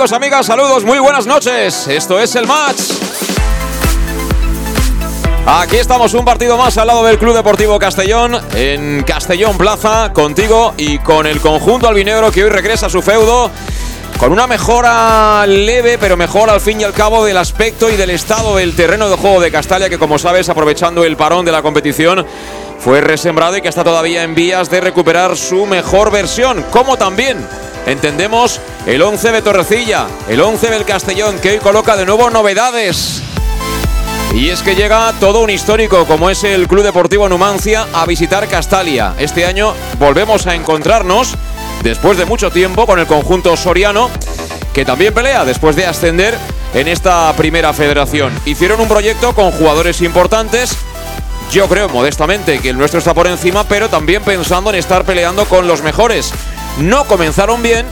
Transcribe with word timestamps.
Amigos, 0.00 0.16
amigas? 0.16 0.46
Saludos, 0.46 0.82
muy 0.82 0.98
buenas 0.98 1.26
noches. 1.26 1.86
Esto 1.86 2.18
es 2.18 2.34
el 2.34 2.46
match. 2.46 2.80
Aquí 5.44 5.76
estamos 5.76 6.14
un 6.14 6.24
partido 6.24 6.56
más 6.56 6.78
al 6.78 6.86
lado 6.86 7.04
del 7.04 7.18
Club 7.18 7.34
Deportivo 7.34 7.78
Castellón, 7.78 8.40
en 8.54 9.02
Castellón 9.02 9.58
Plaza, 9.58 10.10
contigo 10.14 10.72
y 10.78 11.00
con 11.00 11.26
el 11.26 11.38
conjunto 11.42 11.86
albinegro 11.86 12.32
que 12.32 12.44
hoy 12.44 12.48
regresa 12.48 12.86
a 12.86 12.88
su 12.88 13.02
feudo 13.02 13.50
con 14.16 14.32
una 14.32 14.46
mejora 14.46 15.44
leve, 15.46 15.98
pero 15.98 16.16
mejor 16.16 16.48
al 16.48 16.62
fin 16.62 16.80
y 16.80 16.84
al 16.84 16.94
cabo 16.94 17.26
del 17.26 17.36
aspecto 17.36 17.90
y 17.90 17.96
del 17.96 18.08
estado 18.08 18.56
del 18.56 18.74
terreno 18.74 19.10
de 19.10 19.16
juego 19.16 19.38
de 19.38 19.50
Castalia, 19.50 19.90
que 19.90 19.98
como 19.98 20.18
sabes, 20.18 20.48
aprovechando 20.48 21.04
el 21.04 21.18
parón 21.18 21.44
de 21.44 21.52
la 21.52 21.60
competición, 21.60 22.24
fue 22.78 23.02
resembrado 23.02 23.58
y 23.58 23.60
que 23.60 23.68
está 23.68 23.84
todavía 23.84 24.22
en 24.22 24.34
vías 24.34 24.70
de 24.70 24.80
recuperar 24.80 25.36
su 25.36 25.66
mejor 25.66 26.10
versión, 26.10 26.64
como 26.70 26.96
también 26.96 27.46
entendemos 27.90 28.60
el 28.86 29.02
11 29.02 29.32
de 29.32 29.42
Torrecilla, 29.42 30.06
el 30.28 30.40
11 30.40 30.70
del 30.70 30.84
Castellón, 30.84 31.38
que 31.38 31.50
hoy 31.50 31.58
coloca 31.58 31.96
de 31.96 32.06
nuevo 32.06 32.30
novedades. 32.30 33.22
Y 34.32 34.50
es 34.50 34.62
que 34.62 34.76
llega 34.76 35.12
todo 35.18 35.40
un 35.40 35.50
histórico 35.50 36.06
como 36.06 36.30
es 36.30 36.44
el 36.44 36.68
Club 36.68 36.84
Deportivo 36.84 37.28
Numancia 37.28 37.86
a 37.92 38.06
visitar 38.06 38.46
Castalia. 38.46 39.14
Este 39.18 39.44
año 39.44 39.74
volvemos 39.98 40.46
a 40.46 40.54
encontrarnos 40.54 41.34
después 41.82 42.16
de 42.16 42.26
mucho 42.26 42.50
tiempo 42.50 42.86
con 42.86 43.00
el 43.00 43.06
conjunto 43.06 43.56
soriano 43.56 44.08
que 44.72 44.84
también 44.84 45.12
pelea 45.12 45.44
después 45.44 45.74
de 45.74 45.86
ascender 45.86 46.38
en 46.74 46.86
esta 46.86 47.32
primera 47.36 47.72
federación. 47.72 48.32
Hicieron 48.44 48.80
un 48.80 48.88
proyecto 48.88 49.34
con 49.34 49.50
jugadores 49.50 50.00
importantes. 50.00 50.76
Yo 51.50 51.68
creo 51.68 51.88
modestamente 51.88 52.60
que 52.60 52.70
el 52.70 52.78
nuestro 52.78 52.98
está 52.98 53.12
por 53.12 53.26
encima, 53.26 53.64
pero 53.64 53.88
también 53.88 54.22
pensando 54.22 54.70
en 54.70 54.76
estar 54.76 55.04
peleando 55.04 55.44
con 55.46 55.66
los 55.66 55.82
mejores. 55.82 56.32
No 56.78 57.04
comenzaron 57.06 57.62
bien 57.62 57.86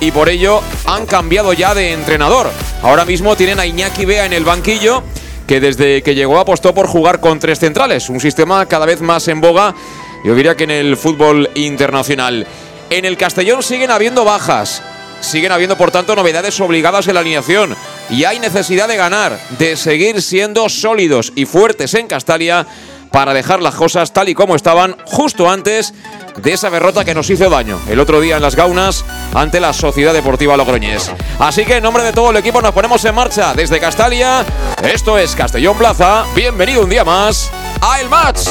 y 0.00 0.10
por 0.10 0.28
ello 0.28 0.60
han 0.86 1.06
cambiado 1.06 1.52
ya 1.52 1.74
de 1.74 1.92
entrenador. 1.92 2.50
Ahora 2.82 3.04
mismo 3.04 3.36
tienen 3.36 3.58
a 3.58 3.66
Iñaki 3.66 4.04
Bea 4.04 4.26
en 4.26 4.32
el 4.32 4.44
banquillo 4.44 5.02
que 5.46 5.60
desde 5.60 6.02
que 6.02 6.14
llegó 6.14 6.38
apostó 6.38 6.74
por 6.74 6.86
jugar 6.86 7.20
con 7.20 7.40
tres 7.40 7.58
centrales, 7.58 8.10
un 8.10 8.20
sistema 8.20 8.66
cada 8.66 8.84
vez 8.84 9.00
más 9.00 9.28
en 9.28 9.40
boga, 9.40 9.74
yo 10.22 10.34
diría 10.34 10.54
que 10.56 10.64
en 10.64 10.70
el 10.70 10.96
fútbol 10.96 11.50
internacional. 11.54 12.46
En 12.90 13.06
el 13.06 13.16
Castellón 13.16 13.62
siguen 13.62 13.90
habiendo 13.90 14.26
bajas, 14.26 14.82
siguen 15.20 15.50
habiendo 15.50 15.78
por 15.78 15.90
tanto 15.90 16.14
novedades 16.14 16.60
obligadas 16.60 17.08
en 17.08 17.14
la 17.14 17.20
alineación 17.20 17.74
y 18.10 18.24
hay 18.24 18.38
necesidad 18.38 18.88
de 18.88 18.96
ganar, 18.96 19.40
de 19.58 19.76
seguir 19.76 20.20
siendo 20.20 20.68
sólidos 20.68 21.32
y 21.34 21.46
fuertes 21.46 21.94
en 21.94 22.08
Castalia 22.08 22.66
para 23.10 23.34
dejar 23.34 23.62
las 23.62 23.74
cosas 23.74 24.12
tal 24.12 24.28
y 24.28 24.34
como 24.34 24.54
estaban 24.54 24.96
justo 25.04 25.50
antes 25.50 25.94
de 26.36 26.52
esa 26.52 26.70
derrota 26.70 27.04
que 27.04 27.14
nos 27.14 27.28
hizo 27.30 27.50
daño 27.50 27.78
el 27.88 28.00
otro 28.00 28.20
día 28.20 28.36
en 28.36 28.42
las 28.42 28.54
Gaunas 28.54 29.04
ante 29.34 29.60
la 29.60 29.72
Sociedad 29.72 30.12
Deportiva 30.12 30.56
Logroñés. 30.56 31.10
Así 31.38 31.64
que 31.64 31.76
en 31.76 31.82
nombre 31.82 32.02
de 32.02 32.12
todo 32.12 32.30
el 32.30 32.36
equipo 32.36 32.62
nos 32.62 32.72
ponemos 32.72 33.04
en 33.04 33.14
marcha 33.14 33.54
desde 33.54 33.80
Castalia. 33.80 34.44
Esto 34.82 35.18
es 35.18 35.34
Castellón 35.34 35.76
Plaza. 35.76 36.24
Bienvenido 36.34 36.82
un 36.82 36.90
día 36.90 37.04
más 37.04 37.50
a 37.80 38.00
El 38.00 38.08
Match. 38.08 38.48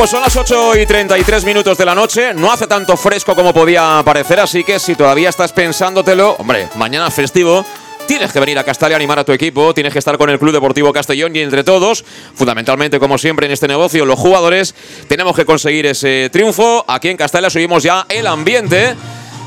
Pues 0.00 0.12
son 0.12 0.22
las 0.22 0.34
8 0.34 0.78
y 0.78 0.86
33 0.86 1.44
minutos 1.44 1.76
de 1.76 1.84
la 1.84 1.94
noche. 1.94 2.32
No 2.32 2.50
hace 2.50 2.66
tanto 2.66 2.96
fresco 2.96 3.34
como 3.34 3.52
podía 3.52 4.00
parecer, 4.02 4.40
así 4.40 4.64
que 4.64 4.78
si 4.78 4.94
todavía 4.94 5.28
estás 5.28 5.52
pensándotelo, 5.52 6.36
hombre, 6.38 6.68
mañana 6.76 7.10
festivo. 7.10 7.66
Tienes 8.08 8.32
que 8.32 8.40
venir 8.40 8.58
a 8.58 8.64
Castalia 8.64 8.96
a 8.96 8.98
animar 8.98 9.18
a 9.18 9.24
tu 9.24 9.32
equipo, 9.32 9.74
tienes 9.74 9.92
que 9.92 9.98
estar 9.98 10.16
con 10.16 10.30
el 10.30 10.38
Club 10.38 10.52
Deportivo 10.52 10.90
Castellón 10.90 11.36
y 11.36 11.40
entre 11.40 11.64
todos, 11.64 12.02
fundamentalmente 12.34 12.98
como 12.98 13.18
siempre 13.18 13.44
en 13.44 13.52
este 13.52 13.68
negocio, 13.68 14.06
los 14.06 14.18
jugadores, 14.18 14.74
tenemos 15.06 15.36
que 15.36 15.44
conseguir 15.44 15.84
ese 15.84 16.30
triunfo. 16.32 16.82
Aquí 16.88 17.10
en 17.10 17.18
Castalia 17.18 17.50
subimos 17.50 17.82
ya 17.82 18.06
el 18.08 18.26
ambiente 18.26 18.94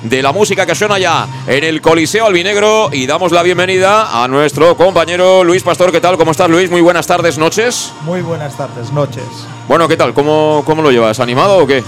de 0.04 0.22
la 0.22 0.32
música 0.32 0.66
que 0.66 0.76
suena 0.76 1.00
ya 1.00 1.28
en 1.48 1.64
el 1.64 1.82
Coliseo 1.82 2.26
Albinegro 2.26 2.90
y 2.92 3.08
damos 3.08 3.32
la 3.32 3.42
bienvenida 3.42 4.24
a 4.24 4.28
nuestro 4.28 4.76
compañero 4.76 5.44
Luis 5.44 5.64
Pastor. 5.64 5.92
¿Qué 5.92 6.02
tal? 6.02 6.18
¿Cómo 6.18 6.32
estás, 6.32 6.50
Luis? 6.50 6.70
Muy 6.70 6.82
buenas 6.82 7.08
tardes, 7.08 7.38
noches. 7.38 7.94
Muy 8.02 8.22
buenas 8.22 8.58
tardes, 8.58 8.92
noches. 8.92 9.24
Bueno, 9.68 9.88
¿qué 9.88 9.98
tal? 9.98 10.14
¿Cómo, 10.14 10.64
cómo 10.66 10.82
lo 10.82 10.92
llevas? 10.92 11.20
¿Animado 11.20 11.58
o 11.58 11.68
qué? 11.68 11.84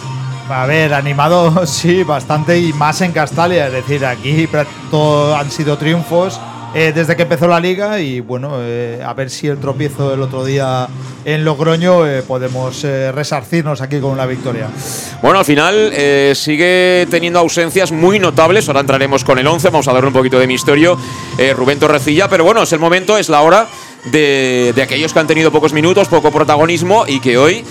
A 0.49 0.65
ver, 0.65 0.93
animado 0.93 1.65
sí, 1.67 2.03
bastante 2.03 2.57
y 2.57 2.71
más 2.73 3.01
en 3.01 3.11
Castalia. 3.11 3.67
Es 3.67 3.73
decir, 3.73 4.05
aquí 4.05 4.47
todo 4.89 5.35
han 5.35 5.51
sido 5.51 5.77
triunfos 5.77 6.39
eh, 6.75 6.91
desde 6.93 7.15
que 7.15 7.23
empezó 7.23 7.47
la 7.47 7.59
liga 7.59 7.99
y 7.99 8.19
bueno, 8.19 8.57
eh, 8.59 9.01
a 9.03 9.13
ver 9.13 9.29
si 9.29 9.47
el 9.47 9.57
tropiezo 9.57 10.11
del 10.11 10.21
otro 10.21 10.45
día 10.45 10.87
en 11.25 11.43
Logroño 11.43 12.05
eh, 12.05 12.21
podemos 12.21 12.83
eh, 12.83 13.11
resarcirnos 13.11 13.81
aquí 13.81 13.99
con 13.99 14.11
una 14.11 14.27
victoria. 14.27 14.69
Bueno, 15.21 15.39
al 15.39 15.45
final 15.45 15.91
sigue 16.35 17.07
teniendo 17.09 17.39
ausencias 17.39 17.91
muy 17.91 18.19
notables. 18.19 18.67
Ahora 18.67 18.81
entraremos 18.81 19.23
con 19.23 19.39
el 19.39 19.47
11, 19.47 19.69
vamos 19.69 19.87
a 19.87 19.93
darle 19.93 20.07
un 20.07 20.13
poquito 20.13 20.37
de 20.37 20.45
misterio. 20.45 20.97
Eh, 21.37 21.53
Rubén 21.53 21.79
Torrecilla, 21.79 22.29
pero 22.29 22.43
bueno, 22.43 22.61
es 22.61 22.71
el 22.73 22.79
momento, 22.79 23.17
es 23.17 23.29
la 23.29 23.41
hora 23.41 23.67
de, 24.11 24.71
de 24.75 24.81
aquellos 24.83 25.13
que 25.13 25.19
han 25.19 25.27
tenido 25.27 25.51
pocos 25.51 25.73
minutos, 25.73 26.07
poco 26.07 26.31
protagonismo 26.31 27.05
y 27.07 27.19
que 27.19 27.37
hoy 27.37 27.65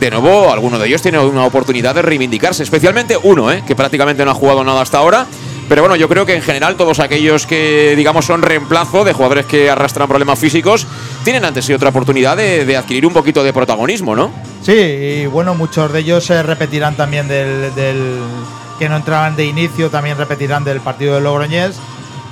de 0.00 0.10
nuevo, 0.10 0.50
alguno 0.52 0.78
de 0.78 0.88
ellos 0.88 1.02
tiene 1.02 1.18
una 1.18 1.44
oportunidad 1.44 1.94
de 1.94 2.02
reivindicarse, 2.02 2.62
especialmente 2.62 3.16
uno, 3.22 3.52
¿eh? 3.52 3.62
que 3.66 3.76
prácticamente 3.76 4.24
no 4.24 4.32
ha 4.32 4.34
jugado 4.34 4.64
nada 4.64 4.80
hasta 4.80 4.98
ahora. 4.98 5.26
Pero 5.68 5.82
bueno, 5.82 5.96
yo 5.96 6.08
creo 6.08 6.26
que 6.26 6.34
en 6.34 6.42
general 6.42 6.76
todos 6.76 7.00
aquellos 7.00 7.46
que, 7.46 7.94
digamos, 7.96 8.26
son 8.26 8.42
reemplazo 8.42 9.04
de 9.04 9.12
jugadores 9.12 9.46
que 9.46 9.70
arrastran 9.70 10.08
problemas 10.08 10.38
físicos, 10.38 10.86
tienen 11.24 11.44
antes 11.44 11.68
y 11.68 11.72
otra 11.72 11.88
oportunidad 11.88 12.36
de, 12.36 12.64
de 12.64 12.76
adquirir 12.76 13.06
un 13.06 13.12
poquito 13.12 13.42
de 13.42 13.52
protagonismo, 13.52 14.14
¿no? 14.14 14.30
Sí, 14.62 14.72
y 14.72 15.26
bueno, 15.26 15.54
muchos 15.54 15.92
de 15.92 16.00
ellos 16.00 16.24
se 16.24 16.42
repetirán 16.42 16.96
también 16.96 17.28
del, 17.28 17.74
del 17.74 18.18
que 18.78 18.88
no 18.88 18.96
entraban 18.96 19.36
de 19.36 19.44
inicio, 19.44 19.90
también 19.90 20.16
repetirán 20.18 20.64
del 20.64 20.80
partido 20.80 21.14
de 21.14 21.20
Logroñés. 21.20 21.76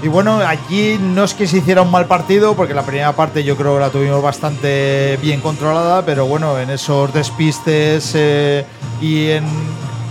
Y 0.03 0.09
bueno, 0.09 0.39
allí 0.39 0.99
no 1.01 1.23
es 1.23 1.33
que 1.33 1.47
se 1.47 1.59
hiciera 1.59 1.83
un 1.83 1.91
mal 1.91 2.07
partido, 2.07 2.55
porque 2.55 2.75
la 2.75 2.83
primera 2.83 3.13
parte 3.13 3.45
yo 3.45 3.57
creo 3.57 3.75
que 3.75 3.81
la 3.81 3.91
tuvimos 3.91 4.21
bastante 4.21 5.17
bien 5.23 5.41
controlada, 5.41 6.05
pero 6.05 6.27
bueno, 6.27 6.59
en 6.59 6.71
esos 6.71 7.15
despistes 7.15 8.13
eh, 8.15 8.65
y, 9.01 9.29
en, 9.29 9.45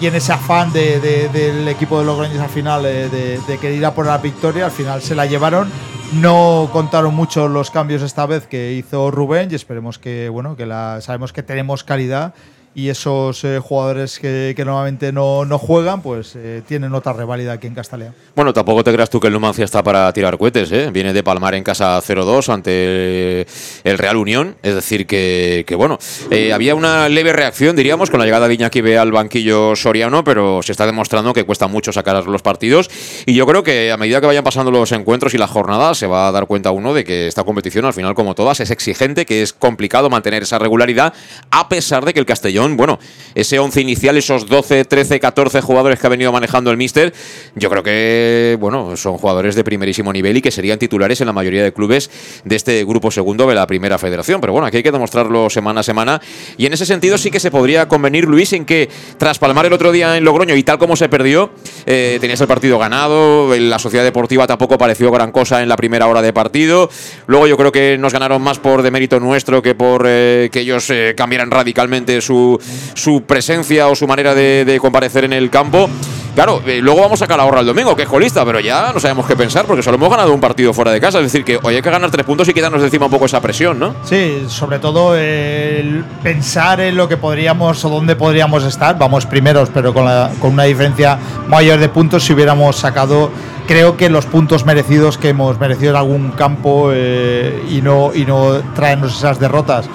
y 0.01 0.07
en 0.07 0.15
ese 0.15 0.33
afán 0.33 0.73
de- 0.73 0.99
de- 0.99 1.29
del 1.29 1.67
equipo 1.67 1.99
de 1.99 2.05
Logroñés 2.05 2.39
al 2.39 2.49
final 2.49 2.85
eh, 2.85 3.07
de, 3.09 3.39
de 3.39 3.57
querer 3.59 3.77
ir 3.77 3.85
a 3.85 3.93
por 3.93 4.05
la 4.07 4.17
victoria, 4.17 4.65
al 4.65 4.71
final 4.71 5.01
se 5.01 5.13
la 5.15 5.25
llevaron. 5.27 5.69
No 6.13 6.69
contaron 6.73 7.13
mucho 7.15 7.47
los 7.47 7.71
cambios 7.71 8.01
esta 8.01 8.25
vez 8.25 8.45
que 8.47 8.73
hizo 8.73 9.11
Rubén 9.11 9.49
y 9.51 9.55
esperemos 9.55 9.97
que, 9.99 10.27
bueno, 10.27 10.55
que 10.57 10.65
la, 10.65 10.99
sabemos 11.01 11.31
que 11.31 11.43
tenemos 11.43 11.83
calidad 11.85 12.33
y 12.73 12.87
esos 12.87 13.43
eh, 13.43 13.59
jugadores 13.59 14.17
que, 14.19 14.53
que 14.55 14.63
normalmente 14.63 15.11
no, 15.11 15.43
no 15.43 15.57
juegan, 15.57 16.01
pues 16.01 16.35
eh, 16.37 16.61
tienen 16.65 16.93
otra 16.93 17.11
reválida 17.11 17.53
aquí 17.53 17.67
en 17.67 17.75
Castellón. 17.75 18.13
Bueno, 18.33 18.53
tampoco 18.53 18.83
te 18.83 18.93
creas 18.93 19.09
tú 19.09 19.19
que 19.19 19.27
el 19.27 19.33
Numancia 19.33 19.65
está 19.65 19.83
para 19.83 20.11
tirar 20.13 20.37
cohetes, 20.37 20.71
¿eh? 20.71 20.89
Viene 20.91 21.11
de 21.11 21.21
palmar 21.21 21.53
en 21.55 21.63
casa 21.63 21.99
0-2 21.99 22.47
ante 22.49 23.45
el 23.83 23.97
Real 23.97 24.15
Unión, 24.15 24.55
es 24.63 24.75
decir, 24.75 25.05
que, 25.05 25.65
que 25.67 25.75
bueno, 25.75 25.99
eh, 26.29 26.53
había 26.53 26.73
una 26.73 27.09
leve 27.09 27.33
reacción, 27.33 27.75
diríamos, 27.75 28.09
con 28.09 28.19
la 28.19 28.25
llegada 28.25 28.47
de 28.47 28.53
Iñaki 28.53 28.79
B 28.79 28.97
al 28.97 29.11
banquillo 29.11 29.75
soriano, 29.75 30.23
pero 30.23 30.63
se 30.63 30.71
está 30.71 30.85
demostrando 30.85 31.33
que 31.33 31.43
cuesta 31.43 31.67
mucho 31.67 31.91
sacar 31.91 32.25
los 32.25 32.41
partidos 32.41 32.89
y 33.25 33.33
yo 33.33 33.45
creo 33.45 33.63
que 33.63 33.91
a 33.91 33.97
medida 33.97 34.21
que 34.21 34.27
vayan 34.27 34.45
pasando 34.45 34.71
los 34.71 34.93
encuentros 34.93 35.33
y 35.33 35.37
las 35.37 35.49
jornadas 35.49 35.97
se 35.97 36.07
va 36.07 36.29
a 36.29 36.31
dar 36.31 36.47
cuenta 36.47 36.71
uno 36.71 36.93
de 36.93 37.03
que 37.03 37.27
esta 37.27 37.43
competición, 37.43 37.83
al 37.83 37.93
final, 37.93 38.15
como 38.15 38.33
todas, 38.33 38.61
es 38.61 38.71
exigente, 38.71 39.25
que 39.25 39.41
es 39.41 39.51
complicado 39.51 40.09
mantener 40.09 40.43
esa 40.43 40.57
regularidad, 40.57 41.13
a 41.49 41.67
pesar 41.67 42.05
de 42.05 42.13
que 42.13 42.19
el 42.21 42.25
Castellón 42.25 42.60
bueno, 42.69 42.99
ese 43.35 43.59
11 43.59 43.81
inicial, 43.81 44.17
esos 44.17 44.47
12, 44.47 44.85
13, 44.85 45.19
14 45.19 45.61
jugadores 45.61 45.99
que 45.99 46.07
ha 46.07 46.09
venido 46.09 46.31
manejando 46.31 46.71
el 46.71 46.77
Mister, 46.77 47.13
yo 47.55 47.69
creo 47.69 47.83
que, 47.83 48.57
bueno, 48.59 48.95
son 48.97 49.17
jugadores 49.17 49.55
de 49.55 49.63
primerísimo 49.63 50.11
nivel 50.13 50.37
y 50.37 50.41
que 50.41 50.51
serían 50.51 50.79
titulares 50.79 51.21
en 51.21 51.27
la 51.27 51.33
mayoría 51.33 51.63
de 51.63 51.73
clubes 51.73 52.09
de 52.43 52.55
este 52.55 52.83
grupo 52.85 53.11
segundo 53.11 53.47
de 53.47 53.55
la 53.55 53.67
primera 53.67 53.97
federación. 53.97 54.41
Pero 54.41 54.53
bueno, 54.53 54.67
aquí 54.67 54.77
hay 54.77 54.83
que 54.83 54.91
demostrarlo 54.91 55.49
semana 55.49 55.81
a 55.81 55.83
semana. 55.83 56.21
Y 56.57 56.65
en 56.65 56.73
ese 56.73 56.85
sentido 56.85 57.17
sí 57.17 57.31
que 57.31 57.39
se 57.39 57.51
podría 57.51 57.87
convenir, 57.87 58.25
Luis, 58.25 58.53
en 58.53 58.65
que 58.65 58.89
tras 59.17 59.39
palmar 59.39 59.65
el 59.65 59.73
otro 59.73 59.91
día 59.91 60.17
en 60.17 60.23
Logroño 60.23 60.55
y 60.55 60.63
tal 60.63 60.77
como 60.77 60.95
se 60.95 61.09
perdió, 61.09 61.51
eh, 61.85 62.17
tenías 62.21 62.41
el 62.41 62.47
partido 62.47 62.77
ganado, 62.79 63.55
la 63.57 63.79
sociedad 63.79 64.03
deportiva 64.03 64.47
tampoco 64.47 64.77
pareció 64.77 65.11
gran 65.11 65.31
cosa 65.31 65.61
en 65.61 65.69
la 65.69 65.75
primera 65.75 66.07
hora 66.07 66.21
de 66.21 66.33
partido. 66.33 66.89
Luego 67.27 67.47
yo 67.47 67.57
creo 67.57 67.71
que 67.71 67.97
nos 67.97 68.13
ganaron 68.13 68.41
más 68.41 68.59
por 68.59 68.81
demérito 68.81 69.19
nuestro 69.19 69.61
que 69.61 69.75
por 69.75 70.05
eh, 70.07 70.49
que 70.51 70.61
ellos 70.61 70.89
eh, 70.89 71.13
cambiaran 71.15 71.51
radicalmente 71.51 72.21
su, 72.21 72.50
su, 72.93 73.23
presencia 73.23 73.87
o 73.87 73.95
su 73.95 74.07
manera 74.07 74.33
de, 74.33 74.77
comparecer 74.81 75.25
en 75.25 75.33
el 75.33 75.49
campo. 75.49 75.89
Claro, 76.33 76.61
eh, 76.65 76.79
luego 76.81 77.01
vamos 77.01 77.21
a 77.21 77.27
Calahorra 77.27 77.59
el 77.59 77.65
domingo, 77.65 77.93
que 77.93 78.03
es 78.03 78.07
colista, 78.07 78.45
pero 78.45 78.61
ya 78.61 78.93
no 78.93 79.01
sabemos 79.01 79.27
qué 79.27 79.35
pensar 79.35 79.65
porque 79.65 79.83
solo 79.83 79.97
hemos 79.97 80.09
ganado 80.09 80.33
un 80.33 80.39
partido 80.39 80.73
fuera 80.73 80.91
de 80.91 81.01
casa. 81.01 81.17
Es 81.19 81.25
decir, 81.25 81.43
que 81.43 81.59
hoy 81.61 81.75
hay 81.75 81.81
que 81.81 81.89
ganar 81.89 82.09
tres 82.09 82.25
puntos 82.25 82.47
y 82.47 82.53
quitarnos 82.53 82.81
encima 82.81 83.05
un 83.05 83.11
poco 83.11 83.25
esa 83.25 83.41
presión, 83.41 83.77
¿no? 83.77 83.95
Sí, 84.05 84.45
sobre 84.47 84.79
todo 84.79 85.17
el 85.17 86.05
pensar 86.23 86.79
en 86.79 86.95
lo 86.95 87.09
que 87.09 87.17
podríamos 87.17 87.83
o 87.83 87.89
dónde 87.89 88.15
podríamos 88.15 88.63
estar. 88.63 88.97
Vamos 88.97 89.25
primeros, 89.25 89.69
pero 89.73 89.93
con, 89.93 90.05
con 90.39 90.53
una 90.53 90.63
diferencia 90.63 91.19
mayor 91.47 91.79
de 91.79 91.89
puntos 91.89 92.23
si 92.23 92.31
hubiéramos 92.31 92.77
sacado 92.77 93.29
creo 93.71 93.95
que 93.95 94.09
los 94.09 94.25
puntos 94.25 94.65
merecidos 94.65 95.17
que 95.17 95.29
hemos 95.29 95.57
merecido 95.57 95.91
en 95.91 95.95
algún 95.95 96.31
campo 96.31 96.89
eh, 96.93 97.63
y, 97.69 97.81
no, 97.81 98.11
y 98.13 98.25
no 98.25 98.61
traernos 98.75 99.15
esas 99.15 99.39
derrotas. 99.39 99.85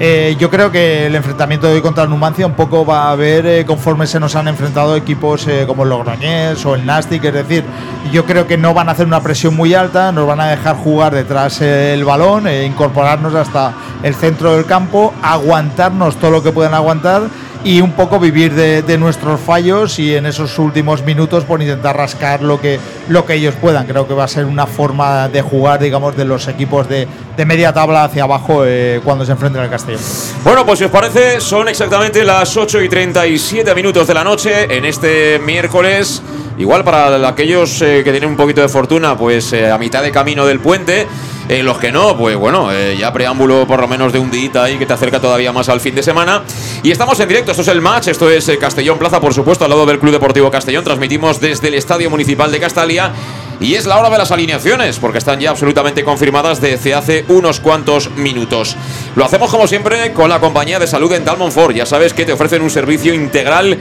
Eh, 0.00 0.34
yo 0.40 0.50
creo 0.50 0.72
que 0.72 1.06
el 1.06 1.14
enfrentamiento 1.14 1.68
de 1.68 1.74
hoy 1.74 1.80
contra 1.80 2.04
Numancia 2.06 2.44
un 2.46 2.54
poco 2.54 2.84
va 2.84 3.04
a 3.04 3.10
haber 3.12 3.46
eh, 3.46 3.64
conforme 3.64 4.08
se 4.08 4.18
nos 4.18 4.34
han 4.34 4.48
enfrentado 4.48 4.96
equipos 4.96 5.46
eh, 5.46 5.64
como 5.68 5.84
el 5.84 5.90
Logroñés 5.90 6.66
o 6.66 6.74
el 6.74 6.84
Nastic, 6.84 7.22
es 7.24 7.32
decir, 7.32 7.64
yo 8.10 8.24
creo 8.24 8.48
que 8.48 8.56
no 8.56 8.74
van 8.74 8.88
a 8.88 8.92
hacer 8.92 9.06
una 9.06 9.22
presión 9.22 9.54
muy 9.54 9.72
alta, 9.72 10.10
nos 10.10 10.26
van 10.26 10.40
a 10.40 10.48
dejar 10.48 10.76
jugar 10.76 11.14
detrás 11.14 11.60
el 11.60 12.04
balón, 12.04 12.48
incorporarnos 12.48 13.36
hasta 13.36 13.72
el 14.02 14.16
centro 14.16 14.56
del 14.56 14.66
campo, 14.66 15.14
aguantarnos 15.22 16.16
todo 16.16 16.32
lo 16.32 16.42
que 16.42 16.50
puedan 16.50 16.74
aguantar 16.74 17.22
y 17.64 17.80
un 17.80 17.92
poco 17.92 18.20
vivir 18.20 18.52
de, 18.54 18.98
nuestros 18.98 19.40
fallos 19.40 19.98
y 19.98 20.14
en 20.14 20.26
esos 20.26 20.58
últimos 20.58 21.02
minutos 21.02 21.44
por 21.44 21.60
intentar 21.60 21.96
rascar 21.96 22.42
lo 22.42 22.60
que, 22.60 22.78
lo 23.08 23.24
que 23.24 23.34
ellos 23.34 23.54
puedan. 23.60 23.86
Creo 23.86 24.06
que 24.06 24.14
va 24.14 24.24
a 24.24 24.28
ser 24.28 24.44
una 24.44 24.66
forma 24.66 25.28
de 25.28 25.40
jugar, 25.42 25.80
digamos, 25.80 26.14
de 26.16 26.24
los 26.24 26.46
equipos 26.46 26.88
de, 26.88 27.08
media 27.44 27.72
tabla 27.72 28.04
hacia 28.04 28.24
abajo 28.24 28.64
eh, 28.64 29.00
cuando 29.02 29.24
se 29.24 29.32
enfrenten 29.32 29.62
al 29.62 29.70
Castellón. 29.70 30.00
Bueno, 30.44 30.64
pues 30.64 30.78
si 30.78 30.84
os 30.84 30.90
parece, 30.90 31.40
son 31.40 31.68
exactamente 31.68 32.22
las 32.22 32.56
8 32.56 32.82
y 32.82 32.88
37 32.88 33.74
minutos 33.74 34.06
de 34.06 34.14
la 34.14 34.22
noche 34.22 34.76
en 34.76 34.84
este 34.84 35.38
miércoles. 35.38 36.22
Igual 36.58 36.84
para 36.84 37.26
aquellos 37.26 37.82
eh, 37.82 38.02
que 38.04 38.10
tienen 38.12 38.30
un 38.30 38.36
poquito 38.36 38.60
de 38.60 38.68
fortuna, 38.68 39.16
pues 39.16 39.52
eh, 39.52 39.70
a 39.70 39.78
mitad 39.78 40.02
de 40.02 40.12
camino 40.12 40.46
del 40.46 40.60
puente. 40.60 41.06
Eh, 41.48 41.62
los 41.62 41.78
que 41.78 41.92
no, 41.92 42.16
pues 42.16 42.36
bueno, 42.36 42.72
eh, 42.72 42.96
ya 42.98 43.12
preámbulo 43.12 43.66
por 43.66 43.80
lo 43.80 43.86
menos 43.86 44.12
de 44.12 44.18
un 44.18 44.30
día 44.30 44.62
ahí 44.62 44.78
que 44.78 44.86
te 44.86 44.94
acerca 44.94 45.20
todavía 45.20 45.52
más 45.52 45.68
al 45.68 45.80
fin 45.80 45.94
de 45.94 46.02
semana. 46.02 46.42
Y 46.82 46.90
estamos 46.90 47.20
en 47.20 47.28
directo, 47.28 47.50
esto 47.50 47.62
es 47.62 47.68
el 47.68 47.80
match, 47.80 48.08
esto 48.08 48.30
es 48.30 48.48
eh, 48.48 48.58
Castellón 48.58 48.98
Plaza, 48.98 49.20
por 49.20 49.34
supuesto, 49.34 49.64
al 49.64 49.70
lado 49.70 49.84
del 49.84 49.98
Club 49.98 50.12
Deportivo 50.12 50.50
Castellón. 50.50 50.84
Transmitimos 50.84 51.40
desde 51.40 51.68
el 51.68 51.74
Estadio 51.74 52.08
Municipal 52.10 52.50
de 52.50 52.60
Castalia. 52.60 53.12
Y 53.60 53.74
es 53.74 53.86
la 53.86 53.98
hora 53.98 54.10
de 54.10 54.18
las 54.18 54.32
alineaciones, 54.32 54.98
porque 54.98 55.18
están 55.18 55.38
ya 55.38 55.50
absolutamente 55.50 56.02
confirmadas 56.02 56.60
desde 56.60 56.92
hace 56.92 57.24
unos 57.28 57.60
cuantos 57.60 58.10
minutos. 58.16 58.76
Lo 59.14 59.24
hacemos 59.24 59.48
como 59.50 59.68
siempre 59.68 60.12
con 60.12 60.28
la 60.28 60.40
compañía 60.40 60.80
de 60.80 60.88
salud 60.88 61.12
en 61.12 61.24
Monfort. 61.38 61.74
Ya 61.74 61.86
sabes 61.86 62.12
que 62.14 62.24
te 62.24 62.32
ofrecen 62.32 62.62
un 62.62 62.70
servicio 62.70 63.14
integral 63.14 63.78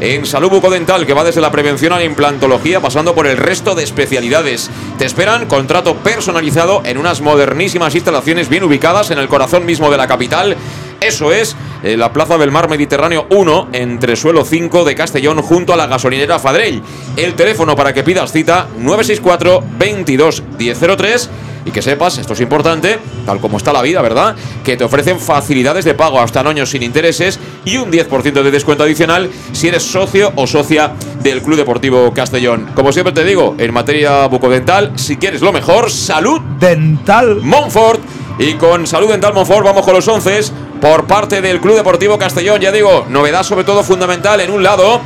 en 0.00 0.26
salud 0.26 0.50
bucodental 0.50 1.06
que 1.06 1.14
va 1.14 1.24
desde 1.24 1.40
la 1.40 1.50
prevención 1.50 1.92
a 1.92 1.96
la 1.96 2.04
implantología 2.04 2.80
pasando 2.80 3.14
por 3.14 3.26
el 3.26 3.36
resto 3.36 3.74
de 3.74 3.82
especialidades. 3.82 4.70
Te 4.98 5.04
esperan 5.04 5.46
contrato 5.46 5.96
personalizado 5.96 6.82
en 6.84 6.98
unas 6.98 7.20
modernísimas 7.20 7.94
instalaciones 7.94 8.48
bien 8.48 8.64
ubicadas 8.64 9.10
en 9.10 9.18
el 9.18 9.28
corazón 9.28 9.64
mismo 9.64 9.90
de 9.90 9.96
la 9.96 10.06
capital. 10.06 10.56
Eso 11.00 11.32
es 11.32 11.56
eh, 11.82 11.96
la 11.96 12.12
Plaza 12.12 12.38
del 12.38 12.50
Mar 12.50 12.68
Mediterráneo 12.68 13.26
1, 13.30 13.68
entre 13.72 14.16
suelo 14.16 14.44
5 14.44 14.84
de 14.84 14.94
Castellón, 14.94 15.42
junto 15.42 15.72
a 15.72 15.76
la 15.76 15.86
gasolinera 15.86 16.38
Fadrell. 16.38 16.82
El 17.16 17.34
teléfono 17.34 17.76
para 17.76 17.92
que 17.92 18.02
pidas 18.02 18.32
cita 18.32 18.68
964 18.78 19.62
22 19.78 20.42
1003 20.58 21.30
y 21.66 21.72
que 21.72 21.82
sepas, 21.82 22.16
esto 22.16 22.32
es 22.32 22.40
importante, 22.40 22.98
tal 23.26 23.40
como 23.40 23.58
está 23.58 23.72
la 23.72 23.82
vida, 23.82 24.00
¿verdad? 24.00 24.36
Que 24.64 24.76
te 24.76 24.84
ofrecen 24.84 25.20
facilidades 25.20 25.84
de 25.84 25.94
pago 25.94 26.20
hasta 26.20 26.46
años 26.46 26.70
sin 26.70 26.82
intereses 26.82 27.40
y 27.64 27.76
un 27.76 27.90
10% 27.90 28.42
de 28.42 28.50
descuento 28.50 28.84
adicional 28.84 29.30
si 29.52 29.68
eres 29.68 29.82
socio 29.82 30.32
o 30.36 30.46
socia 30.46 30.92
del 31.22 31.42
Club 31.42 31.56
Deportivo 31.56 32.12
Castellón. 32.14 32.68
Como 32.74 32.92
siempre 32.92 33.12
te 33.12 33.24
digo, 33.24 33.56
en 33.58 33.74
materia 33.74 34.26
bucodental, 34.28 34.92
si 34.96 35.16
quieres 35.16 35.42
lo 35.42 35.52
mejor, 35.52 35.90
salud 35.90 36.40
dental 36.60 37.40
Montfort. 37.42 38.00
Y 38.38 38.54
con 38.54 38.86
Salud 38.86 39.08
Dental 39.08 39.32
Montfort 39.32 39.64
vamos 39.64 39.82
con 39.82 39.94
los 39.94 40.06
11 40.06 40.40
por 40.80 41.06
parte 41.06 41.40
del 41.40 41.58
Club 41.58 41.74
Deportivo 41.74 42.18
Castellón. 42.18 42.60
Ya 42.60 42.70
digo, 42.70 43.06
novedad 43.08 43.42
sobre 43.42 43.64
todo 43.64 43.82
fundamental 43.82 44.42
en 44.42 44.50
un 44.50 44.62
lado, 44.62 45.00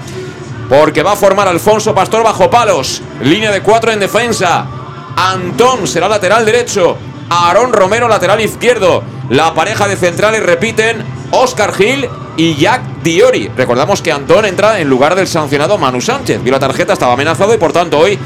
porque 0.68 1.04
va 1.04 1.12
a 1.12 1.16
formar 1.16 1.46
Alfonso 1.46 1.94
Pastor 1.94 2.24
bajo 2.24 2.50
palos. 2.50 3.00
Línea 3.22 3.52
de 3.52 3.62
4 3.62 3.92
en 3.92 4.00
defensa. 4.00 4.79
Antón 5.20 5.86
será 5.86 6.08
lateral 6.08 6.46
derecho. 6.46 6.96
Aarón 7.28 7.74
Romero 7.74 8.08
lateral 8.08 8.40
izquierdo. 8.40 9.02
La 9.28 9.52
pareja 9.52 9.86
de 9.86 9.96
centrales 9.96 10.42
repiten 10.42 11.04
Oscar 11.30 11.74
Gil 11.74 12.08
y 12.38 12.54
Jack 12.54 13.02
Diori. 13.02 13.50
Recordamos 13.54 14.00
que 14.00 14.12
Antón 14.12 14.46
entra 14.46 14.80
en 14.80 14.88
lugar 14.88 15.14
del 15.14 15.26
sancionado 15.26 15.76
Manu 15.76 16.00
Sánchez. 16.00 16.42
Vio 16.42 16.52
la 16.52 16.58
tarjeta, 16.58 16.94
estaba 16.94 17.12
amenazado 17.12 17.52
y 17.52 17.58
por 17.58 17.70
tanto 17.70 17.98
hoy 17.98 18.18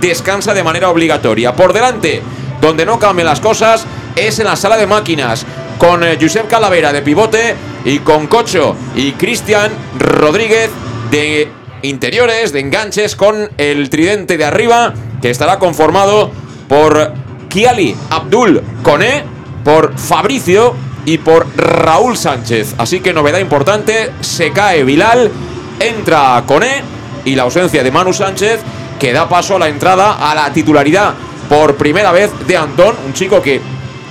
descansa 0.00 0.52
de 0.52 0.64
manera 0.64 0.90
obligatoria. 0.90 1.54
Por 1.54 1.72
delante, 1.72 2.20
donde 2.60 2.84
no 2.84 2.98
cambian 2.98 3.26
las 3.26 3.38
cosas, 3.38 3.86
es 4.16 4.40
en 4.40 4.46
la 4.46 4.56
sala 4.56 4.76
de 4.76 4.88
máquinas. 4.88 5.46
Con 5.78 6.02
eh, 6.02 6.18
Josep 6.20 6.48
Calavera 6.48 6.92
de 6.92 7.02
pivote 7.02 7.54
y 7.84 8.00
con 8.00 8.26
Cocho 8.26 8.74
y 8.96 9.12
Cristian 9.12 9.70
Rodríguez 10.00 10.68
de 11.12 11.48
interiores, 11.82 12.52
de 12.52 12.58
enganches, 12.58 13.14
con 13.14 13.50
el 13.56 13.88
tridente 13.88 14.36
de 14.36 14.44
arriba 14.44 14.94
que 15.22 15.30
estará 15.30 15.58
conformado 15.58 16.30
por 16.70 17.12
Kiali 17.48 17.96
Abdul 18.10 18.62
Cone, 18.84 19.24
por 19.64 19.98
Fabricio 19.98 20.72
y 21.04 21.18
por 21.18 21.48
Raúl 21.56 22.16
Sánchez. 22.16 22.76
Así 22.78 23.00
que 23.00 23.12
novedad 23.12 23.40
importante, 23.40 24.12
se 24.20 24.52
cae 24.52 24.84
Bilal, 24.84 25.32
entra 25.80 26.44
Cone 26.46 26.82
y 27.24 27.34
la 27.34 27.42
ausencia 27.42 27.82
de 27.82 27.90
Manu 27.90 28.12
Sánchez 28.12 28.60
que 29.00 29.12
da 29.12 29.28
paso 29.28 29.56
a 29.56 29.58
la 29.58 29.68
entrada 29.68 30.30
a 30.30 30.32
la 30.32 30.52
titularidad 30.52 31.14
por 31.48 31.74
primera 31.74 32.12
vez 32.12 32.30
de 32.46 32.56
Antón, 32.56 32.94
un 33.04 33.14
chico 33.14 33.42
que 33.42 33.60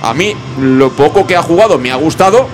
a 0.02 0.12
mí 0.12 0.34
lo 0.60 0.90
poco 0.90 1.26
que 1.26 1.36
ha 1.36 1.42
jugado 1.42 1.78
me 1.78 1.90
ha 1.90 1.96
gustado 1.96 2.46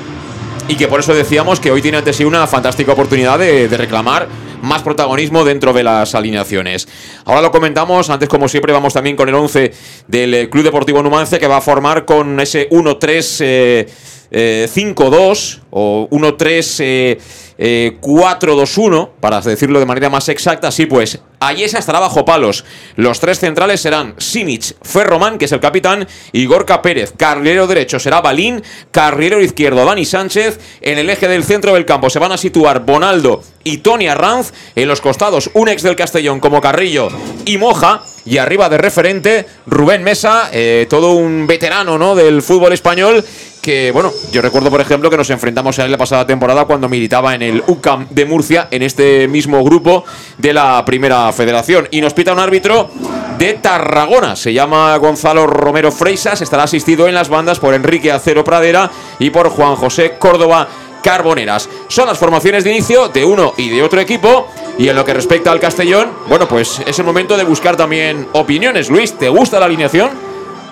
y 0.69 0.77
que 0.77 0.87
por 0.87 1.01
eso 1.01 1.15
decíamos 1.15 1.59
que 1.59 1.73
hoy 1.73 1.83
tiene 1.83 1.99
ante 1.99 2.13
sí 2.13 2.25
una 2.25 2.47
fantástica 2.47 2.93
oportunidad 2.93 3.41
de 3.41 3.69
reclamar 3.77 4.29
más 4.63 4.83
protagonismo 4.83 5.45
dentro 5.45 5.73
de 5.73 5.83
las 5.83 6.15
alineaciones. 6.15 6.89
Ahora 7.25 7.43
lo 7.43 7.51
comentamos, 7.51 8.11
antes 8.11 8.29
como 8.29 8.49
siempre 8.49 8.73
vamos 8.73 8.93
también 8.95 9.17
con 9.17 9.29
el 9.29 9.35
11 9.35 9.73
del 10.09 10.35
eh, 10.35 10.51
Club 10.51 10.65
Deportivo 10.65 11.03
Numancia 11.03 11.39
que 11.39 11.47
va 11.47 11.59
a 11.59 11.61
formar 11.61 12.05
con 12.05 12.41
ese 12.41 12.69
1-3-5-2 12.71 13.87
eh, 14.31 15.61
o 15.71 16.09
1-3... 16.11 17.46
4-2-1, 17.59 19.11
para 19.21 19.41
decirlo 19.41 19.79
de 19.79 19.87
manera 19.87 20.11
más 20.11 20.29
exacta. 20.29 20.71
Sí, 20.71 20.87
pues 20.87 21.21
Ayesa 21.41 21.79
estará 21.79 22.01
bajo 22.01 22.25
palos. 22.25 22.65
Los 22.97 23.21
tres 23.21 23.39
centrales 23.39 23.81
serán 23.81 24.15
Simic, 24.19 24.77
Ferroman, 24.83 25.39
que 25.39 25.45
es 25.45 25.53
el 25.53 25.61
capitán, 25.61 26.07
y 26.33 26.47
Gorka 26.47 26.83
Pérez. 26.83 27.13
Carrilero 27.17 27.67
derecho 27.67 27.99
será 27.99 28.21
Balín, 28.21 28.63
carrilero 28.91 29.41
izquierdo 29.43 29.85
Dani 29.85 30.05
Sánchez. 30.05 30.59
En 30.81 30.99
el 30.99 31.11
eje 31.11 31.29
del 31.29 31.45
centro 31.45 31.75
del 31.75 31.85
campo 31.85 32.11
se 32.11 32.19
van 32.19 32.33
a 32.33 32.39
situar 32.39 32.85
Bonaldo 32.85 33.43
y 33.65 33.79
Tony 33.79 34.09
Arranz. 34.09 34.53
En 34.75 34.89
los 34.89 35.01
costados, 35.01 35.51
un 35.55 35.69
ex 35.69 35.83
del 35.83 35.97
Castellón 35.97 36.41
como 36.41 36.61
Carrillo 36.61 37.09
y 37.45 37.59
Moja. 37.59 38.03
Y 38.25 38.39
arriba 38.39 38.69
de 38.69 38.79
referente, 38.79 39.47
Rubén 39.67 40.03
Mesa, 40.03 40.51
eh, 40.53 40.87
todo 40.91 41.13
un 41.13 41.47
veterano 41.47 41.97
¿no? 41.97 42.17
del 42.17 42.43
fútbol 42.43 42.73
español 42.73 43.25
que, 43.66 43.90
bueno, 43.90 44.12
yo 44.30 44.40
recuerdo, 44.42 44.70
por 44.70 44.80
ejemplo, 44.80 45.11
que 45.11 45.16
nos 45.16 45.28
enfrentamos 45.28 45.76
a 45.80 45.88
la 45.88 45.99
pasada 45.99 46.25
temporada 46.25 46.66
cuando 46.66 46.88
militaba 46.88 47.35
en 47.35 47.42
el 47.42 47.64
UCAM 47.66 48.06
de 48.11 48.25
Murcia, 48.25 48.68
en 48.70 48.85
este 48.85 49.26
mismo 49.26 49.64
grupo 49.64 50.04
de 50.38 50.52
la 50.52 50.85
Primera 50.85 51.32
Federación. 51.32 51.88
Y 51.90 52.00
nos 52.00 52.14
pita 52.14 52.32
un 52.32 52.38
árbitro 52.38 52.88
de 53.37 53.54
Tarragona. 53.54 54.37
Se 54.37 54.52
llama 54.52 54.96
Gonzalo 54.99 55.49
Romero 55.49 55.90
Freisas. 55.90 56.40
Estará 56.42 56.62
asistido 56.62 57.08
en 57.08 57.14
las 57.16 57.28
bandas 57.28 57.58
por 57.58 57.75
Enrique 57.75 58.12
Acero 58.12 58.44
Pradera 58.44 58.88
y 59.18 59.30
por 59.30 59.49
Juan 59.49 59.75
José 59.75 60.14
Córdoba 60.16 60.68
Carboneras. 61.02 61.68
Son 61.88 62.06
las 62.06 62.18
formaciones 62.18 62.62
de 62.62 62.70
inicio 62.70 63.08
de 63.08 63.25
uno 63.25 63.52
y 63.56 63.68
de 63.70 63.82
otro 63.82 63.99
equipo. 63.99 64.46
Y 64.78 64.88
en 64.88 64.94
lo 64.94 65.04
que 65.04 65.12
respecta 65.12 65.50
al 65.50 65.58
Castellón, 65.58 66.11
bueno, 66.28 66.46
pues 66.46 66.80
es 66.87 66.96
el 67.00 67.04
momento 67.04 67.37
de 67.37 67.42
buscar 67.42 67.76
también 67.76 68.28
opiniones. 68.30 68.90
Luis, 68.90 69.18
¿te 69.18 69.28
gusta 69.28 69.58
la 69.58 69.66
alineación? 69.66 70.25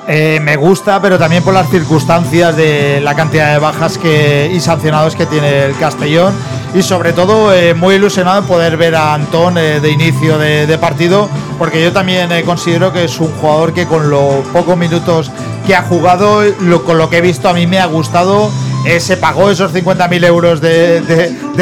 Eh, 0.07 0.39
me 0.43 0.57
gusta, 0.57 1.01
pero 1.01 1.19
también 1.19 1.43
por 1.43 1.55
las 1.55 1.71
circunstancias 1.71 2.55
de 2.57 3.01
la 3.01 3.15
cantidad 3.15 3.53
de 3.53 3.59
bajas 3.59 3.97
que, 3.97 4.51
y 4.53 4.61
sancionados 4.61 5.17
que 5.17 5.25
tiene 5.25 5.65
el 5.65 5.77
Castellón. 5.77 6.35
Y 6.75 6.83
sobre 6.83 7.13
todo, 7.13 7.55
eh, 7.55 7.73
muy 7.73 7.95
ilusionado 7.95 8.41
en 8.41 8.47
poder 8.47 8.77
ver 8.77 8.97
a 8.97 9.15
Antón 9.15 9.57
eh, 9.57 9.81
de 9.81 9.91
inicio 9.91 10.37
de, 10.39 10.77
partido, 10.79 11.31
porque 11.59 11.83
yo 11.83 11.93
también 11.93 12.29
considero 12.45 12.93
que 12.93 13.05
es 13.05 13.19
un 13.21 13.31
jugador 13.41 13.73
que 13.73 13.87
con 13.87 14.11
los 14.11 14.45
pocos 14.53 14.77
minutos 14.77 15.31
que 15.67 15.75
ha 15.75 15.83
jugado, 15.83 16.43
con 16.85 16.99
lo 16.99 17.09
que 17.09 17.19
he 17.19 17.21
visto, 17.21 17.49
a 17.49 17.55
mí 17.55 17.67
me 17.67 17.79
ha 17.79 17.87
gustado 17.87 18.51
eh, 18.85 19.01
se 19.01 19.17
pagó 19.17 19.51
esos 19.51 19.73
50.000 19.73 20.25
euros 20.27 20.61
de, 20.61 21.01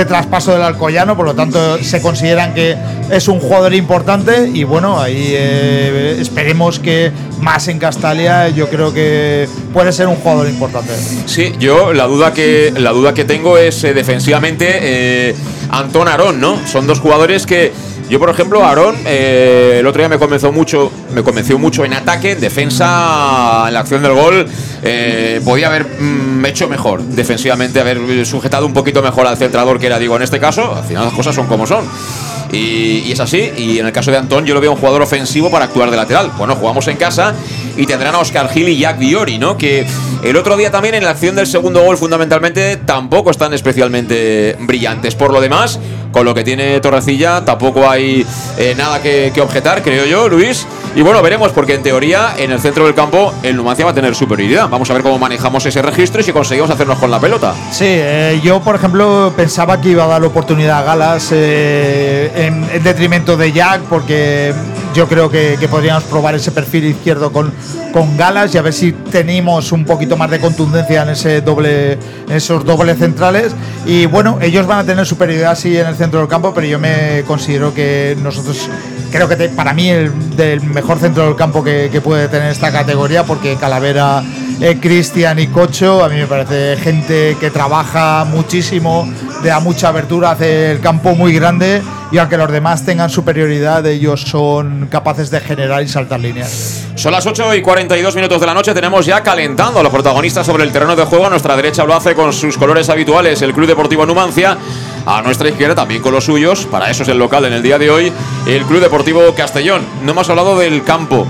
traspaso 0.09 0.53
del 0.53 0.63
Alcoyano, 0.63 1.17
por 1.17 1.27
lo 1.27 1.35
tanto 1.35 1.83
se 1.83 2.03
consideran 2.03 2.53
que 2.53 2.77
es 3.11 3.29
un 3.29 3.39
jugador 3.39 3.75
importante 3.75 4.51
y 4.53 4.65
bueno, 4.65 5.01
ahí 5.01 5.29
eh, 5.31 6.17
esperemos 6.19 6.81
que 6.81 7.13
más 7.41 7.69
en 7.69 7.79
Castalia 7.79 8.49
yo 8.49 8.69
creo 8.69 8.93
que 8.93 9.49
puede 9.73 9.93
ser 9.93 10.09
un 10.09 10.17
jugador 10.17 10.49
importante. 10.49 10.93
Sí, 11.27 11.53
yo 11.61 11.93
la 11.93 12.07
duda 12.07 12.33
que, 12.33 12.73
la 12.77 12.91
duda 12.91 13.15
que 13.15 13.25
tengo 13.25 13.57
es 13.57 13.85
eh, 13.85 13.95
defensivamente 13.95 15.35
Antón 15.71 16.09
Arón, 16.09 16.41
¿no? 16.41 16.59
Son 16.67 16.87
dos 16.87 16.99
jugadores 17.01 17.47
que 17.47 17.73
yo, 18.13 18.19
por 18.19 18.29
ejemplo, 18.29 18.63
Aarón, 18.63 18.95
eh, 19.07 19.79
el 19.81 19.87
otro 19.87 20.03
día 20.03 20.09
me 20.11 20.19
convenció 20.19 20.53
mucho, 20.53 20.93
me 21.15 21.23
convenció 21.23 21.59
mucho 21.59 21.83
en 21.83 21.95
ataque, 21.95 22.33
en 22.33 22.41
defensa, 22.41 23.65
en 23.69 23.73
la 23.73 23.81
acción 23.81 24.03
del 24.03 24.13
gol. 24.13 24.47
Eh, 24.83 25.41
podía 25.43 25.69
haber 25.69 25.87
mm, 25.99 26.45
hecho 26.45 26.69
mejor 26.69 27.01
defensivamente, 27.03 27.81
haber 27.81 28.27
sujetado 28.27 28.67
un 28.67 28.75
poquito 28.75 29.01
mejor 29.01 29.27
al 29.27 29.39
centrador 29.39 29.79
que 29.79 29.87
era, 29.87 29.99
digo, 29.99 30.15
en 30.15 30.21
este 30.21 30.39
caso. 30.39 30.75
Al 30.77 30.85
final 30.85 31.07
las 31.07 31.15
cosas 31.15 31.35
son 31.35 31.47
como 31.47 31.67
son. 31.67 31.87
Y, 32.53 33.11
es 33.11 33.19
así. 33.19 33.51
Y 33.57 33.79
en 33.79 33.87
el 33.87 33.93
caso 33.93 34.11
de 34.11 34.19
Antón, 34.19 34.45
yo 34.45 34.53
lo 34.53 34.61
veo 34.61 34.73
un 34.73 34.77
jugador 34.77 35.01
ofensivo 35.01 35.51
para 35.51 35.65
actuar 35.65 35.91
de 35.91 35.97
lateral. 35.97 36.33
Bueno, 36.37 36.55
jugamos 36.55 36.87
en 36.89 36.99
casa 36.99 37.33
y 37.79 37.87
tendrán 37.87 38.15
a 38.15 38.19
Oscar 38.19 38.51
Gil 38.51 38.69
y 38.69 38.77
Jack 38.77 38.99
Diori, 38.99 39.39
¿no? 39.39 39.57
Que 39.57 39.87
el 40.23 40.37
otro 40.37 40.59
día 40.59 40.71
también 40.71 40.95
en 40.95 41.05
la 41.05 41.11
acción 41.11 41.35
del 41.35 41.47
segundo 41.47 41.83
gol, 41.83 41.97
fundamentalmente, 41.97 42.77
tampoco 42.77 43.31
están 43.31 43.55
especialmente 43.55 44.55
brillantes. 44.61 45.15
Por 45.15 45.33
lo 45.33 45.41
demás, 45.41 45.81
con 46.13 46.25
lo 46.25 46.35
que 46.35 46.45
tiene 46.45 46.79
Torrecilla, 46.81 47.45
tampoco 47.45 47.89
hay 47.89 48.25
eh, 48.59 48.75
nada 48.77 49.01
que, 49.03 49.33
objetar, 49.41 49.83
creo 49.83 50.05
yo, 50.05 50.29
Luis. 50.29 50.67
Y 50.95 51.01
bueno, 51.01 51.23
veremos, 51.23 51.53
porque 51.53 51.75
en 51.75 51.83
teoría, 51.83 52.35
en 52.37 52.53
el 52.53 52.61
centro 52.61 52.85
del 52.85 52.95
campo, 52.95 53.33
el 53.43 53.57
Numancia 53.57 53.85
va 53.85 53.93
a 53.93 53.95
tener 53.95 54.15
superioridad. 54.15 54.69
Vamos 54.69 54.91
a 54.91 54.95
ver 54.95 55.03
cómo 55.03 55.19
manejamos 55.19 55.65
ese 55.65 55.81
registro 55.81 56.21
y 56.21 56.25
si 56.25 56.33
conseguimos 56.33 56.71
hacernos 56.71 56.99
con 56.99 57.11
la 57.11 57.19
pelota. 57.19 57.55
Sí, 57.71 57.87
eh, 57.89 58.41
yo, 58.45 58.61
por 58.61 58.75
ejemplo, 58.75 59.33
pensaba 59.35 59.81
que 59.81 59.89
iba 59.89 60.05
a 60.05 60.09
dar 60.09 60.23
oportunidad 60.23 60.81
a 60.81 60.83
Galas 60.83 61.31
eh, 61.33 62.31
en, 62.35 62.83
detrimento 62.83 63.37
de 63.37 63.53
Jack, 63.53 63.83
porque 63.83 64.53
yo 64.95 65.09
creo 65.09 65.31
que, 65.31 65.57
podríamos 65.71 66.05
probar 66.05 66.35
ese 66.35 66.51
perfil 66.51 66.85
izquierdo 66.85 67.33
con, 67.33 67.53
con 67.93 68.17
Galas 68.17 68.55
y 68.55 68.59
a 68.59 68.63
ver 68.63 68.73
si 68.73 68.93
tenemos 68.93 69.73
un 69.73 69.85
poquito 69.85 70.17
más 70.17 70.31
de 70.31 70.41
contundencia 70.41 71.03
en 71.03 71.11
ese 71.11 71.41
doble 71.41 71.99
esos 72.29 72.65
dobles 72.65 72.99
centrales. 72.99 73.53
Y 73.87 74.07
bueno 74.07 74.39
ellos 74.41 74.67
van 74.67 74.81
a 74.81 74.85
tener 74.85 75.07
superioridad 75.07 75.57
sí 75.57 75.77
en 75.77 75.87
el 75.87 75.97
centro 75.97 76.21
del 76.21 76.29
campo 76.29 76.53
pero 76.55 76.67
yo 76.67 76.79
me 76.79 77.23
considero 77.27 77.73
que 77.75 78.17
nosotros 78.23 78.69
creo 79.11 79.29
que 79.29 79.37
para 79.51 79.75
mí 79.75 79.91
el 79.91 80.37
del 80.37 80.63
mejor 80.63 80.99
centro 80.99 81.27
del 81.27 81.37
campo 81.37 81.63
que, 81.63 82.01
puede 82.03 82.29
tener 82.29 82.51
esta 82.51 82.73
categoría 82.73 83.25
porque 83.25 83.57
Calavera 83.57 84.23
eh, 84.63 84.79
Cristian 84.81 85.39
y 85.39 85.49
Cocho 85.49 86.05
a 86.05 86.09
mí 86.09 86.17
me 86.17 86.27
parece 86.27 86.77
gente 86.77 87.37
que 87.41 87.51
trabaja 87.51 88.25
muchísimo 88.25 89.09
le 89.43 89.49
da 89.49 89.59
mucha 89.59 89.89
abertura 89.89 90.31
hace 90.31 90.71
el 90.71 90.81
campo 90.81 91.15
muy 91.15 91.35
grande 91.35 91.83
y 92.13 92.19
aunque 92.19 92.37
los 92.37 92.53
demás 92.53 92.85
tengan 92.85 93.09
superioridad, 93.09 93.85
ellos 93.87 94.21
son 94.21 94.87
capaces 94.89 95.31
de 95.31 95.41
generar 95.41 95.83
y 95.83 95.89
saltar 95.89 96.21
líneas. 96.21 96.87
Son 96.95 97.11
las 97.11 97.27
8 97.27 97.55
y 97.55 97.63
42 97.63 98.15
minutos 98.15 98.39
de 98.39 98.47
la 98.47 98.53
noche, 98.53 98.75
tenemos 98.75 99.07
ya 99.07 99.23
calentando 99.23 99.81
a 99.81 99.83
los 99.83 99.91
protagonistas 99.91 100.47
sobre 100.47 100.65
el 100.65 100.71
terreno 100.71 100.95
de 100.95 101.05
juego. 101.05 101.27
A 101.27 101.31
nuestra 101.31 101.57
derecha 101.57 101.85
lo 101.85 101.95
hace 101.95 102.15
con 102.15 102.35
sus 102.35 102.59
colores 102.59 102.91
habituales 102.91 103.41
el 103.41 103.55
Club 103.55 103.67
Deportivo 103.67 104.05
Numancia. 104.05 104.59
A 105.07 105.23
nuestra 105.23 105.49
izquierda 105.49 105.75
también 105.75 106.03
con 106.03 106.13
los 106.13 106.25
suyos, 106.25 106.67
para 106.67 106.91
eso 106.91 107.03
es 107.03 107.09
el 107.09 107.19
local 107.19 107.47
en 107.47 107.55
el 107.55 107.63
día 107.63 107.79
de 107.79 107.91
hoy, 107.91 108.13
el 108.47 108.63
Club 108.65 108.81
Deportivo 108.81 109.35
Castellón. 109.35 109.83
No 110.05 110.13
hemos 110.13 110.29
hablado 110.29 110.59
del 110.59 110.85
campo. 110.85 111.27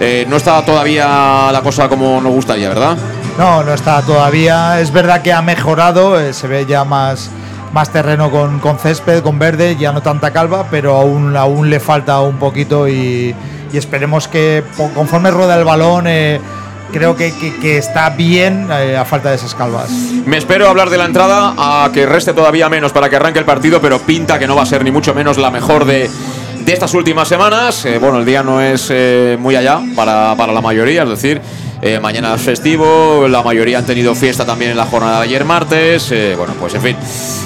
Eh, 0.00 0.26
no 0.28 0.36
está 0.36 0.64
todavía 0.64 1.50
la 1.52 1.60
cosa 1.62 1.88
como 1.88 2.20
nos 2.20 2.32
gustaría, 2.32 2.68
¿verdad? 2.68 2.96
No, 3.38 3.62
no 3.62 3.74
está 3.74 4.02
todavía. 4.02 4.80
Es 4.80 4.92
verdad 4.92 5.22
que 5.22 5.32
ha 5.32 5.42
mejorado, 5.42 6.20
eh, 6.20 6.32
se 6.32 6.46
ve 6.46 6.66
ya 6.66 6.84
más 6.84 7.30
más 7.74 7.90
terreno 7.90 8.30
con, 8.30 8.60
con, 8.60 8.78
césped, 8.78 9.20
con 9.22 9.38
verde, 9.40 9.76
ya 9.76 9.92
no 9.92 10.00
tanta 10.00 10.32
calva, 10.32 10.68
pero 10.70 10.94
aún, 10.94 11.36
aún 11.36 11.68
le 11.68 11.80
falta 11.80 12.20
un 12.20 12.38
poquito 12.38 12.88
y, 12.88 13.34
esperemos 13.72 14.28
que 14.28 14.62
conforme 14.94 15.32
rueda 15.32 15.58
el 15.58 15.64
balón... 15.64 16.06
Eh, 16.06 16.40
creo 16.92 17.16
que, 17.16 17.32
que, 17.60 17.76
está 17.76 18.08
bien 18.10 18.68
eh, 18.70 18.96
a 18.96 19.04
falta 19.04 19.30
de 19.30 19.34
esas 19.34 19.52
calvas. 19.56 19.90
Me 20.26 20.36
espero 20.36 20.68
hablar 20.68 20.90
de 20.90 20.96
la 20.96 21.06
entrada 21.06 21.54
a 21.58 21.90
que 21.92 22.06
reste 22.06 22.32
todavía 22.32 22.68
menos 22.68 22.92
para 22.92 23.10
que 23.10 23.16
arranque 23.16 23.40
el 23.40 23.44
partido, 23.44 23.80
pero 23.80 23.98
pinta 23.98 24.38
que 24.38 24.46
no 24.46 24.54
va 24.54 24.62
a 24.62 24.66
ser 24.66 24.84
ni 24.84 24.92
mucho 24.92 25.12
menos 25.12 25.36
la 25.36 25.50
mejor 25.50 25.86
de, 25.86 26.08
de 26.64 26.72
estas 26.72 26.94
últimas 26.94 27.28
semanas. 27.28 27.84
Eh, 27.84 27.98
bueno, 27.98 28.18
el 28.18 28.24
día 28.24 28.42
no 28.42 28.60
es 28.60 28.92
muy 29.38 29.56
allá 29.56 29.80
para, 29.94 30.34
para, 30.36 30.52
la 30.52 30.60
mayoría, 30.60 31.02
es 31.02 31.08
decir, 31.08 31.40
mañana 32.00 32.34
es 32.34 32.40
festivo, 32.40 33.28
la 33.28 33.42
mayoría 33.42 33.78
han 33.78 33.86
tenido 33.86 34.14
fiesta 34.14 34.46
también 34.46 34.70
en 34.70 34.76
la 34.76 34.86
jornada 34.86 35.18
de 35.18 35.24
ayer 35.24 35.44
martes. 35.44 36.12
bueno, 36.36 36.54
pues 36.58 36.74
en 36.74 36.82
fin 36.82 36.96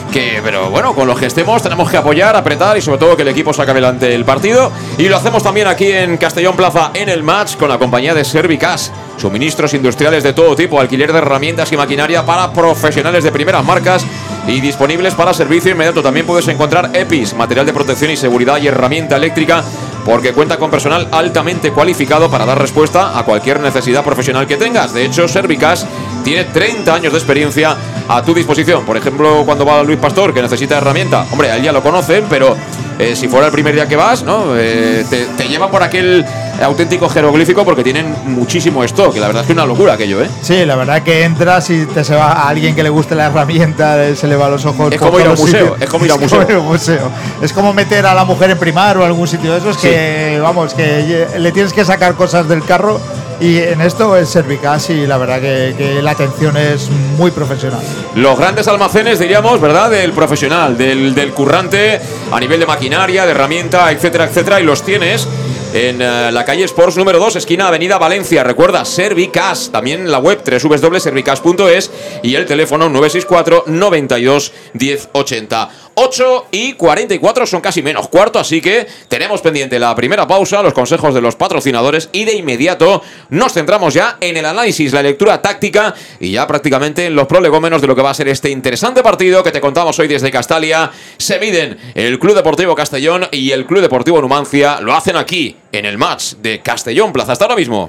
que, 0.09 0.41
pero 0.43 0.71
bueno, 0.71 0.95
con 0.95 1.07
los 1.07 1.19
que 1.19 1.27
estemos 1.27 1.63
tenemos 1.63 1.91
que 1.91 1.97
apoyar, 1.97 2.35
apretar 2.35 2.77
y 2.77 2.83
sobre 2.83 2.99
todo 2.99 3.17
que 3.17 3.23
el 3.23 3.29
equipo 3.29 3.53
saque 3.53 3.71
adelante 3.71 4.15
el 4.15 4.25
partido. 4.25 4.73
Y 4.97 5.09
lo 5.09 5.17
hacemos 5.17 5.43
también 5.43 5.67
aquí 5.67 5.91
en 5.91 6.17
Castellón 6.17 6.57
Plaza 6.57 6.91
en 6.95 7.09
el 7.09 7.23
match 7.23 7.57
con 7.57 7.69
la 7.69 7.79
compañía 7.79 8.15
de 8.15 8.25
Servicas. 8.25 8.93
Suministros 9.17 9.75
industriales 9.75 10.23
de 10.23 10.33
todo 10.33 10.55
tipo, 10.57 10.81
alquiler 10.81 11.13
de 11.13 11.19
herramientas 11.19 11.73
y 11.73 11.77
maquinaria 11.77 12.25
para 12.25 12.53
profesionales 12.53 13.25
de 13.25 13.33
primeras 13.33 13.65
marcas 13.65 14.05
y 14.49 14.61
disponibles 14.61 15.15
para 15.15 15.33
servicio 15.35 15.71
inmediato. 15.71 16.03
También 16.03 16.27
puedes 16.27 16.49
encontrar 16.49 16.91
EPIs, 16.95 17.35
material 17.35 17.67
de 17.67 17.73
protección 17.73 18.11
y 18.11 18.17
seguridad 18.17 18.59
y 18.59 18.67
herramienta 18.67 19.17
eléctrica 19.17 19.63
porque 20.05 20.33
cuenta 20.33 20.57
con 20.57 20.71
personal 20.71 21.07
altamente 21.13 21.71
cualificado 21.71 22.31
para 22.31 22.47
dar 22.47 22.59
respuesta 22.59 23.19
a 23.19 23.25
cualquier 23.25 23.61
necesidad 23.61 24.03
profesional 24.03 24.47
que 24.47 24.57
tengas. 24.57 24.95
De 24.95 25.05
hecho, 25.05 25.29
Servicas 25.29 25.87
tiene 26.25 26.45
30 26.45 26.95
años 26.95 27.13
de 27.13 27.19
experiencia 27.19 27.77
a 28.09 28.23
tu 28.23 28.33
disposición. 28.33 28.87
Por 28.87 28.97
ejemplo, 28.97 29.43
cuando 29.45 29.67
va 29.67 29.83
Luis 29.83 29.99
Pastor, 29.99 30.33
que 30.33 30.41
necesita 30.41 30.79
herramienta, 30.79 31.27
hombre, 31.31 31.51
a 31.51 31.57
él 31.57 31.63
ya 31.63 31.73
lo 31.73 31.83
conocen, 31.83 32.25
pero 32.31 32.57
eh, 32.99 33.15
si 33.15 33.29
fuera 33.29 33.47
el 33.47 33.53
primer 33.53 33.75
día 33.75 33.87
que 33.87 33.97
vas, 33.97 34.23
¿no? 34.23 34.57
Eh, 34.57 35.05
te, 35.11 35.27
te, 35.27 35.59
por 35.59 35.83
aquel 35.83 36.25
auténtico 36.63 37.09
jeroglífico 37.09 37.65
porque 37.65 37.85
tienen 37.85 38.15
muchísimo 38.27 38.83
stock, 38.85 39.13
que 39.13 39.21
la 39.21 39.27
verdad 39.29 39.43
es 39.43 39.47
que 39.47 39.53
es 39.53 39.57
una 39.57 39.67
locura 39.67 39.95
aquello, 39.95 40.23
¿eh? 40.23 40.29
Sí, 40.43 40.65
la 40.65 40.77
verdad 40.77 41.03
que 41.03 41.25
entras 41.25 41.71
y 41.71 41.87
te 41.87 42.05
se 42.05 42.15
va 42.15 42.33
a 42.33 42.49
alguien 42.49 42.75
que 42.75 42.83
le 42.83 42.89
guste 42.89 43.15
la 43.15 43.27
herramienta, 43.27 44.15
se 44.15 44.27
le 44.27 44.37
va 44.37 44.47
a 44.47 44.51
los 44.51 44.65
ojos. 44.65 44.93
Es 44.93 44.99
como 44.99 45.21
ir 45.21 45.27
a 45.27 45.31
un 45.31 45.39
museo, 45.39 45.77
es 45.79 45.89
como 45.89 46.05
ir 46.07 46.13
a 46.13 46.15
un 46.59 46.67
museo. 46.67 47.11
Es 47.43 47.53
como 47.53 47.73
meter 47.73 48.07
a 48.07 48.15
la 48.15 48.25
mujer 48.25 48.51
en 48.51 48.59
primar 48.59 48.97
o 48.99 49.05
algún 49.05 49.29
sitio 49.29 49.53
de 49.53 49.59
esos 49.59 49.77
que, 49.79 50.39
vamos, 50.43 50.75
que 50.75 51.27
le 51.39 51.53
tienes 51.53 51.73
que 51.73 51.85
sacar 51.85 52.15
cosas 52.15 52.49
del 52.49 52.65
carro 52.65 53.01
y 53.41 53.59
en 53.59 53.81
esto 53.81 54.17
es 54.17 54.29
Servicas 54.29 54.91
y 54.91 55.07
la 55.07 55.17
verdad 55.19 55.41
que, 55.41 56.01
la 56.03 56.13
atención 56.13 56.57
es 56.57 56.89
muy 57.17 57.31
profesional. 57.31 57.81
Los 58.15 58.39
grandes 58.39 58.69
almacenes, 58.69 59.19
diríamos, 59.19 59.61
¿verdad? 59.61 59.91
Del 59.91 60.13
profesional, 60.13 60.77
del, 60.77 61.15
del 61.15 61.33
currante 61.33 62.01
a 62.31 62.41
nivel 62.41 62.61
de 62.61 62.67
maquinaria, 62.67 63.25
de 63.25 63.31
herramienta, 63.33 63.91
etcétera, 63.93 64.25
etcétera, 64.25 64.61
y 64.61 64.65
los 64.65 64.83
tienes 64.83 65.29
en 65.75 66.01
eh, 66.01 66.33
la 66.33 66.45
calle 66.47 66.65
Sports 66.65 66.97
número 66.97 67.19
2, 67.19 67.37
esquina 67.37 67.69
Avenida 67.69 67.99
Valencia. 67.99 68.43
Recuerda, 68.43 68.85
Servicas, 68.85 69.71
también 69.71 70.11
la 70.11 70.19
web 70.19 70.43
www.servicas.es 70.43 71.91
y 72.23 72.35
el 72.35 72.47
teléfono 72.47 72.89
964 72.89 73.65
92 73.67 74.53
1080. 74.73 75.71
8 75.95 76.47
y 76.53 76.73
44 76.75 77.47
son 77.47 77.61
casi 77.61 77.83
menos 77.83 78.09
cuarto, 78.09 78.39
así 78.39 78.61
que 78.61 78.87
tenemos 79.09 79.41
pendiente 79.41 79.79
la 79.79 79.95
primera 79.95 80.27
pausa, 80.27 80.63
los 80.63 80.73
consejos 80.73 81.13
de 81.13 81.21
los 81.21 81.35
patrocinadores 81.35 82.09
y 82.13 82.25
de 82.25 82.35
inmediato 82.35 83.03
nos 83.31 83.53
centramos 83.53 83.95
ya 83.95 84.17
en 84.21 84.37
el 84.37 84.45
análisis, 84.45 84.93
la 84.93 85.03
lectura 85.03 85.41
táctica 85.43 85.95
y 86.21 86.33
ya 86.33 86.47
prácticamente 86.47 87.07
en 87.07 87.15
los 87.15 87.27
prolegómenos 87.27 87.81
de 87.81 87.87
lo 87.87 87.97
que 87.97 88.03
va 88.03 88.11
a 88.11 88.15
ser 88.15 88.29
este 88.29 88.51
interesante 88.51 89.03
partido 89.03 89.43
que 89.43 89.51
te 89.51 89.61
contamos 89.61 89.99
hoy 89.99 90.09
desde 90.09 90.31
Castalia. 90.31 90.91
Se 91.17 91.39
miden 91.39 91.79
el 91.95 92.19
Club 92.19 92.35
Deportivo 92.35 92.75
Castellón 92.75 93.27
y 93.31 93.51
el 93.51 93.67
Club 93.67 93.81
Deportivo 93.81 94.21
Numancia, 94.21 94.81
lo 94.81 94.95
hacen 94.95 95.17
aquí 95.17 95.57
en 95.73 95.85
el 95.85 95.99
match 95.99 96.35
de 96.35 96.61
Castellón 96.61 97.13
Plaza. 97.13 97.33
Hasta 97.33 97.45
ahora 97.45 97.57
mismo. 97.57 97.89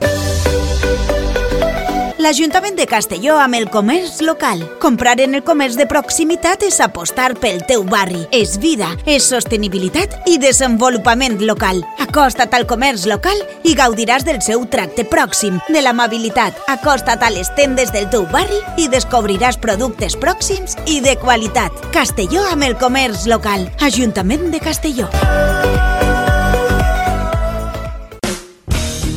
l'Ajuntament 2.20 2.76
de 2.76 2.86
Castelló 2.86 3.38
amb 3.40 3.56
el 3.56 3.70
comerç 3.72 4.20
local. 4.22 4.60
Comprar 4.84 5.16
en 5.24 5.38
el 5.38 5.44
comerç 5.48 5.78
de 5.80 5.86
proximitat 5.88 6.66
és 6.68 6.80
apostar 6.84 7.32
pel 7.40 7.62
teu 7.68 7.86
barri. 7.88 8.26
És 8.36 8.58
vida, 8.60 8.90
és 9.08 9.24
sostenibilitat 9.32 10.28
i 10.28 10.36
desenvolupament 10.38 11.40
local. 11.48 11.80
Acosta't 12.04 12.52
al 12.58 12.68
comerç 12.68 13.08
local 13.08 13.40
i 13.64 13.76
gaudiràs 13.80 14.28
del 14.28 14.42
seu 14.44 14.66
tracte 14.68 15.08
pròxim, 15.08 15.62
de 15.72 15.82
l'amabilitat. 15.82 16.60
Acosta't 16.68 17.24
a 17.24 17.32
les 17.32 17.54
tendes 17.56 17.94
del 17.96 18.10
teu 18.12 18.28
barri 18.34 18.60
i 18.78 18.90
descobriràs 18.92 19.58
productes 19.58 20.20
pròxims 20.20 20.76
i 20.92 21.00
de 21.06 21.16
qualitat. 21.24 21.72
Castelló 21.96 22.44
amb 22.52 22.68
el 22.68 22.76
comerç 22.78 23.30
local. 23.32 23.70
Ajuntament 23.80 24.52
de 24.52 24.60
Castelló. 24.60 25.08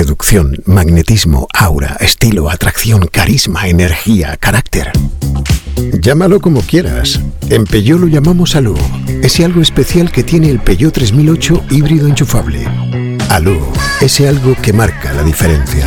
Seducción, 0.00 0.56
magnetismo, 0.64 1.46
aura, 1.52 1.98
estilo, 2.00 2.48
atracción, 2.48 3.06
carisma, 3.12 3.68
energía, 3.68 4.34
carácter. 4.38 4.90
Llámalo 6.00 6.40
como 6.40 6.62
quieras. 6.62 7.20
En 7.50 7.66
Peugeot 7.66 8.00
lo 8.00 8.06
llamamos 8.06 8.56
Alú. 8.56 8.74
Ese 9.22 9.44
algo 9.44 9.60
especial 9.60 10.10
que 10.10 10.22
tiene 10.22 10.48
el 10.48 10.58
Peugeot 10.58 10.94
3008 10.94 11.64
híbrido 11.68 12.08
enchufable. 12.08 12.64
Alú, 13.28 13.60
ese 14.00 14.26
algo 14.26 14.56
que 14.62 14.72
marca 14.72 15.12
la 15.12 15.22
diferencia. 15.22 15.84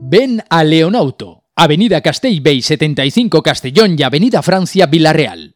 Ven 0.00 0.42
a 0.48 0.64
Leonauto, 0.64 1.44
Avenida 1.54 2.00
Castellbey 2.00 2.62
75 2.62 3.42
Castellón 3.42 3.96
y 3.98 4.02
Avenida 4.02 4.40
Francia 4.40 4.86
Villarreal. 4.86 5.55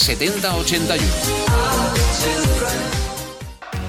70 0.00 0.64
81. 0.64 2.99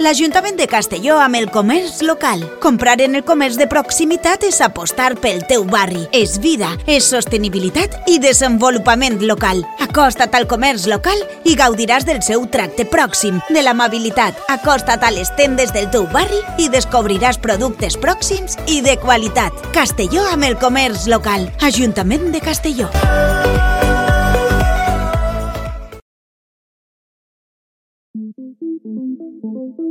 l'Ajuntament 0.00 0.56
de 0.56 0.66
Castelló 0.66 1.18
amb 1.20 1.36
el 1.36 1.50
comerç 1.52 2.00
local. 2.02 2.40
Comprar 2.58 2.96
en 3.04 3.14
el 3.14 3.22
comerç 3.22 3.58
de 3.60 3.66
proximitat 3.70 4.42
és 4.48 4.60
apostar 4.64 5.12
pel 5.20 5.42
teu 5.46 5.66
barri. 5.68 6.06
És 6.16 6.38
vida, 6.40 6.72
és 6.90 7.06
sostenibilitat 7.12 8.08
i 8.10 8.16
desenvolupament 8.18 9.20
local. 9.22 9.60
Acosta't 9.84 10.34
al 10.34 10.48
comerç 10.50 10.88
local 10.90 11.20
i 11.44 11.54
gaudiràs 11.54 12.08
del 12.08 12.22
seu 12.26 12.46
tracte 12.50 12.88
pròxim, 12.88 13.38
de 13.54 13.62
l'amabilitat. 13.62 14.40
Acosta't 14.48 15.04
a 15.04 15.12
les 15.14 15.30
tendes 15.36 15.74
del 15.76 15.90
teu 15.92 16.08
barri 16.10 16.40
i 16.58 16.70
descobriràs 16.72 17.38
productes 17.38 17.98
pròxims 18.00 18.56
i 18.66 18.80
de 18.80 18.96
qualitat. 18.98 19.52
Castelló 19.76 20.24
amb 20.32 20.48
el 20.48 20.58
comerç 20.58 21.06
local. 21.12 21.46
Ajuntament 21.60 22.32
de 22.32 22.42
Castelló. 22.42 22.90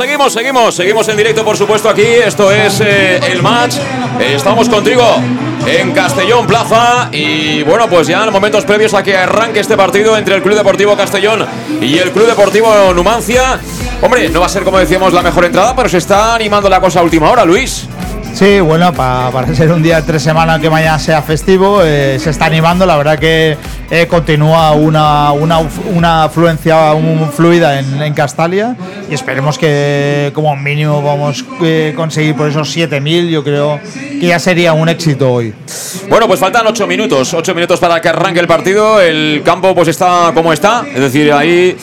Seguimos, 0.00 0.32
seguimos, 0.32 0.74
seguimos 0.74 1.08
en 1.08 1.16
directo, 1.18 1.44
por 1.44 1.58
supuesto, 1.58 1.86
aquí. 1.86 2.02
Esto 2.02 2.50
es 2.50 2.80
eh, 2.80 3.20
el 3.30 3.42
match. 3.42 3.76
Eh, 4.18 4.32
estamos 4.34 4.66
contigo 4.70 5.04
en 5.66 5.92
Castellón 5.92 6.46
Plaza. 6.46 7.10
Y 7.12 7.62
bueno, 7.64 7.86
pues 7.86 8.06
ya 8.06 8.24
en 8.24 8.32
momentos 8.32 8.64
previos 8.64 8.94
a 8.94 9.02
que 9.02 9.14
arranque 9.14 9.60
este 9.60 9.76
partido 9.76 10.16
entre 10.16 10.36
el 10.36 10.42
Club 10.42 10.56
Deportivo 10.56 10.96
Castellón 10.96 11.44
y 11.82 11.98
el 11.98 12.12
Club 12.12 12.26
Deportivo 12.26 12.94
Numancia. 12.94 13.60
Hombre, 14.00 14.30
no 14.30 14.40
va 14.40 14.46
a 14.46 14.48
ser 14.48 14.62
como 14.62 14.78
decíamos 14.78 15.12
la 15.12 15.20
mejor 15.20 15.44
entrada, 15.44 15.76
pero 15.76 15.86
se 15.90 15.98
está 15.98 16.34
animando 16.34 16.70
la 16.70 16.80
cosa 16.80 17.00
a 17.00 17.02
última 17.02 17.30
hora, 17.30 17.44
Luis. 17.44 17.86
Sí, 18.32 18.58
bueno, 18.60 18.92
pa- 18.94 19.30
para 19.30 19.54
ser 19.54 19.70
un 19.70 19.82
día 19.82 19.96
de 19.96 20.02
tres 20.02 20.22
semanas 20.22 20.60
que 20.60 20.70
mañana 20.70 20.98
sea 20.98 21.20
festivo, 21.20 21.82
eh, 21.84 22.18
se 22.18 22.30
está 22.30 22.46
animando. 22.46 22.86
La 22.86 22.96
verdad 22.96 23.18
que 23.18 23.56
eh, 23.90 24.06
continúa 24.06 24.72
una, 24.72 25.30
una, 25.32 25.58
una 25.94 26.24
afluencia 26.24 26.94
muy 26.94 27.28
fluida 27.28 27.78
en, 27.80 28.14
Castalia 28.14 28.76
y 29.10 29.14
esperemos 29.14 29.58
que 29.58 30.30
como 30.34 30.56
mínimo 30.56 31.02
vamos 31.02 31.44
a 31.44 31.94
conseguir 31.94 32.34
por 32.34 32.48
esos 32.48 32.74
7.000. 32.74 33.28
Yo 33.28 33.44
creo 33.44 33.78
que 33.94 34.26
ya 34.26 34.38
sería 34.38 34.72
un 34.72 34.88
éxito 34.88 35.30
hoy. 35.32 35.52
Bueno, 36.08 36.26
pues 36.26 36.40
faltan 36.40 36.66
ocho 36.66 36.86
minutos, 36.86 37.34
ocho 37.34 37.54
minutos 37.54 37.78
para 37.78 38.00
que 38.00 38.08
arranque 38.08 38.40
el 38.40 38.46
partido. 38.46 39.00
El 39.02 39.42
campo 39.44 39.74
pues 39.74 39.88
está 39.88 40.30
como 40.34 40.52
está, 40.52 40.84
es 40.94 41.00
decir, 41.00 41.30
ahí 41.32 41.76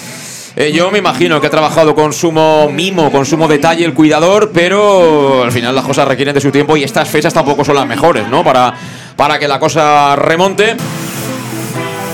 eh, 0.59 0.71
yo 0.71 0.89
me 0.89 0.97
imagino 0.97 1.39
que 1.39 1.45
ha 1.45 1.51
trabajado 1.51 1.93
con 1.93 2.11
sumo 2.11 2.67
mimo, 2.69 3.11
con 3.11 3.27
sumo 3.27 3.47
detalle 3.47 3.85
el 3.85 3.93
cuidador, 3.93 4.49
pero 4.51 5.43
al 5.43 5.51
final 5.51 5.75
las 5.75 5.85
cosas 5.85 6.07
requieren 6.07 6.33
de 6.33 6.41
su 6.41 6.51
tiempo 6.51 6.75
y 6.75 6.83
estas 6.83 7.07
fechas 7.07 7.31
tampoco 7.31 7.63
son 7.63 7.75
las 7.75 7.85
mejores, 7.85 8.27
¿no? 8.27 8.43
Para, 8.43 8.73
para 9.15 9.37
que 9.37 9.47
la 9.47 9.59
cosa 9.59 10.15
remonte. 10.15 10.75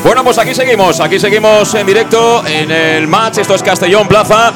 Bueno, 0.03 0.25
pues 0.25 0.37
aquí 0.37 0.53
seguimos, 0.53 0.99
aquí 0.99 1.17
seguimos 1.17 1.73
en 1.75 1.87
directo 1.87 2.43
en 2.45 2.69
el 2.69 3.07
match. 3.07 3.37
Esto 3.37 3.55
es 3.55 3.63
Castellón 3.63 4.09
Plaza. 4.09 4.53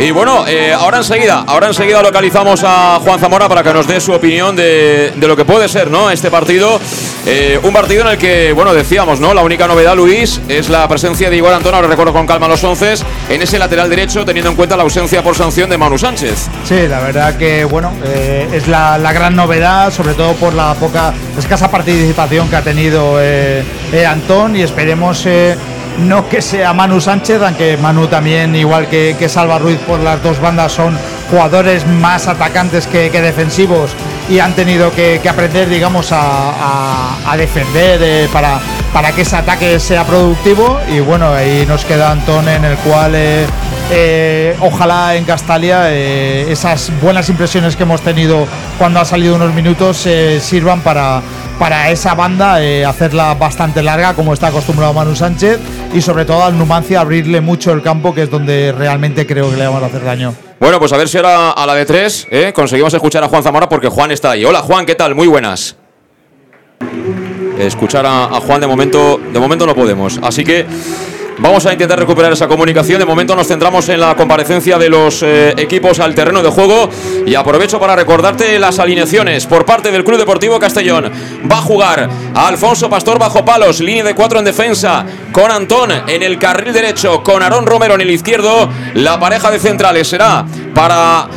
Y 0.00 0.12
bueno, 0.12 0.46
eh, 0.46 0.72
ahora 0.72 0.98
enseguida, 0.98 1.42
ahora 1.44 1.66
enseguida 1.66 2.00
localizamos 2.00 2.62
a 2.64 3.00
Juan 3.02 3.18
Zamora 3.18 3.48
para 3.48 3.64
que 3.64 3.72
nos 3.72 3.88
dé 3.88 4.00
su 4.00 4.12
opinión 4.12 4.54
de, 4.54 5.12
de 5.16 5.26
lo 5.26 5.36
que 5.36 5.44
puede 5.44 5.68
ser, 5.68 5.90
¿no? 5.90 6.08
Este 6.08 6.30
partido. 6.30 6.80
Eh, 7.26 7.58
un 7.64 7.72
partido 7.72 8.02
en 8.02 8.08
el 8.12 8.16
que, 8.16 8.52
bueno, 8.52 8.72
decíamos, 8.72 9.18
¿no? 9.18 9.34
La 9.34 9.42
única 9.42 9.66
novedad, 9.66 9.96
Luis, 9.96 10.40
es 10.48 10.68
la 10.68 10.86
presencia 10.86 11.28
de 11.28 11.36
Igor 11.36 11.52
Antón, 11.52 11.74
ahora 11.74 11.88
recuerdo 11.88 12.12
con 12.12 12.28
calma 12.28 12.46
los 12.46 12.62
once, 12.62 12.94
en 13.28 13.42
ese 13.42 13.58
lateral 13.58 13.90
derecho, 13.90 14.24
teniendo 14.24 14.50
en 14.50 14.56
cuenta 14.56 14.76
la 14.76 14.84
ausencia 14.84 15.20
por 15.20 15.34
sanción 15.34 15.68
de 15.68 15.76
Manu 15.76 15.98
Sánchez. 15.98 16.46
Sí, 16.64 16.86
la 16.88 17.00
verdad 17.00 17.36
que 17.36 17.64
bueno, 17.64 17.92
eh, 18.04 18.48
es 18.52 18.68
la, 18.68 18.98
la 18.98 19.12
gran 19.12 19.34
novedad, 19.34 19.92
sobre 19.92 20.14
todo 20.14 20.34
por 20.34 20.54
la 20.54 20.74
poca, 20.74 21.12
escasa 21.36 21.72
participación 21.72 22.48
que 22.48 22.54
ha 22.54 22.62
tenido 22.62 23.18
Antón 24.08 24.54
y 24.54 24.62
esperemos 24.62 25.26
no 25.98 26.28
que 26.28 26.40
sea 26.40 26.72
Manu 26.72 27.00
Sánchez, 27.00 27.42
aunque 27.42 27.76
Manu 27.76 28.06
también, 28.06 28.54
igual 28.54 28.88
que, 28.88 29.16
que 29.18 29.28
Salva 29.28 29.58
Ruiz 29.58 29.78
por 29.86 30.00
las 30.00 30.22
dos 30.22 30.40
bandas, 30.40 30.72
son 30.72 30.96
jugadores 31.30 31.86
más 31.86 32.26
atacantes 32.26 32.86
que, 32.86 33.10
defensivos 33.10 33.90
y 34.28 34.38
han 34.38 34.54
tenido 34.54 34.90
que, 34.92 35.20
aprender, 35.28 35.68
digamos, 35.68 36.08
a, 36.12 37.34
defender 37.36 38.00
eh, 38.02 38.28
para, 38.32 39.12
que 39.12 39.22
ese 39.22 39.36
ataque 39.36 39.78
sea 39.78 40.04
productivo 40.04 40.80
y 40.88 41.00
bueno, 41.00 41.32
ahí 41.32 41.64
nos 41.66 41.84
queda 41.84 42.10
Antón 42.10 42.48
en 42.48 42.64
el 42.64 42.76
cual... 42.78 43.12
eh, 43.14 43.46
eh, 43.90 44.54
ojalá 44.60 45.16
en 45.16 45.24
Castalia 45.24 45.90
esas 45.90 46.92
buenas 47.00 47.30
impresiones 47.30 47.74
que 47.74 47.84
hemos 47.84 48.02
tenido 48.02 48.46
cuando 48.76 49.00
ha 49.00 49.06
salido 49.06 49.34
unos 49.34 49.54
minutos 49.54 50.06
sirvan 50.40 50.82
para, 50.82 51.22
esa 51.88 52.14
banda 52.14 52.58
hacerla 52.86 53.32
bastante 53.32 53.82
larga 53.82 54.12
como 54.12 54.34
está 54.34 54.48
acostumbrado 54.48 54.92
Manu 54.92 55.16
Sánchez 55.16 55.58
y 55.94 56.02
sobre 56.02 56.26
todo 56.26 56.44
al 56.44 56.58
Numancia 56.58 57.00
abrirle 57.00 57.40
mucho 57.40 57.72
el 57.72 57.80
campo 57.80 58.14
que 58.14 58.24
es 58.24 58.30
donde 58.30 58.74
realmente 58.76 59.26
creo 59.26 59.50
que 59.50 59.56
le 59.56 59.66
vamos 59.66 59.82
a 59.82 59.86
hacer 59.86 60.04
daño. 60.04 60.47
Bueno, 60.60 60.80
pues 60.80 60.92
a 60.92 60.96
ver 60.96 61.08
si 61.08 61.16
ahora 61.16 61.50
a 61.52 61.66
la 61.66 61.74
de 61.74 61.86
tres 61.86 62.26
¿eh? 62.30 62.52
conseguimos 62.52 62.92
escuchar 62.92 63.22
a 63.22 63.28
Juan 63.28 63.42
Zamora 63.42 63.68
porque 63.68 63.88
Juan 63.88 64.10
está 64.10 64.32
ahí. 64.32 64.44
Hola 64.44 64.60
Juan, 64.60 64.86
¿qué 64.86 64.96
tal? 64.96 65.14
Muy 65.14 65.28
buenas. 65.28 65.76
Escuchar 67.58 68.04
a, 68.06 68.24
a 68.24 68.40
Juan 68.40 68.60
de 68.60 68.66
momento, 68.66 69.20
de 69.32 69.38
momento 69.38 69.66
no 69.66 69.74
podemos. 69.74 70.18
Así 70.22 70.44
que 70.44 70.66
vamos 71.38 71.66
a 71.66 71.72
intentar 71.72 71.98
recuperar 71.98 72.32
esa 72.32 72.48
comunicación. 72.48 72.98
De 72.98 73.04
momento 73.04 73.34
nos 73.34 73.48
centramos 73.48 73.88
en 73.88 74.00
la 74.00 74.14
comparecencia 74.14 74.78
de 74.78 74.88
los 74.88 75.22
eh, 75.22 75.54
equipos 75.56 76.00
al 76.00 76.14
terreno 76.14 76.42
de 76.42 76.50
juego. 76.50 76.90
Y 77.26 77.34
aprovecho 77.34 77.78
para 77.78 77.96
recordarte 77.96 78.58
las 78.58 78.78
alineaciones 78.78 79.46
por 79.46 79.64
parte 79.64 79.90
del 79.90 80.04
Club 80.04 80.18
Deportivo 80.18 80.58
Castellón. 80.58 81.10
Va 81.50 81.58
a 81.58 81.62
jugar 81.62 82.08
a 82.34 82.48
Alfonso 82.48 82.88
Pastor 82.88 83.18
bajo 83.18 83.44
palos, 83.44 83.80
línea 83.80 84.04
de 84.04 84.14
cuatro 84.14 84.38
en 84.38 84.44
defensa, 84.44 85.04
con 85.32 85.50
Antón 85.50 85.90
en 86.06 86.22
el 86.22 86.38
carril 86.38 86.72
derecho, 86.72 87.22
con 87.22 87.42
Aarón 87.42 87.66
Romero 87.66 87.94
en 87.94 88.00
el 88.00 88.10
izquierdo. 88.10 88.68
La 88.94 89.18
pareja 89.18 89.50
de 89.50 89.58
centrales 89.58 90.08
será 90.08 90.44
para 90.74 91.28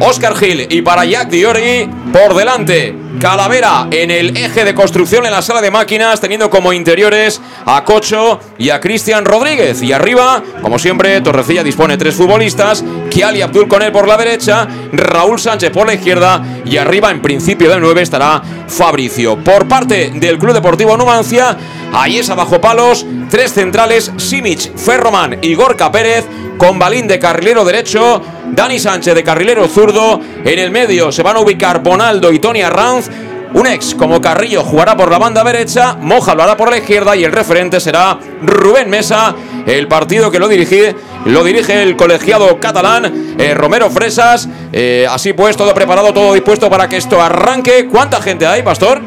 Oscar 0.00 0.36
Gil 0.36 0.66
y 0.70 0.82
para 0.82 1.04
Jack 1.04 1.28
Diori 1.28 1.88
por 2.12 2.34
delante. 2.34 2.94
Calavera 3.20 3.88
en 3.90 4.10
el 4.10 4.36
eje 4.36 4.64
de 4.64 4.74
construcción 4.74 5.26
en 5.26 5.32
la 5.32 5.42
sala 5.42 5.60
de 5.60 5.70
máquinas, 5.70 6.20
teniendo 6.20 6.50
como 6.50 6.72
interiores 6.72 7.40
a 7.66 7.84
Cocho 7.84 8.40
y 8.58 8.70
a 8.70 8.80
Cristian 8.80 9.24
Rodríguez. 9.24 9.82
Y 9.82 9.92
arriba, 9.92 10.42
como 10.62 10.78
siempre, 10.78 11.20
Torrecilla 11.20 11.62
dispone 11.62 11.96
tres 11.98 12.14
futbolistas: 12.14 12.82
Kiali 13.12 13.42
Abdul 13.42 13.68
con 13.68 13.82
él 13.82 13.92
por 13.92 14.08
la 14.08 14.16
derecha, 14.16 14.66
Raúl 14.90 15.38
Sánchez 15.38 15.70
por 15.70 15.86
la 15.86 15.92
izquierda. 15.92 16.42
Y 16.64 16.78
arriba, 16.78 17.10
en 17.10 17.20
principio 17.20 17.68
de 17.68 17.78
9, 17.78 18.00
estará 18.00 18.40
Fabricio. 18.66 19.36
Por 19.36 19.68
parte 19.68 20.12
del 20.14 20.38
Club 20.38 20.54
Deportivo 20.54 20.96
Numancia, 20.96 21.54
ahí 21.92 22.18
es 22.18 22.30
abajo 22.30 22.58
palos, 22.58 23.04
tres 23.28 23.52
centrales: 23.52 24.10
Simic, 24.16 24.74
Ferroman 24.76 25.38
y 25.42 25.54
Gorka 25.54 25.92
Pérez 25.92 26.24
con 26.56 26.78
Balín 26.78 27.06
de 27.06 27.18
carrilero 27.18 27.64
derecho, 27.64 28.22
Dani 28.52 28.78
Sánchez 28.78 29.14
de 29.14 29.24
carrilero 29.24 29.66
zurdo, 29.68 30.20
en 30.44 30.58
el 30.58 30.70
medio 30.70 31.10
se 31.12 31.22
van 31.22 31.36
a 31.36 31.40
ubicar 31.40 31.82
Bonaldo 31.82 32.32
y 32.32 32.38
Tony 32.38 32.62
Arranz, 32.62 33.10
un 33.54 33.66
ex 33.66 33.94
como 33.94 34.20
Carrillo 34.20 34.62
jugará 34.62 34.96
por 34.96 35.10
la 35.10 35.18
banda 35.18 35.44
derecha, 35.44 35.96
Moja 36.00 36.34
lo 36.34 36.42
hará 36.42 36.56
por 36.56 36.70
la 36.70 36.78
izquierda 36.78 37.16
y 37.16 37.24
el 37.24 37.32
referente 37.32 37.80
será 37.80 38.18
Rubén 38.42 38.88
Mesa, 38.88 39.34
el 39.66 39.88
partido 39.88 40.30
que 40.30 40.38
lo 40.38 40.48
dirige, 40.48 40.94
lo 41.26 41.44
dirige 41.44 41.82
el 41.82 41.96
colegiado 41.96 42.58
catalán 42.58 43.34
eh, 43.38 43.54
Romero 43.54 43.90
Fresas, 43.90 44.48
Eh, 44.74 45.06
así 45.08 45.34
pues 45.34 45.54
todo 45.54 45.74
preparado, 45.74 46.14
todo 46.14 46.32
dispuesto 46.32 46.70
para 46.70 46.88
que 46.88 46.96
esto 46.96 47.20
arranque. 47.20 47.88
¿Cuánta 47.88 48.22
gente 48.22 48.46
hay, 48.46 48.62
Pastor? 48.62 49.02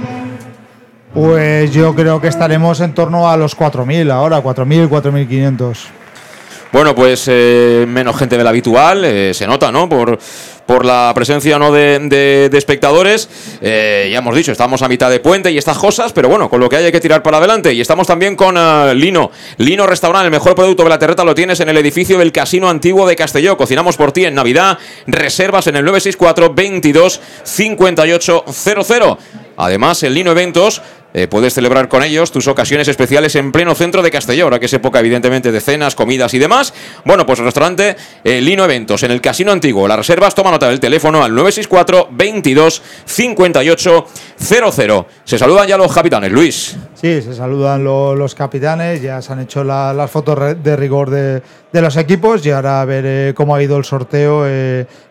Pues 1.13 1.71
yo 1.71 1.95
creo 1.95 2.21
que 2.21 2.27
estaremos 2.27 2.81
en 2.81 2.93
torno 2.93 3.29
a 3.29 3.35
los 3.35 3.57
4.000 3.57 4.11
ahora, 4.11 4.43
4.000, 4.43 4.87
4.500. 4.87 5.77
bueno, 6.75 6.93
pues 6.93 7.23
eh, 7.29 7.85
menos 7.87 8.17
gente 8.17 8.37
de 8.37 8.43
la 8.43 8.49
habitual, 8.49 9.05
eh, 9.05 9.33
se 9.33 9.47
nota, 9.47 9.71
¿no? 9.71 9.87
Por, 9.87 10.19
por 10.65 10.83
la 10.83 11.09
presencia 11.15 11.57
no 11.57 11.71
de, 11.71 12.49
espectadores. 12.51 13.29
Eh, 13.61 14.09
ya 14.11 14.17
hemos 14.17 14.35
dicho, 14.35 14.51
estamos 14.51 14.81
a 14.81 14.89
mitad 14.89 15.09
de 15.09 15.21
puente 15.21 15.49
y 15.49 15.57
estas 15.57 15.77
cosas, 15.77 16.11
pero 16.11 16.27
bueno, 16.27 16.49
con 16.49 16.59
lo 16.59 16.67
que 16.67 16.75
hay 16.75 16.83
hay 16.83 16.91
que 16.91 16.99
tirar 16.99 17.23
para 17.23 17.37
adelante. 17.37 17.71
Y 17.71 17.79
estamos 17.79 18.07
también 18.07 18.35
con 18.35 18.55
Lino. 18.99 19.31
Lino 19.55 19.87
Restaurante, 19.87 20.25
el 20.25 20.31
mejor 20.31 20.53
producto 20.53 20.83
de 20.83 20.89
la 20.89 20.99
terreta 20.99 21.23
lo 21.23 21.33
tienes 21.33 21.61
en 21.61 21.69
el 21.69 21.77
edificio 21.77 22.19
del 22.19 22.33
Casino 22.33 22.69
Antiguo 22.69 23.07
de 23.07 23.15
Castelló. 23.15 23.55
Cocinamos 23.55 23.95
por 23.95 24.11
ti 24.11 24.25
en 24.25 24.35
Navidad. 24.35 24.77
Reservas 25.07 25.67
en 25.67 25.77
el 25.77 25.85
964 25.85 26.53
22 26.55 27.21
58 27.41 28.43
00. 28.51 29.17
Además, 29.57 30.03
el 30.03 30.13
Lino 30.13 30.31
Eventos 30.31 30.81
eh, 31.17 31.29
puedes 31.29 31.53
celebrar 31.53 31.87
con 31.87 32.03
ellos 32.03 32.29
tus 32.29 32.45
ocasiones 32.49 32.89
especiales 32.89 33.35
en 33.35 33.53
pleno 33.53 33.73
centro 33.73 34.01
de 34.01 34.11
Castelló, 34.11 34.43
ahora 34.43 34.59
que 34.59 34.65
es 34.65 34.73
época 34.73 34.99
evidentemente 34.99 35.49
de 35.49 35.61
cenas, 35.61 35.95
comidas 35.95 36.33
y 36.33 36.39
demás. 36.39 36.73
Bueno, 37.05 37.25
pues 37.25 37.39
el 37.39 37.45
restaurante 37.45 37.95
eh, 38.21 38.41
Lino 38.41 38.65
Eventos 38.65 39.01
en 39.03 39.11
el 39.11 39.21
Casino 39.21 39.53
Antiguo. 39.53 39.87
Las 39.87 39.97
reservas, 39.97 40.35
toma 40.35 40.51
nota 40.51 40.67
del 40.67 40.81
teléfono 40.81 41.23
al 41.23 41.33
964 41.33 42.09
22 42.11 42.81
58 43.05 44.05
00. 44.37 45.07
Se 45.23 45.37
saludan 45.37 45.67
ya 45.69 45.77
los 45.77 45.93
capitanes, 45.93 46.33
Luis. 46.33 46.75
Sí, 46.95 47.21
se 47.21 47.33
saludan 47.33 47.81
los 47.85 48.35
capitanes, 48.35 49.01
ya 49.01 49.21
se 49.21 49.31
han 49.31 49.39
hecho 49.39 49.63
las 49.63 50.11
fotos 50.11 50.61
de 50.61 50.75
rigor 50.75 51.09
de, 51.09 51.41
los 51.71 51.95
equipos 51.95 52.45
y 52.45 52.51
ahora 52.51 52.81
a 52.81 52.85
ver 52.85 53.03
eh, 53.05 53.33
cómo 53.33 53.55
ha 53.55 53.63
ido 53.63 53.77
el 53.77 53.85
sorteo, 53.85 54.45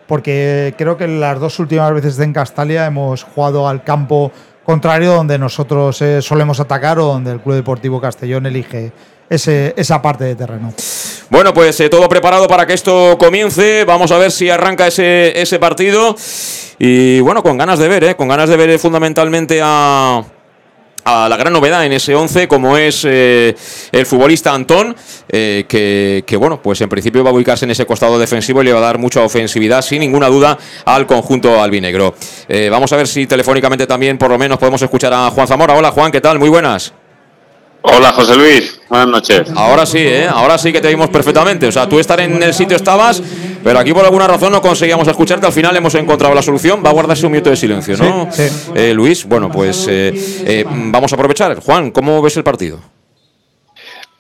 porque 0.07 0.75
creo 0.77 0.97
que 0.97 1.09
las 1.09 1.41
dos 1.41 1.59
últimas 1.59 1.93
veces 1.95 2.19
en 2.19 2.33
Castalia 2.33 2.87
hemos 2.87 3.23
jugado 3.23 3.69
al 3.69 3.83
campo 3.83 4.33
contrario 4.65 5.13
donde 5.13 5.39
nosotros 5.39 6.01
eh, 6.03 6.23
solemos 6.23 6.59
atacar 6.61 6.99
o 6.99 7.07
donde 7.07 7.33
el 7.33 7.41
Club 7.41 7.57
Deportivo 7.57 8.01
Castellón 8.01 8.47
elige 8.47 8.93
ese, 9.29 9.75
esa 9.77 10.01
parte 10.03 10.25
de 10.25 10.35
terreno. 10.35 10.73
Bueno, 11.31 11.55
pues 11.55 11.79
eh, 11.81 11.89
todo 11.89 12.09
preparado 12.09 12.47
para 12.49 12.67
que 12.67 12.75
esto 12.75 13.17
comience. 13.19 13.85
Vamos 13.85 14.13
a 14.13 14.19
ver 14.19 14.31
si 14.31 14.51
arranca 14.51 14.87
ese, 14.87 15.41
ese 15.41 15.59
partido. 15.59 16.17
Y 16.79 17.21
bueno, 17.21 17.43
con 17.43 17.57
ganas 17.57 17.79
de 17.79 17.89
ver, 17.89 18.05
¿eh? 18.05 18.17
con 18.17 18.29
ganas 18.29 18.49
de 18.49 18.57
ver 18.57 18.79
fundamentalmente 18.79 19.61
a, 19.63 20.23
a 21.05 21.29
la 21.29 21.37
gran 21.37 21.53
novedad 21.53 21.85
en 21.85 21.93
ese 21.93 22.15
11 22.15 22.49
como 22.49 22.77
es 22.77 23.05
eh, 23.05 23.55
el 23.93 24.07
futbolista 24.07 24.53
Antón 24.53 24.97
eh, 25.29 25.65
que, 25.69 26.37
bueno 26.37 26.61
pues 26.63 26.81
en 26.81 26.89
principio 26.89 27.23
va 27.23 27.31
a 27.31 27.33
ubicarse 27.33 27.65
en 27.65 27.71
ese 27.71 27.87
costado 27.87 28.19
defensivo 28.19 28.63
y 28.63 28.67
le 28.67 28.73
va 28.73 28.79
a 28.79 28.83
dar 28.83 28.99
mucha 28.99 29.23
ofensividad 29.23 29.83
sin 29.83 30.01
ninguna 30.01 30.29
duda 30.29 30.59
al 30.85 31.07
conjunto 31.07 31.63
albinegro. 31.63 32.15
Eh, 32.49 32.69
vamos 32.71 32.93
a 32.93 32.97
ver 32.97 33.07
si 33.07 33.27
telefónicamente 33.27 33.87
también 33.87 34.19
por 34.19 34.31
lo 34.31 34.39
menos 34.39 34.59
podemos 34.59 34.81
escuchar 34.83 35.13
a 35.13 35.31
Juan 35.31 35.47
Zamora. 35.47 35.75
Hola 35.75 35.91
Juan 35.91 36.11
qué 36.11 36.21
tal 36.21 36.39
muy 36.39 36.49
buenas 36.49 36.93
Hola 37.87 38.13
José 38.13 38.35
Luis, 38.35 38.81
buenas 38.89 39.09
noches. 39.09 39.43
Ahora 39.55 39.85
sí, 39.85 39.99
¿eh? 39.99 40.27
ahora 40.27 40.57
sí 40.57 40.73
que 40.73 40.81
te 40.81 40.89
vimos 40.89 41.11
perfectamente. 41.11 41.67
O 41.67 41.73
sea, 41.73 41.87
tú 41.87 41.99
estar 41.99 42.19
en 42.19 42.43
el 42.43 42.55
sitio 42.55 42.79
estabas, 42.79 43.23
pero 43.63 43.79
aquí 43.79 43.93
por 43.93 44.03
alguna 44.03 44.27
razón 44.27 44.53
no 44.53 44.63
conseguíamos 44.63 45.07
escucharte. 45.07 45.45
Al 45.45 45.53
final 45.53 45.77
hemos 45.77 45.95
encontrado 45.95 46.35
la 46.35 46.41
solución. 46.41 46.83
Va 46.83 46.89
a 46.89 46.93
guardarse 46.95 47.27
un 47.27 47.33
minuto 47.33 47.51
de 47.51 47.57
silencio, 47.57 47.99
¿no? 47.99 48.33
Sí, 48.33 48.45
eh, 48.75 48.95
Luis, 48.95 49.27
bueno, 49.27 49.51
pues 49.51 49.87
eh, 49.87 50.15
eh, 50.47 50.65
vamos 50.67 51.13
a 51.13 51.17
aprovechar. 51.17 51.61
Juan, 51.61 51.91
¿cómo 51.91 52.23
ves 52.23 52.39
el 52.39 52.43
partido? 52.43 52.81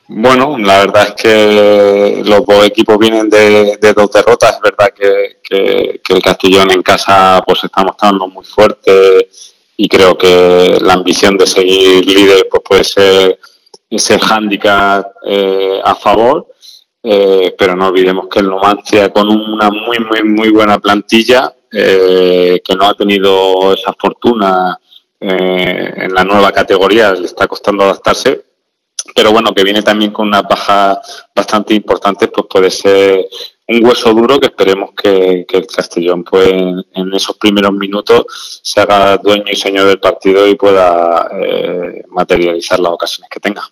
Bueno, 0.08 0.58
la 0.58 0.80
verdad 0.80 1.08
es 1.08 1.22
que 1.22 2.22
los 2.22 2.44
dos 2.44 2.66
equipos 2.66 2.98
vienen 2.98 3.30
de, 3.30 3.78
dos 3.96 4.12
derrotas. 4.12 4.56
Es 4.56 4.60
verdad 4.60 4.92
que, 4.94 5.38
que, 5.42 6.12
el 6.14 6.22
Castellón 6.22 6.70
en 6.70 6.82
casa 6.82 7.42
pues 7.46 7.64
está 7.64 7.82
mostrando 7.82 8.28
muy 8.28 8.44
fuerte 8.44 9.26
y 9.74 9.88
creo 9.88 10.18
que 10.18 10.76
la 10.82 10.92
ambición 10.92 11.38
de 11.38 11.46
seguir 11.46 12.04
líder 12.04 12.46
pues 12.50 12.62
puede 12.62 12.84
ser 12.84 13.38
ese 13.90 14.18
hándicap 14.18 15.06
eh, 15.24 15.80
a 15.82 15.94
favor, 15.94 16.48
eh, 17.02 17.54
pero 17.56 17.76
no 17.76 17.88
olvidemos 17.88 18.28
que 18.28 18.40
el 18.40 18.46
Numancia 18.46 19.10
con 19.10 19.28
una 19.28 19.70
muy, 19.70 19.98
muy, 20.00 20.22
muy 20.24 20.48
buena 20.50 20.78
plantilla, 20.78 21.54
eh, 21.70 22.60
que 22.64 22.74
no 22.74 22.86
ha 22.86 22.94
tenido 22.94 23.72
esa 23.72 23.92
fortuna 23.98 24.78
en 25.20 26.12
la 26.12 26.22
nueva 26.22 26.52
categoría, 26.52 27.14
le 27.14 27.24
está 27.24 27.46
costando 27.46 27.82
adaptarse, 27.82 28.44
pero 29.14 29.32
bueno, 29.32 29.54
que 29.54 29.64
viene 29.64 29.80
también 29.80 30.10
con 30.10 30.28
una 30.28 30.42
baja 30.42 31.00
bastante 31.34 31.72
importante, 31.72 32.28
pues 32.28 32.46
puede 32.46 32.70
ser 32.70 33.26
un 33.68 33.86
hueso 33.86 34.12
duro 34.12 34.38
que 34.38 34.48
esperemos 34.48 34.90
que, 34.92 35.46
el 35.50 35.66
Castellón 35.66 36.24
pues 36.24 36.50
en, 36.50 37.14
esos 37.14 37.38
primeros 37.38 37.72
minutos 37.72 38.60
se 38.62 38.82
haga 38.82 39.16
dueño 39.16 39.46
y 39.50 39.56
señor 39.56 39.86
del 39.86 39.98
partido 39.98 40.46
y 40.46 40.56
pueda 40.56 41.30
materializar 42.08 42.78
las 42.80 42.92
ocasiones 42.92 43.30
que 43.30 43.40
tenga. 43.40 43.70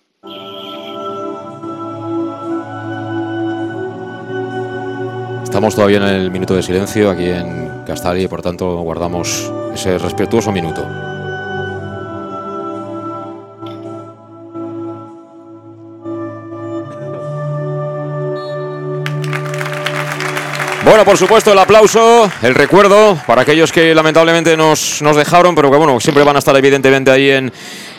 Estamos 5.43 5.75
todavía 5.75 5.97
en 5.97 6.03
el 6.03 6.31
minuto 6.31 6.55
de 6.55 6.63
silencio 6.63 7.11
aquí 7.11 7.25
en 7.25 7.83
Castari 7.85 8.23
y 8.23 8.27
por 8.29 8.41
tanto 8.41 8.77
guardamos 8.77 9.51
ese 9.73 9.97
respetuoso 9.97 10.53
minuto. 10.53 10.81
Bueno, 20.85 21.03
por 21.05 21.17
supuesto, 21.17 21.51
el 21.51 21.59
aplauso, 21.59 22.31
el 22.41 22.55
recuerdo 22.55 23.19
para 23.27 23.41
aquellos 23.41 23.73
que 23.73 23.93
lamentablemente 23.93 24.55
nos, 24.55 25.01
nos 25.01 25.17
dejaron, 25.17 25.53
pero 25.55 25.69
que 25.69 25.77
bueno, 25.77 25.99
siempre 25.99 26.23
van 26.23 26.37
a 26.37 26.39
estar 26.39 26.55
evidentemente 26.55 27.11
ahí 27.11 27.29
en, 27.29 27.51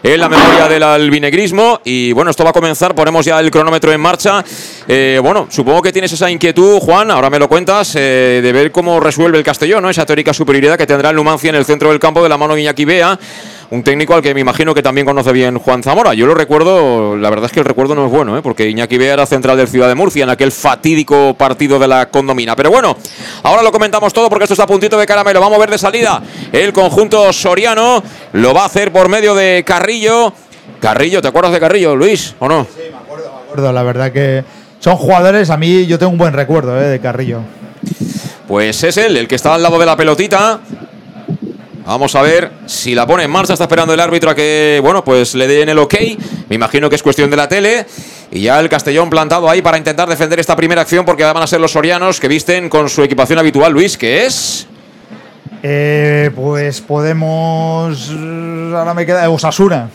en 0.05 0.21
la 0.21 0.29
memoria 0.29 0.69
del 0.69 0.83
albinegrismo. 0.83 1.81
Y 1.83 2.13
bueno, 2.13 2.31
esto 2.31 2.45
va 2.45 2.51
a 2.51 2.53
comenzar, 2.53 2.95
ponemos 2.95 3.25
ya 3.25 3.41
el 3.41 3.51
cronómetro 3.51 3.91
en 3.91 4.01
marcha. 4.01 4.45
Eh, 4.87 5.19
bueno, 5.23 5.47
supongo 5.51 5.81
que 5.81 5.93
tienes 5.93 6.13
esa 6.13 6.31
inquietud, 6.31 6.79
Juan, 6.79 7.11
ahora 7.11 7.31
me 7.31 7.39
lo 7.39 7.49
cuentas, 7.49 7.97
eh, 7.97 8.41
de 8.43 8.53
ver 8.53 8.71
cómo 8.71 9.01
resuelve 9.01 9.39
el 9.39 9.45
Castellón, 9.45 9.83
¿no? 9.83 9.89
Esa 9.89 10.05
teórica 10.05 10.35
superioridad 10.35 10.77
que 10.77 10.87
tendrá 10.87 11.09
el 11.09 11.17
Numancia 11.17 11.49
en 11.49 11.57
el 11.57 11.65
centro 11.65 11.89
del 11.89 11.99
campo 11.99 12.23
de 12.23 12.29
la 12.29 12.37
mano 12.37 12.57
Iñaki 12.57 12.85
Bea 12.85 13.19
un 13.71 13.83
técnico 13.83 14.15
al 14.15 14.23
que 14.23 14.35
me 14.35 14.41
imagino 14.41 14.75
que 14.75 14.83
también 14.83 15.07
conoce 15.07 15.33
bien 15.33 15.59
Juan 15.59 15.83
Zamora. 15.83 16.15
Yo 16.15 16.27
lo 16.27 16.35
recuerdo, 16.35 17.17
la 17.17 17.31
verdad 17.31 17.47
es 17.47 17.53
que 17.53 17.61
el 17.61 17.67
recuerdo 17.67 17.95
no 17.95 18.07
es 18.07 18.13
bueno, 18.13 18.37
¿eh? 18.37 18.43
porque 18.43 18.69
Iñaki 18.69 18.99
Bea 18.99 19.15
era 19.15 19.27
central 19.27 19.57
del 19.57 19.69
Ciudad 19.69 19.89
de 19.89 19.95
Murcia 19.95 20.25
en 20.25 20.31
aquel 20.31 20.53
fatídico 20.53 21.35
partido 21.35 21.79
de 21.79 21.89
la 21.89 22.09
condomina. 22.11 22.55
Pero 22.57 22.71
bueno, 22.71 22.97
ahora 23.43 23.63
lo 23.63 23.73
comentamos 23.73 24.13
todo 24.13 24.29
porque 24.29 24.45
esto 24.45 24.55
está 24.55 24.65
a 24.65 24.67
puntito 24.67 24.99
de 24.99 25.07
caramelo. 25.07 25.41
Vamos 25.41 25.57
a 25.57 25.61
ver 25.61 25.71
de 25.71 25.79
salida 25.79 26.23
el 26.53 26.73
conjunto 26.73 27.33
soriano. 27.33 28.03
Lo 28.33 28.55
va 28.55 28.63
a 28.63 28.67
hacer 28.67 28.93
por 28.93 29.09
medio 29.09 29.35
de 29.35 29.65
Carrillo. 29.67 30.33
Carrillo, 30.81 31.23
¿te 31.23 31.29
acuerdas 31.29 31.53
de 31.53 31.61
Carrillo, 31.61 31.97
Luis, 31.97 32.35
o 32.39 32.49
no? 32.49 32.65
Sí, 32.65 32.83
me 32.91 32.99
acuerdo, 32.99 33.33
me 33.33 33.43
acuerdo. 33.43 33.73
La 33.73 33.83
verdad 33.83 34.13
que 34.13 34.45
son 34.81 34.97
jugadores, 34.97 35.51
a 35.51 35.57
mí 35.57 35.87
yo 35.87 35.99
tengo 35.99 36.13
un 36.13 36.19
buen 36.19 36.33
recuerdo 36.35 36.79
¿eh? 36.81 36.85
de 36.85 37.01
Carrillo. 37.01 37.41
Pues 38.47 38.83
es 38.85 38.97
él, 38.99 39.17
el 39.17 39.27
que 39.27 39.35
está 39.37 39.55
al 39.55 39.63
lado 39.63 39.79
de 39.79 39.87
la 39.87 39.97
pelotita. 39.97 40.61
Vamos 41.87 42.15
a 42.15 42.23
ver 42.23 42.51
si 42.67 42.95
la 42.95 43.07
pone 43.07 43.25
en 43.25 43.31
marcha. 43.31 43.53
Está 43.53 43.65
esperando 43.65 43.93
el 43.93 44.01
árbitro 44.01 44.31
a 44.31 44.35
que, 44.35 44.81
bueno, 44.83 45.05
pues 45.05 45.35
le 45.35 45.47
den 45.47 45.69
el 45.69 45.79
ok. 45.79 45.95
Me 46.49 46.57
imagino 46.57 46.89
que 46.89 46.97
es 46.97 47.03
cuestión 47.03 47.31
de 47.31 47.37
la 47.37 47.49
tele. 47.49 47.87
Y 48.31 48.43
ya 48.43 48.59
el 48.59 48.69
Castellón 48.69 49.11
plantado 49.11 49.49
ahí 49.51 49.61
para 49.61 49.77
intentar 49.77 50.09
defender 50.09 50.41
esta 50.41 50.57
primera 50.57 50.81
acción 50.81 51.05
porque 51.05 51.25
van 51.25 51.37
a 51.37 51.47
ser 51.47 51.61
los 51.61 51.73
sorianos 51.73 52.21
que 52.21 52.29
visten 52.29 52.69
con 52.69 52.89
su 52.89 53.03
equipación 53.03 53.39
habitual. 53.39 53.73
Luis, 53.73 53.99
¿qué 53.99 54.25
es? 54.25 54.67
Eh, 55.63 56.31
pues 56.35 56.81
podemos. 56.81 58.11
Ahora 58.11 58.95
me 58.95 59.05
queda 59.05 59.29
Osasuna. 59.29 59.91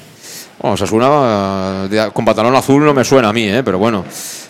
Bueno, 0.62 0.74
Osasuna 0.74 1.88
eh, 1.89 2.10
con 2.13 2.26
pantalón 2.26 2.54
azul 2.54 2.84
no 2.84 2.93
me 2.93 3.06
suena 3.06 3.30
a 3.30 3.34
mí, 3.34 3.43
¿eh? 3.48 3.63
pero 3.63 3.78
bueno. 3.78 4.04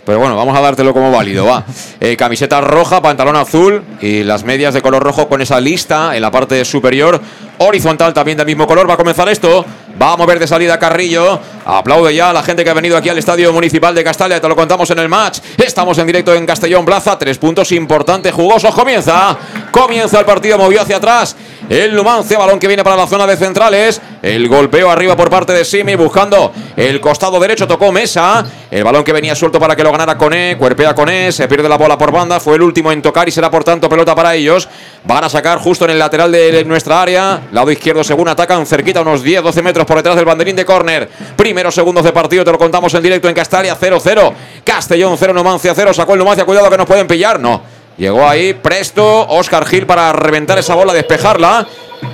Pero 0.06 0.18
bueno, 0.18 0.36
vamos 0.36 0.58
a 0.58 0.62
dártelo 0.62 0.92
como 0.92 1.12
válido, 1.12 1.46
va. 1.46 1.64
Eh, 2.02 2.16
camiseta 2.16 2.62
roja, 2.62 3.02
pantalón 3.02 3.36
azul 3.36 3.84
y 4.02 4.24
las 4.24 4.46
medias 4.46 4.74
de 4.74 4.82
color 4.82 5.04
rojo 5.04 5.28
con 5.28 5.42
esa 5.42 5.60
lista 5.60 6.16
en 6.16 6.22
la 6.22 6.32
parte 6.32 6.64
superior. 6.64 7.22
Horizontal 7.58 8.14
también 8.14 8.38
del 8.38 8.48
mismo 8.48 8.66
color. 8.66 8.90
Va 8.90 8.94
a 8.94 8.98
comenzar 8.98 9.28
esto. 9.28 9.66
Va 10.02 10.14
a 10.14 10.18
mover 10.18 10.40
de 10.40 10.48
salida 10.48 10.80
Carrillo. 10.80 11.40
Aplaude 11.66 12.16
ya 12.16 12.30
a 12.30 12.34
la 12.34 12.42
gente 12.42 12.64
que 12.64 12.70
ha 12.70 12.74
venido 12.74 12.96
aquí 12.96 13.10
al 13.10 13.18
Estadio 13.18 13.52
Municipal 13.52 13.94
de 13.94 14.04
Castalia. 14.04 14.40
Te 14.40 14.48
lo 14.48 14.56
contamos 14.56 14.90
en 14.92 15.00
el 15.00 15.10
match. 15.10 15.40
Estamos 15.58 15.98
en 15.98 16.08
directo 16.08 16.34
en 16.34 16.46
Castellón 16.46 16.86
Plaza. 16.86 17.20
Tres 17.20 17.38
puntos 17.38 17.72
importantes, 17.74 18.34
jugosos. 18.34 18.74
Comienza. 18.74 19.38
Comienza 19.72 20.20
el 20.20 20.26
partido. 20.26 20.58
Movió 20.58 20.82
hacia 20.82 20.98
atrás. 20.98 21.36
El 21.68 21.94
Numancia, 21.94 22.38
balón 22.38 22.60
que 22.60 22.68
viene 22.68 22.84
para 22.84 22.96
la 22.96 23.08
zona 23.08 23.28
de 23.28 23.36
centrales. 23.36 24.02
El 24.22 24.48
golpeo 24.48 24.90
arriba 24.90 25.16
por 25.16 25.30
parte 25.30 25.54
de 25.54 25.66
Simi 25.66 25.96
buscando 25.96 26.52
el 26.76 27.02
costado 27.02 27.40
derecho. 27.40 27.68
Tocó 27.68 27.92
Mesa. 27.92 28.46
El 28.72 28.84
balón 28.84 29.04
que 29.04 29.12
venía 29.12 29.36
suelto 29.36 29.60
para 29.60 29.76
que 29.76 29.84
lo 29.84 29.92
ganara 29.92 30.18
Coné. 30.18 30.56
Cuerpea 30.58 30.96
Coné. 30.96 31.32
Se 31.32 31.48
pierde 31.48 31.68
la 31.68 31.78
bola 31.78 31.98
por 31.98 32.12
banda. 32.12 32.40
Fue 32.40 32.56
el 32.56 32.62
último 32.62 32.92
en 32.92 33.02
tocar 33.02 33.28
y 33.28 33.32
será 33.32 33.52
por 33.52 33.66
tanto 33.66 33.90
pelota 33.90 34.16
para 34.16 34.34
ellos. 34.34 34.70
Van 35.04 35.24
a 35.24 35.30
sacar 35.30 35.60
justo 35.60 35.86
en 35.86 35.92
el 35.92 36.00
lateral 36.00 36.32
de 36.32 36.64
nuestra 36.64 37.02
área. 37.02 37.42
Lado 37.52 37.70
izquierdo 37.70 38.04
según 38.04 38.30
atacan 38.30 38.66
cerquita 38.66 39.02
unos 39.02 39.24
10-12 39.24 39.62
metros 39.62 39.89
por 39.90 39.98
detrás 39.98 40.16
del 40.16 40.26
banderín 40.26 40.56
de 40.56 40.66
córner. 40.66 41.10
Primeros 41.36 41.74
segundos 41.74 42.04
de 42.04 42.14
partido, 42.14 42.46
te 42.46 42.52
lo 42.52 42.60
contamos 42.60 42.94
en 42.94 43.02
directo 43.02 43.28
en 43.28 43.34
Castalia 43.34 43.76
0-0. 43.76 44.34
Castellón 44.64 45.16
0, 45.18 45.34
Numancia 45.34 45.74
0. 45.76 45.96
Sacó 45.96 46.14
el 46.14 46.20
Numancia, 46.20 46.46
cuidado 46.46 46.70
que 46.70 46.78
nos 46.78 46.86
pueden 46.86 47.08
pillar. 47.08 47.40
No. 47.40 47.60
Llegó 47.98 48.30
ahí 48.30 48.54
presto 48.54 49.28
Oscar 49.30 49.66
Gil 49.66 49.88
para 49.88 50.14
reventar 50.14 50.60
esa 50.60 50.76
bola, 50.76 50.94
despejarla. 50.94 51.66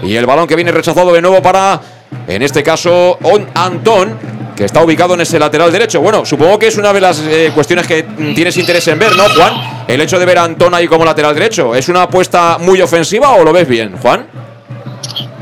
Y 0.04 0.16
el 0.16 0.26
balón 0.26 0.48
que 0.48 0.56
viene 0.56 0.72
rechazado 0.72 1.12
de 1.12 1.22
nuevo 1.22 1.42
para, 1.42 1.82
en 2.30 2.42
este 2.42 2.64
caso, 2.64 3.20
On 3.24 3.46
Antón. 3.54 4.18
que 4.56 4.64
está 4.64 4.82
ubicado 4.82 5.16
en 5.16 5.22
ese 5.22 5.38
lateral 5.38 5.70
derecho. 5.70 6.00
Bueno, 6.00 6.26
supongo 6.26 6.58
que 6.58 6.68
es 6.68 6.78
una 6.78 6.94
de 6.94 7.02
las 7.02 7.20
eh, 7.20 7.52
cuestiones 7.54 7.86
que 7.86 8.04
tienes 8.34 8.56
interés 8.56 8.88
en 8.88 8.98
ver, 8.98 9.18
¿no, 9.18 9.26
Juan? 9.26 9.84
El 9.86 10.00
hecho 10.00 10.18
de 10.18 10.26
ver 10.26 10.38
a 10.38 10.44
Antón 10.46 10.74
ahí 10.74 10.88
como 10.88 11.04
lateral 11.04 11.34
derecho. 11.34 11.76
¿Es 11.76 11.90
una 11.90 12.04
apuesta 12.04 12.58
muy 12.58 12.82
ofensiva 12.82 13.32
o 13.34 13.44
lo 13.44 13.52
ves 13.52 13.68
bien, 13.68 13.98
Juan? 14.02 14.26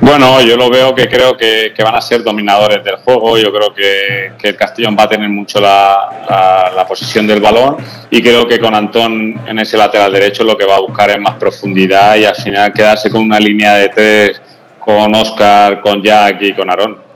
Bueno, 0.06 0.42
yo 0.42 0.58
lo 0.58 0.70
veo 0.70 0.94
que 0.94 1.08
creo 1.08 1.38
que, 1.38 1.74
van 1.82 1.96
a 1.96 2.02
ser 2.02 2.24
dominadores 2.24 2.84
del 2.84 2.98
juego. 2.98 3.38
Yo 3.38 3.54
creo 3.54 3.74
que, 3.74 4.34
el 4.50 4.56
Castellón 4.58 4.98
va 5.00 5.04
a 5.04 5.08
tener 5.08 5.30
mucho 5.30 5.62
la, 5.62 6.72
la, 6.76 6.86
posición 6.86 7.26
del 7.26 7.39
balón 7.39 7.78
y 8.10 8.22
creo 8.22 8.46
que 8.46 8.60
con 8.60 8.76
Antón 8.76 9.39
en 9.48 9.60
ese 9.60 9.78
lateral 9.78 10.12
derecho 10.12 10.44
lo 10.44 10.58
que 10.58 10.66
va 10.66 10.76
a 10.76 10.82
buscar 10.82 11.10
es 11.10 11.20
más 11.20 11.36
profundidad 11.36 12.18
y 12.18 12.26
al 12.26 12.36
final 12.36 12.74
quedarse 12.74 13.10
con 13.10 13.22
una 13.22 13.39
línea 13.39 13.76
de 13.76 13.89
tres 13.89 14.42
con 14.78 15.16
Oscar, 15.16 15.80
con 15.80 16.04
Jack 16.04 16.42
y 16.42 16.54
con 16.54 16.70
Aarón. 16.70 17.12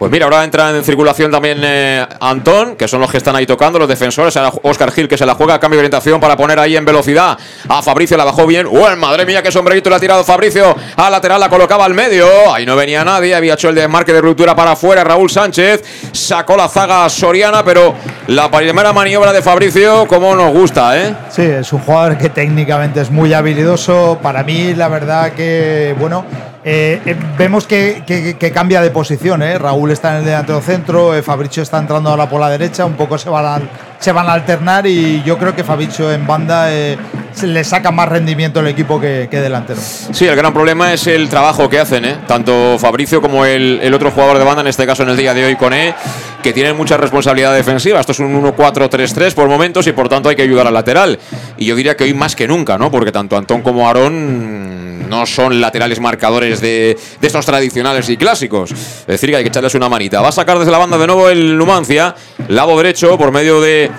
Pues 0.00 0.10
mira, 0.10 0.24
ahora 0.24 0.42
entra 0.44 0.70
en 0.70 0.82
circulación 0.82 1.30
también 1.30 1.58
eh, 1.62 2.06
Antón, 2.20 2.74
que 2.76 2.88
son 2.88 3.02
los 3.02 3.10
que 3.10 3.18
están 3.18 3.36
ahí 3.36 3.44
tocando, 3.44 3.78
los 3.78 3.86
defensores. 3.86 4.34
Oscar 4.62 4.90
Gil, 4.92 5.06
que 5.06 5.18
se 5.18 5.26
la 5.26 5.34
juega, 5.34 5.60
cambio 5.60 5.76
de 5.76 5.80
orientación 5.80 6.18
para 6.18 6.38
poner 6.38 6.58
ahí 6.58 6.74
en 6.74 6.86
velocidad 6.86 7.36
a 7.68 7.82
Fabricio, 7.82 8.16
la 8.16 8.24
bajó 8.24 8.46
bien. 8.46 8.66
¡Uy, 8.66 8.96
madre 8.96 9.26
mía, 9.26 9.42
qué 9.42 9.52
sombrerito 9.52 9.90
le 9.90 9.96
ha 9.96 10.00
tirado 10.00 10.24
Fabricio! 10.24 10.74
A 10.96 11.10
lateral 11.10 11.38
la 11.38 11.50
colocaba 11.50 11.84
al 11.84 11.92
medio. 11.92 12.26
Ahí 12.50 12.64
no 12.64 12.76
venía 12.76 13.04
nadie, 13.04 13.34
había 13.34 13.52
hecho 13.52 13.68
el 13.68 13.74
desmarque 13.74 14.14
de 14.14 14.22
ruptura 14.22 14.56
para 14.56 14.70
afuera. 14.70 15.04
Raúl 15.04 15.28
Sánchez 15.28 15.84
sacó 16.12 16.56
la 16.56 16.70
zaga 16.70 17.06
soriana, 17.10 17.62
pero 17.62 17.94
la 18.28 18.50
primera 18.50 18.94
maniobra 18.94 19.34
de 19.34 19.42
Fabricio, 19.42 20.06
como 20.08 20.34
nos 20.34 20.50
gusta, 20.54 20.98
¿eh? 20.98 21.14
Sí, 21.28 21.42
es 21.42 21.70
un 21.74 21.80
jugador 21.80 22.16
que 22.16 22.30
técnicamente 22.30 23.02
es 23.02 23.10
muy 23.10 23.34
habilidoso. 23.34 24.18
Para 24.22 24.44
mí, 24.44 24.72
la 24.72 24.88
verdad 24.88 25.32
que, 25.34 25.94
bueno, 25.98 26.24
eh, 26.62 27.00
eh, 27.06 27.16
vemos 27.38 27.66
que, 27.66 28.36
cambia 28.52 28.82
de 28.82 28.90
posición. 28.90 29.42
¿eh? 29.42 29.58
Raúl 29.58 29.90
está 29.92 30.12
en 30.12 30.18
el 30.18 30.24
delantero 30.26 30.60
centro, 30.60 31.22
Fabricio 31.22 31.62
está 31.62 31.78
entrando 31.78 32.10
ahora 32.10 32.28
por 32.28 32.40
la 32.40 32.50
derecha, 32.50 32.84
un 32.84 32.94
poco 32.94 33.16
se 33.16 33.30
van 33.30 33.46
a, 33.46 33.60
se 33.98 34.12
van 34.12 34.28
a 34.28 34.32
alternar 34.34 34.86
y 34.86 35.22
yo 35.22 35.38
creo 35.38 35.54
que 35.54 35.64
Fabricio 35.64 36.12
en 36.12 36.26
banda 36.26 36.68
le 36.68 37.64
saca 37.64 37.90
más 37.90 38.08
rendimiento 38.08 38.60
el 38.60 38.66
equipo 38.66 39.00
que, 39.00 39.28
delantero. 39.30 39.80
Sí, 39.80 40.26
el 40.26 40.36
gran 40.36 40.52
problema 40.52 40.92
es 40.92 41.06
el 41.06 41.28
trabajo 41.30 41.68
que 41.70 41.78
hacen, 41.78 42.04
tanto 42.26 42.76
Fabricio 42.78 43.22
como 43.22 43.46
el, 43.46 43.80
el, 43.82 43.94
otro 43.94 44.10
jugador 44.10 44.38
de 44.38 44.44
banda, 44.44 44.60
en 44.60 44.68
este 44.68 44.86
caso 44.86 45.02
en 45.02 45.10
el 45.10 45.16
día 45.16 45.32
de 45.32 45.46
hoy 45.46 45.56
con 45.56 45.72
E, 45.72 45.94
que 46.42 46.52
tienen 46.52 46.76
mucha 46.76 46.98
responsabilidad 46.98 47.54
defensiva. 47.54 48.00
Esto 48.00 48.12
es 48.12 48.18
un 48.18 48.42
1-4-3-3 48.42 49.34
por 49.34 49.48
momentos 49.48 49.86
y 49.86 49.92
por 49.92 50.08
tanto 50.08 50.28
hay 50.28 50.36
que 50.36 50.42
ayudar 50.42 50.66
al 50.66 50.74
lateral. 50.74 51.18
Y 51.56 51.66
yo 51.66 51.76
diría 51.76 51.96
que 51.96 52.04
hoy 52.04 52.14
más 52.14 52.36
que 52.36 52.46
nunca, 52.46 52.76
¿no? 52.76 52.90
porque 52.90 53.12
tanto 53.12 53.36
Antón 53.36 53.62
como 53.62 53.86
Aarón 53.86 54.89
no 55.10 55.26
son 55.26 55.60
laterales 55.60 56.00
marcadores 56.00 56.60
de, 56.60 56.96
estos 57.20 57.44
tradicionales 57.44 58.08
y 58.08 58.16
clásicos. 58.16 58.70
Es 58.70 59.06
decir, 59.06 59.30
que 59.30 59.36
hay 59.36 59.42
que 59.42 59.48
echarles 59.48 59.74
una 59.74 59.88
manita. 59.88 60.22
Va 60.22 60.28
a 60.28 60.32
sacar 60.32 60.58
desde 60.58 60.70
la 60.70 60.78
banda 60.78 60.96
de 60.96 61.06
nuevo 61.06 61.28
el 61.28 61.58
Numancia, 61.58 62.14
lado 62.48 62.76
derecho, 62.76 63.18
por 63.18 63.32
medio 63.32 63.60
de 63.60 63.90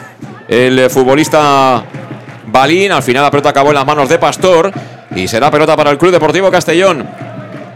el 0.47 0.89
futbolista 0.89 1.84
Balín. 2.47 2.93
Al 2.93 3.04
final 3.04 3.24
la 3.24 3.32
pelota 3.32 3.50
acabó 3.50 3.69
en 3.69 3.76
las 3.76 3.86
manos 3.86 4.08
de 4.08 4.17
Pastor 4.17 4.71
y 5.13 5.28
será 5.28 5.52
pelota 5.52 5.76
para 5.76 5.91
el 5.91 5.97
Club 5.97 6.13
Deportivo 6.13 6.50
Castellón. 6.50 7.08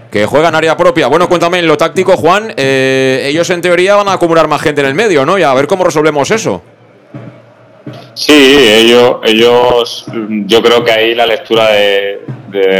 Que 0.09 0.25
juega 0.25 0.47
en 0.47 0.55
área 0.55 0.77
propia. 0.77 1.07
Bueno, 1.07 1.27
cuéntame 1.27 1.59
en 1.59 1.67
lo 1.67 1.75
táctico, 1.75 2.15
Juan. 2.15 2.53
Eh, 2.55 3.25
ellos 3.25 3.49
en 3.49 3.61
teoría 3.61 3.97
van 3.97 4.07
a 4.07 4.13
acumular 4.13 4.47
más 4.47 4.61
gente 4.61 4.79
en 4.79 4.87
el 4.87 4.95
medio, 4.95 5.25
¿no? 5.25 5.37
Y 5.37 5.43
a 5.43 5.53
ver 5.53 5.67
cómo 5.67 5.83
resolvemos 5.83 6.31
eso. 6.31 6.61
Sí, 8.13 8.33
ellos, 8.33 9.17
ellos, 9.23 10.05
yo 10.45 10.61
creo 10.61 10.83
que 10.83 10.91
ahí 10.91 11.15
la 11.15 11.25
lectura 11.25 11.71
de, 11.71 12.25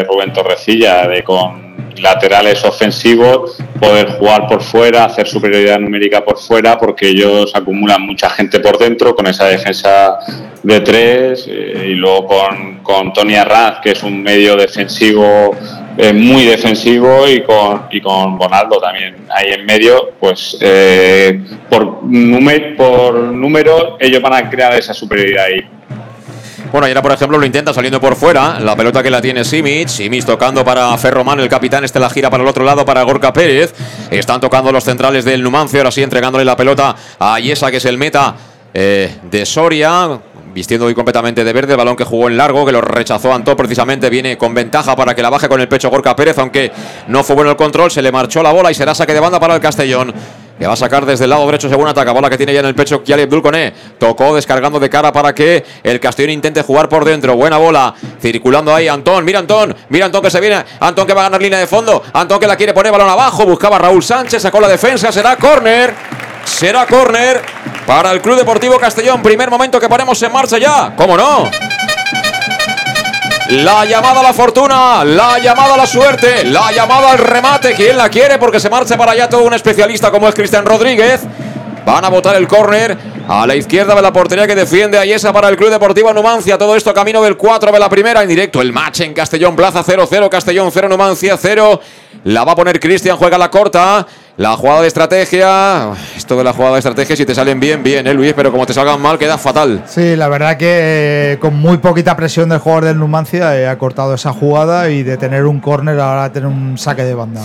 Rubén 0.08 0.32
Torrecilla, 0.32 1.08
de 1.08 1.24
con 1.24 1.75
laterales 1.98 2.64
ofensivos, 2.64 3.58
poder 3.80 4.12
jugar 4.12 4.48
por 4.48 4.62
fuera, 4.62 5.06
hacer 5.06 5.28
superioridad 5.28 5.80
numérica 5.80 6.24
por 6.24 6.38
fuera, 6.38 6.78
porque 6.78 7.10
ellos 7.10 7.52
acumulan 7.56 8.02
mucha 8.02 8.30
gente 8.30 8.60
por 8.60 8.78
dentro 8.78 9.16
con 9.16 9.28
esa 9.28 9.46
defensa 9.46 10.18
de 10.64 10.80
tres, 10.82 11.46
eh, 11.48 11.88
y 11.90 11.94
luego 11.94 12.28
con, 12.28 12.80
con 12.84 13.14
Tony 13.14 13.36
Arranz, 13.36 13.80
que 13.82 13.92
es 13.92 14.04
un 14.04 14.22
medio 14.22 14.56
defensivo 14.56 15.56
eh, 15.98 16.12
muy 16.12 16.44
defensivo 16.44 17.26
y 17.26 17.42
con, 17.42 17.84
y 17.90 18.02
con 18.02 18.38
Bonaldo 18.38 18.80
también 18.80 19.16
ahí 19.34 19.54
en 19.54 19.66
medio, 19.66 20.12
pues 20.20 20.58
eh, 20.60 21.40
por, 21.70 22.04
número, 22.04 22.76
por 22.76 23.16
número 23.16 23.98
ellos 24.00 24.22
van 24.22 24.34
a 24.34 24.50
crear 24.50 24.74
esa 24.76 24.94
superioridad 24.94 25.46
ahí. 25.46 25.66
Bueno, 26.72 26.88
ahora 26.88 27.02
por 27.02 27.12
ejemplo 27.12 27.38
lo 27.38 27.46
intenta 27.46 27.74
saliendo 27.74 28.02
por 28.02 28.16
fuera, 28.16 28.60
la 28.60 28.76
pelota 28.76 29.02
que 29.02 29.10
la 29.10 29.22
tiene 29.22 29.44
Simic, 29.46 29.88
Simic 29.88 30.26
tocando 30.26 30.66
para 30.66 30.98
Ferromán, 30.98 31.40
el 31.40 31.48
capitán, 31.48 31.84
este 31.84 32.00
la 32.00 32.10
gira 32.10 32.30
para 32.30 32.44
el 32.44 32.50
otro 32.50 32.66
lado 32.66 32.84
para 32.84 33.02
Gorka 33.04 33.32
Pérez, 33.32 33.74
están 34.12 34.42
tocando 34.42 34.72
los 34.72 34.84
centrales 34.84 35.24
del 35.24 35.42
Numancia, 35.42 35.80
ahora 35.80 35.92
sí 35.92 36.04
entregándole 36.04 36.44
la 36.44 36.58
pelota 36.58 36.96
a 37.20 37.40
Yesa 37.40 37.72
que 37.72 37.78
es 37.78 37.86
el 37.86 37.98
meta 37.98 38.36
eh, 38.74 39.16
de 39.24 39.46
Soria, 39.46 40.20
vistiendo 40.54 40.86
hoy 40.86 40.94
completamente 40.94 41.44
de 41.44 41.54
verde, 41.54 41.76
balón 41.76 41.96
que 41.96 42.04
jugó 42.04 42.28
en 42.28 42.38
largo, 42.38 42.66
que 42.66 42.72
lo 42.72 42.82
rechazó 42.82 43.34
Antó. 43.34 43.56
Precisamente, 43.56 44.10
viene 44.10 44.38
con 44.38 44.54
ventaja 44.54 44.96
para 44.96 45.16
que 45.16 45.22
la 45.22 45.30
baje 45.30 45.48
con 45.48 45.62
el 45.62 45.68
pecho 45.68 45.90
Gorka 45.90 46.16
Pérez, 46.16 46.38
aunque 46.40 46.72
no 47.08 47.24
fue 47.24 47.36
bueno 47.36 47.52
el 47.52 47.58
control, 47.58 47.92
se 47.92 48.02
le 48.02 48.12
marchó 48.12 48.44
la 48.44 48.52
bola 48.52 48.72
y 48.72 48.74
será 48.74 48.96
saque 48.96 49.14
de 49.14 49.20
banda 49.20 49.40
para 49.40 49.56
el 49.56 49.62
Castellón. 49.62 50.14
Que 50.58 50.66
va 50.66 50.74
a 50.74 50.78
sacar 50.78 51.06
desde 51.06 51.26
el 51.26 51.30
lado 51.30 51.46
derecho 51.46 51.70
según 51.70 51.88
ataca. 51.88 52.12
Bola 52.12 52.30
que 52.30 52.38
tiene 52.38 52.54
ya 52.54 52.62
en 52.62 52.68
el 52.68 52.76
pecho 52.76 53.04
Kiali 53.04 53.24
Abdul 53.24 53.44
Tocó 53.98 54.36
descargando 54.36 54.80
de 54.80 54.90
cara 54.90 55.12
para 55.12 55.36
que 55.36 55.66
el 55.84 56.00
Castellón 56.00 56.32
intente 56.32 56.62
jugar 56.62 56.88
por 56.88 57.04
dentro. 57.04 57.36
Buena 57.36 57.58
bola. 57.58 57.94
Circulando 58.22 58.74
ahí 58.74 58.88
Antón. 58.88 59.26
Mira 59.26 59.40
Antón. 59.40 59.76
Mira 59.90 60.06
Antón 60.06 60.22
que 60.22 60.32
se 60.32 60.40
viene. 60.40 60.64
Antón 60.80 61.06
que 61.06 61.14
va 61.14 61.22
a 61.22 61.24
ganar 61.26 61.42
línea 61.42 61.60
de 61.60 61.68
fondo. 61.68 62.02
Antón 62.14 62.40
que 62.40 62.48
la 62.48 62.56
quiere 62.56 62.74
poner 62.74 62.92
balón 62.92 63.10
abajo. 63.10 63.46
Buscaba 63.46 63.78
Raúl 63.78 64.04
Sánchez. 64.04 64.42
Sacó 64.42 64.62
la 64.62 64.70
defensa. 64.70 65.12
Será 65.12 65.36
córner. 65.36 65.94
Será 66.46 66.86
córner 66.86 67.42
para 67.86 68.12
el 68.12 68.22
Club 68.22 68.38
Deportivo 68.38 68.78
Castellón. 68.80 69.22
Primer 69.22 69.50
momento 69.50 69.80
que 69.80 69.90
ponemos 69.90 70.22
en 70.24 70.32
marcha 70.32 70.58
ya. 70.58 70.94
¿Cómo 70.96 71.18
no? 71.18 71.50
La 73.50 73.86
llamada 73.86 74.22
a 74.22 74.24
la 74.24 74.34
fortuna, 74.34 75.04
la 75.06 75.38
llamada 75.38 75.76
a 75.76 75.78
la 75.78 75.86
suerte, 75.86 76.44
la 76.46 76.72
llamada 76.72 77.12
al 77.12 77.20
remate. 77.20 77.76
¿Quién 77.76 77.96
la 77.96 78.10
quiere? 78.10 78.40
Porque 78.40 78.60
se 78.60 78.72
marcha 78.72 78.98
para 78.98 79.12
allá 79.12 79.30
todo 79.30 79.44
un 79.44 79.54
especialista 79.54 80.10
como 80.10 80.28
es 80.28 80.34
Cristian 80.34 80.66
Rodríguez. 80.66 81.22
Van 81.86 82.04
a 82.04 82.10
botar 82.10 82.36
el 82.36 82.48
córner 82.48 82.98
a 83.28 83.46
la 83.46 83.56
izquierda 83.56 83.94
de 83.94 84.02
la 84.02 84.12
portería 84.12 84.48
que 84.48 84.56
defiende 84.56 84.98
a 84.98 85.34
para 85.34 85.50
el 85.50 85.58
Club 85.58 85.70
Deportivo 85.70 86.12
Numancia. 86.12 86.58
Todo 86.58 86.76
esto 86.76 86.92
camino 86.92 87.22
del 87.22 87.38
4 87.38 87.72
de 87.72 87.80
la 87.80 87.88
primera 87.88 88.24
en 88.24 88.28
directo. 88.28 88.62
El 88.62 88.74
match 88.74 89.02
en 89.02 89.14
Castellón 89.14 89.56
Plaza 89.56 89.84
0-0, 89.84 90.28
Castellón 90.28 90.72
0, 90.74 90.90
Numancia 90.90 91.38
0. 91.40 91.80
La 92.26 92.44
va 92.44 92.54
a 92.54 92.56
poner 92.56 92.80
Cristian, 92.80 93.18
juega 93.18 93.38
la 93.38 93.52
corta. 93.52 94.08
La 94.38 94.58
jugada 94.58 94.82
de 94.82 94.88
estrategia, 94.88 95.92
esto 96.18 96.36
de 96.36 96.44
la 96.44 96.54
jugada 96.54 96.74
de 96.74 96.80
estrategia, 96.80 97.16
si 97.16 97.24
te 97.24 97.36
salen 97.36 97.60
bien, 97.60 97.84
bien, 97.84 98.08
¿eh, 98.08 98.14
Luis? 98.16 98.34
Pero 98.36 98.52
como 98.52 98.66
te 98.66 98.74
salgan 98.74 99.00
mal, 99.00 99.20
queda 99.20 99.38
fatal. 99.38 99.84
Sí, 99.88 100.16
la 100.16 100.28
verdad 100.28 100.58
que 100.58 101.34
eh, 101.34 101.38
con 101.40 101.56
muy 101.56 101.78
poquita 101.78 102.18
presión 102.18 102.50
del 102.50 102.58
jugador 102.58 102.86
del 102.86 102.98
Numancia 102.98 103.58
eh, 103.58 103.68
ha 103.68 103.78
cortado 103.78 104.16
esa 104.16 104.34
jugada 104.34 104.90
y 104.90 105.04
de 105.04 105.18
tener 105.18 105.46
un 105.46 105.60
córner 105.60 106.00
ahora 106.00 106.32
tener 106.32 106.48
un 106.48 106.80
saque 106.80 107.04
de 107.04 107.14
banda. 107.14 107.42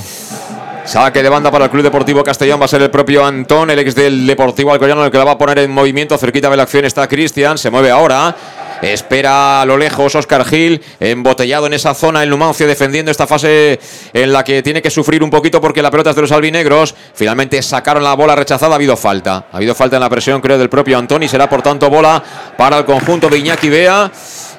Saque 0.87 1.23
de 1.23 1.29
banda 1.29 1.51
para 1.51 1.67
el 1.67 1.71
Club 1.71 1.83
Deportivo 1.83 2.25
Castellón 2.25 2.59
va 2.59 2.65
a 2.65 2.69
ser 2.69 2.81
el 2.81 2.91
propio 2.91 3.25
Antón, 3.25 3.71
el 3.71 3.79
ex 3.79 3.95
del 3.95 4.27
Deportivo 4.27 4.73
Alcoyano, 4.73 5.05
el 5.05 5.11
que 5.11 5.19
la 5.19 5.25
va 5.25 5.33
a 5.33 5.39
poner 5.39 5.59
en 5.59 5.71
movimiento. 5.71 6.17
Cerquita 6.17 6.49
de 6.49 6.57
la 6.57 6.63
acción 6.63 6.87
está 6.87 7.07
Cristian, 7.07 7.59
se 7.59 7.71
mueve 7.71 7.91
ahora. 7.91 8.35
Espera 8.83 9.61
a 9.61 9.67
lo 9.67 9.77
lejos 9.77 10.15
Oscar 10.15 10.45
Gil, 10.45 10.83
embotellado 10.99 11.67
en 11.67 11.75
esa 11.75 11.95
zona 11.95 12.23
el 12.23 12.31
Numancia 12.31 12.67
defendiendo 12.67 13.11
esta 13.11 13.27
fase 13.27 13.79
en 14.13 14.33
la 14.33 14.43
que 14.43 14.63
tiene 14.63 14.81
que 14.81 14.91
sufrir 14.91 15.23
un 15.23 15.31
poquito 15.31 15.61
porque 15.61 15.83
la 15.83 15.91
pelota 15.91 16.11
es 16.11 16.17
de 16.17 16.23
los 16.23 16.33
albinegros. 16.33 16.95
Finalmente 17.15 17.61
sacaron 17.63 18.03
la 18.03 18.15
bola 18.15 18.35
rechazada, 18.35 18.73
ha 18.73 18.77
habido 18.77 18.97
falta. 18.97 19.47
Ha 19.53 19.57
habido 19.57 19.75
falta 19.75 19.97
en 19.97 20.01
la 20.01 20.09
presión, 20.09 20.41
creo, 20.41 20.59
del 20.59 20.69
propio 20.69 20.99
Antoni. 20.99 21.29
Será 21.29 21.49
por 21.49 21.63
tanto 21.63 21.91
bola 21.91 22.23
para 22.57 22.79
el 22.79 22.85
conjunto 22.85 23.29
de 23.29 23.39
Iñaki 23.39 23.69
Bea. 23.69 24.11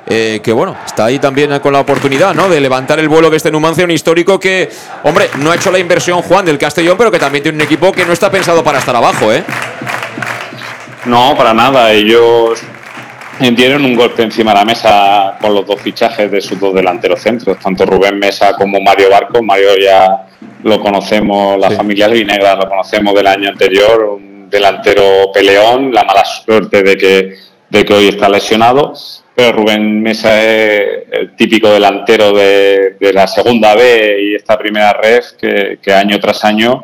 Eh, 0.08 0.40
que 0.44 0.52
bueno, 0.52 0.76
está 0.86 1.06
ahí 1.06 1.20
también 1.20 1.60
con 1.60 1.74
la 1.74 1.80
oportunidad, 1.80 2.34
¿no? 2.34 2.50
De 2.50 2.60
levantar 2.60 3.00
el 3.00 3.08
vuelo 3.08 3.30
que 3.30 3.38
este 3.38 3.52
Numancia, 3.52 3.86
un 3.86 3.92
histórico 3.92 4.40
que, 4.40 4.70
hombre, 5.04 5.30
no 5.38 5.52
ha 5.52 5.56
hecho 5.56 5.72
la 5.72 5.78
inversión 5.78 6.22
Juan 6.24 6.44
del 6.44 6.58
Castellón, 6.58 6.98
pero 6.98 7.12
que 7.12 7.20
también 7.20 7.44
tiene 7.44 7.58
un 7.58 7.62
equipo 7.62 7.92
que 7.92 8.04
no 8.04 8.12
está 8.12 8.32
pensado 8.32 8.64
para 8.64 8.80
estar 8.80 8.96
abajo, 8.96 9.32
¿eh? 9.32 9.44
No, 11.06 11.36
para 11.38 11.54
nada. 11.54 11.92
Ellos 11.92 12.62
dieron 13.50 13.84
un 13.84 13.96
golpe 13.96 14.22
encima 14.22 14.52
de 14.52 14.60
la 14.60 14.66
mesa 14.66 15.38
con 15.42 15.56
los 15.56 15.66
dos 15.66 15.82
fichajes 15.82 16.30
de 16.30 16.42
sus 16.42 16.60
dos 16.60 16.76
delanteros 16.76 17.22
centros, 17.22 17.58
tanto 17.58 17.86
Rubén 17.86 18.20
Mesa 18.20 18.54
como 18.54 18.80
Mario 18.80 19.10
Barco. 19.10 19.42
Mario 19.42 19.78
ya 19.80 20.28
lo 20.64 20.80
conocemos, 20.80 21.58
la 21.60 21.72
familia 21.72 22.06
Albinegra 22.06 22.56
lo 22.56 22.70
conocemos 22.70 23.16
del 23.16 23.26
año 23.26 23.50
anterior, 23.50 24.04
un 24.04 24.50
delantero 24.50 25.32
peleón, 25.34 25.92
la 25.92 26.04
mala 26.04 26.24
suerte 26.24 26.84
de 26.84 26.96
que, 26.96 27.34
de 27.70 27.86
que 27.86 27.94
hoy 27.94 28.10
está 28.10 28.30
lesionado. 28.30 28.94
Pero 29.34 29.54
Rubén 29.54 30.02
Mesa 30.04 30.40
es 30.44 31.06
el 31.12 31.36
típico 31.36 31.70
delantero 31.70 32.34
de, 32.34 32.96
la 33.00 33.26
segunda 33.26 33.76
B 33.76 34.18
y 34.22 34.36
esta 34.36 34.58
primera 34.58 34.94
red 34.94 35.24
que, 35.40 35.80
que 35.82 35.94
año 35.94 36.20
tras 36.20 36.46
año 36.46 36.84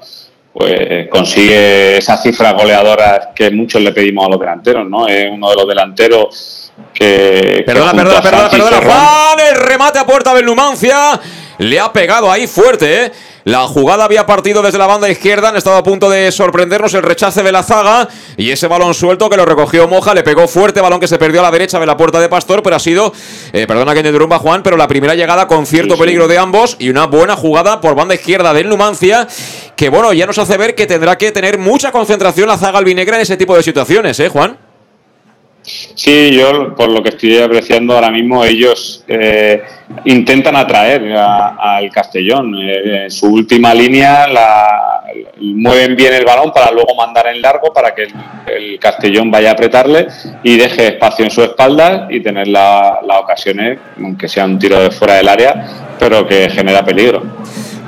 pues 0.58 1.08
consigue 1.10 1.98
esas 1.98 2.22
cifras 2.24 2.54
goleadoras 2.54 3.28
que 3.36 3.52
muchos 3.52 3.82
le 3.82 3.92
pedimos 3.92 4.26
a 4.26 4.30
los 4.30 4.40
delanteros, 4.40 4.90
¿no? 4.90 5.08
Es 5.08 5.30
uno 5.32 5.50
de 5.50 5.56
los 5.56 5.68
delanteros 5.68 6.72
que. 6.94 7.64
Perdona, 7.66 7.92
perdona, 7.92 8.22
perdona, 8.22 8.50
perdona, 8.50 8.78
Juan, 8.78 9.40
el 9.52 9.56
remate 9.56 10.00
a 10.00 10.06
puerta 10.06 10.34
del 10.34 10.46
Numancia. 10.46 11.20
Le 11.58 11.80
ha 11.80 11.92
pegado 11.92 12.32
ahí 12.32 12.48
fuerte, 12.48 13.06
¿eh? 13.06 13.12
La 13.48 13.66
jugada 13.66 14.04
había 14.04 14.26
partido 14.26 14.62
desde 14.62 14.78
la 14.78 14.88
banda 14.88 15.10
izquierda, 15.10 15.48
han 15.48 15.56
estado 15.56 15.78
a 15.78 15.84
punto 15.84 16.10
de 16.10 16.34
sorprendernos 16.34 16.94
el 16.96 17.04
rechace 17.04 17.44
de 17.44 17.54
la 17.54 17.64
zaga 17.64 18.10
y 18.36 18.52
ese 18.52 18.68
balón 18.68 18.94
suelto 18.94 19.30
que 19.30 19.38
lo 19.38 19.46
recogió 19.46 19.88
Moja, 19.88 20.14
le 20.14 20.22
pegó 20.22 20.50
fuerte, 20.50 20.82
balón 20.82 21.00
que 21.00 21.08
se 21.08 21.18
perdió 21.18 21.40
a 21.40 21.44
la 21.44 21.52
derecha 21.52 21.80
de 21.80 21.86
la 21.86 21.96
puerta 21.96 22.20
de 22.20 22.28
Pastor, 22.28 22.62
pero 22.62 22.76
ha 22.76 22.80
sido, 22.80 23.14
eh, 23.54 23.66
perdona 23.66 23.94
que 23.94 24.02
te 24.02 24.10
interrumpa 24.10 24.38
Juan, 24.40 24.64
pero 24.64 24.76
la 24.76 24.90
primera 24.90 25.16
llegada 25.16 25.48
con 25.48 25.66
cierto 25.66 25.98
peligro 25.98 26.28
de 26.28 26.38
ambos 26.38 26.76
y 26.78 26.90
una 26.90 27.06
buena 27.06 27.38
jugada 27.38 27.80
por 27.80 27.96
banda 27.96 28.16
izquierda 28.16 28.54
del 28.54 28.68
Numancia, 28.68 29.26
que 29.78 29.88
bueno, 29.88 30.12
ya 30.12 30.26
nos 30.26 30.38
hace 30.40 30.58
ver 30.58 30.76
que 30.76 30.86
tendrá 30.86 31.18
que 31.18 31.32
tener 31.32 31.58
mucha 31.58 31.94
concentración 31.94 32.50
la 32.50 32.58
zaga 32.58 32.80
albinegra 32.80 33.16
en 33.16 33.22
ese 33.22 33.38
tipo 33.38 33.56
de 33.56 33.64
situaciones, 33.64 34.20
¿eh, 34.20 34.28
Juan? 34.28 34.67
Sí, 35.68 36.32
yo 36.32 36.74
por 36.76 36.90
lo 36.90 37.04
que 37.04 37.10
estoy 37.10 37.38
apreciando 37.40 37.94
ahora 37.94 38.10
mismo, 38.10 38.46
ellos 38.46 39.04
eh, 39.06 39.62
intentan 40.06 40.56
atraer 40.56 41.12
al 41.14 41.90
Castellón. 41.92 42.56
Eh, 42.56 43.04
en 43.04 43.12
su 43.12 43.28
última 43.28 43.74
línea 43.74 44.28
la, 44.30 45.04
mueven 45.42 45.96
bien 45.98 46.14
el 46.14 46.24
balón 46.24 46.54
para 46.54 46.72
luego 46.72 46.96
mandar 46.96 47.28
en 47.28 47.42
largo 47.42 47.74
para 47.74 47.94
que 47.94 48.08
el, 48.48 48.80
Castellón 48.80 49.30
vaya 49.30 49.50
a 49.50 49.54
apretarle 49.54 50.08
y 50.42 50.56
deje 50.56 50.88
espacio 50.88 51.26
en 51.26 51.32
su 51.32 51.44
espalda 51.44 52.08
y 52.10 52.22
tener 52.22 52.48
las 52.48 53.02
ocasiones, 53.20 53.78
aunque 54.02 54.30
sea 54.30 54.46
un 54.46 54.58
tiro 54.58 54.80
de 54.80 54.92
fuera 54.92 55.16
del 55.16 55.28
área, 55.28 55.66
pero 56.00 56.26
que 56.26 56.50
genera 56.50 56.86
peligro. 56.86 57.24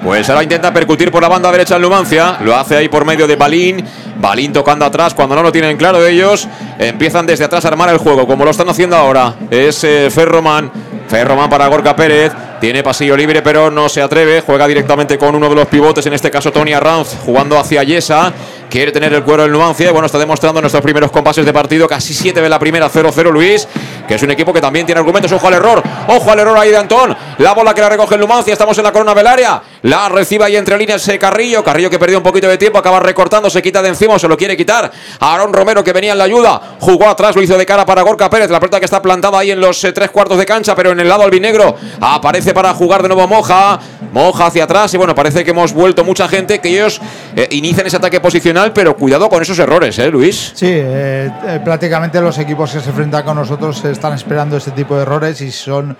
Pues 0.04 0.30
ahora 0.30 0.44
intenta 0.44 0.74
percutir 0.74 1.12
por 1.12 1.22
la 1.22 1.28
banda 1.28 1.52
derecha 1.52 1.76
el 1.76 1.82
Numancia. 1.82 2.38
Lo 2.42 2.56
hace 2.56 2.78
ahí 2.78 2.88
por 2.88 3.06
medio 3.06 3.28
de 3.28 3.36
Balín. 3.36 3.84
Balín 4.20 4.54
tocando 4.54 4.86
atrás 4.86 5.14
cuando 5.14 5.36
no 5.36 5.44
lo 5.44 5.52
tienen 5.52 5.78
claro 5.78 6.06
ellos. 6.06 6.48
Empiezan 6.78 7.26
desde 7.26 7.46
atrás 7.46 7.66
a 7.66 7.68
armar 7.68 7.90
el 7.90 7.98
juego, 7.98 8.26
como 8.26 8.46
lo 8.46 8.52
están 8.52 8.70
haciendo 8.70 8.96
ahora. 8.96 9.36
Es 9.52 9.84
eh, 9.84 10.10
Ferroman. 10.10 10.72
Ferroman 11.10 11.50
para 11.50 11.68
Gorka 11.68 11.96
Pérez. 11.96 12.32
Tiene 12.62 12.84
pasillo 12.84 13.16
libre, 13.16 13.42
pero 13.42 13.72
no 13.72 13.88
se 13.88 14.02
atreve. 14.02 14.42
Juega 14.42 14.68
directamente 14.68 15.18
con 15.18 15.34
uno 15.34 15.50
de 15.50 15.56
los 15.56 15.68
pivotes, 15.68 16.06
en 16.06 16.14
este 16.14 16.30
caso 16.30 16.52
Tony 16.52 16.74
Arranz, 16.74 17.16
jugando 17.26 17.58
hacia 17.58 17.84
Yesa. 17.84 18.34
Quiere 18.70 18.92
tener 18.92 19.12
el 19.14 19.24
cuero 19.24 19.44
del 19.44 19.52
Numancia. 19.52 19.92
Bueno, 19.92 20.06
está 20.06 20.20
demostrando 20.20 20.62
nuestros 20.62 20.84
primeros 20.84 21.10
compases 21.10 21.46
de 21.46 21.52
partido. 21.52 21.88
Casi 21.88 22.14
7 22.14 22.40
de 22.40 22.50
la 22.50 22.60
primera, 22.60 22.88
0-0 22.90 23.32
Luis. 23.32 23.68
Que 24.08 24.16
es 24.16 24.24
un 24.24 24.30
equipo 24.30 24.54
que 24.54 24.62
también 24.62 24.86
tiene 24.86 25.00
argumentos. 25.00 25.32
Ojo 25.32 25.48
al 25.48 25.56
error. 25.56 25.82
Ojo 26.08 26.32
al 26.32 26.40
error 26.40 26.58
ahí 26.58 26.70
de 26.70 26.78
Antón. 26.78 27.18
La 27.40 27.54
bola 27.54 27.74
que 27.74 27.82
la 27.82 27.90
recoge 27.90 28.16
el. 28.16 28.28
Estamos 28.46 28.78
en 28.78 28.84
la 28.84 28.92
corona 28.92 29.14
velaria. 29.14 29.62
La 29.82 30.10
recibe 30.10 30.44
ahí 30.44 30.56
entre 30.56 30.78
líneas 30.78 31.02
ese 31.02 31.18
Carrillo. 31.18 31.64
Carrillo 31.64 31.90
que 31.90 31.98
perdió 31.98 32.18
un 32.18 32.24
poquito 32.24 32.48
de 32.48 32.58
tiempo. 32.58 32.80
Acaba 32.80 33.00
recortando. 33.00 33.50
Se 33.50 33.62
quita 33.62 33.82
de 33.82 33.90
encima. 33.90 34.20
Se 34.20 34.28
lo 34.28 34.36
quiere 34.36 34.58
quitar. 34.58 34.92
Aarón 35.20 35.54
Romero 35.54 35.84
que 35.84 35.94
venía 35.94 36.12
en 36.12 36.18
la 36.18 36.26
ayuda. 36.26 36.62
Jugó 36.80 37.08
atrás. 37.08 37.36
Lo 37.36 37.42
hizo 37.42 37.58
de 37.58 37.66
cara 37.66 37.86
para 37.86 38.02
Gorka 38.02 38.30
Pérez. 38.30 38.50
La 38.50 38.60
pelota 38.60 38.80
que 38.80 38.86
está 38.86 39.02
plantada 39.02 39.40
ahí 39.40 39.52
en 39.52 39.62
los 39.62 39.84
eh, 39.84 39.94
tres 39.94 40.10
cuartos 40.12 40.38
de 40.38 40.46
cancha. 40.46 40.76
Pero 40.76 40.92
en 40.92 41.00
el 41.00 41.08
lado 41.08 41.24
albinegro. 41.24 41.76
Aparece 42.02 42.54
para 42.54 42.74
jugar 42.74 43.02
de 43.02 43.08
nuevo 43.08 43.28
Moja. 43.28 43.80
Moja 44.12 44.48
hacia 44.48 44.66
atrás. 44.66 44.94
Y 44.94 44.98
bueno, 44.98 45.16
parece 45.16 45.44
que 45.44 45.52
hemos 45.52 45.74
vuelto 45.74 46.04
mucha 46.04 46.28
gente. 46.28 46.60
Que 46.60 46.70
ellos 46.70 47.00
eh, 47.36 47.48
inician 47.52 47.88
ese 47.88 47.98
ataque 47.98 48.20
posicional. 48.20 48.74
Pero 48.74 48.96
cuidado 48.96 49.30
con 49.30 49.42
esos 49.42 49.58
errores, 49.60 49.98
¿eh, 50.00 50.10
Luis? 50.10 50.52
Sí, 50.56 50.68
eh, 50.70 51.30
prácticamente 51.64 52.20
los 52.22 52.38
equipos 52.38 52.72
que 52.72 52.80
se 52.80 52.90
enfrentan 52.90 53.24
con 53.24 53.38
nosotros 53.38 53.84
están 53.86 54.14
esperando 54.14 54.58
ese 54.58 54.72
tipo 54.72 54.96
de 54.96 55.04
errores 55.04 55.40
y 55.42 55.52
son 55.52 55.96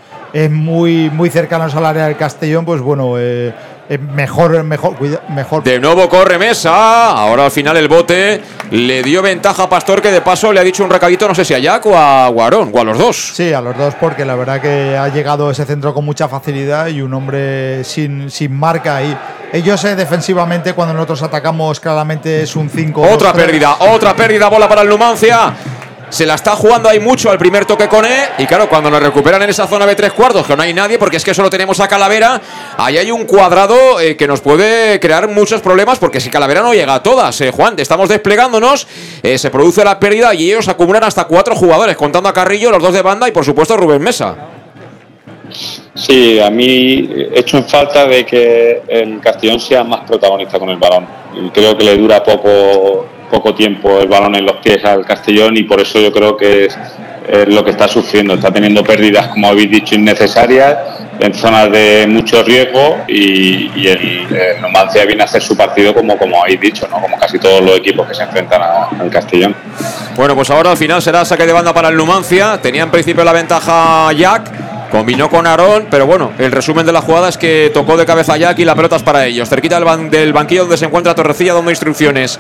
muy, 0.50 1.10
muy 1.10 1.30
cercanos 1.30 1.76
al 1.76 1.86
área 1.86 2.06
del 2.06 2.18
Castellón. 2.18 2.66
Pues 2.66 2.82
bueno, 2.82 3.16
mejor, 3.98 4.64
mejor, 4.64 4.96
mejor. 5.30 5.64
De 5.64 5.80
nuevo 5.80 6.08
corre 6.08 6.38
Mesa. 6.38 7.12
Ahora 7.12 7.46
al 7.46 7.52
final 7.52 7.76
el 7.78 7.88
bote 7.88 8.42
le 8.72 9.02
dio 9.02 9.22
ventaja 9.22 9.64
a 9.64 9.70
Pastor, 9.70 10.02
que 10.02 10.12
de 10.12 10.22
paso 10.22 10.54
le 10.54 10.60
ha 10.60 10.64
dicho 10.64 10.84
un 10.84 10.90
recadito, 10.90 11.28
no 11.28 11.34
sé 11.34 11.44
si 11.44 11.54
a 11.54 11.60
Jack 11.60 11.86
o 11.88 11.98
a 11.98 12.28
Guarón, 12.28 12.72
o 12.74 12.80
a 12.80 12.84
los 12.84 12.98
dos. 12.98 13.32
Sí, 13.34 13.52
a 13.54 13.62
los 13.62 13.76
dos, 13.76 13.96
porque 13.96 14.26
la 14.26 14.36
verdad 14.36 14.62
que 14.62 14.96
ha 14.96 15.08
llegado 15.08 15.50
ese 15.50 15.66
centro 15.66 15.94
con 15.94 16.06
mucha 16.06 16.28
facilidad 16.28 16.88
y 16.88 17.02
un 17.02 17.14
hombre 17.14 17.84
sin, 17.84 18.30
sin 18.30 18.56
marca 18.56 18.98
ahí. 18.98 19.18
Ellos 19.52 19.84
eh, 19.86 19.96
defensivamente, 19.96 20.74
cuando 20.74 20.94
nosotros 20.94 21.24
atacamos, 21.24 21.80
claramente 21.80 22.44
es 22.44 22.56
un 22.56 22.70
5. 22.70 23.02
Otra 23.02 23.34
pérdida, 23.34 23.78
otra 23.80 24.16
pérdida, 24.16 24.48
bola 24.48 24.70
para 24.70 24.84
el 24.84 24.90
Numancia. 24.90 25.56
Se 26.10 26.26
la 26.26 26.34
está 26.34 26.56
jugando 26.56 26.90
ahí 26.90 27.00
mucho 27.00 27.30
al 27.30 27.38
primer 27.38 27.66
toque 27.66 27.88
con 27.88 28.04
E. 28.04 28.30
Y 28.40 28.46
claro, 28.46 28.68
cuando 28.68 28.90
lo 28.90 29.00
recuperan 29.00 29.44
en 29.44 29.50
esa 29.50 29.68
zona 29.68 29.86
de 29.86 29.96
tres 29.96 30.12
cuartos, 30.14 30.46
que 30.46 30.56
no 30.56 30.64
hay 30.64 30.74
nadie, 30.74 30.98
porque 30.98 31.18
es 31.18 31.24
que 31.24 31.34
solo 31.34 31.50
tenemos 31.50 31.80
a 31.80 31.88
Calavera, 31.88 32.42
ahí 32.78 32.98
hay 32.98 33.12
un 33.12 33.26
cuadrado 33.26 34.00
eh, 34.00 34.18
que 34.18 34.28
nos 34.28 34.42
puede 34.42 35.00
crear 35.00 35.30
muchos 35.30 35.62
problemas, 35.62 36.00
porque 36.00 36.20
si 36.20 36.30
Calavera 36.30 36.62
no 36.62 36.74
llega 36.74 36.96
a 36.96 37.04
todas, 37.04 37.40
eh, 37.42 37.52
Juan, 37.52 37.76
estamos 37.78 38.10
desplegándonos, 38.10 38.88
eh, 39.22 39.38
se 39.38 39.52
produce 39.52 39.84
la 39.84 40.00
pérdida 40.00 40.34
y 40.34 40.50
ellos 40.50 40.68
acumulan 40.68 41.04
hasta 41.04 41.26
cuatro 41.26 41.56
jugadores, 41.56 41.96
contando 41.96 42.28
a 42.28 42.34
Carrillo, 42.34 42.72
los 42.72 42.82
dos 42.82 42.94
de 42.94 43.04
banda 43.04 43.28
y 43.28 43.32
por 43.32 43.46
supuesto 43.46 43.78
Rubén 43.78 44.02
Mesa. 44.02 44.36
Sí, 45.94 46.40
a 46.40 46.50
mí 46.50 47.10
he 47.34 47.40
hecho 47.40 47.58
en 47.58 47.66
falta 47.66 48.06
de 48.06 48.26
que 48.26 48.82
el 48.88 49.20
Castellón 49.20 49.60
sea 49.60 49.84
más 49.84 50.02
protagonista 50.02 50.60
con 50.60 50.70
el 50.70 50.78
balón. 50.78 51.06
Creo 51.54 51.78
que 51.78 51.84
le 51.84 51.98
dura 51.98 52.24
poco 52.24 53.06
poco 53.30 53.54
tiempo 53.54 54.00
el 54.00 54.08
balón 54.08 54.36
en 54.36 54.46
los 54.46 54.58
pies 54.58 54.84
al 54.84 55.06
Castellón 55.06 55.56
y 55.58 55.64
por 55.64 55.80
eso 55.80 56.00
yo 56.00 56.12
creo 56.12 56.36
que 56.36 56.66
es, 56.66 56.78
lo 57.48 57.64
que 57.64 57.72
está 57.72 57.88
sufriendo. 57.88 58.34
Está 58.34 58.52
teniendo 58.52 58.84
pérdidas, 58.84 59.28
como 59.28 59.48
habéis 59.48 59.70
dicho, 59.70 59.96
innecesarias 59.96 60.78
en 61.20 61.34
zonas 61.34 61.72
de 61.72 62.08
mucho 62.08 62.42
riesgo 62.44 62.98
y, 63.08 63.88
el, 63.88 64.28
Numancia 64.62 65.06
viene 65.06 65.22
a 65.22 65.26
hacer 65.26 65.42
su 65.42 65.56
partido 65.56 65.94
como, 65.94 66.18
como 66.18 66.42
habéis 66.42 66.60
dicho, 66.60 66.88
¿no? 66.88 67.00
como 67.02 67.18
casi 67.20 67.38
todos 67.38 67.62
los 67.62 67.78
equipos 67.78 68.08
que 68.08 68.16
se 68.16 68.24
enfrentan 68.24 68.62
al 68.62 69.10
Castellón. 69.10 69.56
Bueno, 70.16 70.36
pues 70.36 70.50
ahora 70.50 70.72
al 70.72 70.78
final 70.78 71.02
será 71.02 71.24
saque 71.26 71.46
de 71.46 71.54
banda 71.54 71.74
para 71.74 71.90
el 71.90 71.98
Numancia. 71.98 72.60
Tenía 72.62 72.84
en 72.84 72.92
principio 72.92 73.24
la 73.24 73.34
ventaja 73.34 74.12
Jack. 74.14 74.52
Combinó 74.92 75.30
con 75.30 75.46
Aarón, 75.46 75.86
pero 75.92 76.08
bueno, 76.08 76.32
el 76.40 76.52
resumen 76.52 76.84
de 76.84 76.92
la 76.92 77.02
jugada 77.02 77.30
es 77.30 77.38
que 77.38 77.70
tocó 77.72 77.96
de 77.96 78.08
cabeza 78.08 78.38
Jack 78.38 78.58
y 78.58 78.66
la 78.66 78.74
pelota 78.74 78.96
es 78.96 79.04
para 79.04 79.28
ellos. 79.28 79.48
Cerquita 79.48 79.80
del, 79.80 80.10
del 80.10 80.34
banquillo 80.34 80.62
donde 80.62 80.78
se 80.78 80.86
encuentra 80.86 81.14
Torrecilla 81.14 81.54
dando 81.54 81.70
instrucciones 81.70 82.40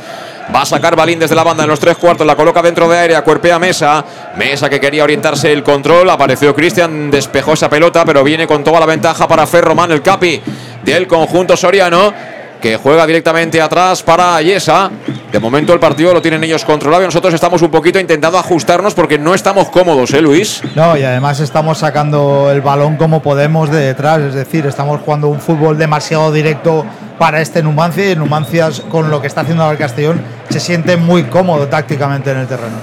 Va 0.54 0.62
a 0.62 0.66
sacar 0.66 0.96
Balín 0.96 1.20
desde 1.20 1.36
la 1.36 1.44
banda 1.44 1.64
en 1.64 1.70
los 1.70 1.80
tres 1.80 1.98
cuartos. 1.98 2.26
La 2.26 2.36
coloca 2.36 2.62
dentro 2.62 2.90
de 2.90 2.98
área. 2.98 3.22
Cuerpea 3.22 3.60
Mesa. 3.60 4.04
Mesa 4.36 4.70
que 4.70 4.80
quería 4.80 5.04
orientarse 5.04 5.52
el 5.52 5.62
control. 5.62 6.10
Apareció 6.10 6.56
Cristian. 6.56 7.12
Despejó 7.12 7.54
esa 7.54 7.70
pelota. 7.70 8.04
Pero 8.04 8.24
viene 8.24 8.48
con 8.48 8.64
toda 8.64 8.80
la 8.80 8.88
ventaja 8.88 9.28
para 9.28 9.46
Ferroman, 9.46 9.92
el 9.92 10.02
capi 10.02 10.42
del 10.84 11.08
conjunto 11.08 11.56
soriano. 11.56 12.14
Que 12.60 12.78
juega 12.78 13.06
directamente 13.06 13.62
atrás 13.62 14.02
para 14.02 14.42
Yesa. 14.42 14.90
De 15.32 15.40
momento 15.40 15.74
el 15.74 15.80
partido 15.80 16.12
lo 16.12 16.22
tienen 16.24 16.44
ellos 16.44 16.66
controlado 16.66 17.04
y 17.04 17.06
nosotros 17.06 17.34
estamos 17.34 17.62
un 17.62 17.70
poquito 17.70 18.00
intentando 18.00 18.40
ajustarnos 18.40 18.96
porque 18.96 19.20
no 19.20 19.36
estamos 19.36 19.70
cómodos, 19.70 20.12
¿eh, 20.14 20.22
Luis? 20.22 20.64
No, 20.76 20.98
y 20.98 21.04
además 21.04 21.40
estamos 21.40 21.78
sacando 21.78 22.50
el 22.52 22.62
balón 22.62 22.98
como 22.98 23.22
podemos 23.22 23.70
de 23.70 23.78
detrás. 23.78 24.22
Es 24.22 24.34
decir, 24.34 24.66
estamos 24.66 25.02
jugando 25.02 25.28
un 25.28 25.40
fútbol 25.40 25.78
demasiado 25.78 26.32
directo 26.32 26.84
para 27.20 27.42
este 27.42 27.62
Numancia 27.62 28.12
y 28.12 28.16
Numancia 28.16 28.70
con 28.90 29.12
lo 29.12 29.22
que 29.22 29.28
está 29.28 29.42
haciendo 29.42 29.70
el 29.70 29.78
Castellón 29.78 30.22
se 30.50 30.60
siente 30.60 30.98
muy 30.98 31.26
cómodo 31.26 31.68
tácticamente 31.68 32.32
en 32.32 32.38
el 32.40 32.48
terreno. 32.48 32.78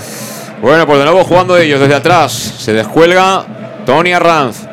Bueno, 0.63 0.87
pues 0.87 0.99
de 1.01 1.05
nuevo 1.05 1.25
jugando 1.25 1.57
ellos 1.57 1.81
desde 1.81 1.95
atrás. 1.95 2.33
Se 2.33 2.73
descuelga 2.73 3.45
Tony 3.85 4.13
Arranz 4.13 4.67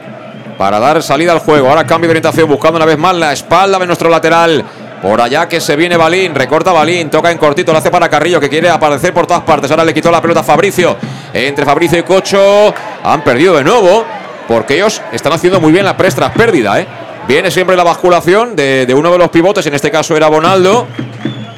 para 0.57 0.79
dar 0.79 1.01
salida 1.01 1.31
al 1.31 1.39
juego. 1.39 1.69
Ahora 1.69 1.85
cambio 1.85 2.07
de 2.07 2.11
orientación 2.11 2.47
buscando 2.47 2.77
una 2.77 2.85
vez 2.85 2.97
más 2.97 3.15
la 3.15 3.33
espalda 3.33 3.79
de 3.79 3.87
nuestro 3.87 4.09
lateral. 4.09 4.63
Por 5.03 5.19
allá 5.19 5.49
que 5.49 5.59
se 5.59 5.75
viene 5.75 5.97
Balín, 5.97 6.33
recorta 6.33 6.71
Balín, 6.71 7.09
toca 7.09 7.29
en 7.29 7.37
cortito, 7.37 7.73
lo 7.73 7.79
hace 7.79 7.91
para 7.91 8.07
Carrillo 8.07 8.39
que 8.39 8.47
quiere 8.47 8.69
aparecer 8.69 9.13
por 9.13 9.27
todas 9.27 9.43
partes. 9.43 9.69
Ahora 9.69 9.83
le 9.83 9.93
quitó 9.93 10.09
la 10.09 10.21
pelota 10.21 10.39
a 10.39 10.43
Fabricio. 10.43 10.95
Entre 11.33 11.65
Fabricio 11.65 11.99
y 11.99 12.03
Cocho 12.03 12.73
han 13.03 13.21
perdido 13.21 13.57
de 13.57 13.65
nuevo 13.65 14.05
porque 14.47 14.75
ellos 14.75 15.01
están 15.11 15.33
haciendo 15.33 15.59
muy 15.59 15.73
bien 15.73 15.83
la 15.83 15.97
prestra 15.97 16.31
pérdida, 16.31 16.79
¿eh? 16.79 16.87
Viene 17.27 17.51
siempre 17.51 17.75
la 17.75 17.83
basculación 17.83 18.55
de, 18.55 18.93
uno 18.95 19.11
de 19.11 19.17
los 19.17 19.29
pivotes, 19.29 19.65
en 19.65 19.73
este 19.73 19.91
caso 19.91 20.15
era 20.15 20.29
Bonaldo. 20.29 20.87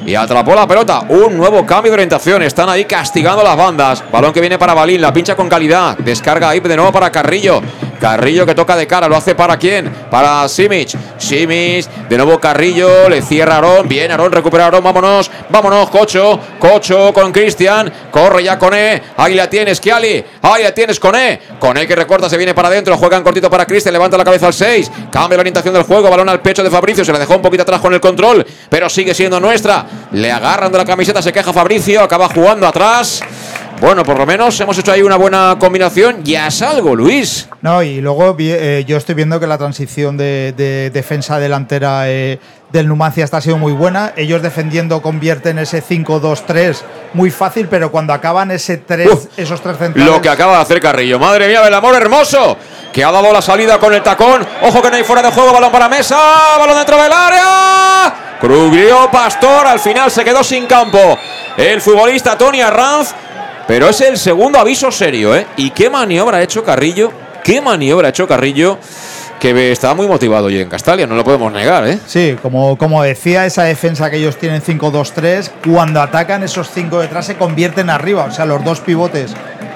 Y 0.04 0.16
atrapó 0.16 0.56
la 0.56 0.66
pelota. 0.66 1.04
Un 1.08 1.36
nuevo 1.36 1.64
cambio 1.64 1.92
de 1.92 1.94
orientación. 1.94 2.42
Están 2.42 2.68
ahí 2.68 2.84
castigando 2.84 3.44
las 3.44 3.56
bandas. 3.56 4.04
Balón 4.10 4.32
que 4.32 4.40
viene 4.40 4.58
para 4.58 4.74
Balín. 4.74 5.00
La 5.00 5.12
pincha 5.12 5.34
con 5.34 5.48
calidad. 5.48 5.98
Descarga 5.98 6.48
ahí 6.48 6.60
de 6.60 6.76
nuevo 6.76 6.92
para 6.92 7.10
Carrillo. 7.10 7.60
Carrillo 8.00 8.46
que 8.46 8.54
toca 8.54 8.76
de 8.76 8.86
cara. 8.86 9.08
¿Lo 9.08 9.16
hace 9.16 9.34
para 9.34 9.56
quién? 9.56 9.90
Para 10.10 10.48
Simic. 10.48 10.96
Simic. 11.18 11.86
De 12.08 12.16
nuevo 12.16 12.38
Carrillo. 12.38 13.08
Le 13.08 13.22
cierra 13.22 13.56
Aarón. 13.56 13.88
Bien, 13.88 14.10
Aarón 14.10 14.32
recupera 14.32 14.64
Aarón. 14.64 14.84
Vámonos. 14.84 15.30
Vámonos, 15.48 15.90
Cocho. 15.90 16.38
Cocho 16.58 17.12
con 17.12 17.32
Cristian. 17.32 17.92
Corre 18.10 18.44
ya 18.44 18.58
con 18.58 18.74
E. 18.74 19.02
Ahí 19.16 19.34
la 19.34 19.48
tienes, 19.48 19.80
Kiali. 19.80 20.24
Ahí 20.42 20.62
la 20.62 20.72
tienes 20.72 21.00
con 21.00 21.14
E. 21.14 21.40
Con 21.58 21.76
E 21.76 21.86
que 21.86 21.96
recorta. 21.96 22.28
Se 22.28 22.36
viene 22.36 22.54
para 22.54 22.68
adentro. 22.68 22.96
Juegan 22.96 23.22
cortito 23.22 23.50
para 23.50 23.66
Cristian. 23.66 23.92
Levanta 23.92 24.16
la 24.16 24.24
cabeza 24.24 24.46
al 24.46 24.54
6. 24.54 24.90
Cambia 25.10 25.36
la 25.36 25.40
orientación 25.40 25.74
del 25.74 25.84
juego. 25.84 26.10
Balón 26.10 26.28
al 26.28 26.40
pecho 26.40 26.62
de 26.62 26.70
Fabricio. 26.70 27.04
Se 27.04 27.12
la 27.12 27.18
dejó 27.18 27.36
un 27.36 27.42
poquito 27.42 27.62
atrás 27.62 27.80
con 27.80 27.92
el 27.94 28.00
control. 28.00 28.46
Pero 28.68 28.88
sigue 28.88 29.14
siendo 29.14 29.40
nuestra. 29.40 29.86
Le 30.12 30.30
agarran 30.30 30.70
de 30.70 30.78
la 30.78 30.84
camiseta. 30.84 31.22
Se 31.22 31.32
queja 31.32 31.52
Fabricio. 31.52 32.02
Acaba 32.02 32.28
jugando 32.28 32.66
atrás. 32.66 33.22
Bueno, 33.80 34.04
por 34.04 34.18
lo 34.18 34.24
menos 34.24 34.58
hemos 34.60 34.78
hecho 34.78 34.92
ahí 34.92 35.02
una 35.02 35.16
buena 35.16 35.56
combinación. 35.58 36.24
Ya 36.24 36.50
salgo, 36.50 36.96
Luis. 36.96 37.48
No, 37.60 37.82
y 37.82 38.00
luego 38.00 38.34
eh, 38.38 38.84
yo 38.86 38.96
estoy 38.96 39.14
viendo 39.14 39.38
que 39.38 39.46
la 39.46 39.58
transición 39.58 40.16
de, 40.16 40.90
defensa 40.92 41.38
delantera 41.38 42.08
eh, 42.08 42.38
del 42.72 42.88
Numancia 42.88 43.24
está 43.24 43.40
siendo 43.40 43.58
muy 43.58 43.72
buena. 43.72 44.14
Ellos 44.16 44.40
defendiendo 44.40 45.02
convierten 45.02 45.58
ese 45.58 45.82
5-2-3 45.82 46.76
muy 47.12 47.30
fácil, 47.30 47.68
pero 47.68 47.90
cuando 47.90 48.14
acaban 48.14 48.50
ese 48.50 48.78
3, 48.78 49.28
esos 49.36 49.60
tres 49.60 49.76
centrales. 49.76 50.10
Lo 50.10 50.22
que 50.22 50.30
acaba 50.30 50.56
de 50.56 50.62
hacer 50.62 50.80
Carrillo. 50.80 51.18
Madre 51.18 51.46
mía, 51.46 51.62
del 51.62 51.74
amor 51.74 51.94
hermoso 51.94 52.56
que 52.96 53.04
ha 53.04 53.12
dado 53.12 53.30
la 53.30 53.42
salida 53.42 53.78
con 53.78 53.92
el 53.92 54.02
tacón. 54.02 54.46
Ojo 54.62 54.80
que 54.80 54.90
no 54.90 54.96
hay 54.96 55.04
fuera 55.04 55.20
de 55.20 55.30
juego, 55.30 55.52
balón 55.52 55.70
para 55.70 55.86
mesa, 55.86 56.16
balón 56.58 56.76
dentro 56.76 56.96
del 57.02 57.12
área. 57.12 58.36
Cruglió 58.40 59.10
Pastor, 59.10 59.66
al 59.66 59.80
final 59.80 60.10
se 60.10 60.24
quedó 60.24 60.42
sin 60.42 60.66
campo. 60.66 61.18
El 61.58 61.82
futbolista 61.82 62.38
Tony 62.38 62.62
Arranz, 62.62 63.14
pero 63.66 63.88
es 63.88 64.00
el 64.00 64.16
segundo 64.18 64.58
aviso 64.58 64.90
serio, 64.90 65.34
¿eh? 65.34 65.46
¿Y 65.56 65.70
qué 65.70 65.90
maniobra 65.90 66.38
ha 66.38 66.42
hecho 66.42 66.64
Carrillo? 66.64 67.12
¿Qué 67.42 67.60
maniobra 67.60 68.08
ha 68.08 68.10
hecho 68.10 68.26
Carrillo? 68.26 68.78
que 69.40 69.70
estaba 69.70 69.94
muy 69.94 70.06
motivado 70.06 70.46
hoy 70.46 70.58
en 70.58 70.68
Castalia, 70.68 71.06
no 71.06 71.14
lo 71.14 71.22
podemos 71.22 71.52
negar, 71.52 71.86
¿eh? 71.86 71.98
Sí, 72.06 72.36
como, 72.40 72.76
como 72.78 73.02
decía, 73.02 73.44
esa 73.44 73.64
defensa 73.64 74.10
que 74.10 74.16
ellos 74.16 74.38
tienen 74.38 74.62
5-2-3, 74.62 75.50
cuando 75.72 76.00
atacan 76.00 76.42
esos 76.42 76.70
cinco 76.70 77.00
detrás 77.00 77.26
se 77.26 77.36
convierten 77.36 77.90
arriba, 77.90 78.24
o 78.24 78.30
sea, 78.30 78.46
los 78.46 78.64
dos 78.64 78.80
pivotes 78.80 79.34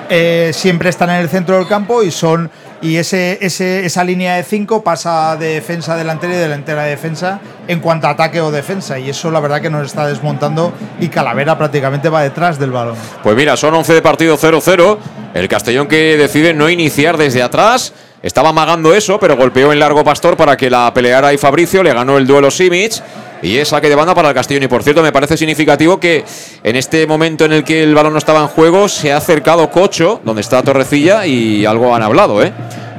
eh, 0.09 0.51
siempre 0.55 0.91
están 0.91 1.11
en 1.11 1.17
el 1.17 1.29
centro 1.29 1.57
del 1.57 1.69
campo 1.69 2.03
y 2.03 2.11
son 2.11 2.51
y 2.83 2.97
ese, 2.97 3.39
ese, 3.43 3.85
esa 3.85 4.05
línea 4.05 4.37
de 4.37 4.43
5 4.43 4.83
pasa 4.83 5.37
de 5.37 5.55
defensa 5.55 5.97
delantera 5.97 6.35
y 6.35 6.37
delantera 6.37 6.85
de 6.85 6.91
defensa 6.91 7.41
en 7.69 7.81
cuanto 7.81 8.07
a 8.07 8.11
ataque 8.11 8.41
o 8.41 8.51
defensa. 8.51 8.99
Y 8.99 9.11
eso 9.11 9.31
la 9.31 9.41
verdad 9.41 9.61
que 9.61 9.71
nos 9.71 9.87
está 9.87 10.07
desmontando 10.07 10.73
y 10.99 11.09
Calavera 11.09 11.59
prácticamente 11.59 12.09
va 12.09 12.23
detrás 12.23 12.59
del 12.59 12.71
balón. 12.71 12.97
Pues 13.23 13.37
mira, 13.37 13.57
son 13.57 13.75
11 13.75 13.95
de 13.95 14.03
partido 14.03 14.39
0-0, 14.39 14.99
el 15.35 15.49
Castellón 15.49 15.89
que 15.89 16.17
decide 16.17 16.55
no 16.55 16.71
iniciar 16.71 17.17
desde 17.17 17.43
atrás 17.43 17.93
estaba 18.23 18.51
amagando 18.51 18.95
eso, 18.95 19.19
pero 19.19 19.37
golpeó 19.37 19.73
en 19.73 19.79
largo 19.79 20.05
Pastor 20.05 20.37
para 20.37 20.57
que 20.57 20.69
la 20.69 20.93
peleara 20.93 21.33
y 21.33 21.39
Fabricio. 21.39 21.83
Le 21.83 21.95
ganó 21.95 22.19
el 22.19 22.27
duelo 22.27 22.51
Simic. 22.51 23.03
Y 23.43 23.57
es 23.57 23.69
saque 23.69 23.89
de 23.89 23.95
banda 23.95 24.15
para 24.15 24.29
el 24.29 24.35
Castellón. 24.35 24.65
Y 24.65 24.69
por 24.69 24.83
cierto, 24.83 25.03
me 25.03 25.13
parece 25.13 25.37
significativo 25.37 25.99
que 25.99 26.25
en 26.63 26.77
este 26.77 27.07
momento 27.07 27.47
en 27.47 27.53
el 27.53 27.65
que 27.65 27.83
el 27.83 27.95
balón 27.95 28.13
no 28.13 28.19
estaba 28.19 28.43
en 28.43 28.49
juego, 28.49 28.87
se 28.89 29.13
ha 29.13 29.17
acercado 29.17 29.71
Cocho, 29.71 30.21
donde 30.25 30.43
está 30.43 30.63
Torrecilla, 30.63 31.25
y 31.25 31.65
algo 31.65 31.95
han 31.95 32.03
hablado, 32.03 32.43
¿eh? 32.43 32.53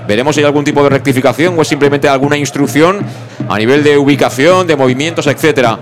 Veremos 0.08 0.36
si 0.36 0.42
hay 0.42 0.48
algún 0.48 0.64
tipo 0.64 0.82
de 0.84 0.90
rectificación 0.90 1.58
o 1.58 1.62
es 1.62 1.68
simplemente 1.68 2.10
alguna 2.10 2.36
instrucción 2.36 3.06
a 3.48 3.58
nivel 3.60 3.84
de 3.84 3.98
ubicación, 3.98 4.66
de 4.66 4.76
movimientos, 4.76 5.28
etcétera. 5.28 5.78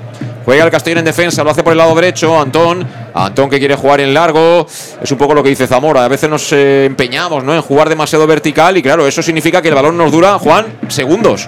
Juega 0.50 0.66
el 0.66 0.72
Castellón 0.72 0.97
en 0.97 1.06
defensa, 1.06 1.43
lo 1.43 1.52
hace 1.52 1.62
por 1.62 1.74
el 1.74 1.78
lado 1.78 1.93
derecho. 1.93 2.41
Antón, 2.41 2.84
Antón 3.14 3.52
que 3.52 3.60
quiere 3.60 3.76
jugar 3.76 4.02
en 4.02 4.16
largo. 4.16 4.66
Es 5.00 5.12
un 5.12 5.18
poco 5.20 5.36
lo 5.36 5.43
que 5.43 5.50
dice 5.50 5.68
Zamora. 5.68 6.06
A 6.06 6.08
veces 6.08 6.28
nos 6.28 6.52
eh, 6.54 6.86
empeñamos 6.86 7.43
¿no? 7.43 7.54
en 7.54 7.62
jugar 7.62 7.88
demasiado 7.88 8.26
vertical 8.26 8.76
y 8.76 8.82
claro, 8.82 9.06
eso 9.06 9.22
significa 9.22 9.62
que 9.62 9.68
el 9.68 9.76
balón 9.76 9.95
nos 9.95 10.12
dura, 10.12 10.39
Juan, 10.39 10.66
segundos. 10.88 11.47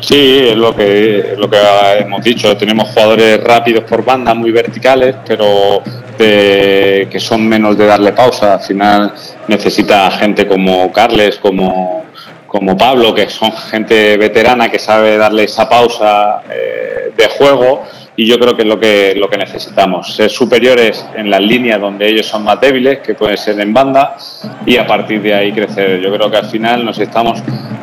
Sí, 0.00 0.48
es 0.48 0.56
lo 0.56 0.74
que, 0.74 1.36
lo 1.38 1.48
que 1.48 1.56
hemos 2.00 2.20
dicho. 2.24 2.56
Tenemos 2.56 2.88
jugadores 2.88 3.40
rápidos 3.44 3.84
por 3.84 4.04
banda, 4.04 4.34
muy 4.34 4.50
verticales, 4.50 5.14
pero 5.24 5.84
que 6.18 7.18
son 7.20 7.46
menos 7.46 7.78
de 7.78 7.86
darle 7.86 8.12
pausa. 8.12 8.54
Al 8.54 8.60
final 8.60 9.14
necesita 9.46 10.10
gente 10.10 10.48
como 10.48 10.90
Carles, 10.90 11.36
como, 11.36 12.05
como 12.46 12.76
Pablo, 12.76 13.14
que 13.14 13.28
son 13.28 13.52
gente 13.52 14.16
veterana 14.16 14.70
que 14.70 14.78
sabe 14.78 15.16
darle 15.16 15.44
esa 15.44 15.68
pausa 15.68 16.42
eh, 16.50 17.12
de 17.16 17.28
juego 17.28 17.84
y 18.18 18.26
yo 18.26 18.38
creo 18.38 18.56
que 18.56 18.62
es 18.62 18.68
lo 18.68 18.80
que, 18.80 19.14
lo 19.14 19.28
que 19.28 19.36
necesitamos, 19.36 20.14
ser 20.14 20.30
superiores 20.30 21.04
en 21.14 21.28
las 21.28 21.40
líneas 21.40 21.78
donde 21.78 22.08
ellos 22.08 22.26
son 22.26 22.44
más 22.44 22.58
débiles, 22.58 23.00
que 23.00 23.14
puede 23.14 23.36
ser 23.36 23.60
en 23.60 23.74
banda, 23.74 24.16
y 24.64 24.78
a 24.78 24.86
partir 24.86 25.20
de 25.20 25.34
ahí 25.34 25.52
crecer. 25.52 26.00
Yo 26.00 26.10
creo 26.14 26.30
que 26.30 26.38
al 26.38 26.46
final 26.46 26.82
nos 26.82 26.98
estamos 26.98 27.42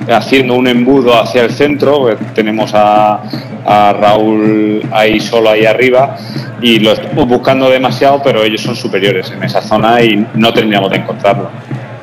haciendo 0.10 0.56
un 0.56 0.68
embudo 0.68 1.14
hacia 1.20 1.44
el 1.44 1.52
centro, 1.52 2.18
tenemos 2.34 2.72
a, 2.74 3.22
a 3.64 3.94
Raúl 3.94 4.82
ahí 4.92 5.20
solo 5.20 5.52
ahí 5.52 5.66
arriba 5.66 6.18
y 6.62 6.80
lo 6.80 6.94
estamos 6.94 7.28
buscando 7.28 7.70
demasiado, 7.70 8.22
pero 8.24 8.44
ellos 8.44 8.62
son 8.62 8.76
superiores 8.76 9.30
en 9.32 9.44
esa 9.44 9.62
zona 9.62 10.02
y 10.02 10.26
no 10.34 10.52
tendríamos 10.52 10.90
de 10.90 10.98
encontrarlo. 10.98 11.52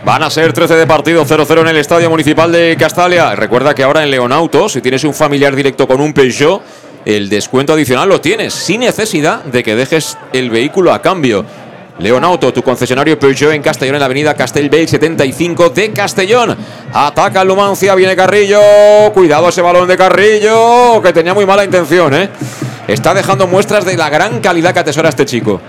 Van 0.04 0.22
a 0.22 0.30
ser 0.30 0.54
13 0.54 0.76
de 0.76 0.86
partido, 0.86 1.26
0-0 1.26 1.60
en 1.60 1.68
el 1.68 1.76
Estadio 1.76 2.08
Municipal 2.08 2.50
de 2.50 2.74
Castalia. 2.78 3.36
Recuerda 3.36 3.74
que 3.74 3.82
ahora 3.82 4.02
en 4.02 4.10
Leonauto, 4.10 4.68
si 4.68 4.80
tienes 4.80 5.04
un 5.04 5.12
familiar 5.12 5.54
directo 5.54 5.86
con 5.86 6.00
un 6.00 6.14
Peugeot, 6.14 6.62
el 7.04 7.28
descuento 7.28 7.74
adicional 7.74 8.08
lo 8.08 8.18
tienes, 8.18 8.54
sin 8.54 8.80
necesidad 8.80 9.44
de 9.44 9.62
que 9.62 9.76
dejes 9.76 10.16
el 10.32 10.48
vehículo 10.48 10.94
a 10.94 11.02
cambio. 11.02 11.44
Leonauto, 11.98 12.50
tu 12.50 12.62
concesionario 12.62 13.18
Peugeot 13.18 13.52
en 13.52 13.60
Castellón, 13.60 13.96
en 13.96 14.00
la 14.00 14.06
avenida 14.06 14.32
Castelbell 14.32 14.88
75 14.88 15.68
de 15.68 15.92
Castellón. 15.92 16.56
Ataca 16.94 17.44
Lumancia, 17.44 17.94
viene 17.94 18.16
Carrillo. 18.16 18.60
Cuidado 19.12 19.50
ese 19.50 19.60
balón 19.60 19.86
de 19.86 19.98
Carrillo, 19.98 21.02
que 21.02 21.12
tenía 21.12 21.34
muy 21.34 21.44
mala 21.44 21.62
intención, 21.62 22.14
¿eh? 22.14 22.30
Está 22.88 23.12
dejando 23.12 23.46
muestras 23.46 23.84
de 23.84 23.98
la 23.98 24.08
gran 24.08 24.40
calidad 24.40 24.72
que 24.72 24.80
atesora 24.80 25.10
este 25.10 25.26
chico. 25.26 25.60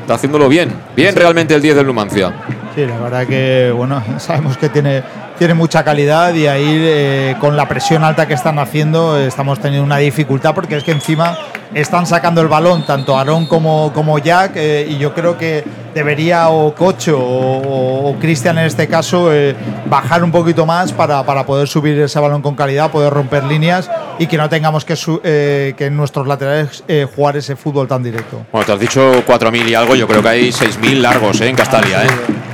Está 0.00 0.14
haciéndolo 0.14 0.48
bien, 0.48 0.72
bien 0.96 1.14
realmente 1.14 1.54
el 1.54 1.60
10 1.60 1.76
del 1.76 1.86
Lumancia. 1.86 2.32
Sí, 2.76 2.84
la 2.84 2.98
verdad 2.98 3.26
que, 3.26 3.72
bueno, 3.74 4.04
sabemos 4.18 4.58
que 4.58 4.68
tiene, 4.68 5.02
tiene 5.38 5.54
mucha 5.54 5.82
calidad 5.82 6.34
y 6.34 6.46
ahí 6.46 6.78
eh, 6.78 7.34
con 7.40 7.56
la 7.56 7.66
presión 7.66 8.04
alta 8.04 8.28
que 8.28 8.34
están 8.34 8.58
haciendo 8.58 9.18
estamos 9.18 9.60
teniendo 9.60 9.82
una 9.82 9.96
dificultad 9.96 10.54
porque 10.54 10.76
es 10.76 10.84
que 10.84 10.90
encima 10.90 11.38
están 11.72 12.04
sacando 12.04 12.42
el 12.42 12.48
balón 12.48 12.84
tanto 12.84 13.16
Aarón 13.16 13.46
como, 13.46 13.94
como 13.94 14.18
Jack 14.18 14.52
eh, 14.56 14.86
y 14.90 14.98
yo 14.98 15.14
creo 15.14 15.38
que 15.38 15.64
debería 15.94 16.50
o 16.50 16.74
Cocho 16.74 17.18
o, 17.18 18.14
Cristian 18.20 18.58
en 18.58 18.66
este 18.66 18.88
caso 18.88 19.32
eh, 19.32 19.56
bajar 19.86 20.22
un 20.22 20.30
poquito 20.30 20.66
más 20.66 20.92
para, 20.92 21.24
para, 21.24 21.46
poder 21.46 21.68
subir 21.68 21.98
ese 21.98 22.20
balón 22.20 22.42
con 22.42 22.54
calidad, 22.54 22.90
poder 22.90 23.10
romper 23.10 23.44
líneas 23.44 23.90
y 24.18 24.26
que 24.26 24.36
no 24.36 24.50
tengamos 24.50 24.84
que, 24.84 25.74
que 25.76 25.86
en 25.86 25.96
nuestros 25.96 26.26
laterales 26.26 26.84
jugar 27.14 27.38
ese 27.38 27.56
fútbol 27.56 27.88
tan 27.88 28.02
directo. 28.02 28.44
Bueno, 28.52 28.66
te 28.66 28.72
has 28.72 28.80
dicho 28.80 29.24
4.000 29.26 29.66
y 29.66 29.74
algo, 29.74 29.94
yo 29.94 30.06
creo 30.06 30.22
que 30.22 30.28
hay 30.28 30.48
6.000 30.50 31.00
largos 31.00 31.40
en 31.40 31.56
Castalia. 31.56 32.04
¿eh? 32.04 32.45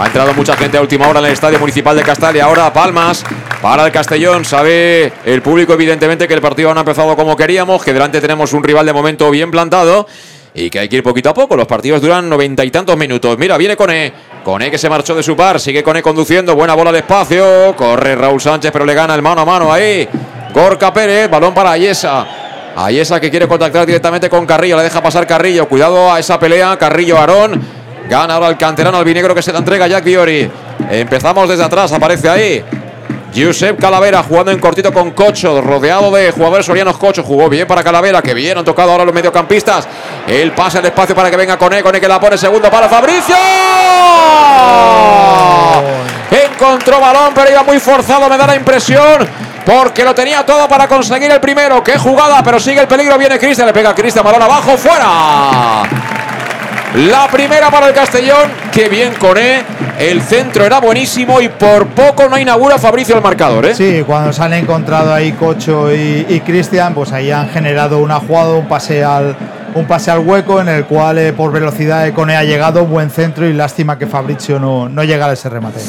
Ha 0.00 0.06
entrado 0.06 0.32
mucha 0.32 0.56
gente 0.56 0.78
a 0.78 0.80
última 0.80 1.08
hora 1.08 1.18
en 1.18 1.26
el 1.26 1.32
Estadio 1.32 1.58
Municipal 1.58 1.96
de 1.96 2.04
Castalia. 2.04 2.44
Ahora 2.44 2.72
Palmas 2.72 3.24
para 3.60 3.84
el 3.84 3.90
Castellón. 3.90 4.44
Sabe 4.44 5.12
el 5.24 5.42
público, 5.42 5.72
evidentemente, 5.72 6.28
que 6.28 6.34
el 6.34 6.40
partido 6.40 6.72
no 6.72 6.78
ha 6.78 6.82
empezado 6.82 7.16
como 7.16 7.36
queríamos, 7.36 7.82
que 7.82 7.92
delante 7.92 8.20
tenemos 8.20 8.52
un 8.52 8.62
rival 8.62 8.86
de 8.86 8.92
momento 8.92 9.28
bien 9.28 9.50
plantado 9.50 10.06
y 10.54 10.70
que 10.70 10.78
hay 10.78 10.88
que 10.88 10.96
ir 10.96 11.02
poquito 11.02 11.30
a 11.30 11.34
poco. 11.34 11.56
Los 11.56 11.66
partidos 11.66 12.00
duran 12.00 12.28
noventa 12.28 12.64
y 12.64 12.70
tantos 12.70 12.96
minutos. 12.96 13.36
Mira, 13.38 13.56
viene 13.56 13.76
Cone. 13.76 14.12
Cone 14.44 14.70
que 14.70 14.78
se 14.78 14.88
marchó 14.88 15.16
de 15.16 15.22
su 15.24 15.34
par. 15.34 15.58
Sigue 15.58 15.82
Cone 15.82 16.00
conduciendo. 16.00 16.54
Buena 16.54 16.74
bola 16.74 16.92
de 16.92 16.98
espacio. 16.98 17.74
Corre 17.74 18.14
Raúl 18.14 18.40
Sánchez, 18.40 18.70
pero 18.70 18.84
le 18.84 18.94
gana 18.94 19.16
el 19.16 19.22
mano 19.22 19.40
a 19.40 19.44
mano 19.44 19.72
ahí. 19.72 20.08
Gorka 20.54 20.92
Pérez. 20.92 21.28
Balón 21.28 21.52
para 21.52 21.72
Ayesa. 21.72 22.24
Ayesa 22.76 23.18
que 23.20 23.30
quiere 23.30 23.48
contactar 23.48 23.84
directamente 23.84 24.30
con 24.30 24.46
Carrillo. 24.46 24.76
Le 24.76 24.84
deja 24.84 25.02
pasar 25.02 25.26
Carrillo. 25.26 25.68
Cuidado 25.68 26.12
a 26.12 26.20
esa 26.20 26.38
pelea. 26.38 26.76
Carrillo 26.78 27.18
Aarón. 27.18 27.77
Gana 28.08 28.34
ahora 28.34 28.48
el 28.48 28.56
canterano 28.56 28.96
albinegro 28.96 29.34
que 29.34 29.42
se 29.42 29.52
la 29.52 29.58
entrega 29.58 29.86
Jack 29.86 30.04
Biori. 30.04 30.50
Empezamos 30.90 31.48
desde 31.48 31.64
atrás, 31.64 31.92
aparece 31.92 32.28
ahí. 32.28 32.64
Josep 33.36 33.78
Calavera 33.78 34.22
jugando 34.22 34.50
en 34.50 34.58
cortito 34.58 34.92
con 34.92 35.10
Cocho, 35.10 35.60
rodeado 35.60 36.10
de 36.10 36.30
jugadores 36.32 36.64
sorianos. 36.64 36.96
Cocho 36.96 37.22
jugó 37.22 37.50
bien 37.50 37.66
para 37.66 37.84
Calavera, 37.84 38.22
que 38.22 38.32
bien 38.32 38.56
han 38.56 38.64
tocado 38.64 38.92
ahora 38.92 39.04
los 39.04 39.14
mediocampistas. 39.14 39.86
El 40.26 40.52
pase 40.52 40.78
al 40.78 40.86
espacio 40.86 41.14
para 41.14 41.30
que 41.30 41.36
venga 41.36 41.58
Cone, 41.58 41.82
Cone 41.82 42.00
que 42.00 42.08
la 42.08 42.18
pone 42.18 42.38
segundo 42.38 42.70
para 42.70 42.88
Fabricio. 42.88 43.36
Encontró 46.30 47.00
balón, 47.00 47.32
pero 47.34 47.50
iba 47.50 47.62
muy 47.62 47.78
forzado, 47.78 48.28
me 48.28 48.38
da 48.38 48.46
la 48.46 48.56
impresión. 48.56 49.28
Porque 49.66 50.02
lo 50.02 50.14
tenía 50.14 50.46
todo 50.46 50.66
para 50.66 50.88
conseguir 50.88 51.30
el 51.30 51.40
primero. 51.40 51.84
Qué 51.84 51.98
jugada, 51.98 52.42
pero 52.42 52.58
sigue 52.58 52.80
el 52.80 52.88
peligro. 52.88 53.18
Viene 53.18 53.38
Cristian, 53.38 53.66
le 53.66 53.74
pega 53.74 53.90
a 53.90 53.94
Cristian, 53.94 54.24
balón 54.24 54.40
abajo, 54.40 54.78
fuera. 54.78 56.17
La 56.94 57.28
primera 57.28 57.70
para 57.70 57.88
el 57.88 57.94
Castellón. 57.94 58.50
Qué 58.72 58.88
bien 58.88 59.12
Coné. 59.18 59.62
El 59.98 60.22
centro 60.22 60.64
era 60.64 60.80
buenísimo 60.80 61.40
y 61.40 61.48
por 61.48 61.86
poco 61.88 62.28
no 62.28 62.38
inaugura 62.38 62.78
Fabricio 62.78 63.16
el 63.16 63.22
marcador. 63.22 63.66
¿eh? 63.66 63.74
Sí, 63.74 64.02
cuando 64.06 64.32
se 64.32 64.42
han 64.42 64.54
encontrado 64.54 65.12
ahí 65.12 65.32
Cocho 65.32 65.92
y, 65.92 66.40
Cristian, 66.46 66.94
pues 66.94 67.12
ahí 67.12 67.30
han 67.30 67.50
generado 67.50 67.98
una 67.98 68.20
jugada, 68.20 68.54
un 68.54 68.66
pase 68.66 69.04
al, 69.04 69.36
un 69.74 69.86
pase 69.86 70.10
al 70.10 70.20
hueco 70.20 70.60
en 70.60 70.68
el 70.68 70.86
cual 70.86 71.18
eh, 71.18 71.32
por 71.32 71.52
velocidad 71.52 72.10
Cone 72.14 72.36
ha 72.36 72.44
llegado, 72.44 72.86
buen 72.86 73.10
centro 73.10 73.46
y 73.46 73.52
lástima 73.52 73.98
que 73.98 74.06
Fabricio 74.06 74.58
no, 74.58 74.88
no 74.88 75.04
llega 75.04 75.26
a 75.26 75.32
ese 75.32 75.48
remate. 75.48 75.80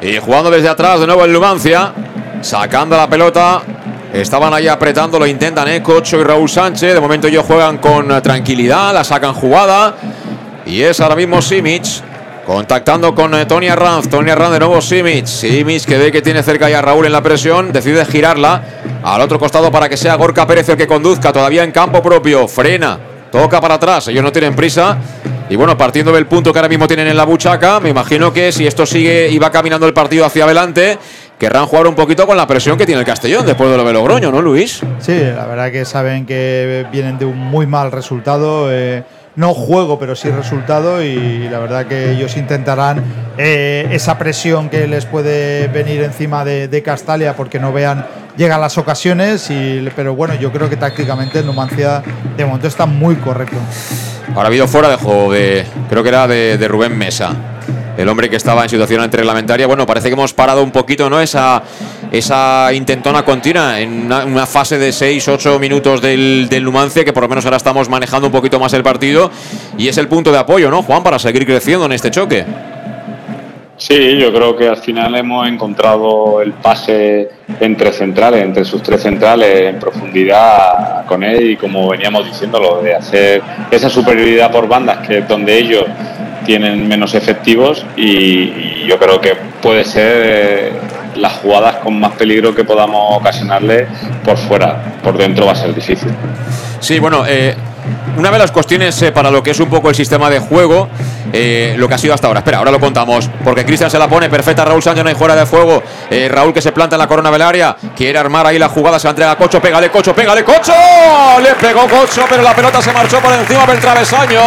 Y 0.00 0.18
jugando 0.18 0.50
desde 0.50 0.68
atrás 0.68 1.00
de 1.00 1.06
nuevo 1.06 1.24
en 1.24 1.32
Lumancia, 1.32 1.92
sacando 2.40 2.96
la 2.96 3.08
pelota. 3.08 3.62
Estaban 4.12 4.54
ahí 4.54 4.68
apretando, 4.68 5.18
lo 5.18 5.26
intentan, 5.26 5.68
¿eh? 5.68 5.82
Cocho 5.82 6.18
y 6.18 6.24
Raúl 6.24 6.48
Sánchez. 6.48 6.94
De 6.94 7.00
momento 7.00 7.26
ellos 7.26 7.44
juegan 7.44 7.78
con 7.78 8.08
tranquilidad, 8.22 8.94
la 8.94 9.04
sacan 9.04 9.34
jugada. 9.34 9.94
Y 10.66 10.82
es 10.82 11.00
ahora 11.00 11.14
mismo 11.14 11.40
Simic 11.40 11.84
contactando 12.44 13.14
con 13.14 13.34
eh, 13.34 13.46
Tony 13.46 13.68
Arranz. 13.68 14.08
Tony 14.08 14.30
Arranz 14.30 14.52
de 14.52 14.58
nuevo 14.58 14.80
Simic. 14.80 15.26
Simic 15.26 15.84
que 15.84 15.96
ve 15.96 16.10
que 16.10 16.22
tiene 16.22 16.42
cerca 16.42 16.68
ya 16.68 16.82
Raúl 16.82 17.06
en 17.06 17.12
la 17.12 17.22
presión. 17.22 17.72
Decide 17.72 18.04
girarla 18.04 18.62
al 19.04 19.20
otro 19.20 19.38
costado 19.38 19.70
para 19.70 19.88
que 19.88 19.96
sea 19.96 20.16
Gorka 20.16 20.44
Pérez 20.44 20.68
el 20.68 20.76
que 20.76 20.88
conduzca. 20.88 21.32
Todavía 21.32 21.62
en 21.62 21.70
campo 21.70 22.02
propio. 22.02 22.48
Frena. 22.48 22.98
Toca 23.30 23.60
para 23.60 23.74
atrás. 23.74 24.08
Ellos 24.08 24.24
no 24.24 24.32
tienen 24.32 24.56
prisa. 24.56 24.98
Y 25.48 25.54
bueno, 25.54 25.78
partiendo 25.78 26.10
del 26.12 26.26
punto 26.26 26.52
que 26.52 26.58
ahora 26.58 26.68
mismo 26.68 26.88
tienen 26.88 27.06
en 27.06 27.16
la 27.16 27.24
buchaca, 27.24 27.78
me 27.78 27.90
imagino 27.90 28.32
que 28.32 28.50
si 28.50 28.66
esto 28.66 28.84
sigue 28.84 29.28
y 29.30 29.38
va 29.38 29.52
caminando 29.52 29.86
el 29.86 29.94
partido 29.94 30.24
hacia 30.24 30.44
adelante, 30.44 30.98
querrán 31.38 31.66
jugar 31.66 31.86
un 31.86 31.94
poquito 31.94 32.26
con 32.26 32.36
la 32.36 32.48
presión 32.48 32.76
que 32.76 32.84
tiene 32.84 33.00
el 33.00 33.06
Castellón 33.06 33.46
después 33.46 33.70
de 33.70 33.76
lo 33.76 33.84
de 33.84 33.92
Logroño, 33.92 34.32
¿no, 34.32 34.42
Luis? 34.42 34.80
Sí, 34.98 35.16
la 35.16 35.46
verdad 35.46 35.70
que 35.70 35.84
saben 35.84 36.26
que 36.26 36.84
vienen 36.90 37.16
de 37.18 37.26
un 37.26 37.38
muy 37.38 37.64
mal 37.64 37.92
resultado. 37.92 38.72
Eh, 38.72 39.04
no 39.36 39.52
juego, 39.54 39.98
pero 39.98 40.16
sí 40.16 40.30
resultado 40.30 41.02
y 41.02 41.48
la 41.48 41.58
verdad 41.58 41.86
que 41.86 42.12
ellos 42.12 42.36
intentarán 42.36 43.02
eh, 43.38 43.86
esa 43.92 44.18
presión 44.18 44.70
que 44.70 44.86
les 44.88 45.04
puede 45.04 45.68
venir 45.68 46.02
encima 46.02 46.44
de, 46.44 46.82
Castalia 46.82 47.34
porque 47.36 47.58
no 47.58 47.72
vean 47.72 48.06
llegan 48.36 48.60
las 48.60 48.76
ocasiones, 48.76 49.50
y, 49.50 49.88
pero 49.96 50.14
bueno, 50.14 50.34
yo 50.34 50.52
creo 50.52 50.68
que 50.68 50.76
tácticamente 50.76 51.42
Numancia 51.42 52.02
de 52.36 52.44
momento 52.44 52.68
está 52.68 52.84
muy 52.84 53.16
correcto. 53.16 53.56
Ahora 54.28 54.42
ha 54.42 54.46
habido 54.46 54.68
fuera 54.68 54.90
de 54.90 54.96
juego 54.96 55.32
de, 55.32 55.64
creo 55.88 56.02
que 56.02 56.08
era 56.10 56.26
de 56.26 56.68
Rubén 56.68 56.96
Mesa 56.96 57.34
el 57.96 58.08
hombre 58.08 58.28
que 58.28 58.36
estaba 58.36 58.62
en 58.62 58.68
situación 58.68 59.00
antirreglamentaria. 59.00 59.66
Bueno, 59.66 59.86
parece 59.86 60.08
que 60.08 60.14
hemos 60.14 60.32
parado 60.32 60.62
un 60.62 60.70
poquito 60.70 61.08
¿no? 61.08 61.20
esa, 61.20 61.62
esa 62.12 62.72
intentona 62.72 63.24
continua 63.24 63.80
en 63.80 64.12
una, 64.12 64.46
fase 64.46 64.78
de 64.78 64.90
6-8 64.90 65.58
minutos 65.58 66.00
del, 66.00 66.48
del, 66.48 66.64
Numancia, 66.64 67.04
que 67.04 67.12
por 67.12 67.22
lo 67.22 67.28
menos 67.28 67.44
ahora 67.44 67.56
estamos 67.56 67.88
manejando 67.88 68.26
un 68.26 68.32
poquito 68.32 68.60
más 68.60 68.72
el 68.72 68.82
partido. 68.82 69.30
Y 69.78 69.88
es 69.88 69.98
el 69.98 70.08
punto 70.08 70.32
de 70.32 70.38
apoyo, 70.38 70.70
¿no, 70.70 70.82
Juan, 70.82 71.02
para 71.02 71.18
seguir 71.18 71.46
creciendo 71.46 71.86
en 71.86 71.92
este 71.92 72.10
choque? 72.10 72.44
Sí, 73.78 74.16
yo 74.16 74.32
creo 74.32 74.56
que 74.56 74.68
al 74.68 74.78
final 74.78 75.14
hemos 75.16 75.46
encontrado 75.46 76.40
el 76.40 76.52
pase 76.54 77.28
entre 77.60 77.92
centrales, 77.92 78.42
entre 78.42 78.64
sus 78.64 78.82
tres 78.82 79.02
centrales 79.02 79.68
en 79.68 79.78
profundidad 79.78 81.04
con 81.04 81.22
él 81.22 81.50
y 81.50 81.56
como 81.56 81.88
veníamos 81.88 82.24
diciéndolo, 82.24 82.80
de 82.80 82.94
hacer 82.94 83.42
esa 83.70 83.90
superioridad 83.90 84.50
por 84.50 84.66
bandas 84.66 85.06
que 85.06 85.18
es 85.18 85.28
donde 85.28 85.58
ellos 85.58 85.84
tienen 86.46 86.88
menos 86.88 87.14
efectivos 87.14 87.84
y, 87.96 88.86
yo 88.86 88.98
creo 89.00 89.20
que 89.20 89.34
puede 89.60 89.84
ser 89.84 90.22
eh, 90.24 90.72
las 91.16 91.32
jugadas 91.34 91.76
con 91.76 91.98
más 91.98 92.12
peligro 92.12 92.54
que 92.54 92.62
podamos 92.62 93.16
ocasionarle 93.16 93.88
por 94.24 94.36
fuera, 94.36 94.80
por 95.02 95.18
dentro 95.18 95.44
va 95.44 95.52
a 95.52 95.56
ser 95.56 95.74
difícil. 95.74 96.14
Sí, 96.78 97.00
bueno, 97.00 97.24
eh, 97.26 97.56
una 98.16 98.30
de 98.30 98.38
las 98.38 98.52
cuestiones 98.52 99.02
eh, 99.02 99.10
para 99.10 99.28
lo 99.32 99.42
que 99.42 99.50
es 99.50 99.58
un 99.58 99.68
poco 99.68 99.88
el 99.88 99.96
sistema 99.96 100.30
de 100.30 100.38
juego, 100.38 100.88
lo 101.32 101.88
que 101.88 101.94
ha 101.94 101.98
sido 101.98 102.14
hasta 102.14 102.28
ahora. 102.28 102.40
Espera, 102.40 102.58
ahora 102.58 102.70
lo 102.70 102.78
contamos, 102.78 103.28
porque 103.44 103.64
Cristian 103.64 103.90
se 103.90 103.98
la 103.98 104.08
pone 104.08 104.30
perfecta. 104.30 104.64
Raúl 104.64 104.82
Sánchez 104.82 105.02
no 105.02 105.10
hay 105.10 105.16
fuera 105.16 105.34
de 105.34 105.44
fuego. 105.44 105.82
Raúl 106.30 106.54
que 106.54 106.62
se 106.62 106.70
planta 106.70 106.94
en 106.94 107.00
la 107.00 107.08
corona 107.08 107.30
velaria, 107.30 107.76
quiere 107.96 108.18
armar 108.18 108.46
ahí 108.46 108.58
la 108.58 108.68
jugada, 108.68 108.98
se 108.98 109.06
la 109.06 109.10
entrega 109.10 109.32
a 109.32 109.36
Cocho, 109.36 109.60
pégale 109.60 109.90
Cocho, 109.90 110.14
pégale 110.14 110.44
Cocho. 110.44 110.72
Le 111.42 111.54
pegó 111.54 111.86
Cocho, 111.88 112.24
pero 112.28 112.42
la 112.42 112.54
pelota 112.54 112.80
se 112.80 112.92
marchó 112.92 113.18
por 113.18 113.32
encima 113.32 113.66
del 113.66 113.80
travesaño. 113.80 114.40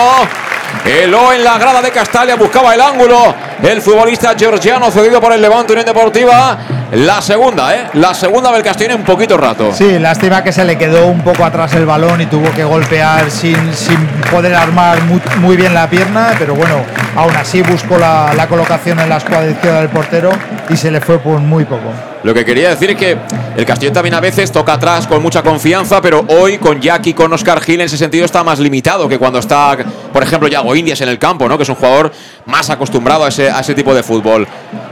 Eló 0.85 1.33
en 1.33 1.43
la 1.43 1.57
grada 1.57 1.81
de 1.81 1.91
Castalia, 1.91 2.35
buscaba 2.35 2.73
el 2.73 2.81
ángulo. 2.81 3.48
El 3.61 3.81
futbolista 3.81 4.35
georgiano 4.37 4.89
cedido 4.89 5.19
por 5.19 5.33
el 5.33 5.41
Levante 5.41 5.73
Unión 5.73 5.85
Deportiva. 5.85 6.57
La 6.93 7.21
segunda, 7.21 7.75
¿eh? 7.75 7.89
La 7.93 8.13
segunda 8.13 8.51
del 8.51 8.63
Castellón 8.63 8.93
en 8.93 8.99
un 9.01 9.05
poquito 9.05 9.37
rato. 9.37 9.71
Sí, 9.73 9.99
lástima 9.99 10.43
que 10.43 10.51
se 10.51 10.63
le 10.63 10.77
quedó 10.77 11.05
un 11.07 11.21
poco 11.21 11.43
atrás 11.43 11.73
el 11.73 11.85
balón 11.85 12.21
y 12.21 12.25
tuvo 12.25 12.49
que 12.51 12.63
golpear 12.63 13.29
sin, 13.29 13.73
sin 13.75 13.97
poder 14.31 14.55
armar 14.55 15.03
muy, 15.39 15.55
bien 15.55 15.73
la 15.73 15.87
pierna, 15.89 16.33
pero 16.39 16.55
bueno, 16.55 16.77
aún 17.15 17.35
así 17.35 17.61
buscó 17.61 17.97
la, 17.97 18.33
la 18.33 18.47
colocación 18.47 18.99
en 18.99 19.09
la 19.09 19.17
escuadra 19.17 19.51
izquierda 19.51 19.81
del 19.81 19.89
portero 19.89 20.31
y 20.69 20.77
se 20.77 20.89
le 20.89 21.01
fue 21.01 21.19
por 21.19 21.39
muy 21.39 21.65
poco. 21.65 21.91
Lo 22.23 22.33
que 22.33 22.43
quería 22.43 22.69
decir 22.69 22.89
es 22.89 22.97
que 22.97 23.17
el 23.55 23.65
Castellón 23.65 23.93
también 23.93 24.13
a 24.13 24.19
veces 24.19 24.51
toca 24.51 24.73
atrás 24.73 25.07
con 25.07 25.21
mucha 25.21 25.41
confianza, 25.41 26.01
pero 26.01 26.25
hoy 26.27 26.57
con 26.57 26.81
Jackie, 26.81 27.13
con 27.13 27.31
Oscar 27.31 27.61
Gil, 27.61 27.75
en 27.75 27.85
ese 27.85 27.97
sentido 27.97 28.25
está 28.25 28.43
más 28.43 28.59
limitado 28.59 29.07
que 29.07 29.17
cuando 29.17 29.39
está, 29.39 29.77
por 30.11 30.21
ejemplo, 30.21 30.49
Yago 30.49 30.75
Indias 30.75 30.99
en 30.99 31.07
el 31.07 31.17
campo, 31.17 31.47
¿no? 31.47 31.55
que 31.55 31.63
es 31.63 31.69
un 31.69 31.75
jugador 31.75 32.11
más 32.45 32.69
acostumbrado 32.69 33.23
a 33.23 33.29
ese, 33.29 33.48
a 33.49 33.59
ese 33.59 33.73
tipo 33.73 33.93
de 33.93 34.03
fútbol. 34.03 34.47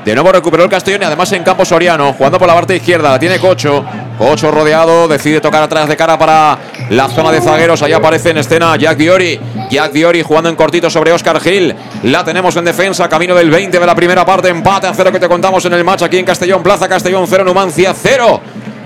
De 0.05 0.13
nuevo 0.13 0.31
recuperó 0.31 0.63
el 0.63 0.69
Castellón 0.69 1.01
y 1.01 1.05
además 1.05 1.31
en 1.33 1.43
campo 1.43 1.65
Soriano, 1.65 2.13
jugando 2.13 2.39
por 2.39 2.47
la 2.47 2.53
parte 2.53 2.75
izquierda, 2.75 3.11
la 3.11 3.19
tiene 3.19 3.39
Cocho. 3.39 3.83
Cocho 4.17 4.49
rodeado, 4.51 5.07
decide 5.07 5.41
tocar 5.41 5.61
atrás 5.61 5.89
de 5.89 5.97
cara 5.97 6.17
para 6.17 6.57
la 6.89 7.09
zona 7.09 7.31
de 7.31 7.41
zagueros. 7.41 7.81
Ahí 7.83 7.91
aparece 7.91 8.29
en 8.29 8.37
escena 8.37 8.75
Jack 8.77 8.97
Diori. 8.97 9.39
Jack 9.69 9.91
Diori 9.91 10.21
jugando 10.21 10.49
en 10.49 10.55
cortito 10.55 10.89
sobre 10.89 11.11
Oscar 11.11 11.41
Gil. 11.41 11.75
La 12.03 12.23
tenemos 12.23 12.55
en 12.55 12.63
defensa, 12.63 13.09
camino 13.09 13.35
del 13.35 13.51
20 13.51 13.77
de 13.77 13.85
la 13.85 13.93
primera 13.93 14.25
parte. 14.25 14.47
Empate 14.47 14.87
a 14.87 14.93
cero 14.93 15.11
que 15.11 15.19
te 15.19 15.27
contamos 15.27 15.65
en 15.65 15.73
el 15.73 15.83
match 15.83 16.03
aquí 16.03 16.17
en 16.17 16.25
Castellón, 16.25 16.63
Plaza 16.63 16.87
Castellón 16.87 17.25
0, 17.27 17.43
Numancia 17.43 17.93
0. 17.93 18.41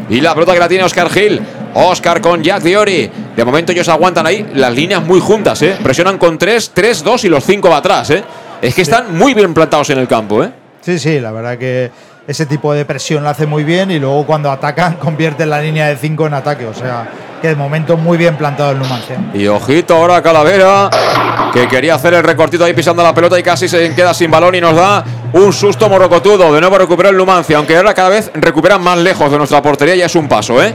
Y 0.09 0.21
la 0.21 0.33
pelota 0.33 0.53
que 0.53 0.59
la 0.59 0.67
tiene 0.67 0.83
Oscar 0.83 1.09
Gil. 1.09 1.39
Oscar 1.75 2.19
con 2.19 2.43
Jack 2.43 2.63
Diori. 2.63 3.09
De 3.35 3.45
momento 3.45 3.71
ellos 3.71 3.87
aguantan 3.87 4.25
ahí 4.27 4.45
las 4.55 4.73
líneas 4.73 5.03
muy 5.03 5.19
juntas, 5.19 5.61
¿eh? 5.61 5.77
Presionan 5.81 6.17
con 6.17 6.37
3, 6.37 6.71
3, 6.73 7.03
2 7.03 7.25
y 7.25 7.29
los 7.29 7.45
5 7.45 7.69
va 7.69 7.77
atrás, 7.77 8.09
¿eh? 8.09 8.23
Es 8.61 8.75
que 8.75 8.83
están 8.83 9.17
muy 9.17 9.33
bien 9.33 9.53
plantados 9.53 9.89
en 9.89 9.97
el 9.97 10.07
campo, 10.07 10.43
¿eh? 10.43 10.51
Sí, 10.81 10.99
sí, 10.99 11.19
la 11.19 11.31
verdad 11.31 11.57
que 11.57 11.91
ese 12.27 12.45
tipo 12.45 12.73
de 12.73 12.85
presión 12.85 13.23
lo 13.23 13.29
hace 13.29 13.47
muy 13.47 13.63
bien 13.63 13.89
y 13.89 13.99
luego 13.99 14.25
cuando 14.25 14.51
atacan 14.51 14.93
convierte 14.99 15.45
la 15.45 15.61
línea 15.61 15.87
de 15.87 15.97
5 15.97 16.27
en 16.27 16.33
ataque. 16.35 16.65
O 16.65 16.73
sea, 16.73 17.09
que 17.41 17.49
de 17.49 17.55
momento 17.55 17.97
muy 17.97 18.17
bien 18.17 18.37
plantado 18.37 18.71
el 18.71 18.79
Numancia. 18.79 19.17
Y 19.33 19.47
ojito 19.47 19.95
ahora 19.95 20.21
Calavera, 20.21 20.91
que 21.51 21.67
quería 21.67 21.95
hacer 21.95 22.13
el 22.13 22.23
recortito 22.23 22.63
ahí 22.63 22.73
pisando 22.73 23.01
la 23.01 23.15
pelota 23.15 23.39
y 23.39 23.43
casi 23.43 23.67
se 23.67 23.95
queda 23.95 24.13
sin 24.13 24.29
balón 24.29 24.53
y 24.53 24.61
nos 24.61 24.75
da 24.75 25.03
un 25.33 25.51
susto 25.51 25.89
morocotudo. 25.89 26.53
De 26.53 26.61
nuevo 26.61 26.77
recuperó 26.77 27.09
el 27.09 27.17
Numancia, 27.17 27.57
aunque 27.57 27.75
ahora 27.75 27.95
cada 27.95 28.09
vez 28.09 28.31
recuperan 28.35 28.83
más 28.83 28.99
lejos 28.99 29.31
de 29.31 29.39
nuestra 29.39 29.59
portería. 29.61 29.95
Ya 29.95 30.05
es 30.05 30.15
un 30.15 30.27
paso, 30.27 30.61
¿eh? 30.61 30.73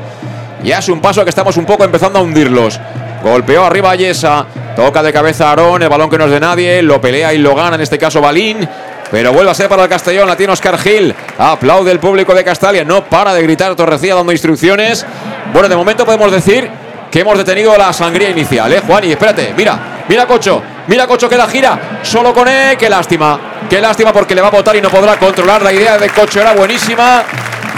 Ya 0.64 0.78
es 0.78 0.88
un 0.88 1.00
paso 1.00 1.22
que 1.22 1.30
estamos 1.30 1.56
un 1.56 1.64
poco 1.64 1.84
empezando 1.84 2.18
a 2.18 2.22
hundirlos. 2.22 2.80
Golpeó 3.22 3.64
arriba 3.64 3.92
a 3.92 3.94
Yesa, 3.94 4.46
toca 4.76 5.02
de 5.02 5.12
cabeza 5.12 5.48
Aarón, 5.48 5.82
el 5.82 5.88
balón 5.88 6.10
que 6.10 6.18
no 6.18 6.26
es 6.26 6.30
de 6.30 6.38
nadie, 6.38 6.82
lo 6.82 7.00
pelea 7.00 7.32
y 7.32 7.38
lo 7.38 7.54
gana 7.54 7.74
en 7.74 7.82
este 7.82 7.98
caso 7.98 8.20
Balín. 8.20 8.68
Pero 9.10 9.32
vuelve 9.32 9.50
a 9.50 9.54
ser 9.54 9.68
para 9.68 9.84
el 9.84 9.88
Castellón, 9.88 10.28
la 10.28 10.36
tiene 10.36 10.52
Oscar 10.52 10.78
Gil. 10.78 11.14
Aplaude 11.38 11.92
el 11.92 12.00
público 12.00 12.34
de 12.34 12.44
Castalia. 12.44 12.84
No 12.84 13.04
para 13.04 13.32
de 13.32 13.42
gritar 13.42 13.74
Torrecilla 13.74 14.16
dando 14.16 14.32
instrucciones. 14.32 15.06
Bueno, 15.52 15.68
de 15.68 15.76
momento 15.76 16.04
podemos 16.04 16.30
decir 16.30 16.68
que 17.10 17.20
hemos 17.20 17.38
detenido 17.38 17.76
la 17.78 17.92
sangría 17.92 18.30
inicial, 18.30 18.72
¿eh, 18.72 18.82
Juan? 18.84 19.04
Y 19.04 19.12
espérate, 19.12 19.54
mira, 19.56 20.04
mira 20.08 20.26
Cocho, 20.26 20.60
mira 20.88 21.06
Cocho 21.06 21.28
que 21.28 21.36
la 21.36 21.46
gira. 21.46 22.00
Solo 22.02 22.34
con 22.34 22.48
él, 22.48 22.76
qué 22.76 22.90
lástima. 22.90 23.38
Qué 23.70 23.80
lástima 23.80 24.12
porque 24.12 24.34
le 24.34 24.42
va 24.42 24.48
a 24.48 24.50
botar 24.50 24.76
y 24.76 24.80
no 24.80 24.90
podrá 24.90 25.16
controlar. 25.16 25.62
La 25.62 25.72
idea 25.72 25.96
de 25.98 26.10
Cocho 26.10 26.40
era 26.40 26.52
buenísima. 26.52 27.22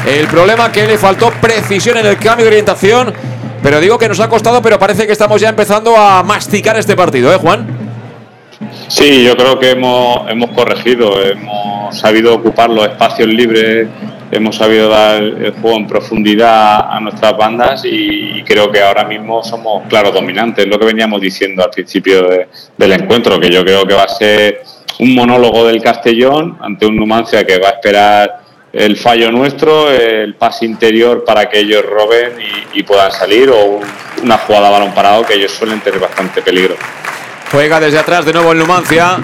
El 0.07 0.27
problema 0.29 0.73
que 0.73 0.87
le 0.87 0.97
faltó 0.97 1.31
precisión 1.31 1.99
en 1.99 2.07
el 2.07 2.19
cambio 2.19 2.47
de 2.47 2.53
orientación. 2.53 3.13
Pero 3.63 3.81
digo 3.81 3.99
que 3.99 4.09
nos 4.09 4.21
ha 4.21 4.29
costado, 4.29 4.63
pero 4.63 4.79
parece 4.79 5.07
que 5.07 5.13
estamos 5.13 5.41
ya 5.41 5.49
empezando 5.49 5.97
a 5.97 6.23
masticar 6.23 6.77
este 6.79 6.95
partido, 6.95 7.33
¿eh, 7.33 7.37
Juan? 7.37 7.67
Sí, 8.89 9.25
yo 9.25 9.37
creo 9.37 9.59
que 9.59 9.73
hemos, 9.73 10.31
hemos 10.31 10.51
corregido, 10.51 11.23
hemos 11.23 11.99
sabido 11.99 12.35
ocupar 12.35 12.71
los 12.71 12.87
espacios 12.87 13.29
libres, 13.29 13.89
hemos 14.31 14.57
sabido 14.57 14.89
dar 14.89 15.23
el 15.23 15.53
juego 15.53 15.77
en 15.77 15.87
profundidad 15.87 16.91
a 16.91 17.01
nuestras 17.01 17.37
bandas 17.37 17.83
y 17.85 18.43
creo 18.45 18.71
que 18.71 18.81
ahora 18.83 19.05
mismo 19.05 19.43
somos 19.43 19.87
claros 19.89 20.15
dominantes, 20.15 20.67
lo 20.67 20.79
que 20.79 20.87
veníamos 20.87 21.21
diciendo 21.21 21.63
al 21.63 21.71
principio 21.71 22.29
del 22.77 22.93
encuentro, 22.93 23.39
que 23.39 23.51
yo 23.51 23.65
creo 23.65 23.87
que 23.87 23.95
va 23.95 24.05
a 24.05 24.09
ser 24.09 24.63
un 25.01 25.15
monólogo 25.15 25.67
del 25.67 25.83
Castellón 25.83 26.59
ante 26.61 26.87
un 26.87 26.97
Numancia 26.97 27.45
que 27.45 27.59
va 27.59 27.69
a 27.69 27.73
esperar 27.73 28.41
el 28.73 28.97
fallo 28.97 29.31
nuestro, 29.33 29.91
el 29.91 30.35
pase 30.35 30.67
interior 30.67 31.25
para 31.25 31.49
que 31.49 31.61
ellos 31.61 31.85
roben 31.85 32.33
y, 32.75 32.83
puedan 32.83 33.11
salir 33.13 33.51
o 33.51 33.81
una 34.23 34.39
jugada 34.39 34.69
a 34.69 34.71
balón 34.71 34.95
parado 34.95 35.25
que 35.25 35.35
ellos 35.35 35.53
suelen 35.53 35.81
tener 35.81 36.01
bastante 36.01 36.43
peligro. 36.43 36.75
Juega 37.51 37.81
desde 37.81 37.99
atrás 37.99 38.25
de 38.25 38.33
nuevo 38.33 38.53
el 38.53 38.59
Numancia. 38.59 39.19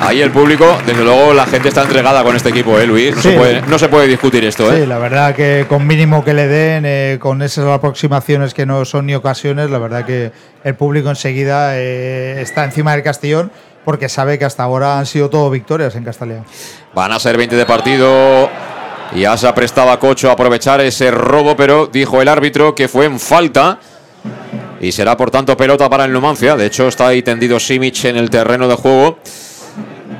Ahí 0.00 0.20
el 0.20 0.30
público, 0.30 0.78
desde 0.86 1.02
luego 1.02 1.32
la 1.34 1.46
gente 1.46 1.68
está 1.68 1.82
entregada 1.82 2.22
con 2.22 2.34
este 2.34 2.48
equipo, 2.48 2.78
¿eh, 2.78 2.86
Luis? 2.86 3.14
No, 3.16 3.22
se, 3.22 3.32
puede, 3.32 3.62
no 3.62 3.78
se 3.78 3.88
puede 3.88 4.06
discutir 4.06 4.44
esto, 4.44 4.72
¿eh? 4.72 4.80
Sí, 4.80 4.86
la 4.86 4.98
verdad 4.98 5.34
que 5.34 5.66
con 5.68 5.86
mínimo 5.86 6.24
que 6.24 6.34
le 6.34 6.46
den, 6.46 6.84
eh, 6.86 7.18
con 7.20 7.42
esas 7.42 7.66
aproximaciones 7.66 8.54
que 8.54 8.66
no 8.66 8.84
son 8.84 9.06
ni 9.06 9.14
ocasiones, 9.14 9.70
la 9.70 9.78
verdad 9.78 10.04
que 10.04 10.32
el 10.62 10.74
público 10.74 11.10
enseguida 11.10 11.78
eh, 11.78 12.40
está 12.40 12.64
encima 12.64 12.92
del 12.92 13.02
Castellón 13.02 13.50
porque 13.84 14.08
sabe 14.08 14.38
que 14.38 14.44
hasta 14.44 14.62
ahora 14.62 14.98
han 14.98 15.06
sido 15.06 15.30
todo 15.30 15.50
victorias 15.50 15.94
en 15.94 16.04
Castellón. 16.04 16.44
Van 16.94 17.12
a 17.12 17.18
ser 17.18 17.36
20 17.36 17.54
de 17.54 17.66
partido. 17.66 18.48
Ya 19.16 19.36
se 19.36 19.46
ha 19.46 19.54
prestado 19.54 19.90
a 19.90 20.00
Cocho 20.00 20.28
a 20.28 20.32
aprovechar 20.32 20.80
ese 20.80 21.10
robo, 21.10 21.56
pero 21.56 21.86
dijo 21.86 22.20
el 22.20 22.28
árbitro 22.28 22.74
que 22.74 22.88
fue 22.88 23.06
en 23.06 23.20
falta. 23.20 23.78
Y 24.80 24.92
será 24.92 25.16
por 25.16 25.30
tanto 25.30 25.56
pelota 25.56 25.88
para 25.88 26.04
el 26.04 26.12
Numancia. 26.12 26.56
De 26.56 26.66
hecho, 26.66 26.88
está 26.88 27.08
ahí 27.08 27.22
tendido 27.22 27.60
Simic 27.60 28.04
en 28.04 28.16
el 28.16 28.28
terreno 28.28 28.66
de 28.68 28.74
juego. 28.74 29.18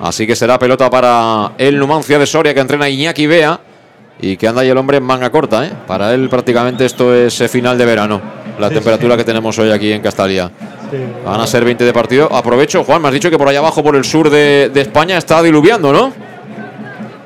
Así 0.00 0.26
que 0.26 0.36
será 0.36 0.58
pelota 0.58 0.88
para 0.90 1.52
el 1.58 1.78
Numancia 1.78 2.18
de 2.18 2.26
Soria 2.26 2.54
que 2.54 2.60
entrena 2.60 2.88
Iñaki 2.88 3.26
Bea. 3.26 3.60
Y 4.20 4.36
que 4.36 4.46
anda 4.46 4.60
ahí 4.60 4.68
el 4.68 4.78
hombre 4.78 4.98
en 4.98 5.02
manga 5.02 5.30
corta. 5.30 5.66
¿eh? 5.66 5.72
Para 5.86 6.14
él 6.14 6.28
prácticamente 6.28 6.86
esto 6.86 7.14
es 7.14 7.42
final 7.50 7.76
de 7.76 7.84
verano. 7.84 8.22
La 8.58 8.70
temperatura 8.70 9.16
que 9.16 9.24
tenemos 9.24 9.58
hoy 9.58 9.70
aquí 9.70 9.90
en 9.92 10.00
Castalia. 10.00 10.50
Van 11.24 11.40
a 11.40 11.46
ser 11.46 11.64
20 11.64 11.84
de 11.84 11.92
partido. 11.92 12.32
Aprovecho, 12.32 12.84
Juan, 12.84 13.02
me 13.02 13.08
has 13.08 13.14
dicho 13.14 13.28
que 13.28 13.36
por 13.36 13.48
allá 13.48 13.58
abajo, 13.58 13.82
por 13.82 13.96
el 13.96 14.04
sur 14.04 14.30
de, 14.30 14.70
de 14.72 14.80
España, 14.80 15.18
está 15.18 15.42
diluviando, 15.42 15.92
¿no? 15.92 16.23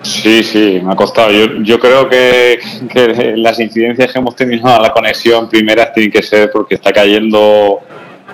Sí, 0.02 0.42
sí, 0.42 0.80
me 0.82 0.92
ha 0.92 0.96
costado. 0.96 1.30
Yo, 1.30 1.46
yo 1.62 1.78
creo 1.78 2.08
que, 2.08 2.58
que, 2.92 3.34
las 3.36 3.58
incidencias 3.60 4.12
que 4.12 4.18
hemos 4.18 4.36
tenido 4.36 4.66
a 4.68 4.80
la 4.80 4.92
conexión 4.92 5.48
primeras 5.48 5.92
tienen 5.92 6.12
que 6.12 6.22
ser 6.22 6.50
porque 6.50 6.76
está 6.76 6.92
cayendo 6.92 7.80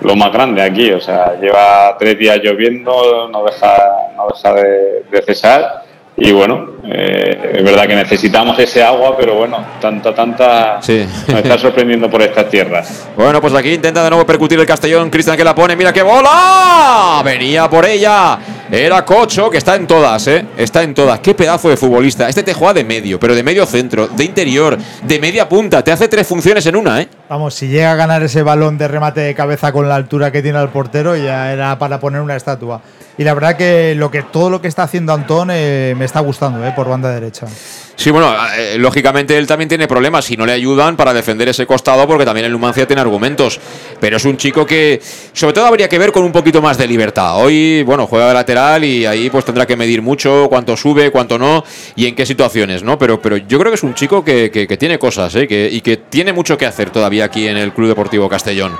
lo 0.01 0.15
más 0.15 0.31
grande 0.31 0.61
aquí. 0.61 0.91
O 0.91 0.99
sea, 1.01 1.39
lleva 1.39 1.95
tres 1.97 2.17
días 2.17 2.39
lloviendo, 2.43 3.27
no 3.31 3.43
deja, 3.43 3.75
no 4.15 4.27
deja 4.33 4.53
de, 4.53 5.03
de 5.11 5.21
cesar 5.23 5.85
y 6.17 6.31
bueno, 6.31 6.67
eh, 6.85 7.55
es 7.55 7.63
verdad 7.63 7.87
que 7.87 7.95
necesitamos 7.95 8.57
ese 8.57 8.81
agua, 8.81 9.17
pero 9.17 9.35
bueno, 9.35 9.57
tanta, 9.81 10.15
tanta 10.15 10.81
Sí. 10.81 11.05
nos 11.27 11.39
está 11.39 11.57
sorprendiendo 11.57 12.09
por 12.09 12.21
estas 12.21 12.49
tierras. 12.49 13.07
Bueno, 13.15 13.41
pues 13.41 13.53
aquí 13.53 13.73
intenta 13.73 14.03
de 14.03 14.09
nuevo 14.09 14.25
percutir 14.25 14.59
el 14.59 14.65
Castellón. 14.65 15.09
Cristian 15.09 15.35
que 15.35 15.43
la 15.43 15.55
pone. 15.55 15.75
Mira 15.75 15.91
qué 15.91 16.03
bola. 16.03 17.21
Venía 17.23 17.69
por 17.69 17.85
ella. 17.85 18.37
Era 18.71 19.05
Cocho, 19.05 19.49
que 19.49 19.59
está 19.59 19.75
en 19.75 19.85
todas, 19.85 20.25
¿eh? 20.27 20.43
Está 20.57 20.81
en 20.81 20.95
todas. 20.95 21.19
Qué 21.19 21.35
pedazo 21.35 21.69
de 21.69 21.77
futbolista. 21.77 22.27
Este 22.27 22.41
te 22.41 22.53
juega 22.53 22.73
de 22.73 22.83
medio, 22.83 23.19
pero 23.19 23.35
de 23.35 23.43
medio 23.43 23.65
centro, 23.65 24.07
de 24.07 24.23
interior, 24.23 24.77
de 25.03 25.19
media 25.19 25.47
punta. 25.47 25.83
Te 25.83 25.91
hace 25.91 26.07
tres 26.07 26.25
funciones 26.25 26.65
en 26.65 26.75
una, 26.75 27.01
¿eh? 27.01 27.07
Vamos, 27.29 27.53
si 27.53 27.67
llega 27.67 27.91
a 27.91 27.95
ganar 27.95 28.23
ese 28.23 28.41
balón 28.41 28.77
de 28.77 28.87
remate 28.87 29.21
de 29.21 29.35
cabeza 29.35 29.71
con 29.71 29.87
la 29.87 29.95
altura 29.95 30.31
que 30.31 30.41
tiene 30.41 30.59
el 30.59 30.69
portero, 30.69 31.15
ya 31.15 31.53
era 31.53 31.77
para 31.77 31.99
poner 31.99 32.21
una 32.21 32.35
estatua. 32.35 32.81
Y 33.17 33.23
la 33.23 33.33
verdad 33.33 33.55
que, 33.55 33.95
lo 33.95 34.11
que 34.11 34.23
todo 34.23 34.49
lo 34.49 34.61
que 34.61 34.67
está 34.67 34.83
haciendo 34.83 35.13
Antón 35.13 35.49
eh, 35.51 35.93
me 35.97 36.03
está 36.03 36.19
gustando, 36.19 36.65
eh, 36.65 36.73
por 36.75 36.89
banda 36.89 37.09
derecha. 37.13 37.47
Sí, 37.95 38.11
bueno, 38.11 38.35
eh, 38.57 38.75
lógicamente 38.77 39.37
él 39.37 39.47
también 39.47 39.69
tiene 39.69 39.87
problemas 39.87 40.25
si 40.25 40.35
no 40.35 40.45
le 40.45 40.51
ayudan 40.51 40.97
para 40.97 41.13
defender 41.13 41.47
ese 41.47 41.65
costado, 41.65 42.05
porque 42.07 42.25
también 42.25 42.45
el 42.45 42.51
Numancia 42.51 42.85
tiene 42.85 43.01
argumentos. 43.01 43.57
Pero 44.01 44.17
es 44.17 44.25
un 44.25 44.35
chico 44.35 44.65
que, 44.65 45.01
sobre 45.31 45.53
todo, 45.53 45.65
habría 45.65 45.87
que 45.87 45.97
ver 45.97 46.11
con 46.11 46.25
un 46.25 46.33
poquito 46.33 46.61
más 46.61 46.77
de 46.77 46.87
libertad. 46.87 47.37
Hoy, 47.37 47.83
bueno, 47.83 48.05
juega 48.05 48.27
de 48.27 48.33
lateral 48.33 48.83
y 48.83 49.05
ahí 49.05 49.29
pues 49.29 49.45
tendrá 49.45 49.65
que 49.65 49.77
medir 49.77 50.01
mucho 50.01 50.47
cuánto 50.49 50.75
sube, 50.75 51.09
cuánto 51.09 51.39
no 51.39 51.63
y 51.95 52.07
en 52.07 52.15
qué 52.15 52.25
situaciones, 52.25 52.83
¿no? 52.83 52.99
Pero, 52.99 53.21
pero 53.21 53.37
yo 53.37 53.57
creo 53.57 53.71
que 53.71 53.75
es 53.75 53.83
un 53.83 53.93
chico 53.93 54.25
que, 54.25 54.51
que- 54.51 54.75
tiene 54.75 54.99
cosas, 54.99 55.33
¿eh? 55.35 55.47
Que, 55.47 55.69
y 55.71 55.79
que 55.79 55.95
tiene 55.95 56.33
mucho 56.33 56.57
que 56.57 56.65
hacer 56.65 56.89
todavía 56.89 57.23
aquí 57.23 57.47
en 57.47 57.55
el 57.55 57.71
Club 57.71 57.87
Deportivo 57.87 58.27
Castellón. 58.27 58.73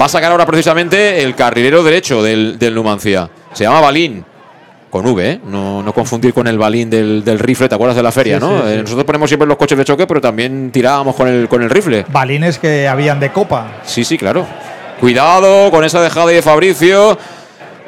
Va 0.00 0.04
a 0.04 0.08
sacar 0.10 0.30
ahora 0.30 0.44
precisamente 0.44 1.22
el 1.22 1.34
carrilero 1.34 1.82
derecho 1.82 2.22
del, 2.22 2.58
del 2.58 2.74
Numancia. 2.74 3.30
Se 3.58 3.64
llama 3.64 3.80
Balín. 3.80 4.24
Con 4.88 5.04
V, 5.04 5.30
¿eh? 5.32 5.40
No, 5.44 5.82
no 5.82 5.92
confundir 5.92 6.32
con 6.32 6.46
el 6.46 6.56
balín 6.56 6.88
del, 6.88 7.24
del 7.24 7.40
rifle, 7.40 7.68
¿te 7.68 7.74
acuerdas 7.74 7.96
de 7.96 8.04
la 8.04 8.12
feria, 8.12 8.38
Sí, 8.38 8.44
no? 8.46 8.58
sí, 8.58 8.62
sí. 8.68 8.72
Eh, 8.74 8.82
Nosotros 8.82 9.04
ponemos 9.04 9.28
siempre 9.28 9.48
los 9.48 9.56
coches 9.56 9.76
de 9.76 9.84
choque, 9.84 10.06
pero 10.06 10.20
también 10.20 10.70
tirábamos 10.70 11.16
con 11.16 11.26
el, 11.26 11.48
con 11.48 11.60
el 11.60 11.68
rifle. 11.70 12.06
Balines 12.08 12.56
que 12.60 12.86
habían 12.86 13.18
de 13.18 13.32
copa. 13.32 13.80
Sí, 13.82 14.04
sí, 14.04 14.16
claro. 14.16 14.46
Cuidado 15.00 15.72
con 15.72 15.82
esa 15.82 16.00
dejada 16.00 16.28
de 16.28 16.40
Fabricio. 16.40 17.18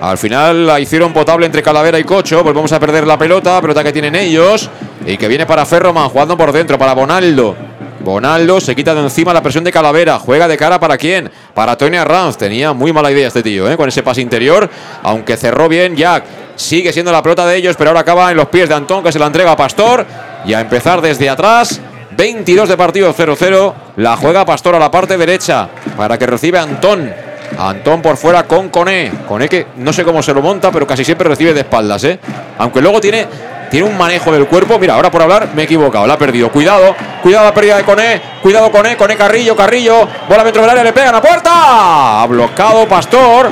Al 0.00 0.18
final 0.18 0.66
la 0.66 0.80
hicieron 0.80 1.12
potable 1.12 1.46
entre 1.46 1.62
Calavera 1.62 2.00
y 2.00 2.04
Cocho. 2.04 2.42
Pues 2.42 2.52
vamos 2.54 2.72
a 2.72 2.80
perder 2.80 3.06
la 3.06 3.16
pelota, 3.16 3.60
pelota 3.60 3.84
que 3.84 3.92
tienen 3.92 4.16
ellos. 4.16 4.68
Y 5.06 5.16
que 5.16 5.28
viene 5.28 5.46
para 5.46 5.64
Ferroman, 5.64 6.08
jugando 6.08 6.36
por 6.36 6.50
dentro, 6.50 6.76
para 6.78 6.94
Bonaldo. 6.94 7.56
Bonaldo 8.00 8.60
se 8.60 8.74
quita 8.74 8.94
de 8.94 9.02
encima 9.02 9.34
la 9.34 9.42
presión 9.42 9.62
de 9.62 9.70
Calavera. 9.70 10.18
Juega 10.18 10.48
de 10.48 10.56
cara 10.56 10.80
para 10.80 10.96
quién? 10.96 11.30
Para 11.54 11.76
Tony 11.76 11.98
Arranz. 11.98 12.38
Tenía 12.38 12.72
muy 12.72 12.92
mala 12.92 13.12
idea 13.12 13.28
este 13.28 13.42
tío, 13.42 13.70
¿eh? 13.70 13.76
con 13.76 13.88
ese 13.88 14.02
pase 14.02 14.22
interior. 14.22 14.68
Aunque 15.02 15.36
cerró 15.36 15.68
bien 15.68 15.96
Jack. 15.96 16.24
Sigue 16.56 16.92
siendo 16.92 17.12
la 17.12 17.22
pelota 17.22 17.46
de 17.46 17.56
ellos, 17.56 17.76
pero 17.76 17.90
ahora 17.90 18.00
acaba 18.00 18.30
en 18.30 18.36
los 18.36 18.48
pies 18.48 18.68
de 18.68 18.74
Antón, 18.74 19.02
que 19.02 19.12
se 19.12 19.18
la 19.18 19.26
entrega 19.26 19.52
a 19.52 19.56
Pastor. 19.56 20.06
Y 20.46 20.54
a 20.54 20.60
empezar 20.60 21.02
desde 21.02 21.28
atrás. 21.28 21.80
22 22.16 22.70
de 22.70 22.76
partido 22.76 23.14
0-0. 23.14 23.74
La 23.96 24.16
juega 24.16 24.46
Pastor 24.46 24.74
a 24.74 24.78
la 24.78 24.90
parte 24.90 25.18
derecha 25.18 25.68
para 25.96 26.18
que 26.18 26.26
recibe 26.26 26.58
Antón. 26.58 27.12
Antón 27.58 28.00
por 28.00 28.16
fuera 28.16 28.44
con 28.44 28.70
Coné. 28.70 29.12
Coné 29.28 29.48
que 29.48 29.66
no 29.76 29.92
sé 29.92 30.04
cómo 30.04 30.22
se 30.22 30.32
lo 30.32 30.40
monta, 30.40 30.70
pero 30.70 30.86
casi 30.86 31.04
siempre 31.04 31.28
recibe 31.28 31.52
de 31.52 31.60
espaldas, 31.60 32.04
¿eh? 32.04 32.18
Aunque 32.58 32.80
luego 32.80 33.00
tiene, 33.00 33.26
tiene 33.70 33.88
un 33.88 33.96
manejo 33.96 34.32
del 34.32 34.46
cuerpo. 34.46 34.78
Mira, 34.78 34.94
ahora 34.94 35.10
por 35.10 35.22
hablar 35.22 35.50
me 35.54 35.62
he 35.62 35.64
equivocado, 35.64 36.06
la 36.06 36.14
ha 36.14 36.18
perdido. 36.18 36.50
Cuidado, 36.50 36.94
cuidado 37.22 37.44
la 37.44 37.54
pérdida 37.54 37.76
de 37.76 37.84
Coné. 37.84 38.20
Cuidado 38.42 38.70
Coné, 38.70 38.96
Coné 38.96 39.16
Carrillo, 39.16 39.56
Carrillo. 39.56 40.08
Bola 40.28 40.44
dentro 40.44 40.62
del 40.62 40.70
área, 40.70 40.84
le 40.84 40.92
pegan 40.92 41.14
a 41.14 41.20
puerta. 41.22 42.22
Ha 42.22 42.26
bloqueado 42.26 42.86
Pastor. 42.86 43.50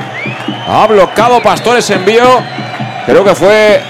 Ha 0.69 0.87
bloqueado 0.87 1.41
Pastor 1.41 1.79
ese 1.79 1.95
envío. 1.95 2.25
Creo 3.07 3.25
que 3.25 3.35
fue, 3.35 3.81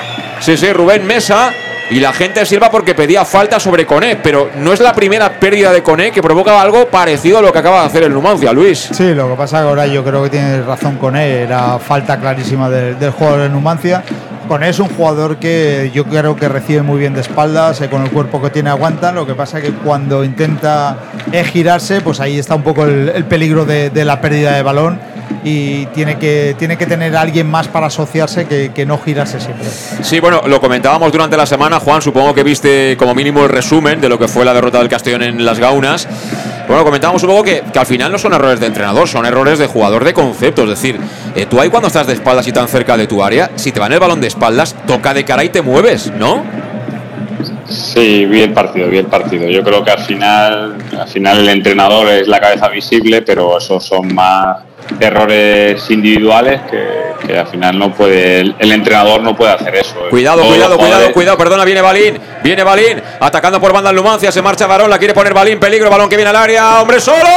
sí, 0.40 0.56
sí, 0.56 0.72
Rubén 0.72 1.06
Mesa. 1.06 1.50
Y 1.90 2.00
la 2.00 2.12
gente 2.12 2.44
sirva 2.44 2.70
porque 2.70 2.94
pedía 2.94 3.24
falta 3.24 3.58
sobre 3.58 3.86
Coné, 3.86 4.16
pero 4.16 4.50
no 4.56 4.74
es 4.74 4.80
la 4.80 4.92
primera 4.92 5.40
pérdida 5.40 5.72
de 5.72 5.82
Coné 5.82 6.10
que 6.10 6.20
provoca 6.20 6.60
algo 6.60 6.86
parecido 6.88 7.38
a 7.38 7.42
lo 7.42 7.50
que 7.50 7.60
acaba 7.60 7.80
de 7.80 7.86
hacer 7.86 8.02
el 8.02 8.12
Numancia, 8.12 8.52
Luis. 8.52 8.90
Sí, 8.92 9.14
lo 9.14 9.30
que 9.30 9.36
pasa 9.36 9.62
que 9.62 9.68
ahora 9.68 9.86
yo 9.86 10.04
creo 10.04 10.22
que 10.22 10.28
tienes 10.28 10.66
razón 10.66 10.96
con 10.98 11.16
él, 11.16 11.30
era 11.30 11.78
falta 11.78 12.18
clarísima 12.20 12.68
del, 12.68 12.98
del 12.98 13.12
de 13.12 13.48
Numancia. 13.48 14.02
Con 14.48 14.62
él 14.62 14.70
es 14.70 14.78
un 14.78 14.88
jugador 14.88 15.36
que 15.36 15.90
yo 15.94 16.06
creo 16.06 16.34
que 16.34 16.48
recibe 16.48 16.80
muy 16.80 16.98
bien 16.98 17.12
de 17.12 17.20
espaldas, 17.20 17.82
eh, 17.82 17.90
con 17.90 18.02
el 18.02 18.10
cuerpo 18.10 18.40
que 18.40 18.48
tiene 18.48 18.70
aguanta. 18.70 19.12
Lo 19.12 19.26
que 19.26 19.34
pasa 19.34 19.60
que 19.60 19.72
cuando 19.72 20.24
intenta 20.24 20.96
eh, 21.30 21.44
girarse, 21.44 22.00
pues 22.00 22.18
ahí 22.18 22.38
está 22.38 22.54
un 22.54 22.62
poco 22.62 22.86
el, 22.86 23.10
el 23.10 23.24
peligro 23.26 23.66
de, 23.66 23.90
la 24.06 24.22
pérdida 24.22 24.52
de 24.52 24.62
balón 24.62 24.98
y 25.44 25.84
tiene 25.86 26.16
que, 26.16 26.56
tiene 26.58 26.78
que 26.78 26.86
tener 26.86 27.14
alguien 27.14 27.46
más 27.46 27.68
para 27.68 27.88
asociarse 27.88 28.46
que, 28.46 28.72
que 28.72 28.86
no 28.86 28.98
girarse 28.98 29.38
siempre. 29.38 29.66
Sí, 30.00 30.18
bueno, 30.18 30.40
lo 30.46 30.60
comentábamos 30.62 31.12
durante 31.12 31.36
la 31.36 31.44
semana, 31.44 31.78
Juan, 31.78 32.00
supongo 32.00 32.32
que 32.34 32.42
viste 32.42 32.96
como 32.98 33.14
mínimo 33.14 33.44
el 33.44 33.50
resumen 33.50 34.00
de 34.00 34.08
lo 34.08 34.18
que 34.18 34.28
fue 34.28 34.46
la 34.46 34.54
derrota 34.54 34.78
del 34.78 34.88
Castellón 34.88 35.22
en 35.22 35.44
las 35.44 35.58
Gaunas. 35.58 36.08
Bueno, 36.68 36.84
comentábamos 36.84 37.22
un 37.22 37.30
poco 37.30 37.44
que, 37.44 37.62
que 37.72 37.78
al 37.78 37.86
final 37.86 38.12
no 38.12 38.18
son 38.18 38.34
errores 38.34 38.60
de 38.60 38.66
entrenador, 38.66 39.08
son 39.08 39.24
errores 39.24 39.58
de 39.58 39.66
jugador 39.66 40.04
de 40.04 40.12
concepto. 40.12 40.64
Es 40.64 40.68
decir, 40.68 41.00
eh, 41.34 41.46
tú 41.46 41.58
ahí 41.58 41.70
cuando 41.70 41.88
estás 41.88 42.06
de 42.06 42.12
espaldas 42.12 42.46
y 42.46 42.52
tan 42.52 42.68
cerca 42.68 42.96
de 42.98 43.06
tu 43.06 43.24
área, 43.24 43.50
si 43.56 43.72
te 43.72 43.80
van 43.80 43.92
el 43.92 43.98
balón 43.98 44.20
de 44.20 44.26
espaldas, 44.26 44.76
toca 44.86 45.14
de 45.14 45.24
cara 45.24 45.42
y 45.44 45.48
te 45.48 45.62
mueves, 45.62 46.12
¿no? 46.12 46.44
Sí, 47.68 48.24
vi 48.26 48.42
el 48.42 48.52
partido, 48.52 48.88
vi 48.88 48.98
el 48.98 49.06
partido. 49.06 49.48
Yo 49.48 49.62
creo 49.62 49.84
que 49.84 49.90
al 49.90 49.98
final, 50.00 50.76
al 50.98 51.08
final 51.08 51.40
el 51.40 51.48
entrenador 51.50 52.08
es 52.08 52.26
la 52.26 52.40
cabeza 52.40 52.68
visible, 52.68 53.22
pero 53.22 53.58
esos 53.58 53.84
son 53.84 54.14
más 54.14 54.58
errores 55.00 55.90
individuales 55.90 56.62
que, 56.70 57.26
que 57.26 57.38
al 57.38 57.46
final 57.46 57.78
no 57.78 57.92
puede, 57.92 58.40
el, 58.40 58.54
el 58.58 58.72
entrenador 58.72 59.20
no 59.22 59.36
puede 59.36 59.52
hacer 59.52 59.74
eso. 59.76 59.96
Cuidado, 60.08 60.38
Todos 60.38 60.52
cuidado, 60.54 60.78
cuidado, 60.78 61.12
cuidado, 61.12 61.36
perdona, 61.36 61.64
viene 61.64 61.82
Balín, 61.82 62.18
viene 62.42 62.62
Balín, 62.64 63.02
atacando 63.20 63.60
por 63.60 63.72
banda 63.72 63.90
el 63.90 63.96
Numancia, 63.96 64.32
se 64.32 64.40
marcha 64.40 64.66
Varón, 64.66 64.88
la 64.88 64.98
quiere 64.98 65.12
poner 65.12 65.34
Balín, 65.34 65.60
peligro, 65.60 65.90
balón 65.90 66.08
que 66.08 66.16
viene 66.16 66.30
al 66.30 66.36
área, 66.36 66.80
hombre 66.80 67.00
solo, 67.00 67.28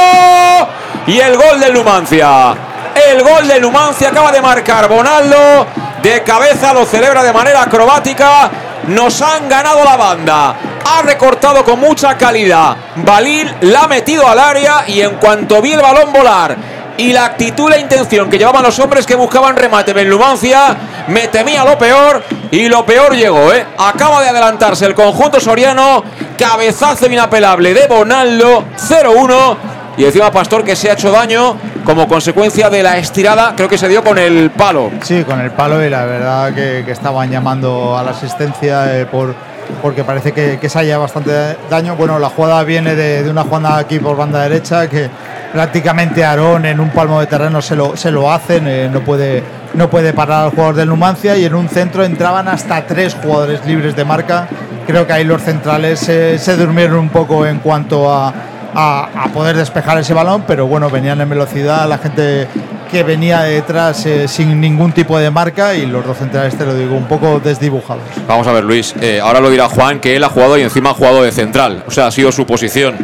y 1.06 1.18
el 1.18 1.36
gol 1.36 1.60
del 1.60 1.74
Numancia. 1.74 2.71
El 2.94 3.22
gol 3.22 3.48
del 3.48 3.62
Numancia 3.62 4.08
acaba 4.08 4.30
de 4.32 4.42
marcar 4.42 4.88
Bonaldo, 4.88 5.66
de 6.02 6.22
cabeza 6.22 6.74
lo 6.74 6.84
celebra 6.84 7.22
de 7.22 7.32
manera 7.32 7.62
acrobática, 7.62 8.50
nos 8.88 9.20
han 9.22 9.48
ganado 9.48 9.84
la 9.84 9.96
banda. 9.96 10.56
Ha 10.84 11.02
recortado 11.02 11.64
con 11.64 11.80
mucha 11.80 12.16
calidad. 12.18 12.76
Balín 12.96 13.50
la 13.62 13.82
ha 13.82 13.88
metido 13.88 14.26
al 14.26 14.38
área 14.38 14.84
y 14.86 15.00
en 15.00 15.16
cuanto 15.16 15.62
vi 15.62 15.72
el 15.72 15.80
balón 15.80 16.12
volar 16.12 16.56
y 16.98 17.12
la 17.12 17.24
actitud 17.24 17.70
la 17.70 17.78
intención 17.78 18.28
que 18.28 18.38
llevaban 18.38 18.62
los 18.62 18.78
hombres 18.78 19.06
que 19.06 19.14
buscaban 19.14 19.56
remate 19.56 19.92
en 19.92 20.08
Numancia, 20.08 20.76
me 21.08 21.28
temía 21.28 21.64
lo 21.64 21.78
peor 21.78 22.22
y 22.50 22.68
lo 22.68 22.84
peor 22.84 23.14
llegó, 23.14 23.52
¿eh? 23.52 23.66
Acaba 23.78 24.20
de 24.22 24.28
adelantarse 24.28 24.84
el 24.86 24.94
conjunto 24.94 25.40
soriano, 25.40 26.04
cabezazo 26.38 27.06
inapelable 27.06 27.72
de 27.72 27.86
Bonaldo, 27.86 28.64
0-1 28.76 29.56
y 29.96 30.04
encima 30.04 30.30
Pastor 30.30 30.64
que 30.64 30.76
se 30.76 30.90
ha 30.90 30.94
hecho 30.94 31.10
daño 31.10 31.56
como 31.84 32.06
consecuencia 32.08 32.70
de 32.70 32.82
la 32.82 32.98
estirada, 32.98 33.54
creo 33.56 33.68
que 33.68 33.78
se 33.78 33.88
dio 33.88 34.02
con 34.02 34.18
el 34.18 34.50
palo. 34.50 34.90
Sí, 35.02 35.24
con 35.24 35.40
el 35.40 35.50
palo 35.50 35.84
y 35.84 35.90
la 35.90 36.04
verdad 36.04 36.54
que, 36.54 36.82
que 36.84 36.92
estaban 36.92 37.30
llamando 37.30 37.96
a 37.98 38.02
la 38.02 38.10
asistencia 38.12 38.98
eh, 39.00 39.06
por 39.06 39.34
porque 39.80 40.04
parece 40.04 40.32
que, 40.32 40.58
que 40.60 40.68
se 40.68 40.78
haya 40.80 40.98
bastante 40.98 41.56
daño. 41.70 41.94
Bueno, 41.96 42.18
la 42.18 42.28
jugada 42.28 42.62
viene 42.64 42.94
de, 42.94 43.22
de 43.22 43.30
una 43.30 43.44
jugada 43.44 43.78
aquí 43.78 43.98
por 44.00 44.16
banda 44.16 44.42
derecha 44.42 44.88
que 44.88 45.08
prácticamente 45.52 46.24
Aarón 46.24 46.66
en 46.66 46.80
un 46.80 46.90
palmo 46.90 47.20
de 47.20 47.26
terreno 47.26 47.62
se 47.62 47.76
lo, 47.76 47.96
se 47.96 48.10
lo 48.10 48.30
hacen, 48.32 48.66
eh, 48.66 48.88
no, 48.92 49.00
puede, 49.00 49.42
no 49.74 49.88
puede 49.88 50.12
parar 50.12 50.44
al 50.44 50.50
jugador 50.50 50.74
del 50.74 50.88
Numancia 50.88 51.36
y 51.36 51.44
en 51.44 51.54
un 51.54 51.68
centro 51.68 52.04
entraban 52.04 52.48
hasta 52.48 52.84
tres 52.86 53.14
jugadores 53.22 53.64
libres 53.64 53.94
de 53.96 54.04
marca. 54.04 54.48
Creo 54.86 55.06
que 55.06 55.12
ahí 55.12 55.24
los 55.24 55.40
centrales 55.42 56.00
se- 56.00 56.38
se 56.38 56.56
durmieron 56.56 56.98
un 56.98 57.08
poco 57.08 57.46
en 57.46 57.58
cuanto 57.60 58.12
a, 58.12 58.32
a, 58.74 59.28
poder 59.32 59.56
despejar 59.56 59.98
ese 59.98 60.14
balón, 60.14 60.44
pero 60.46 60.66
bueno, 60.66 60.90
venían 60.90 61.20
en 61.20 61.28
velocidad, 61.28 61.88
la 61.88 61.98
gente 61.98 62.48
que 62.90 63.02
venía 63.02 63.40
detrás 63.42 64.04
eh, 64.06 64.28
sin 64.28 64.60
ningún 64.60 64.92
tipo 64.92 65.18
de 65.18 65.30
marca 65.30 65.74
y 65.74 65.86
los 65.86 66.04
dos 66.06 66.18
centrales, 66.18 66.56
te 66.56 66.64
lo 66.64 66.74
digo, 66.74 66.94
un 66.94 67.06
poco 67.06 67.40
desdibujados. 67.40 68.02
Vamos 68.26 68.46
a 68.46 68.52
ver, 68.52 68.64
Luis. 68.64 68.94
eh, 69.00 69.20
ahora 69.22 69.40
lo 69.40 69.50
dirá 69.50 69.68
Juan 69.68 70.00
que 70.00 70.16
él 70.16 70.24
ha 70.24 70.28
jugado 70.28 70.58
y 70.58 70.62
encima 70.62 70.90
ha 70.90 70.94
jugado 70.94 71.22
de 71.22 71.32
central. 71.32 71.84
O 71.86 71.90
sea, 71.90 72.08
ha 72.08 72.10
sido 72.10 72.32
su 72.32 72.46
posición. 72.46 72.96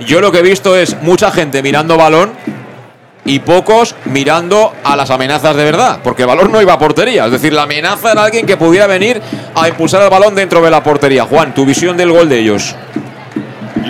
Yo 0.00 0.20
lo 0.20 0.30
que 0.30 0.38
he 0.38 0.42
visto 0.42 0.76
es 0.76 1.00
mucha 1.02 1.30
gente 1.30 1.62
mirando 1.62 1.96
balón 1.96 2.32
y 3.24 3.40
pocos 3.40 3.96
mirando 4.04 4.72
a 4.84 4.94
las 4.94 5.10
amenazas 5.10 5.56
de 5.56 5.64
verdad. 5.64 5.98
Porque 6.02 6.22
el 6.22 6.28
balón 6.28 6.52
no 6.52 6.62
iba 6.62 6.74
a 6.74 6.78
portería. 6.78 7.26
Es 7.26 7.32
decir, 7.32 7.52
la 7.52 7.62
amenaza 7.62 8.12
era 8.12 8.22
alguien 8.24 8.46
que 8.46 8.56
pudiera 8.56 8.86
venir 8.86 9.20
a 9.54 9.68
impulsar 9.68 10.02
el 10.02 10.10
balón 10.10 10.34
dentro 10.34 10.60
de 10.62 10.70
la 10.70 10.82
portería. 10.82 11.24
Juan, 11.24 11.54
tu 11.54 11.64
visión 11.64 11.96
del 11.96 12.12
gol 12.12 12.28
de 12.28 12.38
ellos. 12.38 12.76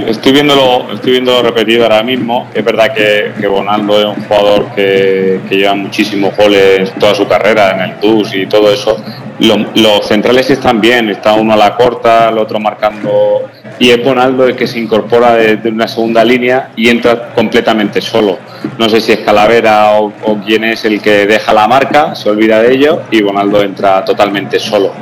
Estoy 0.07 0.33
viéndolo, 0.33 0.93
estoy 0.93 1.13
viéndolo 1.13 1.43
repetido 1.43 1.85
ahora 1.85 2.03
mismo. 2.03 2.49
Es 2.53 2.65
verdad 2.65 2.93
que, 2.93 3.47
Bonaldo 3.47 3.99
es 3.99 4.05
un 4.19 4.25
jugador 4.25 4.67
que, 4.75 5.41
lleva 5.51 5.75
muchísimos 5.75 6.37
goles 6.37 6.93
toda 6.99 7.15
su 7.15 7.27
carrera 7.27 7.71
en 7.73 7.81
el 7.91 8.01
TUS 8.01 8.35
y 8.35 8.47
todo 8.47 8.73
eso. 8.73 9.03
Lo- 9.41 9.67
los 9.75 10.07
centrales 10.07 10.51
están 10.51 10.81
bien, 10.81 11.09
está 11.11 11.35
uno 11.35 11.55
a 11.55 11.57
la 11.57 11.75
corta, 11.77 12.29
el 12.29 12.39
otro 12.39 12.59
marcando. 12.61 13.45
Y 13.79 13.91
es 13.91 14.03
Bonaldo 14.05 14.47
el 14.47 14.57
que 14.57 14.67
se 14.67 14.79
incorpora 14.79 15.35
desde 15.35 15.69
una 15.71 15.87
segunda 15.89 16.25
línea 16.25 16.71
y 16.77 16.89
entra 16.89 17.29
completamente 17.35 18.01
solo. 18.01 18.39
No 18.79 18.89
sé 18.89 19.01
si 19.01 19.13
es 19.13 19.19
Calavera 19.21 19.93
o, 20.01 20.13
o 20.25 20.39
quién 20.45 20.65
es 20.65 20.85
el 20.85 21.01
que 21.01 21.27
deja 21.27 21.53
la 21.53 21.69
marca, 21.69 22.15
se 22.15 22.29
olvida 22.29 22.63
de 22.63 22.73
ello 22.75 23.03
y 23.11 23.23
Bonaldo 23.23 23.63
entra 23.63 24.05
totalmente 24.05 24.59
solo. 24.59 24.93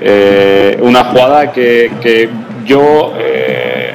eh, 0.00 0.78
una 0.80 1.04
jugada 1.04 1.52
que, 1.52 1.90
yo 2.64 3.14
eh, 3.18 3.89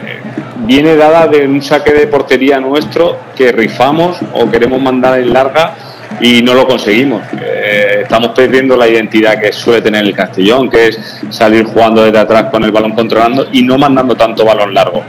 viene 0.66 0.95
dada 0.95 1.28
de 1.28 1.47
un 1.47 1.61
saque 1.61 1.93
de 1.93 2.07
portería 2.07 2.59
nuestro 2.59 3.18
que 3.36 3.51
rifamos 3.51 4.18
o 4.34 4.49
queremos 4.49 4.82
mandar 4.82 5.20
en 5.20 5.32
larga 5.32 5.76
y 6.20 6.41
no 6.41 6.53
lo 6.53 6.68
conseguimos. 6.68 7.22
Eh, 7.41 7.99
estamos 8.03 8.30
perdiendo 8.30 8.78
la 8.78 8.88
identidad 8.88 9.39
que 9.39 9.51
suele 9.51 9.82
tener 9.82 10.03
el 10.03 10.13
Castellón, 10.13 10.70
que 10.70 10.88
es 10.88 10.99
salir 11.30 11.66
jugando 11.66 12.03
desde 12.03 12.20
atrás 12.20 12.45
con 12.51 12.63
el 12.63 12.72
balón 12.72 12.93
controlando 12.93 13.47
y 13.51 13.63
no 13.63 13.78
mandando 13.78 14.16
tanto 14.16 14.45
balón 14.45 14.74
largo. 14.74 15.03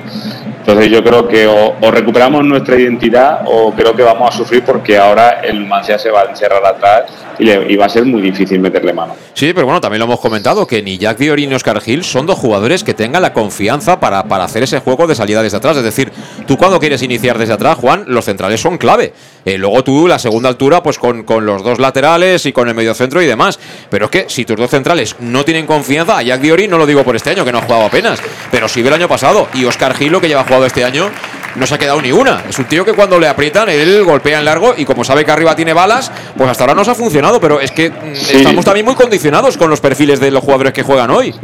Entonces 0.58 0.90
yo 0.90 1.02
creo 1.04 1.28
que 1.28 1.46
o, 1.46 1.76
recuperamos 1.92 2.44
nuestra 2.44 2.76
identidad 2.76 3.42
o 3.44 3.72
creo 3.72 3.94
que 3.94 4.02
vamos 4.02 4.34
a 4.34 4.36
sufrir 4.36 4.64
porque 4.64 4.98
ahora 4.98 5.40
el 5.42 5.64
Mansía 5.64 5.96
se 5.96 6.10
va 6.10 6.22
a 6.22 6.24
encerrar 6.24 6.64
atrás 6.66 7.04
y, 7.38 7.76
va 7.76 7.86
a 7.86 7.88
ser 7.88 8.04
muy 8.04 8.22
difícil 8.22 8.60
meterle 8.60 8.92
mano. 8.92 9.14
Sí, 9.34 9.52
pero 9.52 9.66
bueno, 9.66 9.80
también 9.80 9.98
lo 10.00 10.06
hemos 10.06 10.20
comentado 10.20 10.66
que 10.66 10.82
ni 10.82 10.98
Jack 10.98 11.18
Diori 11.18 11.46
ni 11.46 11.54
Oscar 11.54 11.80
Gil 11.80 12.04
son 12.04 12.26
dos 12.26 12.38
jugadores 12.38 12.82
que 12.82 12.94
tengan 12.94 13.22
la 13.22 13.32
confianza 13.32 14.00
para, 14.00 14.24
para 14.24 14.44
hacer 14.44 14.62
ese 14.62 14.80
juego 14.80 15.06
de 15.06 15.14
salida 15.14 15.42
desde 15.42 15.58
atrás. 15.58 15.76
Es 15.76 15.82
decir, 15.82 16.12
tú 16.46 16.56
cuando 16.56 16.80
quieres 16.80 17.02
iniciar 17.02 17.38
desde 17.38 17.54
atrás, 17.54 17.76
Juan, 17.78 18.04
los 18.06 18.24
centrales 18.24 18.60
son 18.60 18.78
clave. 18.78 19.12
Eh, 19.44 19.58
luego 19.58 19.84
tú, 19.84 20.08
la 20.08 20.18
segunda 20.18 20.48
altura, 20.48 20.82
pues 20.82 20.98
con, 20.98 21.24
con, 21.24 21.44
los 21.46 21.62
dos 21.62 21.78
laterales 21.78 22.46
y 22.46 22.52
con 22.52 22.68
el 22.68 22.74
medio 22.74 22.94
centro 22.94 23.20
y 23.22 23.26
demás. 23.26 23.58
Pero 23.90 24.06
es 24.06 24.10
que 24.10 24.24
si 24.28 24.44
tus 24.44 24.56
dos 24.56 24.70
centrales 24.70 25.16
no 25.20 25.44
tienen 25.44 25.66
confianza, 25.66 26.18
a 26.18 26.22
Jack 26.22 26.40
Diori 26.40 26.68
no 26.68 26.78
lo 26.78 26.86
digo 26.86 27.04
por 27.04 27.16
este 27.16 27.30
año, 27.30 27.44
que 27.44 27.52
no 27.52 27.58
ha 27.58 27.62
jugado 27.62 27.84
apenas, 27.84 28.20
pero 28.50 28.68
sí 28.68 28.80
el 28.80 28.92
año 28.92 29.08
pasado. 29.08 29.48
Y 29.54 29.64
Oscar 29.64 29.94
Gil, 29.94 30.12
lo 30.12 30.20
que 30.20 30.28
lleva 30.28 30.44
jugado 30.44 30.66
este 30.66 30.84
año, 30.84 31.10
no 31.54 31.66
se 31.66 31.74
ha 31.74 31.78
quedado 31.78 32.00
ni 32.02 32.12
una. 32.12 32.44
Es 32.48 32.58
un 32.58 32.66
tío 32.66 32.84
que 32.84 32.92
cuando 32.92 33.18
le 33.18 33.28
aprietan, 33.28 33.68
él 33.68 34.04
golpea 34.04 34.38
en 34.38 34.44
largo 34.44 34.74
y 34.76 34.84
como 34.84 35.04
sabe 35.04 35.24
que 35.24 35.30
arriba 35.30 35.54
tiene 35.54 35.72
balas, 35.72 36.10
pues 36.36 36.50
hasta 36.50 36.64
ahora 36.64 36.74
no 36.74 36.84
se 36.84 36.90
ha 36.90 36.94
funcionado. 36.94 37.40
Pero 37.40 37.60
es 37.60 37.70
que 37.70 37.90
mm, 37.90 38.12
estamos 38.34 38.64
también 38.64 38.86
muy 38.86 38.94
condicionados 38.94 39.56
con 39.56 39.70
los 39.70 39.80
perfiles 39.80 40.20
de 40.20 40.30
los 40.30 40.42
jugadores 40.42 40.72
que 40.72 40.82
juegan 40.82 41.10
hoy. 41.10 41.34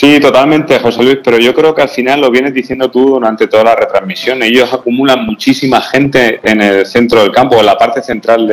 Sí, 0.00 0.18
totalmente, 0.18 0.78
José 0.78 1.02
Luis, 1.02 1.18
pero 1.22 1.38
yo 1.38 1.54
creo 1.54 1.74
que 1.74 1.82
al 1.82 1.90
final 1.90 2.22
lo 2.22 2.30
vienes 2.30 2.54
diciendo 2.54 2.90
tú 2.90 3.10
durante 3.10 3.48
toda 3.48 3.64
la 3.64 3.76
retransmisión. 3.76 4.42
Ellos 4.42 4.72
acumulan 4.72 5.26
muchísima 5.26 5.80
gente 5.82 6.40
en 6.42 6.62
el 6.62 6.86
centro 6.86 7.20
del 7.20 7.30
campo, 7.32 7.56
en 7.60 7.66
la 7.66 7.76
parte 7.76 8.02
central 8.02 8.48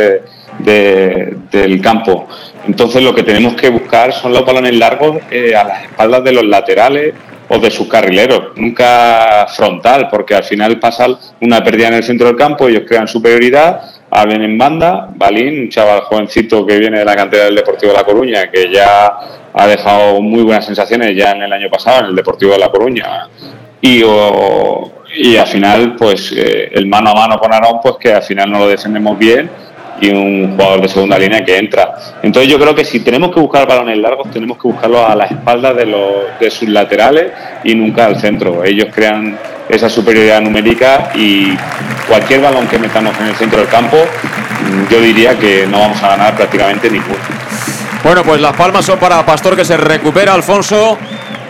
del 0.59 1.81
campo. 1.81 2.27
Entonces 2.67 3.01
lo 3.01 3.15
que 3.15 3.23
tenemos 3.23 3.55
que 3.55 3.69
buscar 3.69 4.11
son 4.11 4.33
los 4.33 4.45
balones 4.45 4.75
largos 4.75 5.19
eh, 5.31 5.55
a 5.55 5.63
las 5.63 5.83
espaldas 5.85 6.21
de 6.25 6.33
los 6.33 6.43
laterales 6.43 7.13
o 7.49 7.57
de 7.59 7.71
sus 7.71 7.87
carrileros, 7.87 8.55
nunca 8.55 9.47
frontal, 9.47 10.07
porque 10.09 10.35
al 10.35 10.43
final 10.43 10.79
pasa 10.79 11.07
una 11.41 11.63
pérdida 11.63 11.87
en 11.87 11.93
el 11.95 12.03
centro 12.03 12.27
del 12.27 12.35
campo, 12.35 12.67
ellos 12.67 12.83
crean 12.87 13.07
superioridad, 13.07 13.81
abren 14.09 14.41
en 14.41 14.57
banda, 14.57 15.09
Balín, 15.15 15.61
un 15.61 15.69
chaval 15.69 16.01
jovencito 16.01 16.65
que 16.65 16.77
viene 16.77 16.99
de 16.99 17.05
la 17.05 17.15
cantera 17.15 17.45
del 17.45 17.55
Deportivo 17.55 17.91
de 17.91 17.97
La 17.97 18.03
Coruña, 18.03 18.51
que 18.51 18.71
ya 18.71 19.17
ha 19.53 19.67
dejado 19.67 20.21
muy 20.21 20.43
buenas 20.43 20.65
sensaciones 20.65 21.15
ya 21.15 21.31
en 21.31 21.43
el 21.43 21.53
año 21.53 21.69
pasado 21.69 22.01
en 22.01 22.05
el 22.07 22.15
Deportivo 22.15 22.51
de 22.51 22.59
La 22.59 22.69
Coruña, 22.69 23.29
y, 23.81 24.03
y 25.15 25.37
al 25.37 25.47
final, 25.47 25.95
pues 25.95 26.33
eh, 26.35 26.69
el 26.73 26.87
mano 26.87 27.11
a 27.11 27.15
mano 27.15 27.39
con 27.39 27.53
Arón, 27.53 27.79
pues 27.81 27.95
que 27.99 28.13
al 28.13 28.23
final 28.23 28.51
no 28.51 28.59
lo 28.59 28.67
defendemos 28.67 29.17
bien, 29.17 29.49
y 29.99 30.09
un 30.09 30.51
jugador 30.51 30.81
de 30.81 30.87
segunda 30.87 31.17
línea 31.17 31.43
que 31.43 31.57
entra. 31.57 31.95
Entonces 32.21 32.51
yo 32.51 32.59
creo 32.59 32.75
que 32.75 32.85
si 32.85 32.99
tenemos 32.99 33.33
que 33.33 33.39
buscar 33.39 33.67
balones 33.67 33.97
largos, 33.97 34.29
tenemos 34.31 34.57
que 34.57 34.67
buscarlos 34.67 35.01
a 35.09 35.15
las 35.15 35.31
espaldas 35.31 35.75
de, 35.75 35.85
los, 35.85 36.39
de 36.39 36.51
sus 36.51 36.69
laterales 36.69 37.31
y 37.63 37.75
nunca 37.75 38.05
al 38.05 38.19
centro. 38.19 38.63
Ellos 38.63 38.87
crean 38.93 39.37
esa 39.69 39.89
superioridad 39.89 40.41
numérica 40.41 41.11
y 41.15 41.55
cualquier 42.07 42.41
balón 42.41 42.67
que 42.67 42.79
metamos 42.79 43.13
en 43.19 43.27
el 43.27 43.35
centro 43.35 43.59
del 43.59 43.67
campo, 43.67 43.97
yo 44.89 45.01
diría 45.01 45.37
que 45.37 45.67
no 45.67 45.79
vamos 45.79 46.01
a 46.01 46.09
ganar 46.09 46.35
prácticamente 46.35 46.89
ninguno. 46.89 47.19
Bueno, 48.03 48.23
pues 48.23 48.39
las 48.39 48.55
palmas 48.55 48.85
son 48.85 48.99
para 48.99 49.25
Pastor 49.25 49.55
que 49.55 49.65
se 49.65 49.75
recupera, 49.75 50.33
Alfonso. 50.33 50.97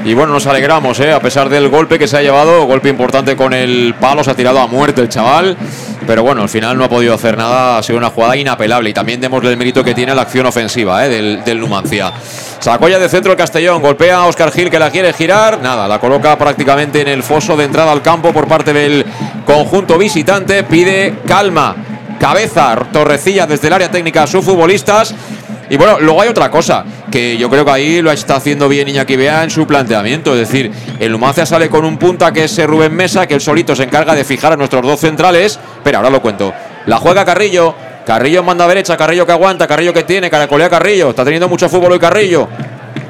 Y 0.05 0.13
bueno, 0.13 0.33
nos 0.33 0.47
alegramos, 0.47 0.99
¿eh? 0.99 1.11
a 1.11 1.19
pesar 1.19 1.49
del 1.49 1.69
golpe 1.69 1.99
que 1.99 2.07
se 2.07 2.17
ha 2.17 2.21
llevado, 2.21 2.65
golpe 2.65 2.87
importante 2.89 3.35
con 3.35 3.53
el 3.53 3.93
palo, 3.99 4.23
se 4.23 4.31
ha 4.31 4.35
tirado 4.35 4.59
a 4.59 4.67
muerte 4.67 5.01
el 5.01 5.09
chaval. 5.09 5.57
Pero 6.05 6.23
bueno, 6.23 6.43
al 6.43 6.49
final 6.49 6.77
no 6.77 6.83
ha 6.83 6.89
podido 6.89 7.13
hacer 7.13 7.37
nada, 7.37 7.77
ha 7.77 7.83
sido 7.83 7.97
una 7.97 8.09
jugada 8.09 8.35
inapelable. 8.35 8.89
Y 8.89 8.93
también 8.93 9.19
démosle 9.19 9.51
el 9.51 9.57
mérito 9.57 9.83
que 9.83 9.93
tiene 9.93 10.13
la 10.13 10.21
acción 10.21 10.45
ofensiva 10.45 11.05
¿eh? 11.05 11.09
del, 11.09 11.43
del 11.43 11.59
Numancia. 11.59 12.11
Sacó 12.59 12.87
ya 12.87 12.99
de 12.99 13.09
centro 13.09 13.31
el 13.31 13.37
Castellón, 13.37 13.81
golpea 13.81 14.17
a 14.17 14.25
Oscar 14.25 14.51
Gil 14.51 14.69
que 14.69 14.79
la 14.79 14.89
quiere 14.89 15.13
girar. 15.13 15.61
Nada, 15.61 15.87
la 15.87 15.99
coloca 15.99 16.37
prácticamente 16.37 17.01
en 17.01 17.07
el 17.07 17.23
foso 17.23 17.55
de 17.55 17.65
entrada 17.65 17.91
al 17.91 18.01
campo 18.01 18.33
por 18.33 18.47
parte 18.47 18.73
del 18.73 19.05
conjunto 19.45 19.97
visitante. 19.97 20.63
Pide 20.63 21.19
calma, 21.27 21.75
cabeza, 22.19 22.75
torrecilla 22.91 23.45
desde 23.45 23.67
el 23.67 23.73
área 23.73 23.91
técnica 23.91 24.23
a 24.23 24.27
sus 24.27 24.43
futbolistas. 24.43 25.13
Y 25.69 25.77
bueno, 25.77 25.99
luego 25.99 26.21
hay 26.21 26.29
otra 26.29 26.49
cosa, 26.49 26.85
que 27.11 27.37
yo 27.37 27.49
creo 27.49 27.65
que 27.65 27.71
ahí 27.71 28.01
lo 28.01 28.11
está 28.11 28.35
haciendo 28.35 28.69
bien 28.69 28.87
Iñaki 28.87 29.15
Bea 29.15 29.43
en 29.43 29.49
su 29.49 29.67
planteamiento. 29.67 30.33
Es 30.33 30.47
decir, 30.47 30.71
el 30.99 31.11
Numancia 31.11 31.45
sale 31.45 31.69
con 31.69 31.83
un 31.83 31.97
punta 31.97 32.31
que 32.31 32.45
es 32.45 32.65
Rubén 32.65 32.95
Mesa, 32.95 33.27
que 33.27 33.33
él 33.33 33.41
solito 33.41 33.75
se 33.75 33.83
encarga 33.83 34.15
de 34.15 34.23
fijar 34.23 34.53
a 34.53 34.57
nuestros 34.57 34.81
dos 34.81 34.99
centrales. 34.99 35.59
Pero 35.83 35.97
ahora 35.97 36.09
lo 36.09 36.21
cuento. 36.21 36.53
La 36.85 36.97
juega 36.97 37.25
Carrillo. 37.25 37.75
Carrillo 38.05 38.41
manda 38.41 38.63
a 38.63 38.67
derecha, 38.69 38.95
Carrillo 38.95 39.25
que 39.25 39.33
aguanta, 39.33 39.67
Carrillo 39.67 39.93
que 39.93 40.03
tiene, 40.03 40.29
caracolea 40.29 40.69
Carrillo. 40.69 41.09
Está 41.09 41.25
teniendo 41.25 41.49
mucho 41.49 41.67
fútbol 41.67 41.91
hoy 41.91 41.99
Carrillo. 41.99 42.47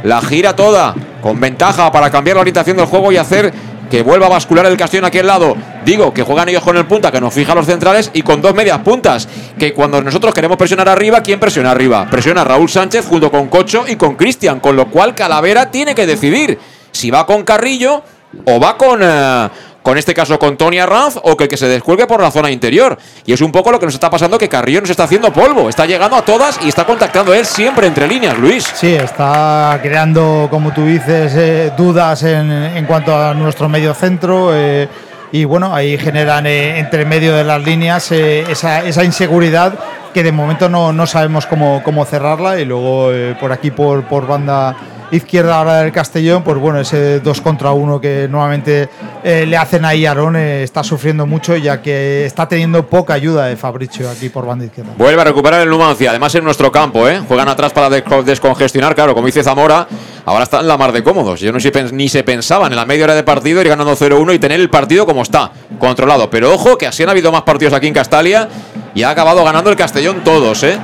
La 0.04 0.22
gira 0.22 0.56
toda, 0.56 0.96
con 1.22 1.40
ventaja 1.40 1.92
para 1.92 2.10
cambiar 2.10 2.38
la 2.38 2.42
orientación 2.42 2.78
del 2.78 2.88
juego 2.88 3.12
y 3.12 3.18
hacer 3.18 3.54
que 3.90 4.02
vuelva 4.02 4.28
a 4.28 4.30
bascular 4.30 4.66
el 4.66 4.78
Castellón 4.78 5.06
aquí 5.06 5.20
al 5.20 5.28
lado. 5.28 5.56
Digo 5.86 6.14
que 6.14 6.24
juegan 6.24 6.50
ellos 6.50 6.64
con 6.64 6.78
el 6.78 6.86
punta, 6.86 7.12
que 7.12 7.22
nos 7.22 7.34
fija 7.34 7.56
los 7.56 7.66
centrales 7.66 8.12
y 8.14 8.22
con 8.22 8.42
dos 8.42 8.54
medias 8.54 8.80
puntas. 8.80 9.28
Que 9.58 9.74
cuando 9.74 10.02
nosotros 10.02 10.34
queremos 10.34 10.58
presionar 10.58 10.90
arriba, 10.90 11.22
¿quién 11.22 11.40
presiona 11.40 11.72
arriba? 11.72 12.08
Presiona 12.10 12.44
Raúl 12.44 12.70
Sánchez 12.70 13.06
junto 13.08 13.32
con 13.32 13.48
Cocho 13.48 13.86
y 13.88 13.96
con 13.96 14.16
Cristian. 14.16 14.60
Con 14.60 14.76
lo 14.76 14.90
cual 14.90 15.16
Calavera 15.16 15.72
tiene 15.72 15.96
que 15.96 16.06
decidir 16.06 16.60
si 16.92 17.12
va 17.12 17.26
con 17.26 17.44
Carrillo 17.44 18.04
o 18.46 18.60
va 18.60 18.78
con, 18.78 19.00
eh, 19.02 19.50
con 19.88 19.98
este 19.98 20.14
caso 20.14 20.38
con 20.38 20.58
Tony 20.58 20.80
Arranz 20.80 21.16
o 21.24 21.38
que 21.38 21.48
que 21.48 21.56
se 21.56 21.66
descuelgue 21.66 22.08
por 22.08 22.22
la 22.22 22.30
zona 22.30 22.52
interior. 22.52 22.98
Y 23.26 23.32
es 23.32 23.40
un 23.40 23.54
poco 23.54 23.72
lo 23.72 23.80
que 23.80 23.86
nos 23.86 23.94
está 23.94 24.10
pasando 24.10 24.38
que 24.38 24.50
Carrillo 24.50 24.82
nos 24.82 24.90
está 24.90 25.06
haciendo 25.06 25.32
polvo, 25.32 25.70
está 25.70 25.86
llegando 25.86 26.18
a 26.18 26.24
todas 26.24 26.60
y 26.62 26.68
está 26.68 26.84
contactando 26.84 27.34
él 27.34 27.46
siempre 27.46 27.88
entre 27.88 28.06
líneas, 28.06 28.38
Luis. 28.38 28.66
Sí, 28.76 28.94
está 28.94 29.80
creando, 29.82 30.50
como 30.52 30.74
tú 30.74 30.84
dices, 30.84 31.34
eh, 31.38 31.72
dudas 31.78 32.22
en, 32.24 32.52
en, 32.52 32.86
cuanto 32.86 33.16
a 33.16 33.34
nuestro 33.34 33.70
medio 33.70 33.94
centro. 33.94 34.50
Eh, 34.54 34.90
y 35.32 35.46
bueno, 35.46 35.74
ahí 35.74 35.98
generan 35.98 36.46
eh, 36.48 36.80
entre 36.80 37.06
medio 37.06 37.34
de 37.34 37.46
las 37.46 37.64
líneas 37.64 38.12
esa, 38.12 38.84
esa, 38.84 39.06
inseguridad 39.06 39.80
que 40.14 40.22
de 40.22 40.34
momento 40.34 40.68
no, 40.68 40.92
no 40.92 41.08
sabemos 41.08 41.46
cómo, 41.46 41.82
cómo 41.82 42.04
cerrarla 42.04 42.60
y 42.60 42.66
luego 42.66 43.10
por 43.40 43.54
aquí 43.54 43.72
por, 43.72 44.04
por 44.04 44.28
banda 44.28 44.76
izquierda 45.12 45.58
ahora 45.58 45.82
del 45.82 45.92
Castellón, 45.92 46.44
pues 46.44 46.58
bueno, 46.58 46.80
ese 46.80 47.20
2 47.20 47.42
contra 47.42 47.72
1 47.72 48.02
que 48.02 48.28
nuevamente 48.30 48.90
eh, 49.24 49.46
le 49.48 49.58
hacen 49.58 49.86
ahí 49.86 50.06
a 50.06 50.18
está 50.36 50.84
sufriendo 50.84 51.26
mucho 51.26 51.56
ya 51.56 51.82
que 51.82 52.26
está 52.26 52.48
teniendo 52.48 52.86
poca 52.88 53.14
ayuda 53.14 53.46
de 53.46 53.56
Fabricio 53.56 54.10
aquí 54.10 54.30
por 54.30 54.46
banda 54.46 54.66
izquierda. 54.66 54.92
Vuelve 54.98 55.22
a 55.22 55.24
recuperar 55.26 55.62
el 55.62 55.70
Numancia, 55.70 56.10
además 56.10 56.34
en 56.36 56.44
nuestro 56.44 56.72
campo, 56.72 57.08
¿eh? 57.08 57.22
juegan 57.28 57.48
atrás 57.48 57.72
para 57.72 57.90
descongestionar, 57.90 58.96
claro, 58.96 59.14
como 59.14 59.28
dice 59.28 59.44
Zamora, 59.44 59.88
ahora 60.26 60.44
están 60.44 60.68
la 60.68 60.78
mar 60.78 60.92
de 60.92 61.04
cómodos. 61.04 61.40
Yo 61.40 61.52
no 61.52 61.60
sé 61.60 61.72
ni 61.92 62.10
se 62.10 62.24
pensaban 62.24 62.72
en 62.72 62.76
la 62.76 62.86
media 62.86 63.06
hora 63.06 63.16
de 63.16 63.24
partido 63.24 63.62
ir 63.62 63.70
ganando 63.70 63.96
0-1 63.96 64.36
y 64.36 64.40
tener 64.40 64.60
el 64.60 64.70
partido 64.70 65.06
como 65.06 65.22
está, 65.22 65.52
controlado. 65.80 66.30
Pero 66.30 66.54
ojo 66.54 66.78
que 66.78 66.88
así 66.88 67.04
han 67.04 67.10
habido 67.10 67.32
más 67.32 67.44
partidos 67.44 67.74
aquí 67.74 67.88
en 67.88 67.94
Castalia 67.94 68.50
y 68.96 69.04
ha 69.04 69.10
acabado 69.10 69.44
ganando 69.44 69.70
el 69.70 69.76
Castellón 69.76 70.24
todos, 70.24 70.64
¿eh? 70.64 70.78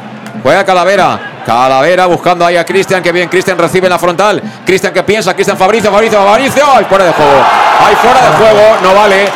Juega 0.43 0.65
Calavera. 0.65 1.41
Calavera 1.45 2.05
buscando 2.05 2.45
ahí 2.45 2.57
a 2.57 2.65
Cristian. 2.65 3.01
Que 3.01 3.11
bien, 3.11 3.29
Cristian 3.29 3.57
recibe 3.57 3.87
en 3.87 3.91
la 3.91 3.99
frontal. 3.99 4.41
Cristian 4.65 4.93
que 4.93 5.03
piensa. 5.03 5.33
Cristian 5.33 5.57
Fabricio, 5.57 5.89
Fabricio, 5.91 6.23
Fabricio. 6.23 6.63
¡Ay, 6.71 6.85
fuera 6.85 7.05
de 7.05 7.13
juego! 7.13 7.43
¡Ay, 7.79 7.95
fuera 7.95 8.21
de 8.21 8.37
juego! 8.37 8.77
No 8.83 8.93
vale. 8.93 9.29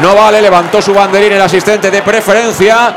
No 0.00 0.14
vale. 0.14 0.40
Levantó 0.40 0.80
su 0.80 0.94
banderín 0.94 1.32
el 1.32 1.42
asistente 1.42 1.90
de 1.90 2.00
preferencia. 2.02 2.94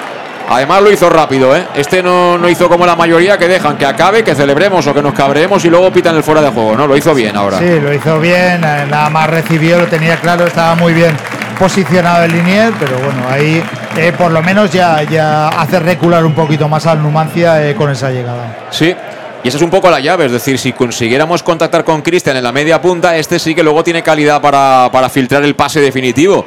Además 0.49 0.81
lo 0.81 0.91
hizo 0.91 1.09
rápido, 1.11 1.55
¿eh? 1.55 1.67
Este 1.75 2.01
no, 2.01 2.35
no, 2.39 2.49
hizo 2.49 2.67
como 2.67 2.83
la 2.83 2.95
mayoría 2.95 3.37
que 3.37 3.47
dejan 3.47 3.77
que 3.77 3.85
acabe, 3.85 4.23
que 4.23 4.33
celebremos 4.33 4.85
o 4.87 4.93
que 4.95 5.01
nos 5.03 5.13
cabreemos 5.13 5.63
y 5.63 5.69
luego 5.69 5.91
pitan 5.91 6.15
el 6.15 6.23
fuera 6.23 6.41
de 6.41 6.49
juego, 6.49 6.75
¿no? 6.75 6.87
Lo 6.87 6.97
hizo 6.97 7.13
bien 7.13 7.37
ahora. 7.37 7.59
Sí, 7.59 7.79
lo 7.79 7.93
hizo 7.93 8.19
bien, 8.19 8.63
eh, 8.63 8.85
nada 8.89 9.11
más 9.11 9.29
recibió, 9.29 9.77
lo 9.77 9.85
tenía 9.85 10.17
claro, 10.17 10.47
estaba 10.47 10.73
muy 10.73 10.93
bien 10.93 11.15
posicionado 11.59 12.23
el 12.23 12.31
Linier, 12.31 12.73
pero 12.79 12.97
bueno, 12.97 13.27
ahí 13.29 13.61
eh, 13.95 14.11
por 14.17 14.31
lo 14.31 14.41
menos 14.41 14.71
ya, 14.71 15.03
ya 15.03 15.49
hace 15.49 15.79
recular 15.79 16.25
un 16.25 16.33
poquito 16.33 16.67
más 16.67 16.87
al 16.87 17.03
Numancia 17.03 17.69
eh, 17.69 17.75
con 17.75 17.91
esa 17.91 18.09
llegada. 18.09 18.57
Sí, 18.71 18.95
y 19.43 19.47
esa 19.47 19.57
es 19.57 19.63
un 19.63 19.69
poco 19.69 19.91
la 19.91 19.99
llave, 19.99 20.25
es 20.25 20.31
decir, 20.31 20.57
si 20.57 20.73
consiguiéramos 20.73 21.43
contactar 21.43 21.83
con 21.83 22.01
Cristian 22.01 22.37
en 22.37 22.43
la 22.43 22.51
media 22.51 22.81
punta, 22.81 23.15
este 23.17 23.37
sí 23.37 23.53
que 23.53 23.61
luego 23.61 23.83
tiene 23.83 24.01
calidad 24.01 24.41
para, 24.41 24.89
para 24.91 25.09
filtrar 25.09 25.43
el 25.43 25.55
pase 25.55 25.79
definitivo. 25.79 26.45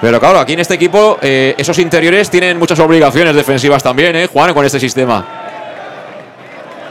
Pero 0.00 0.20
claro, 0.20 0.38
aquí 0.38 0.52
en 0.52 0.60
este 0.60 0.74
equipo 0.74 1.18
eh, 1.22 1.54
esos 1.56 1.78
interiores 1.78 2.30
tienen 2.30 2.58
muchas 2.58 2.78
obligaciones 2.80 3.34
defensivas 3.34 3.82
también, 3.82 4.14
¿eh, 4.16 4.26
Juan, 4.26 4.52
con 4.52 4.64
este 4.64 4.78
sistema? 4.78 5.45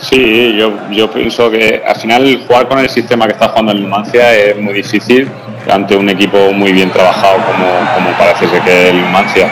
Sí, 0.10 0.56
yo, 0.56 0.72
yo 0.92 1.10
pienso 1.10 1.50
que 1.50 1.82
al 1.86 1.96
final 1.96 2.44
jugar 2.48 2.68
con 2.68 2.78
el 2.78 2.90
sistema 2.90 3.26
que 3.26 3.34
está 3.34 3.50
jugando 3.50 3.72
el 3.72 3.82
Numancia 3.82 4.36
es 4.36 4.56
muy 4.56 4.74
difícil 4.76 5.28
ante 5.68 5.96
un 5.96 6.08
equipo 6.10 6.54
muy 6.54 6.74
bien 6.74 6.92
trabajado 6.92 7.38
como, 7.38 7.66
como 7.96 8.18
parece 8.18 8.48
ser 8.48 8.62
que 8.62 8.90
el 8.90 9.02
Numancia. 9.02 9.50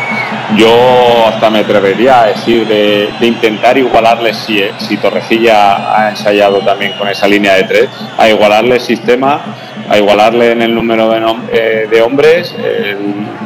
yo 0.56 1.28
hasta 1.28 1.50
me 1.50 1.60
atrevería 1.60 2.22
a 2.22 2.26
decir 2.28 2.68
de, 2.68 3.10
intentar 3.22 3.80
igualarle 3.80 4.32
si, 4.36 4.62
si 4.78 4.98
Torrecilla 4.98 5.98
ha 5.98 6.12
ensayado 6.12 6.60
también 6.60 6.94
con 7.00 7.08
esa 7.08 7.28
línea 7.28 7.56
de 7.56 7.64
tres, 7.64 7.90
a 8.16 8.30
igualarle 8.30 8.76
el 8.76 8.82
sistema, 8.82 9.42
a 9.90 9.98
igualarle 9.98 10.52
en 10.52 10.62
el 10.62 10.76
número 10.76 11.10
de, 11.10 11.36
eh, 11.52 11.88
de 11.90 12.02
hombres 12.04 12.56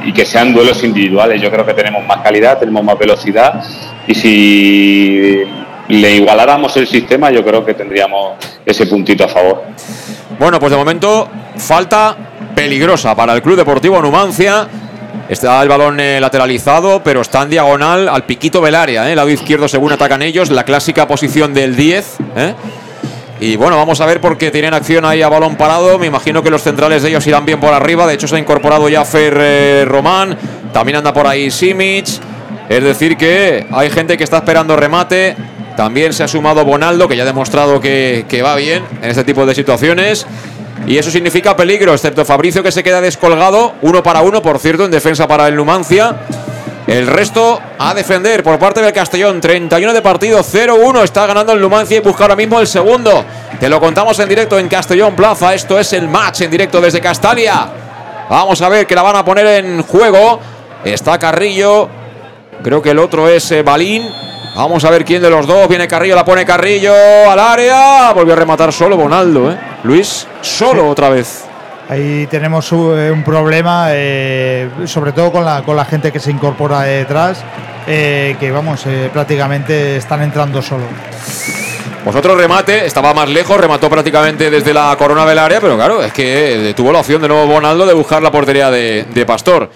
y 0.04 0.12
que 0.12 0.26
sean 0.26 0.54
duelos 0.54 0.84
individuales. 0.84 1.42
Yo 1.42 1.50
creo 1.50 1.66
que 1.66 1.74
tenemos 1.74 2.06
más 2.06 2.18
calidad, 2.18 2.60
tenemos 2.60 2.84
más 2.84 2.98
velocidad 2.98 3.64
y 4.08 4.14
si 4.14 5.44
le 5.90 6.16
igualáramos 6.16 6.76
el 6.78 6.88
sistema, 6.88 7.32
yo 7.32 7.44
creo 7.44 7.66
que 7.66 7.74
tendríamos 7.74 8.36
ese 8.66 8.86
puntito 8.88 9.24
a 9.24 9.28
favor. 9.28 9.64
Bueno, 10.40 10.60
pues 10.60 10.72
de 10.72 10.78
momento 10.78 11.30
falta 11.58 12.16
peligrosa 12.56 13.16
para 13.16 13.34
el 13.34 13.42
Club 13.42 13.58
Deportivo 13.58 14.02
Numancia. 14.02 14.68
Está 15.30 15.62
el 15.62 15.70
balón 15.70 16.00
eh, 16.00 16.20
lateralizado, 16.20 17.02
pero 17.04 17.22
está 17.22 17.44
en 17.44 17.50
diagonal 17.50 18.08
al 18.08 18.24
piquito 18.24 18.62
del 18.62 18.76
área, 18.76 19.12
eh, 19.12 19.16
lado 19.16 19.30
izquierdo 19.30 19.68
según 19.68 19.92
atacan 19.92 20.22
ellos, 20.22 20.50
la 20.52 20.64
clásica 20.64 21.08
posición 21.08 21.54
del 21.54 21.76
10. 21.76 22.18
Eh. 22.36 22.54
Y 23.40 23.56
bueno, 23.56 23.78
vamos 23.78 24.02
a 24.02 24.06
ver 24.06 24.22
por 24.22 24.38
qué 24.38 24.52
tienen 24.52 24.74
acción 24.74 25.06
ahí 25.06 25.22
a 25.22 25.30
balón 25.30 25.56
parado. 25.56 26.00
Me 26.00 26.08
imagino 26.08 26.42
que 26.42 26.50
los 26.50 26.64
centrales 26.64 27.04
de 27.04 27.10
ellos 27.10 27.28
irán 27.28 27.46
bien 27.46 27.60
por 27.60 27.74
arriba. 27.74 28.08
De 28.08 28.14
hecho, 28.14 28.28
se 28.28 28.36
ha 28.36 28.40
incorporado 28.40 28.90
ya 28.90 29.06
Fer 29.06 29.88
Román. 29.88 30.38
También 30.74 30.98
anda 30.98 31.14
por 31.14 31.28
ahí 31.28 31.52
Simic. 31.52 32.08
Es 32.70 32.84
decir, 32.84 33.16
que 33.16 33.68
hay 33.72 33.90
gente 33.92 34.18
que 34.18 34.24
está 34.24 34.38
esperando 34.38 34.76
remate. 34.76 35.36
También 35.78 36.12
se 36.12 36.24
ha 36.24 36.28
sumado 36.28 36.66
Bonaldo, 36.66 37.08
que 37.08 37.16
ya 37.16 37.24
ha 37.24 37.26
demostrado 37.26 37.80
que, 37.80 38.26
que 38.28 38.42
va 38.42 38.56
bien 38.56 38.84
en 39.02 39.10
este 39.10 39.24
tipo 39.24 39.46
de 39.46 39.56
situaciones. 39.56 40.28
Y 40.88 40.98
eso 40.98 41.12
significa 41.12 41.56
peligro, 41.56 41.94
excepto 41.94 42.26
Fabricio 42.26 42.64
que 42.64 42.72
se 42.72 42.84
queda 42.84 43.00
descolgado, 43.00 43.76
uno 43.82 44.04
para 44.04 44.22
uno, 44.22 44.42
por 44.42 44.58
cierto, 44.58 44.86
en 44.86 44.92
defensa 44.92 45.28
para 45.28 45.48
el 45.48 45.56
Numancia. 45.56 46.16
El 46.88 47.06
resto 47.06 47.60
a 47.78 47.94
defender 47.94 48.44
por 48.44 48.58
parte 48.58 48.82
del 48.82 48.94
Castellón. 48.94 49.42
31 49.42 49.94
de 49.94 50.02
partido, 50.02 50.40
0-1. 50.40 51.04
Está 51.04 51.28
ganando 51.28 51.52
el 51.52 51.60
Numancia 51.60 51.98
y 51.98 52.00
busca 52.00 52.24
ahora 52.24 52.38
mismo 52.38 52.62
el 52.62 52.68
segundo. 52.68 53.26
Te 53.60 53.68
lo 53.68 53.82
contamos 53.82 54.18
en 54.20 54.30
directo 54.30 54.58
en 54.58 54.70
Castellón 54.70 55.14
Plaza. 55.14 55.54
Esto 55.54 55.78
es 55.78 55.92
el 55.92 56.08
match 56.08 56.42
en 56.42 56.50
directo 56.50 56.80
desde 56.80 57.02
Castalia. 57.02 57.68
Vamos 58.30 58.62
a 58.62 58.70
ver 58.70 58.88
que 58.88 58.96
la 58.96 59.02
van 59.02 59.18
a 59.18 59.26
poner 59.26 59.66
en 59.66 59.84
juego. 59.84 60.40
Está 60.86 61.20
Carrillo. 61.20 61.90
Creo 62.64 62.82
que 62.82 62.92
el 62.92 63.00
otro 63.00 63.28
es 63.28 63.52
eh, 63.52 63.64
Balín. 63.64 64.04
Vamos 64.58 64.84
a 64.86 64.90
ver 64.90 65.06
quién 65.06 65.22
de 65.22 65.30
los 65.30 65.46
dos. 65.46 65.68
Viene 65.68 65.88
Carrillo, 65.88 66.16
la 66.16 66.26
pone 66.26 66.44
Carrillo 66.44 66.92
al 67.30 67.40
área. 67.40 68.12
Volvió 68.12 68.34
a 68.34 68.38
rematar 68.38 68.74
solo 68.74 68.98
Bonaldo. 68.98 69.52
¿eh? 69.52 69.58
Luis, 69.84 70.26
solo 70.42 70.90
otra 70.90 71.10
vez. 71.10 71.46
Ahí 71.88 72.26
tenemos 72.26 72.72
eh, 72.72 73.12
un 73.14 73.24
problema, 73.24 73.90
eh, 73.92 74.68
sobre 74.86 75.12
todo 75.12 75.32
con 75.32 75.46
la, 75.46 75.62
con 75.62 75.76
la 75.76 75.86
gente 75.86 76.12
que 76.12 76.20
se 76.20 76.32
incorpora 76.32 76.82
detrás, 76.82 77.44
eh, 77.86 78.36
que 78.40 78.52
vamos, 78.52 78.84
prácticamente 79.14 79.96
están 79.98 80.24
entrando 80.24 80.62
solo. 80.62 80.84
Pues 82.04 82.16
otro 82.16 82.36
remate, 82.36 82.86
estaba 82.86 83.14
más 83.14 83.30
lejos, 83.30 83.60
remató 83.60 83.90
prácticamente 83.90 84.50
desde 84.50 84.74
la 84.74 84.96
corona 84.98 85.26
del 85.26 85.38
área, 85.38 85.62
pero 85.62 85.76
claro, 85.76 86.04
es 86.04 86.12
que 86.12 86.74
tuvo 86.76 86.92
la 86.92 87.00
opción 87.00 87.22
de 87.22 87.28
nuevo 87.28 87.46
Bonaldo 87.46 87.86
de 87.86 87.94
buscar 87.94 88.22
la 88.22 88.32
portería 88.32 88.72
de, 88.72 89.24
Pastor. 89.28 89.70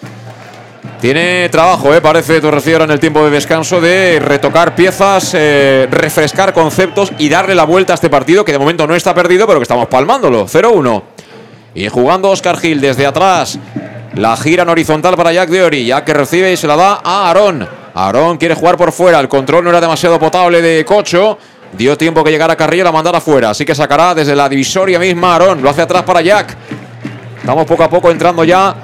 Tiene 1.02 1.50
trabajo, 1.50 1.94
eh, 1.96 2.00
parece 2.00 2.40
Torrecilla 2.40 2.84
en 2.84 2.92
el 2.92 3.00
tiempo 3.00 3.26
de 3.26 3.32
descanso 3.32 3.82
de 3.82 4.20
retocar 4.20 4.76
piezas, 4.76 5.34
refrescar 5.34 6.54
conceptos 6.54 7.12
y 7.18 7.28
darle 7.28 7.56
la 7.56 7.66
vuelta 7.66 7.94
a 7.94 7.96
este 7.96 8.10
partido 8.10 8.46
que 8.46 8.52
de 8.52 8.60
momento 8.60 8.86
no 8.86 8.96
está 8.96 9.16
perdido, 9.16 9.48
pero 9.48 9.60
que 9.60 9.64
estamos 9.64 9.88
palmándolo. 9.88 10.46
0-1. 10.46 11.02
Y 11.74 11.88
jugando 11.88 12.30
Oscar 12.30 12.58
Gil 12.58 12.80
desde 12.80 13.06
atrás. 13.08 13.58
La 14.16 14.36
gira 14.36 14.64
en 14.64 14.70
horizontal 14.70 15.16
para 15.16 15.32
Jack 15.32 15.50
Deori. 15.50 15.86
Jack 15.86 16.06
que 16.06 16.14
recibe 16.14 16.52
y 16.52 16.58
se 16.58 16.68
la 16.68 16.76
da 16.76 17.02
a 17.04 17.28
Aarón. 17.30 17.68
Aarón 17.94 18.38
quiere 18.38 18.56
jugar 18.56 18.78
por 18.78 18.92
fuera. 18.92 19.20
El 19.20 19.30
control 19.30 19.64
no 19.64 19.70
era 19.70 19.80
demasiado 19.80 20.20
potable 20.20 20.62
de 20.62 20.84
Cocho. 20.84 21.38
Dio 21.72 21.98
tiempo 21.98 22.24
que 22.24 22.30
llegara 22.30 22.58
Carrillo 22.58 22.84
y 22.84 22.86
la 22.86 22.92
mandara 22.92 23.20
afuera. 23.20 23.52
Así 23.52 23.64
que 23.64 23.74
sacará 23.74 24.14
desde 24.14 24.36
la 24.36 24.50
divisoria 24.50 25.00
misma 25.00 25.34
Aarón. 25.34 25.64
Lo 25.64 25.70
hace 25.70 25.82
atrás 25.82 26.04
para 26.04 26.22
Jack. 26.22 26.58
Estamos 27.38 27.66
poco 27.66 27.84
a 27.84 27.90
poco 27.90 28.12
entrando 28.12 28.44
ya 28.44 28.76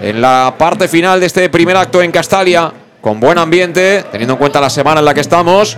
en 0.00 0.20
la 0.20 0.54
parte 0.56 0.88
final 0.88 1.20
de 1.20 1.26
este 1.26 1.48
primer 1.48 1.76
acto 1.76 2.02
en 2.02 2.12
Castalia. 2.12 2.72
Con 3.00 3.20
buen 3.20 3.38
ambiente, 3.38 4.04
teniendo 4.10 4.34
en 4.34 4.38
cuenta 4.38 4.60
la 4.60 4.70
semana 4.70 5.00
en 5.00 5.04
la 5.04 5.14
que 5.14 5.20
estamos. 5.20 5.76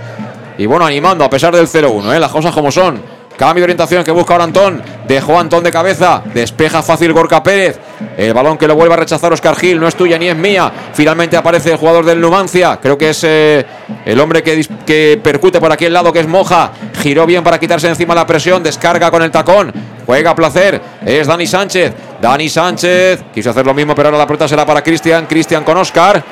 Y 0.56 0.66
bueno, 0.66 0.86
animando 0.86 1.24
a 1.24 1.30
pesar 1.30 1.54
del 1.54 1.68
0-1, 1.68 2.14
¿eh? 2.14 2.18
las 2.18 2.30
cosas 2.30 2.52
como 2.54 2.72
son. 2.72 3.00
Cambio 3.40 3.62
de 3.62 3.64
orientación 3.64 4.04
que 4.04 4.10
busca 4.10 4.34
ahora 4.34 4.44
Antón. 4.44 4.82
Dejó 5.08 5.38
Antón 5.38 5.64
de 5.64 5.72
cabeza. 5.72 6.22
Despeja 6.34 6.82
fácil 6.82 7.12
Gorka 7.14 7.42
Pérez. 7.42 7.78
El 8.14 8.34
balón 8.34 8.58
que 8.58 8.68
lo 8.68 8.74
vuelve 8.74 8.92
a 8.92 8.98
rechazar 8.98 9.32
Oscar 9.32 9.56
Gil. 9.56 9.80
No 9.80 9.88
es 9.88 9.94
tuya 9.94 10.18
ni 10.18 10.28
es 10.28 10.36
mía. 10.36 10.70
Finalmente 10.92 11.38
aparece 11.38 11.72
el 11.72 11.78
jugador 11.78 12.04
del 12.04 12.20
Numancia. 12.20 12.78
Creo 12.82 12.98
que 12.98 13.08
es 13.08 13.24
eh, 13.24 13.64
el 14.04 14.20
hombre 14.20 14.42
que, 14.42 14.66
que 14.84 15.18
percute 15.22 15.58
por 15.58 15.72
aquí 15.72 15.86
el 15.86 15.92
lado, 15.94 16.12
que 16.12 16.20
es 16.20 16.28
Moja. 16.28 16.70
Giró 17.02 17.26
bien 17.26 17.42
para 17.42 17.58
quitarse 17.58 17.88
encima 17.88 18.14
la 18.14 18.26
presión. 18.26 18.62
Descarga 18.62 19.10
con 19.10 19.22
el 19.22 19.30
tacón. 19.30 19.72
Juega 20.06 20.30
a 20.30 20.34
placer. 20.34 20.80
Es 21.04 21.26
Dani 21.26 21.46
Sánchez. 21.46 21.94
Dani 22.20 22.48
Sánchez. 22.48 23.24
Quiso 23.32 23.50
hacer 23.50 23.64
lo 23.64 23.74
mismo, 23.74 23.94
pero 23.94 24.08
ahora 24.08 24.18
la 24.18 24.26
pelota 24.26 24.46
será 24.46 24.66
para 24.66 24.82
Cristian. 24.82 25.26
Cristian 25.26 25.64
con 25.64 25.76
Oscar. 25.76 26.22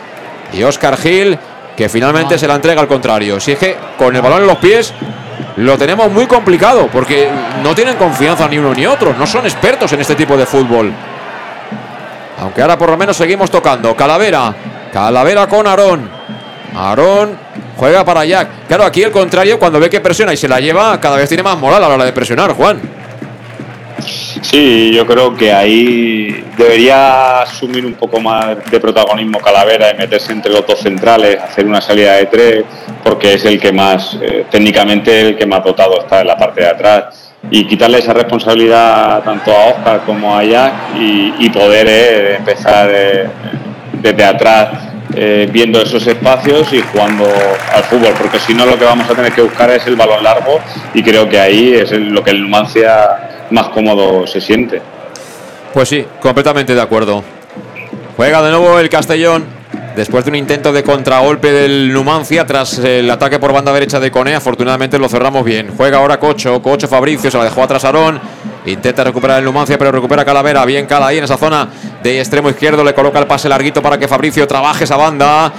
Y 0.53 0.63
Oscar 0.63 0.97
Gil, 0.97 1.39
que 1.77 1.89
finalmente 1.89 2.39
se 2.39 2.49
la 2.49 2.55
entrega 2.55 2.81
al 2.81 2.89
contrario. 2.89 3.39
Si 3.39 3.53
es 3.53 3.59
que 3.59 3.77
con 3.99 4.15
el 4.15 4.23
balón 4.23 4.43
en 4.43 4.47
los 4.47 4.59
pies 4.59 4.93
lo 5.57 5.77
tenemos 5.77 6.11
muy 6.11 6.27
complicado 6.27 6.89
porque 6.93 7.29
no 7.63 7.75
tienen 7.75 7.97
confianza 7.97 8.49
ni 8.49 8.59
uno 8.59 8.73
ni 8.73 8.87
otro, 8.87 9.15
no 9.15 9.27
son 9.27 9.45
expertos 9.45 9.93
en 9.93 10.01
este 10.01 10.15
tipo 10.15 10.37
de 10.37 10.47
fútbol. 10.47 10.93
Aunque 12.41 12.63
ahora 12.63 12.79
por 12.79 12.91
lo 12.91 12.97
menos 12.97 13.17
seguimos 13.17 13.51
tocando. 13.51 13.95
Calavera, 13.97 14.55
Calavera 14.93 15.47
con 15.47 15.67
Aarón. 15.67 16.09
Aarón 16.75 17.37
juega 17.79 18.05
para 18.05 18.25
Jack. 18.25 18.67
Claro, 18.67 18.85
aquí 18.85 19.03
el 19.03 19.13
contrario, 19.13 19.59
cuando 19.59 19.79
ve 19.79 19.89
que 19.89 20.01
presiona 20.01 20.35
y 20.35 20.37
se 20.37 20.49
la 20.49 20.61
lleva, 20.61 21.01
cada 21.01 21.17
vez 21.17 21.29
tiene 21.29 21.45
más 21.45 21.59
moral 21.59 21.83
a 21.85 21.89
la 21.89 21.95
hora 21.95 22.05
de 22.05 22.13
presionar, 22.13 22.53
Juan. 22.53 22.81
Sí, 24.43 24.93
yo 24.93 25.07
creo 25.07 25.35
que 25.35 25.53
ahí 25.53 26.45
debería 26.57 27.43
asumir 27.43 27.85
un 27.85 27.95
poco 27.95 28.21
más 28.21 28.57
de 28.71 28.81
protagonismo 28.81 29.39
Calavera 29.41 29.93
y 29.93 29.97
meterse 29.97 30.33
entre 30.33 30.53
los 30.53 30.67
dos 30.67 30.81
centrales, 30.81 31.41
hacer 31.41 31.67
una 31.67 31.81
salida 31.81 32.15
de 32.15 32.27
tres, 32.27 32.65
porque 33.03 33.35
es 33.35 33.45
el 33.45 33.61
que 33.61 33.73
más, 33.73 34.17
eh, 34.21 34.47
técnicamente, 34.51 35.21
el 35.21 35.37
que 35.37 35.47
más 35.47 35.65
dotado 35.65 36.01
está 36.01 36.21
en 36.21 36.29
la 36.29 36.37
parte 36.37 36.63
de 36.63 36.69
atrás. 36.69 37.35
Y 37.51 37.67
quitarle 37.67 37.99
esa 37.99 38.13
responsabilidad 38.13 39.23
tanto 39.23 39.53
a 39.53 39.67
Oscar 39.67 40.03
como 40.05 40.37
a 40.37 40.45
Jack 40.45 40.73
y, 40.99 41.49
poder 41.51 41.87
eh, 41.89 42.37
empezar 42.37 42.91
eh, 42.93 43.29
desde 43.93 44.25
atrás 44.25 44.88
viendo 45.11 45.81
esos 45.81 46.07
espacios 46.07 46.73
y 46.73 46.81
jugando 46.81 47.25
al 47.75 47.83
fútbol, 47.85 48.13
porque 48.19 48.39
si 48.39 48.55
no 48.55 48.67
lo 48.67 48.79
que 48.79 48.85
vamos 48.85 49.09
a 49.11 49.15
tener 49.15 49.33
que 49.33 49.43
buscar 49.43 49.71
es 49.71 49.87
el 49.87 49.97
balón 49.97 50.23
largo 50.23 50.61
y 50.95 51.03
creo 51.03 51.29
que 51.29 51.39
ahí 51.39 51.75
es 51.75 51.91
lo 51.93 52.23
que 52.23 52.31
el 52.31 52.43
Numancia 52.43 53.47
más 53.51 53.69
cómodo 53.69 54.27
se 54.27 54.41
siente. 54.41 54.81
Pues 55.73 55.89
sí, 55.89 56.05
completamente 56.21 56.75
de 56.75 56.81
acuerdo. 56.81 57.25
Juega 58.17 58.43
de 58.43 58.51
nuevo 58.51 58.79
el 58.79 58.89
Castellón. 58.89 59.59
Después 59.95 60.25
de 60.25 60.31
un 60.31 60.37
intento 60.37 60.73
de 60.73 60.85
contragolpe 60.85 61.51
del 61.51 61.93
Numancia 61.93 62.47
tras 62.47 62.79
el 62.79 63.11
ataque 63.11 63.39
por 63.39 63.53
banda 63.53 63.73
derecha 63.73 63.99
de 63.99 64.11
Cone, 64.13 64.35
afortunadamente 64.35 64.99
lo 64.99 65.09
cerramos 65.09 65.45
bien. 65.45 65.73
Juega 65.77 65.99
ahora 65.99 66.21
Cocho, 66.21 66.63
Cocho 66.63 66.87
Fabricio, 66.87 67.31
se 67.31 67.39
la 67.39 67.45
dejó 67.45 67.65
atrás 67.65 67.85
Arón. 67.85 68.21
Intenta 68.73 69.05
recuperar 69.05 69.39
el 69.39 69.45
Numancia, 69.45 69.79
pero 69.79 69.93
recupera 69.93 70.25
Calavera. 70.25 70.65
Bien 70.65 70.87
Cala 70.87 71.09
ahí 71.09 71.19
en 71.19 71.25
esa 71.25 71.37
zona 71.37 71.69
de 72.03 72.19
extremo 72.19 72.51
izquierdo. 72.51 72.85
Le 72.85 72.95
coloca 72.95 73.19
el 73.19 73.27
pase 73.27 73.49
larguito 73.49 73.83
para 73.83 73.99
que 73.99 74.09
Fabricio 74.09 74.47
trabaje 74.47 74.85
esa 74.85 74.97
banda. 74.97 75.53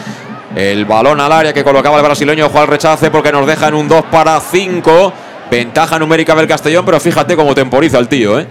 El 0.55 0.86
balón 0.86 1.20
al 1.20 1.32
área 1.32 1.53
que 1.53 1.64
colocaba 1.64 1.97
el 1.97 2.03
brasileño 2.03 2.49
Juan 2.49 2.68
Rechace 2.68 3.12
porque 3.12 3.32
nos 3.32 3.45
deja 3.45 3.68
en 3.68 3.76
un 3.76 3.88
2 3.88 4.05
para 4.12 4.39
5. 4.39 5.14
Ventaja 5.51 5.97
numérica 5.97 6.36
del 6.36 6.47
Castellón, 6.47 6.86
pero 6.86 6.99
fíjate 6.99 7.36
cómo 7.36 7.55
temporiza 7.55 7.97
el 7.97 8.07
tío, 8.07 8.39
¿eh? 8.39 8.47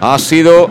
Ha 0.00 0.18
sido 0.18 0.70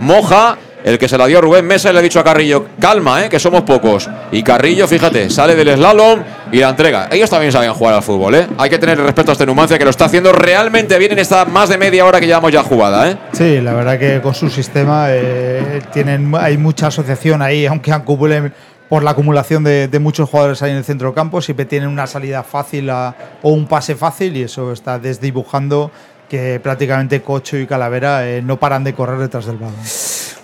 Moja 0.00 0.58
el 0.84 0.98
que 0.98 1.08
se 1.08 1.18
la 1.18 1.26
dio 1.26 1.38
a 1.38 1.40
Rubén 1.40 1.66
Mesa 1.66 1.90
y 1.90 1.92
le 1.92 1.98
ha 1.98 2.02
dicho 2.02 2.20
a 2.20 2.24
Carrillo, 2.24 2.66
calma, 2.80 3.24
¿eh? 3.24 3.28
que 3.28 3.38
somos 3.38 3.62
pocos. 3.62 4.08
Y 4.32 4.42
Carrillo, 4.42 4.86
fíjate, 4.86 5.30
sale 5.30 5.54
del 5.54 5.76
slalom 5.76 6.20
y 6.52 6.58
la 6.58 6.70
entrega. 6.70 7.08
Ellos 7.10 7.30
también 7.30 7.52
saben 7.52 7.72
jugar 7.72 7.94
al 7.94 8.02
fútbol, 8.02 8.34
¿eh? 8.34 8.46
Hay 8.58 8.70
que 8.70 8.78
tener 8.78 8.98
respeto 8.98 9.30
a 9.30 9.32
este 9.32 9.46
Numancia 9.46 9.78
que 9.78 9.84
lo 9.84 9.90
está 9.90 10.06
haciendo 10.06 10.32
realmente 10.32 10.98
bien 10.98 11.12
en 11.12 11.18
esta 11.18 11.44
más 11.44 11.68
de 11.68 11.78
media 11.78 12.04
hora 12.04 12.20
que 12.20 12.26
llevamos 12.26 12.52
ya 12.52 12.62
jugada, 12.62 13.10
¿eh? 13.10 13.16
Sí, 13.32 13.60
la 13.60 13.74
verdad 13.74 13.98
que 13.98 14.20
con 14.20 14.34
su 14.34 14.48
sistema 14.48 15.06
eh, 15.08 15.82
tienen, 15.92 16.32
hay 16.38 16.56
mucha 16.56 16.88
asociación 16.88 17.42
ahí, 17.42 17.66
aunque 17.66 17.92
acumulen 17.92 18.52
por 18.88 19.04
la 19.04 19.12
acumulación 19.12 19.62
de, 19.62 19.98
muchos 20.00 20.28
jugadores 20.28 20.62
ahí 20.62 20.72
en 20.72 20.78
el 20.78 20.84
centro 20.84 21.14
campo, 21.14 21.40
siempre 21.40 21.64
tienen 21.64 21.88
una 21.88 22.08
salida 22.08 22.42
fácil 22.42 22.90
o 22.90 23.14
un 23.42 23.68
pase 23.68 23.94
fácil 23.94 24.36
y 24.36 24.42
eso 24.42 24.72
está 24.72 24.98
desdibujando 24.98 25.92
que 26.28 26.58
prácticamente 26.60 27.22
Cocho 27.22 27.56
y 27.56 27.66
Calavera 27.66 28.28
eh, 28.28 28.42
no 28.42 28.58
paran 28.58 28.82
de 28.82 28.92
correr 28.92 29.18
detrás 29.18 29.46
del 29.46 29.58
balón. 29.58 29.74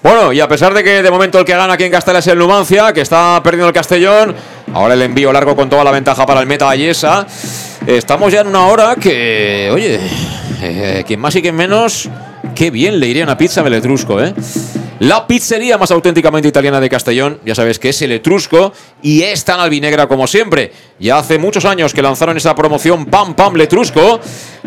Bueno, 0.06 0.32
y 0.32 0.38
a 0.38 0.46
pesar 0.46 0.72
de 0.72 0.84
que 0.84 1.02
de 1.02 1.10
momento 1.10 1.40
el 1.40 1.44
que 1.44 1.52
gana 1.52 1.72
aquí 1.72 1.82
en 1.82 1.90
Castella 1.90 2.20
es 2.20 2.26
el 2.28 2.38
Numancia, 2.38 2.92
que 2.92 3.00
está 3.00 3.42
perdiendo 3.42 3.66
el 3.66 3.74
Castellón, 3.74 4.36
ahora 4.72 4.94
el 4.94 5.02
envío 5.02 5.32
largo 5.32 5.56
con 5.56 5.68
toda 5.68 5.82
la 5.82 5.90
ventaja 5.90 6.24
para 6.24 6.38
el 6.38 6.46
Meta 6.46 6.70
Ayesa, 6.70 7.26
estamos 7.84 8.32
ya 8.32 8.42
en 8.42 8.46
una 8.46 8.66
hora 8.66 8.94
que, 8.94 9.68
oye, 9.72 9.98
eh, 10.62 11.02
quien 11.04 11.18
más 11.18 11.34
y 11.34 11.42
quien 11.42 11.56
menos, 11.56 12.08
qué 12.54 12.70
bien 12.70 13.00
le 13.00 13.08
iría 13.08 13.24
una 13.24 13.36
pizza 13.36 13.62
a 13.62 13.64
Beletrusco, 13.64 14.22
¿eh? 14.22 14.32
La 14.98 15.26
pizzería 15.26 15.76
más 15.76 15.90
auténticamente 15.90 16.48
italiana 16.48 16.80
de 16.80 16.88
Castellón, 16.88 17.38
ya 17.44 17.54
sabes 17.54 17.78
que 17.78 17.90
es 17.90 18.00
el 18.00 18.12
Etrusco 18.12 18.72
y 19.02 19.22
es 19.22 19.44
tan 19.44 19.60
albinegra 19.60 20.06
como 20.06 20.26
siempre. 20.26 20.72
Ya 20.98 21.18
hace 21.18 21.38
muchos 21.38 21.66
años 21.66 21.92
que 21.92 22.00
lanzaron 22.00 22.38
esa 22.38 22.54
promoción 22.54 23.04
Pam 23.04 23.34
Pam 23.34 23.56
Letrusco, 23.56 24.18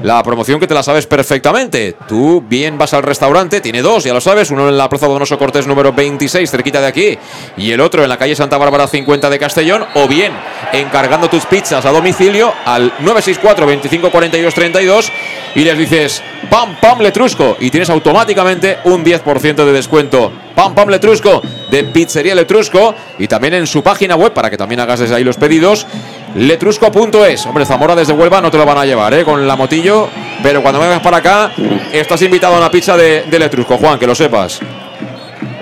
la 0.03 0.21
promoción 0.21 0.59
que 0.59 0.67
te 0.67 0.75
la 0.75 0.84
sabes 0.84 1.07
perfectamente. 1.07 1.95
Tú 2.07 2.43
bien 2.47 2.77
vas 2.77 2.93
al 2.93 3.01
restaurante, 3.01 3.59
tiene 3.59 3.82
dos, 3.82 4.03
ya 4.03 4.13
lo 4.13 4.21
sabes, 4.21 4.51
uno 4.51 4.69
en 4.69 4.77
la 4.77 4.88
Plaza 4.88 5.07
Donoso 5.07 5.39
Cortés 5.39 5.65
número 5.65 5.93
26, 5.93 6.51
cerquita 6.51 6.80
de 6.80 6.88
aquí, 6.88 7.17
y 7.57 7.71
el 7.71 7.82
otro 7.82 8.03
en 8.03 8.09
la 8.09 8.17
calle 8.17 8.36
Santa 8.36 8.59
Bárbara 8.59 8.88
50 8.88 9.32
de 9.32 9.39
Castellón, 9.39 9.84
o 9.95 10.07
bien 10.07 10.32
encargando 10.73 11.27
tus 11.27 11.47
pizzas 11.47 11.84
a 11.86 11.91
domicilio 11.91 12.53
al 12.65 12.93
964 12.99 13.65
25 13.65 14.11
42 14.11 14.53
32 14.53 15.11
y 15.55 15.61
les 15.61 15.77
dices 15.77 16.21
Pam 16.51 16.75
Pam 16.80 16.99
Letrusco 17.01 17.57
y 17.59 17.71
tienes 17.71 17.89
automáticamente 17.89 18.77
un 18.84 19.03
10% 19.03 19.65
de 19.65 19.71
descuento. 19.71 20.18
Pam 20.55 20.76
Pam 20.76 20.89
Letrusco 20.89 21.41
de 21.70 21.84
Pizzería 21.86 22.36
Letrusco 22.36 22.93
y 23.17 23.28
también 23.28 23.53
en 23.53 23.67
su 23.67 23.82
página 23.82 24.15
web 24.15 24.34
para 24.34 24.49
que 24.49 24.57
también 24.57 24.80
hagas 24.80 24.99
desde 24.99 25.15
ahí 25.15 25.24
los 25.24 25.38
pedidos. 25.38 25.88
Letrusco.es. 26.36 27.45
Hombre, 27.45 27.65
Zamora 27.65 27.95
desde 27.95 28.13
Huelva 28.13 28.41
no 28.41 28.51
te 28.51 28.57
lo 28.57 28.65
van 28.65 28.78
a 28.78 28.86
llevar, 28.86 29.13
¿eh? 29.13 29.24
Con 29.24 29.47
la 29.47 29.55
motillo. 29.55 30.09
Pero 30.43 30.61
cuando 30.61 30.80
vengas 30.80 31.01
para 31.01 31.17
acá, 31.17 31.51
estás 31.91 32.22
invitado 32.22 32.55
a 32.55 32.57
una 32.59 32.72
pizza 32.72 32.95
de, 32.95 33.24
de 33.24 33.39
Letrusco, 33.39 33.78
Juan, 33.78 33.97
que 33.97 34.07
lo 34.07 34.15
sepas. 34.15 34.59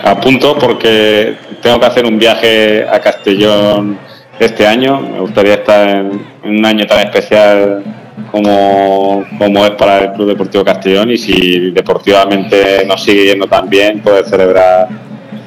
Apunto 0.04 0.58
porque 0.58 1.36
tengo 1.62 1.80
que 1.80 1.86
hacer 1.86 2.06
un 2.06 2.18
viaje 2.18 2.86
a 2.88 3.00
Castellón 3.00 3.98
este 4.40 4.68
año. 4.68 5.00
Me 5.00 5.20
gustaría 5.20 5.56
estar 5.56 5.90
en, 5.90 6.26
en 6.44 6.60
un 6.60 6.66
año 6.66 6.86
tan 6.86 7.00
especial 7.00 7.84
como, 8.32 9.26
como 9.38 9.66
es 9.66 9.72
para 9.72 10.00
el 10.00 10.12
Club 10.14 10.30
Deportivo 10.30 10.64
Castellón 10.64 11.12
y 11.12 11.18
si 11.18 11.72
deportivamente 11.72 12.86
nos 12.86 13.04
sigue 13.04 13.26
yendo 13.26 13.48
tan 13.48 13.70
bien, 13.70 14.02
poder 14.02 14.26
celebrar 14.26 14.88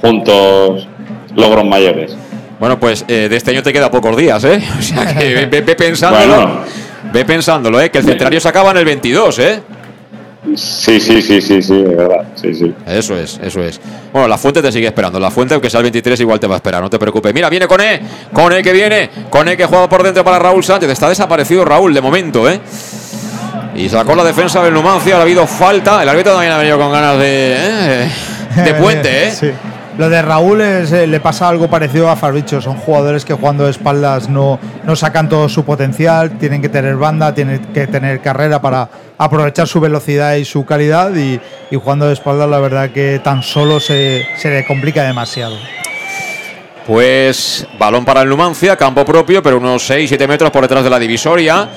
juntos 0.01 0.89
logros 1.35 1.65
mayores. 1.65 2.17
Bueno, 2.59 2.79
pues 2.79 3.05
eh, 3.09 3.29
de 3.31 3.37
este 3.37 3.53
año 3.53 3.63
te 3.63 3.73
queda 3.73 3.91
pocos 3.91 4.17
días, 4.17 4.45
¿eh? 4.45 4.63
O 4.79 4.83
sea 4.83 5.15
que 5.15 5.47
ve, 5.47 5.63
pensándolo. 5.75 6.37
Bueno. 6.37 6.61
Ve 7.13 7.25
pensándolo, 7.25 7.81
¿eh? 7.81 7.91
Que 7.91 7.99
el 7.99 8.05
centenario 8.05 8.39
se 8.41 8.49
acaba 8.49 8.71
en 8.73 8.77
el 8.77 8.85
22, 8.85 9.39
¿eh? 9.39 9.61
Sí, 10.55 10.99
sí, 11.01 11.21
sí, 11.21 11.41
sí, 11.43 11.63
sí, 11.63 11.83
de 11.83 11.95
verdad. 11.95 12.25
Sí, 12.35 12.55
sí. 12.55 12.75
Eso 12.87 13.15
es, 13.15 13.39
eso 13.43 13.63
es. 13.63 13.79
Bueno, 14.11 14.27
la 14.27 14.39
fuente 14.39 14.63
te 14.63 14.73
sigue 14.73 14.87
esperando. 14.87 15.21
La 15.21 15.31
fuente, 15.31 15.53
aunque 15.55 15.69
sea 15.69 15.79
el 15.81 15.85
23, 15.85 16.19
igual 16.21 16.41
te 16.41 16.47
va 16.47 16.55
a 16.55 16.57
esperar, 16.57 16.83
no 16.83 16.89
te 16.89 16.99
preocupes. 16.99 17.35
Mira, 17.35 17.51
viene 17.51 17.67
Cone, 17.67 18.01
Cone 18.33 18.63
que 18.63 18.73
viene, 18.73 19.11
Cone 19.29 19.57
que 19.57 19.67
juega 19.67 19.89
por 19.89 20.03
dentro 20.03 20.25
para 20.25 20.39
Raúl 20.39 20.65
Sánchez. 20.65 20.91
Está 20.91 21.09
desaparecido 21.09 21.65
Raúl 21.65 21.93
de 21.93 22.01
momento, 22.01 22.49
¿eh? 22.49 22.59
Y 23.75 23.89
sacó 23.89 24.15
la 24.15 24.25
defensa 24.25 24.63
del 24.63 24.73
Numancia, 24.73 25.19
ha 25.19 25.23
habido 25.23 25.47
falta. 25.47 26.03
El 26.03 26.09
árbitro 26.09 26.33
también 26.33 26.53
ha 26.53 26.59
venido 26.59 26.79
con 26.79 26.91
ganas 26.91 27.19
de, 27.19 27.57
¿eh? 27.57 28.11
de 28.65 28.75
puente, 28.75 29.29
¿eh? 29.29 29.31
Sí. 29.41 29.51
Lo 29.99 30.09
de 30.09 30.23
Raúl 30.23 30.63
es, 30.63 30.93
eh, 30.93 31.07
le 31.07 31.21
pasa 31.21 31.49
algo 31.49 31.69
parecido 31.69 32.09
a 32.09 32.17
Farbicho. 32.17 32.63
Son 32.63 32.77
jugadores 32.77 33.25
que 33.27 33.35
jugando 33.35 33.65
de 33.65 33.71
espaldas 33.71 34.31
no, 34.31 34.59
no 34.85 34.97
sacan 34.97 35.29
todo 35.29 35.49
su 35.51 35.65
potencial, 35.65 36.39
tienen 36.39 36.63
que 36.63 36.71
tener 36.71 36.97
banda, 36.97 37.35
tienen 37.35 37.61
que 37.75 37.87
tener 37.87 38.21
carrera 38.21 38.63
para 38.63 38.89
aprovechar 39.21 39.69
su 39.69 39.81
velocidad 39.81 40.37
y 40.37 40.45
su 40.45 40.65
calidad. 40.65 41.15
Y, 41.15 41.39
y 41.71 41.77
jugando 41.77 42.07
de 42.07 42.15
espaldas, 42.15 42.49
la 42.49 42.59
verdad 42.59 42.91
que 42.91 43.21
tan 43.23 43.43
solo 43.43 43.79
se, 43.79 44.27
le 44.43 44.67
complica 44.67 45.05
demasiado. 45.05 45.57
Pues 46.87 47.67
balón 47.79 48.05
para 48.05 48.23
el 48.23 48.29
Numancia, 48.29 48.77
campo 48.77 49.05
propio, 49.05 49.43
pero 49.43 49.59
unos 49.59 49.89
6-7 49.89 50.27
metros 50.27 50.51
por 50.51 50.63
detrás 50.63 50.83
de 50.83 50.91
la 50.91 50.99
divisoria. 50.99 51.69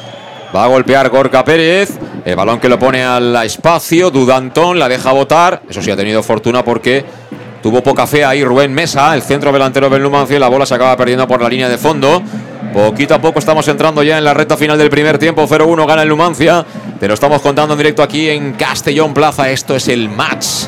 Va 0.56 0.64
a 0.64 0.68
golpear 0.68 1.10
Gorka 1.10 1.44
Pérez. 1.44 1.90
El 2.24 2.36
balón 2.36 2.60
que 2.60 2.70
lo 2.70 2.80
pone 2.80 3.04
al 3.04 3.36
espacio. 3.44 4.10
Dudantón 4.10 4.80
la 4.80 4.88
deja 4.88 5.12
botar. 5.12 5.64
Eso 5.70 5.82
sí, 5.82 5.92
ha 5.92 5.98
tenido 5.98 6.24
fortuna 6.24 6.64
porque 6.64 7.04
tuvo 7.62 7.84
poca 7.84 8.08
fe 8.08 8.24
ahí 8.24 8.44
Rubén 8.44 8.74
Mesa, 8.74 9.14
el 9.14 9.22
centro 9.22 9.52
delantero 9.52 9.90
del 9.90 10.02
Numancia. 10.02 10.38
Y 10.38 10.40
la 10.40 10.48
bola 10.48 10.66
se 10.66 10.76
acaba 10.76 10.96
perdiendo 10.96 11.28
por 11.28 11.42
la 11.42 11.50
línea 11.50 11.68
de 11.68 11.78
fondo. 11.78 12.24
Poquito 12.74 13.14
a 13.14 13.22
poco 13.22 13.38
estamos 13.38 13.68
entrando 13.68 14.02
ya 14.02 14.18
en 14.18 14.24
la 14.24 14.34
recta 14.34 14.58
final 14.58 14.80
del 14.80 14.90
primer 14.90 15.20
tiempo. 15.20 15.48
0-1 15.48 15.86
gana 15.86 16.02
el 16.02 16.10
Numancia. 16.10 16.66
Te 17.00 17.08
lo 17.08 17.14
estamos 17.14 17.40
contando 17.40 17.76
en 17.76 17.78
directo 17.78 18.02
aquí 18.02 18.28
en 18.30 18.54
Castellón 18.54 19.14
Plaza. 19.14 19.48
Esto 19.52 19.76
es 19.76 19.88
el 19.90 20.10
match 20.10 20.66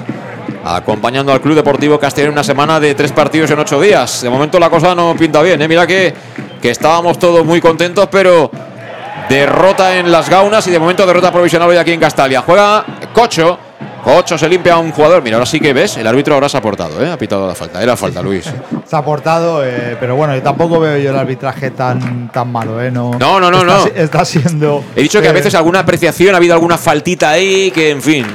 acompañando 0.63 1.31
al 1.31 1.41
Club 1.41 1.55
Deportivo 1.55 1.99
Castellón 1.99 2.33
una 2.33 2.43
semana 2.43 2.79
de 2.79 2.93
tres 2.93 3.11
partidos 3.11 3.49
en 3.49 3.57
ocho 3.57 3.81
días. 3.81 4.21
De 4.21 4.29
momento 4.29 4.59
la 4.59 4.69
cosa 4.69 4.93
no 4.93 5.15
pinta 5.15 5.41
bien, 5.41 5.59
¿eh? 5.63 5.67
mira 5.67 5.87
que, 5.87 6.13
que 6.61 6.69
estábamos 6.69 7.17
todos 7.17 7.43
muy 7.43 7.59
contentos, 7.59 8.07
pero 8.11 8.51
derrota 9.27 9.97
en 9.97 10.11
las 10.11 10.29
gaunas 10.29 10.67
y 10.67 10.71
de 10.71 10.77
momento 10.77 11.07
derrota 11.07 11.31
provisional 11.31 11.69
hoy 11.69 11.77
aquí 11.77 11.91
en 11.91 11.99
Castalia. 11.99 12.41
Juega 12.41 12.85
Cocho. 13.13 13.64
Cocho 14.05 14.37
se 14.37 14.47
limpia 14.47 14.75
a 14.75 14.77
un 14.77 14.91
jugador. 14.91 15.23
Mira, 15.23 15.37
ahora 15.37 15.47
sí 15.47 15.59
que 15.59 15.73
ves, 15.73 15.97
el 15.97 16.05
árbitro 16.05 16.35
ahora 16.35 16.47
se 16.47 16.55
ha 16.55 16.59
aportado, 16.59 17.03
¿eh? 17.03 17.11
ha 17.11 17.17
pitado 17.17 17.47
la 17.47 17.55
falta. 17.55 17.81
Era 17.81 17.97
falta, 17.97 18.21
Luis. 18.21 18.45
Se 18.85 18.95
ha 18.95 18.99
aportado, 18.99 19.65
eh, 19.65 19.97
pero 19.99 20.15
bueno, 20.15 20.35
yo 20.35 20.43
tampoco 20.43 20.79
veo 20.79 20.95
yo 20.99 21.09
el 21.09 21.17
arbitraje 21.17 21.71
tan, 21.71 22.31
tan 22.31 22.51
malo. 22.51 22.79
¿eh? 22.79 22.91
No, 22.91 23.13
No, 23.17 23.39
no, 23.39 23.49
no, 23.49 23.61
está, 23.61 23.77
no. 23.77 23.85
Está 23.95 24.23
siendo. 24.23 24.83
He 24.95 25.01
dicho 25.01 25.19
que 25.21 25.27
a 25.27 25.31
eh, 25.31 25.33
veces 25.33 25.55
alguna 25.55 25.79
apreciación, 25.79 26.35
ha 26.35 26.37
habido 26.37 26.53
alguna 26.53 26.77
faltita 26.77 27.31
ahí, 27.31 27.71
que 27.71 27.89
en 27.89 28.03
fin. 28.03 28.27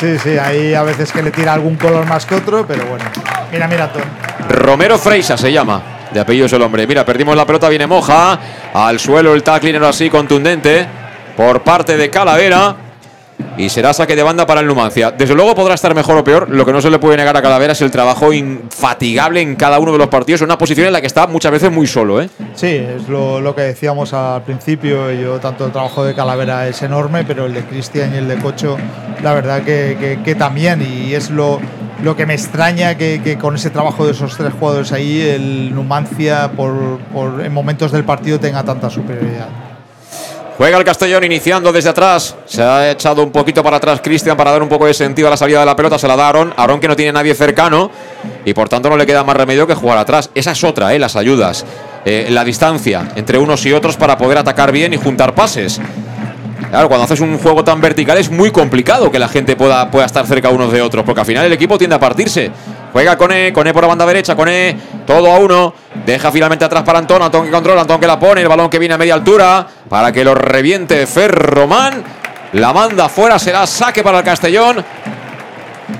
Sí, 0.00 0.18
sí, 0.18 0.30
hay 0.30 0.74
a 0.74 0.82
veces 0.82 1.12
que 1.12 1.22
le 1.22 1.30
tira 1.30 1.52
algún 1.52 1.76
color 1.76 2.04
más 2.04 2.26
que 2.26 2.34
otro, 2.34 2.66
pero 2.66 2.84
bueno. 2.86 3.04
Mira, 3.52 3.68
mira, 3.68 3.92
Tom. 3.92 4.02
Romero 4.48 4.98
Freisa 4.98 5.36
se 5.36 5.52
llama. 5.52 6.08
De 6.12 6.18
apellido 6.18 6.46
es 6.46 6.52
el 6.54 6.62
hombre. 6.62 6.88
Mira, 6.88 7.06
perdimos 7.06 7.36
la 7.36 7.46
pelota, 7.46 7.68
viene 7.68 7.86
Moja. 7.86 8.36
Al 8.74 8.98
suelo 8.98 9.32
el 9.32 9.44
tackling 9.44 9.76
era 9.76 9.90
así 9.90 10.10
contundente. 10.10 10.88
Por 11.36 11.62
parte 11.62 11.96
de 11.96 12.10
Calavera. 12.10 12.91
Y 13.56 13.68
será 13.68 13.92
saque 13.92 14.16
de 14.16 14.22
banda 14.22 14.46
para 14.46 14.60
el 14.60 14.66
Numancia. 14.66 15.10
Desde 15.10 15.34
luego 15.34 15.54
podrá 15.54 15.74
estar 15.74 15.94
mejor 15.94 16.16
o 16.16 16.24
peor. 16.24 16.48
Lo 16.48 16.64
que 16.64 16.72
no 16.72 16.80
se 16.80 16.90
le 16.90 16.98
puede 16.98 17.16
negar 17.16 17.36
a 17.36 17.42
Calavera 17.42 17.72
es 17.72 17.82
el 17.82 17.90
trabajo 17.90 18.32
infatigable 18.32 19.40
en 19.40 19.56
cada 19.56 19.78
uno 19.78 19.92
de 19.92 19.98
los 19.98 20.08
partidos. 20.08 20.40
Una 20.40 20.56
posición 20.56 20.86
en 20.86 20.92
la 20.92 21.00
que 21.00 21.06
está 21.06 21.26
muchas 21.26 21.52
veces 21.52 21.70
muy 21.70 21.86
solo, 21.86 22.22
¿eh? 22.22 22.30
Sí, 22.54 22.68
es 22.68 23.08
lo, 23.08 23.54
que 23.54 23.62
decíamos 23.62 24.14
al 24.14 24.42
principio. 24.42 25.12
Yo, 25.12 25.38
tanto 25.38 25.66
el 25.66 25.72
trabajo 25.72 26.04
de 26.04 26.14
Calavera 26.14 26.66
es 26.66 26.80
enorme, 26.82 27.24
pero 27.24 27.46
el 27.46 27.54
de 27.54 27.62
Cristian 27.64 28.14
y 28.14 28.18
el 28.18 28.28
de 28.28 28.38
Cocho, 28.38 28.78
la 29.22 29.34
verdad 29.34 29.62
que, 29.62 30.36
también. 30.38 30.82
Y 30.82 31.14
es 31.14 31.30
lo, 31.30 31.60
que 32.16 32.24
me 32.24 32.34
extraña 32.34 32.96
que, 32.96 33.38
con 33.40 33.54
ese 33.54 33.70
trabajo 33.70 34.06
de 34.06 34.12
esos 34.12 34.36
tres 34.36 34.52
jugadores 34.58 34.92
ahí, 34.92 35.20
el 35.20 35.74
Numancia, 35.74 36.50
en 37.44 37.52
momentos 37.52 37.92
del 37.92 38.04
partido, 38.04 38.40
tenga 38.40 38.62
tanta 38.62 38.88
superioridad. 38.88 39.71
Juega 40.62 40.78
el 40.78 40.84
Castellón 40.84 41.24
iniciando 41.24 41.72
desde 41.72 41.88
atrás. 41.88 42.36
Se 42.46 42.62
ha 42.62 42.92
echado 42.92 43.24
un 43.24 43.32
poquito 43.32 43.64
para 43.64 43.78
atrás 43.78 44.00
Cristian 44.00 44.36
para 44.36 44.52
dar 44.52 44.62
un 44.62 44.68
poco 44.68 44.86
de 44.86 44.94
sentido 44.94 45.26
a 45.26 45.32
la 45.32 45.36
salida 45.36 45.58
de 45.58 45.66
la 45.66 45.74
pelota. 45.74 45.98
Se 45.98 46.06
la 46.06 46.14
da 46.14 46.28
Aaron. 46.28 46.54
Aaron 46.56 46.78
que 46.78 46.86
no 46.86 46.94
tiene 46.94 47.10
nadie 47.10 47.34
cercano. 47.34 47.90
Y 48.44 48.54
por 48.54 48.68
tanto 48.68 48.88
no 48.88 48.96
le 48.96 49.04
queda 49.04 49.24
más 49.24 49.36
remedio 49.36 49.66
que 49.66 49.74
jugar 49.74 49.98
atrás. 49.98 50.30
Esa 50.36 50.52
es 50.52 50.62
otra, 50.62 50.94
¿eh? 50.94 51.00
las 51.00 51.16
ayudas. 51.16 51.66
Eh, 52.04 52.28
la 52.30 52.44
distancia 52.44 53.08
entre 53.16 53.38
unos 53.38 53.66
y 53.66 53.72
otros 53.72 53.96
para 53.96 54.16
poder 54.16 54.38
atacar 54.38 54.70
bien 54.70 54.94
y 54.94 54.98
juntar 54.98 55.34
pases. 55.34 55.80
Claro, 56.70 56.86
cuando 56.86 57.06
haces 57.06 57.18
un 57.18 57.38
juego 57.38 57.64
tan 57.64 57.80
vertical 57.80 58.16
es 58.18 58.30
muy 58.30 58.52
complicado 58.52 59.10
que 59.10 59.18
la 59.18 59.26
gente 59.26 59.56
pueda, 59.56 59.90
pueda 59.90 60.06
estar 60.06 60.24
cerca 60.28 60.48
unos 60.50 60.70
de 60.70 60.80
otros, 60.80 61.04
porque 61.04 61.22
al 61.22 61.26
final 61.26 61.44
el 61.44 61.52
equipo 61.52 61.76
tiende 61.76 61.96
a 61.96 61.98
partirse. 61.98 62.52
Juega 62.92 63.16
Cone, 63.16 63.52
Cone 63.52 63.72
por 63.72 63.82
la 63.82 63.88
banda 63.88 64.04
derecha, 64.04 64.36
Cone 64.36 64.76
todo 65.06 65.32
a 65.32 65.38
uno. 65.38 65.74
Deja 66.04 66.30
finalmente 66.30 66.64
atrás 66.64 66.82
para 66.82 66.98
Antón, 66.98 67.22
Antón 67.22 67.46
que 67.46 67.50
controla, 67.50 67.82
Antón 67.82 68.00
que 68.00 68.06
la 68.06 68.18
pone, 68.18 68.42
el 68.42 68.48
balón 68.48 68.68
que 68.68 68.78
viene 68.78 68.94
a 68.94 68.98
media 68.98 69.14
altura 69.14 69.66
para 69.88 70.12
que 70.12 70.24
lo 70.24 70.34
reviente 70.34 71.06
Ferromán. 71.06 72.02
La 72.52 72.72
manda 72.72 73.08
fuera, 73.08 73.38
será 73.38 73.66
saque 73.66 74.02
para 74.02 74.18
el 74.18 74.24
Castellón. 74.24 74.84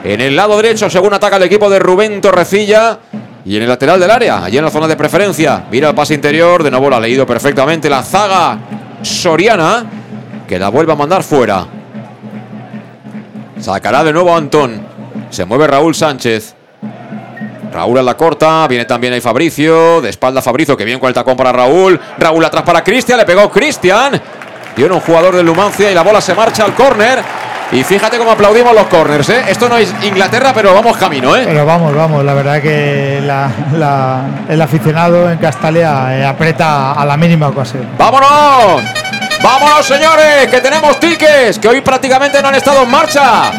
En 0.04 0.20
el 0.20 0.36
lado 0.36 0.56
derecho, 0.56 0.90
según 0.90 1.14
ataca 1.14 1.36
el 1.36 1.44
equipo 1.44 1.70
de 1.70 1.78
Rubén 1.78 2.20
Torrecilla. 2.20 2.98
Y 3.44 3.56
en 3.56 3.62
el 3.62 3.68
lateral 3.68 3.98
del 3.98 4.10
área, 4.10 4.44
allí 4.44 4.58
en 4.58 4.64
la 4.64 4.70
zona 4.70 4.86
de 4.86 4.96
preferencia. 4.96 5.64
Mira 5.70 5.88
el 5.88 5.94
pase 5.94 6.14
interior, 6.14 6.62
de 6.62 6.70
nuevo 6.70 6.88
lo 6.88 6.96
ha 6.96 7.00
leído 7.00 7.26
perfectamente 7.26 7.90
la 7.90 8.02
zaga 8.02 8.58
Soriana, 9.02 9.84
que 10.46 10.58
la 10.58 10.68
vuelve 10.68 10.92
a 10.92 10.96
mandar 10.96 11.24
fuera. 11.24 11.66
Sacará 13.58 14.04
de 14.04 14.12
nuevo 14.12 14.32
a 14.32 14.36
Antón. 14.36 14.86
Se 15.30 15.44
mueve 15.44 15.66
Raúl 15.66 15.94
Sánchez. 15.94 16.54
Raúl 17.72 17.98
a 17.98 18.02
la 18.02 18.14
corta, 18.16 18.66
viene 18.68 18.84
también 18.84 19.12
ahí 19.14 19.20
Fabricio, 19.20 20.00
de 20.02 20.10
espalda 20.10 20.42
Fabricio, 20.42 20.76
que 20.76 20.84
bien 20.84 20.98
con 21.00 21.08
el 21.08 21.14
tacón 21.14 21.36
para 21.36 21.52
Raúl. 21.52 21.98
Raúl 22.18 22.44
atrás 22.44 22.62
para 22.64 22.84
Cristian, 22.84 23.18
le 23.18 23.24
pegó 23.24 23.50
Cristian. 23.50 24.20
Dio 24.76 24.86
un 24.92 25.00
jugador 25.00 25.34
del 25.36 25.46
Numancia 25.46 25.90
y 25.90 25.94
la 25.94 26.02
bola 26.02 26.20
se 26.20 26.34
marcha 26.34 26.64
al 26.64 26.74
córner. 26.74 27.20
Y 27.72 27.82
fíjate 27.84 28.18
cómo 28.18 28.30
aplaudimos 28.32 28.74
los 28.74 28.86
corners, 28.88 29.28
¿eh? 29.30 29.44
Esto 29.48 29.66
no 29.68 29.78
es 29.78 29.94
Inglaterra, 30.02 30.52
pero 30.54 30.74
vamos 30.74 30.94
camino, 30.98 31.34
¿eh? 31.34 31.44
Pero 31.46 31.64
vamos, 31.64 31.94
vamos, 31.94 32.22
la 32.22 32.34
verdad 32.34 32.60
que 32.60 33.22
la- 33.24 33.50
la- 33.72 34.24
el 34.50 34.60
aficionado 34.60 35.30
en 35.30 35.38
Castalia 35.38 36.18
eh, 36.18 36.26
aprieta 36.26 36.92
a 36.92 37.04
la 37.06 37.16
mínima 37.16 37.48
ocasión. 37.48 37.88
¡Vámonos! 37.96 38.82
¡Vámonos, 39.42 39.86
señores! 39.86 40.48
¡Que 40.50 40.60
tenemos 40.60 41.00
tickets! 41.00 41.58
Que 41.58 41.68
hoy 41.68 41.80
prácticamente 41.80 42.42
no 42.42 42.48
han 42.48 42.54
estado 42.56 42.82
en 42.82 42.90
marcha. 42.90 43.50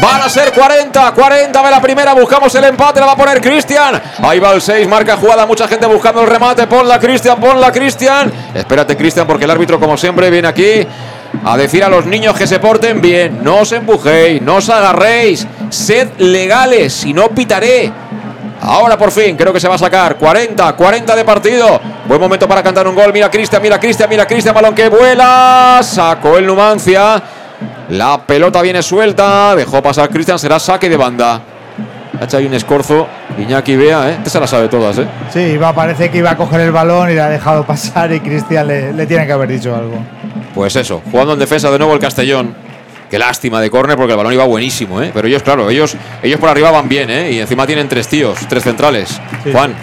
Van 0.00 0.22
a 0.22 0.28
ser 0.28 0.52
40, 0.52 1.12
40 1.12 1.62
de 1.62 1.70
la 1.70 1.80
primera, 1.80 2.14
buscamos 2.14 2.54
el 2.54 2.64
empate, 2.64 3.00
la 3.00 3.06
va 3.06 3.12
a 3.12 3.16
poner 3.16 3.40
Cristian. 3.40 4.00
Ahí 4.22 4.38
va 4.38 4.52
el 4.52 4.62
6, 4.62 4.86
marca 4.86 5.16
jugada, 5.16 5.44
mucha 5.44 5.66
gente 5.66 5.86
buscando 5.86 6.20
el 6.22 6.28
remate. 6.28 6.68
Ponla 6.68 7.00
Cristian, 7.00 7.40
ponla 7.40 7.72
Cristian. 7.72 8.32
Espérate 8.54 8.96
Cristian 8.96 9.26
porque 9.26 9.44
el 9.44 9.50
árbitro 9.50 9.80
como 9.80 9.96
siempre 9.96 10.30
viene 10.30 10.46
aquí 10.46 10.86
a 11.44 11.56
decir 11.56 11.82
a 11.82 11.88
los 11.88 12.06
niños 12.06 12.36
que 12.36 12.46
se 12.46 12.60
porten 12.60 13.00
bien. 13.00 13.40
No 13.42 13.56
os 13.56 13.72
empujéis, 13.72 14.40
no 14.40 14.56
os 14.56 14.68
agarréis, 14.68 15.46
Sed 15.70 16.10
legales, 16.18 16.92
si 16.92 17.12
no 17.12 17.28
pitaré. 17.30 17.92
Ahora 18.60 18.96
por 18.96 19.10
fin, 19.10 19.36
creo 19.36 19.52
que 19.52 19.60
se 19.60 19.68
va 19.68 19.74
a 19.74 19.78
sacar. 19.78 20.16
40, 20.16 20.72
40 20.74 21.16
de 21.16 21.24
partido. 21.24 21.80
Buen 22.06 22.20
momento 22.20 22.46
para 22.48 22.62
cantar 22.62 22.86
un 22.86 22.94
gol. 22.94 23.12
Mira 23.12 23.30
Cristian, 23.30 23.62
mira 23.62 23.78
Cristian, 23.78 24.08
mira 24.08 24.26
Cristian. 24.26 24.54
Balón 24.54 24.74
que 24.74 24.88
vuela. 24.88 25.80
Sacó 25.82 26.38
el 26.38 26.46
Numancia. 26.46 27.22
La 27.90 28.20
pelota 28.26 28.62
viene 28.62 28.82
suelta. 28.82 29.54
Dejó 29.56 29.82
pasar 29.82 30.08
Cristian. 30.10 30.38
Será 30.38 30.58
saque 30.58 30.88
de 30.88 30.96
banda. 30.96 31.40
Ha 32.20 32.24
hecho 32.24 32.36
ahí 32.38 32.46
un 32.46 32.54
escorzo. 32.54 33.06
Iñaki 33.38 33.76
vea, 33.76 34.10
¿eh? 34.10 34.14
Este 34.18 34.30
se 34.30 34.40
la 34.40 34.46
sabe 34.46 34.68
todas, 34.68 34.98
¿eh? 34.98 35.06
Sí, 35.32 35.40
iba, 35.40 35.72
parece 35.72 36.10
que 36.10 36.18
iba 36.18 36.30
a 36.32 36.36
coger 36.36 36.62
el 36.62 36.72
balón 36.72 37.10
y 37.10 37.14
le 37.14 37.20
ha 37.20 37.28
dejado 37.28 37.64
pasar 37.64 38.12
y 38.12 38.20
Cristian 38.20 38.66
le, 38.66 38.92
le 38.92 39.06
tiene 39.06 39.26
que 39.26 39.32
haber 39.32 39.48
dicho 39.48 39.74
algo. 39.74 39.96
Pues 40.54 40.74
eso, 40.74 41.00
jugando 41.10 41.34
en 41.34 41.38
defensa 41.38 41.70
de 41.70 41.78
nuevo 41.78 41.94
el 41.94 42.00
Castellón. 42.00 42.54
Qué 43.08 43.18
lástima 43.18 43.60
de 43.60 43.70
córner 43.70 43.96
porque 43.96 44.12
el 44.12 44.18
balón 44.18 44.32
iba 44.34 44.44
buenísimo, 44.44 45.00
¿eh? 45.00 45.10
Pero 45.14 45.28
ellos, 45.28 45.42
claro, 45.42 45.70
ellos, 45.70 45.96
ellos 46.22 46.38
por 46.38 46.50
arriba 46.50 46.70
van 46.70 46.88
bien, 46.88 47.08
¿eh? 47.08 47.30
Y 47.30 47.38
encima 47.38 47.66
tienen 47.66 47.88
tres 47.88 48.06
tíos, 48.08 48.38
tres 48.48 48.64
centrales. 48.64 49.18
Juan. 49.50 49.74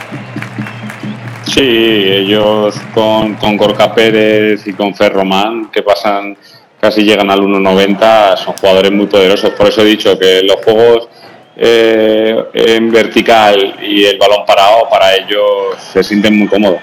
Sí, 1.43 1.61
ellos 1.61 2.75
con, 2.93 3.35
con 3.35 3.55
Gorka 3.57 3.93
Pérez 3.95 4.67
y 4.67 4.73
con 4.73 4.93
Ferromán, 4.93 5.69
que 5.71 5.81
pasan, 5.81 6.37
casi 6.85 7.01
llegan 7.01 7.31
al 7.31 7.39
1.90, 7.39 8.37
son 8.37 8.53
jugadores 8.57 8.91
muy 8.91 9.07
poderosos. 9.07 9.49
Por 9.51 9.67
eso 9.67 9.81
he 9.81 9.85
dicho 9.85 10.19
que 10.19 10.43
los 10.43 10.57
juegos 10.63 11.07
eh, 11.57 12.37
en 12.53 12.91
vertical 12.91 13.77
y 13.81 14.05
el 14.05 14.19
balón 14.19 14.45
parado, 14.45 14.87
para 14.87 15.15
ellos 15.15 15.77
se 15.91 16.03
sienten 16.03 16.37
muy 16.37 16.47
cómodos. 16.47 16.77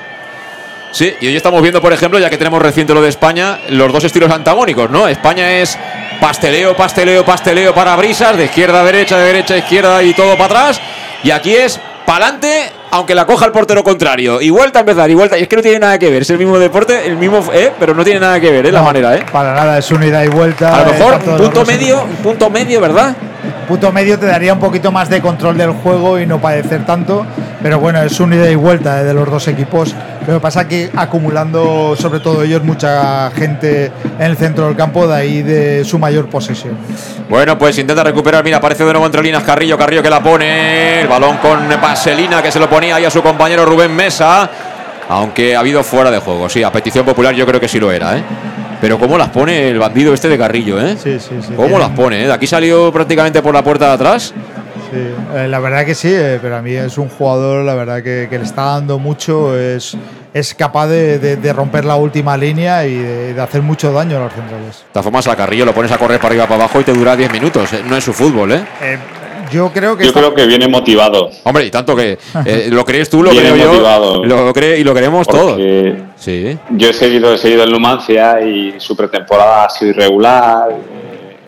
Sí, 0.90 1.14
y 1.20 1.28
hoy 1.28 1.36
estamos 1.36 1.62
viendo, 1.62 1.80
por 1.80 1.92
ejemplo, 1.92 2.18
ya 2.18 2.28
que 2.28 2.36
tenemos 2.36 2.60
reciente 2.60 2.92
lo 2.92 3.00
de 3.00 3.10
España, 3.10 3.60
los 3.68 3.92
dos 3.92 4.02
estilos 4.02 4.30
antagónicos, 4.32 4.90
¿no? 4.90 5.06
España 5.06 5.60
es 5.60 5.78
pasteleo, 6.20 6.74
pasteleo, 6.74 7.24
pasteleo 7.24 7.72
para 7.72 7.94
brisas, 7.94 8.36
de 8.36 8.46
izquierda 8.46 8.80
a 8.80 8.84
derecha, 8.84 9.16
de 9.16 9.26
derecha 9.26 9.54
a 9.54 9.58
izquierda 9.58 10.02
y 10.02 10.14
todo 10.14 10.32
para 10.32 10.46
atrás. 10.46 10.80
Y 11.22 11.30
aquí 11.30 11.54
es 11.54 11.80
pa'lante, 12.04 12.72
aunque 12.92 13.14
la 13.14 13.24
coja 13.24 13.46
el 13.46 13.52
portero 13.52 13.82
contrario. 13.82 14.40
Y 14.40 14.50
vuelta 14.50 14.78
a 14.78 14.80
empezar, 14.80 15.10
y 15.10 15.14
vuelta. 15.14 15.38
Y 15.38 15.42
es 15.42 15.48
que 15.48 15.56
no 15.56 15.62
tiene 15.62 15.78
nada 15.78 15.98
que 15.98 16.10
ver, 16.10 16.22
es 16.22 16.30
el 16.30 16.38
mismo 16.38 16.58
deporte, 16.58 17.06
el 17.06 17.16
mismo, 17.16 17.42
¿eh? 17.52 17.72
Pero 17.80 17.94
no 17.94 18.04
tiene 18.04 18.20
nada 18.20 18.38
que 18.38 18.50
ver, 18.50 18.66
¿eh? 18.66 18.72
La 18.72 18.80
No, 18.80 18.84
manera, 18.84 19.16
¿eh? 19.16 19.24
Para 19.32 19.54
nada, 19.54 19.78
es 19.78 19.90
una 19.90 20.06
ida 20.06 20.22
y 20.24 20.28
vuelta. 20.28 20.76
A 20.76 20.84
lo 20.84 20.90
eh, 20.90 20.92
mejor 20.98 21.14
un 21.26 21.36
punto 21.38 21.64
medio, 21.64 22.02
un 22.04 22.16
punto 22.16 22.50
medio, 22.50 22.80
¿verdad? 22.80 23.16
punto 23.66 23.92
medio 23.92 24.18
te 24.18 24.26
daría 24.26 24.52
un 24.52 24.60
poquito 24.60 24.92
más 24.92 25.08
de 25.08 25.20
control 25.20 25.56
del 25.56 25.70
juego 25.70 26.20
y 26.20 26.26
no 26.26 26.40
padecer 26.40 26.84
tanto. 26.84 27.26
Pero 27.62 27.78
bueno, 27.78 28.02
es 28.02 28.18
un 28.20 28.32
ida 28.32 28.50
y 28.50 28.54
vuelta 28.56 29.00
eh, 29.00 29.04
de 29.04 29.14
los 29.14 29.30
dos 29.30 29.48
equipos. 29.48 29.94
Lo 30.26 30.34
que 30.34 30.40
pasa 30.40 30.68
que 30.68 30.90
acumulando, 30.94 31.96
sobre 31.96 32.20
todo 32.20 32.42
ellos, 32.42 32.62
mucha 32.62 33.30
gente 33.30 33.90
en 34.18 34.26
el 34.26 34.36
centro 34.36 34.66
del 34.66 34.76
campo, 34.76 35.06
de 35.06 35.14
ahí 35.14 35.42
de 35.42 35.84
su 35.84 35.98
mayor 35.98 36.28
posesión. 36.28 36.76
Bueno, 37.28 37.56
pues 37.58 37.78
intenta 37.78 38.04
recuperar. 38.04 38.44
Mira, 38.44 38.58
aparece 38.58 38.84
de 38.84 38.92
nuevo 38.92 39.06
entre 39.06 39.22
líneas 39.22 39.42
Carrillo. 39.42 39.78
Carrillo 39.78 40.02
que 40.02 40.10
la 40.10 40.22
pone. 40.22 41.00
El 41.00 41.08
balón 41.08 41.38
con 41.38 41.68
Vaselina 41.80 42.42
que 42.42 42.52
se 42.52 42.58
lo 42.58 42.68
ponía 42.82 42.96
ahí 42.96 43.04
a 43.04 43.10
su 43.12 43.22
compañero 43.22 43.64
Rubén 43.64 43.94
Mesa. 43.94 44.50
Aunque 45.08 45.54
ha 45.54 45.60
habido 45.60 45.84
fuera 45.84 46.10
de 46.10 46.18
juego. 46.18 46.48
Sí, 46.48 46.64
a 46.64 46.72
petición 46.72 47.04
popular 47.04 47.32
yo 47.32 47.46
creo 47.46 47.60
que 47.60 47.68
sí 47.68 47.78
lo 47.78 47.92
era, 47.92 48.16
¿eh? 48.18 48.22
Pero 48.80 48.98
cómo 48.98 49.16
las 49.16 49.28
pone 49.28 49.68
el 49.68 49.78
bandido 49.78 50.12
este 50.12 50.28
de 50.28 50.36
Carrillo, 50.36 50.80
¿eh? 50.84 50.96
Sí, 51.00 51.20
sí, 51.20 51.36
sí. 51.46 51.52
¿Cómo 51.54 51.78
las 51.78 51.90
pone? 51.90 52.24
eh? 52.24 52.26
De 52.26 52.32
aquí 52.32 52.48
salió 52.48 52.90
prácticamente 52.92 53.40
por 53.40 53.54
la 53.54 53.62
puerta 53.62 53.86
de 53.88 53.92
atrás. 53.92 54.34
Sí, 54.90 54.96
eh, 55.36 55.46
la 55.48 55.60
verdad 55.60 55.84
que 55.86 55.94
sí, 55.94 56.08
eh, 56.10 56.40
pero 56.42 56.56
a 56.56 56.62
mí 56.62 56.72
es 56.72 56.98
un 56.98 57.08
jugador, 57.08 57.64
la 57.64 57.74
verdad 57.74 58.02
que, 58.02 58.26
que 58.28 58.36
le 58.38 58.44
está 58.44 58.62
dando 58.62 58.98
mucho, 58.98 59.56
es, 59.56 59.96
es 60.34 60.52
capaz 60.54 60.88
de, 60.88 61.20
de- 61.20 61.36
de 61.36 61.52
romper 61.52 61.84
la 61.84 61.94
última 61.96 62.36
línea 62.36 62.84
y 62.84 62.96
de, 62.96 63.34
de 63.34 63.40
hacer 63.40 63.62
mucho 63.62 63.92
daño 63.92 64.16
a 64.16 64.20
los 64.24 64.32
centrales. 64.32 64.78
De 64.78 64.84
todas 64.92 65.04
formas, 65.04 65.26
a 65.28 65.36
Carrillo 65.36 65.64
lo 65.66 65.72
pones 65.72 65.92
a 65.92 65.98
correr 65.98 66.18
para 66.18 66.28
arriba 66.30 66.46
para 66.48 66.64
abajo 66.64 66.80
y 66.80 66.84
te 66.84 66.92
dura 66.92 67.14
10 67.14 67.32
minutos. 67.32 67.72
¿eh? 67.74 67.82
No 67.88 67.96
es 67.96 68.02
su 68.02 68.12
fútbol, 68.12 68.50
¿eh? 68.52 68.64
Yo 69.52 69.70
creo 69.72 69.96
que 69.96 70.04
Yo 70.04 70.08
está- 70.08 70.20
creo 70.20 70.34
que 70.34 70.46
viene 70.46 70.66
motivado. 70.68 71.30
Hombre, 71.44 71.66
y 71.66 71.70
tanto 71.70 71.94
que 71.94 72.18
eh, 72.44 72.68
lo 72.72 72.84
crees 72.84 73.08
tú, 73.10 73.22
lo 73.22 73.30
Viene 73.30 73.50
creo 73.50 73.74
yo. 73.82 74.24
Lo 74.24 74.52
cree 74.52 74.78
y 74.78 74.84
lo 74.84 74.94
creemos 74.94 75.26
todos. 75.26 75.58
Sí. 76.16 76.56
Yo 76.70 76.88
he 76.90 76.92
seguido, 76.92 77.34
he 77.34 77.38
seguido 77.38 77.64
el 77.64 77.70
Numancia 77.72 78.40
y 78.42 78.74
su 78.78 78.96
pretemporada 78.96 79.64
ha 79.66 79.70
sido 79.70 79.90
irregular. 79.92 80.68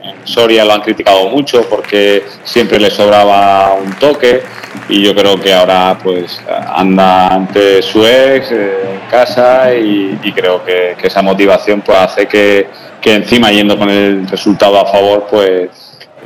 En 0.03 0.27
Soria 0.27 0.65
lo 0.67 0.75
han 0.75 0.83
criticado 0.83 1.29
mucho 1.31 1.63
porque 1.69 2.25
siempre 2.45 2.79
le 2.79 2.91
sobraba 2.91 3.75
un 3.83 3.95
toque 3.95 4.43
y 4.89 5.03
yo 5.03 5.15
creo 5.15 5.41
que 5.41 5.55
ahora 5.55 5.97
pues 6.03 6.43
anda 6.75 7.29
ante 7.29 7.81
su 7.81 8.05
ex 8.07 8.51
eh, 8.53 8.75
en 9.03 9.11
casa 9.11 9.75
y, 9.75 10.19
y 10.23 10.33
creo 10.33 10.63
que, 10.63 10.95
que 11.01 11.07
esa 11.07 11.23
motivación 11.23 11.81
pues 11.81 11.97
hace 11.97 12.27
que, 12.27 12.67
que 13.01 13.15
encima 13.15 13.51
yendo 13.51 13.79
con 13.79 13.89
el 13.89 14.29
resultado 14.29 14.79
a 14.79 14.85
favor 14.85 15.27
pues 15.31 15.71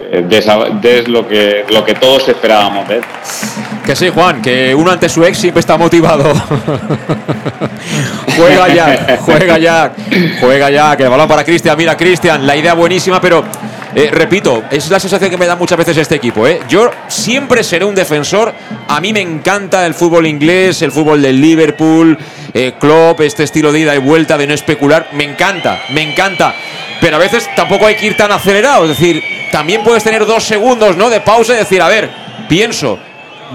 eh, 0.00 0.24
des 0.80 1.08
lo 1.08 1.26
que 1.26 1.64
lo 1.70 1.84
que 1.84 1.94
todos 1.94 2.28
esperábamos. 2.28 2.86
Que 3.84 3.96
sí, 3.96 4.10
Juan, 4.10 4.42
que 4.42 4.74
uno 4.74 4.90
ante 4.90 5.08
su 5.08 5.24
ex 5.24 5.38
siempre 5.38 5.60
está 5.60 5.76
motivado. 5.76 6.34
juega 8.36 8.68
ya, 8.68 9.18
juega 9.20 9.58
ya, 9.58 9.92
juega 10.40 10.70
ya. 10.70 10.96
Que 10.96 11.04
el 11.04 11.08
balón 11.08 11.28
para 11.28 11.44
Cristian. 11.44 11.76
Mira, 11.76 11.96
Cristian, 11.96 12.46
la 12.46 12.56
idea 12.56 12.74
buenísima, 12.74 13.20
pero 13.20 13.44
eh, 13.94 14.10
repito, 14.12 14.64
es 14.70 14.90
la 14.90 15.00
sensación 15.00 15.30
que 15.30 15.38
me 15.38 15.46
da 15.46 15.56
muchas 15.56 15.78
veces 15.78 15.96
este 15.96 16.16
equipo. 16.16 16.46
¿eh? 16.46 16.60
Yo 16.68 16.90
siempre 17.08 17.64
seré 17.64 17.84
un 17.84 17.94
defensor. 17.94 18.54
A 18.86 19.00
mí 19.00 19.12
me 19.12 19.20
encanta 19.20 19.86
el 19.86 19.94
fútbol 19.94 20.26
inglés, 20.26 20.82
el 20.82 20.92
fútbol 20.92 21.22
del 21.22 21.40
Liverpool, 21.40 22.18
eh, 22.52 22.74
Klopp, 22.78 23.20
este 23.22 23.44
estilo 23.44 23.72
de 23.72 23.80
ida 23.80 23.94
y 23.94 23.98
vuelta, 23.98 24.36
de 24.36 24.46
no 24.46 24.54
especular. 24.54 25.08
Me 25.12 25.24
encanta, 25.24 25.80
me 25.90 26.02
encanta. 26.02 26.54
Pero 27.00 27.16
a 27.16 27.18
veces 27.18 27.48
tampoco 27.54 27.86
hay 27.86 27.96
que 27.96 28.06
ir 28.06 28.16
tan 28.16 28.32
acelerado. 28.32 28.84
Es 28.84 28.90
decir, 28.90 29.22
también 29.52 29.82
puedes 29.82 30.04
tener 30.04 30.26
dos 30.26 30.44
segundos 30.44 30.96
¿no? 30.96 31.10
de 31.10 31.20
pausa 31.20 31.54
y 31.54 31.56
decir, 31.56 31.80
a 31.82 31.88
ver, 31.88 32.10
pienso. 32.48 32.98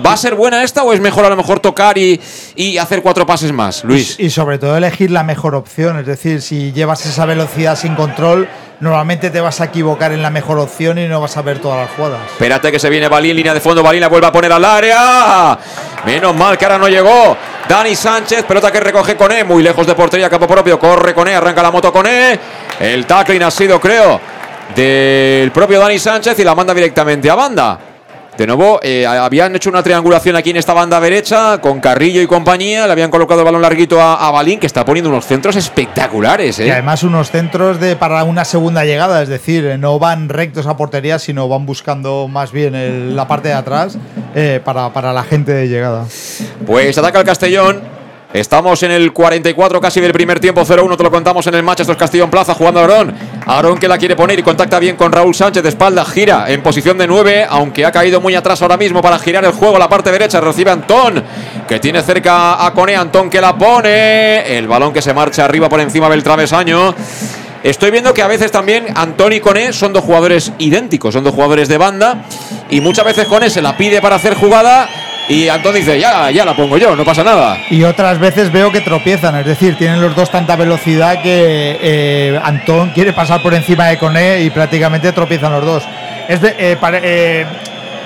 ¿Va 0.03 0.13
a 0.13 0.17
ser 0.17 0.33
buena 0.33 0.63
esta 0.63 0.83
o 0.83 0.91
es 0.91 0.99
mejor 0.99 1.23
a 1.25 1.29
lo 1.29 1.35
mejor 1.35 1.59
tocar 1.59 1.99
y, 1.99 2.19
y 2.55 2.79
hacer 2.79 3.03
cuatro 3.03 3.27
pases 3.27 3.51
más, 3.51 3.83
Luis? 3.83 4.15
Y 4.19 4.31
sobre 4.31 4.57
todo 4.57 4.75
elegir 4.75 5.11
la 5.11 5.23
mejor 5.23 5.53
opción, 5.53 5.99
es 5.99 6.07
decir, 6.07 6.41
si 6.41 6.71
llevas 6.71 7.05
esa 7.05 7.27
velocidad 7.27 7.77
sin 7.77 7.93
control, 7.93 8.49
normalmente 8.79 9.29
te 9.29 9.39
vas 9.39 9.61
a 9.61 9.65
equivocar 9.65 10.11
en 10.11 10.23
la 10.23 10.31
mejor 10.31 10.57
opción 10.57 10.97
y 10.97 11.07
no 11.07 11.21
vas 11.21 11.37
a 11.37 11.43
ver 11.43 11.59
todas 11.59 11.85
las 11.87 11.95
jugadas. 11.95 12.21
Espérate 12.31 12.71
que 12.71 12.79
se 12.79 12.89
viene 12.89 13.07
Balín, 13.07 13.35
línea 13.35 13.53
de 13.53 13.59
fondo, 13.59 13.83
Balín 13.83 14.01
la 14.01 14.09
vuelve 14.09 14.25
a 14.25 14.31
poner 14.31 14.51
al 14.51 14.65
área. 14.65 15.57
Menos 16.05 16.35
mal 16.35 16.57
que 16.57 16.65
ahora 16.65 16.79
no 16.79 16.89
llegó. 16.89 17.37
Dani 17.67 17.95
Sánchez, 17.95 18.43
pelota 18.43 18.71
que 18.71 18.79
recoge 18.79 19.15
con 19.15 19.31
E, 19.31 19.43
muy 19.43 19.63
lejos 19.63 19.87
de 19.87 19.95
portería, 19.95 20.29
campo 20.29 20.47
propio, 20.47 20.77
corre 20.77 21.13
con 21.13 21.27
E, 21.27 21.33
arranca 21.33 21.63
la 21.63 21.71
moto 21.71 21.91
con 21.91 22.05
E. 22.05 22.39
El 22.79 23.05
tackling 23.05 23.41
ha 23.43 23.51
sido, 23.51 23.79
creo, 23.79 24.19
del 24.75 25.51
propio 25.51 25.79
Dani 25.79 25.97
Sánchez 25.97 26.37
y 26.39 26.43
la 26.43 26.55
manda 26.55 26.73
directamente 26.73 27.29
a 27.29 27.35
banda. 27.35 27.92
De 28.37 28.47
nuevo, 28.47 28.79
eh, 28.81 29.05
habían 29.05 29.55
hecho 29.55 29.69
una 29.69 29.83
triangulación 29.83 30.35
aquí 30.35 30.49
en 30.49 30.57
esta 30.57 30.73
banda 30.73 30.99
derecha 30.99 31.59
con 31.61 31.79
Carrillo 31.79 32.19
y 32.19 32.25
compañía. 32.25 32.87
Le 32.87 32.91
habían 32.91 33.11
colocado 33.11 33.41
el 33.41 33.45
balón 33.45 33.61
larguito 33.61 34.01
a, 34.01 34.27
a 34.27 34.31
Balín, 34.31 34.59
que 34.59 34.65
está 34.65 34.83
poniendo 34.83 35.09
unos 35.11 35.25
centros 35.25 35.55
espectaculares. 35.55 36.57
Y 36.57 36.63
¿eh? 36.63 36.71
además 36.71 37.03
unos 37.03 37.29
centros 37.29 37.79
de 37.79 37.95
para 37.95 38.23
una 38.23 38.43
segunda 38.43 38.85
llegada, 38.85 39.21
es 39.21 39.29
decir, 39.29 39.65
eh, 39.65 39.77
no 39.77 39.99
van 39.99 40.29
rectos 40.29 40.65
a 40.65 40.75
portería, 40.75 41.19
sino 41.19 41.47
van 41.47 41.67
buscando 41.67 42.27
más 42.27 42.51
bien 42.51 42.73
el- 42.73 43.15
la 43.15 43.27
parte 43.27 43.49
de 43.49 43.53
atrás 43.53 43.97
eh, 44.33 44.59
para, 44.65 44.91
para 44.91 45.13
la 45.13 45.23
gente 45.23 45.53
de 45.53 45.67
llegada. 45.67 46.05
Pues 46.65 46.97
ataca 46.97 47.19
el 47.19 47.25
Castellón. 47.25 48.02
Estamos 48.33 48.81
en 48.81 48.89
el 48.89 49.13
44 49.13 49.79
casi 49.79 50.01
del 50.01 50.11
primer 50.11 50.39
tiempo, 50.39 50.65
0-1, 50.65 50.97
te 50.97 51.03
lo 51.03 51.11
contamos 51.11 51.45
en 51.45 51.53
el 51.53 51.63
es 51.77 51.87
Castellón 51.95 52.31
Plaza 52.31 52.55
jugando 52.55 52.79
Aarón. 52.79 53.13
Aarón 53.45 53.77
que 53.77 53.87
la 53.87 53.99
quiere 53.99 54.15
poner 54.15 54.39
y 54.39 54.41
contacta 54.41 54.79
bien 54.79 54.95
con 54.95 55.11
Raúl 55.11 55.35
Sánchez 55.35 55.61
de 55.61 55.69
espalda. 55.69 56.03
Gira 56.03 56.45
en 56.49 56.63
posición 56.63 56.97
de 56.97 57.05
9, 57.05 57.45
aunque 57.47 57.85
ha 57.85 57.91
caído 57.91 58.19
muy 58.21 58.33
atrás 58.33 58.59
ahora 58.63 58.75
mismo 58.75 59.03
para 59.03 59.19
girar 59.19 59.45
el 59.45 59.51
juego 59.51 59.77
la 59.77 59.87
parte 59.87 60.11
derecha. 60.11 60.41
Recibe 60.41 60.71
Antón, 60.71 61.23
que 61.67 61.79
tiene 61.79 62.01
cerca 62.01 62.65
a 62.65 62.73
Cone. 62.73 62.95
Antón 62.95 63.29
que 63.29 63.39
la 63.39 63.55
pone. 63.55 64.57
El 64.57 64.67
balón 64.67 64.93
que 64.93 65.03
se 65.03 65.13
marcha 65.13 65.45
arriba 65.45 65.69
por 65.69 65.79
encima 65.79 66.09
del 66.09 66.23
travesaño. 66.23 66.95
Estoy 67.61 67.91
viendo 67.91 68.15
que 68.15 68.23
a 68.23 68.27
veces 68.27 68.51
también 68.51 68.87
Antón 68.95 69.33
y 69.33 69.41
Cone 69.41 69.73
son 69.73 69.93
dos 69.93 70.03
jugadores 70.03 70.51
idénticos, 70.57 71.13
son 71.13 71.23
dos 71.23 71.35
jugadores 71.35 71.67
de 71.67 71.77
banda. 71.77 72.25
Y 72.71 72.81
muchas 72.81 73.05
veces 73.05 73.27
Cone 73.27 73.51
se 73.51 73.61
la 73.61 73.77
pide 73.77 74.01
para 74.01 74.15
hacer 74.15 74.33
jugada. 74.33 74.89
Y 75.29 75.47
Antón 75.47 75.73
dice, 75.75 75.99
ya, 75.99 76.29
ya 76.31 76.43
la 76.43 76.53
pongo 76.55 76.77
yo, 76.77 76.95
no 76.95 77.05
pasa 77.05 77.23
nada. 77.23 77.57
Y 77.69 77.83
otras 77.83 78.19
veces 78.19 78.51
veo 78.51 78.71
que 78.71 78.81
tropiezan, 78.81 79.35
es 79.37 79.45
decir, 79.45 79.77
tienen 79.77 80.01
los 80.01 80.15
dos 80.15 80.29
tanta 80.29 80.55
velocidad 80.57 81.21
que 81.21 81.77
eh, 81.81 82.39
Antón 82.43 82.89
quiere 82.91 83.13
pasar 83.13 83.41
por 83.41 83.53
encima 83.53 83.87
de 83.87 83.97
Coné 83.97 84.41
y 84.41 84.49
prácticamente 84.49 85.11
tropiezan 85.13 85.53
los 85.53 85.63
dos. 85.65 85.83
Es 86.27 86.41
eh, 86.43 86.77
pare- 86.79 87.01
eh, 87.03 87.45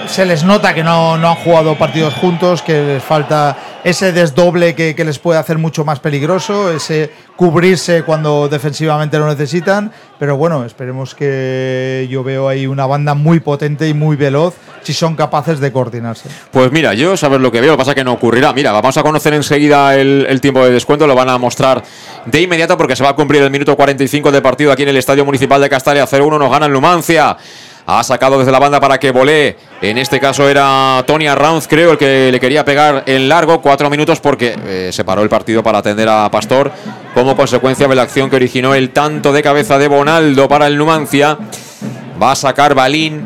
se 0.06 0.26
les 0.26 0.44
nota 0.44 0.74
que 0.74 0.84
no, 0.84 1.18
no 1.18 1.30
han 1.30 1.36
jugado 1.36 1.78
partidos 1.78 2.14
juntos, 2.14 2.62
que 2.62 2.74
les 2.74 3.04
falta 3.04 3.58
ese 3.84 4.12
desdoble 4.12 4.76
que, 4.76 4.94
les 5.06 5.20
puede 5.20 5.40
hacer 5.40 5.58
mucho 5.58 5.86
más 5.86 6.00
peligroso, 6.00 6.72
ese 6.72 7.10
cubrirse 7.38 8.04
cuando 8.04 8.50
defensivamente 8.50 9.18
lo 9.18 9.28
necesitan. 9.28 9.92
Pero 10.20 10.36
bueno, 10.36 10.66
esperemos 10.66 11.16
que 11.16 12.06
yo 12.10 12.24
veo 12.24 12.50
ahí 12.50 12.68
una 12.68 12.86
banda 12.86 13.14
muy 13.14 13.40
potente 13.40 13.88
y 13.88 13.94
muy 13.94 14.18
veloz 14.18 14.56
si 14.82 14.94
son 14.94 15.16
capaces 15.16 15.60
de 15.60 15.72
coordinarse. 15.72 16.30
Pues 16.52 16.72
mira, 16.72 16.94
yo 16.96 17.16
sabes 17.16 17.40
lo 17.40 17.52
que 17.52 17.62
veo, 17.62 17.72
lo 17.72 17.78
que 17.78 17.82
pasa 17.82 17.92
es 17.92 17.96
que 17.96 18.04
no 18.04 18.14
ocurrirá. 18.14 18.52
Mira, 18.52 18.74
vamos 18.74 18.98
a 18.98 19.04
conocer 19.04 19.34
enseguida 19.34 19.96
el, 19.96 20.42
tiempo 20.42 20.66
de 20.66 20.72
descuento, 20.72 21.08
lo 21.08 21.16
van 21.16 21.30
a 21.30 21.38
mostrar 21.38 21.84
de 22.26 22.42
inmediato 22.42 22.78
porque 22.78 22.96
se 22.96 23.04
va 23.04 23.12
a 23.12 23.16
cumplir 23.16 23.42
el 23.44 23.52
minuto 23.52 23.76
45 23.76 24.32
del 24.32 24.42
partido 24.42 24.72
aquí 24.72 24.84
en 24.84 24.90
el 24.90 24.98
Estadio 24.98 25.24
Municipal 25.24 25.62
de 25.62 25.70
Castalia 25.70 26.06
0-1, 26.06 26.40
nos 26.40 26.52
gana 26.52 26.66
el 26.66 26.74
Numancia. 26.74 27.38
Ha 27.90 28.04
sacado 28.04 28.38
desde 28.38 28.52
la 28.52 28.60
banda 28.60 28.82
para 28.82 29.00
que 29.00 29.12
volé. 29.12 29.56
En 29.82 29.98
este 29.98 30.20
caso 30.20 30.50
era 30.50 31.02
Tony 31.08 31.26
Arranz, 31.26 31.70
creo, 31.70 31.94
el 31.94 31.98
que 31.98 32.30
le 32.34 32.40
quería 32.42 32.66
pegar 32.66 33.04
en 33.06 33.30
largo. 33.30 33.62
Cuatro 33.62 33.90
minutos 33.90 34.20
porque 34.20 34.58
eh, 34.66 34.90
se 34.92 35.06
paró 35.06 35.24
el 35.24 35.30
partido 35.30 35.64
para 35.64 35.78
atender 35.78 36.10
a 36.10 36.30
Pastor. 36.30 36.70
Como 37.14 37.38
consecuencia 37.38 37.88
de 37.88 37.96
la 37.96 38.02
acción 38.02 38.30
que 38.30 38.36
originó 38.36 38.76
el 38.76 38.90
tanto 38.90 39.32
de 39.32 39.42
cabeza 39.42 39.78
de 39.78 39.88
Bonaldo 39.88 40.50
para 40.50 40.68
el 40.68 40.78
Numancia. 40.78 41.38
Va 42.22 42.34
a 42.34 42.36
sacar 42.36 42.76
Balín. 42.76 43.26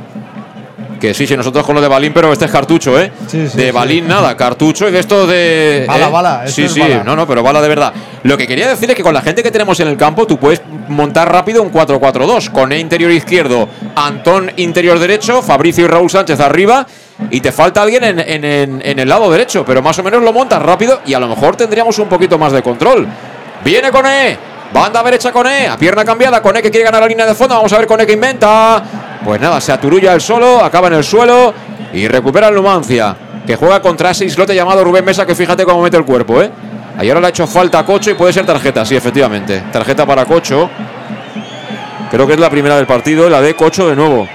Que 1.01 1.13
sí, 1.15 1.25
sí, 1.25 1.35
nosotros 1.35 1.65
con 1.65 1.73
lo 1.75 1.81
de 1.81 1.87
Balín, 1.87 2.13
pero 2.13 2.31
este 2.31 2.45
es 2.45 2.51
cartucho, 2.51 2.99
¿eh? 2.99 3.11
de 3.57 3.71
Balín 3.71 4.07
nada, 4.07 4.37
cartucho 4.37 4.87
y 4.87 4.91
de 4.91 4.99
esto 4.99 5.25
de. 5.25 5.85
Bala, 5.87 6.09
bala. 6.09 6.47
Sí, 6.47 6.69
sí, 6.69 6.79
no, 7.03 7.15
no, 7.15 7.27
pero 7.27 7.41
bala 7.41 7.59
de 7.61 7.67
verdad. 7.67 7.91
Lo 8.23 8.37
que 8.37 8.45
quería 8.47 8.69
decir 8.69 8.87
es 8.89 8.95
que 8.95 9.01
con 9.01 9.13
la 9.13 9.21
gente 9.21 9.41
que 9.41 9.49
tenemos 9.49 9.79
en 9.79 9.87
el 9.87 9.97
campo, 9.97 10.27
tú 10.27 10.37
puedes 10.37 10.61
montar 10.89 11.31
rápido 11.31 11.63
un 11.63 11.71
4-4-2. 11.73 12.51
Con 12.51 12.71
E 12.71 12.77
interior 12.77 13.09
izquierdo, 13.11 13.67
Antón 13.95 14.51
interior 14.57 14.99
derecho, 14.99 15.41
Fabricio 15.41 15.85
y 15.85 15.87
Raúl 15.87 16.09
Sánchez 16.09 16.39
arriba. 16.39 16.85
Y 17.31 17.39
te 17.41 17.51
falta 17.51 17.81
alguien 17.81 18.03
en, 18.03 18.19
en- 18.19 18.81
en 18.83 18.99
el 18.99 19.09
lado 19.09 19.29
derecho, 19.31 19.63
pero 19.65 19.81
más 19.81 19.97
o 19.99 20.03
menos 20.03 20.21
lo 20.23 20.31
montas 20.33 20.61
rápido 20.61 21.01
y 21.05 21.13
a 21.15 21.19
lo 21.19 21.27
mejor 21.27 21.55
tendríamos 21.55 21.97
un 21.99 22.07
poquito 22.09 22.37
más 22.37 22.51
de 22.51 22.61
control. 22.61 23.07
Viene 23.63 23.91
con 23.91 24.05
E. 24.07 24.37
Banda 24.73 25.03
derecha 25.03 25.31
con 25.31 25.47
E, 25.47 25.67
a 25.67 25.77
pierna 25.77 26.05
cambiada, 26.05 26.41
con 26.41 26.55
E 26.55 26.61
que 26.61 26.71
quiere 26.71 26.85
ganar 26.85 27.01
la 27.01 27.07
línea 27.07 27.25
de 27.25 27.35
fondo. 27.35 27.55
Vamos 27.55 27.73
a 27.73 27.77
ver 27.77 27.87
con 27.87 27.99
E 27.99 28.05
que 28.05 28.13
inventa. 28.13 28.81
Pues 29.23 29.39
nada, 29.39 29.59
se 29.59 29.71
aturulla 29.71 30.13
el 30.13 30.21
solo, 30.21 30.63
acaba 30.63 30.87
en 30.87 30.93
el 30.93 31.03
suelo 31.03 31.53
y 31.93 32.07
recupera 32.07 32.47
el 32.47 32.55
Numancia, 32.55 33.15
que 33.45 33.55
juega 33.55 33.81
contra 33.81 34.11
ese 34.11 34.25
islote 34.25 34.55
llamado 34.55 34.83
Rubén 34.83 35.03
Mesa, 35.03 35.25
que 35.25 35.35
fíjate 35.35 35.65
cómo 35.65 35.81
mete 35.81 35.97
el 35.97 36.05
cuerpo, 36.05 36.41
¿eh? 36.41 36.49
Ayer 36.97 37.19
le 37.19 37.25
ha 37.25 37.29
hecho 37.29 37.47
falta 37.47 37.79
a 37.79 37.85
Cocho 37.85 38.11
y 38.11 38.13
puede 38.13 38.33
ser 38.33 38.45
tarjeta, 38.45 38.85
sí, 38.85 38.95
efectivamente. 38.95 39.63
Tarjeta 39.71 40.05
para 40.05 40.25
Cocho. 40.25 40.69
Creo 42.09 42.27
que 42.27 42.33
es 42.33 42.39
la 42.39 42.49
primera 42.49 42.77
del 42.77 42.85
partido, 42.85 43.29
la 43.29 43.41
de 43.41 43.55
Cocho 43.55 43.89
de 43.89 43.95
nuevo. 43.95 44.27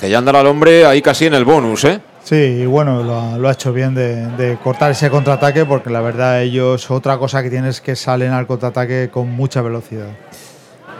Que 0.00 0.10
ya 0.10 0.18
andará 0.18 0.40
el 0.40 0.46
hombre 0.46 0.84
ahí 0.84 1.00
casi 1.00 1.26
en 1.26 1.34
el 1.34 1.44
bonus, 1.44 1.84
¿eh? 1.84 2.00
Sí, 2.24 2.36
y 2.36 2.66
bueno, 2.66 3.02
lo, 3.02 3.48
ha- 3.48 3.52
hecho 3.52 3.72
bien 3.72 3.94
de, 3.94 4.56
cortar 4.62 4.92
ese 4.92 5.10
contraataque 5.10 5.64
porque 5.64 5.90
la 5.90 6.00
verdad 6.00 6.42
ellos 6.42 6.90
otra 6.90 7.18
cosa 7.18 7.42
que 7.42 7.50
tienen 7.50 7.70
es 7.70 7.80
que 7.80 7.96
salen 7.96 8.32
al 8.32 8.46
contraataque 8.46 9.10
con 9.12 9.30
mucha 9.30 9.60
velocidad. 9.60 10.08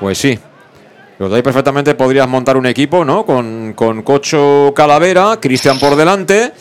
Pues 0.00 0.18
sí. 0.18 0.38
Los 1.18 1.30
de 1.30 1.36
ahí 1.36 1.42
perfectamente 1.42 1.94
podrías 1.94 2.26
montar 2.26 2.56
un 2.56 2.66
equipo, 2.66 3.04
¿no? 3.04 3.24
Con, 3.24 3.74
con 3.74 4.02
Cocho 4.02 4.72
Calavera, 4.74 5.38
Cristian 5.40 5.78
por 5.78 5.94
delante. 5.94 6.52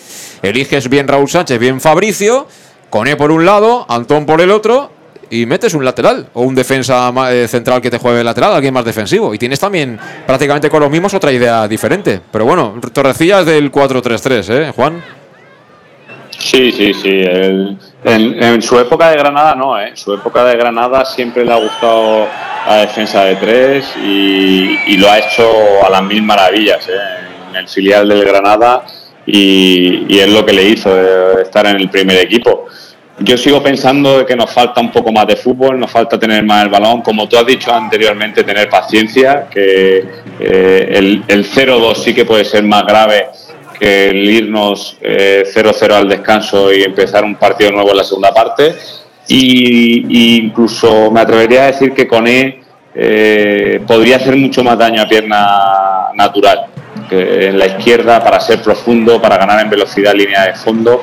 Eliges 0.43 0.87
bien 0.89 1.07
Raúl 1.07 1.27
Sánchez, 1.29 1.57
bien 1.59 1.81
Fabricio. 1.81 2.47
Coné 2.91 3.15
por 3.15 3.31
un 3.31 3.45
lado, 3.45 3.85
Antón 3.89 4.27
por 4.27 4.41
el 4.41 4.51
otro. 4.51 4.91
Y 5.31 5.45
metes 5.45 5.73
un 5.73 5.83
lateral 5.83 6.27
o 6.33 6.41
un 6.41 6.53
defensa 6.53 7.11
eh, 7.31 7.47
central 7.47 7.81
que 7.81 7.89
te 7.89 7.97
juegue 7.97 8.23
lateral, 8.23 8.53
alguien 8.53 8.73
más 8.73 8.85
defensivo. 8.85 9.33
Y 9.33 9.39
tienes 9.39 9.59
también 9.59 9.97
prácticamente 10.27 10.69
con 10.69 10.81
los 10.81 10.91
mismos 10.91 11.13
otra 11.13 11.31
idea 11.31 11.67
diferente. 11.67 12.21
Pero 12.31 12.45
bueno, 12.45 12.75
Torrecillas 12.93 13.45
del 13.45 13.71
4-3-3, 13.71 14.49
¿eh, 14.49 14.71
Juan? 14.75 15.01
Sí, 16.37 16.71
sí, 16.71 16.93
sí. 16.93 17.23
En, 18.03 18.61
su 18.61 18.79
época 18.79 19.11
de 19.11 19.17
Granada 19.17 19.55
no, 19.55 19.79
¿eh? 19.79 19.89
En 19.89 19.97
su 19.97 20.13
época 20.13 20.43
de 20.43 20.57
Granada 20.57 21.05
siempre 21.05 21.45
le 21.45 21.53
ha 21.53 21.57
gustado 21.57 22.27
la 22.67 22.77
defensa 22.77 23.23
de 23.25 23.35
tres 23.35 23.85
y, 24.03 24.97
lo 24.97 25.09
ha 25.09 25.19
hecho 25.19 25.49
a 25.85 25.89
las 25.89 26.03
mil 26.03 26.23
maravillas 26.23 26.87
¿eh? 26.89 26.93
en 27.49 27.55
el 27.55 27.67
filial 27.67 28.07
del 28.07 28.23
Granada 28.25 28.83
y, 29.25 30.05
y 30.13 30.19
es 30.19 30.29
lo 30.29 30.45
que 30.45 30.53
le 30.53 30.63
hizo 30.63 30.89
eh, 30.89 31.43
estar 31.43 31.65
en 31.67 31.77
el 31.77 31.89
primer 31.89 32.17
equipo. 32.17 32.65
Yo 33.23 33.37
sigo 33.37 33.61
pensando 33.61 34.25
que 34.25 34.35
nos 34.35 34.51
falta 34.51 34.81
un 34.81 34.91
poco 34.91 35.11
más 35.11 35.27
de 35.27 35.35
fútbol, 35.35 35.79
nos 35.79 35.91
falta 35.91 36.19
tener 36.19 36.43
más 36.43 36.63
el 36.63 36.69
balón, 36.69 37.01
como 37.01 37.27
tú 37.27 37.37
has 37.37 37.45
dicho 37.45 37.73
anteriormente, 37.73 38.43
tener 38.43 38.69
paciencia, 38.69 39.47
que 39.49 40.05
eh, 40.39 40.89
el, 40.91 41.23
el 41.27 41.45
0-2 41.45 41.95
sí 41.95 42.13
que 42.13 42.25
puede 42.25 42.45
ser 42.45 42.63
más 42.63 42.83
grave 42.85 43.27
que 43.81 44.09
el 44.09 44.29
irnos 44.29 44.95
eh, 45.01 45.43
0-0 45.43 45.91
al 45.91 46.07
descanso 46.07 46.71
y 46.71 46.83
empezar 46.83 47.23
un 47.23 47.33
partido 47.33 47.71
nuevo 47.71 47.89
en 47.89 47.97
la 47.97 48.03
segunda 48.03 48.31
parte. 48.31 48.75
Y, 49.27 50.37
incluso 50.37 51.09
me 51.09 51.21
atrevería 51.21 51.63
a 51.63 51.67
decir 51.67 51.91
que 51.93 52.07
con 52.07 52.27
E 52.27 52.61
eh, 52.93 53.81
podría 53.87 54.17
hacer 54.17 54.35
mucho 54.35 54.63
más 54.63 54.77
daño 54.77 55.01
a 55.01 55.07
pierna 55.07 56.09
natural. 56.13 56.67
En 57.09 57.57
la 57.57 57.65
izquierda, 57.65 58.23
para 58.23 58.39
ser 58.39 58.61
profundo, 58.61 59.19
para 59.19 59.37
ganar 59.37 59.59
en 59.61 59.69
velocidad 59.69 60.13
línea 60.13 60.45
de 60.45 60.53
fondo, 60.53 61.01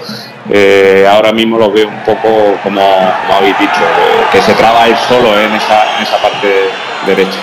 eh, 0.50 1.06
ahora 1.10 1.32
mismo 1.32 1.58
lo 1.58 1.70
veo 1.70 1.88
un 1.88 2.04
poco 2.04 2.56
como, 2.62 2.80
como 2.80 3.38
habéis 3.38 3.58
dicho, 3.58 3.80
eh, 3.80 4.24
que 4.32 4.40
se 4.40 4.54
traba 4.54 4.86
él 4.86 4.96
solo 5.08 5.38
eh, 5.38 5.44
en, 5.44 5.54
esa, 5.54 5.96
en 5.96 6.02
esa 6.02 6.16
parte 6.18 6.70
derecha. 7.06 7.38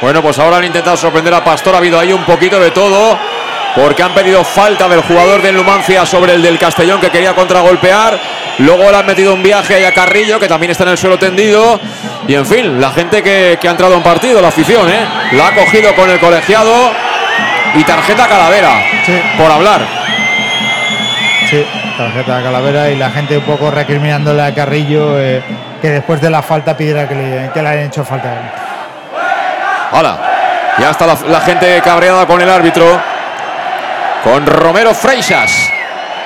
Bueno, 0.00 0.20
pues 0.22 0.38
ahora 0.38 0.58
han 0.58 0.64
intentado 0.64 0.96
sorprender 0.96 1.32
a 1.32 1.42
Pastor. 1.42 1.74
Ha 1.74 1.78
habido 1.78 1.98
ahí 1.98 2.12
un 2.12 2.24
poquito 2.24 2.60
de 2.60 2.70
todo. 2.70 3.18
Porque 3.74 4.02
han 4.02 4.14
pedido 4.14 4.42
falta 4.42 4.88
del 4.88 5.02
jugador 5.02 5.42
del 5.42 5.54
Numancia 5.54 6.06
sobre 6.06 6.32
el 6.32 6.42
del 6.42 6.58
Castellón 6.58 6.98
que 6.98 7.10
quería 7.10 7.34
contragolpear. 7.34 8.18
Luego 8.58 8.90
le 8.90 8.96
han 8.96 9.04
metido 9.04 9.34
un 9.34 9.42
viaje 9.42 9.74
ahí 9.74 9.84
a 9.84 9.92
Carrillo, 9.92 10.40
que 10.40 10.48
también 10.48 10.70
está 10.72 10.84
en 10.84 10.90
el 10.90 10.98
suelo 10.98 11.18
tendido. 11.18 11.78
Y 12.26 12.34
en 12.34 12.46
fin, 12.46 12.80
la 12.80 12.90
gente 12.90 13.22
que, 13.22 13.58
que 13.60 13.68
ha 13.68 13.72
entrado 13.72 13.94
en 13.94 14.02
partido, 14.02 14.40
la 14.40 14.48
afición, 14.48 14.88
¿eh? 14.88 15.06
La 15.32 15.48
ha 15.48 15.54
cogido 15.54 15.94
con 15.94 16.08
el 16.08 16.18
colegiado. 16.18 16.90
Y 17.74 17.84
tarjeta 17.84 18.26
Calavera. 18.26 18.82
Por 19.36 19.50
hablar. 19.50 19.86
Sí, 21.50 21.66
tarjeta 21.96 22.38
de 22.38 22.42
calavera 22.44 22.90
y 22.90 22.96
la 22.96 23.10
gente 23.10 23.38
un 23.38 23.44
poco 23.44 23.70
recriminándole 23.70 24.42
a 24.42 24.54
Carrillo 24.54 25.18
eh, 25.20 25.42
que 25.80 25.90
después 25.90 26.20
de 26.20 26.30
la 26.30 26.42
falta 26.42 26.76
pidiera 26.76 27.08
que 27.08 27.14
le, 27.14 27.50
que 27.52 27.62
le 27.62 27.68
hayan 27.68 27.86
hecho 27.86 28.04
falta. 28.04 28.32
Hola. 29.92 30.18
Ya 30.78 30.90
está 30.90 31.06
la, 31.06 31.16
la 31.30 31.40
gente 31.40 31.80
cabreada 31.82 32.26
con 32.26 32.40
el 32.40 32.50
árbitro. 32.50 32.84
Con 34.22 34.44
Romero 34.44 34.92
Freixas. 34.92 35.70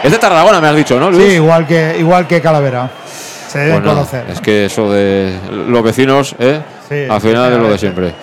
Es 0.03 0.11
de 0.11 0.19
Tarragona, 0.19 0.61
me 0.61 0.69
has 0.69 0.77
dicho, 0.77 0.99
¿no, 0.99 1.11
Luis? 1.11 1.23
Sí, 1.29 1.35
igual 1.35 1.67
que, 1.67 1.97
igual 1.99 2.27
que 2.27 2.41
Calavera. 2.41 2.89
Se 3.49 3.59
deben 3.59 3.75
Pues 3.75 3.85
nada, 3.85 3.95
conocer. 3.97 4.25
Es 4.31 4.41
que 4.41 4.65
eso 4.65 4.91
de 4.91 5.37
los 5.69 5.83
vecinos, 5.83 6.35
¿eh? 6.39 6.61
Sí, 6.89 7.07
al 7.09 7.21
final 7.21 7.53
es 7.53 7.59
lo 7.59 7.69
de 7.71 7.79
siempre. 7.79 8.15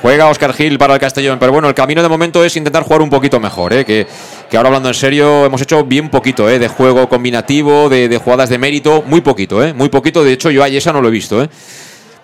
Juega 0.00 0.28
Oscar 0.28 0.52
Gil 0.52 0.78
para 0.78 0.94
el 0.94 1.00
Castellón, 1.00 1.38
pero 1.40 1.50
bueno, 1.50 1.68
el 1.68 1.74
camino 1.74 2.02
de 2.02 2.08
momento 2.08 2.44
es 2.44 2.56
intentar 2.56 2.84
jugar 2.84 3.02
un 3.02 3.10
poquito 3.10 3.40
mejor, 3.40 3.72
¿eh? 3.72 3.84
que, 3.84 4.06
que 4.48 4.56
ahora 4.56 4.68
hablando 4.68 4.88
en 4.88 4.94
serio, 4.94 5.44
hemos 5.44 5.60
hecho 5.60 5.82
bien 5.84 6.08
poquito 6.08 6.48
¿eh? 6.48 6.60
de 6.60 6.68
juego 6.68 7.08
combinativo, 7.08 7.88
de, 7.88 8.08
de 8.08 8.18
jugadas 8.18 8.48
de 8.48 8.58
mérito, 8.58 9.02
muy 9.06 9.22
poquito, 9.22 9.62
¿eh? 9.64 9.74
muy 9.74 9.88
poquito. 9.88 10.22
De 10.22 10.32
hecho, 10.32 10.50
yo 10.50 10.62
a 10.62 10.68
Yesa 10.68 10.92
no 10.92 11.00
lo 11.00 11.08
he 11.08 11.10
visto, 11.10 11.42
¿eh? 11.42 11.50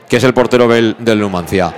que 0.08 0.18
es 0.18 0.24
el 0.24 0.32
portero 0.32 0.68
del, 0.68 0.94
del 1.00 1.18
Numancia. 1.18 1.74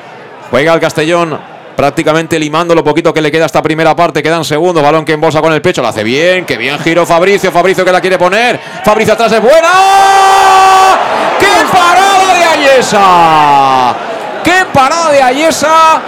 Juega 0.51 0.75
el 0.75 0.81
Castellón, 0.81 1.41
prácticamente 1.75 2.39
limando 2.39 2.75
lo 2.75 2.85
poquito 2.85 3.15
que 3.15 3.23
le 3.23 3.33
queda 3.33 3.47
esta 3.47 3.63
primera 3.63 3.97
parte. 3.97 4.23
Quedan 4.23 4.45
segundos, 4.45 4.83
balón 4.83 5.05
que 5.05 5.15
embolsa 5.15 5.41
con 5.41 5.55
el 5.55 5.63
pecho, 5.63 5.81
lo 5.81 5.89
hace 5.89 6.05
bien, 6.05 6.45
que 6.45 6.59
bien 6.59 6.79
giro 6.79 7.07
Fabricio, 7.07 7.51
Fabricio 7.51 7.87
que 7.87 7.93
la 7.93 8.03
quiere 8.03 8.19
poner, 8.19 8.61
Fabricio 8.85 9.15
atrás 9.15 9.33
es 9.33 9.41
buena. 9.41 9.71
¡Qué 11.41 11.47
parada 11.73 12.35
de 12.35 12.45
Ayesa! 12.45 13.97
¡Qué 14.47 14.65
parada 14.73 15.11
de 15.11 15.21
Ayesa! 15.21 16.01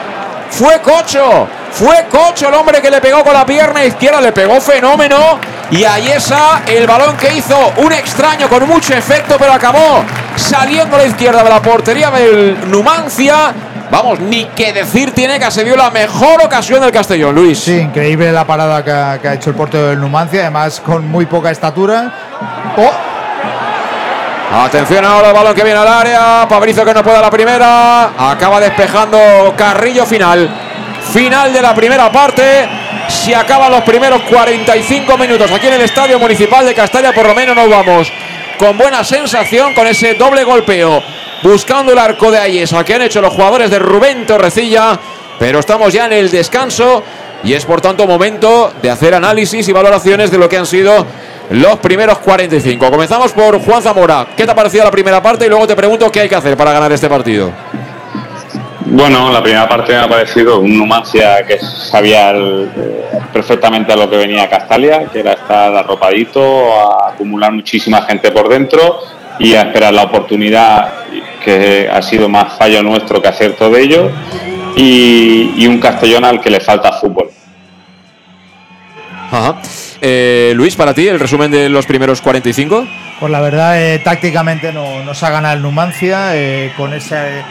Fue 0.48 0.80
Cocho, 0.80 1.48
fue 1.72 2.06
Cocho 2.08 2.48
el 2.48 2.54
hombre 2.54 2.80
que 2.80 2.88
le 2.88 3.00
pegó 3.00 3.24
con 3.24 3.32
la 3.32 3.44
pierna 3.44 3.84
izquierda, 3.84 4.20
le 4.20 4.30
pegó 4.30 4.60
fenómeno. 4.60 5.40
Y 5.72 5.84
Ayesa, 5.84 6.62
el 6.64 6.86
balón 6.86 7.16
que 7.16 7.34
hizo 7.34 7.56
un 7.78 7.92
extraño 7.92 8.48
con 8.48 8.64
mucho 8.68 8.94
efecto, 8.94 9.34
pero 9.40 9.52
acabó 9.52 10.04
saliendo 10.36 10.94
a 10.94 11.00
la 11.00 11.06
izquierda 11.06 11.42
de 11.42 11.50
la 11.50 11.60
portería 11.60 12.12
del 12.12 12.70
Numancia. 12.70 13.52
Vamos, 13.90 14.20
ni 14.20 14.44
que 14.44 14.72
decir 14.72 15.10
tiene 15.12 15.40
que 15.40 15.50
se 15.50 15.64
la 15.76 15.90
mejor 15.90 16.40
ocasión 16.44 16.80
del 16.80 16.92
Castellón, 16.92 17.34
Luis. 17.34 17.58
Sí, 17.58 17.76
increíble 17.76 18.30
la 18.30 18.46
parada 18.46 18.84
que 18.84 18.92
ha, 18.92 19.18
que 19.20 19.26
ha 19.26 19.34
hecho 19.34 19.50
el 19.50 19.56
portero 19.56 19.88
del 19.88 20.00
Numancia, 20.00 20.42
además 20.42 20.80
con 20.80 21.08
muy 21.08 21.26
poca 21.26 21.50
estatura. 21.50 22.12
Oh, 22.76 23.07
Atención 24.50 25.04
ahora 25.04 25.32
balón 25.32 25.54
que 25.54 25.62
viene 25.62 25.78
al 25.78 25.88
área. 25.88 26.46
Fabricio 26.48 26.84
que 26.84 26.94
no 26.94 27.02
puede 27.02 27.18
a 27.18 27.22
la 27.22 27.30
primera. 27.30 28.12
Acaba 28.16 28.58
despejando 28.60 29.54
Carrillo 29.56 30.06
final. 30.06 30.48
Final 31.12 31.52
de 31.52 31.60
la 31.60 31.74
primera 31.74 32.10
parte. 32.10 32.66
Si 33.08 33.34
acaban 33.34 33.70
los 33.70 33.82
primeros 33.82 34.22
45 34.22 35.18
minutos 35.18 35.50
aquí 35.52 35.66
en 35.66 35.74
el 35.74 35.82
Estadio 35.82 36.18
Municipal 36.18 36.64
de 36.64 36.74
Castalla, 36.74 37.12
por 37.12 37.26
lo 37.26 37.34
menos 37.34 37.54
nos 37.54 37.68
vamos 37.68 38.10
con 38.58 38.76
buena 38.76 39.04
sensación, 39.04 39.72
con 39.74 39.86
ese 39.86 40.14
doble 40.14 40.44
golpeo, 40.44 41.02
buscando 41.42 41.92
el 41.92 41.98
arco 41.98 42.30
de 42.30 42.38
Ayesa 42.38 42.84
que 42.84 42.94
han 42.94 43.02
hecho 43.02 43.20
los 43.20 43.32
jugadores 43.32 43.70
de 43.70 43.78
Rubén 43.78 44.26
Torrecilla. 44.26 44.98
Pero 45.38 45.60
estamos 45.60 45.92
ya 45.92 46.06
en 46.06 46.14
el 46.14 46.30
descanso 46.30 47.04
y 47.44 47.54
es 47.54 47.64
por 47.64 47.80
tanto 47.80 48.06
momento 48.06 48.72
de 48.82 48.90
hacer 48.90 49.14
análisis 49.14 49.68
y 49.68 49.72
valoraciones 49.72 50.30
de 50.30 50.38
lo 50.38 50.48
que 50.48 50.56
han 50.56 50.66
sido 50.66 51.06
los 51.50 51.76
primeros 51.78 52.18
45. 52.18 52.90
Comenzamos 52.90 53.32
por 53.32 53.58
Juan 53.60 53.82
Zamora. 53.82 54.26
¿Qué 54.36 54.44
te 54.44 54.50
ha 54.50 54.54
parecido 54.54 54.84
la 54.84 54.90
primera 54.90 55.22
parte? 55.22 55.46
Y 55.46 55.48
luego 55.48 55.66
te 55.66 55.76
pregunto 55.76 56.10
qué 56.10 56.20
hay 56.20 56.28
que 56.28 56.34
hacer 56.34 56.56
para 56.56 56.72
ganar 56.72 56.92
este 56.92 57.08
partido. 57.08 57.50
Bueno, 58.90 59.30
la 59.30 59.42
primera 59.42 59.68
parte 59.68 59.92
me 59.92 59.98
ha 59.98 60.08
parecido 60.08 60.60
un 60.60 60.78
Numancia 60.78 61.44
que 61.46 61.58
sabía 61.58 62.32
eh, 62.34 62.68
perfectamente 63.32 63.92
a 63.92 63.96
lo 63.96 64.08
que 64.08 64.16
venía 64.16 64.48
Castalia, 64.48 65.06
que 65.12 65.20
era 65.20 65.32
estar 65.32 65.74
arropadito, 65.74 66.72
acumular 67.04 67.52
muchísima 67.52 68.02
gente 68.02 68.30
por 68.30 68.48
dentro 68.48 69.00
y 69.38 69.54
a 69.54 69.62
esperar 69.62 69.92
la 69.92 70.04
oportunidad, 70.04 70.92
que 71.44 71.88
ha 71.92 72.00
sido 72.00 72.28
más 72.28 72.56
fallo 72.56 72.82
nuestro 72.82 73.20
que 73.20 73.28
acierto 73.28 73.68
de 73.70 73.82
ellos. 73.82 74.10
Y, 74.76 75.66
un 75.66 75.78
Castellón 75.78 76.24
al 76.24 76.40
que 76.40 76.50
le 76.50 76.60
falta 76.60 76.92
fútbol. 76.92 77.30
Ajá. 79.30 79.60
Eh, 80.00 80.52
Luis, 80.54 80.76
para 80.76 80.94
ti, 80.94 81.08
el 81.08 81.20
resumen 81.20 81.50
de 81.50 81.68
los 81.68 81.86
primeros 81.86 82.20
45. 82.22 82.86
Pues 83.20 83.32
la 83.32 83.40
verdad, 83.40 83.82
eh, 83.82 83.98
tácticamente 83.98 84.72
no, 84.72 85.02
nos 85.02 85.22
ha 85.22 85.30
ganado 85.30 85.56
el 85.56 85.62
Numancia, 85.62 86.36
eh, 86.36 86.72
con 86.76 86.94
ese 86.94 87.42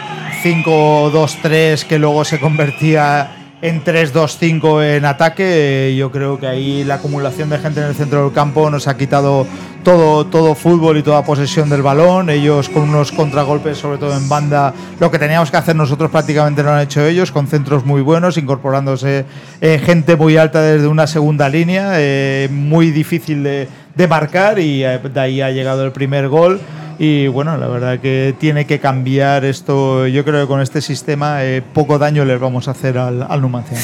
5-2-3 0.43 1.83
que 1.83 1.99
luego 1.99 2.23
se 2.23 2.39
convertía 2.39 3.46
en 3.61 3.83
3-2-5 3.83 4.97
en 4.97 5.05
ataque. 5.05 5.95
yo 5.97 6.11
creo 6.11 6.39
que 6.39 6.47
ahí 6.47 6.83
la 6.83 6.95
acumulación 6.95 7.49
de 7.49 7.57
gente 7.57 7.79
en 7.79 7.87
el 7.87 7.95
centro 7.95 8.23
del 8.23 8.33
campo 8.33 8.69
nos 8.69 8.87
ha 8.87 8.97
quitado 8.97 9.47
todo, 9.83 10.25
todo 10.25 10.53
fútbol 10.53 10.97
y 10.97 11.03
toda 11.03 11.23
posesión 11.23 11.69
del 11.69 11.81
balón. 11.81 12.29
Ellos 12.29 12.69
con 12.69 12.83
unos 12.83 13.11
contragolpes, 13.11 13.77
sobre 13.77 13.97
todo 13.97 14.15
en 14.15 14.29
banda, 14.29 14.73
lo 14.99 15.09
que 15.09 15.17
teníamos 15.17 15.49
que 15.49 15.57
hacer 15.57 15.75
nosotros 15.75 16.11
prácticamente 16.11 16.61
lo 16.61 16.71
han 16.71 16.81
hecho 16.81 17.05
ellos, 17.05 17.31
con 17.31 17.47
centros 17.47 17.85
muy 17.85 18.01
buenos, 18.01 18.37
incorporándose 18.37 19.25
eh, 19.61 19.81
gente 19.83 20.15
muy 20.15 20.37
alta 20.37 20.61
desde 20.61 20.87
una 20.87 21.07
segunda 21.07 21.49
línea, 21.49 21.93
eh, 21.95 22.49
muy 22.51 22.91
difícil 22.91 23.43
de, 23.43 23.67
de 23.95 24.07
marcar 24.07 24.59
y 24.59 24.83
eh, 24.83 24.99
de 24.99 25.19
ahí 25.19 25.41
ha 25.41 25.49
llegado 25.51 25.83
el 25.83 25.91
primer 25.91 26.27
gol. 26.27 26.59
Y 26.99 27.27
bueno, 27.27 27.57
la 27.57 27.67
verdad 27.67 27.99
que 27.99 28.35
tiene 28.39 28.65
que 28.65 28.79
cambiar 28.79 29.45
esto. 29.45 30.07
Yo 30.07 30.25
creo 30.25 30.41
que 30.41 30.47
con 30.47 30.61
este 30.61 30.81
sistema 30.81 31.43
eh, 31.43 31.61
poco 31.61 31.99
daño 31.99 32.25
les 32.25 32.39
vamos 32.39 32.67
a 32.67 32.71
hacer 32.71 32.97
al, 32.97 33.25
al 33.27 33.41
Numancia. 33.41 33.77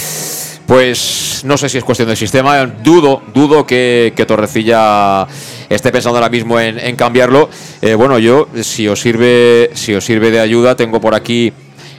Pues 0.65 1.41
no 1.43 1.57
sé 1.57 1.67
si 1.69 1.77
es 1.77 1.83
cuestión 1.83 2.07
del 2.07 2.17
sistema, 2.17 2.65
dudo, 2.65 3.21
dudo 3.33 3.65
que, 3.65 4.13
Torrecilla 4.27 5.27
esté 5.69 5.91
pensando 5.91 6.17
ahora 6.17 6.29
mismo 6.29 6.59
en, 6.59 6.95
cambiarlo. 6.95 7.49
Eh, 7.81 7.95
bueno, 7.95 8.17
yo, 8.17 8.47
si 8.61 8.87
os 8.87 8.99
sirve, 8.99 9.71
si 9.73 9.93
os 9.93 10.05
sirve 10.05 10.31
de 10.31 10.39
ayuda, 10.39 10.75
tengo 10.75 11.01
por 11.01 11.15
aquí 11.15 11.51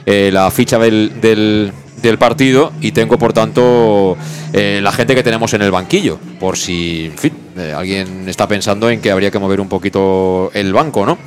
eh, 0.05 0.31
la 0.33 0.49
ficha 0.49 0.79
del, 0.79 1.21
del, 1.21 1.71
del, 2.05 2.17
partido 2.17 2.71
y 2.81 2.91
tengo 2.91 3.17
por 3.17 3.33
tanto 3.33 4.17
la 4.53 4.91
gente 4.91 5.15
que 5.15 5.23
tenemos 5.23 5.53
en 5.53 5.61
el 5.61 5.71
banquillo, 5.71 6.17
por 6.39 6.57
si, 6.57 7.05
en 7.05 7.17
fin, 7.17 7.33
eh, 7.57 7.73
alguien 7.73 8.27
está 8.27 8.49
pensando 8.49 8.89
en 8.89 8.99
que 8.99 9.09
habría 9.09 9.31
que 9.31 9.39
mover 9.39 9.61
un 9.61 9.69
poquito 9.69 10.51
el 10.53 10.73
banco, 10.73 11.05
¿no? 11.05 11.17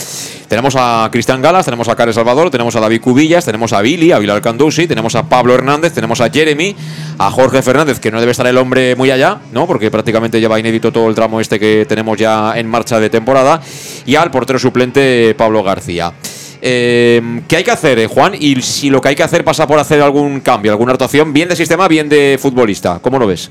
Tenemos 0.46 0.74
a 0.76 1.08
Cristian 1.10 1.40
Galas, 1.40 1.64
tenemos 1.64 1.88
a 1.88 1.96
Kare 1.96 2.12
Salvador, 2.12 2.50
tenemos 2.50 2.76
a 2.76 2.80
David 2.80 3.00
Cubillas, 3.00 3.46
tenemos 3.46 3.72
a 3.72 3.80
Billy, 3.80 4.12
a 4.12 4.18
Bilal 4.18 4.42
Candusi, 4.42 4.86
tenemos 4.86 5.14
a 5.14 5.26
Pablo 5.26 5.54
Hernández, 5.54 5.94
tenemos 5.94 6.20
a 6.20 6.28
Jeremy, 6.28 6.76
a 7.16 7.30
Jorge 7.30 7.62
Fernández, 7.62 7.98
que 7.98 8.10
no 8.10 8.20
debe 8.20 8.32
estar 8.32 8.46
el 8.46 8.58
hombre 8.58 8.94
muy 8.94 9.10
allá, 9.10 9.40
¿no? 9.52 9.66
Porque 9.66 9.90
prácticamente 9.90 10.38
lleva 10.38 10.60
inédito 10.60 10.92
todo 10.92 11.08
el 11.08 11.14
tramo 11.14 11.40
este 11.40 11.58
que 11.58 11.86
tenemos 11.88 12.18
ya 12.18 12.58
en 12.58 12.68
marcha 12.68 13.00
de 13.00 13.08
temporada, 13.08 13.62
y 14.04 14.14
al 14.16 14.30
portero 14.30 14.58
suplente 14.58 15.34
Pablo 15.34 15.62
García. 15.62 16.12
Eh, 16.60 17.42
¿Qué 17.48 17.56
hay 17.56 17.64
que 17.64 17.70
hacer, 17.70 17.98
eh, 17.98 18.06
Juan? 18.06 18.34
Y 18.38 18.60
si 18.62 18.90
lo 18.90 19.00
que 19.00 19.08
hay 19.08 19.16
que 19.16 19.22
hacer 19.22 19.44
pasa 19.44 19.66
por 19.66 19.78
hacer 19.78 20.00
algún 20.02 20.40
cambio, 20.40 20.72
alguna 20.72 20.92
actuación, 20.92 21.32
bien 21.32 21.48
de 21.48 21.56
sistema, 21.56 21.88
bien 21.88 22.08
de 22.08 22.38
futbolista. 22.40 22.98
¿Cómo 23.00 23.18
lo 23.18 23.26
ves? 23.26 23.50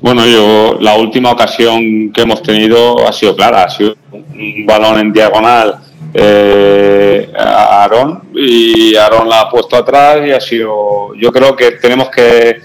Bueno, 0.00 0.26
yo 0.26 0.76
la 0.80 0.94
última 0.94 1.32
ocasión 1.32 2.12
que 2.12 2.22
hemos 2.22 2.42
tenido 2.42 3.06
ha 3.08 3.12
sido 3.12 3.34
clara, 3.34 3.64
ha 3.64 3.70
sido 3.70 3.96
un 4.12 4.66
balón 4.66 4.98
en 4.98 5.12
diagonal 5.12 5.80
eh, 6.12 7.30
a 7.36 7.82
Aarón 7.82 8.22
y 8.34 8.94
Aarón 8.94 9.28
la 9.28 9.42
ha 9.42 9.50
puesto 9.50 9.76
atrás 9.76 10.26
y 10.26 10.30
ha 10.30 10.40
sido, 10.40 11.14
yo 11.14 11.32
creo 11.32 11.56
que 11.56 11.72
tenemos 11.72 12.08
que, 12.10 12.60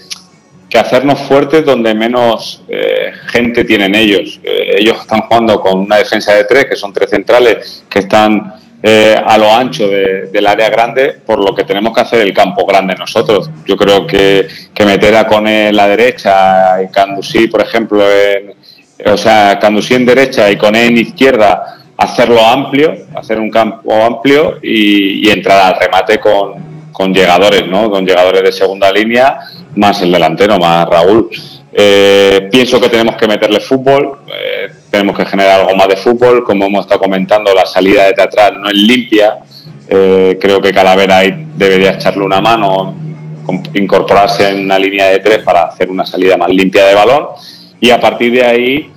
hacernos 0.77 1.19
fuertes 1.19 1.65
donde 1.65 1.93
menos 1.93 2.63
eh, 2.69 3.11
gente 3.27 3.65
tienen 3.65 3.93
ellos. 3.93 4.39
Eh, 4.41 4.77
ellos 4.79 5.01
están 5.01 5.21
jugando 5.21 5.59
con 5.59 5.79
una 5.79 5.97
defensa 5.97 6.33
de 6.33 6.45
tres, 6.45 6.65
que 6.65 6.77
son 6.77 6.93
tres 6.93 7.09
centrales, 7.09 7.83
que 7.89 7.99
están 7.99 8.53
eh, 8.83 9.15
a 9.23 9.37
lo 9.37 9.53
ancho 9.53 9.87
del 9.87 10.47
área 10.47 10.69
grande, 10.69 11.15
por 11.23 11.37
lo 11.37 11.53
que 11.53 11.63
tenemos 11.63 11.93
que 11.93 12.01
hacer 12.01 12.21
el 12.21 12.33
campo 12.33 12.65
grande 12.65 12.95
nosotros. 12.95 13.49
Yo 13.65 13.77
creo 13.77 14.07
que, 14.07 14.47
meter 14.83 15.15
a 15.15 15.27
Cone 15.27 15.69
en 15.69 15.75
la 15.75 15.87
derecha 15.87 16.81
y 16.81 16.87
Candusí, 16.87 17.47
por 17.47 17.61
ejemplo, 17.61 18.03
en, 18.03 18.55
o 19.05 19.17
sea, 19.17 19.59
Candusí 19.59 19.93
en 19.93 20.07
derecha 20.07 20.49
y 20.49 20.57
Cone 20.57 20.85
en 20.85 20.97
izquierda, 20.97 21.77
hacerlo 21.95 22.43
amplio, 22.43 22.95
hacer 23.15 23.39
un 23.39 23.51
campo 23.51 23.93
amplio 24.03 24.57
y, 24.63 25.29
entrar 25.29 25.61
al 25.61 25.79
remate 25.79 26.19
con, 26.19 26.89
con 26.91 27.13
llegadores, 27.13 27.67
¿no? 27.67 27.91
Con 27.91 28.03
llegadores 28.03 28.41
de 28.41 28.51
segunda 28.51 28.91
línea, 28.91 29.37
más 29.75 30.01
el 30.01 30.11
delantero, 30.11 30.57
más 30.57 30.87
Raúl. 30.89 31.29
Eh, 31.73 32.49
pienso 32.51 32.81
que 32.81 32.89
tenemos 32.89 33.15
que 33.15 33.27
meterle 33.27 33.59
fútbol, 33.61 34.19
eh, 34.27 34.69
tenemos 34.89 35.17
que 35.17 35.25
generar 35.25 35.61
algo 35.61 35.75
más 35.75 35.87
de 35.87 35.95
fútbol. 35.95 36.43
Como 36.43 36.65
hemos 36.65 36.81
estado 36.81 36.99
comentando, 36.99 37.53
la 37.53 37.65
salida 37.65 38.05
de 38.05 38.13
teatral 38.13 38.61
no 38.61 38.69
es 38.69 38.75
limpia. 38.75 39.39
Eh, 39.87 40.37
creo 40.39 40.61
que 40.61 40.73
Calavera 40.73 41.17
ahí 41.17 41.47
debería 41.55 41.91
echarle 41.91 42.23
una 42.23 42.41
mano, 42.41 42.95
incorporarse 43.73 44.49
en 44.49 44.65
una 44.65 44.77
línea 44.77 45.07
de 45.07 45.19
tres 45.19 45.39
para 45.39 45.63
hacer 45.63 45.89
una 45.89 46.05
salida 46.05 46.37
más 46.37 46.49
limpia 46.49 46.85
de 46.85 46.95
balón 46.95 47.27
y 47.79 47.89
a 47.89 47.99
partir 47.99 48.31
de 48.31 48.45
ahí 48.45 48.91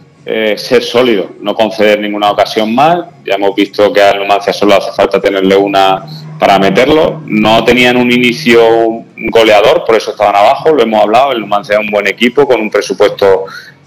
ser 0.57 0.83
sólido, 0.83 1.33
no 1.41 1.55
conceder 1.55 2.01
ninguna 2.01 2.31
ocasión 2.31 2.75
más. 2.75 3.07
Ya 3.27 3.35
hemos 3.35 3.55
visto 3.55 3.93
que 3.93 4.01
a 4.01 4.15
Numancia 4.15 4.53
solo 4.53 4.75
hace 4.75 4.93
falta 4.93 5.21
tenerle 5.21 5.57
una 5.57 6.03
para 6.39 6.59
meterlo. 6.59 7.23
No 7.27 7.65
tenían 7.65 7.97
un 7.97 8.11
inicio 8.11 9.05
goleador, 9.17 9.85
por 9.87 9.97
eso 9.97 10.11
estaban 10.11 10.37
abajo, 10.37 10.73
lo 10.73 10.83
hemos 10.83 11.03
hablado. 11.03 11.33
El 11.33 11.41
Numancia 11.41 11.75
es 11.75 11.81
un 11.81 11.91
buen 11.91 12.07
equipo 12.07 12.47
con 12.47 12.61
un 12.61 12.71
presupuesto 12.71 13.45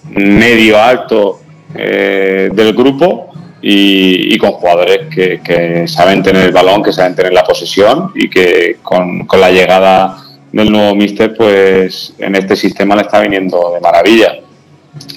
medio 0.09 0.81
alto 0.81 1.39
eh, 1.75 2.49
del 2.53 2.73
grupo 2.73 3.31
y, 3.61 4.37
con 4.37 4.51
jugadores 4.51 5.13
que, 5.13 5.87
saben 5.87 6.23
tener 6.23 6.45
el 6.45 6.51
balón, 6.51 6.83
que 6.83 6.93
saben 6.93 7.15
tener 7.15 7.33
la 7.33 7.43
posesión 7.43 8.11
y 8.15 8.29
que 8.29 8.77
con, 8.81 9.27
la 9.39 9.51
llegada 9.51 10.17
del 10.51 10.71
nuevo 10.71 10.95
míster, 10.95 11.35
pues 11.35 12.13
en 12.17 12.35
este 12.35 12.55
sistema 12.55 12.95
le 12.95 13.01
está 13.01 13.19
viniendo 13.19 13.73
de 13.73 13.81
maravilla. 13.81 14.35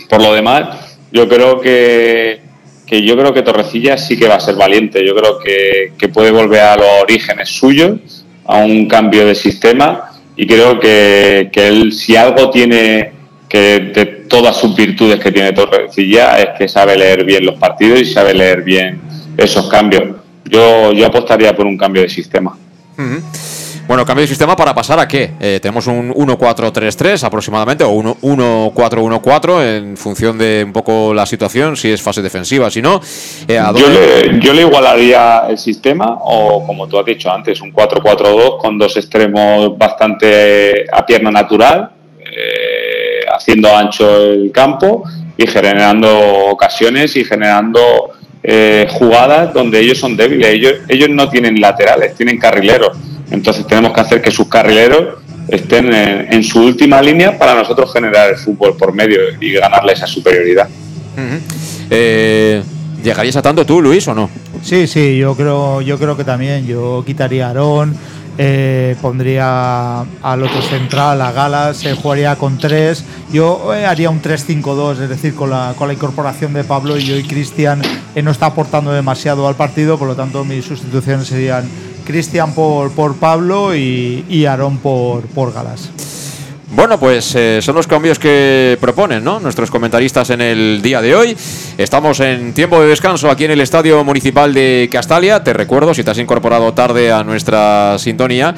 Por 0.09 0.23
lo 0.23 0.35
demás, 0.35 0.97
yo 1.13 1.29
creo 1.29 1.61
que, 1.61 2.41
que 2.91 3.05
yo 3.05 3.17
creo 3.17 3.33
que 3.33 3.43
Torrecilla 3.43 3.97
sí 3.97 4.19
que 4.19 4.27
va 4.27 4.35
a 4.35 4.41
ser 4.41 4.57
valiente. 4.57 5.07
Yo 5.07 5.15
creo 5.15 5.39
que, 5.39 5.93
que 5.97 6.09
puede 6.09 6.33
volver 6.33 6.61
a 6.61 6.77
los 6.77 6.89
orígenes 7.01 7.49
suyos, 7.49 8.27
a 8.45 8.57
un 8.57 8.89
cambio 8.89 9.25
de 9.27 9.37
sistema 9.37 10.11
y 10.35 10.45
creo 10.45 10.81
que, 10.81 11.51
que 11.53 11.69
él, 11.69 11.93
si 11.93 12.17
algo 12.17 12.51
tiene 12.51 13.13
que 13.49 13.93
de 13.95 14.07
todas 14.29 14.57
sus 14.57 14.75
virtudes 14.75 15.21
que 15.21 15.31
tiene 15.31 15.53
Torrecilla 15.53 16.39
es 16.41 16.59
que 16.59 16.67
sabe 16.67 16.97
leer 16.97 17.25
bien 17.25 17.45
los 17.47 17.57
partidos 17.57 18.01
y 18.01 18.07
sabe 18.07 18.35
leer 18.35 18.63
bien 18.63 19.01
esos 19.37 19.69
cambios. 19.69 20.17
Yo, 20.45 20.93
yo 20.93 21.07
apostaría 21.07 21.55
por 21.55 21.67
un 21.67 21.77
cambio 21.77 22.03
de 22.03 22.09
sistema. 22.09 22.59
Bueno, 23.91 24.07
cambio 24.07 24.21
de 24.21 24.29
sistema 24.29 24.55
para 24.55 24.73
pasar 24.73 25.01
a 25.01 25.09
qué? 25.09 25.33
Eh, 25.41 25.59
tenemos 25.61 25.89
un 25.89 26.15
1-4-3-3 26.15 27.25
aproximadamente, 27.25 27.83
o 27.83 27.91
1-4-1-4 27.91 29.79
en 29.79 29.97
función 29.97 30.39
de 30.39 30.63
un 30.65 30.73
poco 30.73 31.13
la 31.13 31.27
situación, 31.27 31.77
si 31.77 31.91
es 31.91 32.01
fase 32.01 32.23
defensiva, 32.23 32.71
si 32.71 32.81
no. 32.81 33.01
Eh, 33.49 33.61
yo, 33.75 33.89
le, 33.89 34.39
yo, 34.39 34.53
le, 34.53 34.63
igualaría 34.63 35.43
el 35.49 35.59
sistema, 35.59 36.19
o 36.23 36.65
como 36.65 36.87
tú 36.87 37.01
has 37.01 37.05
dicho 37.05 37.33
antes, 37.33 37.61
un 37.63 37.73
4-4-2 37.73 38.59
con 38.59 38.79
dos 38.79 38.97
extremos 38.97 39.77
bastante 39.77 40.87
a 40.93 41.05
pierna 41.05 41.33
natural, 41.33 41.91
eh, 42.21 43.25
haciendo 43.29 43.77
ancho 43.77 44.23
el 44.23 44.53
campo 44.53 45.03
y 45.37 45.49
generando 45.49 46.17
ocasiones 46.49 47.17
y 47.17 47.25
generando 47.25 47.81
jugadas 48.91 49.53
donde 49.53 49.81
ellos 49.81 49.99
son 49.99 50.17
débiles. 50.17 50.49
Ellos, 50.49 50.75
ellos 50.87 51.09
no 51.09 51.29
tienen 51.29 51.61
laterales, 51.61 52.15
tienen 52.15 52.39
carrileros 52.39 52.97
entonces 53.31 53.67
tenemos 53.67 53.93
que 53.93 54.01
hacer 54.01 54.23
que 54.23 54.31
sus 54.31 54.49
carrileros 54.49 55.21
estén 55.49 55.93
en, 55.93 56.45
su 56.45 56.61
última 56.61 57.03
línea 57.03 57.37
para 57.39 57.55
nosotros 57.55 57.93
generar 57.93 58.31
el 58.31 58.37
fútbol 58.37 58.77
por 58.77 58.93
medio 58.93 59.21
y 59.41 59.53
ganarle 59.53 59.93
esa 59.93 60.07
superioridad. 60.07 60.69
Eh, 61.91 62.63
¿Llegarías 63.03 63.37
a 63.37 63.43
tanto 63.43 63.65
tú, 63.65 63.81
Luis, 63.81 64.07
o 64.09 64.15
no? 64.15 64.31
Sí, 64.63 64.87
sí, 64.87 65.19
yo 65.19 65.35
creo, 65.35 65.81
yo 65.81 65.99
creo 65.99 66.17
que 66.17 66.25
también. 66.25 66.67
Yo 66.67 67.03
quitaría 67.05 67.47
a 67.47 67.49
Aarón, 67.49 67.97
eh, 68.39 68.95
pondría 69.01 70.01
al 70.01 70.43
otro 70.43 70.63
central, 70.63 71.21
a 71.21 71.33
Galas, 71.33 71.79
se 71.79 71.95
jugaría 71.95 72.37
con 72.37 72.59
tres. 72.59 73.05
Yo 73.33 73.75
eh, 73.75 73.87
haría 73.87 74.11
un 74.11 74.23
3-5-2, 74.23 75.01
es 75.03 75.09
decir, 75.09 75.35
con 75.35 75.51
la, 75.51 75.75
con 75.77 75.89
la 75.89 75.95
incorporación 75.95 76.53
de 76.53 76.63
Pablo 76.63 76.97
y 76.97 77.05
yo 77.05 77.17
y 77.17 77.25
Cristian 77.25 77.81
no 78.23 78.31
está 78.31 78.47
aportando 78.47 78.93
demasiado 78.93 79.49
al 79.49 79.57
partido, 79.57 79.99
por 79.99 80.09
lo 80.09 80.15
tanto 80.15 80.45
mis 80.45 80.65
sustituciones 80.65 81.27
serían 81.27 81.69
Cristian 82.11 82.53
por, 82.55 82.91
por 82.93 83.17
Pablo 83.17 83.75
y, 83.75 84.25
y 84.29 84.47
Aarón 84.47 84.79
por, 84.79 85.23
por 85.29 85.53
Galas. 85.53 85.91
Bueno, 86.73 87.01
pues 87.01 87.35
eh, 87.35 87.61
son 87.63 87.75
los 87.75 87.87
cambios 87.87 88.19
que 88.19 88.79
proponen 88.81 89.25
¿no? 89.25 89.41
nuestros 89.41 89.71
comentaristas 89.71 90.31
en 90.31 90.41
el 90.41 90.81
día 90.83 91.01
de 91.01 91.15
hoy. 91.17 91.37
Estamos 91.77 92.21
en 92.21 92.53
tiempo 92.53 92.81
de 92.81 92.87
descanso 92.87 93.29
aquí 93.29 93.45
en 93.45 93.51
el 93.51 93.61
Estadio 93.61 94.03
Municipal 94.05 94.55
de 94.55 94.89
Castalia. 94.91 95.43
Te 95.43 95.53
recuerdo, 95.53 95.95
si 95.95 96.05
te 96.05 96.13
has 96.13 96.19
incorporado 96.19 96.73
tarde 96.73 97.11
a 97.11 97.25
nuestra 97.25 97.97
sintonía, 97.99 98.55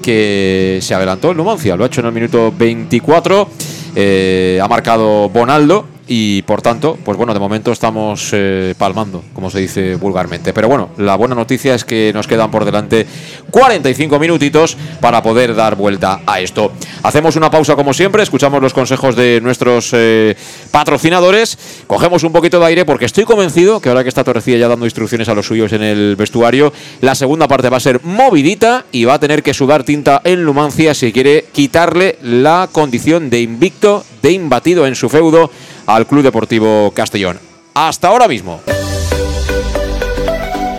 que 0.00 0.78
se 0.80 0.94
adelantó 0.94 1.32
el 1.32 1.36
Numancia. 1.36 1.76
Lo 1.76 1.84
ha 1.84 1.88
hecho 1.88 2.00
en 2.00 2.06
el 2.06 2.12
minuto 2.12 2.52
24. 2.56 3.48
Eh, 3.96 4.60
ha 4.62 4.68
marcado 4.68 5.28
Bonaldo 5.28 5.95
y 6.08 6.42
por 6.42 6.62
tanto, 6.62 6.96
pues 7.04 7.18
bueno, 7.18 7.34
de 7.34 7.40
momento 7.40 7.72
estamos 7.72 8.30
eh, 8.32 8.74
palmando, 8.78 9.24
como 9.34 9.50
se 9.50 9.58
dice 9.58 9.96
vulgarmente. 9.96 10.52
Pero 10.52 10.68
bueno, 10.68 10.90
la 10.98 11.16
buena 11.16 11.34
noticia 11.34 11.74
es 11.74 11.84
que 11.84 12.12
nos 12.14 12.26
quedan 12.26 12.50
por 12.50 12.64
delante 12.64 13.06
45 13.50 14.18
minutitos 14.18 14.76
para 15.00 15.22
poder 15.22 15.54
dar 15.54 15.74
vuelta 15.74 16.20
a 16.26 16.40
esto. 16.40 16.72
Hacemos 17.02 17.36
una 17.36 17.50
pausa 17.50 17.74
como 17.74 17.92
siempre, 17.92 18.22
escuchamos 18.22 18.62
los 18.62 18.72
consejos 18.72 19.16
de 19.16 19.40
nuestros 19.42 19.90
eh, 19.92 20.36
patrocinadores, 20.70 21.58
cogemos 21.86 22.22
un 22.22 22.32
poquito 22.32 22.60
de 22.60 22.66
aire 22.66 22.84
porque 22.84 23.04
estoy 23.04 23.24
convencido 23.24 23.80
que 23.80 23.88
ahora 23.88 24.02
que 24.02 24.08
está 24.08 24.22
Torrecilla 24.22 24.58
ya 24.58 24.68
dando 24.68 24.86
instrucciones 24.86 25.28
a 25.28 25.34
los 25.34 25.46
suyos 25.46 25.72
en 25.72 25.82
el 25.82 26.14
vestuario, 26.16 26.72
la 27.00 27.14
segunda 27.14 27.48
parte 27.48 27.68
va 27.68 27.78
a 27.78 27.80
ser 27.80 28.02
movidita 28.04 28.84
y 28.92 29.04
va 29.04 29.14
a 29.14 29.20
tener 29.20 29.42
que 29.42 29.54
sudar 29.54 29.82
tinta 29.82 30.20
en 30.24 30.44
Lumancia 30.44 30.94
si 30.94 31.12
quiere 31.12 31.46
quitarle 31.52 32.18
la 32.22 32.68
condición 32.70 33.30
de 33.30 33.40
invicto, 33.40 34.04
de 34.22 34.32
imbatido 34.32 34.86
en 34.86 34.94
su 34.94 35.08
feudo 35.08 35.50
al 35.86 36.06
Club 36.06 36.22
Deportivo 36.22 36.90
Castellón. 36.94 37.38
Hasta 37.74 38.08
ahora 38.08 38.28
mismo. 38.28 38.60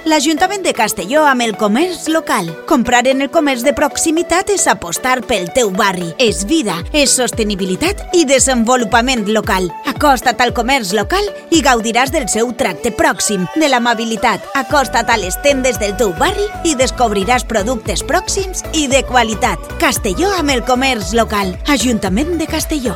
L'Ajuntament 0.07 0.63
de 0.63 0.71
Castelló 0.71 1.25
amb 1.27 1.43
el 1.43 1.57
comerç 1.59 2.05
local. 2.07 2.47
Comprar 2.65 3.01
en 3.11 3.21
el 3.21 3.29
comerç 3.29 3.65
de 3.65 3.73
proximitat 3.75 4.47
és 4.53 4.63
apostar 4.71 5.17
pel 5.27 5.49
teu 5.51 5.67
barri. 5.75 6.13
És 6.17 6.45
vida, 6.47 6.77
és 6.95 7.11
sostenibilitat 7.11 8.15
i 8.15 8.23
desenvolupament 8.23 9.27
local. 9.35 9.67
Acosta't 9.91 10.39
al 10.39 10.53
comerç 10.55 10.93
local 10.95 11.27
i 11.51 11.59
gaudiràs 11.65 12.13
del 12.15 12.29
seu 12.31 12.53
tracte 12.55 12.93
pròxim, 12.95 13.43
de 13.59 13.67
l'amabilitat. 13.67 14.47
Acosta't 14.55 15.11
a 15.11 15.19
les 15.19 15.35
tendes 15.43 15.75
del 15.83 15.97
teu 15.99 16.15
barri 16.15 16.47
i 16.63 16.77
descobriràs 16.79 17.43
productes 17.43 18.05
pròxims 18.07 18.63
i 18.71 18.87
de 18.87 19.03
qualitat. 19.03 19.59
Castelló 19.83 20.31
amb 20.39 20.55
el 20.55 20.63
comerç 20.63 21.11
local. 21.19 21.57
Ajuntament 21.67 22.37
de 22.39 22.47
Castelló. 22.47 22.95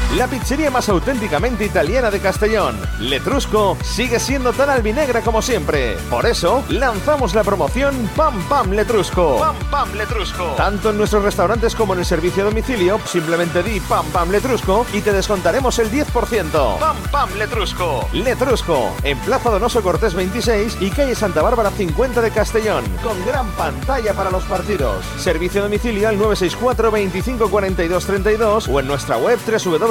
La 0.17 0.27
pizzería 0.27 0.69
más 0.69 0.89
auténticamente 0.89 1.63
italiana 1.63 2.11
de 2.11 2.19
Castellón, 2.19 2.77
Letrusco, 2.99 3.77
sigue 3.81 4.19
siendo 4.19 4.51
tan 4.51 4.69
albinegra 4.69 5.21
como 5.21 5.41
siempre. 5.41 5.95
Por 6.09 6.25
eso, 6.25 6.65
lanzamos 6.67 7.33
la 7.33 7.45
promoción 7.45 8.09
Pam 8.17 8.43
Pam 8.49 8.71
Letrusco. 8.71 9.39
Pam 9.39 9.55
Pam 9.71 9.93
Letrusco. 9.93 10.47
Tanto 10.57 10.89
en 10.89 10.97
nuestros 10.97 11.23
restaurantes 11.23 11.75
como 11.75 11.93
en 11.93 11.99
el 11.99 12.05
servicio 12.05 12.43
a 12.43 12.47
domicilio, 12.47 12.99
simplemente 13.05 13.63
di 13.63 13.79
Pam 13.79 14.05
Pam 14.07 14.31
Letrusco 14.31 14.85
y 14.91 14.99
te 14.99 15.13
descontaremos 15.13 15.79
el 15.79 15.89
10%. 15.89 16.77
Pam 16.77 16.97
Pam 17.09 17.29
Letrusco. 17.37 18.09
Letrusco, 18.11 18.93
en 19.03 19.17
Plaza 19.19 19.49
Donoso 19.49 19.81
Cortés 19.81 20.13
26 20.13 20.77
y 20.81 20.89
calle 20.89 21.15
Santa 21.15 21.41
Bárbara 21.41 21.71
50 21.71 22.19
de 22.19 22.31
Castellón, 22.31 22.83
con 23.01 23.25
gran 23.25 23.49
pantalla 23.51 24.13
para 24.13 24.29
los 24.29 24.43
partidos. 24.43 25.05
Servicio 25.17 25.61
a 25.61 25.63
domicilio 25.63 26.09
al 26.09 26.17
964 26.17 26.91
25 26.91 27.49
42 27.49 28.05
32 28.05 28.67
o 28.67 28.79
en 28.81 28.87
nuestra 28.87 29.15
web 29.15 29.39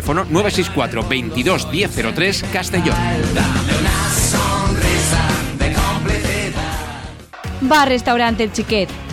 Teléfono 0.00 0.24
964 0.24 1.06
22 1.06 1.70
1003 1.70 2.44
Castellón. 2.50 2.96
Bar 7.60 7.88
Restaurante 7.88 8.44
El 8.44 8.52
Chiquet. 8.52 9.09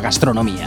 gastronomía. 0.00 0.66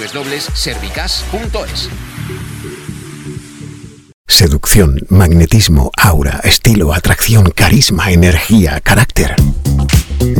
www.servicas.es. 0.01 1.89
Seducción, 4.27 4.99
magnetismo, 5.09 5.91
aura, 5.95 6.41
estilo, 6.43 6.93
atracción, 6.93 7.51
carisma, 7.51 8.11
energía, 8.11 8.79
carácter. 8.79 9.35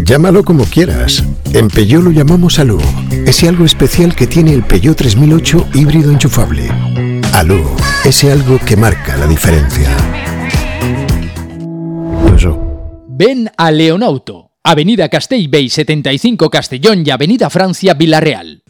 Llámalo 0.04 0.44
como 0.44 0.66
quieras. 0.66 1.24
En 1.54 1.68
Peugeot 1.68 2.04
lo 2.04 2.12
llamamos 2.12 2.58
Alú. 2.58 2.82
Ese 3.28 3.48
algo 3.48 3.66
especial 3.66 4.16
que 4.16 4.26
tiene 4.26 4.54
el 4.54 4.64
Peugeot 4.64 4.98
3008 4.98 5.68
híbrido 5.76 6.12
enchufable. 6.12 6.68
Alú, 7.34 7.64
ese 8.04 8.32
algo 8.32 8.58
que 8.60 8.76
marca 8.76 9.16
la 9.18 9.28
diferencia. 9.28 9.90
Ven 13.08 13.52
a 13.56 13.70
Leonauto, 13.70 14.54
Avenida 14.64 15.08
Castellbey 15.10 15.70
75 15.70 16.50
Castellón 16.50 17.04
y 17.06 17.12
Avenida 17.12 17.52
Francia 17.52 17.94
Villarreal. 17.94 18.61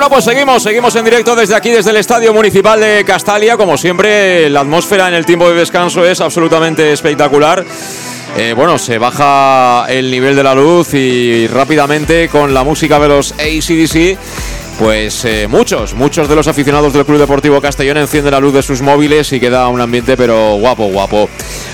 Bueno, 0.00 0.14
pues 0.14 0.24
seguimos, 0.24 0.62
seguimos 0.62 0.96
en 0.96 1.04
directo 1.04 1.36
desde 1.36 1.54
aquí, 1.54 1.68
desde 1.68 1.90
el 1.90 1.98
Estadio 1.98 2.32
Municipal 2.32 2.80
de 2.80 3.04
Castalia. 3.04 3.58
Como 3.58 3.76
siempre, 3.76 4.48
la 4.48 4.60
atmósfera 4.60 5.08
en 5.08 5.12
el 5.12 5.26
tiempo 5.26 5.46
de 5.50 5.54
descanso 5.54 6.06
es 6.06 6.22
absolutamente 6.22 6.90
espectacular. 6.90 7.62
Eh, 8.34 8.54
bueno, 8.56 8.78
se 8.78 8.96
baja 8.96 9.84
el 9.90 10.10
nivel 10.10 10.36
de 10.36 10.42
la 10.42 10.54
luz 10.54 10.94
y 10.94 11.46
rápidamente 11.48 12.30
con 12.30 12.54
la 12.54 12.64
música 12.64 12.98
de 12.98 13.08
los 13.08 13.32
ACDC 13.32 14.16
pues 14.80 15.26
eh, 15.26 15.46
muchos, 15.46 15.92
muchos 15.92 16.26
de 16.26 16.34
los 16.34 16.48
aficionados 16.48 16.94
del 16.94 17.04
Club 17.04 17.18
Deportivo 17.18 17.60
Castellón 17.60 17.98
encienden 17.98 18.32
la 18.32 18.40
luz 18.40 18.54
de 18.54 18.62
sus 18.62 18.80
móviles 18.80 19.30
y 19.34 19.38
queda 19.38 19.68
un 19.68 19.78
ambiente 19.78 20.16
pero 20.16 20.54
guapo, 20.54 20.86
guapo. 20.86 21.28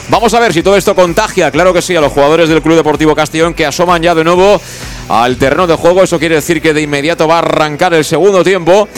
Vamos 0.08 0.34
a 0.34 0.40
ver 0.40 0.52
si 0.52 0.64
todo 0.64 0.76
esto 0.76 0.96
contagia, 0.96 1.52
claro 1.52 1.72
que 1.72 1.82
sí, 1.82 1.94
a 1.94 2.00
los 2.00 2.10
jugadores 2.10 2.48
del 2.48 2.62
Club 2.62 2.74
Deportivo 2.74 3.14
Castellón 3.14 3.54
que 3.54 3.64
asoman 3.64 4.02
ya 4.02 4.12
de 4.16 4.24
nuevo 4.24 4.60
al 5.08 5.36
terreno 5.36 5.66
de 5.66 5.74
juego. 5.74 6.02
Eso 6.02 6.18
quiere 6.18 6.36
decir 6.36 6.60
que 6.60 6.72
de 6.72 6.82
inmediato 6.82 7.28
va 7.28 7.36
a 7.36 7.38
arrancar 7.38 7.94
el 7.94 8.04
segundo 8.04 8.42
tiempo 8.44 8.88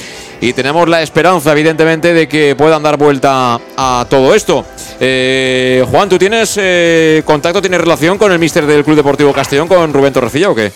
y 0.40 0.52
tenemos 0.52 0.88
la 0.88 1.02
esperanza, 1.02 1.52
evidentemente, 1.52 2.14
de 2.14 2.28
que 2.28 2.54
puedan 2.56 2.82
dar 2.82 2.96
vuelta 2.96 3.60
a 3.76 4.06
todo 4.08 4.34
esto. 4.34 4.64
Eh, 5.00 5.84
Juan, 5.90 6.08
¿tú 6.08 6.18
tienes 6.18 6.56
eh, 6.60 7.22
contacto, 7.24 7.60
tienes 7.60 7.80
relación 7.80 8.18
con 8.18 8.32
el 8.32 8.38
míster 8.38 8.66
del 8.66 8.84
Club 8.84 8.96
Deportivo 8.96 9.32
Castellón, 9.32 9.68
con 9.68 9.92
Rubén 9.92 10.12
Torrecilla 10.12 10.50
o 10.50 10.54
qué? 10.54 10.72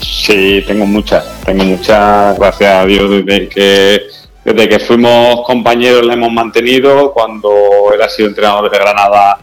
Sí, 0.00 0.62
tengo 0.66 0.86
muchas, 0.86 1.24
tengo 1.44 1.64
muchas, 1.64 2.38
gracias 2.38 2.74
a 2.74 2.84
Dios, 2.86 3.10
desde 3.10 3.48
que, 3.48 4.02
desde 4.44 4.68
que 4.68 4.78
fuimos 4.78 5.44
compañeros 5.44 6.04
la 6.04 6.14
hemos 6.14 6.32
mantenido, 6.32 7.12
cuando 7.12 7.50
él 7.92 8.02
ha 8.02 8.08
sido 8.08 8.28
entrenador 8.28 8.70
de 8.70 8.78
Granada, 8.78 9.38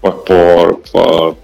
pues 0.00 0.14
por, 0.24 0.82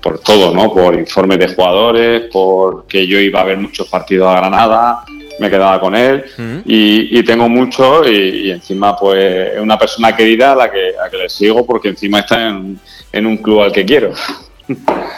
por, 0.00 0.18
todo, 0.20 0.54
¿no? 0.54 0.72
Por 0.72 0.94
informes 0.94 1.38
de 1.38 1.54
jugadores, 1.54 2.22
porque 2.32 3.06
yo 3.06 3.18
iba 3.18 3.40
a 3.40 3.44
ver 3.44 3.58
muchos 3.58 3.88
partidos 3.88 4.28
a 4.28 4.36
Granada, 4.36 5.04
me 5.40 5.50
quedaba 5.50 5.80
con 5.80 5.94
él 5.94 6.24
y, 6.64 7.22
tengo 7.24 7.48
mucho 7.48 8.08
y, 8.08 8.50
encima 8.50 8.96
pues 8.96 9.54
es 9.54 9.60
una 9.60 9.78
persona 9.78 10.14
querida 10.14 10.52
a 10.52 10.56
la 10.56 10.70
que, 10.70 10.92
a 11.04 11.10
que 11.10 11.16
le 11.16 11.28
sigo 11.28 11.66
porque 11.66 11.88
encima 11.88 12.20
está 12.20 12.48
en, 12.48 12.78
en 13.12 13.26
un 13.26 13.38
club 13.38 13.62
al 13.62 13.72
que 13.72 13.84
quiero. 13.84 14.12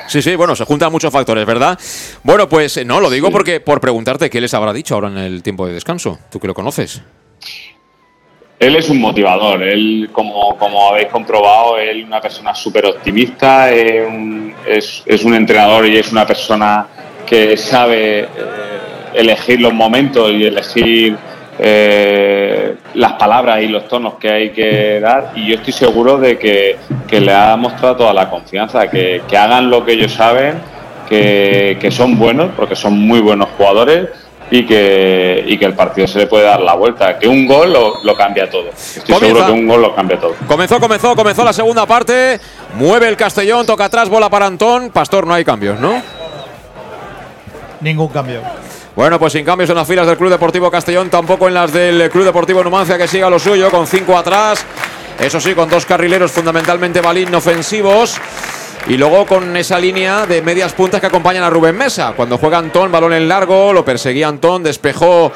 Sí, 0.06 0.20
sí, 0.20 0.34
bueno, 0.36 0.56
se 0.56 0.64
juntan 0.64 0.90
muchos 0.90 1.12
factores, 1.12 1.46
¿verdad? 1.46 1.78
Bueno, 2.22 2.48
pues 2.48 2.76
eh, 2.76 2.84
no, 2.84 3.00
lo 3.00 3.10
digo 3.10 3.30
porque 3.30 3.60
por 3.60 3.80
preguntarte 3.80 4.28
qué 4.28 4.40
les 4.40 4.52
habrá 4.54 4.72
dicho 4.72 4.94
ahora 4.94 5.08
en 5.08 5.18
el 5.18 5.42
tiempo 5.42 5.66
de 5.66 5.74
descanso, 5.74 6.18
tú 6.30 6.40
que 6.40 6.46
lo 6.46 6.54
conoces. 6.54 7.02
Él 8.64 8.76
es 8.76 8.88
un 8.88 8.98
motivador, 8.98 9.62
él, 9.62 10.08
como, 10.10 10.56
como 10.56 10.88
habéis 10.88 11.08
comprobado, 11.08 11.76
él 11.76 12.00
es 12.00 12.06
una 12.06 12.18
persona 12.18 12.54
súper 12.54 12.86
optimista, 12.86 13.70
es 13.70 14.06
un, 14.06 15.34
entrenador 15.34 15.86
y 15.86 15.98
es 15.98 16.10
una 16.10 16.26
persona 16.26 16.86
que 17.26 17.58
sabe 17.58 18.20
eh, 18.20 18.26
elegir 19.12 19.60
los 19.60 19.74
momentos 19.74 20.32
y 20.32 20.46
elegir 20.46 21.14
eh, 21.58 22.76
las 22.94 23.12
palabras 23.12 23.62
y 23.62 23.68
los 23.68 23.86
tonos 23.86 24.14
que 24.14 24.30
hay 24.30 24.50
que 24.50 24.98
dar. 24.98 25.32
Y 25.36 25.48
yo 25.48 25.56
estoy 25.56 25.74
seguro 25.74 26.16
de 26.16 26.38
que, 26.38 26.78
le 27.20 27.32
ha 27.34 27.54
mostrado 27.56 27.96
toda 27.96 28.14
la 28.14 28.30
confianza, 28.30 28.88
que, 28.88 29.20
hagan 29.36 29.68
lo 29.68 29.84
que 29.84 29.92
ellos 29.92 30.12
saben, 30.12 30.54
que, 31.06 31.88
son 31.90 32.18
buenos, 32.18 32.50
porque 32.56 32.76
son 32.76 32.98
muy 32.98 33.20
buenos 33.20 33.50
jugadores 33.58 34.08
y 34.50 34.66
que, 34.66 35.44
y 35.46 35.58
que 35.58 35.64
el 35.64 35.74
partido 35.74 36.06
se 36.06 36.18
le 36.18 36.26
puede 36.26 36.44
dar 36.44 36.60
la 36.60 36.74
vuelta, 36.74 37.18
que 37.18 37.26
un 37.26 37.46
gol 37.46 37.72
lo, 37.72 38.16
cambia 38.16 38.48
todo. 38.48 38.68
Estoy 38.70 39.18
seguro 39.18 39.46
que 39.46 39.52
un 39.52 39.66
gol 39.66 39.82
lo 39.82 39.94
cambia 39.94 40.18
todo. 40.18 40.34
Comenzó, 40.46 40.78
comenzó, 40.80 41.16
comenzó 41.16 41.44
la 41.44 41.52
segunda 41.52 41.86
parte, 41.86 42.40
mueve 42.76 43.08
el 43.08 43.16
Castellón, 43.16 43.66
toca 43.66 43.86
atrás, 43.86 44.08
bola 44.08 44.28
para 44.28 44.46
Antón, 44.46 44.90
Pastor, 44.90 45.26
no 45.26 45.34
hay 45.34 45.44
cambios, 45.44 45.80
¿no? 45.80 46.02
Ningún 47.80 48.08
cambio. 48.08 48.40
Bueno, 48.96 49.18
pues 49.18 49.32
sin 49.32 49.44
cambios 49.44 49.68
en 49.70 49.76
las 49.76 49.88
filas 49.88 50.06
del 50.06 50.16
Club 50.16 50.30
Deportivo 50.30 50.70
Castellón, 50.70 51.10
tampoco 51.10 51.48
en 51.48 51.54
las 51.54 51.72
del 51.72 52.08
Club 52.10 52.24
Deportivo 52.24 52.62
Numancia, 52.62 52.96
que 52.96 53.08
siga 53.08 53.28
lo 53.28 53.38
suyo, 53.38 53.70
con 53.70 53.86
cinco 53.86 54.16
atrás. 54.16 54.64
Eso 55.18 55.40
sí, 55.40 55.54
con 55.54 55.68
dos 55.68 55.84
carrileros 55.84 56.30
fundamentalmente 56.30 57.00
balín 57.00 57.34
ofensivos. 57.34 58.20
Y 58.86 58.98
luego 58.98 59.24
con 59.24 59.56
esa 59.56 59.78
línea 59.78 60.26
de 60.26 60.42
medias 60.42 60.74
puntas 60.74 61.00
que 61.00 61.06
acompañan 61.06 61.42
a 61.42 61.48
Rubén 61.48 61.74
Mesa. 61.74 62.12
Cuando 62.14 62.36
juega 62.36 62.58
Antón, 62.58 62.92
balón 62.92 63.14
en 63.14 63.26
largo, 63.26 63.72
lo 63.72 63.82
perseguía 63.82 64.28
Antón, 64.28 64.62
despejó 64.62 65.32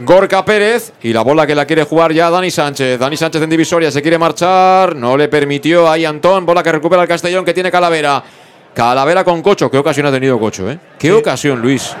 Gorka 0.00 0.44
Pérez 0.44 0.92
y 1.02 1.14
la 1.14 1.22
bola 1.22 1.46
que 1.46 1.54
la 1.54 1.64
quiere 1.64 1.84
jugar 1.84 2.12
ya 2.12 2.28
Dani 2.28 2.50
Sánchez. 2.50 2.98
Dani 2.98 3.16
Sánchez 3.16 3.42
en 3.42 3.50
divisoria 3.50 3.90
se 3.90 4.02
quiere 4.02 4.18
marchar, 4.18 4.94
no 4.94 5.16
le 5.16 5.28
permitió 5.28 5.90
ahí 5.90 6.04
Antón, 6.04 6.44
bola 6.44 6.62
que 6.62 6.72
recupera 6.72 7.00
el 7.00 7.08
Castellón 7.08 7.46
que 7.46 7.54
tiene 7.54 7.70
Calavera. 7.70 8.22
Calavera 8.74 9.24
con 9.24 9.42
Cocho. 9.42 9.70
¿Qué 9.70 9.78
ocasión 9.78 10.06
ha 10.06 10.12
tenido 10.12 10.38
Cocho? 10.38 10.70
Eh? 10.70 10.78
¿Qué 10.98 11.12
ocasión, 11.12 11.60
Luis? 11.60 11.96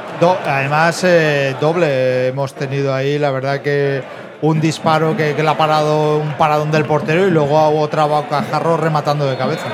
además, 0.46 1.02
eh, 1.04 1.56
doble 1.58 2.28
hemos 2.28 2.54
tenido 2.54 2.94
ahí. 2.94 3.18
La 3.18 3.30
verdad 3.30 3.60
que 3.60 4.02
un 4.42 4.60
disparo 4.60 5.16
que, 5.16 5.34
le 5.34 5.48
ha 5.48 5.56
parado 5.56 6.18
un 6.18 6.34
paradón 6.34 6.70
del 6.70 6.84
portero 6.84 7.26
y 7.26 7.30
luego 7.30 7.58
otra 7.80 8.04
bocajarro 8.04 8.76
rematando 8.76 9.26
de 9.26 9.36
cabeza. 9.36 9.66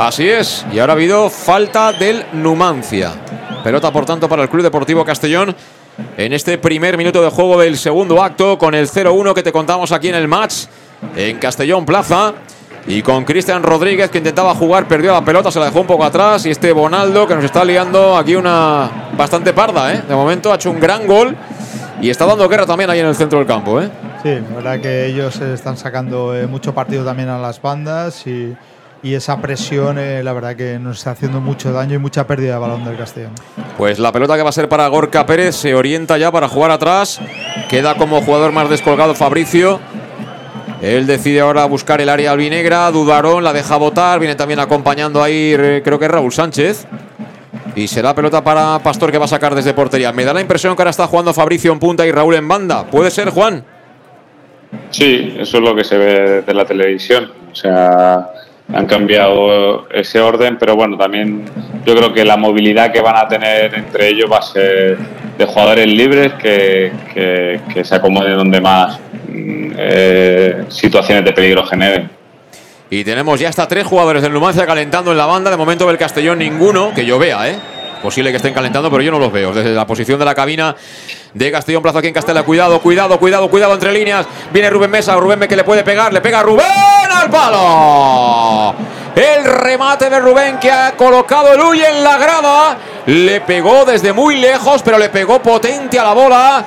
Así 0.00 0.26
es. 0.26 0.64
Y 0.72 0.78
ahora 0.78 0.94
ha 0.94 0.96
habido 0.96 1.28
falta 1.28 1.92
del 1.92 2.24
Numancia. 2.32 3.12
Pelota, 3.62 3.92
por 3.92 4.06
tanto, 4.06 4.30
para 4.30 4.44
el 4.44 4.48
Club 4.48 4.62
Deportivo 4.62 5.04
Castellón 5.04 5.54
en 6.16 6.32
este 6.32 6.56
primer 6.56 6.96
minuto 6.96 7.20
de 7.20 7.28
juego 7.28 7.60
del 7.60 7.76
segundo 7.76 8.22
acto 8.22 8.56
con 8.56 8.74
el 8.74 8.88
0-1 8.88 9.34
que 9.34 9.42
te 9.42 9.52
contamos 9.52 9.92
aquí 9.92 10.08
en 10.08 10.14
el 10.14 10.26
match 10.26 10.64
en 11.14 11.36
Castellón 11.36 11.84
Plaza. 11.84 12.32
Y 12.86 13.02
con 13.02 13.26
Cristian 13.26 13.62
Rodríguez 13.62 14.08
que 14.08 14.16
intentaba 14.16 14.54
jugar, 14.54 14.88
perdió 14.88 15.12
la 15.12 15.22
pelota, 15.22 15.50
se 15.50 15.58
la 15.58 15.66
dejó 15.66 15.82
un 15.82 15.86
poco 15.86 16.02
atrás. 16.02 16.46
Y 16.46 16.50
este 16.50 16.72
Bonaldo 16.72 17.26
que 17.26 17.34
nos 17.34 17.44
está 17.44 17.62
liando 17.62 18.16
aquí 18.16 18.36
una 18.36 19.10
bastante 19.18 19.52
parda, 19.52 19.92
¿eh? 19.92 20.02
De 20.08 20.14
momento 20.14 20.50
ha 20.50 20.54
hecho 20.54 20.70
un 20.70 20.80
gran 20.80 21.06
gol 21.06 21.36
y 22.00 22.08
está 22.08 22.24
dando 22.24 22.48
guerra 22.48 22.64
también 22.64 22.88
ahí 22.88 23.00
en 23.00 23.06
el 23.06 23.14
centro 23.14 23.38
del 23.38 23.46
campo, 23.46 23.78
¿eh? 23.82 23.90
Sí, 24.22 24.30
la 24.30 24.56
verdad 24.56 24.80
que 24.80 25.04
ellos 25.04 25.38
están 25.42 25.76
sacando 25.76 26.34
eh, 26.34 26.46
mucho 26.46 26.72
partido 26.72 27.04
también 27.04 27.28
a 27.28 27.36
las 27.36 27.60
bandas 27.60 28.26
y, 28.26 28.56
esa 29.02 29.40
presión, 29.40 29.98
eh, 29.98 30.22
la 30.22 30.32
verdad 30.32 30.54
que 30.56 30.78
nos 30.78 30.98
está 30.98 31.12
haciendo 31.12 31.40
mucho 31.40 31.72
daño 31.72 31.94
y 31.94 31.98
mucha 31.98 32.26
pérdida 32.26 32.54
de 32.54 32.58
balón 32.58 32.84
del 32.84 32.96
Castellón. 32.96 33.32
Pues 33.78 33.98
la 33.98 34.12
pelota 34.12 34.36
que 34.36 34.42
va 34.42 34.50
a 34.50 34.52
ser 34.52 34.68
para 34.68 34.86
Gorka 34.88 35.24
Pérez 35.26 35.56
se 35.56 35.74
orienta 35.74 36.18
ya 36.18 36.30
para 36.30 36.48
jugar 36.48 36.70
atrás. 36.70 37.20
Queda 37.68 37.94
como 37.96 38.20
jugador 38.20 38.52
más 38.52 38.68
descolgado 38.68 39.14
Fabricio. 39.14 39.80
Él 40.82 41.06
decide 41.06 41.40
ahora 41.40 41.64
buscar 41.64 42.00
el 42.00 42.08
área 42.08 42.32
albinegra. 42.32 42.90
Dudarón 42.90 43.44
la 43.44 43.52
deja 43.52 43.76
votar. 43.76 44.18
Viene 44.18 44.34
también 44.34 44.60
acompañando 44.60 45.22
ahí, 45.22 45.54
creo 45.82 45.98
que 45.98 46.04
es 46.04 46.10
Raúl 46.10 46.32
Sánchez. 46.32 46.86
Y 47.74 47.88
será 47.88 48.14
pelota 48.14 48.42
para 48.42 48.78
Pastor 48.80 49.10
que 49.10 49.18
va 49.18 49.26
a 49.26 49.28
sacar 49.28 49.54
desde 49.54 49.74
portería. 49.74 50.12
Me 50.12 50.24
da 50.24 50.34
la 50.34 50.40
impresión 50.40 50.74
que 50.74 50.82
ahora 50.82 50.90
está 50.90 51.06
jugando 51.06 51.32
Fabricio 51.32 51.72
en 51.72 51.78
punta 51.78 52.06
y 52.06 52.12
Raúl 52.12 52.34
en 52.34 52.48
banda. 52.48 52.84
¿Puede 52.84 53.10
ser, 53.10 53.30
Juan? 53.30 53.64
Sí, 54.90 55.36
eso 55.38 55.58
es 55.58 55.62
lo 55.62 55.74
que 55.74 55.84
se 55.84 55.96
ve 55.96 56.42
de 56.42 56.54
la 56.54 56.64
televisión. 56.64 57.30
O 57.50 57.54
sea, 57.54 58.30
han 58.72 58.86
cambiado 58.86 59.88
ese 59.90 60.20
orden, 60.20 60.56
pero 60.58 60.76
bueno, 60.76 60.96
también 60.96 61.44
yo 61.84 61.94
creo 61.94 62.12
que 62.12 62.24
la 62.24 62.36
movilidad 62.36 62.92
que 62.92 63.00
van 63.00 63.16
a 63.16 63.28
tener 63.28 63.74
entre 63.74 64.08
ellos 64.08 64.30
va 64.30 64.38
a 64.38 64.42
ser 64.42 64.96
de 65.38 65.46
jugadores 65.46 65.86
libres 65.86 66.34
que, 66.34 66.92
que 67.14 67.84
se 67.84 67.94
acomoden 67.94 68.36
donde 68.36 68.60
más 68.60 69.00
eh, 69.32 70.64
situaciones 70.68 71.24
de 71.24 71.32
peligro 71.32 71.64
generen. 71.64 72.10
Y 72.90 73.04
tenemos 73.04 73.38
ya 73.38 73.48
hasta 73.48 73.68
tres 73.68 73.86
jugadores 73.86 74.20
del 74.20 74.32
Numancia 74.32 74.66
calentando 74.66 75.12
en 75.12 75.18
la 75.18 75.26
banda. 75.26 75.50
De 75.50 75.56
momento 75.56 75.86
del 75.86 75.96
Castellón 75.96 76.40
ninguno, 76.40 76.92
que 76.92 77.06
yo 77.06 77.18
vea, 77.18 77.48
¿eh? 77.48 77.56
Posible 78.02 78.30
que 78.30 78.38
estén 78.38 78.52
calentando, 78.52 78.90
pero 78.90 79.02
yo 79.02 79.12
no 79.12 79.18
los 79.18 79.30
veo. 79.30 79.52
Desde 79.52 79.70
la 79.70 79.86
posición 79.86 80.18
de 80.18 80.24
la 80.24 80.34
cabina 80.34 80.74
de 81.32 81.52
Castellón 81.52 81.82
Plaza 81.82 82.00
aquí 82.00 82.08
en 82.08 82.14
Castella. 82.14 82.42
Cuidado, 82.42 82.80
cuidado, 82.80 83.18
cuidado, 83.18 83.48
cuidado 83.48 83.74
entre 83.74 83.92
líneas. 83.92 84.26
Viene 84.52 84.70
Rubén 84.70 84.90
Mesa, 84.90 85.14
Rubén 85.16 85.38
que 85.40 85.56
le 85.56 85.64
puede 85.64 85.84
pegar, 85.84 86.12
le 86.12 86.20
pega 86.20 86.40
a 86.40 86.42
Rubén 86.42 86.66
al 87.20 87.30
palo. 87.30 88.74
El 89.14 89.44
remate 89.44 90.08
de 90.08 90.18
Rubén 90.20 90.58
que 90.58 90.70
ha 90.70 90.92
colocado 90.92 91.52
el 91.52 91.60
Uy 91.60 91.82
en 91.82 92.02
la 92.02 92.16
grada. 92.16 92.76
Le 93.06 93.40
pegó 93.40 93.84
desde 93.84 94.12
muy 94.12 94.36
lejos, 94.36 94.82
pero 94.82 94.98
le 94.98 95.08
pegó 95.08 95.40
potente 95.42 95.98
a 95.98 96.04
la 96.04 96.12
bola. 96.12 96.64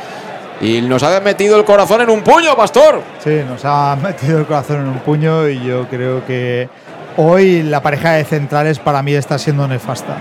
Y 0.62 0.82
nos 0.82 1.04
ha 1.04 1.20
metido 1.20 1.58
el 1.58 1.66
corazón 1.66 2.02
en 2.02 2.10
un 2.10 2.22
puño, 2.22 2.56
Pastor. 2.56 3.02
Sí, 3.24 3.42
nos 3.48 3.64
ha 3.66 3.96
metido 3.96 4.40
el 4.40 4.46
corazón 4.46 4.82
en 4.82 4.88
un 4.88 5.00
puño 5.00 5.48
y 5.48 5.64
yo 5.64 5.88
creo 5.88 6.26
que 6.26 6.70
hoy 7.18 7.64
la 7.64 7.82
pareja 7.82 8.12
de 8.14 8.24
centrales 8.24 8.80
para 8.80 9.02
mí 9.02 9.14
está 9.14 9.38
siendo 9.38 9.68
nefasta. 9.68 10.18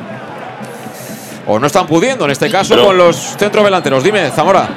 O 1.47 1.59
no 1.59 1.67
están 1.67 1.87
pudiendo, 1.87 2.25
en 2.25 2.31
este 2.31 2.51
caso, 2.51 2.83
con 2.83 2.97
los 2.97 3.17
centrodelanteros. 3.37 4.03
Dime, 4.05 4.31
Zamora. 4.31 4.69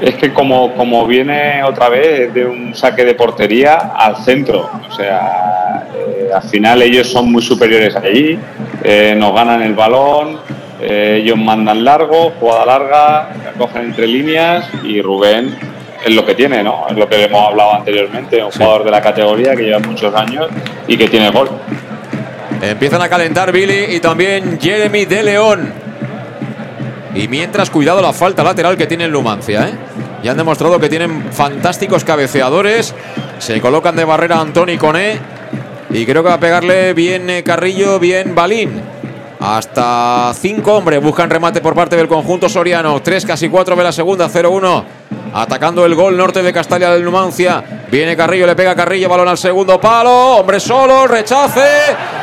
Es 0.00 0.14
que 0.16 0.32
como, 0.32 0.74
como 0.74 1.06
viene 1.06 1.62
otra 1.62 1.88
vez 1.88 2.32
de 2.34 2.44
un 2.44 2.74
saque 2.74 3.04
de 3.04 3.14
portería 3.14 3.92
al 3.96 4.16
centro, 4.16 4.70
o 4.88 4.92
sea, 4.92 5.88
eh, 5.94 6.28
al 6.34 6.42
final 6.42 6.82
ellos 6.82 7.08
son 7.08 7.32
muy 7.32 7.42
superiores 7.42 7.96
allí, 7.96 8.38
eh, 8.84 9.14
nos 9.16 9.34
ganan 9.34 9.62
el 9.62 9.74
balón, 9.74 10.38
eh, 10.80 11.20
ellos 11.22 11.38
mandan 11.38 11.82
largo, 11.84 12.32
jugada 12.38 12.66
larga, 12.66 13.28
cogen 13.56 13.86
entre 13.86 14.06
líneas 14.06 14.68
y 14.84 15.00
Rubén 15.00 15.56
es 16.04 16.14
lo 16.14 16.24
que 16.24 16.34
tiene, 16.34 16.62
¿no? 16.62 16.86
Es 16.88 16.96
lo 16.96 17.08
que 17.08 17.24
hemos 17.24 17.48
hablado 17.48 17.74
anteriormente, 17.74 18.42
un 18.42 18.50
jugador 18.50 18.84
de 18.84 18.90
la 18.90 19.00
categoría 19.00 19.56
que 19.56 19.62
lleva 19.62 19.78
muchos 19.78 20.14
años 20.14 20.48
y 20.86 20.96
que 20.96 21.08
tiene 21.08 21.30
gol. 21.30 21.48
Empiezan 22.62 23.02
a 23.02 23.08
calentar 23.08 23.50
Billy 23.50 23.96
y 23.96 24.00
también 24.00 24.58
Jeremy 24.60 25.04
de 25.04 25.22
León. 25.22 25.85
Y 27.16 27.28
mientras, 27.28 27.70
cuidado 27.70 28.02
la 28.02 28.12
falta 28.12 28.44
lateral 28.44 28.76
que 28.76 28.86
tiene 28.86 29.04
el 29.04 29.10
Lumancia, 29.10 29.68
¿eh? 29.68 29.72
Ya 30.22 30.32
han 30.32 30.36
demostrado 30.36 30.78
que 30.78 30.90
tienen 30.90 31.32
fantásticos 31.32 32.04
cabeceadores. 32.04 32.94
Se 33.38 33.60
colocan 33.60 33.96
de 33.96 34.04
barrera 34.04 34.38
Antoni 34.40 34.76
Coné. 34.76 35.18
Y 35.90 36.04
creo 36.04 36.22
que 36.22 36.28
va 36.28 36.34
a 36.34 36.40
pegarle 36.40 36.92
bien 36.92 37.30
eh, 37.30 37.42
Carrillo, 37.42 37.98
bien 37.98 38.34
Balín. 38.34 38.82
Hasta 39.40 40.32
cinco 40.34 40.74
hombres 40.74 41.02
buscan 41.02 41.30
remate 41.30 41.60
por 41.60 41.74
parte 41.74 41.96
del 41.96 42.08
conjunto 42.08 42.48
soriano. 42.48 43.00
Tres, 43.00 43.24
casi 43.24 43.48
cuatro 43.48 43.76
de 43.76 43.84
la 43.84 43.92
segunda, 43.92 44.28
0-1. 44.28 44.84
Atacando 45.32 45.84
el 45.86 45.94
gol 45.94 46.16
norte 46.16 46.42
de 46.42 46.52
Castalia 46.52 46.90
del 46.90 47.04
Numancia. 47.04 47.62
Viene 47.90 48.16
Carrillo, 48.16 48.46
le 48.46 48.56
pega 48.56 48.74
Carrillo, 48.74 49.08
balón 49.08 49.28
al 49.28 49.38
segundo 49.38 49.80
palo. 49.80 50.36
Hombre 50.38 50.60
solo, 50.60 51.06
rechace. 51.06 51.68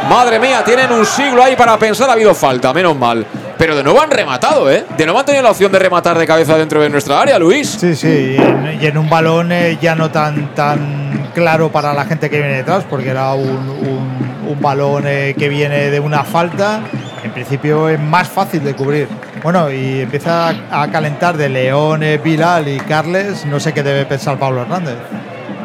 Madre 0.09 0.39
mía, 0.39 0.63
tienen 0.63 0.91
un 0.91 1.05
siglo 1.05 1.43
ahí 1.43 1.55
para 1.55 1.79
pensar. 1.79 2.09
Ha 2.09 2.13
habido 2.13 2.35
falta, 2.35 2.73
menos 2.73 2.95
mal. 2.95 3.25
Pero 3.64 3.77
de 3.77 3.84
nuevo 3.85 4.02
han 4.02 4.11
rematado, 4.11 4.69
¿eh? 4.69 4.84
De 4.98 5.06
nuevo 5.06 5.22
han 5.22 5.26
tenido 5.26 5.41
la 5.41 5.52
opción 5.52 5.72
de 5.72 5.80
rematar 5.80 6.18
de 6.18 6.27
cabeza 6.27 6.57
dentro 6.57 6.81
de 6.81 6.90
nuestra 6.90 7.22
área, 7.22 7.40
Luis. 7.40 7.69
Sí, 7.80 7.95
sí, 7.95 8.35
y 8.38 8.41
en, 8.41 8.77
y 8.81 8.85
en 8.88 8.98
un 8.98 9.10
balón 9.10 9.53
eh, 9.53 9.77
ya 9.81 9.95
no 9.95 10.11
tan, 10.11 10.53
tan 10.53 11.30
claro 11.34 11.72
para 11.72 11.94
la 11.94 12.03
gente 12.03 12.30
que 12.30 12.40
viene 12.40 12.56
detrás, 12.57 12.84
porque 12.90 13.07
era 13.07 13.31
un, 13.34 13.48
un- 13.48 14.49
un 14.49 14.61
balón 14.61 15.06
eh, 15.07 15.34
que 15.40 15.48
viene 15.48 15.90
de 15.91 15.99
una 16.02 16.26
falta. 16.26 16.81
En 17.23 17.31
principio 17.31 17.88
es 17.88 17.98
más 18.02 18.27
fácil 18.27 18.65
de 18.65 18.73
cubrir. 18.73 19.07
Bueno, 19.41 19.72
y 19.72 20.02
empieza 20.02 20.49
a, 20.49 20.81
a 20.81 20.91
calentar 20.91 21.38
de 21.38 21.48
León, 21.48 22.03
eh, 22.03 22.18
Bilal 22.22 22.68
y 22.68 22.81
Carles. 22.81 23.45
No 23.45 23.61
sé 23.61 23.72
qué 23.72 23.81
debe 23.81 24.03
pensar 24.06 24.38
Pablo 24.38 24.64
Hernández. 24.64 24.95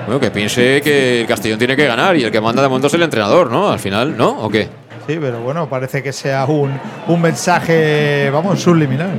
Bueno, 0.07 0.21
que 0.21 0.31
piense 0.31 0.81
que 0.83 1.23
el 1.23 1.27
Castellón 1.27 1.59
tiene 1.59 1.75
que 1.75 1.85
ganar 1.89 2.15
y 2.15 2.23
el 2.23 2.31
que 2.31 2.41
manda 2.41 2.63
de 2.63 2.69
momento 2.69 2.87
es 2.87 2.95
el 2.95 3.03
entrenador, 3.03 3.51
¿no? 3.51 3.73
Al 3.73 3.81
final, 3.81 4.17
¿no? 4.17 4.29
¿O 4.39 4.49
qué? 4.49 4.69
Sí, 5.09 5.17
pero 5.19 5.41
bueno, 5.41 5.67
parece 5.71 6.03
que 6.03 6.13
sea 6.13 6.45
un, 6.45 6.71
un 7.07 7.23
mensaje, 7.23 8.29
vamos, 8.29 8.61
subliminal. 8.61 9.19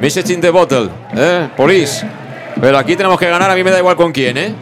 Message 0.00 0.32
in 0.32 0.40
the 0.40 0.50
bottle, 0.50 0.88
¿eh? 1.16 1.48
Police. 1.56 2.06
Pero 2.60 2.78
aquí 2.78 2.94
tenemos 2.94 3.18
que 3.18 3.28
ganar, 3.28 3.50
a 3.50 3.56
mí 3.56 3.64
me 3.64 3.72
da 3.72 3.78
igual 3.80 3.96
con 3.96 4.12
quién, 4.12 4.36
¿eh? 4.38 4.54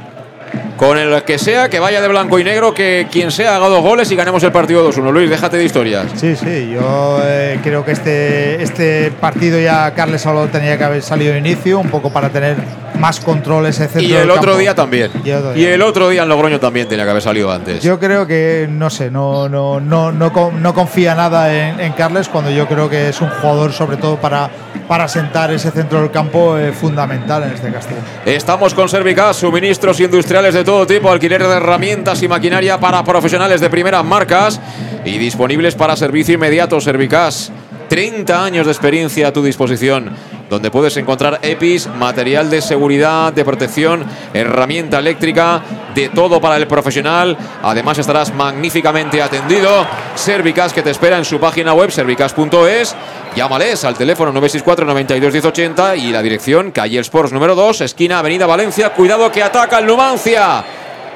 Con 0.77 0.99
el 0.99 1.23
que 1.23 1.39
sea, 1.39 1.69
que 1.71 1.79
vaya 1.79 2.01
de 2.01 2.09
blanco 2.09 2.39
y 2.39 2.45
negro, 2.45 2.75
que 2.75 3.07
quien 3.11 3.31
sea 3.31 3.57
haga 3.57 3.69
dos 3.69 3.81
goles 3.83 4.11
y 4.11 4.17
ganemos 4.17 4.43
el 4.43 4.51
partido 4.51 4.91
2-1. 4.91 5.13
Luis, 5.13 5.31
déjate 5.31 5.57
de 5.57 5.65
historias. 5.65 6.07
Sí, 6.17 6.35
sí, 6.35 6.71
yo 6.73 7.21
eh, 7.23 7.61
creo 7.63 7.85
que 7.85 7.93
este, 7.93 8.61
este 8.63 9.13
partido 9.13 9.61
ya 9.61 9.93
Carles 9.95 10.23
solo 10.23 10.47
tenía 10.49 10.77
que 10.77 10.85
haber 10.85 11.03
salido 11.03 11.33
de 11.33 11.39
inicio, 11.39 11.79
un 11.79 11.91
poco 11.91 12.11
para 12.11 12.29
tener 12.31 12.57
más 12.99 13.21
control 13.21 13.67
ese 13.67 13.87
centro 13.87 14.03
Y 14.03 14.15
el 14.15 14.31
otro 14.31 14.43
campo. 14.43 14.59
día 14.59 14.75
también. 14.75 15.11
Y 15.25 15.31
el 15.31 15.37
otro 15.39 15.57
Y 15.57 15.65
el 15.65 15.83
otro 15.83 16.09
día 16.09 16.23
en 16.23 16.29
Logroño 16.29 16.59
también 16.59 16.89
tenía 16.89 17.05
que 17.05 17.11
haber 17.11 17.23
salido 17.23 17.53
antes. 17.53 17.83
Yo 17.83 18.01
creo 18.01 18.27
que, 18.27 18.67
no 18.69 18.91
sé, 18.91 19.11
no, 19.11 19.49
no, 19.49 19.81
no, 19.81 20.11
no, 20.11 20.31
no 20.53 20.75
confía 20.75 21.15
nada 21.15 21.55
en, 21.55 21.79
en 21.81 21.93
Carles 21.93 22.29
cuando 22.29 22.51
yo 22.51 22.67
creo 22.67 22.91
que 22.91 23.09
es 23.09 23.21
un 23.21 23.29
jugador, 23.31 23.73
sobre 23.73 23.97
todo 23.97 24.17
para, 24.17 24.51
para 24.89 25.09
sentar 25.09 25.51
ese 25.53 25.71
centro 25.71 26.01
del 26.01 26.11
campo, 26.11 26.57
eh, 26.59 26.73
fundamental 26.73 27.45
en 27.45 27.53
este 27.53 27.71
Castillo. 27.73 28.01
Estamos 28.25 28.75
con 28.75 28.89
Servicas, 28.89 29.37
suministros 29.37 29.99
industriales 30.01 30.55
de 30.55 30.65
todo 30.65 30.87
tipo, 30.87 31.11
alquiler 31.11 31.43
de 31.43 31.55
herramientas 31.55 32.23
y 32.23 32.29
maquinaria 32.29 32.79
para 32.79 33.03
profesionales 33.05 33.61
de 33.61 33.71
primeras 33.71 34.05
marcas 34.05 34.61
y 35.05 35.19
disponibles 35.19 35.75
para 35.75 35.97
servicio 35.97 36.35
inmediato. 36.35 36.81
Servicas, 36.81 37.51
30 37.89 38.45
años 38.45 38.67
de 38.67 38.73
experiencia 38.73 39.29
a 39.29 39.33
tu 39.33 39.43
disposición, 39.43 40.11
donde 40.49 40.71
puedes 40.71 40.97
encontrar 40.97 41.39
EPIs, 41.43 41.87
material 41.87 42.51
de 42.51 42.62
seguridad, 42.62 43.33
de 43.33 43.45
protección, 43.45 44.05
herramienta 44.33 44.99
eléctrica, 44.99 45.62
de 45.95 46.09
todo 46.09 46.41
para 46.41 46.57
el 46.57 46.66
profesional. 46.66 47.37
Además 47.62 47.99
estarás 47.99 48.35
magníficamente 48.35 49.23
atendido. 49.23 49.87
Servicas 50.15 50.73
que 50.73 50.83
te 50.83 50.91
espera 50.91 51.19
en 51.19 51.25
su 51.25 51.39
página 51.39 51.75
web 51.75 51.91
servicas.es. 51.91 52.95
Llámales 53.37 53.85
al 53.85 53.97
teléfono 53.97 54.31
964 54.33 54.87
92 54.87 55.33
1080 55.33 55.97
y 55.97 56.12
la 56.12 56.23
dirección 56.23 56.71
calle 56.71 57.01
Sports 57.01 57.33
número 57.33 57.55
2, 57.55 57.81
esquina 57.81 58.21
Avenida 58.21 58.47
Valencia. 58.47 58.91
Cuidado 58.91 59.31
que 59.33 59.43
ataca 59.43 59.79
el 59.79 59.87
Numancia. 59.87 60.65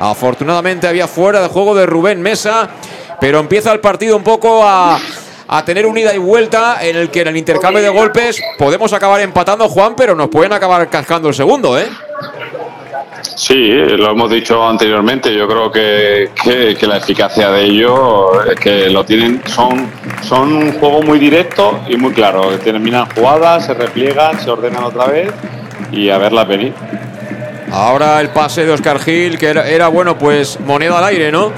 Afortunadamente 0.00 0.86
había 0.86 1.09
fuera 1.09 1.40
de 1.40 1.48
juego 1.48 1.74
de 1.74 1.86
Rubén 1.86 2.20
Mesa, 2.20 2.68
pero 3.20 3.40
empieza 3.40 3.72
el 3.72 3.80
partido 3.80 4.16
un 4.16 4.22
poco 4.22 4.62
a, 4.64 4.98
a 5.48 5.64
tener 5.64 5.86
un 5.86 5.96
ida 5.96 6.14
y 6.14 6.18
vuelta 6.18 6.78
en 6.82 6.96
el 6.96 7.10
que 7.10 7.22
en 7.22 7.28
el 7.28 7.36
intercambio 7.36 7.82
de 7.82 7.88
golpes 7.88 8.40
podemos 8.58 8.92
acabar 8.92 9.20
empatando, 9.20 9.68
Juan, 9.68 9.94
pero 9.96 10.14
nos 10.14 10.28
pueden 10.28 10.52
acabar 10.52 10.88
cascando 10.90 11.28
el 11.28 11.34
segundo, 11.34 11.78
¿eh? 11.78 11.86
Sí, 13.22 13.68
lo 13.72 14.10
hemos 14.10 14.30
dicho 14.30 14.66
anteriormente. 14.68 15.34
Yo 15.34 15.46
creo 15.48 15.70
que, 15.70 16.30
que- 16.42 16.76
que 16.76 16.86
la 16.86 16.98
eficacia 16.98 17.50
de 17.50 17.64
ellos 17.64 18.30
es 18.50 18.58
que 18.60 18.90
lo 18.90 19.04
tienen, 19.04 19.42
son, 19.46 19.90
son 20.22 20.52
un 20.52 20.72
juego 20.72 21.02
muy 21.02 21.18
directo 21.18 21.80
y 21.88 21.96
muy 21.96 22.12
claro. 22.12 22.50
Terminan 22.58 23.08
jugadas, 23.14 23.66
se 23.66 23.74
repliegan, 23.74 24.40
se 24.40 24.50
ordenan 24.50 24.84
otra 24.84 25.06
vez 25.06 25.30
y 25.92 26.10
a 26.10 26.18
verlas 26.18 26.46
venir. 26.48 26.72
Ahora 27.72 28.20
el 28.20 28.30
pase 28.30 28.64
de 28.64 28.72
Oscar 28.72 28.98
Gil, 28.98 29.38
que 29.38 29.46
era, 29.48 29.68
era, 29.68 29.88
bueno, 29.88 30.18
pues 30.18 30.58
moneda 30.60 30.98
al 30.98 31.04
aire, 31.04 31.30
¿no? 31.30 31.52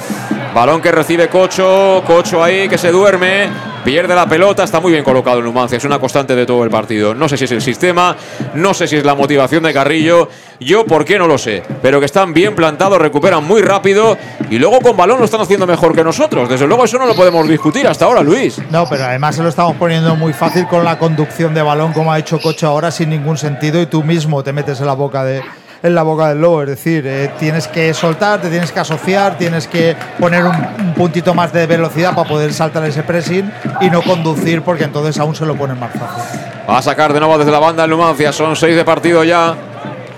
Balón 0.54 0.80
que 0.82 0.90
recibe 0.90 1.28
Cocho, 1.28 2.02
Cocho 2.06 2.42
ahí 2.42 2.68
que 2.68 2.76
se 2.78 2.90
duerme, 2.90 3.48
pierde 3.84 4.14
la 4.14 4.26
pelota, 4.26 4.64
está 4.64 4.80
muy 4.80 4.92
bien 4.92 5.04
colocado 5.04 5.38
el 5.38 5.44
Numancia, 5.44 5.78
es 5.78 5.84
una 5.84 5.98
constante 5.98 6.34
de 6.34 6.46
todo 6.46 6.64
el 6.64 6.70
partido. 6.70 7.14
No 7.14 7.28
sé 7.28 7.36
si 7.36 7.44
es 7.44 7.52
el 7.52 7.62
sistema, 7.62 8.16
no 8.54 8.74
sé 8.74 8.86
si 8.86 8.96
es 8.96 9.04
la 9.04 9.14
motivación 9.14 9.62
de 9.62 9.72
Carrillo, 9.72 10.28
yo 10.60 10.84
por 10.84 11.04
qué 11.04 11.18
no 11.18 11.26
lo 11.26 11.38
sé, 11.38 11.62
pero 11.82 12.00
que 12.00 12.06
están 12.06 12.32
bien 12.32 12.54
plantados, 12.54 12.98
recuperan 12.98 13.44
muy 13.44 13.62
rápido 13.62 14.16
y 14.50 14.58
luego 14.58 14.80
con 14.80 14.96
balón 14.96 15.18
lo 15.18 15.24
están 15.24 15.40
haciendo 15.40 15.66
mejor 15.66 15.94
que 15.94 16.04
nosotros. 16.04 16.48
Desde 16.48 16.66
luego 16.66 16.84
eso 16.84 16.98
no 16.98 17.06
lo 17.06 17.14
podemos 17.14 17.48
discutir 17.48 17.86
hasta 17.86 18.04
ahora, 18.04 18.22
Luis. 18.22 18.60
No, 18.70 18.86
pero 18.88 19.04
además 19.04 19.36
se 19.36 19.42
lo 19.42 19.48
estamos 19.48 19.76
poniendo 19.76 20.14
muy 20.16 20.32
fácil 20.32 20.66
con 20.66 20.84
la 20.84 20.98
conducción 20.98 21.54
de 21.54 21.62
balón, 21.62 21.92
como 21.92 22.12
ha 22.12 22.18
hecho 22.18 22.38
Cocho 22.40 22.66
ahora, 22.66 22.90
sin 22.90 23.10
ningún 23.10 23.38
sentido, 23.38 23.80
y 23.80 23.86
tú 23.86 24.02
mismo 24.02 24.42
te 24.42 24.52
metes 24.52 24.80
en 24.80 24.86
la 24.86 24.94
boca 24.94 25.24
de 25.24 25.42
en 25.82 25.94
la 25.94 26.02
boca 26.02 26.28
del 26.28 26.40
lobo, 26.40 26.62
es 26.62 26.68
decir, 26.68 27.06
eh, 27.06 27.30
tienes 27.38 27.66
que 27.68 27.94
soltar, 27.94 28.40
te 28.40 28.50
tienes 28.50 28.70
que 28.70 28.80
asociar, 28.80 29.38
tienes 29.38 29.66
que 29.66 29.96
poner 30.18 30.44
un, 30.44 30.56
un 30.78 30.94
puntito 30.94 31.34
más 31.34 31.52
de 31.52 31.66
velocidad 31.66 32.14
para 32.14 32.28
poder 32.28 32.52
saltar 32.52 32.84
ese 32.84 33.02
pressing 33.02 33.50
y 33.80 33.90
no 33.90 34.02
conducir 34.02 34.62
porque 34.62 34.84
entonces 34.84 35.18
aún 35.18 35.34
se 35.34 35.46
lo 35.46 35.56
ponen 35.56 35.78
más 35.78 35.92
fácil. 35.92 36.40
Va 36.68 36.78
a 36.78 36.82
sacar 36.82 37.12
de 37.12 37.18
nuevo 37.18 37.36
desde 37.36 37.50
la 37.50 37.58
banda 37.58 37.82
el 37.82 37.90
Numancia. 37.90 38.32
Son 38.32 38.54
seis 38.54 38.76
de 38.76 38.84
partido 38.84 39.24
ya. 39.24 39.56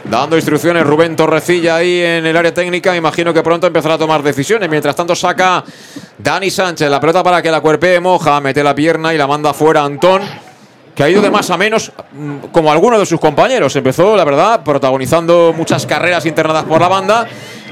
Dando 0.05 0.37
instrucciones 0.37 0.85
Rubén 0.85 1.17
Torrecilla 1.17 1.77
ahí 1.77 2.03
en 2.03 2.27
el 2.27 2.37
área 2.37 2.53
técnica. 2.53 2.95
Imagino 2.95 3.33
que 3.33 3.43
pronto 3.43 3.67
empezará 3.67 3.95
a 3.95 3.99
tomar 3.99 4.23
decisiones. 4.23 4.69
Mientras 4.69 4.95
tanto 4.95 5.15
saca 5.15 5.65
Dani 6.19 6.51
Sánchez 6.51 6.91
la 6.91 7.01
pelota 7.01 7.23
para 7.23 7.41
que 7.41 7.51
la 7.51 7.63
cuerpee 7.63 8.01
Moja. 8.01 8.39
Mete 8.41 8.63
la 8.63 8.75
pierna 8.75 9.15
y 9.15 9.17
la 9.17 9.27
manda 9.27 9.55
fuera 9.55 9.83
Antón. 9.83 10.21
Que 10.95 11.03
ha 11.03 11.09
ido 11.09 11.23
de 11.23 11.31
más 11.31 11.51
a 11.51 11.57
menos, 11.57 11.91
mm, 12.13 12.37
como 12.53 12.71
alguno 12.71 12.99
de 12.99 13.07
sus 13.07 13.19
compañeros. 13.19 13.75
Empezó, 13.77 14.15
la 14.17 14.25
verdad, 14.25 14.61
protagonizando 14.63 15.55
muchas 15.57 15.87
carreras 15.87 16.27
internadas 16.27 16.65
por 16.65 16.81
la 16.81 16.89
banda, 16.89 17.27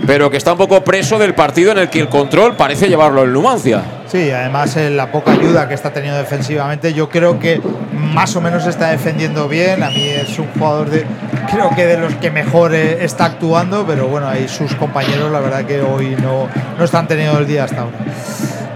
pero 0.06 0.30
que 0.30 0.38
está 0.38 0.52
un 0.52 0.58
poco 0.58 0.82
preso 0.82 1.18
del 1.18 1.34
partido 1.34 1.72
en 1.72 1.78
el 1.78 1.90
que 1.90 2.00
el 2.00 2.08
control 2.08 2.56
parece 2.56 2.88
llevarlo 2.88 3.22
el 3.22 3.32
Numancia. 3.32 3.82
Sí, 4.06 4.30
además 4.30 4.76
eh, 4.76 4.90
la 4.90 5.12
poca 5.12 5.32
ayuda 5.32 5.68
que 5.68 5.74
está 5.74 5.92
teniendo 5.92 6.18
defensivamente, 6.18 6.94
yo 6.94 7.08
creo 7.10 7.38
que 7.38 7.60
más 7.92 8.34
o 8.36 8.40
menos 8.40 8.66
está 8.66 8.90
defendiendo 8.90 9.48
bien. 9.48 9.82
A 9.82 9.90
mí 9.90 10.08
es 10.08 10.38
un 10.38 10.48
jugador 10.48 10.90
de, 10.90 11.04
creo 11.52 11.70
que 11.76 11.86
de 11.86 11.98
los 11.98 12.14
que 12.14 12.30
mejor 12.30 12.74
eh, 12.74 13.04
está 13.04 13.26
actuando, 13.26 13.86
pero 13.86 14.08
bueno, 14.08 14.28
ahí 14.28 14.48
sus 14.48 14.74
compañeros, 14.74 15.30
la 15.30 15.40
verdad 15.40 15.64
que 15.64 15.80
hoy 15.80 16.16
no, 16.20 16.48
no 16.78 16.84
están 16.84 17.06
teniendo 17.06 17.38
el 17.38 17.46
día 17.46 17.64
hasta 17.64 17.82
ahora. 17.82 17.98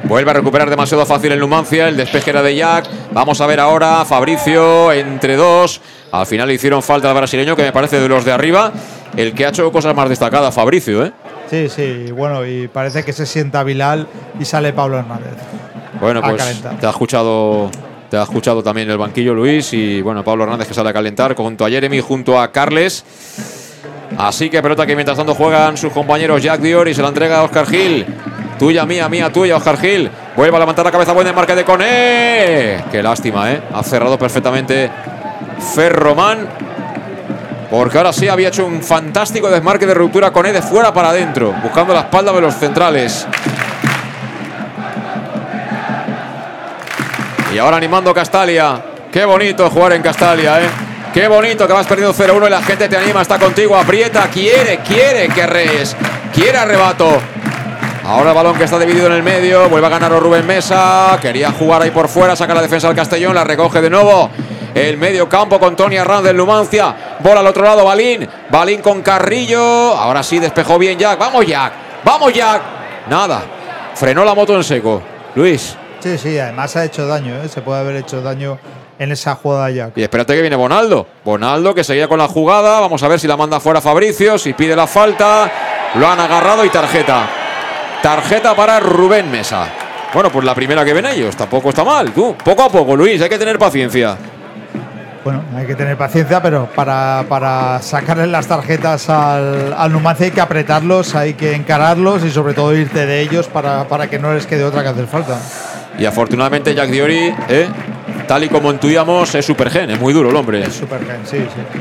Vuelve 0.04 0.30
a 0.30 0.34
recuperar 0.34 0.68
demasiado 0.68 1.06
fácil 1.06 1.32
el 1.32 1.40
Numancia. 1.40 1.88
El 1.88 1.96
despeje 1.96 2.30
era 2.30 2.42
de 2.42 2.54
Jack. 2.54 2.88
Vamos 3.12 3.40
a 3.40 3.46
ver 3.46 3.58
ahora 3.58 4.04
Fabricio 4.04 4.92
entre 4.92 5.36
dos. 5.36 5.80
Al 6.12 6.26
final 6.26 6.48
le 6.48 6.54
hicieron 6.54 6.82
falta 6.82 7.08
al 7.08 7.16
brasileño, 7.16 7.56
que 7.56 7.62
me 7.62 7.72
parece 7.72 7.98
de 7.98 8.08
los 8.08 8.24
de 8.24 8.32
arriba. 8.32 8.72
El 9.16 9.32
que 9.32 9.46
ha 9.46 9.48
hecho 9.48 9.70
cosas 9.72 9.94
más 9.94 10.08
destacadas, 10.08 10.54
Fabricio, 10.54 11.06
¿eh? 11.06 11.12
Sí, 11.48 11.68
sí, 11.68 12.10
bueno, 12.12 12.44
y 12.44 12.68
parece 12.68 13.04
que 13.04 13.12
se 13.12 13.26
sienta 13.26 13.62
Bilal 13.62 14.06
y 14.38 14.44
sale 14.44 14.72
Pablo 14.72 14.98
Hernández. 14.98 15.34
Bueno, 16.00 16.20
pues 16.20 16.36
calentar. 16.36 16.78
te 16.78 16.86
ha 16.86 16.90
escuchado. 16.90 17.70
Te 18.10 18.18
ha 18.18 18.22
escuchado 18.22 18.62
también 18.62 18.90
el 18.90 18.98
banquillo 18.98 19.34
Luis 19.34 19.72
y 19.72 20.02
bueno, 20.02 20.22
Pablo 20.22 20.44
Hernández 20.44 20.68
que 20.68 20.74
sale 20.74 20.90
a 20.90 20.92
calentar 20.92 21.34
junto 21.34 21.64
a 21.64 21.70
Jeremy, 21.70 22.00
junto 22.00 22.38
a 22.38 22.52
Carles. 22.52 23.04
Así 24.18 24.50
que 24.50 24.62
pelota 24.62 24.86
que 24.86 24.94
mientras 24.94 25.16
tanto 25.16 25.34
juegan 25.34 25.76
sus 25.76 25.92
compañeros 25.92 26.42
Jack 26.42 26.60
Dior 26.60 26.86
y 26.86 26.94
se 26.94 27.02
la 27.02 27.08
entrega 27.08 27.38
a 27.38 27.42
Oscar 27.42 27.66
Gil. 27.66 28.06
Tuya, 28.64 28.86
mía, 28.86 29.10
mía, 29.10 29.30
tuya, 29.30 29.58
Oscar 29.58 29.78
Gil. 29.78 30.10
Vuelve 30.34 30.56
a 30.56 30.60
levantar 30.60 30.86
la 30.86 30.90
cabeza, 30.90 31.12
buen 31.12 31.26
desmarque 31.26 31.54
de 31.54 31.64
Cone. 31.66 32.82
Qué 32.90 33.02
lástima, 33.02 33.52
¿eh? 33.52 33.60
Ha 33.74 33.82
cerrado 33.82 34.18
perfectamente 34.18 34.90
Ferromán. 35.74 36.48
Porque 37.70 37.98
ahora 37.98 38.10
sí 38.14 38.26
había 38.26 38.48
hecho 38.48 38.64
un 38.64 38.82
fantástico 38.82 39.50
desmarque 39.50 39.84
de 39.84 39.92
ruptura 39.92 40.30
Cone 40.30 40.50
de 40.50 40.62
fuera 40.62 40.94
para 40.94 41.10
adentro, 41.10 41.52
buscando 41.62 41.92
la 41.92 42.00
espalda 42.00 42.32
de 42.32 42.40
los 42.40 42.54
centrales. 42.54 43.26
Y 47.54 47.58
ahora 47.58 47.76
animando 47.76 48.14
Castalia. 48.14 48.82
Qué 49.12 49.26
bonito 49.26 49.68
jugar 49.68 49.92
en 49.92 50.00
Castalia, 50.00 50.62
¿eh? 50.62 50.68
Qué 51.12 51.28
bonito 51.28 51.66
que 51.66 51.72
vas 51.74 51.86
perdiendo 51.86 52.14
0-1 52.14 52.46
y 52.46 52.50
la 52.50 52.62
gente 52.62 52.88
te 52.88 52.96
anima, 52.96 53.20
está 53.20 53.38
contigo, 53.38 53.76
aprieta, 53.76 54.22
quiere, 54.28 54.78
quiere 54.78 55.28
que 55.28 55.46
rees, 55.46 55.94
quiere 56.32 56.56
arrebato. 56.56 57.20
Ahora 58.06 58.30
el 58.30 58.36
balón 58.36 58.56
que 58.56 58.64
está 58.64 58.78
dividido 58.78 59.06
en 59.06 59.14
el 59.14 59.22
medio, 59.22 59.68
vuelve 59.70 59.86
a 59.86 59.90
ganar 59.90 60.12
Rubén 60.12 60.46
Mesa, 60.46 61.18
quería 61.22 61.50
jugar 61.52 61.80
ahí 61.80 61.90
por 61.90 62.08
fuera, 62.08 62.36
saca 62.36 62.52
la 62.52 62.60
defensa 62.60 62.88
del 62.88 62.96
Castellón, 62.96 63.34
la 63.34 63.44
recoge 63.44 63.80
de 63.80 63.88
nuevo. 63.88 64.30
El 64.74 64.98
medio 64.98 65.26
campo 65.26 65.58
con 65.58 65.74
Tony 65.74 65.96
Arranz 65.96 66.24
del 66.24 66.36
Numancia, 66.36 67.16
bola 67.20 67.40
al 67.40 67.46
otro 67.46 67.62
lado, 67.62 67.84
Balín, 67.84 68.28
Balín 68.50 68.82
con 68.82 69.00
Carrillo, 69.00 69.60
ahora 69.60 70.22
sí 70.22 70.38
despejó 70.38 70.78
bien 70.78 70.98
Jack, 70.98 71.18
vamos 71.18 71.46
Jack, 71.46 71.72
vamos 72.04 72.32
Jack. 72.34 72.62
Nada, 73.08 73.42
frenó 73.94 74.22
la 74.24 74.34
moto 74.34 74.54
en 74.54 74.64
seco. 74.64 75.00
Luis. 75.34 75.74
Sí, 76.00 76.18
sí, 76.18 76.38
además 76.38 76.76
ha 76.76 76.84
hecho 76.84 77.06
daño, 77.06 77.36
¿eh? 77.42 77.48
se 77.48 77.62
puede 77.62 77.80
haber 77.80 77.96
hecho 77.96 78.20
daño 78.20 78.58
en 78.98 79.12
esa 79.12 79.34
jugada 79.36 79.70
ya. 79.70 79.90
Y 79.96 80.02
espérate 80.02 80.34
que 80.34 80.40
viene 80.42 80.56
Bonaldo. 80.56 81.06
Bonaldo 81.24 81.74
que 81.74 81.82
seguía 81.84 82.06
con 82.06 82.18
la 82.18 82.28
jugada. 82.28 82.80
Vamos 82.80 83.02
a 83.02 83.08
ver 83.08 83.18
si 83.18 83.26
la 83.26 83.36
manda 83.36 83.60
fuera 83.60 83.80
Fabricio, 83.80 84.36
si 84.38 84.52
pide 84.52 84.76
la 84.76 84.86
falta. 84.86 85.50
Lo 85.94 86.06
han 86.06 86.20
agarrado 86.20 86.64
y 86.64 86.68
tarjeta. 86.68 87.43
Tarjeta 88.04 88.54
para 88.54 88.80
Rubén 88.80 89.30
Mesa. 89.30 89.66
Bueno, 90.12 90.30
pues 90.30 90.44
la 90.44 90.54
primera 90.54 90.84
que 90.84 90.92
ven 90.92 91.06
ellos, 91.06 91.34
tampoco 91.34 91.70
está 91.70 91.84
mal. 91.84 92.12
Tú, 92.12 92.36
poco 92.44 92.64
a 92.64 92.68
poco, 92.68 92.94
Luis, 92.94 93.22
hay 93.22 93.30
que 93.30 93.38
tener 93.38 93.58
paciencia. 93.58 94.18
Bueno, 95.24 95.42
hay 95.56 95.66
que 95.66 95.74
tener 95.74 95.96
paciencia, 95.96 96.42
pero 96.42 96.66
para, 96.66 97.24
para 97.30 97.80
sacarle 97.80 98.26
las 98.26 98.46
tarjetas 98.46 99.08
al, 99.08 99.72
al 99.72 99.90
Numancia 99.90 100.26
hay 100.26 100.32
que 100.32 100.42
apretarlos, 100.42 101.14
hay 101.14 101.32
que 101.32 101.54
encararlos 101.54 102.22
y 102.26 102.30
sobre 102.30 102.52
todo 102.52 102.76
irte 102.76 103.06
de 103.06 103.22
ellos 103.22 103.48
para, 103.48 103.88
para 103.88 104.06
que 104.10 104.18
no 104.18 104.34
les 104.34 104.46
quede 104.46 104.64
otra 104.64 104.82
que 104.82 104.90
hacer 104.90 105.06
falta. 105.06 105.38
Y 105.98 106.04
afortunadamente 106.04 106.74
Jack 106.74 106.90
Diori, 106.90 107.34
¿eh? 107.48 107.68
tal 108.28 108.44
y 108.44 108.50
como 108.50 108.70
intuíamos, 108.70 109.34
es 109.34 109.46
supergen, 109.46 109.88
es 109.90 109.98
muy 109.98 110.12
duro 110.12 110.28
el 110.28 110.36
hombre. 110.36 110.62
Es 110.62 110.74
supergen, 110.74 111.20
sí, 111.24 111.38
sí. 111.38 111.78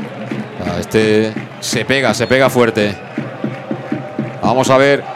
Ah, 0.66 0.78
Este 0.80 1.34
se 1.60 1.84
pega, 1.84 2.14
se 2.14 2.26
pega 2.26 2.48
fuerte. 2.48 2.94
Vamos 4.40 4.70
a 4.70 4.78
ver 4.78 5.13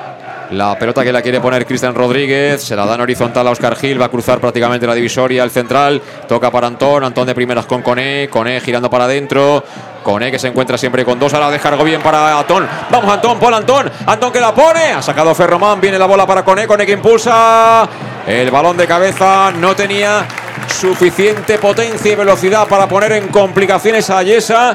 la 0.50 0.78
pelota 0.78 1.04
que 1.04 1.12
la 1.12 1.20
quiere 1.20 1.40
poner 1.40 1.66
Cristian 1.66 1.94
Rodríguez. 1.94 2.62
Se 2.62 2.74
la 2.74 2.86
dan 2.86 3.00
horizontal 3.00 3.46
a 3.46 3.50
Oscar 3.50 3.76
Gil. 3.76 4.00
Va 4.00 4.06
a 4.06 4.08
cruzar 4.08 4.40
prácticamente 4.40 4.86
la 4.86 4.94
divisoria. 4.94 5.44
El 5.44 5.50
central 5.50 6.00
toca 6.26 6.50
para 6.50 6.66
Antón. 6.66 7.04
Antón 7.04 7.26
de 7.26 7.34
primeras 7.34 7.66
con 7.66 7.82
Coné. 7.82 8.28
Coné 8.30 8.60
girando 8.60 8.88
para 8.88 9.04
adentro. 9.04 9.62
Coné 10.02 10.30
que 10.30 10.38
se 10.38 10.48
encuentra 10.48 10.78
siempre 10.78 11.04
con 11.04 11.18
dos. 11.18 11.34
Ahora 11.34 11.50
descargó 11.50 11.84
bien 11.84 12.00
para 12.00 12.38
Antón. 12.38 12.66
Vamos, 12.90 13.12
Antón. 13.12 13.38
Paul 13.38 13.54
Antón. 13.54 13.90
Antón 14.06 14.32
que 14.32 14.40
la 14.40 14.54
pone. 14.54 14.92
Ha 14.92 15.02
sacado 15.02 15.34
Ferromán. 15.34 15.80
Viene 15.80 15.98
la 15.98 16.06
bola 16.06 16.26
para 16.26 16.42
Coné. 16.44 16.66
Coné 16.66 16.86
que 16.86 16.92
impulsa. 16.92 17.88
El 18.26 18.50
balón 18.50 18.76
de 18.76 18.86
cabeza 18.86 19.52
no 19.52 19.76
tenía 19.76 20.26
suficiente 20.68 21.58
potencia 21.58 22.12
y 22.12 22.14
velocidad 22.14 22.66
para 22.68 22.86
poner 22.86 23.12
en 23.12 23.28
complicaciones 23.28 24.10
a 24.10 24.22
Yesa 24.22 24.74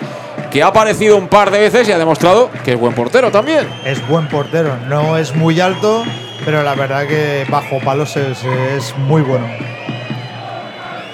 que 0.53 0.61
ha 0.61 0.67
aparecido 0.67 1.17
un 1.17 1.30
par 1.30 1.49
de 1.49 1.59
veces 1.59 1.89
y 1.89 1.91
ha 1.91 1.97
demostrado 1.97 2.51
que 2.63 2.73
es 2.73 2.80
buen 2.80 2.93
portero 2.93 3.31
también. 3.31 3.67
Es 3.84 4.07
buen 4.07 4.27
portero, 4.27 4.77
no 4.88 5.17
es 5.17 5.35
muy 5.35 5.59
alto, 5.59 6.03
pero 6.45 6.61
la 6.61 6.75
verdad 6.75 7.07
que 7.07 7.43
bajo 7.49 7.80
palos 7.80 8.15
es, 8.15 8.95
muy 8.95 9.23
bueno. 9.23 9.47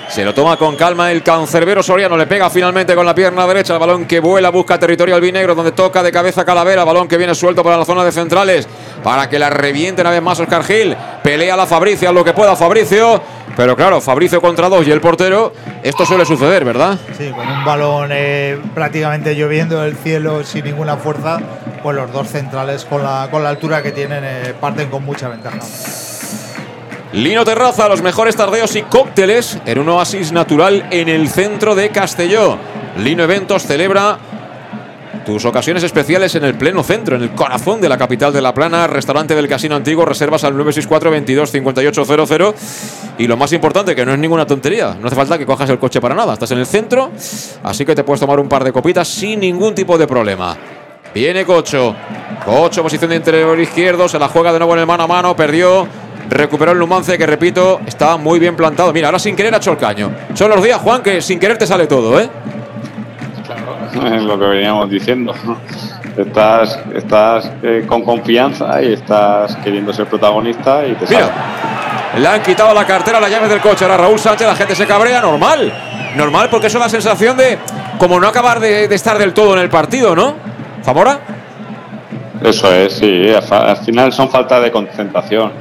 Se 0.09 0.25
lo 0.25 0.33
toma 0.33 0.57
con 0.57 0.75
calma 0.75 1.11
el 1.11 1.21
cancerbero 1.21 1.83
Soriano. 1.83 2.17
Le 2.17 2.25
pega 2.25 2.49
finalmente 2.49 2.95
con 2.95 3.05
la 3.05 3.13
pierna 3.13 3.45
derecha. 3.45 3.73
El 3.73 3.79
balón 3.79 4.05
que 4.05 4.19
vuela, 4.19 4.49
busca 4.49 4.79
territorio 4.79 5.15
albinegro, 5.15 5.53
donde 5.53 5.71
toca 5.71 6.01
de 6.01 6.11
cabeza 6.11 6.43
Calavera. 6.43 6.83
Balón 6.83 7.07
que 7.07 7.15
viene 7.15 7.35
suelto 7.35 7.63
para 7.63 7.77
la 7.77 7.85
zona 7.85 8.03
de 8.03 8.11
centrales. 8.11 8.67
Para 9.03 9.29
que 9.29 9.37
la 9.37 9.51
reviente 9.51 10.01
una 10.01 10.09
vez 10.09 10.21
más 10.21 10.39
Oscar 10.39 10.63
Gil. 10.63 10.97
Pelea 11.21 11.55
la 11.55 11.67
Fabricio, 11.67 12.11
lo 12.11 12.23
que 12.23 12.33
pueda 12.33 12.55
Fabricio. 12.55 13.21
Pero 13.55 13.75
claro, 13.75 14.01
Fabricio 14.01 14.41
contra 14.41 14.67
dos 14.67 14.87
y 14.87 14.91
el 14.91 14.99
portero. 14.99 15.53
Esto 15.83 16.05
suele 16.05 16.25
suceder, 16.25 16.65
¿verdad? 16.65 16.97
Sí, 17.15 17.29
con 17.29 17.47
un 17.47 17.63
balón 17.63 18.09
eh, 18.11 18.59
prácticamente 18.73 19.35
lloviendo 19.35 19.81
del 19.81 19.95
cielo 19.95 20.43
sin 20.43 20.65
ninguna 20.65 20.97
fuerza, 20.97 21.39
pues 21.83 21.95
los 21.95 22.11
dos 22.11 22.27
centrales 22.27 22.83
con 22.83 23.03
la, 23.03 23.27
con 23.29 23.43
la 23.43 23.49
altura 23.49 23.83
que 23.83 23.91
tienen 23.91 24.23
eh, 24.23 24.53
parten 24.59 24.89
con 24.89 25.05
mucha 25.05 25.29
ventaja. 25.29 25.59
Lino 27.11 27.43
Terraza, 27.43 27.89
los 27.89 28.03
mejores 28.03 28.35
tardeos 28.35 28.75
y 28.75 28.83
cócteles 28.83 29.57
en 29.65 29.79
un 29.79 29.89
oasis 29.89 30.31
natural 30.31 30.87
en 30.91 31.09
el 31.09 31.27
centro 31.27 31.73
de 31.73 31.89
Castelló. 31.89 32.57
Lino 32.99 33.23
Eventos 33.23 33.63
celebra 33.63 34.19
tus 35.25 35.43
ocasiones 35.45 35.83
especiales 35.83 36.35
en 36.35 36.43
el 36.43 36.53
pleno 36.53 36.83
centro, 36.83 37.15
en 37.15 37.23
el 37.23 37.31
corazón 37.31 37.81
de 37.81 37.89
la 37.89 37.97
capital 37.97 38.31
de 38.31 38.41
La 38.41 38.53
Plana, 38.53 38.85
restaurante 38.85 39.33
del 39.33 39.47
Casino 39.47 39.75
Antiguo, 39.75 40.05
reservas 40.05 40.43
al 40.43 40.53
964 40.53 41.09
22 41.09 41.51
5800 41.51 42.55
y 43.17 43.25
lo 43.25 43.37
más 43.37 43.51
importante, 43.53 43.95
que 43.95 44.05
no 44.05 44.13
es 44.13 44.19
ninguna 44.19 44.45
tontería, 44.45 44.95
no 44.99 45.07
hace 45.07 45.15
falta 45.15 45.37
que 45.39 45.47
cojas 45.47 45.69
el 45.71 45.79
coche 45.79 45.99
para 45.99 46.13
nada, 46.13 46.33
estás 46.33 46.51
en 46.51 46.59
el 46.59 46.67
centro, 46.67 47.11
así 47.63 47.85
que 47.85 47.95
te 47.95 48.03
puedes 48.03 48.19
tomar 48.19 48.39
un 48.39 48.47
par 48.47 48.63
de 48.63 48.71
copitas 48.71 49.07
sin 49.07 49.39
ningún 49.39 49.73
tipo 49.73 49.97
de 49.97 50.05
problema. 50.05 50.55
Viene 51.13 51.43
Cocho, 51.43 51.95
Cocho, 52.45 52.83
posición 52.83 53.09
de 53.09 53.15
interior 53.15 53.59
izquierdo, 53.59 54.07
se 54.07 54.19
la 54.19 54.27
juega 54.27 54.53
de 54.53 54.59
nuevo 54.59 54.73
en 54.75 54.81
el 54.81 54.85
mano 54.85 55.03
a 55.03 55.07
mano, 55.07 55.35
perdió, 55.35 55.87
recuperó 56.29 56.71
el 56.71 56.79
Numance, 56.79 57.17
que 57.17 57.25
repito, 57.25 57.81
está 57.85 58.17
muy 58.17 58.39
bien 58.39 58.55
plantado. 58.55 58.93
Mira, 58.93 59.07
ahora 59.07 59.19
sin 59.19 59.35
querer 59.35 59.53
ha 59.53 59.57
hecho 59.57 59.71
el 59.71 59.77
caño. 59.77 60.11
Son 60.33 60.49
los 60.49 60.63
días, 60.63 60.79
Juan, 60.79 61.01
que 61.01 61.21
sin 61.21 61.39
querer 61.39 61.57
te 61.57 61.67
sale 61.67 61.87
todo, 61.87 62.19
¿eh? 62.19 62.29
es 64.13 64.23
lo 64.23 64.39
que 64.39 64.45
veníamos 64.45 64.89
diciendo. 64.89 65.33
Estás, 66.17 66.79
estás 66.93 67.51
eh, 67.63 67.85
con 67.87 68.03
confianza 68.03 68.81
y 68.81 68.93
estás 68.93 69.55
queriendo 69.57 69.93
ser 69.93 70.05
protagonista 70.07 70.85
y 70.85 70.93
te 70.93 71.07
sale. 71.07 71.31
Le 72.17 72.27
han 72.27 72.41
quitado 72.41 72.73
la 72.73 72.85
cartera, 72.85 73.19
las 73.19 73.29
llaves 73.29 73.49
del 73.49 73.61
coche. 73.61 73.85
Ahora 73.85 73.97
Raúl 73.97 74.19
Sánchez, 74.19 74.47
la 74.47 74.55
gente 74.55 74.75
se 74.75 74.85
cabrea, 74.85 75.21
normal. 75.21 75.71
Normal, 76.15 76.49
porque 76.49 76.67
es 76.67 76.75
una 76.75 76.89
sensación 76.89 77.37
de 77.37 77.57
como 77.97 78.19
no 78.19 78.27
acabar 78.27 78.59
de, 78.59 78.87
de 78.87 78.95
estar 78.95 79.17
del 79.17 79.33
todo 79.33 79.53
en 79.53 79.59
el 79.59 79.69
partido, 79.69 80.15
¿no? 80.15 80.35
¿Zamora? 80.83 81.19
Eso 82.43 82.73
es, 82.73 82.93
sí. 82.93 83.31
Al 83.51 83.77
final 83.77 84.13
son 84.13 84.29
faltas 84.29 84.63
de 84.63 84.71
concentración. 84.71 85.51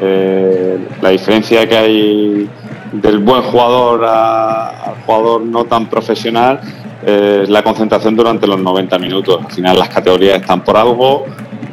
Eh, 0.00 0.78
la 1.00 1.10
diferencia 1.10 1.66
que 1.68 1.76
hay 1.76 2.50
del 2.92 3.18
buen 3.18 3.42
jugador 3.42 4.04
a- 4.04 4.68
al 4.90 4.94
jugador 5.04 5.42
no 5.42 5.64
tan 5.64 5.86
profesional 5.88 6.60
eh, 7.04 7.40
es 7.44 7.48
la 7.48 7.62
concentración 7.62 8.14
durante 8.16 8.46
los 8.46 8.58
90 8.58 8.98
minutos. 8.98 9.38
Al 9.44 9.52
final 9.52 9.78
las 9.78 9.88
categorías 9.88 10.40
están 10.40 10.62
por 10.62 10.76
algo 10.76 11.24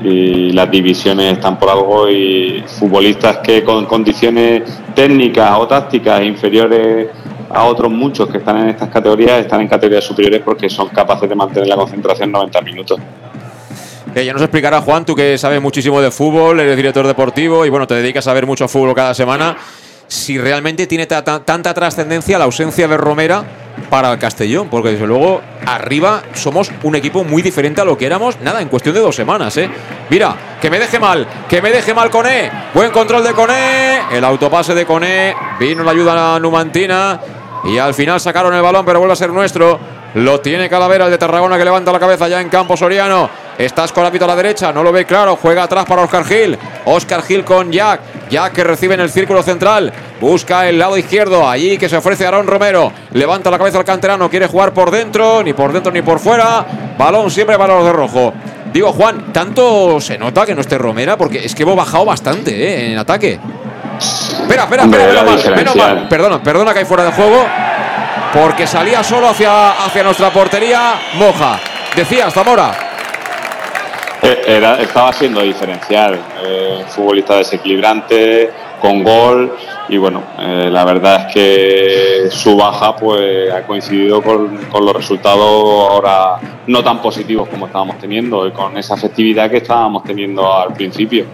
y 0.03 0.51
las 0.51 0.69
divisiones 0.69 1.33
están 1.33 1.57
por 1.57 1.69
algo 1.69 2.09
y 2.09 2.63
futbolistas 2.67 3.37
que 3.37 3.63
con 3.63 3.85
condiciones 3.85 4.63
técnicas 4.93 5.57
o 5.57 5.67
tácticas 5.67 6.23
inferiores 6.23 7.07
a 7.49 7.63
otros 7.65 7.91
muchos 7.91 8.27
que 8.29 8.39
están 8.39 8.57
en 8.57 8.69
estas 8.69 8.89
categorías 8.89 9.39
están 9.39 9.61
en 9.61 9.67
categorías 9.67 10.03
superiores 10.03 10.41
porque 10.43 10.69
son 10.69 10.89
capaces 10.89 11.29
de 11.29 11.35
mantener 11.35 11.67
la 11.69 11.75
concentración 11.75 12.31
90 12.31 12.61
minutos. 12.61 12.99
Que 14.13 14.23
ya 14.25 14.33
nos 14.33 14.41
explicará 14.43 14.79
Juan, 14.81 15.05
tú 15.05 15.15
que 15.15 15.37
sabes 15.37 15.59
muchísimo 15.61 15.99
de 15.99 16.11
fútbol, 16.11 16.59
eres 16.59 16.75
director 16.77 17.07
deportivo 17.07 17.65
y 17.65 17.69
bueno, 17.69 17.87
te 17.87 17.95
dedicas 17.95 18.27
a 18.27 18.33
ver 18.33 18.45
mucho 18.45 18.67
fútbol 18.67 18.93
cada 18.93 19.13
semana. 19.15 19.57
Si 20.07 20.37
realmente 20.37 20.85
tiene 20.85 21.07
ta- 21.07 21.23
ta- 21.23 21.39
tanta 21.43 21.73
trascendencia 21.73 22.37
la 22.37 22.43
ausencia 22.45 22.87
de 22.87 22.95
Romera 22.97 23.43
para 23.89 24.11
el 24.11 24.19
Castellón, 24.19 24.67
porque 24.69 24.89
desde 24.91 25.07
luego 25.07 25.41
arriba 25.65 26.21
somos 26.33 26.71
un 26.83 26.95
equipo 26.95 27.23
muy 27.23 27.41
diferente 27.41 27.81
a 27.81 27.85
lo 27.85 27.97
que 27.97 28.05
éramos, 28.05 28.39
nada, 28.41 28.61
en 28.61 28.67
cuestión 28.67 28.93
de 28.93 29.01
dos 29.01 29.15
semanas, 29.15 29.57
¿eh? 29.57 29.67
Mira, 30.11 30.35
que 30.61 30.69
me 30.69 30.77
deje 30.77 30.99
mal, 30.99 31.25
que 31.49 31.59
me 31.61 31.71
deje 31.71 31.95
mal 31.95 32.11
Coné, 32.11 32.51
buen 32.75 32.91
control 32.91 33.23
de 33.23 33.31
Coné, 33.33 34.01
el 34.11 34.23
autopase 34.23 34.75
de 34.75 34.85
Coné, 34.85 35.33
vino 35.59 35.83
la 35.83 35.91
ayuda 35.91 36.39
numantina 36.39 37.19
y 37.63 37.79
al 37.79 37.95
final 37.95 38.19
sacaron 38.19 38.53
el 38.53 38.61
balón, 38.61 38.85
pero 38.85 38.99
vuelve 38.99 39.13
a 39.13 39.15
ser 39.15 39.31
nuestro. 39.31 39.79
Lo 40.15 40.39
tiene 40.41 40.69
Calavera, 40.69 41.05
el 41.05 41.11
de 41.11 41.17
Tarragona, 41.17 41.57
que 41.57 41.65
levanta 41.65 41.91
la 41.91 41.99
cabeza 41.99 42.27
ya 42.27 42.39
en 42.39 42.49
campo 42.49 42.77
Soriano. 42.77 43.27
Estás 43.57 43.91
con 43.91 44.05
hábito 44.05 44.25
a 44.25 44.27
la 44.27 44.35
derecha, 44.35 44.71
no 44.73 44.83
lo 44.83 44.91
ve 44.91 45.05
claro. 45.05 45.35
Juega 45.35 45.63
atrás 45.63 45.85
para 45.85 46.01
Oscar 46.01 46.25
Gil. 46.25 46.57
Oscar 46.85 47.21
Gil 47.21 47.43
con 47.43 47.71
Jack. 47.71 48.01
Jack 48.29 48.53
que 48.53 48.63
recibe 48.63 48.95
en 48.95 49.01
el 49.01 49.11
círculo 49.11 49.43
central. 49.43 49.93
Busca 50.19 50.67
el 50.67 50.79
lado 50.79 50.97
izquierdo. 50.97 51.47
Allí 51.47 51.77
que 51.77 51.87
se 51.87 51.97
ofrece 51.97 52.25
Aarón 52.25 52.47
Romero. 52.47 52.91
Levanta 53.11 53.51
la 53.51 53.57
cabeza 53.57 53.77
al 53.77 53.85
canterano. 53.85 54.29
Quiere 54.29 54.47
jugar 54.47 54.73
por 54.73 54.89
dentro, 54.89 55.43
ni 55.43 55.53
por 55.53 55.71
dentro 55.71 55.91
ni 55.91 56.01
por 56.01 56.19
fuera. 56.19 56.65
Balón 56.97 57.29
siempre 57.29 57.57
para 57.57 57.75
los 57.75 57.85
de 57.85 57.93
rojo. 57.93 58.33
Digo, 58.73 58.91
Juan, 58.91 59.31
tanto 59.31 60.01
se 60.01 60.17
nota 60.17 60.47
que 60.47 60.55
no 60.55 60.61
esté 60.61 60.79
Romera, 60.79 61.15
porque 61.15 61.45
es 61.45 61.53
que 61.53 61.61
hemos 61.61 61.75
bajado 61.75 62.05
bastante 62.05 62.51
¿eh? 62.51 62.91
en 62.91 62.97
ataque. 62.97 63.39
Espera, 63.99 64.63
espera, 64.63 64.83
espera, 64.85 65.13
la 65.13 65.21
menos 65.21 65.25
mal, 65.25 65.25
menos 65.25 65.43
diferencial. 65.43 65.95
mal. 65.95 66.07
Perdona, 66.07 66.41
perdona 66.41 66.73
que 66.73 66.79
hay 66.79 66.85
fuera 66.85 67.03
de 67.03 67.11
juego. 67.11 67.45
Porque 68.33 68.65
salía 68.65 69.03
solo 69.03 69.29
hacia, 69.29 69.85
hacia 69.85 70.01
nuestra 70.01 70.31
portería 70.31 70.95
Moja. 71.19 71.59
Decía 71.95 72.31
Zamora. 72.31 72.92
Eh, 74.23 74.41
Era, 74.47 74.81
estaba 74.81 75.11
siendo 75.11 75.41
diferencial, 75.41 76.17
eh, 76.45 76.85
futbolista 76.87 77.35
desequilibrante, 77.35 78.49
con 78.81 79.03
gol 79.03 79.53
y 79.89 79.97
bueno, 79.97 80.23
eh, 80.39 80.69
la 80.71 80.85
verdad 80.85 81.27
es 81.27 81.33
que 81.33 82.27
su 82.31 82.55
baja 82.55 82.95
pues 82.95 83.51
ha 83.51 83.63
coincidido 83.63 84.21
con, 84.21 84.59
los 84.71 84.93
resultados 84.93 85.91
ahora 85.91 86.37
no 86.67 86.81
tan 86.81 87.01
positivos 87.01 87.49
como 87.49 87.65
estábamos 87.65 87.97
teniendo 87.97 88.47
y 88.47 88.51
con 88.51 88.77
esa 88.77 88.95
efectividad 88.95 89.49
que 89.49 89.57
estábamos 89.57 90.05
teniendo 90.05 90.53
al 90.53 90.73
principio. 90.73 91.25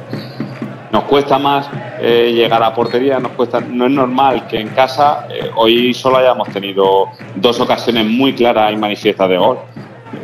Nos 0.92 1.04
cuesta 1.04 1.38
más 1.38 1.70
llegar 2.02 2.64
a 2.64 2.74
portería, 2.74 3.20
nos 3.20 3.34
cuesta, 3.34 3.60
no 3.60 3.86
es 3.86 3.92
normal 3.92 4.48
que 4.48 4.60
en 4.60 4.70
casa 4.70 5.28
hoy 5.56 5.94
solo 5.94 6.18
hayamos 6.18 6.50
tenido 6.50 7.10
dos 7.36 7.60
ocasiones 7.60 8.06
muy 8.06 8.34
claras 8.34 8.74
y 8.74 8.78
manifiestas 8.78 9.30
de 9.30 9.38
gol. 9.38 9.60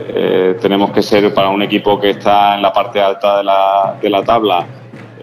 Eh, 0.08 0.58
tenemos 0.60 0.92
que 0.92 1.02
ser 1.02 1.34
para 1.34 1.50
un 1.50 1.62
equipo 1.62 2.00
que 2.00 2.12
está 2.12 2.56
en 2.56 2.62
la 2.62 2.74
parte 2.74 3.00
alta 3.00 3.38
de 3.38 3.44
la, 3.44 3.96
de 4.02 4.10
la 4.10 4.24
tabla, 4.24 4.66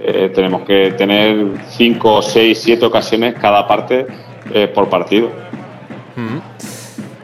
eh, 0.01 0.31
tenemos 0.35 0.63
que 0.63 0.93
tener 0.93 1.47
cinco, 1.69 2.23
seis, 2.23 2.61
siete 2.61 2.85
ocasiones 2.85 3.35
cada 3.41 3.67
parte 3.67 4.07
eh, 4.53 4.69
por 4.69 4.89
partido. 4.89 5.31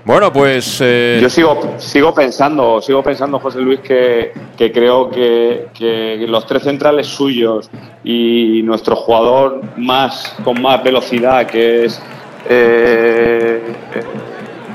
Bueno, 0.04 0.32
pues. 0.32 0.78
Yo 0.78 1.28
sigo, 1.28 1.74
sigo 1.76 2.14
pensando, 2.14 2.80
sigo 2.80 3.02
pensando, 3.02 3.38
José 3.38 3.60
Luis, 3.60 3.80
que, 3.80 4.32
creo 4.56 5.10
que, 5.10 6.24
los 6.26 6.46
tres 6.46 6.62
centrales 6.62 7.06
suyos 7.08 7.70
y 8.04 8.62
nuestro 8.62 8.96
jugador 8.96 9.60
más 9.76 10.34
con 10.44 10.62
más 10.62 10.82
velocidad, 10.82 11.46
que 11.46 11.84
es 11.84 12.00
eh, 12.48 13.60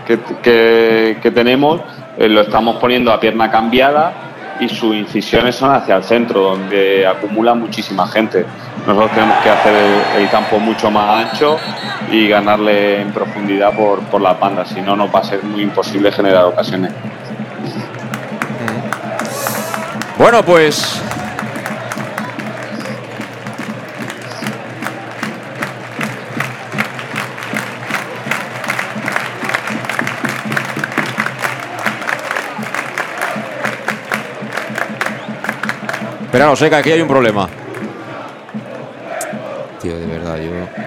que, 0.06 1.32
tenemos, 1.34 1.82
eh, 2.18 2.30
lo 2.30 2.42
estamos 2.42 2.78
poniendo 2.78 3.12
a 3.12 3.20
pierna 3.20 3.50
cambiada 3.50 4.14
y 4.60 4.70
sus 4.70 4.96
incisiones 4.96 5.56
son 5.56 5.74
hacia 5.74 5.96
el 5.96 6.04
centro, 6.04 6.42
donde 6.42 7.06
acumula 7.08 7.54
muchísima 7.54 8.08
gente. 8.08 8.46
Nosotros 8.86 9.12
tenemos 9.12 9.38
que 9.44 9.50
hacer 9.50 9.74
el, 10.18 10.30
campo 10.30 10.60
mucho 10.60 10.92
más 10.92 11.26
ancho 11.28 11.58
y 12.12 12.28
ganarle 12.28 13.02
en 13.02 13.12
profundidad 13.12 13.76
por, 13.76 14.00
por 14.04 14.22
las 14.22 14.40
bandas, 14.40 14.70
si 14.70 14.82
no 14.82 14.96
nos 14.96 15.14
va 15.14 15.20
a 15.20 15.24
ser 15.24 15.44
muy 15.44 15.62
imposible 15.62 16.12
generar 16.12 16.46
ocasiones. 16.46 16.92
Bueno, 20.18 20.44
pues 20.44 21.02
Pero 36.34 36.48
no, 36.48 36.56
sé 36.56 36.68
que 36.68 36.76
aquí 36.76 36.92
hay 36.92 37.00
un 37.00 37.08
problema. 37.08 37.48
Tío, 39.80 40.00
de 40.00 40.08
verdad, 40.08 40.40
yo... 40.40 40.83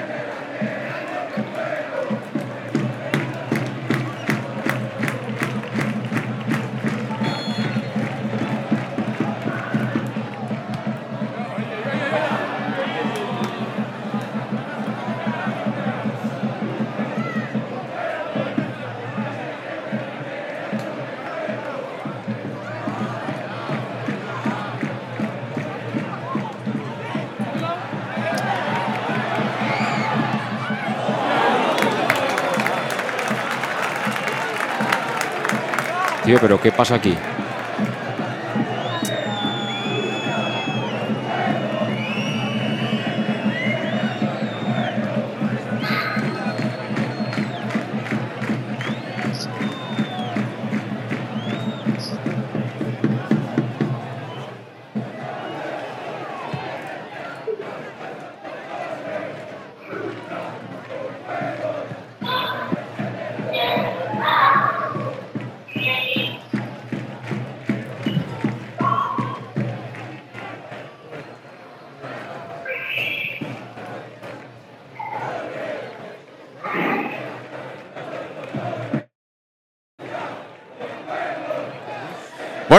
pero 36.40 36.60
¿qué 36.60 36.72
pasa 36.72 36.96
aquí? 36.96 37.16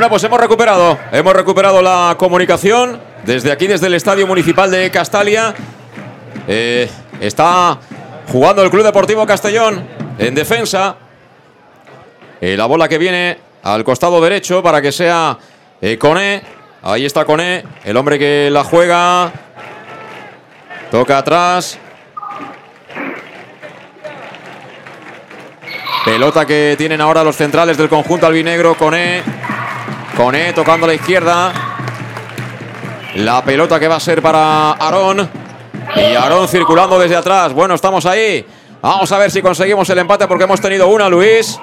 Pues 0.09 0.23
hemos 0.23 0.39
recuperado, 0.39 0.97
hemos 1.11 1.34
recuperado 1.34 1.81
la 1.81 2.15
comunicación 2.17 2.99
desde 3.25 3.51
aquí, 3.51 3.67
desde 3.67 3.88
el 3.88 3.93
Estadio 3.93 4.25
Municipal 4.25 4.71
de 4.71 4.89
Castalia. 4.89 5.53
Eh, 6.47 6.89
está 7.19 7.77
jugando 8.31 8.63
el 8.63 8.69
Club 8.69 8.84
Deportivo 8.84 9.25
Castellón 9.25 9.85
en 10.17 10.34
defensa. 10.34 10.95
Eh, 12.39 12.55
la 12.55 12.65
bola 12.67 12.88
que 12.88 12.97
viene 12.97 13.38
al 13.63 13.84
costado 13.84 14.21
derecho 14.21 14.63
para 14.63 14.81
que 14.81 14.93
sea 14.93 15.38
eh, 15.81 15.97
Coné. 15.97 16.41
Ahí 16.84 17.05
está 17.05 17.25
Coné, 17.25 17.63
el 17.84 17.97
hombre 17.97 18.17
que 18.17 18.49
la 18.49 18.63
juega. 18.63 19.31
Toca 20.89 21.17
atrás. 21.17 21.77
Pelota 26.05 26.45
que 26.45 26.75
tienen 26.77 27.01
ahora 27.01 27.25
los 27.25 27.35
centrales 27.35 27.77
del 27.77 27.89
conjunto 27.89 28.25
albinegro. 28.25 28.75
Coné 28.75 29.21
Coné 30.18 30.52
tocando 30.52 30.88
a 30.88 30.89
la 30.89 30.95
izquierda. 30.95 31.53
La 33.18 33.44
pelota 33.44 33.80
que 33.80 33.88
va 33.88 33.98
a 33.98 33.99
ser 33.99 34.19
para 34.19 34.72
Aarón. 34.72 35.30
Y 35.95 36.15
Aarón 36.15 36.48
circulando 36.48 36.98
desde 36.98 37.15
atrás. 37.15 37.53
Bueno, 37.53 37.76
estamos 37.76 38.03
ahí. 38.07 38.44
Vamos 38.81 39.11
a 39.11 39.19
ver 39.19 39.30
si 39.30 39.44
conseguimos 39.44 39.88
el 39.91 39.99
empate 39.99 40.27
porque 40.27 40.45
hemos 40.45 40.60
tenido 40.60 40.88
una, 40.88 41.07
Luis. 41.07 41.60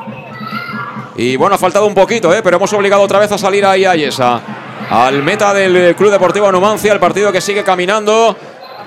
Y 1.17 1.35
bueno, 1.35 1.57
ha 1.57 1.59
faltado 1.59 1.85
un 1.85 1.95
poquito, 1.95 2.33
¿eh? 2.33 2.43
pero 2.45 2.57
hemos 2.57 2.73
obligado 2.73 3.03
otra 3.03 3.19
vez 3.19 3.33
a 3.33 3.39
salir 3.39 3.67
ahí 3.67 3.85
a 3.85 3.97
Yesa. 3.97 4.41
Al 4.89 5.25
meta 5.25 5.53
del 5.53 5.97
Club 5.97 6.13
Deportivo 6.13 6.53
Numancia, 6.53 6.93
el 6.93 7.01
partido 7.01 7.33
que 7.33 7.41
sigue 7.41 7.65
caminando. 7.65 8.37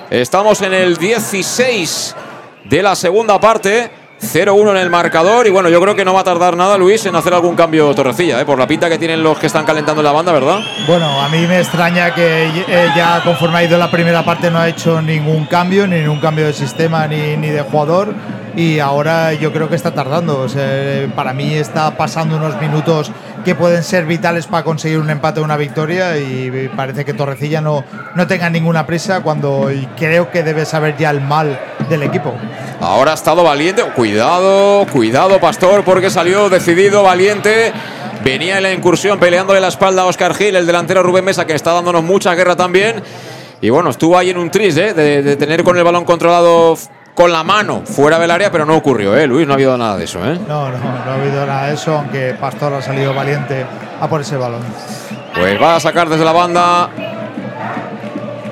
Estamos 0.10 0.61
en 0.61 0.73
el 0.73 0.95
16 0.95 2.15
de 2.64 2.81
la 2.81 2.95
segunda 2.95 3.38
parte. 3.38 3.91
0-1 4.22 4.72
en 4.72 4.77
el 4.77 4.89
marcador 4.89 5.45
y 5.48 5.52
bueno, 5.52 5.69
yo 5.69 5.80
creo 5.80 5.95
que 5.95 6.03
no 6.03 6.14
va 6.14 6.22
a 6.22 6.23
tardar 6.23 6.57
nada 6.57 6.77
Luis 6.77 7.06
en 7.06 7.15
hacer 7.15 7.34
algún 7.34 7.56
cambio 7.56 7.94
Torrecilla, 7.94 8.41
¿eh? 8.41 8.45
por 8.45 8.57
la 8.57 8.68
pinta 8.68 8.89
que 8.89 8.98
tienen 8.98 9.22
los 9.22 9.38
que 9.38 9.48
están 9.48 9.65
calentando 9.65 10.02
la 10.02 10.11
banda, 10.11 10.31
¿verdad? 10.31 10.60
Bueno, 10.88 11.22
a 11.22 11.30
mí 11.30 11.45
me 11.45 11.60
extraña 11.60 12.14
que 12.14 12.48
eh, 12.68 12.89
ya 12.95 13.22
conforme 13.23 13.60
ha 13.60 13.64
ido 13.64 13.77
la 13.77 13.91
primera 13.91 14.26
parte 14.26 14.49
no 14.49 14.60
ha 14.60 14.68
hecho 14.68 15.02
ningún 15.02 15.45
cambio, 15.45 15.88
ni 15.88 15.99
ningún 15.99 16.19
cambio 16.19 16.45
de 16.45 16.53
sistema 16.53 17.07
ni, 17.07 17.38
ni 17.38 17.49
de 17.49 17.61
jugador 17.61 18.14
y 18.57 18.79
ahora 18.79 19.34
yo 19.34 19.53
creo 19.53 19.69
que 19.69 19.75
está 19.75 19.91
tardando. 19.91 20.47
para 21.15 21.31
mí 21.34 21.53
está 21.53 21.95
pasando 21.95 22.38
unos 22.38 22.59
minutos 22.59 23.11
que 23.45 23.53
pueden 23.53 23.84
ser 23.84 24.05
vitales 24.05 24.47
para 24.47 24.63
conseguir 24.63 24.97
un 24.97 25.11
empate 25.11 25.39
o 25.39 25.43
una 25.43 25.57
victoria 25.57 26.17
y 26.17 26.69
parece 26.75 27.05
que 27.05 27.13
Torrecilla 27.13 27.61
no, 27.61 27.84
no 28.15 28.25
tenga 28.25 28.49
ninguna 28.49 28.88
prisa 28.88 29.21
cuando 29.21 29.69
creo 29.95 30.31
que 30.31 30.41
debe 30.41 30.65
saber 30.65 30.97
ya 30.97 31.11
el 31.11 31.21
mal 31.21 31.59
del 31.88 32.01
equipo. 32.01 32.34
Ahora 32.81 33.11
ha 33.11 33.13
estado 33.13 33.43
valiente. 33.43 33.84
Cuidado, 33.95 34.88
cuidado, 34.91 35.39
Pastor, 35.39 35.84
porque 35.84 36.09
salió 36.09 36.49
decidido, 36.49 37.03
valiente. 37.03 37.71
Venía 38.23 38.57
en 38.57 38.63
la 38.63 38.73
incursión 38.73 39.19
peleándole 39.19 39.59
la 39.59 39.67
espalda 39.67 40.01
a 40.01 40.05
Oscar 40.05 40.34
Gil, 40.34 40.55
el 40.55 40.65
delantero 40.65 41.03
Rubén 41.03 41.23
Mesa, 41.23 41.45
que 41.45 41.53
está 41.53 41.73
dándonos 41.73 42.03
mucha 42.03 42.34
guerra 42.34 42.55
también. 42.55 43.03
Y 43.61 43.69
bueno, 43.69 43.89
estuvo 43.89 44.17
ahí 44.17 44.29
en 44.29 44.38
un 44.38 44.51
tris 44.51 44.77
¿eh? 44.77 44.93
de, 44.93 45.35
tener 45.35 45.63
con 45.63 45.77
el 45.77 45.84
balón 45.84 46.05
controlado 46.05 46.77
con 47.18 47.31
la 47.31 47.44
mano 47.44 47.81
fuera 47.84 48.19
del 48.19 48.30
área, 48.30 48.52
pero 48.52 48.64
no 48.64 48.76
ocurrió, 48.76 49.18
¿eh? 49.18 49.26
Luis, 49.26 49.48
no 49.48 49.53
ha 49.53 49.56
habido 49.56 49.76
nada 49.76 49.98
de 49.98 50.03
eso, 50.03 50.19
¿eh? 50.19 50.39
No, 50.48 50.69
no, 50.69 50.77
no 50.77 51.11
ha 51.11 51.15
habido 51.15 51.48
nada 51.48 51.65
de 51.65 51.73
eso, 51.73 51.98
aunque 51.98 52.35
Pastor 52.39 52.76
ha 52.76 52.81
salido 52.84 53.11
valiente 53.11 53.65
a 53.99 54.07
por 54.07 54.22
ese 54.22 54.38
balón. 54.38 54.61
Pues 55.34 55.60
va 55.60 55.77
a 55.77 55.80
sacar 55.80 56.10
desde 56.10 56.23
la 56.23 56.31
banda 56.31 56.89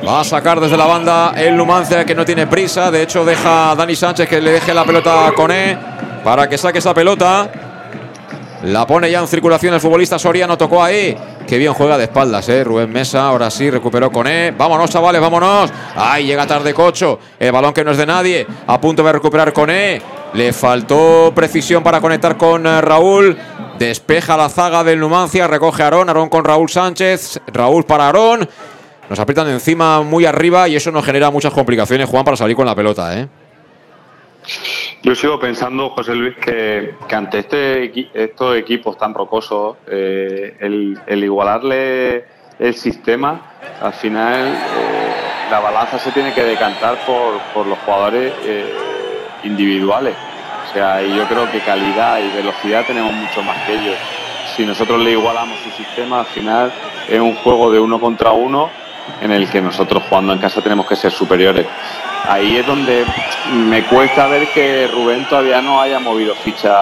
Va 0.07 0.19
a 0.19 0.23
sacar 0.23 0.59
desde 0.59 0.77
la 0.77 0.85
banda 0.85 1.33
el 1.35 1.55
Numancia 1.57 2.05
que 2.05 2.13
no 2.13 2.25
tiene 2.25 2.45
prisa. 2.45 2.91
De 2.91 3.01
hecho, 3.01 3.25
deja 3.25 3.71
a 3.71 3.75
Dani 3.75 3.95
Sánchez 3.95 4.29
que 4.29 4.39
le 4.39 4.51
deje 4.51 4.71
la 4.71 4.83
pelota 4.83 5.27
a 5.27 5.31
Coné 5.31 5.77
para 6.23 6.47
que 6.47 6.59
saque 6.59 6.77
esa 6.77 6.93
pelota. 6.93 7.49
La 8.65 8.87
pone 8.87 9.11
ya 9.11 9.19
en 9.19 9.27
circulación 9.27 9.75
el 9.75 9.79
futbolista 9.79 10.17
Soriano. 10.17 10.57
Tocó 10.57 10.83
ahí. 10.83 11.15
Qué 11.47 11.59
bien 11.59 11.73
juega 11.73 11.99
de 11.99 12.05
espaldas, 12.05 12.49
¿eh? 12.49 12.63
Rubén 12.63 12.91
Mesa. 12.91 13.27
Ahora 13.27 13.51
sí 13.51 13.69
recuperó 13.69 14.11
Coné. 14.11 14.51
Vámonos, 14.57 14.89
chavales, 14.89 15.21
vámonos. 15.21 15.71
Ahí 15.95 16.25
llega 16.25 16.47
tarde 16.47 16.73
Cocho. 16.73 17.19
El 17.37 17.51
balón 17.51 17.73
que 17.73 17.83
no 17.83 17.91
es 17.91 17.97
de 17.97 18.07
nadie. 18.07 18.47
A 18.65 18.81
punto 18.81 19.03
de 19.03 19.11
recuperar 19.11 19.53
Coné. 19.53 20.01
Le 20.33 20.51
faltó 20.51 21.31
precisión 21.35 21.83
para 21.83 22.01
conectar 22.01 22.37
con 22.37 22.65
eh, 22.65 22.81
Raúl. 22.81 23.37
Despeja 23.77 24.35
la 24.35 24.49
zaga 24.49 24.83
del 24.83 24.99
Numancia. 24.99 25.47
Recoge 25.47 25.83
a 25.83 25.85
Aarón. 25.85 26.09
Aarón 26.09 26.29
con 26.29 26.43
Raúl 26.43 26.67
Sánchez. 26.67 27.39
Raúl 27.47 27.83
para 27.83 28.07
Aarón. 28.07 28.49
Nos 29.07 29.19
aprietan 29.19 29.47
encima 29.47 30.01
muy 30.01 30.25
arriba 30.25 30.67
y 30.67 30.75
eso 30.75 30.91
nos 30.91 31.05
genera 31.05 31.29
muchas 31.29 31.53
complicaciones, 31.53 32.09
Juan, 32.09 32.25
para 32.25 32.35
salir 32.35 32.55
con 32.55 32.65
la 32.65 32.73
pelota, 32.73 33.15
¿eh? 33.15 33.27
Yo 35.05 35.13
sigo 35.13 35.39
pensando, 35.39 35.91
José 35.91 36.15
Luis, 36.15 36.35
que, 36.37 36.95
ante 37.11 37.37
este, 37.37 38.09
estos 38.11 38.57
equipos 38.57 38.97
tan 38.97 39.13
rocosos, 39.13 39.77
eh, 39.85 40.57
el, 40.59 41.23
igualarle 41.23 42.25
el 42.57 42.73
sistema, 42.73 43.53
al 43.83 43.93
final 43.93 44.47
eh, 44.47 45.51
la 45.51 45.59
balanza 45.59 45.99
se 45.99 46.11
tiene 46.11 46.33
que 46.33 46.43
decantar 46.43 46.97
por, 47.05 47.67
los 47.67 47.77
jugadores 47.85 48.33
eh, 48.45 48.65
individuales. 49.43 50.15
sea, 50.73 51.03
y 51.03 51.15
yo 51.15 51.27
creo 51.27 51.51
que 51.51 51.59
calidad 51.59 52.17
y 52.17 52.35
velocidad 52.35 52.83
tenemos 52.87 53.13
mucho 53.13 53.43
más 53.43 53.61
que 53.67 53.75
ellos. 53.75 53.97
Si 54.55 54.65
nosotros 54.65 54.99
le 55.01 55.11
igualamos 55.11 55.59
su 55.59 55.69
sistema, 55.69 56.21
al 56.21 56.25
final 56.25 56.73
es 57.07 57.19
un 57.19 57.35
juego 57.35 57.71
de 57.71 57.79
uno 57.79 57.99
contra 57.99 58.31
uno 58.31 58.71
en 59.21 59.29
el 59.29 59.47
que 59.51 59.61
nosotros 59.61 60.01
jugando 60.09 60.33
en 60.33 60.39
casa 60.39 60.63
tenemos 60.63 60.87
que 60.87 60.95
ser 60.95 61.11
superiores. 61.11 61.67
Ahí 62.27 62.57
es 62.57 62.65
donde 62.65 63.05
me 63.53 63.83
cuesta 63.83 64.27
ver 64.27 64.47
que 64.47 64.87
Rubén 64.87 65.25
todavía 65.29 65.61
no 65.61 65.79
haya 65.79 65.99
movido 65.99 66.33
ficha, 66.35 66.75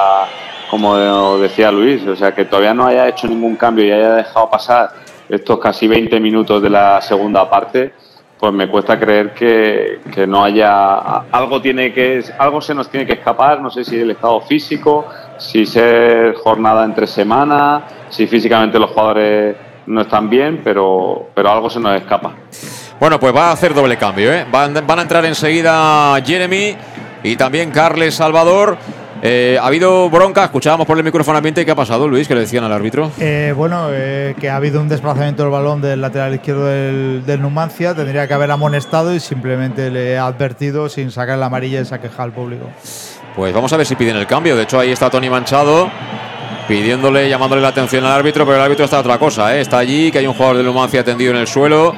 como 0.69 1.37
decía 1.37 1.71
Luis, 1.71 2.05
o 2.07 2.15
sea, 2.15 2.33
que 2.33 2.45
todavía 2.45 2.73
no 2.73 2.85
haya 2.85 3.07
hecho 3.09 3.27
ningún 3.27 3.55
cambio 3.55 3.85
y 3.85 3.91
haya 3.91 4.13
dejado 4.13 4.49
pasar 4.49 4.91
estos 5.27 5.59
casi 5.59 5.87
20 5.87 6.19
minutos 6.19 6.61
de 6.61 6.69
la 6.69 7.01
segunda 7.01 7.49
parte, 7.49 7.93
pues 8.39 8.53
me 8.53 8.69
cuesta 8.69 8.99
creer 8.99 9.33
que, 9.33 9.99
que 10.13 10.25
no 10.25 10.43
haya 10.43 10.95
algo 11.31 11.61
tiene 11.61 11.93
que 11.93 12.23
algo 12.37 12.61
se 12.61 12.73
nos 12.73 12.89
tiene 12.89 13.05
que 13.05 13.13
escapar, 13.13 13.61
no 13.61 13.69
sé 13.69 13.83
si 13.83 13.99
el 13.99 14.11
estado 14.11 14.41
físico, 14.41 15.05
si 15.37 15.65
ser 15.65 16.35
jornada 16.35 16.85
entre 16.85 17.07
semanas, 17.07 17.83
si 18.09 18.27
físicamente 18.27 18.79
los 18.79 18.91
jugadores 18.91 19.55
no 19.85 20.01
están 20.01 20.29
bien, 20.29 20.61
pero, 20.63 21.27
pero 21.33 21.51
algo 21.51 21.69
se 21.69 21.79
nos 21.79 21.95
escapa. 21.99 22.33
Bueno, 23.03 23.19
pues 23.19 23.35
va 23.35 23.49
a 23.49 23.51
hacer 23.51 23.73
doble 23.73 23.97
cambio. 23.97 24.34
¿eh? 24.34 24.45
Van, 24.49 24.73
van, 24.88 24.99
a 24.99 25.01
entrar 25.01 25.25
enseguida 25.25 26.15
Jeremy 26.25 26.73
y 27.21 27.35
también 27.35 27.69
Carles 27.69 28.15
Salvador. 28.15 28.77
Eh, 29.21 29.57
ha 29.61 29.67
habido 29.67 30.09
bronca, 30.09 30.45
escuchábamos 30.45 30.88
por 30.88 30.97
el 30.97 31.03
micrófono 31.03 31.38
ambiente. 31.38 31.65
¿Qué 31.65 31.71
ha 31.71 31.75
pasado, 31.75 32.07
Luis? 32.07 32.30
¿Qué 32.30 32.34
le 32.34 32.39
decían 32.39 32.63
al 32.63 32.71
árbitro? 32.71 33.11
Eh, 33.19 33.53
bueno, 33.57 33.88
eh, 33.91 34.35
que 34.39 34.49
ha 34.49 34.55
habido 34.55 34.80
un 34.80 34.88
desplazamiento 34.88 35.43
del 35.43 35.51
balón 35.51 35.81
del 35.81 35.99
lateral 35.99 36.34
izquierdo 36.34 36.65
del, 36.65 37.25
del, 37.25 37.41
Numancia. 37.41 37.93
Tendría 37.93 38.25
que 38.25 38.35
haber 38.35 38.49
amonestado 38.51 39.13
y 39.13 39.19
simplemente 39.19 39.91
le 39.91 40.17
ha 40.17 40.27
advertido 40.27 40.88
sin 40.88 41.11
sacar 41.11 41.38
la 41.38 41.47
amarilla 41.47 41.81
y 41.81 41.85
se 41.85 41.93
ha 41.93 41.99
quejado 41.99 42.23
al 42.23 42.31
público. 42.31 42.69
Pues 43.35 43.53
vamos 43.53 43.73
a 43.73 43.75
ver 43.75 43.85
si 43.85 43.97
piden 43.97 44.15
el 44.15 44.27
cambio. 44.27 44.55
De 44.55 44.63
hecho, 44.63 44.80
ahí 44.80 44.93
está 44.93 45.09
Tony 45.09 45.30
Manchado 45.30 45.91
pidiéndole, 46.69 47.27
llamándole 47.27 47.61
la 47.61 47.67
atención 47.67 48.05
al 48.05 48.13
árbitro, 48.13 48.45
pero 48.45 48.55
el 48.55 48.63
árbitro 48.63 48.85
está 48.85 48.99
otra 48.99 49.17
cosa, 49.17 49.53
¿eh? 49.53 49.59
está 49.59 49.80
allí, 49.80 50.09
que 50.09 50.19
hay 50.19 50.27
un 50.27 50.34
jugador 50.34 50.55
del 50.55 50.65
Numancia 50.65 51.03
tendido 51.03 51.31
en 51.31 51.38
el 51.39 51.47
suelo. 51.47 51.93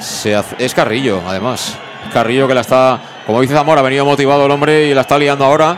Se 0.00 0.38
es 0.58 0.74
Carrillo, 0.74 1.22
además. 1.26 1.76
Carrillo 2.12 2.46
que 2.46 2.54
la 2.54 2.60
está, 2.60 3.00
como 3.26 3.40
dice 3.40 3.54
Zamora, 3.54 3.80
ha 3.80 3.84
venido 3.84 4.04
motivado 4.04 4.46
el 4.46 4.50
hombre 4.50 4.86
y 4.86 4.94
la 4.94 5.02
está 5.02 5.18
liando 5.18 5.44
ahora, 5.44 5.76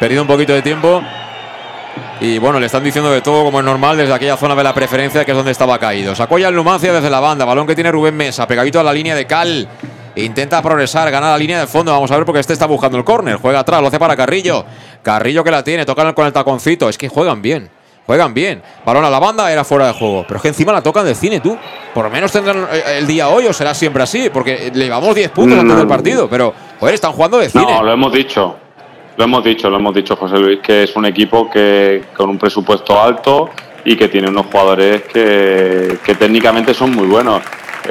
perdido 0.00 0.22
un 0.22 0.28
poquito 0.28 0.52
de 0.52 0.62
tiempo. 0.62 1.02
Y 2.20 2.38
bueno, 2.38 2.58
le 2.58 2.66
están 2.66 2.82
diciendo 2.82 3.10
de 3.10 3.20
todo 3.20 3.44
como 3.44 3.58
es 3.58 3.64
normal 3.64 3.96
desde 3.96 4.12
aquella 4.12 4.36
zona 4.36 4.54
de 4.54 4.64
la 4.64 4.74
preferencia 4.74 5.24
que 5.24 5.32
es 5.32 5.36
donde 5.36 5.52
estaba 5.52 5.78
caído. 5.78 6.14
Sacó 6.14 6.38
ya 6.38 6.48
el 6.48 6.54
Numancia 6.54 6.92
desde 6.92 7.10
la 7.10 7.20
banda, 7.20 7.44
balón 7.44 7.66
que 7.66 7.74
tiene 7.74 7.92
Rubén 7.92 8.16
Mesa, 8.16 8.46
pegadito 8.46 8.80
a 8.80 8.82
la 8.82 8.92
línea 8.92 9.14
de 9.14 9.26
Cal. 9.26 9.68
Intenta 10.16 10.62
progresar, 10.62 11.10
ganar 11.10 11.32
la 11.32 11.38
línea 11.38 11.60
de 11.60 11.66
fondo. 11.66 11.92
Vamos 11.92 12.10
a 12.10 12.16
ver 12.16 12.24
porque 12.24 12.40
este 12.40 12.54
está 12.54 12.64
buscando 12.64 12.96
el 12.96 13.04
córner. 13.04 13.36
Juega 13.36 13.60
atrás, 13.60 13.82
lo 13.82 13.88
hace 13.88 13.98
para 13.98 14.16
Carrillo. 14.16 14.64
Carrillo 15.02 15.44
que 15.44 15.50
la 15.50 15.62
tiene, 15.62 15.84
tocan 15.84 16.14
con 16.14 16.24
el 16.24 16.32
taconcito. 16.32 16.88
Es 16.88 16.96
que 16.96 17.10
juegan 17.10 17.42
bien. 17.42 17.68
Juegan 18.06 18.32
bien. 18.32 18.62
Balón 18.84 19.04
a 19.04 19.10
la 19.10 19.18
banda, 19.18 19.50
era 19.52 19.64
fuera 19.64 19.88
de 19.88 19.92
juego. 19.92 20.24
Pero 20.26 20.36
es 20.36 20.42
que 20.42 20.48
encima 20.48 20.72
la 20.72 20.82
tocan 20.82 21.04
de 21.04 21.14
cine, 21.14 21.40
tú. 21.40 21.56
Por 21.92 22.04
lo 22.04 22.10
menos 22.10 22.30
tendrán 22.30 22.68
eh, 22.72 22.98
el 22.98 23.06
día 23.06 23.28
hoy 23.28 23.46
o 23.46 23.52
será 23.52 23.74
siempre 23.74 24.02
así. 24.02 24.30
Porque 24.30 24.70
le 24.72 24.84
llevamos 24.84 25.14
10 25.14 25.30
puntos 25.30 25.58
antes 25.58 25.76
del 25.76 25.88
partido. 25.88 26.28
Pero, 26.28 26.54
joder, 26.78 26.94
están 26.94 27.12
jugando 27.12 27.38
de 27.38 27.48
cine. 27.50 27.64
No, 27.64 27.82
lo 27.82 27.92
hemos 27.92 28.12
dicho. 28.12 28.56
Lo 29.16 29.24
hemos 29.24 29.42
dicho, 29.42 29.70
lo 29.70 29.78
hemos 29.78 29.94
dicho, 29.94 30.14
José 30.14 30.38
Luis, 30.38 30.60
que 30.60 30.82
es 30.82 30.94
un 30.94 31.06
equipo 31.06 31.50
que 31.50 32.04
con 32.14 32.28
un 32.28 32.36
presupuesto 32.36 33.00
alto 33.00 33.48
y 33.82 33.96
que 33.96 34.08
tiene 34.08 34.28
unos 34.28 34.46
jugadores 34.46 35.04
que, 35.04 35.98
que 36.04 36.14
técnicamente 36.16 36.74
son 36.74 36.90
muy 36.94 37.06
buenos 37.06 37.40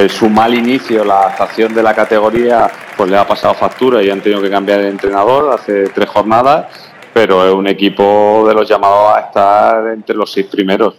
su 0.09 0.29
mal 0.29 0.53
inicio, 0.53 1.03
la 1.03 1.19
adaptación 1.19 1.73
de 1.73 1.81
la 1.81 1.93
categoría, 1.93 2.69
pues 2.97 3.09
le 3.09 3.17
ha 3.17 3.25
pasado 3.25 3.53
factura 3.53 4.03
y 4.03 4.09
han 4.09 4.21
tenido 4.21 4.41
que 4.41 4.49
cambiar 4.49 4.81
de 4.81 4.89
entrenador 4.89 5.53
hace 5.53 5.89
tres 5.89 6.09
jornadas, 6.09 6.65
pero 7.15 7.47
es 7.47 7.53
un 7.53 7.65
equipo 7.65 8.43
de 8.45 8.53
los 8.53 8.67
llamados 8.67 9.15
a 9.15 9.19
estar 9.21 9.87
entre 9.87 10.13
los 10.17 10.29
seis 10.29 10.47
primeros. 10.47 10.95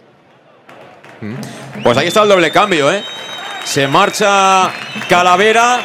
Mm. 1.21 1.83
Pues 1.83 1.95
ahí 1.95 2.07
está 2.07 2.23
el 2.23 2.29
doble 2.29 2.49
cambio, 2.49 2.91
¿eh? 2.91 3.03
Se 3.63 3.87
marcha 3.87 4.71
Calavera, 5.07 5.77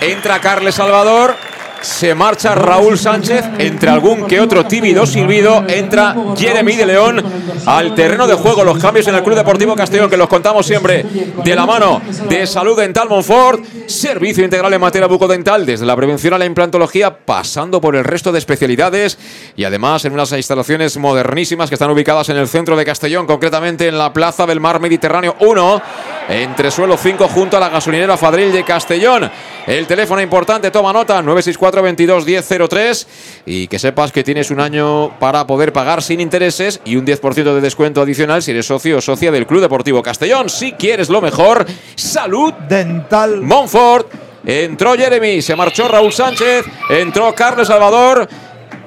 entra 0.00 0.40
Carles 0.40 0.74
Salvador 0.74 1.36
se 1.84 2.14
marcha 2.14 2.54
Raúl 2.54 2.98
Sánchez, 2.98 3.44
entre 3.58 3.90
algún 3.90 4.26
que 4.26 4.40
otro 4.40 4.64
tímido 4.64 5.06
silbido, 5.06 5.64
entra 5.68 6.16
Jeremy 6.36 6.76
de 6.76 6.86
León 6.86 7.22
al 7.66 7.94
terreno 7.94 8.26
de 8.26 8.34
juego. 8.34 8.64
Los 8.64 8.78
cambios 8.78 9.06
en 9.06 9.14
el 9.14 9.22
Club 9.22 9.36
Deportivo 9.36 9.76
Castellón, 9.76 10.08
que 10.08 10.16
los 10.16 10.28
contamos 10.28 10.66
siempre 10.66 11.04
de 11.44 11.54
la 11.54 11.66
mano 11.66 12.00
de 12.28 12.46
Salud 12.46 12.78
Dental 12.78 13.08
Monfort, 13.08 13.64
servicio 13.86 14.44
integral 14.44 14.72
en 14.72 14.80
materia 14.80 15.06
bucodental, 15.06 15.66
desde 15.66 15.84
la 15.84 15.94
prevención 15.94 16.32
a 16.32 16.38
la 16.38 16.46
implantología, 16.46 17.18
pasando 17.18 17.80
por 17.80 17.96
el 17.96 18.04
resto 18.04 18.32
de 18.32 18.38
especialidades 18.38 19.18
y 19.54 19.64
además 19.64 20.04
en 20.06 20.14
unas 20.14 20.32
instalaciones 20.32 20.96
modernísimas 20.96 21.68
que 21.68 21.74
están 21.74 21.90
ubicadas 21.90 22.30
en 22.30 22.38
el 22.38 22.48
centro 22.48 22.76
de 22.76 22.84
Castellón, 22.84 23.26
concretamente 23.26 23.88
en 23.88 23.98
la 23.98 24.12
Plaza 24.12 24.46
del 24.46 24.60
Mar 24.60 24.80
Mediterráneo 24.80 25.36
1, 25.40 25.82
entre 26.28 26.70
suelo 26.70 26.96
5, 26.96 27.28
junto 27.28 27.56
a 27.56 27.60
la 27.60 27.68
gasolinera 27.68 28.16
Fadril 28.16 28.52
de 28.52 28.64
Castellón. 28.64 29.30
El 29.66 29.86
teléfono 29.86 30.20
importante, 30.20 30.70
toma 30.70 30.92
nota, 30.92 31.22
964 31.22 31.82
22 31.82 32.26
1003 32.26 33.06
y 33.46 33.68
que 33.68 33.78
sepas 33.78 34.12
que 34.12 34.24
tienes 34.24 34.50
un 34.50 34.60
año 34.60 35.18
para 35.18 35.46
poder 35.46 35.72
pagar 35.72 36.02
sin 36.02 36.20
intereses 36.20 36.80
y 36.84 36.96
un 36.96 37.06
10% 37.06 37.54
de 37.54 37.60
descuento 37.60 38.02
adicional 38.02 38.42
si 38.42 38.50
eres 38.50 38.66
socio 38.66 38.98
o 38.98 39.00
socia 39.00 39.30
del 39.30 39.46
Club 39.46 39.60
Deportivo 39.60 40.02
Castellón. 40.02 40.48
Si 40.48 40.72
quieres 40.72 41.08
lo 41.08 41.20
mejor, 41.20 41.66
salud 41.94 42.52
dental. 42.68 43.40
Monfort. 43.40 44.08
Entró 44.46 44.94
Jeremy, 44.94 45.40
se 45.40 45.56
marchó 45.56 45.88
Raúl 45.88 46.12
Sánchez, 46.12 46.66
entró 46.90 47.34
Carlos 47.34 47.66
Salvador, 47.66 48.28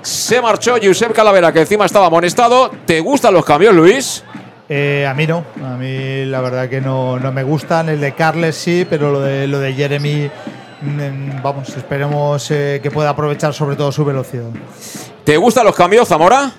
se 0.03 0.39
marchó 0.39 0.75
Josep 0.81 1.13
Calavera, 1.13 1.51
que 1.51 1.61
encima 1.61 1.85
estaba 1.85 2.05
amonestado. 2.05 2.69
¿Te 2.85 2.99
gustan 2.99 3.33
los 3.33 3.43
cambios, 3.43 3.73
Luis? 3.73 4.23
Eh, 4.69 5.07
a 5.07 5.13
mí 5.13 5.25
no, 5.25 5.45
a 5.63 5.77
mí 5.77 6.25
la 6.25 6.41
verdad 6.41 6.67
que 6.67 6.81
no, 6.81 7.19
no, 7.19 7.31
me 7.31 7.43
gustan. 7.43 7.89
El 7.89 8.01
de 8.01 8.13
Carles 8.13 8.55
sí, 8.55 8.85
pero 8.89 9.11
lo 9.11 9.21
de, 9.21 9.47
lo 9.47 9.59
de 9.59 9.73
Jeremy 9.73 10.29
Mm, 10.79 11.41
vamos, 11.41 11.69
esperemos 11.69 12.51
eh, 12.51 12.79
que 12.83 12.91
pueda 12.91 13.09
aprovechar 13.09 13.53
sobre 13.53 13.75
todo 13.75 13.91
su 13.91 14.05
velocidad. 14.05 14.49
¿Te 15.23 15.35
gustan 15.37 15.65
los 15.65 15.75
cambios, 15.75 16.07
Zamora? 16.07 16.51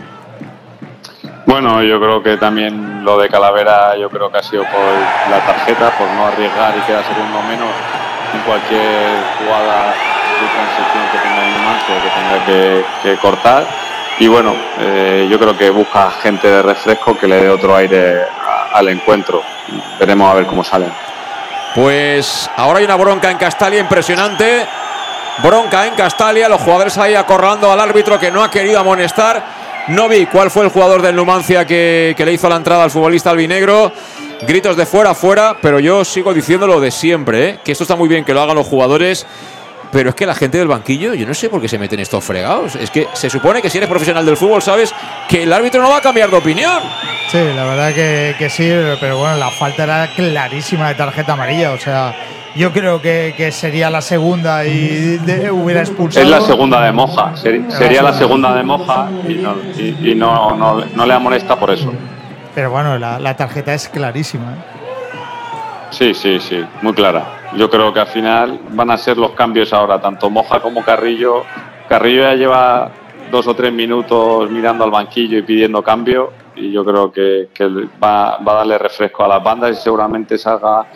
Bueno, 1.46 1.82
yo 1.82 2.00
creo 2.00 2.22
que 2.22 2.36
también 2.36 3.04
lo 3.04 3.18
de 3.18 3.28
Calavera, 3.28 3.96
yo 3.96 4.10
creo 4.10 4.30
que 4.30 4.38
ha 4.38 4.42
sido 4.42 4.64
por 4.64 5.30
la 5.30 5.38
tarjeta, 5.46 5.96
por 5.96 6.08
no 6.08 6.26
arriesgar 6.26 6.76
y 6.76 6.80
quedar 6.80 7.04
segundo 7.04 7.40
menos 7.48 7.70
en 8.34 8.40
cualquier 8.40 9.22
jugada 9.38 9.94
de 9.94 10.46
transición 10.52 11.04
que 11.12 11.18
tenga 11.18 11.46
el 11.46 11.54
que 11.86 12.10
tenga 12.18 12.84
que, 13.02 13.16
cortar. 13.22 13.66
Y 14.20 14.26
bueno, 14.26 14.54
eh, 14.80 15.28
yo 15.30 15.38
creo 15.38 15.56
que 15.56 15.70
busca 15.70 16.10
gente 16.10 16.48
de 16.48 16.62
refresco 16.62 17.16
que 17.16 17.28
le 17.28 17.42
dé 17.42 17.48
otro 17.48 17.76
aire 17.76 18.22
al 18.72 18.88
encuentro. 18.88 19.42
Veremos 19.98 20.30
a 20.30 20.34
ver 20.34 20.46
cómo 20.46 20.64
salen. 20.64 20.90
Pues 21.74 22.50
ahora 22.56 22.80
hay 22.80 22.84
una 22.84 22.96
bronca 22.96 23.30
en 23.30 23.38
Castalia 23.38 23.78
impresionante. 23.78 24.66
Bronca 25.42 25.86
en 25.86 25.94
Castalia, 25.94 26.48
los 26.48 26.60
jugadores 26.60 26.98
ahí 26.98 27.14
acorralando 27.14 27.70
al 27.70 27.78
árbitro 27.78 28.18
que 28.18 28.32
no 28.32 28.42
ha 28.42 28.50
querido 28.50 28.80
amonestar. 28.80 29.44
No 29.88 30.08
vi 30.08 30.26
cuál 30.26 30.50
fue 30.50 30.64
el 30.64 30.70
jugador 30.70 31.00
del 31.00 31.14
Numancia 31.14 31.64
que, 31.64 32.14
le 32.18 32.32
hizo 32.32 32.48
la 32.48 32.56
entrada 32.56 32.82
al 32.82 32.90
futbolista 32.90 33.30
albinegro. 33.30 33.92
Gritos 34.42 34.76
de 34.76 34.86
fuera, 34.86 35.14
fuera, 35.14 35.56
pero 35.62 35.78
yo 35.78 36.04
sigo 36.04 36.34
diciendo 36.34 36.66
lo 36.66 36.80
de 36.80 36.90
siempre, 36.90 37.48
¿eh? 37.48 37.58
que 37.64 37.72
esto 37.72 37.84
está 37.84 37.96
muy 37.96 38.08
bien 38.08 38.24
que 38.24 38.34
lo 38.34 38.40
hagan 38.40 38.54
los 38.56 38.66
jugadores, 38.66 39.26
pero 39.90 40.10
es 40.10 40.14
que 40.14 40.26
la 40.26 40.34
gente 40.34 40.58
del 40.58 40.68
banquillo, 40.68 41.14
yo 41.14 41.26
no 41.26 41.34
sé 41.34 41.48
por 41.48 41.60
qué 41.60 41.68
se 41.68 41.78
meten 41.78 42.00
estos 42.00 42.22
fregados. 42.24 42.76
Es 42.76 42.90
que 42.90 43.08
se 43.12 43.30
supone 43.30 43.62
que 43.62 43.70
si 43.70 43.78
eres 43.78 43.88
profesional 43.88 44.24
del 44.24 44.36
fútbol 44.36 44.62
sabes 44.62 44.94
que 45.28 45.44
el 45.44 45.52
árbitro 45.52 45.80
no 45.82 45.88
va 45.88 45.98
a 45.98 46.00
cambiar 46.00 46.30
de 46.30 46.36
opinión. 46.36 46.80
Sí, 47.30 47.38
la 47.54 47.64
verdad 47.64 47.92
que, 47.92 48.48
sí, 48.50 48.70
pero 49.00 49.18
bueno, 49.18 49.36
la 49.36 49.50
falta 49.50 49.84
era 49.84 50.08
clarísima 50.14 50.88
de 50.88 50.94
tarjeta 50.94 51.34
amarilla. 51.34 51.72
O 51.72 51.78
sea, 51.78 52.14
yo 52.56 52.72
creo 52.72 53.00
que, 53.00 53.50
sería 53.52 53.90
la 53.90 54.00
segunda 54.00 54.64
y 54.66 55.20
hubiera 55.52 55.80
expulsado. 55.80 56.24
Es 56.24 56.30
la 56.30 56.40
segunda 56.40 56.82
de 56.82 56.92
Moja, 56.92 57.36
sería 57.36 58.02
la 58.02 58.12
segunda 58.12 58.54
de 58.54 58.62
Moja 58.62 59.08
y 60.02 60.14
no, 60.14 60.56
no, 60.56 61.06
le 61.06 61.14
amonesta 61.14 61.56
por 61.56 61.70
eso. 61.70 61.92
Pero 62.54 62.70
bueno, 62.70 62.98
la, 62.98 63.36
tarjeta 63.36 63.74
es 63.74 63.88
clarísima. 63.88 64.52
¿eh? 64.52 64.77
Sí, 65.90 66.14
sí, 66.14 66.38
sí, 66.40 66.64
muy 66.82 66.92
clara. 66.92 67.50
Yo 67.56 67.70
creo 67.70 67.92
que 67.92 68.00
al 68.00 68.06
final 68.06 68.60
van 68.70 68.90
a 68.90 68.98
ser 68.98 69.16
los 69.16 69.32
cambios 69.32 69.72
ahora, 69.72 70.00
tanto 70.00 70.28
Moja 70.30 70.60
como 70.60 70.84
Carrillo. 70.84 71.44
Carrillo 71.88 72.22
ya 72.22 72.34
lleva 72.34 72.90
dos 73.30 73.46
o 73.46 73.54
tres 73.54 73.72
minutos 73.72 74.50
mirando 74.50 74.84
al 74.84 74.90
banquillo 74.90 75.38
y 75.38 75.42
pidiendo 75.42 75.82
cambio 75.82 76.32
y 76.56 76.72
yo 76.72 76.84
creo 76.84 77.12
que, 77.12 77.48
va, 78.02 78.36
a 78.36 78.42
darle 78.42 78.78
refresco 78.78 79.24
a 79.24 79.28
las 79.28 79.42
bandas 79.42 79.78
y 79.78 79.80
seguramente 79.80 80.36
salga 80.36 80.86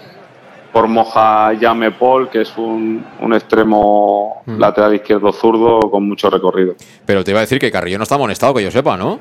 por 0.73 0.89
Moja 0.89 1.53
Llame 1.53 1.91
Paul, 1.91 2.31
que 2.31 2.41
es 2.41 2.57
un, 2.57 3.05
extremo 3.33 4.43
mm. 4.47 4.59
lateral 4.59 4.95
izquierdo 4.95 5.33
zurdo 5.33 5.81
con 5.91 6.09
mucho 6.09 6.31
recorrido. 6.31 6.75
Pero 7.05 7.23
te 7.23 7.31
iba 7.31 7.41
a 7.41 7.43
decir 7.43 7.59
que 7.59 7.71
Carrillo 7.71 7.99
no 7.99 8.05
está 8.05 8.15
amonestado, 8.15 8.55
que 8.55 8.63
yo 8.63 8.71
sepa, 8.71 8.97
¿no? 8.97 9.21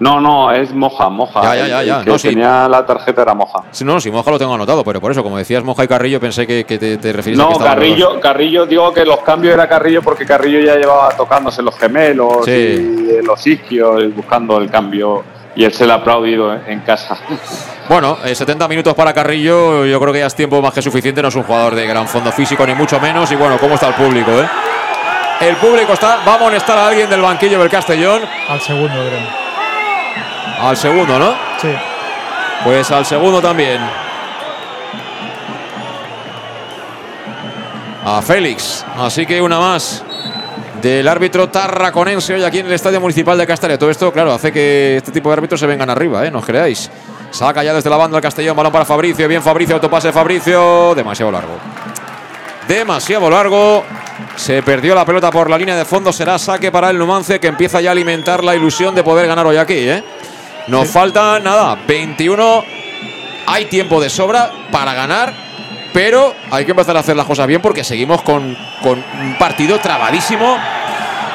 No, 0.00 0.20
no, 0.20 0.50
es 0.50 0.74
Moja, 0.74 1.08
Moja. 1.08 1.40
Ya, 1.42 1.54
ya, 1.54 1.66
ya, 1.68 1.80
El 1.80 1.86
ya. 1.86 2.04
que 2.04 2.10
No, 2.10 2.18
sí. 2.18 2.28
tenía 2.30 2.68
la 2.68 2.84
tarjeta 2.84 3.22
era 3.22 3.32
Moja. 3.34 3.60
Sí, 3.70 3.84
No, 3.84 4.00
si 4.00 4.10
Moja 4.10 4.28
lo 4.30 4.38
tengo 4.38 4.52
anotado, 4.54 4.82
pero 4.82 5.00
por 5.00 5.12
eso, 5.12 5.22
como 5.22 5.38
decías 5.38 5.62
Moja 5.62 5.84
y 5.84 5.88
Carrillo, 5.88 6.18
pensé 6.18 6.46
que, 6.46 6.64
que 6.64 6.78
te, 6.78 6.96
te 6.96 7.12
referías 7.12 7.40
a 7.40 7.44
que 7.46 7.52
No, 7.52 7.58
dos. 7.58 7.64
Carrillo, 7.68 8.20
Carrillo, 8.20 8.66
digo 8.66 8.92
que 8.92 9.04
los 9.04 9.20
cambios 9.20 9.54
era 9.54 9.68
Carrillo 9.68 10.02
porque 10.02 10.26
Carrillo 10.26 10.58
ya 10.60 10.74
llevaba 10.74 11.10
tocándose 11.16 11.62
los 11.62 11.76
gemelos 11.78 12.44
Sí. 12.44 12.50
y 12.50 13.24
los 13.24 13.46
isquios 13.46 14.02
y 14.02 14.06
buscando 14.08 14.58
el 14.58 14.68
cambio 14.68 15.22
y 15.54 15.62
él 15.64 15.72
se 15.72 15.86
le 15.86 15.92
ha 15.92 15.96
aplaudido 15.96 16.52
en- 16.52 16.62
en 16.66 16.80
casa. 16.80 17.16
Bueno, 17.86 18.16
eh, 18.24 18.34
70 18.34 18.66
minutos 18.66 18.94
para 18.94 19.12
Carrillo, 19.12 19.84
yo 19.84 20.00
creo 20.00 20.10
que 20.10 20.20
ya 20.20 20.26
es 20.26 20.34
tiempo 20.34 20.62
más 20.62 20.72
que 20.72 20.80
suficiente. 20.80 21.20
No 21.20 21.28
es 21.28 21.34
un 21.36 21.42
jugador 21.42 21.74
de 21.74 21.86
gran 21.86 22.08
fondo 22.08 22.32
físico, 22.32 22.66
ni 22.66 22.74
mucho 22.74 22.98
menos. 22.98 23.30
Y 23.30 23.36
bueno, 23.36 23.58
¿cómo 23.58 23.74
está 23.74 23.88
el 23.88 23.94
público, 23.94 24.30
eh? 24.30 24.48
El 25.42 25.56
público 25.56 25.92
está. 25.92 26.16
Va 26.26 26.32
a 26.32 26.36
amonestar 26.36 26.78
a 26.78 26.88
alguien 26.88 27.10
del 27.10 27.20
banquillo 27.20 27.60
del 27.60 27.68
Castellón. 27.68 28.22
Al 28.48 28.58
segundo, 28.62 28.88
creo. 28.88 29.43
Al 30.64 30.78
segundo, 30.78 31.18
¿no? 31.18 31.34
Sí. 31.60 31.68
Pues 32.64 32.90
al 32.90 33.04
segundo 33.04 33.42
también. 33.42 33.78
A 38.06 38.22
Félix. 38.22 38.82
Así 38.96 39.26
que 39.26 39.42
una 39.42 39.58
más 39.58 40.02
del 40.80 41.06
árbitro 41.06 41.50
tarraconense 41.50 42.32
hoy 42.32 42.44
aquí 42.44 42.60
en 42.60 42.66
el 42.66 42.72
Estadio 42.72 42.98
Municipal 42.98 43.36
de 43.36 43.46
Castellón. 43.46 43.78
Todo 43.78 43.90
esto, 43.90 44.10
claro, 44.10 44.32
hace 44.32 44.52
que 44.52 44.96
este 44.96 45.12
tipo 45.12 45.28
de 45.28 45.34
árbitros 45.34 45.60
se 45.60 45.66
vengan 45.66 45.90
arriba, 45.90 46.24
¿eh? 46.24 46.30
No 46.30 46.38
os 46.38 46.46
creáis. 46.46 46.90
Saca 47.30 47.62
ya 47.62 47.74
desde 47.74 47.90
la 47.90 47.98
banda 47.98 48.16
el 48.16 48.22
Castellón, 48.22 48.56
balón 48.56 48.72
para 48.72 48.86
Fabricio. 48.86 49.28
Bien 49.28 49.42
Fabricio, 49.42 49.74
autopase 49.74 50.08
de 50.08 50.12
Fabricio. 50.14 50.94
Demasiado 50.94 51.30
largo. 51.30 51.58
Demasiado 52.66 53.28
largo. 53.28 53.84
Se 54.36 54.62
perdió 54.62 54.94
la 54.94 55.04
pelota 55.04 55.30
por 55.30 55.50
la 55.50 55.58
línea 55.58 55.76
de 55.76 55.84
fondo. 55.84 56.10
Será 56.10 56.38
saque 56.38 56.72
para 56.72 56.88
el 56.88 56.96
Numance 56.96 57.38
que 57.38 57.48
empieza 57.48 57.82
ya 57.82 57.90
a 57.90 57.92
alimentar 57.92 58.42
la 58.42 58.54
ilusión 58.54 58.94
de 58.94 59.02
poder 59.02 59.26
ganar 59.26 59.46
hoy 59.46 59.58
aquí, 59.58 59.76
¿eh? 59.76 60.02
Nos 60.66 60.88
falta 60.88 61.38
nada, 61.40 61.76
21. 61.86 62.64
Hay 63.46 63.66
tiempo 63.66 64.00
de 64.00 64.08
sobra 64.08 64.50
para 64.72 64.94
ganar, 64.94 65.32
pero 65.92 66.34
hay 66.50 66.64
que 66.64 66.70
empezar 66.70 66.96
a 66.96 67.00
hacer 67.00 67.16
las 67.16 67.26
cosas 67.26 67.46
bien 67.46 67.60
porque 67.60 67.84
seguimos 67.84 68.22
con, 68.22 68.56
con 68.82 69.04
un 69.20 69.36
partido 69.38 69.78
trabadísimo. 69.78 70.56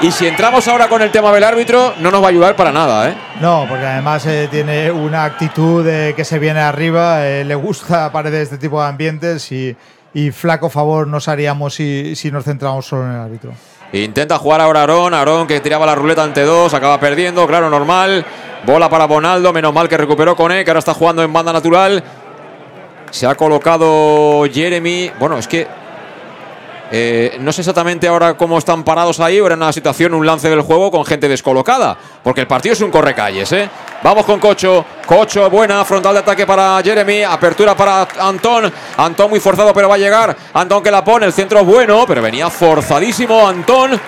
Y 0.02 0.12
si 0.12 0.26
entramos 0.26 0.68
ahora 0.68 0.88
con 0.88 1.02
el 1.02 1.12
tema 1.12 1.32
del 1.34 1.44
árbitro, 1.44 1.94
no 2.00 2.10
nos 2.10 2.22
va 2.22 2.28
a 2.28 2.30
ayudar 2.30 2.56
para 2.56 2.72
nada, 2.72 3.10
¿eh? 3.10 3.16
No, 3.42 3.66
porque 3.68 3.86
además 3.86 4.26
eh, 4.26 4.48
tiene 4.50 4.90
una 4.90 5.26
actitud 5.26 5.86
de 5.86 6.14
que 6.16 6.24
se 6.24 6.40
viene 6.40 6.62
arriba, 6.62 7.28
eh, 7.28 7.44
le 7.44 7.56
gusta, 7.56 8.10
parece, 8.14 8.42
este 8.42 8.58
tipo 8.58 8.82
de 8.82 8.88
ambientes 8.88 9.52
y, 9.52 9.76
y 10.14 10.32
flaco 10.32 10.70
favor 10.70 11.06
nos 11.06 11.28
haríamos 11.28 11.76
si, 11.76 12.16
si 12.16 12.32
nos 12.32 12.46
centramos 12.46 12.86
solo 12.86 13.06
en 13.08 13.12
el 13.12 13.20
árbitro. 13.20 13.52
Intenta 13.92 14.38
jugar 14.38 14.62
ahora 14.62 14.82
Aarón, 14.82 15.14
Aarón 15.14 15.48
que 15.48 15.60
tiraba 15.62 15.86
la 15.86 15.96
ruleta 15.96 16.24
ante 16.24 16.44
dos, 16.44 16.74
acaba 16.74 17.00
perdiendo, 17.00 17.48
claro, 17.48 17.70
normal. 17.70 18.24
Bola 18.66 18.90
para 18.90 19.06
Bonaldo, 19.06 19.52
menos 19.52 19.74
mal 19.74 19.90
que 19.90 19.98
recuperó 19.98 20.36
con 20.36 20.52
E, 20.52 20.64
que 20.64 20.70
ahora 20.70 20.80
está 20.80 20.94
jugando 20.94 21.24
en 21.24 21.34
banda 21.34 21.52
natural. 21.52 22.04
Se 23.10 23.26
ha 23.26 23.34
colocado 23.36 24.46
Jeremy. 24.52 25.12
Bueno, 25.20 25.38
es 25.38 25.48
que 25.48 25.66
eh, 26.92 27.38
no 27.40 27.52
sé 27.52 27.62
exactamente 27.62 28.08
ahora 28.08 28.36
cómo 28.36 28.58
están 28.58 28.84
parados 28.84 29.20
ahí, 29.20 29.40
o 29.40 29.46
era 29.46 29.56
una 29.56 29.72
situación, 29.72 30.14
un 30.14 30.26
lance 30.26 30.50
del 30.50 30.62
juego 30.62 30.90
con 30.90 31.06
gente 31.06 31.28
descolocada, 31.28 31.98
porque 32.24 32.42
el 32.42 32.48
partido 32.48 32.74
es 32.74 32.82
un 32.82 32.92
correcalles, 32.92 33.52
¿eh? 33.52 33.70
Vamos 34.02 34.26
con 34.26 34.40
Cocho, 34.40 34.86
Cocho, 35.06 35.50
buena, 35.50 35.84
frontal 35.86 36.14
de 36.14 36.20
ataque 36.20 36.46
para 36.46 36.82
Jeremy, 36.84 37.24
apertura 37.24 37.76
para 37.76 38.08
Antón, 38.20 38.72
Antón 38.98 39.30
muy 39.30 39.40
forzado 39.40 39.74
pero 39.74 39.90
va 39.90 39.96
a 39.96 40.00
llegar, 40.00 40.36
Antón 40.54 40.82
que 40.82 40.92
la 40.92 41.04
pone, 41.04 41.26
el 41.26 41.34
centro 41.34 41.60
es 41.60 41.66
bueno, 41.66 42.06
pero 42.08 42.22
venía 42.22 42.50
forzadísimo 42.50 43.48
Antón, 43.48 44.00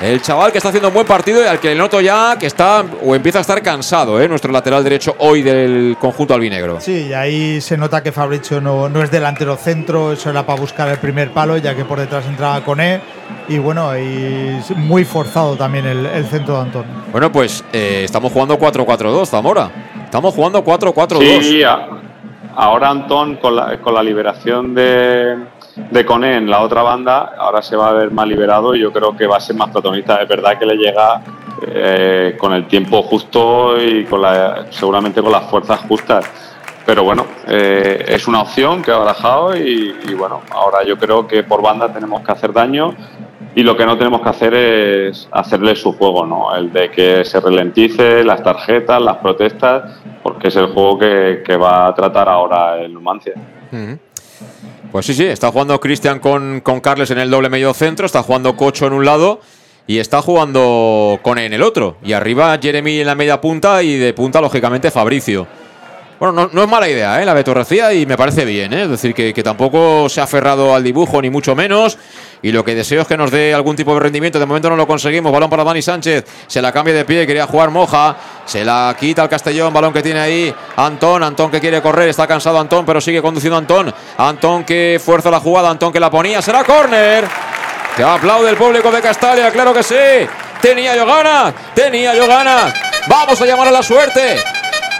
el 0.00 0.20
chaval 0.20 0.50
que 0.50 0.58
está 0.58 0.70
haciendo 0.70 0.88
un 0.88 0.94
buen 0.94 1.06
partido 1.06 1.42
y 1.42 1.46
al 1.46 1.60
que 1.60 1.68
le 1.68 1.74
noto 1.76 2.00
ya 2.00 2.36
que 2.38 2.46
está 2.46 2.84
o 3.02 3.14
empieza 3.14 3.38
a 3.38 3.40
estar 3.42 3.62
cansado, 3.62 4.20
¿eh? 4.20 4.28
Nuestro 4.28 4.50
lateral 4.52 4.82
derecho 4.82 5.14
hoy 5.18 5.42
del 5.42 5.96
conjunto 6.00 6.34
albinegro. 6.34 6.80
Sí, 6.80 7.06
y 7.08 7.12
ahí 7.12 7.60
se 7.60 7.76
nota 7.76 8.02
que 8.02 8.12
Fabricio 8.12 8.60
no, 8.60 8.88
no 8.88 9.02
es 9.02 9.10
delantero 9.10 9.56
centro, 9.56 10.12
eso 10.12 10.30
era 10.30 10.44
para 10.44 10.60
buscar 10.60 10.88
el 10.88 10.98
primer 10.98 11.30
palo, 11.30 11.56
ya 11.56 11.74
que 11.74 11.84
por 11.84 12.00
detrás 12.00 12.26
entraba 12.26 12.62
con 12.64 12.80
E. 12.80 13.00
Y 13.48 13.58
bueno, 13.58 13.96
y 13.98 14.60
muy 14.76 15.04
forzado 15.04 15.56
también 15.56 15.86
el, 15.86 16.06
el 16.06 16.26
centro 16.26 16.54
de 16.54 16.60
Antón. 16.62 16.84
Bueno, 17.12 17.30
pues 17.30 17.64
eh, 17.72 18.02
estamos 18.04 18.32
jugando 18.32 18.58
4-4-2, 18.58 19.26
Zamora. 19.26 19.70
Estamos 20.04 20.34
jugando 20.34 20.64
4-4-2. 20.64 21.42
Sí, 21.42 21.62
ahora 22.56 22.90
Antón 22.90 23.36
con 23.36 23.56
la, 23.56 23.80
con 23.80 23.94
la 23.94 24.02
liberación 24.02 24.74
de, 24.74 25.36
de 25.76 26.04
Coné 26.04 26.36
en 26.36 26.48
la 26.48 26.60
otra 26.60 26.82
banda, 26.82 27.34
ahora 27.36 27.62
se 27.62 27.76
va 27.76 27.88
a 27.88 27.92
ver 27.92 28.10
más 28.10 28.26
liberado 28.26 28.74
y 28.74 28.80
yo 28.80 28.92
creo 28.92 29.16
que 29.16 29.26
va 29.26 29.36
a 29.38 29.40
ser 29.40 29.56
más 29.56 29.70
protagonista. 29.70 30.22
Es 30.22 30.28
verdad 30.28 30.58
que 30.58 30.66
le 30.66 30.76
llega 30.76 31.22
eh, 31.66 32.36
con 32.38 32.52
el 32.52 32.66
tiempo 32.66 33.02
justo 33.02 33.80
y 33.80 34.04
con 34.04 34.22
la, 34.22 34.66
seguramente 34.70 35.22
con 35.22 35.32
las 35.32 35.44
fuerzas 35.44 35.80
justas. 35.80 36.30
Pero 36.86 37.02
bueno, 37.02 37.26
eh, 37.46 38.04
es 38.08 38.28
una 38.28 38.42
opción 38.42 38.82
que 38.82 38.90
ha 38.90 38.98
barajado 38.98 39.56
y, 39.56 39.92
bueno, 40.18 40.42
ahora 40.50 40.84
yo 40.84 40.98
creo 40.98 41.26
que 41.26 41.42
por 41.42 41.62
banda 41.62 41.90
tenemos 41.92 42.20
que 42.22 42.30
hacer 42.30 42.52
daño 42.52 42.94
y 43.54 43.62
lo 43.62 43.76
que 43.76 43.86
no 43.86 43.96
tenemos 43.96 44.20
que 44.20 44.28
hacer 44.28 44.54
es 44.54 45.28
hacerle 45.32 45.76
su 45.76 45.92
juego, 45.92 46.26
¿no? 46.26 46.54
El 46.54 46.72
de 46.72 46.90
que 46.90 47.24
se 47.24 47.40
ralentice 47.40 48.22
las 48.22 48.42
tarjetas, 48.42 49.00
las 49.00 49.16
protestas, 49.16 49.98
porque 50.22 50.48
es 50.48 50.56
el 50.56 50.66
juego 50.66 50.98
que, 50.98 51.56
va 51.56 51.86
a 51.86 51.94
tratar 51.94 52.28
ahora 52.28 52.78
el 52.80 52.92
Numancia. 52.92 53.32
Pues 54.94 55.06
sí, 55.06 55.14
sí, 55.14 55.24
está 55.24 55.50
jugando 55.50 55.80
Cristian 55.80 56.20
con, 56.20 56.60
con 56.60 56.80
Carles 56.80 57.10
en 57.10 57.18
el 57.18 57.28
doble 57.28 57.48
medio 57.48 57.74
centro, 57.74 58.06
está 58.06 58.22
jugando 58.22 58.54
Cocho 58.54 58.86
en 58.86 58.92
un 58.92 59.04
lado 59.04 59.40
y 59.88 59.98
está 59.98 60.22
jugando 60.22 61.18
con 61.20 61.36
en 61.36 61.52
el 61.52 61.62
otro. 61.62 61.96
Y 62.04 62.12
arriba 62.12 62.56
Jeremy 62.62 63.00
en 63.00 63.06
la 63.08 63.16
media 63.16 63.40
punta 63.40 63.82
y 63.82 63.98
de 63.98 64.14
punta, 64.14 64.40
lógicamente, 64.40 64.92
Fabricio. 64.92 65.48
Bueno, 66.20 66.48
no, 66.52 66.62
es 66.62 66.68
mala 66.68 66.88
idea, 66.88 67.20
¿eh? 67.20 67.26
La 67.26 67.34
Betorrecía 67.34 67.92
y 67.92 68.06
me 68.06 68.16
parece 68.16 68.44
bien, 68.44 68.72
¿eh? 68.72 68.82
Es 68.84 68.90
decir, 68.90 69.14
que, 69.14 69.34
que 69.34 69.42
tampoco 69.42 70.08
se 70.08 70.20
ha 70.20 70.24
aferrado 70.24 70.74
al 70.74 70.82
dibujo, 70.84 71.20
ni 71.20 71.28
mucho 71.28 71.54
menos. 71.54 71.98
Y 72.42 72.52
lo 72.52 72.64
que 72.64 72.74
deseo 72.74 73.02
es 73.02 73.08
que 73.08 73.16
nos 73.16 73.30
dé 73.30 73.54
algún 73.54 73.74
tipo 73.74 73.94
de 73.94 74.00
rendimiento. 74.00 74.38
De 74.38 74.46
momento 74.46 74.68
no 74.68 74.76
lo 74.76 74.86
conseguimos. 74.86 75.32
Balón 75.32 75.48
para 75.48 75.64
Dani 75.64 75.80
Sánchez. 75.80 76.24
Se 76.46 76.60
la 76.60 76.72
cambia 76.72 76.94
de 76.94 77.04
pie, 77.04 77.26
quería 77.26 77.46
jugar 77.46 77.70
Moja. 77.70 78.16
Se 78.44 78.64
la 78.64 78.94
quita 78.98 79.22
el 79.22 79.28
Castellón. 79.28 79.72
Balón 79.72 79.92
que 79.92 80.02
tiene 80.02 80.20
ahí 80.20 80.54
Antón. 80.76 81.22
Antón 81.22 81.50
que 81.50 81.58
quiere 81.58 81.80
correr. 81.80 82.10
Está 82.10 82.26
cansado 82.26 82.60
Antón, 82.60 82.84
pero 82.84 83.00
sigue 83.00 83.22
conduciendo 83.22 83.56
Antón. 83.56 83.92
Antón 84.18 84.64
que 84.64 85.00
fuerza 85.02 85.30
la 85.30 85.40
jugada. 85.40 85.70
Antón 85.70 85.92
que 85.92 85.98
la 85.98 86.10
ponía. 86.10 86.42
Será 86.42 86.64
córner. 86.64 87.24
Que 87.96 88.02
aplaude 88.02 88.50
el 88.50 88.56
público 88.56 88.90
de 88.90 89.00
Castalia, 89.00 89.52
claro 89.52 89.72
que 89.72 89.84
sí. 89.84 89.94
Tenía 90.60 90.96
yo 90.96 91.06
ganas, 91.06 91.54
tenía 91.74 92.14
yo 92.14 92.26
ganas. 92.26 92.74
Vamos 93.06 93.40
a 93.40 93.46
llamar 93.46 93.68
a 93.68 93.70
la 93.70 93.82
suerte. 93.84 94.36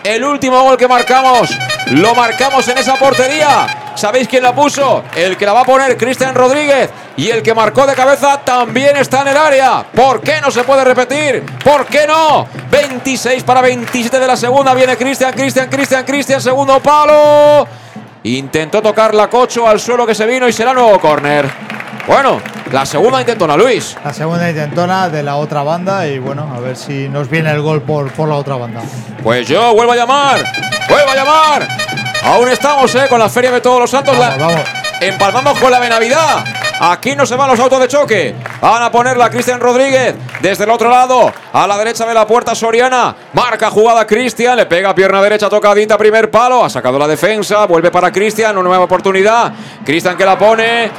El 0.04 0.22
último 0.22 0.60
gol 0.62 0.76
que 0.76 0.86
marcamos, 0.86 1.48
lo 1.92 2.14
marcamos 2.14 2.68
en 2.68 2.76
esa 2.76 2.96
portería. 2.96 3.92
¿Sabéis 3.94 4.28
quién 4.28 4.42
la 4.42 4.54
puso? 4.54 5.02
El 5.16 5.34
que 5.38 5.46
la 5.46 5.54
va 5.54 5.62
a 5.62 5.64
poner, 5.64 5.96
Cristian 5.96 6.34
Rodríguez. 6.34 6.90
Y 7.16 7.30
el 7.30 7.42
que 7.42 7.54
marcó 7.54 7.86
de 7.86 7.94
cabeza 7.94 8.38
también 8.44 8.98
está 8.98 9.22
en 9.22 9.28
el 9.28 9.36
área. 9.38 9.82
¿Por 9.94 10.20
qué 10.20 10.42
no 10.42 10.50
se 10.50 10.62
puede 10.62 10.84
repetir? 10.84 11.42
¿Por 11.64 11.86
qué 11.86 12.06
no? 12.06 12.46
26 12.70 13.44
para 13.44 13.62
27 13.62 14.20
de 14.20 14.26
la 14.26 14.36
segunda. 14.36 14.74
Viene 14.74 14.94
Cristian, 14.94 15.32
Cristian, 15.32 15.70
Cristian, 15.70 16.04
Cristian. 16.04 16.42
Segundo 16.42 16.80
palo. 16.80 17.66
Intentó 18.24 18.82
tocar 18.82 19.14
la 19.14 19.30
cocho 19.30 19.66
al 19.66 19.80
suelo 19.80 20.06
que 20.06 20.14
se 20.14 20.26
vino 20.26 20.46
y 20.46 20.52
será 20.52 20.74
nuevo 20.74 21.00
córner. 21.00 21.73
Bueno, 22.06 22.40
la 22.70 22.84
segunda 22.84 23.20
intentona, 23.20 23.56
Luis. 23.56 23.96
La 24.04 24.12
segunda 24.12 24.48
intentona 24.50 25.08
de 25.08 25.22
la 25.22 25.36
otra 25.36 25.62
banda 25.62 26.06
y 26.06 26.18
bueno, 26.18 26.50
a 26.54 26.60
ver 26.60 26.76
si 26.76 27.08
nos 27.08 27.30
viene 27.30 27.50
el 27.50 27.62
gol 27.62 27.80
por, 27.82 28.12
por 28.12 28.28
la 28.28 28.34
otra 28.34 28.56
banda. 28.56 28.82
Pues 29.22 29.48
yo 29.48 29.74
vuelvo 29.74 29.92
a 29.92 29.96
llamar. 29.96 30.44
Vuelvo 30.88 31.10
a 31.10 31.14
llamar. 31.14 31.68
Aún 32.24 32.48
estamos, 32.50 32.94
¿eh? 32.94 33.06
Con 33.08 33.18
la 33.18 33.28
Feria 33.28 33.50
de 33.50 33.60
Todos 33.60 33.80
los 33.80 33.90
Santos. 33.90 34.16
Vamos, 34.18 34.38
La- 34.38 34.46
vamos. 34.46 34.60
Empalmamos 35.00 35.58
con 35.58 35.70
la 35.70 35.78
Benavidad. 35.78 36.44
Aquí 36.80 37.14
no 37.16 37.24
se 37.24 37.36
van 37.36 37.48
los 37.50 37.60
autos 37.60 37.80
de 37.80 37.88
choque. 37.88 38.34
Van 38.60 38.82
a 38.82 38.90
ponerla 38.90 39.30
Cristian 39.30 39.60
Rodríguez 39.60 40.14
desde 40.40 40.64
el 40.64 40.70
otro 40.70 40.90
lado. 40.90 41.32
A 41.52 41.66
la 41.66 41.78
derecha 41.78 42.04
de 42.04 42.12
la 42.14 42.26
puerta 42.26 42.54
Soriana. 42.54 43.14
Marca 43.32 43.70
jugada 43.70 44.06
Cristian. 44.06 44.56
Le 44.56 44.66
pega 44.66 44.94
pierna 44.94 45.22
derecha 45.22 45.48
tocadita. 45.48 45.96
Primer 45.96 46.30
palo. 46.30 46.64
Ha 46.64 46.70
sacado 46.70 46.98
la 46.98 47.06
defensa. 47.08 47.64
Vuelve 47.66 47.90
para 47.90 48.10
Cristian. 48.12 48.56
Una 48.58 48.68
nueva 48.68 48.84
oportunidad. 48.84 49.52
Cristian 49.84 50.16
que 50.16 50.24
la 50.24 50.36
pone. 50.38 50.90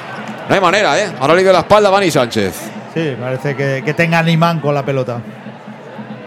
No 0.48 0.56
hay 0.56 0.62
manera, 0.62 1.00
¿eh? 1.00 1.12
Ahora 1.20 1.34
le 1.34 1.44
dio 1.44 1.52
la 1.52 1.60
espalda 1.60 1.90
a 1.90 1.92
Vani 1.92 2.12
Sánchez. 2.12 2.54
Sí, 2.94 3.16
parece 3.20 3.56
que, 3.56 3.82
que 3.84 3.94
tengan 3.94 4.28
imán 4.30 4.60
con 4.60 4.74
la 4.76 4.84
pelota. 4.86 5.20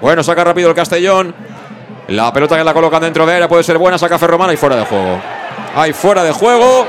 Bueno, 0.01 0.23
saca 0.23 0.45
rápido 0.45 0.69
el 0.69 0.75
Castellón. 0.75 1.35
La 2.09 2.33
pelota 2.33 2.57
que 2.57 2.65
la 2.65 2.73
colocan 2.75 3.03
dentro 3.03 3.27
de 3.27 3.35
área 3.35 3.49
puede 3.49 3.63
ser 3.63 3.79
buena. 3.79 3.99
Saca 3.99 4.19
Ferromana 4.19 4.53
y 4.53 4.57
fuera 4.57 4.77
de 4.77 4.85
juego. 4.85 5.19
Hay 5.77 5.93
fuera 5.93 6.25
de 6.25 6.33
juego. 6.33 6.87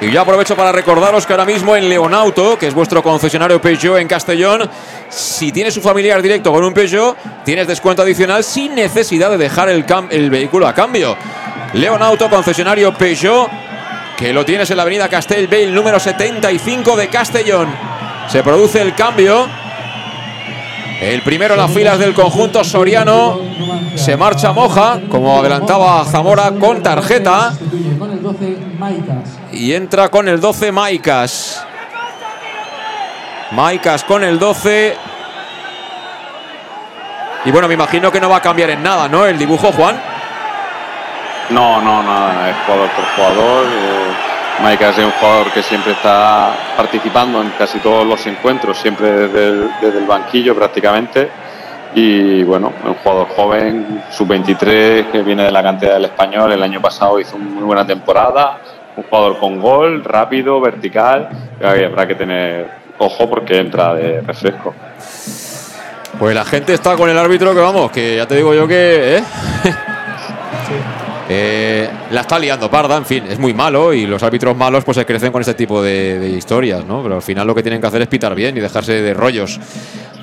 Y 0.00 0.10
yo 0.10 0.20
aprovecho 0.20 0.56
para 0.56 0.72
recordaros 0.72 1.24
que 1.24 1.32
ahora 1.32 1.44
mismo 1.44 1.76
en 1.76 1.88
Leonauto, 1.88 2.58
que 2.58 2.66
es 2.66 2.74
vuestro 2.74 3.02
concesionario 3.02 3.60
Peugeot 3.60 3.98
en 3.98 4.08
Castellón, 4.08 4.68
si 5.08 5.50
tienes 5.52 5.72
su 5.72 5.80
familiar 5.80 6.20
directo 6.20 6.52
con 6.52 6.62
un 6.64 6.74
Peugeot, 6.74 7.16
tienes 7.44 7.66
descuento 7.66 8.02
adicional 8.02 8.44
sin 8.44 8.74
necesidad 8.74 9.30
de 9.30 9.38
dejar 9.38 9.68
el, 9.68 9.86
cam- 9.86 10.08
el 10.10 10.28
vehículo 10.30 10.66
a 10.66 10.74
cambio. 10.74 11.16
Leonauto, 11.74 12.28
concesionario 12.28 12.92
Peugeot, 12.92 13.48
que 14.16 14.32
lo 14.32 14.44
tienes 14.44 14.70
en 14.70 14.76
la 14.76 14.82
avenida 14.82 15.08
Castellbell 15.08 15.74
número 15.74 15.98
75 15.98 16.96
de 16.96 17.08
Castellón. 17.08 17.68
Se 18.28 18.42
produce 18.42 18.80
el 18.80 18.94
cambio 18.94 19.46
El 21.00 21.22
primero 21.22 21.54
en 21.54 21.60
las 21.60 21.70
filas 21.70 21.98
del 21.98 22.14
conjunto 22.14 22.64
soriano 22.64 23.38
se 23.96 24.16
marcha 24.16 24.52
Moja, 24.52 25.00
como 25.08 25.38
adelantaba 25.38 26.04
Zamora, 26.04 26.52
con 26.58 26.82
tarjeta. 26.82 27.52
Y 29.52 29.72
entra 29.72 30.08
con 30.08 30.28
el 30.28 30.40
12 30.40 30.72
Maicas. 30.72 31.64
Maicas 33.52 34.04
con 34.04 34.24
el 34.24 34.38
12. 34.38 34.96
Y 37.44 37.50
bueno, 37.50 37.68
me 37.68 37.74
imagino 37.74 38.10
que 38.10 38.20
no 38.20 38.28
va 38.28 38.38
a 38.38 38.42
cambiar 38.42 38.70
en 38.70 38.82
nada, 38.82 39.08
¿no? 39.08 39.26
El 39.26 39.38
dibujo, 39.38 39.70
Juan. 39.72 40.00
No, 41.50 41.80
no, 41.80 42.02
nada, 42.02 42.50
es 42.50 42.56
jugador 42.64 42.88
por 42.90 43.04
jugador. 43.16 43.66
Eh, 43.66 44.34
es 44.80 44.98
un 44.98 45.10
jugador 45.10 45.52
que 45.52 45.62
siempre 45.62 45.92
está 45.92 46.54
participando 46.76 47.42
en 47.42 47.50
casi 47.58 47.80
todos 47.80 48.06
los 48.06 48.24
encuentros, 48.26 48.78
siempre 48.78 49.28
desde 49.28 49.98
el, 49.98 50.06
banquillo 50.06 50.54
prácticamente. 50.54 51.28
Y 51.94 52.42
bueno, 52.44 52.72
un 52.84 52.94
jugador 52.94 53.28
joven, 53.28 54.02
sub-23, 54.10 55.10
que 55.10 55.22
viene 55.22 55.44
de 55.44 55.50
la 55.50 55.62
cantidad 55.62 55.94
del 55.94 56.06
español. 56.06 56.52
El 56.52 56.62
año 56.62 56.80
pasado 56.80 57.20
hizo 57.20 57.36
una 57.36 57.46
muy 57.46 57.64
buena 57.64 57.86
temporada. 57.86 58.58
Un 58.96 59.04
jugador 59.04 59.38
con 59.38 59.60
gol, 59.60 60.02
rápido, 60.02 60.60
vertical. 60.60 61.28
Habrá 61.62 62.06
que 62.06 62.14
tener 62.14 62.70
ojo 62.98 63.28
porque 63.28 63.58
entra 63.58 63.94
de 63.94 64.20
refresco. 64.22 64.74
Pues 66.18 66.34
la 66.34 66.44
gente 66.44 66.74
está 66.74 66.96
con 66.96 67.10
el 67.10 67.18
árbitro 67.18 67.54
que 67.54 67.60
vamos, 67.60 67.90
que 67.90 68.16
ya 68.16 68.26
te 68.26 68.36
digo 68.36 68.54
yo 68.54 68.66
que. 68.66 69.18
¿eh? 69.18 69.24
Eh, 71.28 71.88
la 72.10 72.20
está 72.20 72.38
liando 72.38 72.70
parda, 72.70 72.96
en 72.96 73.06
fin, 73.06 73.24
es 73.28 73.38
muy 73.38 73.54
malo 73.54 73.94
y 73.94 74.06
los 74.06 74.22
árbitros 74.22 74.54
malos 74.56 74.84
pues 74.84 74.96
se 74.96 75.06
crecen 75.06 75.32
con 75.32 75.40
este 75.40 75.54
tipo 75.54 75.82
de, 75.82 76.34
historias, 76.36 76.84
¿no? 76.84 77.02
Pero 77.02 77.16
al 77.16 77.22
final 77.22 77.46
lo 77.46 77.54
que 77.54 77.62
tienen 77.62 77.80
que 77.80 77.86
hacer 77.86 78.02
es 78.02 78.08
pitar 78.08 78.34
bien 78.34 78.56
y 78.56 78.60
dejarse 78.60 79.00
de 79.00 79.14
rollos. 79.14 79.58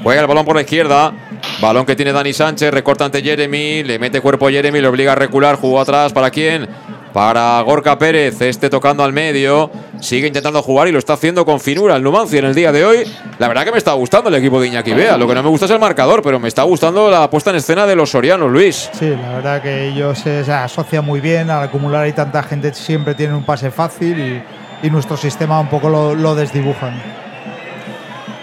Juega 0.03 0.21
el 0.21 0.27
balón 0.27 0.45
por 0.45 0.55
la 0.55 0.61
izquierda. 0.61 1.13
Balón 1.59 1.85
que 1.85 1.95
tiene 1.95 2.11
Dani 2.11 2.33
Sánchez. 2.33 2.71
Recorta 2.71 3.05
ante 3.05 3.21
Jeremy. 3.21 3.83
Le 3.83 3.99
mete 3.99 4.19
cuerpo 4.19 4.47
a 4.47 4.51
Jeremy. 4.51 4.81
Le 4.81 4.87
obliga 4.87 5.11
a 5.11 5.15
recular. 5.15 5.55
Jugó 5.57 5.79
atrás. 5.79 6.11
¿Para 6.11 6.31
quién? 6.31 6.67
Para 7.13 7.61
Gorka 7.61 7.97
Pérez. 7.97 8.41
Este 8.41 8.69
tocando 8.69 9.03
al 9.03 9.13
medio. 9.13 9.69
Sigue 9.99 10.27
intentando 10.27 10.61
jugar 10.61 10.87
y 10.87 10.91
lo 10.91 10.99
está 10.99 11.13
haciendo 11.13 11.45
con 11.45 11.59
finura 11.59 11.95
el 11.95 12.03
Numancia 12.03 12.39
en 12.39 12.45
el 12.45 12.55
día 12.55 12.71
de 12.71 12.85
hoy. 12.85 13.03
La 13.37 13.47
verdad 13.47 13.65
que 13.65 13.71
me 13.71 13.77
está 13.77 13.93
gustando 13.93 14.29
el 14.29 14.35
equipo 14.35 14.59
de 14.59 14.67
Iñaki 14.67 14.93
Bea. 14.93 15.17
Lo 15.17 15.27
que 15.27 15.35
no 15.35 15.43
me 15.43 15.49
gusta 15.49 15.65
es 15.65 15.71
el 15.71 15.79
marcador, 15.79 16.21
pero 16.23 16.39
me 16.39 16.47
está 16.47 16.63
gustando 16.63 17.09
la 17.09 17.29
puesta 17.29 17.49
en 17.49 17.57
escena 17.57 17.85
de 17.85 17.95
los 17.95 18.09
sorianos, 18.09 18.49
Luis. 18.49 18.89
Sí, 18.93 19.09
la 19.09 19.35
verdad 19.35 19.61
que 19.61 19.89
ellos 19.89 20.19
se, 20.19 20.39
asocian 20.51 21.05
muy 21.05 21.19
bien. 21.19 21.49
Al 21.49 21.63
acumular 21.63 22.03
ahí 22.03 22.13
tanta 22.13 22.41
gente 22.43 22.73
siempre 22.73 23.13
tienen 23.13 23.35
un 23.35 23.43
pase 23.43 23.71
fácil 23.71 24.19
y, 24.19 24.87
y 24.87 24.89
nuestro 24.89 25.17
sistema 25.17 25.59
un 25.59 25.67
poco 25.67 25.89
lo, 25.89 26.15
lo 26.15 26.35
desdibujan. 26.35 27.01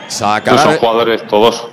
Saca. 0.09 0.53
Pues 0.53 0.63
son 0.63 0.77
jugadores 0.79 1.27
todos, 1.27 1.69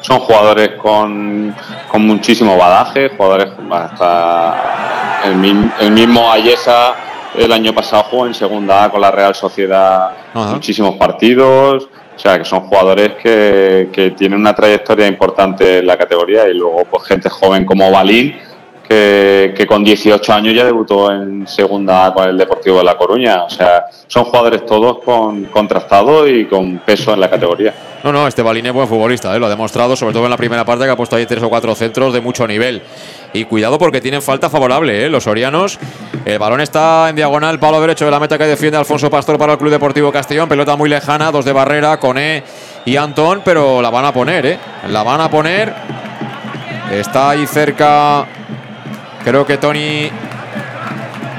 son 0.00 0.20
jugadores 0.20 0.70
con, 0.80 1.54
con 1.88 2.06
muchísimo 2.06 2.56
badaje, 2.56 3.10
jugadores 3.16 3.48
hasta 3.70 4.89
el, 5.24 5.70
el 5.80 5.90
mismo 5.92 6.30
Ayesa 6.30 6.94
el 7.36 7.52
año 7.52 7.72
pasado 7.72 8.04
jugó 8.04 8.26
en 8.26 8.34
segunda 8.34 8.84
A 8.84 8.90
con 8.90 9.00
la 9.00 9.10
Real 9.10 9.34
Sociedad 9.34 10.10
Ajá. 10.34 10.52
muchísimos 10.52 10.96
partidos, 10.96 11.88
o 12.16 12.18
sea 12.18 12.38
que 12.38 12.44
son 12.44 12.60
jugadores 12.60 13.12
que, 13.22 13.88
que 13.92 14.10
tienen 14.10 14.40
una 14.40 14.54
trayectoria 14.54 15.06
importante 15.06 15.78
en 15.78 15.86
la 15.86 15.96
categoría 15.96 16.48
y 16.48 16.54
luego 16.54 16.84
pues 16.90 17.04
gente 17.04 17.28
joven 17.28 17.64
como 17.64 17.90
Balín 17.90 18.36
que, 18.90 19.66
con 19.68 19.84
18 19.84 20.32
años 20.32 20.54
ya 20.54 20.64
debutó 20.64 21.12
en 21.12 21.46
segunda 21.46 22.12
con 22.12 22.28
el 22.28 22.36
Deportivo 22.36 22.78
de 22.78 22.84
La 22.84 22.96
Coruña, 22.96 23.44
o 23.44 23.50
sea 23.50 23.84
son 24.08 24.24
jugadores 24.24 24.66
todos 24.66 24.98
con 25.04 25.44
contrastados 25.44 26.28
y 26.28 26.46
con 26.46 26.78
peso 26.78 27.14
en 27.14 27.20
la 27.20 27.30
categoría. 27.30 27.72
No, 28.02 28.12
no, 28.12 28.26
este 28.26 28.42
Balín 28.42 28.66
es 28.66 28.72
buen 28.72 28.88
futbolista, 28.88 29.36
¿eh? 29.36 29.38
lo 29.38 29.46
ha 29.46 29.48
demostrado, 29.48 29.94
sobre 29.94 30.12
todo 30.12 30.24
en 30.24 30.30
la 30.30 30.36
primera 30.36 30.64
parte, 30.64 30.84
que 30.84 30.90
ha 30.90 30.96
puesto 30.96 31.14
ahí 31.14 31.26
tres 31.26 31.42
o 31.42 31.48
cuatro 31.48 31.74
centros 31.76 32.12
de 32.12 32.20
mucho 32.20 32.46
nivel. 32.48 32.82
Y 33.32 33.44
cuidado 33.44 33.78
porque 33.78 34.00
tienen 34.00 34.22
falta 34.22 34.50
favorable, 34.50 35.04
¿eh? 35.04 35.10
los 35.10 35.22
sorianos. 35.22 35.78
El 36.24 36.40
balón 36.40 36.60
está 36.60 37.08
en 37.10 37.16
diagonal, 37.16 37.60
palo 37.60 37.80
derecho 37.80 38.06
de 38.06 38.10
la 38.10 38.18
meta 38.18 38.38
que 38.38 38.44
defiende 38.44 38.78
Alfonso 38.78 39.08
Pastor 39.08 39.38
para 39.38 39.52
el 39.52 39.58
Club 39.58 39.70
Deportivo 39.70 40.10
Castellón. 40.10 40.48
Pelota 40.48 40.74
muy 40.74 40.88
lejana, 40.88 41.30
dos 41.30 41.44
de 41.44 41.52
barrera, 41.52 42.00
Coné 42.00 42.42
y 42.86 42.96
Antón, 42.96 43.42
pero 43.44 43.80
la 43.80 43.90
van 43.90 44.06
a 44.06 44.12
poner, 44.12 44.46
¿eh? 44.46 44.58
La 44.88 45.04
van 45.04 45.20
a 45.20 45.30
poner. 45.30 45.72
Está 46.90 47.30
ahí 47.30 47.46
cerca, 47.46 48.26
creo 49.24 49.46
que 49.46 49.56
Tony. 49.56 50.10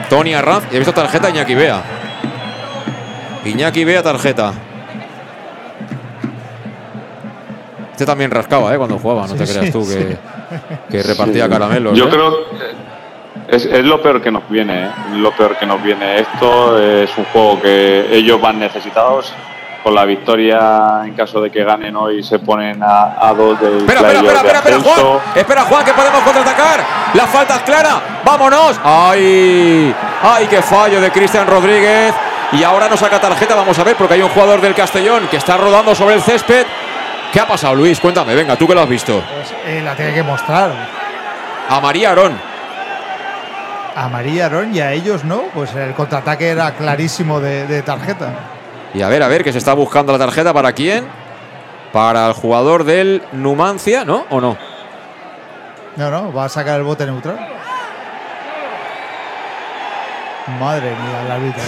Tony 0.09 0.33
Arranz. 0.33 0.65
Y 0.71 0.75
he 0.75 0.79
visto 0.79 0.93
tarjeta 0.93 1.29
Iñaki 1.29 1.55
Bea. 1.55 1.81
Iñaki 3.45 3.85
Bea, 3.85 4.03
tarjeta. 4.03 4.53
Este 7.91 8.05
también 8.05 8.31
rascaba, 8.31 8.73
¿eh? 8.73 8.77
Cuando 8.77 8.97
jugaba, 8.97 9.27
no 9.27 9.35
te 9.35 9.43
creas 9.45 9.65
sí, 9.65 9.71
tú 9.71 9.87
que, 9.87 9.93
sí. 9.93 10.17
que 10.89 11.03
repartía 11.03 11.47
caramelos. 11.47 11.97
Yo 11.97 12.05
¿eh? 12.05 12.09
creo 12.09 12.49
que 12.49 13.55
es, 13.55 13.65
es 13.65 13.85
lo 13.85 14.01
peor 14.01 14.21
que 14.21 14.31
nos 14.31 14.49
viene, 14.49 14.85
¿eh? 14.85 14.89
lo 15.15 15.31
peor 15.31 15.57
que 15.57 15.65
nos 15.65 15.81
viene. 15.83 16.19
Esto 16.19 16.79
es 16.81 17.09
un 17.17 17.25
juego 17.25 17.61
que 17.61 18.07
ellos 18.11 18.41
van 18.41 18.59
necesitados. 18.59 19.31
Con 19.83 19.95
la 19.95 20.05
victoria, 20.05 21.01
en 21.05 21.15
caso 21.15 21.41
de 21.41 21.49
que 21.49 21.63
ganen 21.63 21.95
hoy, 21.95 22.21
se 22.21 22.37
ponen 22.37 22.83
a, 22.83 23.15
a 23.19 23.33
dos 23.33 23.59
del 23.59 23.77
Espera, 23.77 24.01
espera, 24.01 24.19
espera, 24.19 24.37
espera, 24.37 24.61
de 24.61 24.69
espera, 24.69 24.79
Juan. 24.79 24.91
ascenso. 24.93 25.21
Espera, 25.33 25.61
Juan, 25.63 25.85
que 25.85 25.93
podemos 25.93 26.21
contraatacar. 26.21 26.79
La 27.15 27.25
falta 27.25 27.55
es 27.55 27.61
clara. 27.63 28.01
Vámonos. 28.23 28.79
¡Ay! 28.83 29.95
¡Ay, 30.21 30.45
qué 30.47 30.61
fallo 30.61 31.01
de 31.01 31.09
Cristian 31.11 31.47
Rodríguez! 31.47 32.13
Y 32.51 32.63
ahora 32.63 32.87
nos 32.89 32.99
saca 32.99 33.19
tarjeta. 33.19 33.55
Vamos 33.55 33.79
a 33.79 33.83
ver, 33.83 33.95
porque 33.95 34.13
hay 34.13 34.21
un 34.21 34.29
jugador 34.29 34.61
del 34.61 34.75
Castellón 34.75 35.27
que 35.31 35.37
está 35.37 35.57
rodando 35.57 35.95
sobre 35.95 36.13
el 36.13 36.21
césped. 36.21 36.65
¿Qué 37.33 37.39
ha 37.39 37.47
pasado, 37.47 37.73
Luis? 37.73 37.99
Cuéntame, 37.99 38.35
venga, 38.35 38.55
tú 38.57 38.67
que 38.67 38.75
lo 38.75 38.81
has 38.81 38.89
visto. 38.89 39.23
Pues, 39.33 39.53
eh, 39.65 39.81
la 39.83 39.95
tiene 39.95 40.13
que 40.13 40.21
mostrar. 40.21 40.69
A 41.69 41.79
María 41.79 42.11
Arón. 42.11 42.37
A 43.95 44.07
María 44.09 44.45
Arón 44.45 44.75
y 44.75 44.79
a 44.79 44.91
ellos 44.91 45.23
no. 45.23 45.41
Pues 45.53 45.73
el 45.73 45.93
contraataque 45.93 46.49
era 46.49 46.71
clarísimo 46.75 47.39
de, 47.39 47.65
de 47.65 47.81
tarjeta. 47.81 48.27
Y 48.93 49.01
a 49.01 49.09
ver, 49.09 49.23
a 49.23 49.27
ver, 49.27 49.43
que 49.43 49.51
se 49.51 49.57
está 49.57 49.73
buscando 49.73 50.11
la 50.11 50.19
tarjeta. 50.19 50.53
¿Para 50.53 50.73
quién? 50.73 51.05
Para 51.93 52.27
el 52.27 52.33
jugador 52.33 52.83
del 52.83 53.21
Numancia, 53.31 54.05
¿no? 54.05 54.25
¿O 54.29 54.41
no? 54.41 54.57
No, 55.95 56.09
no, 56.09 56.33
va 56.33 56.45
a 56.45 56.49
sacar 56.49 56.77
el 56.77 56.83
bote 56.83 57.05
neutral. 57.05 57.37
Madre 60.59 60.89
mía, 60.89 61.21
el 61.25 61.31
árbitro. 61.31 61.61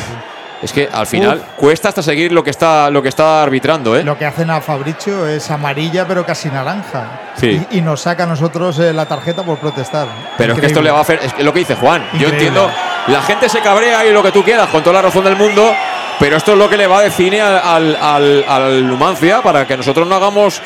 Es 0.62 0.72
que 0.72 0.88
al 0.92 1.06
final 1.06 1.44
cuesta 1.58 1.90
hasta 1.90 2.02
seguir 2.02 2.32
lo 2.32 2.42
que 2.42 2.50
está, 2.50 2.90
lo 2.90 3.02
que 3.02 3.10
está 3.10 3.44
arbitrando, 3.44 3.98
¿eh? 3.98 4.04
Lo 4.04 4.18
que 4.18 4.26
hacen 4.26 4.50
a 4.50 4.62
Fabricio 4.62 5.28
es 5.28 5.52
amarilla, 5.52 6.08
pero 6.08 6.26
casi 6.26 6.50
naranja. 6.50 7.20
Sí. 7.36 7.66
Y, 7.70 7.80
y 7.80 7.82
nos 7.82 8.00
saca 8.02 8.24
a 8.24 8.28
nosotros 8.28 8.80
eh, 8.80 8.94
la 8.94 9.06
tarjeta 9.06 9.44
por 9.44 9.58
protestar. 9.58 10.08
Pero 10.38 10.54
es 10.54 10.60
que 10.62 10.68
esto 10.68 10.82
le 10.82 10.90
va 10.90 11.00
a 11.00 11.02
hacer. 11.02 11.20
Es 11.22 11.38
lo 11.44 11.52
que 11.52 11.60
dice 11.60 11.76
Juan. 11.76 12.02
Yo 12.18 12.30
entiendo. 12.30 12.70
La 13.08 13.22
gente 13.22 13.50
se 13.50 13.60
cabrea 13.62 14.06
y 14.06 14.12
lo 14.12 14.24
que 14.24 14.32
tú 14.32 14.44
quieras, 14.44 14.70
con 14.70 14.82
toda 14.82 14.94
la 14.96 15.02
razón 15.04 15.24
del 15.26 15.36
mundo. 15.36 15.74
Pero 16.20 16.38
esto 16.38 16.54
es 16.54 16.58
lo 16.58 16.70
que 16.70 16.78
le 16.78 16.88
va 16.88 17.02
de 17.02 17.10
cine 17.12 17.42
al, 17.42 17.58
al, 17.58 17.96
al- 18.00 18.46
al 18.48 18.88
Numancia 18.88 19.42
para 19.42 19.66
que 19.68 19.76
nosotros 19.76 20.08
no 20.08 20.16
hagamos 20.16 20.62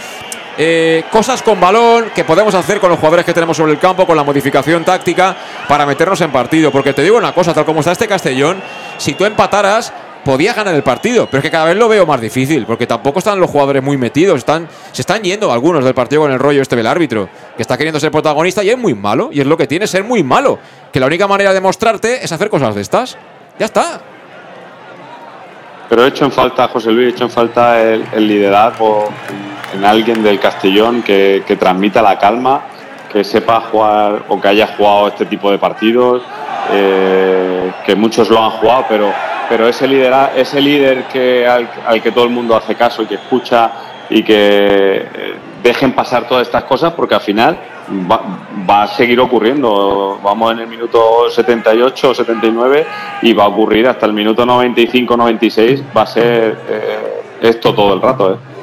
eh, 0.57 1.05
cosas 1.09 1.41
con 1.41 1.59
balón 1.59 2.11
que 2.13 2.25
podemos 2.25 2.53
hacer 2.53 2.79
con 2.79 2.89
los 2.89 2.99
jugadores 2.99 3.25
que 3.25 3.33
tenemos 3.33 3.55
sobre 3.57 3.71
el 3.71 3.79
campo, 3.79 4.05
con 4.05 4.17
la 4.17 4.23
modificación 4.23 4.83
táctica 4.83 5.35
para 5.67 5.85
meternos 5.85 6.19
en 6.21 6.31
partido. 6.31 6.69
Porque 6.71 6.93
te 6.93 7.01
digo 7.01 7.17
una 7.17 7.33
cosa, 7.33 7.53
tal 7.53 7.65
como 7.65 7.79
está 7.79 7.91
este 7.93 8.07
Castellón, 8.07 8.61
si 8.97 9.13
tú 9.13 9.25
empataras. 9.25 9.91
Podías 10.27 10.57
ganar 10.57 10.75
el 10.75 10.83
partido, 10.83 11.25
pero 11.27 11.37
es 11.37 11.41
que 11.41 11.49
cada 11.49 11.63
vez 11.63 11.77
lo 11.77 11.87
veo 11.87 12.05
más 12.05 12.19
difícil, 12.19 12.65
porque 12.65 12.85
tampoco 12.85 13.19
están 13.19 13.39
los 13.39 13.49
jugadores 13.49 13.81
muy 13.81 13.95
metidos, 13.95 14.39
están, 14.39 14.67
se 14.91 15.01
están 15.01 15.21
yendo 15.21 15.53
algunos 15.53 15.85
del 15.85 15.93
partido 15.93 16.23
con 16.23 16.33
el 16.33 16.37
rollo 16.37 16.61
este 16.61 16.75
del 16.75 16.85
árbitro, 16.85 17.29
que 17.55 17.61
está 17.61 17.77
queriendo 17.77 17.97
ser 17.97 18.11
protagonista 18.11 18.61
y 18.61 18.69
es 18.69 18.77
muy 18.77 18.93
malo, 18.93 19.29
y 19.31 19.39
es 19.39 19.47
lo 19.47 19.55
que 19.55 19.67
tiene 19.67 19.87
ser 19.87 20.03
muy 20.03 20.23
malo, 20.23 20.59
que 20.91 20.99
la 20.99 21.05
única 21.05 21.29
manera 21.29 21.53
de 21.53 21.61
mostrarte 21.61 22.25
es 22.25 22.29
hacer 22.29 22.49
cosas 22.49 22.75
de 22.75 22.81
estas. 22.81 23.17
Ya 23.57 23.67
está. 23.67 24.01
Pero 25.87 26.03
he 26.03 26.09
hecho 26.09 26.25
en 26.25 26.33
falta, 26.33 26.67
José 26.67 26.91
Luis, 26.91 27.07
he 27.07 27.09
hecho 27.11 27.23
en 27.23 27.31
falta 27.31 27.81
el, 27.81 28.27
liderazgo 28.27 29.07
en, 29.73 29.79
en 29.79 29.85
alguien 29.85 30.23
del 30.23 30.41
Castellón 30.41 31.03
que 31.03 31.57
transmita 31.57 32.01
la 32.01 32.19
calma, 32.19 32.65
que 33.13 33.23
sepa 33.23 33.61
jugar 33.61 34.25
o 34.27 34.41
que 34.41 34.49
haya 34.49 34.67
jugado 34.75 35.07
este 35.07 35.25
tipo 35.25 35.49
de 35.49 35.57
partidos, 35.57 36.21
eh, 36.71 37.71
que 37.85 37.95
muchos 37.95 38.29
lo 38.29 38.43
han 38.43 38.51
jugado, 38.51 38.85
pero, 38.89 39.13
pero 39.49 39.67
ese, 39.67 39.87
lidera, 39.87 40.33
ese 40.35 40.61
líder 40.61 41.05
que, 41.05 41.47
al, 41.47 42.01
que 42.01 42.11
todo 42.11 42.25
el 42.25 42.29
mundo 42.29 42.55
hace 42.55 42.75
caso 42.75 43.03
y 43.03 43.05
que 43.05 43.15
escucha 43.15 43.71
y 44.09 44.23
que 44.23 44.35
eh, 44.35 45.35
dejen 45.63 45.93
pasar 45.93 46.27
todas 46.27 46.47
estas 46.47 46.63
cosas 46.63 46.93
porque 46.93 47.15
al 47.15 47.21
final 47.21 47.57
va, 48.69 48.83
a 48.83 48.87
seguir 48.87 49.19
ocurriendo. 49.19 50.19
Vamos 50.23 50.53
en 50.53 50.59
el 50.59 50.67
minuto 50.67 51.29
78 51.29 52.09
o 52.09 52.13
79 52.13 52.85
y 53.21 53.33
va 53.33 53.45
a 53.45 53.47
ocurrir 53.47 53.87
hasta 53.87 54.05
el 54.05 54.13
minuto 54.13 54.45
95-96. 54.45 55.83
Va 55.95 56.01
a 56.01 56.07
ser 56.07 56.57
eh, 56.69 57.21
esto 57.41 57.73
todo 57.73 57.93
el 57.93 58.01
rato. 58.01 58.33
¿eh? 58.33 58.56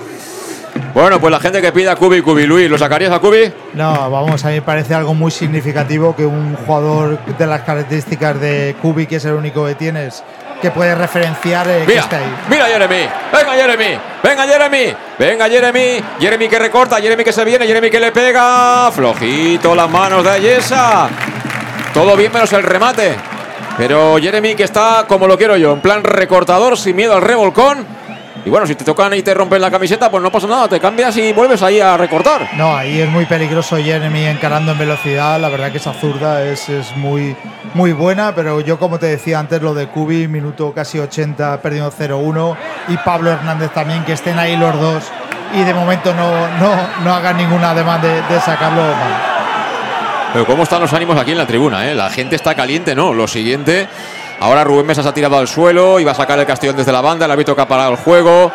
Bueno, 0.95 1.21
pues 1.21 1.33
la 1.33 1.41
gente 1.41 1.61
que 1.61 1.73
pida 1.73 1.97
Cubi, 1.97 2.23
Cubi, 2.23 2.47
Luis, 2.47 2.71
¿lo 2.71 2.79
sacarías 2.79 3.11
a 3.13 3.19
Cubi? 3.19 3.53
No, 3.75 4.09
vamos, 4.11 4.45
a 4.45 4.49
mí 4.49 4.55
me 4.55 4.63
parece 4.63 4.95
algo 4.95 5.13
muy 5.13 5.33
significativo 5.33 6.15
que 6.15 6.25
un 6.25 6.55
jugador 6.55 7.19
de 7.37 7.47
las 7.49 7.63
características 7.63 8.41
de 8.41 8.77
Kubi, 8.81 9.07
que 9.07 9.17
es 9.17 9.25
el 9.25 9.33
único 9.35 9.67
que 9.67 9.75
tienes, 9.75 10.23
que 10.63 10.71
puede 10.71 10.95
referenciar 10.95 11.67
eh, 11.69 11.81
que 11.81 11.89
Mira, 11.89 12.01
esté 12.01 12.17
ahí. 12.17 12.35
mira 12.49 12.67
Jeremy, 12.67 13.09
venga 13.33 13.53
Jeremy, 13.55 13.99
venga 14.23 14.47
Jeremy, 14.47 14.95
venga 15.19 15.49
Jeremy, 15.49 16.03
Jeremy 16.21 16.49
que 16.49 16.59
recorta, 16.61 17.01
Jeremy 17.01 17.25
que 17.25 17.33
se 17.33 17.45
viene, 17.45 17.67
Jeremy 17.67 17.91
que 17.91 17.99
le 17.99 18.13
pega, 18.13 18.91
flojito 18.93 19.75
las 19.75 19.91
manos 19.91 20.23
de 20.23 20.31
Ayesa, 20.31 21.09
todo 21.93 22.17
bien 22.17 22.33
menos 22.33 22.53
el 22.53 22.63
remate, 22.63 23.17
pero 23.77 24.17
Jeremy 24.21 24.55
que 24.55 24.63
está 24.63 25.07
como 25.09 25.27
lo 25.27 25.37
quiero 25.37 25.57
yo, 25.57 25.73
en 25.73 25.81
plan 25.81 26.05
recortador, 26.05 26.79
sin 26.79 26.95
miedo 26.95 27.15
al 27.17 27.23
revolcón, 27.23 27.85
y 28.45 28.51
bueno, 28.51 28.67
si 28.67 28.75
te 28.75 28.85
tocan 28.85 29.15
y 29.15 29.23
te 29.23 29.33
rompen 29.33 29.61
la 29.61 29.71
camiseta, 29.71 30.11
pues 30.11 30.23
no 30.23 30.31
pasa 30.31 30.47
nada, 30.47 30.69
te 30.69 30.79
cambias 30.79 31.17
y 31.17 31.33
vuelves 31.33 31.63
ahí 31.63 31.81
a 31.81 31.97
recortar. 31.97 32.51
No, 32.57 32.77
ahí 32.77 33.01
es 33.01 33.09
muy 33.09 33.25
peligroso 33.25 33.77
Jeremy 33.77 34.27
encarando 34.27 34.73
en 34.73 34.79
velocidad. 34.79 35.41
La 35.41 35.49
verdad 35.49 35.73
que 35.73 35.79
esa 35.79 35.95
zurda 35.95 36.45
es, 36.45 36.69
es 36.69 36.95
muy, 36.97 37.35
muy 37.73 37.93
buena, 37.93 38.35
pero 38.35 38.61
yo 38.61 38.79
como 38.79 38.99
te 38.99 39.07
decía 39.07 39.39
antes, 39.39 39.63
lo 39.63 39.73
de 39.73 39.87
Kubi, 39.87 40.29
minuto 40.29 40.73
casi 40.75 40.99
80, 40.99 41.63
perdiendo 41.63 41.91
0-1, 41.91 42.57
y 42.89 42.97
Pablo 42.99 43.31
Hernández 43.31 43.73
también, 43.73 44.05
que 44.05 44.13
estén 44.13 44.39
ahí 44.39 44.57
los 44.57 44.79
dos 44.79 45.05
y 45.55 45.63
de 45.63 45.73
momento 45.73 46.13
no, 46.15 46.49
no, 46.59 46.77
no 47.05 47.15
hagan 47.15 47.37
ningún 47.37 47.63
ademán 47.63 48.03
de, 48.03 48.23
de 48.23 48.41
sacarlo 48.41 48.83
mal. 48.83 49.35
Pero 50.33 50.47
cómo 50.47 50.65
están 50.65 50.81
los 50.81 50.93
ánimos 50.93 51.17
aquí 51.17 51.31
en 51.31 51.39
la 51.39 51.47
tribuna, 51.47 51.89
¿eh? 51.89 51.95
La 51.95 52.11
gente 52.11 52.35
está 52.35 52.57
caliente, 52.57 52.97
¿no? 52.97 53.15
Lo 53.15 53.29
siguiente, 53.29 53.87
ahora 54.41 54.65
Rubén 54.65 54.87
Mesa 54.87 55.03
se 55.03 55.09
ha 55.09 55.15
tirado 55.15 55.39
al 55.39 55.49
suelo 55.49 56.01
y 56.01 56.05
va 56.05 56.13
a 56.13 56.15
sacar 56.15 56.39
el 56.39 56.47
Castellón 56.47 56.77
desde 56.77 56.93
la 56.93 57.01
banda, 57.01 57.27
el 57.27 57.31
árbitro 57.31 57.55
que 57.55 57.63
ha 57.63 57.69
parado 57.69 57.93
el 57.93 57.97
juego. 57.97 58.51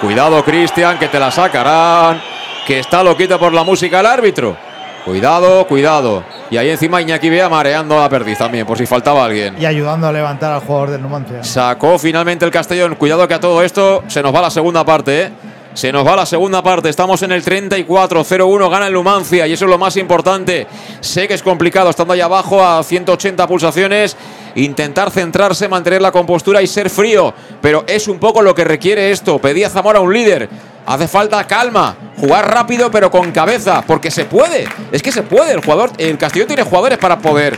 Cuidado, 0.00 0.42
Cristian, 0.44 0.98
que 0.98 1.08
te 1.08 1.18
la 1.18 1.30
sacarán, 1.30 2.20
que 2.66 2.78
está 2.78 3.02
loquito 3.02 3.38
por 3.38 3.52
la 3.52 3.64
música 3.64 4.00
el 4.00 4.06
árbitro. 4.06 4.56
Cuidado, 5.04 5.66
cuidado. 5.66 6.24
Y 6.50 6.56
ahí 6.56 6.70
encima 6.70 7.00
Iñaki 7.00 7.30
Bea 7.30 7.48
mareando 7.48 7.98
a 7.98 8.02
la 8.02 8.08
perdiz 8.08 8.38
también, 8.38 8.66
por 8.66 8.76
si 8.76 8.86
faltaba 8.86 9.24
alguien. 9.24 9.56
Y 9.60 9.64
ayudando 9.64 10.06
a 10.06 10.12
levantar 10.12 10.52
al 10.52 10.60
jugador 10.60 10.90
del 10.90 11.02
Numancia. 11.02 11.42
Sacó 11.42 11.98
finalmente 11.98 12.44
el 12.44 12.50
Castellón. 12.50 12.96
Cuidado 12.96 13.26
que 13.26 13.34
a 13.34 13.40
todo 13.40 13.62
esto 13.62 14.04
se 14.08 14.22
nos 14.22 14.34
va 14.34 14.42
la 14.42 14.50
segunda 14.50 14.84
parte, 14.84 15.22
¿eh? 15.22 15.32
Se 15.74 15.92
nos 15.92 16.04
va 16.04 16.16
la 16.16 16.26
segunda 16.26 16.62
parte. 16.62 16.88
Estamos 16.88 17.22
en 17.22 17.30
el 17.30 17.44
34-0-1. 17.44 18.70
Gana 18.70 18.88
el 18.88 18.92
Numancia 18.92 19.46
y 19.46 19.52
eso 19.52 19.66
es 19.66 19.70
lo 19.70 19.78
más 19.78 19.96
importante. 19.96 20.66
Sé 21.00 21.28
que 21.28 21.34
es 21.34 21.42
complicado 21.42 21.90
estando 21.90 22.12
ahí 22.12 22.20
abajo 22.20 22.62
a 22.62 22.82
180 22.82 23.46
pulsaciones. 23.46 24.16
Intentar 24.56 25.12
centrarse, 25.12 25.68
mantener 25.68 26.02
la 26.02 26.10
compostura 26.10 26.60
y 26.60 26.66
ser 26.66 26.90
frío. 26.90 27.32
Pero 27.62 27.84
es 27.86 28.08
un 28.08 28.18
poco 28.18 28.42
lo 28.42 28.54
que 28.54 28.64
requiere 28.64 29.12
esto. 29.12 29.38
Pedía 29.38 29.70
Zamora 29.70 30.00
un 30.00 30.12
líder. 30.12 30.48
Hace 30.86 31.06
falta 31.06 31.46
calma, 31.46 31.94
jugar 32.16 32.52
rápido 32.52 32.90
pero 32.90 33.10
con 33.10 33.30
cabeza, 33.30 33.84
porque 33.86 34.10
se 34.10 34.24
puede. 34.24 34.66
Es 34.90 35.02
que 35.02 35.12
se 35.12 35.22
puede. 35.22 35.52
El 35.52 35.62
jugador, 35.62 35.92
el 35.98 36.18
Castellón 36.18 36.48
tiene 36.48 36.64
jugadores 36.64 36.98
para 36.98 37.18
poder 37.18 37.56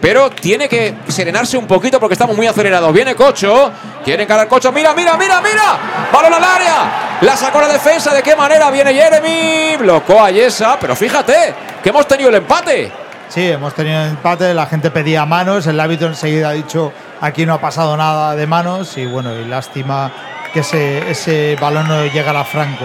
pero 0.00 0.30
tiene 0.30 0.68
que 0.68 0.94
serenarse 1.08 1.56
un 1.56 1.66
poquito 1.66 1.98
porque 1.98 2.14
estamos 2.14 2.36
muy 2.36 2.46
acelerados. 2.46 2.92
Viene 2.92 3.14
Cocho, 3.14 3.72
quiere 4.04 4.22
encarar 4.22 4.48
Cocho, 4.48 4.72
mira, 4.72 4.94
mira, 4.94 5.16
mira, 5.16 5.40
mira, 5.40 6.08
balón 6.12 6.34
al 6.34 6.44
área, 6.44 7.18
la 7.20 7.36
sacó 7.36 7.60
la 7.60 7.68
defensa, 7.68 8.12
¿de 8.14 8.22
qué 8.22 8.36
manera 8.36 8.70
viene 8.70 8.92
Jeremy? 8.94 9.76
Blocó 9.78 10.22
a 10.22 10.30
Yesa, 10.30 10.78
pero 10.80 10.94
fíjate 10.94 11.54
que 11.82 11.88
hemos 11.88 12.06
tenido 12.06 12.28
el 12.30 12.36
empate. 12.36 12.92
Sí, 13.28 13.50
hemos 13.50 13.74
tenido 13.74 14.00
el 14.02 14.08
empate, 14.10 14.54
la 14.54 14.66
gente 14.66 14.90
pedía 14.90 15.26
manos, 15.26 15.66
el 15.66 15.78
árbitro 15.78 16.08
enseguida 16.08 16.50
ha 16.50 16.52
dicho 16.52 16.92
aquí 17.20 17.44
no 17.46 17.54
ha 17.54 17.60
pasado 17.60 17.96
nada 17.96 18.34
de 18.34 18.46
manos 18.46 18.96
y 18.96 19.06
bueno, 19.06 19.34
y 19.34 19.44
lástima 19.44 20.10
que 20.52 20.60
ese, 20.60 21.10
ese 21.10 21.56
balón 21.60 21.88
no 21.88 22.06
llegara 22.06 22.40
a 22.40 22.44
Franco. 22.44 22.84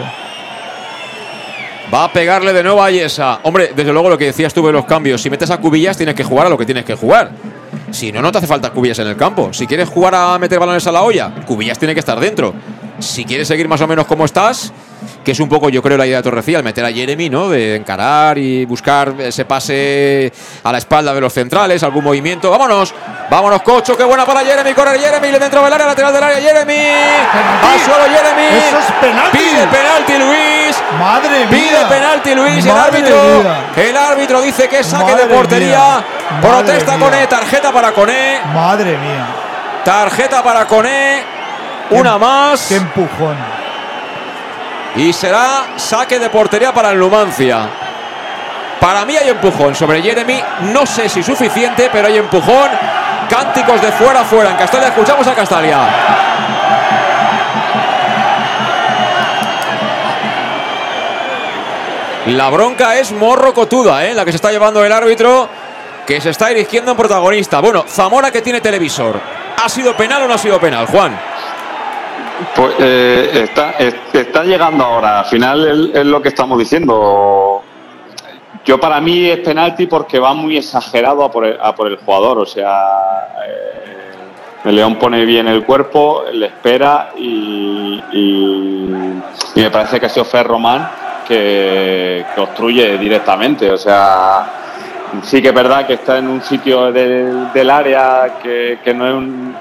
Va 1.91 2.05
a 2.05 2.13
pegarle 2.13 2.53
de 2.53 2.63
nuevo 2.63 2.81
a 2.81 2.91
Yesa. 2.91 3.39
Hombre, 3.43 3.71
desde 3.75 3.91
luego 3.91 4.09
lo 4.09 4.17
que 4.17 4.25
decías 4.25 4.53
tú 4.53 4.65
de 4.65 4.73
los 4.73 4.85
cambios. 4.85 5.21
Si 5.21 5.29
metes 5.29 5.49
a 5.49 5.57
Cubillas, 5.57 5.97
tienes 5.97 6.15
que 6.15 6.23
jugar 6.23 6.47
a 6.47 6.49
lo 6.49 6.57
que 6.57 6.65
tienes 6.65 6.85
que 6.85 6.95
jugar. 6.95 7.31
Si 7.91 8.11
no, 8.11 8.21
no 8.21 8.31
te 8.31 8.39
hace 8.39 8.47
falta 8.47 8.71
Cubillas 8.71 8.99
en 8.99 9.07
el 9.07 9.15
campo. 9.15 9.53
Si 9.53 9.67
quieres 9.67 9.89
jugar 9.89 10.15
a 10.15 10.37
meter 10.39 10.59
balones 10.59 10.85
a 10.87 10.91
la 10.91 11.03
olla, 11.03 11.33
Cubillas 11.45 11.77
tiene 11.77 11.93
que 11.93 11.99
estar 11.99 12.19
dentro. 12.19 12.53
Si 12.99 13.25
quieres 13.25 13.47
seguir 13.47 13.67
más 13.67 13.81
o 13.81 13.87
menos 13.87 14.05
como 14.07 14.25
estás, 14.25 14.73
que 15.23 15.31
es 15.31 15.39
un 15.39 15.49
poco, 15.49 15.69
yo 15.69 15.81
creo, 15.81 15.97
la 15.97 16.05
idea 16.05 16.17
de 16.17 16.23
Torrecilla, 16.23 16.61
meter 16.61 16.85
a 16.85 16.91
Jeremy, 16.91 17.29
¿no? 17.29 17.49
De 17.49 17.75
encarar 17.75 18.37
y 18.37 18.65
buscar 18.65 19.13
ese 19.19 19.45
pase 19.45 20.31
a 20.63 20.71
la 20.71 20.77
espalda 20.77 21.13
de 21.13 21.21
los 21.21 21.33
centrales, 21.33 21.83
algún 21.83 22.03
movimiento. 22.03 22.49
¡Vámonos! 22.49 22.93
¡Vámonos, 23.29 23.61
Cocho! 23.61 23.97
¡Qué 23.97 24.03
buena 24.03 24.25
para 24.25 24.41
Jeremy! 24.41 24.73
¡Corre 24.73 24.99
Jeremy! 24.99 25.31
Le 25.31 25.39
dentro 25.39 25.63
del 25.63 25.73
área, 25.73 25.87
lateral 25.87 26.13
del 26.13 26.23
área, 26.23 26.39
Jeremy. 26.39 26.73
¡Al 26.77 27.79
suelo, 27.79 28.03
Jeremy! 28.05 28.57
¡Eso 28.57 28.79
es 28.79 28.91
penalti! 29.01 29.37
Pide 29.37 29.67
penalti, 29.67 30.13
Luis. 30.17 30.83
¡Madre 30.99 31.39
mía! 31.45 31.49
Pide 31.49 31.85
penalti, 31.85 32.35
Luis. 32.35 32.65
el 32.65 32.71
árbitro, 32.71 33.15
mía. 33.43 33.65
el 33.75 33.97
árbitro 33.97 34.41
dice 34.41 34.67
que 34.67 34.83
saque 34.83 35.11
Madre 35.11 35.27
de 35.27 35.35
portería. 35.35 36.03
Protesta 36.41 36.97
Coné, 36.97 37.17
mía. 37.17 37.29
tarjeta 37.29 37.71
para 37.71 37.91
Coné. 37.91 38.41
Madre 38.53 38.97
mía, 38.97 39.25
Tarjeta 39.83 40.43
para 40.43 40.65
Coné. 40.65 41.23
Una 41.89 42.17
más. 42.17 42.67
qué 42.67 42.77
empujón. 42.77 43.62
Y 44.95 45.11
será 45.11 45.73
saque 45.75 46.19
de 46.19 46.29
portería 46.29 46.73
para 46.73 46.91
el 46.91 46.99
Numancia. 46.99 47.67
Para 48.79 49.05
mí 49.05 49.15
hay 49.15 49.29
empujón 49.29 49.73
sobre 49.73 50.01
Jeremy. 50.01 50.41
No 50.73 50.85
sé 50.85 51.09
si 51.09 51.23
suficiente, 51.23 51.89
pero 51.91 52.07
hay 52.07 52.17
empujón. 52.17 52.69
Cánticos 53.29 53.81
de 53.81 53.91
fuera 53.93 54.21
a 54.21 54.25
fuera. 54.25 54.51
En 54.51 54.57
Castalia 54.57 54.89
escuchamos 54.89 55.25
a 55.25 55.33
Castalia. 55.33 55.79
La 62.27 62.49
bronca 62.49 62.97
es 62.97 63.11
morro 63.11 63.53
cotuda, 63.53 64.05
¿eh? 64.05 64.13
la 64.13 64.23
que 64.23 64.31
se 64.31 64.37
está 64.37 64.49
llevando 64.49 64.85
el 64.85 64.91
árbitro, 64.93 65.49
que 66.07 66.21
se 66.21 66.29
está 66.29 66.47
dirigiendo 66.47 66.91
en 66.91 66.97
protagonista. 66.97 67.59
Bueno, 67.59 67.83
Zamora 67.87 68.31
que 68.31 68.41
tiene 68.41 68.61
televisor. 68.61 69.19
¿Ha 69.61 69.67
sido 69.67 69.95
penal 69.97 70.23
o 70.23 70.27
no 70.27 70.33
ha 70.35 70.37
sido 70.37 70.57
penal, 70.59 70.85
Juan? 70.85 71.19
Pues 72.55 72.73
eh, 72.79 73.29
está, 73.43 73.71
es- 73.79 73.95
está 74.13 74.43
llegando 74.43 74.83
ahora. 74.83 75.19
Al 75.19 75.25
final 75.25 75.91
es, 75.93 76.05
lo 76.05 76.21
que 76.21 76.29
estamos 76.29 76.57
diciendo. 76.57 77.61
Yo 78.65 78.79
para 78.79 78.99
mí 79.01 79.25
es 79.29 79.39
penalti 79.39 79.87
porque 79.87 80.19
va 80.19 80.33
muy 80.33 80.57
exagerado 80.57 81.23
a 81.23 81.31
por 81.31 81.45
el, 81.45 81.57
a 81.61 81.75
por 81.75 81.87
el 81.87 81.97
jugador. 81.97 82.39
O 82.39 82.45
sea, 82.45 83.29
eh, 83.45 84.65
el 84.65 84.75
León 84.75 84.95
pone 84.95 85.25
bien 85.25 85.47
el 85.47 85.63
cuerpo, 85.65 86.23
le 86.31 86.47
espera 86.47 87.09
y, 87.17 88.01
me 89.61 89.69
parece 89.69 89.99
que 89.99 90.05
ha 90.05 90.09
sido 90.09 90.25
que, 91.27 92.25
que 92.33 92.41
directamente. 92.97 93.69
O 93.69 93.77
sea, 93.77 94.45
sí 95.23 95.41
que 95.41 95.49
es 95.49 95.53
verdad 95.53 95.85
que 95.85 95.93
está 95.93 96.17
en 96.17 96.27
un 96.29 96.41
sitio 96.41 96.91
del, 96.91 97.51
del 97.53 97.69
área 97.69 98.39
que, 98.41 98.79
que 98.83 98.93
no 98.93 99.07
es 99.07 99.13
un- 99.13 99.55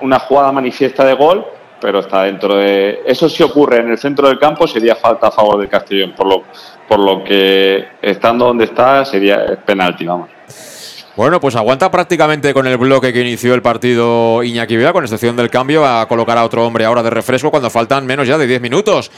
una 0.00 0.18
jugada 0.18 0.50
manifiesta 0.52 1.04
de 1.04 1.14
gol, 1.14 1.46
pero 1.84 1.98
está 1.98 2.22
dentro 2.22 2.56
de. 2.56 3.02
Eso 3.04 3.28
si 3.28 3.42
ocurre 3.42 3.80
en 3.80 3.90
el 3.90 3.98
centro 3.98 4.26
del 4.28 4.38
campo 4.38 4.66
sería 4.66 4.96
falta 4.96 5.26
a 5.26 5.30
favor 5.30 5.60
del 5.60 5.68
Castellón, 5.68 6.14
por 6.16 6.26
lo, 6.26 6.42
por 6.88 6.98
lo 6.98 7.22
que 7.22 7.84
estando 8.00 8.46
donde 8.46 8.64
está 8.64 9.04
sería 9.04 9.58
penalti, 9.66 10.06
vamos. 10.06 10.30
Bueno, 11.14 11.38
pues 11.40 11.54
aguanta 11.56 11.90
prácticamente 11.90 12.54
con 12.54 12.66
el 12.66 12.78
bloque 12.78 13.12
que 13.12 13.20
inició 13.20 13.52
el 13.54 13.60
partido 13.62 14.42
Iñaki 14.42 14.76
Bea, 14.76 14.94
con 14.94 15.04
excepción 15.04 15.36
del 15.36 15.50
cambio, 15.50 15.84
a 15.86 16.08
colocar 16.08 16.38
a 16.38 16.44
otro 16.44 16.66
hombre 16.66 16.86
ahora 16.86 17.02
de 17.02 17.10
refresco 17.10 17.50
cuando 17.50 17.68
faltan 17.68 18.06
menos 18.06 18.26
ya 18.26 18.38
de 18.38 18.46
10 18.46 18.62
minutos. 18.62 19.10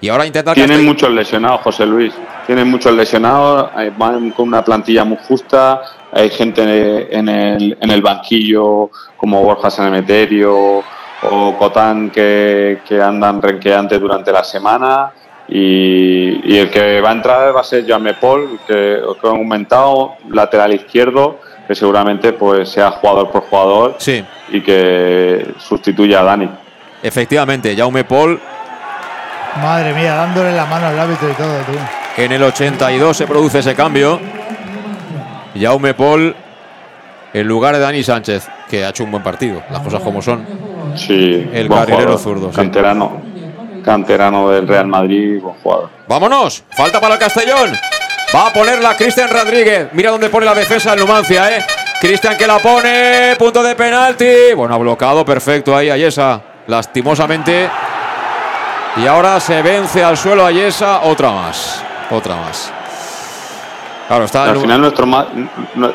Y 0.00 0.08
ahora 0.08 0.24
intenta 0.26 0.54
Tienen 0.54 0.78
Castell- 0.78 0.86
muchos 0.86 1.10
lesionados, 1.10 1.60
José 1.60 1.84
Luis. 1.86 2.12
Tienen 2.46 2.68
muchos 2.68 2.92
lesionados, 2.94 3.70
eh, 3.78 3.92
van 3.96 4.30
con 4.30 4.48
una 4.48 4.64
plantilla 4.64 5.04
muy 5.04 5.18
justa. 5.28 5.82
Hay 6.10 6.30
gente 6.30 6.62
en 7.16 7.28
el, 7.28 7.76
en 7.80 7.90
el 7.90 8.02
banquillo 8.02 8.90
como 9.18 9.42
Borja 9.44 9.70
Sanemeterio 9.70 10.82
o 11.30 11.56
Cotán 11.58 12.10
que, 12.10 12.80
que 12.86 13.00
andan 13.00 13.40
renqueantes 13.40 14.00
durante 14.00 14.32
la 14.32 14.44
semana. 14.44 15.10
Y, 15.46 16.40
y 16.54 16.58
el 16.58 16.70
que 16.70 17.00
va 17.02 17.10
a 17.10 17.12
entrar 17.12 17.54
va 17.54 17.60
a 17.60 17.64
ser 17.64 17.84
Joan 17.86 18.08
Paul, 18.20 18.58
que 18.66 18.96
os 18.96 19.18
he 19.22 19.26
aumentado, 19.28 20.14
lateral 20.30 20.72
izquierdo, 20.72 21.38
que 21.68 21.74
seguramente 21.74 22.32
pues 22.32 22.70
sea 22.70 22.90
jugador 22.92 23.30
por 23.30 23.42
jugador 23.42 23.96
Sí, 23.98 24.24
y 24.50 24.60
que 24.62 25.54
sustituya 25.58 26.20
a 26.20 26.24
Dani. 26.24 26.48
efectivamente, 27.02 27.76
Jaume 27.76 28.04
Paul 28.04 28.40
Madre 29.62 29.92
mía, 29.94 30.14
dándole 30.14 30.52
la 30.52 30.64
mano 30.66 30.86
al 30.86 30.98
árbitro 30.98 31.30
y 31.30 31.34
todo, 31.34 31.58
tú. 31.60 31.72
en 32.22 32.32
el 32.32 32.42
82 32.42 33.16
se 33.16 33.26
produce 33.26 33.60
ese 33.60 33.74
cambio. 33.74 34.18
Jaume 35.58 35.94
Paul 35.94 36.34
en 37.32 37.46
lugar 37.46 37.74
de 37.74 37.80
Dani 37.80 38.02
Sánchez, 38.02 38.48
que 38.68 38.84
ha 38.84 38.88
hecho 38.90 39.04
un 39.04 39.10
buen 39.10 39.22
partido, 39.22 39.62
las 39.70 39.80
cosas 39.80 40.00
como 40.02 40.22
son. 40.22 40.44
Sí, 40.96 41.48
El 41.52 41.68
carrilero 41.68 42.18
zurdo, 42.18 42.50
sí. 42.50 42.56
Canterano, 42.56 43.20
canterano 43.84 44.50
del 44.50 44.66
Real 44.66 44.86
Madrid, 44.86 45.40
buen 45.40 45.54
jugador. 45.56 45.90
¡Vámonos! 46.08 46.64
Falta 46.70 47.00
para 47.00 47.14
el 47.14 47.20
Castellón. 47.20 47.72
Va 48.34 48.48
a 48.48 48.52
ponerla 48.52 48.96
Cristian 48.96 49.30
Rodríguez. 49.30 49.88
Mira 49.92 50.10
dónde 50.10 50.28
pone 50.28 50.46
la 50.46 50.54
defensa 50.54 50.90
del 50.90 51.00
Numancia, 51.00 51.56
¿eh? 51.56 51.64
Cristian 52.00 52.36
que 52.36 52.46
la 52.46 52.58
pone. 52.58 53.34
Punto 53.38 53.62
de 53.62 53.74
penalti. 53.74 54.52
Bueno, 54.56 54.74
ha 54.74 54.78
bloqueado 54.78 55.24
perfecto 55.24 55.76
ahí 55.76 55.88
a 55.88 55.96
Yesa. 55.96 56.40
Lastimosamente. 56.66 57.68
Y 58.96 59.06
ahora 59.06 59.38
se 59.40 59.62
vence 59.62 60.02
al 60.02 60.16
suelo 60.16 60.44
a 60.44 60.50
Yesa. 60.50 61.02
Otra 61.02 61.30
más. 61.30 61.82
Otra 62.10 62.36
más. 62.36 62.72
Claro, 64.08 64.24
está. 64.24 64.44
Al 64.44 64.58
final 64.58 64.80
nuestro 64.80 65.06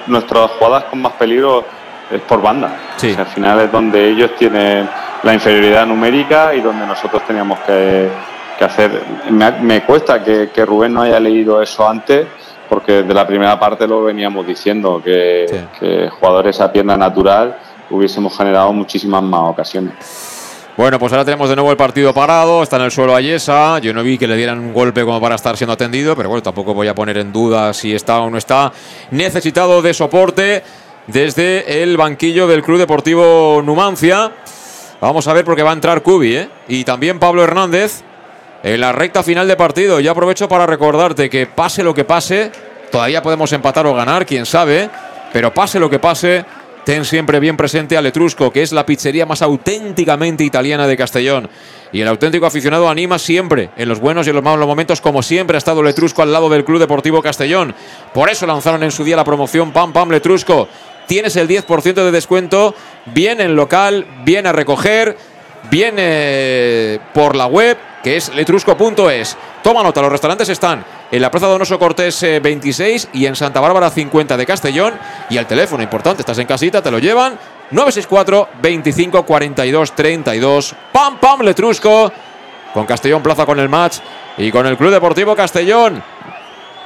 nuestras 0.07 0.51
jugadas 0.51 0.85
con 0.85 1.01
más 1.01 1.13
peligro 1.13 1.65
es 2.11 2.21
por 2.21 2.41
banda. 2.41 2.93
Sí. 2.97 3.11
O 3.11 3.13
sea, 3.13 3.23
al 3.23 3.29
final 3.29 3.59
es 3.61 3.71
donde 3.71 4.09
ellos 4.09 4.31
tienen 4.37 4.89
la 5.23 5.33
inferioridad 5.33 5.85
numérica 5.85 6.53
y 6.55 6.61
donde 6.61 6.85
nosotros 6.85 7.23
teníamos 7.25 7.59
que, 7.59 8.09
que 8.57 8.65
hacer. 8.65 9.03
Me, 9.29 9.51
me 9.51 9.81
cuesta 9.83 10.23
que, 10.23 10.49
que 10.53 10.65
Rubén 10.65 10.93
no 10.93 11.01
haya 11.01 11.19
leído 11.19 11.61
eso 11.61 11.87
antes, 11.87 12.27
porque 12.67 13.03
de 13.03 13.13
la 13.13 13.25
primera 13.25 13.59
parte 13.59 13.87
lo 13.87 14.03
veníamos 14.03 14.45
diciendo, 14.45 15.01
que, 15.03 15.45
que 15.79 16.09
jugadores 16.09 16.59
a 16.61 16.71
pierna 16.71 16.95
natural 16.95 17.57
hubiésemos 17.89 18.35
generado 18.37 18.71
muchísimas 18.71 19.23
más 19.23 19.41
ocasiones. 19.49 20.29
Bueno, 20.77 20.97
pues 20.97 21.11
ahora 21.11 21.25
tenemos 21.25 21.49
de 21.49 21.57
nuevo 21.57 21.71
el 21.71 21.75
partido 21.75 22.13
parado. 22.13 22.63
Está 22.63 22.77
en 22.77 22.83
el 22.83 22.91
suelo 22.91 23.13
Ayesa. 23.13 23.79
Yo 23.79 23.93
no 23.93 24.01
vi 24.01 24.17
que 24.17 24.27
le 24.27 24.37
dieran 24.37 24.59
un 24.59 24.73
golpe 24.73 25.03
como 25.03 25.19
para 25.19 25.35
estar 25.35 25.57
siendo 25.57 25.73
atendido, 25.73 26.15
pero 26.15 26.29
bueno, 26.29 26.41
tampoco 26.41 26.73
voy 26.73 26.87
a 26.87 26.95
poner 26.95 27.17
en 27.17 27.33
duda 27.33 27.73
si 27.73 27.93
está 27.93 28.21
o 28.21 28.29
no 28.29 28.37
está 28.37 28.71
necesitado 29.11 29.81
de 29.81 29.93
soporte 29.93 30.63
desde 31.11 31.81
el 31.81 31.97
banquillo 31.97 32.47
del 32.47 32.61
Club 32.61 32.77
Deportivo 32.77 33.61
Numancia. 33.63 34.31
Vamos 35.01 35.27
a 35.27 35.33
ver 35.33 35.45
porque 35.45 35.63
va 35.63 35.71
a 35.71 35.73
entrar 35.73 36.03
Cubi, 36.03 36.35
¿eh? 36.35 36.49
Y 36.67 36.83
también 36.83 37.19
Pablo 37.19 37.43
Hernández 37.43 38.03
en 38.63 38.81
la 38.81 38.91
recta 38.91 39.23
final 39.23 39.47
de 39.47 39.55
partido. 39.55 39.99
Ya 39.99 40.11
aprovecho 40.11 40.47
para 40.47 40.65
recordarte 40.65 41.29
que 41.29 41.47
pase 41.47 41.83
lo 41.83 41.93
que 41.93 42.05
pase, 42.05 42.51
todavía 42.91 43.23
podemos 43.23 43.51
empatar 43.53 43.87
o 43.87 43.93
ganar, 43.93 44.25
quién 44.25 44.45
sabe, 44.45 44.89
pero 45.33 45.53
pase 45.53 45.79
lo 45.79 45.89
que 45.89 45.99
pase, 45.99 46.45
ten 46.85 47.05
siempre 47.05 47.39
bien 47.39 47.57
presente 47.57 47.97
al 47.97 48.05
Etrusco, 48.05 48.51
que 48.51 48.61
es 48.61 48.71
la 48.71 48.85
pizzería 48.85 49.25
más 49.25 49.41
auténticamente 49.41 50.43
italiana 50.43 50.87
de 50.87 50.97
Castellón. 50.97 51.49
Y 51.91 52.01
el 52.01 52.07
auténtico 52.07 52.45
aficionado 52.45 52.87
anima 52.89 53.17
siempre, 53.17 53.71
en 53.77 53.89
los 53.89 53.99
buenos 53.99 54.27
y 54.27 54.29
en 54.29 54.35
los 54.35 54.43
malos 54.43 54.67
momentos, 54.67 55.01
como 55.01 55.23
siempre 55.23 55.55
ha 55.55 55.59
estado 55.59 55.81
el 55.81 55.87
Etrusco 55.87 56.21
al 56.21 56.31
lado 56.31 56.49
del 56.49 56.65
Club 56.65 56.79
Deportivo 56.79 57.21
Castellón. 57.21 57.73
Por 58.13 58.29
eso 58.29 58.45
lanzaron 58.45 58.83
en 58.83 58.91
su 58.91 59.03
día 59.03 59.15
la 59.15 59.23
promoción 59.23 59.71
Pam 59.71 59.93
Pam 59.93 60.09
Letrusco. 60.09 60.67
Tienes 61.09 61.35
el 61.37 61.47
10% 61.47 61.95
de 61.95 62.11
descuento, 62.11 62.75
bien 63.07 63.41
en 63.41 63.55
local, 63.55 64.05
bien 64.23 64.45
a 64.45 64.51
recoger, 64.51 65.17
bien 65.71 65.95
eh, 65.97 66.99
por 67.15 67.35
la 67.35 67.47
web, 67.47 67.79
que 68.03 68.15
es 68.15 68.31
letrusco.es. 68.35 69.35
Toma 69.63 69.81
nota, 69.81 70.03
los 70.03 70.11
restaurantes 70.11 70.49
están 70.49 70.85
en 71.11 71.19
la 71.19 71.31
Plaza 71.31 71.47
Donoso 71.47 71.79
Cortés 71.79 72.21
eh, 72.21 72.39
26 72.39 73.09
y 73.13 73.25
en 73.25 73.35
Santa 73.35 73.59
Bárbara 73.59 73.89
50 73.89 74.37
de 74.37 74.45
Castellón. 74.45 74.93
Y 75.31 75.37
el 75.37 75.47
teléfono, 75.47 75.81
importante, 75.81 76.21
estás 76.21 76.37
en 76.37 76.45
casita, 76.45 76.83
te 76.83 76.91
lo 76.91 76.99
llevan. 76.99 77.39
964 77.71 78.49
25 78.61 79.25
42 79.25 79.95
32. 79.95 80.75
Pam, 80.91 81.17
pam, 81.17 81.41
Letrusco. 81.41 82.13
Con 82.71 82.85
Castellón 82.85 83.23
Plaza 83.23 83.47
con 83.47 83.59
el 83.59 83.67
match 83.67 83.97
y 84.37 84.51
con 84.51 84.67
el 84.67 84.77
Club 84.77 84.91
Deportivo 84.91 85.35
Castellón. 85.35 86.03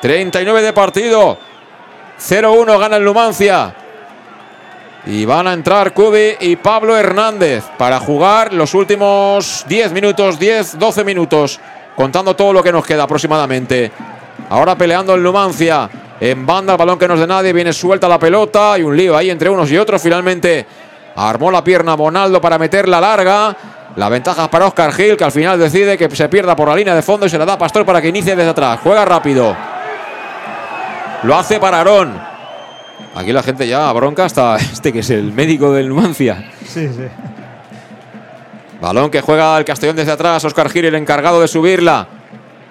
39 0.02 0.62
de 0.62 0.72
partido. 0.72 1.38
0-1 2.18 2.80
gana 2.80 2.96
el 2.96 3.04
Numancia. 3.04 3.83
Y 5.06 5.26
van 5.26 5.48
a 5.48 5.54
entrar 5.54 5.94
Cubi 5.94 6.38
y 6.40 6.56
Pablo 6.56 6.98
Hernández 6.98 7.66
para 7.78 8.00
jugar 8.00 8.54
los 8.54 8.74
últimos 8.74 9.66
10 9.68 9.92
minutos, 9.92 10.40
10, 10.40 10.80
12 10.80 11.04
minutos, 11.04 11.60
contando 11.96 12.36
todo 12.36 12.54
lo 12.54 12.64
que 12.64 12.72
nos 12.72 12.86
queda 12.86 13.04
aproximadamente. 13.04 13.92
Ahora 14.50 14.78
peleando 14.78 15.14
el 15.16 15.24
Numancia. 15.24 15.90
En 16.20 16.46
banda, 16.46 16.74
el 16.74 16.78
balón 16.78 16.98
que 16.98 17.08
no 17.08 17.16
es 17.16 17.20
de 17.20 17.28
nadie, 17.28 17.52
viene 17.52 17.74
suelta 17.74 18.08
la 18.08 18.18
pelota 18.18 18.78
y 18.80 18.84
un 18.84 18.96
lío 18.96 19.18
ahí 19.18 19.30
entre 19.30 19.50
unos 19.50 19.70
y 19.70 19.78
otros. 19.78 20.02
Finalmente 20.02 20.66
armó 21.18 21.52
la 21.52 21.62
pierna 21.62 21.96
Bonaldo 21.96 22.40
para 22.40 22.58
meterla 22.58 23.02
larga. 23.02 23.56
La 23.98 24.08
ventaja 24.08 24.44
es 24.44 24.50
para 24.50 24.68
Oscar 24.68 24.94
Gil, 24.94 25.18
que 25.18 25.24
al 25.26 25.34
final 25.34 25.60
decide 25.60 25.98
que 25.98 26.10
se 26.16 26.30
pierda 26.30 26.56
por 26.56 26.70
la 26.70 26.76
línea 26.76 26.96
de 26.96 27.02
fondo 27.02 27.26
y 27.26 27.30
se 27.30 27.38
la 27.38 27.46
da 27.46 27.54
a 27.54 27.58
Pastor 27.58 27.86
para 27.86 28.02
que 28.02 28.08
inicie 28.08 28.36
desde 28.38 28.52
atrás. 28.52 28.80
Juega 28.82 29.04
rápido. 29.04 29.54
Lo 31.24 31.36
hace 31.36 31.60
para 31.60 31.80
Aarón. 31.80 32.33
Aquí 33.16 33.32
la 33.32 33.44
gente 33.44 33.68
ya 33.68 33.92
bronca 33.94 34.26
hasta 34.26 34.58
este 34.58 34.92
que 34.92 35.00
es 35.00 35.10
el 35.12 35.32
médico 35.34 35.72
del 35.72 35.90
Numancia. 35.90 36.52
Sí, 36.66 36.88
sí. 36.88 37.04
Balón 38.82 39.10
que 39.12 39.22
juega 39.22 39.58
el 39.58 39.66
Castellón 39.66 39.96
desde 39.96 40.12
atrás. 40.12 40.44
Oscar 40.44 40.70
Gil, 40.70 40.86
el 40.86 40.96
encargado 40.96 41.40
de 41.40 41.48
subirla. 41.48 42.08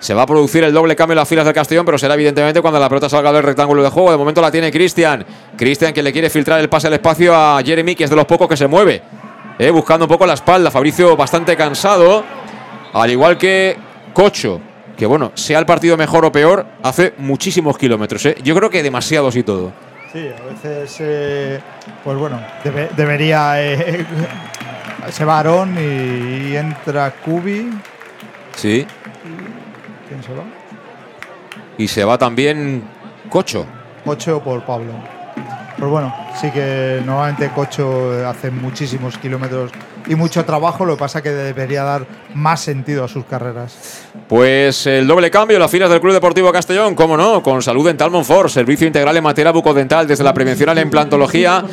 Se 0.01 0.15
va 0.15 0.23
a 0.23 0.27
producir 0.27 0.65
el 0.65 0.73
doble 0.73 0.97
cambio 0.97 1.13
en 1.13 1.19
las 1.19 1.29
filas 1.29 1.45
del 1.45 1.55
Castellón, 1.55 1.85
pero 1.87 1.97
será 1.97 2.15
evidentemente 2.15 2.61
cuando 2.61 2.81
la 2.81 2.89
pelota 2.89 3.09
salga 3.09 3.33
del 3.33 3.45
rectángulo 3.45 3.85
de 3.85 3.89
juego. 3.89 4.11
De 4.11 4.17
momento 4.17 4.41
la 4.41 4.51
tiene 4.51 4.73
Cristian. 4.73 5.25
Cristian 5.57 5.93
que 5.95 6.03
le 6.03 6.13
quiere 6.13 6.29
filtrar 6.29 6.59
el 6.61 6.69
pase 6.69 6.89
al 6.89 6.95
espacio 6.95 7.35
a 7.35 7.63
Jeremy, 7.65 7.95
que 7.95 8.05
es 8.05 8.11
de 8.11 8.17
los 8.17 8.27
pocos 8.27 8.49
que 8.49 8.57
se 8.57 8.67
mueve. 8.67 9.01
Eh, 9.61 9.71
buscando 9.71 10.07
un 10.07 10.09
poco 10.09 10.27
la 10.27 10.35
espalda. 10.35 10.73
Fabricio 10.73 11.17
bastante 11.17 11.57
cansado. 11.57 12.25
Al 12.93 13.11
igual 13.11 13.39
que 13.39 13.77
Cocho, 14.13 14.61
que 14.97 15.07
bueno, 15.07 15.31
sea 15.35 15.61
el 15.61 15.67
partido 15.67 15.97
mejor 15.97 16.25
o 16.25 16.33
peor, 16.33 16.67
hace 16.83 17.15
muchísimos 17.19 17.79
kilómetros. 17.79 18.27
eh. 18.27 18.37
Yo 18.43 18.57
creo 18.57 18.69
que 18.69 18.83
demasiados 18.83 19.37
y 19.37 19.45
todo. 19.45 19.73
Sí, 20.13 20.29
a 20.29 20.43
veces, 20.45 20.97
eh, 21.01 21.61
pues 22.05 22.19
bueno, 22.19 22.39
debe- 22.63 22.91
debería. 22.95 23.63
eh, 23.63 24.05
se 25.11 25.25
va 25.25 25.39
Aarón 25.39 25.75
y, 25.79 26.51
y 26.53 26.57
entra 26.57 27.11
Kubi. 27.11 27.71
Sí. 28.55 28.87
¿Quién 30.09 30.23
se 30.23 30.33
va? 30.35 30.45
Y 31.79 31.89
se 31.89 32.05
va 32.05 32.19
también 32.19 32.83
Cocho. 33.31 33.65
Cocho 34.05 34.43
por 34.43 34.63
Pablo. 34.65 34.93
Pues 35.79 35.91
bueno, 35.91 36.15
sí 36.39 36.51
que 36.51 37.01
normalmente 37.07 37.49
Cocho 37.49 38.29
hace 38.29 38.51
muchísimos 38.51 39.17
kilómetros 39.19 39.73
y 40.07 40.15
mucho 40.15 40.45
trabajo, 40.45 40.85
lo 40.85 40.97
que 40.97 41.01
pasa 41.01 41.23
que 41.23 41.31
debería 41.31 41.83
dar 41.83 42.07
más 42.35 42.61
sentido 42.61 43.05
a 43.05 43.09
sus 43.09 43.25
carreras. 43.25 44.03
Pues 44.29 44.87
el 44.87 45.07
doble 45.07 45.31
cambio 45.31 45.59
las 45.59 45.71
filas 45.71 45.91
del 45.91 46.01
Club 46.01 46.13
Deportivo 46.13 46.53
Castellón, 46.53 46.95
cómo 46.95 47.17
no, 47.17 47.43
con 47.43 47.63
Salud 47.63 47.87
Dental 47.87 48.11
Monfort, 48.11 48.49
servicio 48.49 48.87
integral 48.87 49.17
en 49.17 49.23
materia 49.23 49.53
bucodental 49.53 50.07
desde 50.07 50.25
la 50.25 50.35
prevención 50.35 50.71
a 50.71 50.75
la 50.75 50.81
implantología, 50.81 51.65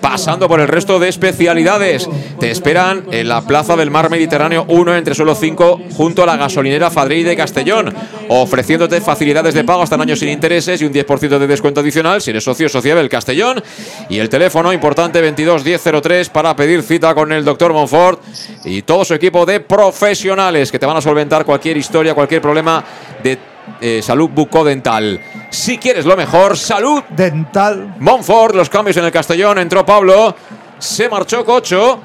pasando 0.00 0.48
por 0.48 0.60
el 0.60 0.68
resto 0.68 0.98
de 0.98 1.08
especialidades. 1.08 2.08
Te 2.38 2.50
esperan 2.50 3.04
en 3.10 3.28
la 3.28 3.42
Plaza 3.42 3.76
del 3.76 3.90
Mar 3.90 4.10
Mediterráneo 4.10 4.64
1 4.68 4.96
entre 4.96 5.14
suelo 5.14 5.34
5 5.34 5.80
junto 5.94 6.22
a 6.22 6.26
la 6.26 6.36
gasolinera 6.36 6.90
Fadrey 6.90 7.22
de 7.22 7.36
Castellón, 7.36 7.94
ofreciéndote 8.28 9.00
facilidades 9.00 9.54
de 9.54 9.64
pago 9.64 9.82
hasta 9.82 9.96
en 9.96 10.02
años 10.02 10.18
sin 10.18 10.28
intereses 10.28 10.80
y 10.80 10.84
un 10.84 10.92
10% 10.92 11.38
de 11.38 11.46
descuento 11.46 11.80
adicional 11.80 12.22
si 12.22 12.30
eres 12.30 12.44
socio 12.44 12.66
o 12.66 12.68
socia 12.68 12.94
del 12.94 13.08
Castellón. 13.08 13.62
Y 14.08 14.18
el 14.18 14.28
teléfono 14.28 14.72
importante 14.72 15.20
22 15.20 15.64
1003 15.64 16.30
para 16.30 16.56
pedir 16.56 16.82
cita 16.82 17.14
con 17.14 17.32
el 17.32 17.44
doctor 17.44 17.72
Monfort 17.76 18.22
y 18.64 18.82
todo 18.82 19.04
su 19.04 19.14
equipo 19.14 19.44
de 19.44 19.60
profesionales 19.60 20.72
que 20.72 20.78
te 20.78 20.86
van 20.86 20.96
a 20.96 21.00
solventar 21.00 21.44
cualquier 21.44 21.76
historia, 21.76 22.14
cualquier 22.14 22.40
problema 22.40 22.82
de 23.22 23.38
eh, 23.80 24.00
salud 24.02 24.30
bucodental. 24.30 25.20
Si 25.50 25.78
quieres 25.78 26.06
lo 26.06 26.16
mejor, 26.16 26.56
salud 26.56 27.02
dental. 27.10 27.94
Monfort, 27.98 28.54
los 28.54 28.70
cambios 28.70 28.96
en 28.96 29.04
el 29.04 29.12
Castellón. 29.12 29.58
Entró 29.58 29.84
Pablo, 29.84 30.34
se 30.78 31.08
marchó 31.08 31.44
Cocho, 31.44 32.00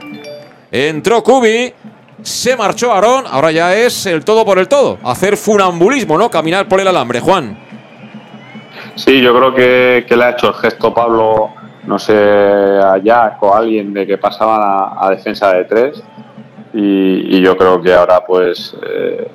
entró 0.72 1.24
Cubi, 1.24 1.74
se 2.22 2.56
marchó 2.56 2.92
Aarón. 2.92 3.26
Ahora 3.30 3.52
ya 3.52 3.76
es 3.76 4.06
el 4.06 4.26
todo 4.26 4.44
por 4.44 4.60
el 4.60 4.68
todo. 4.68 4.98
Hacer 5.04 5.38
funambulismo, 5.38 6.18
¿no? 6.18 6.30
Caminar 6.30 6.68
por 6.68 6.80
el 6.80 6.88
alambre. 6.88 7.20
Juan. 7.20 7.58
Sí, 8.96 9.22
yo 9.22 9.34
creo 9.34 9.56
que, 9.56 10.06
que 10.08 10.16
le 10.18 10.26
ha 10.26 10.30
hecho 10.32 10.50
el 10.50 10.54
gesto 10.56 10.94
Pablo, 10.94 11.52
no 11.86 12.00
sé, 12.00 12.14
a 12.16 12.98
Jack 12.98 13.42
o 13.44 13.54
a 13.54 13.60
alguien 13.60 13.94
de 13.94 14.06
que 14.06 14.18
pasaban 14.18 14.60
a, 14.98 15.10
defensa 15.10 15.54
de 15.54 15.66
tres. 15.66 16.04
Y, 16.74 17.42
yo 17.42 17.58
creo 17.58 17.82
que 17.82 17.94
ahora, 17.94 18.24
pues, 18.26 18.76
eh, 18.88 19.28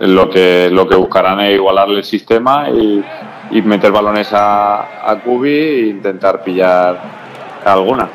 lo 0.00 0.30
que 0.30 0.68
lo 0.70 0.88
que 0.88 0.94
buscarán 0.94 1.40
es 1.40 1.54
igualarle 1.54 1.98
el 1.98 2.04
sistema 2.04 2.70
y, 2.70 3.04
y 3.50 3.62
meter 3.62 3.92
balones 3.92 4.32
a, 4.32 5.10
a 5.10 5.20
Kubi 5.20 5.50
e 5.50 5.86
intentar 5.88 6.42
pillar 6.42 6.98
alguna. 7.64 8.08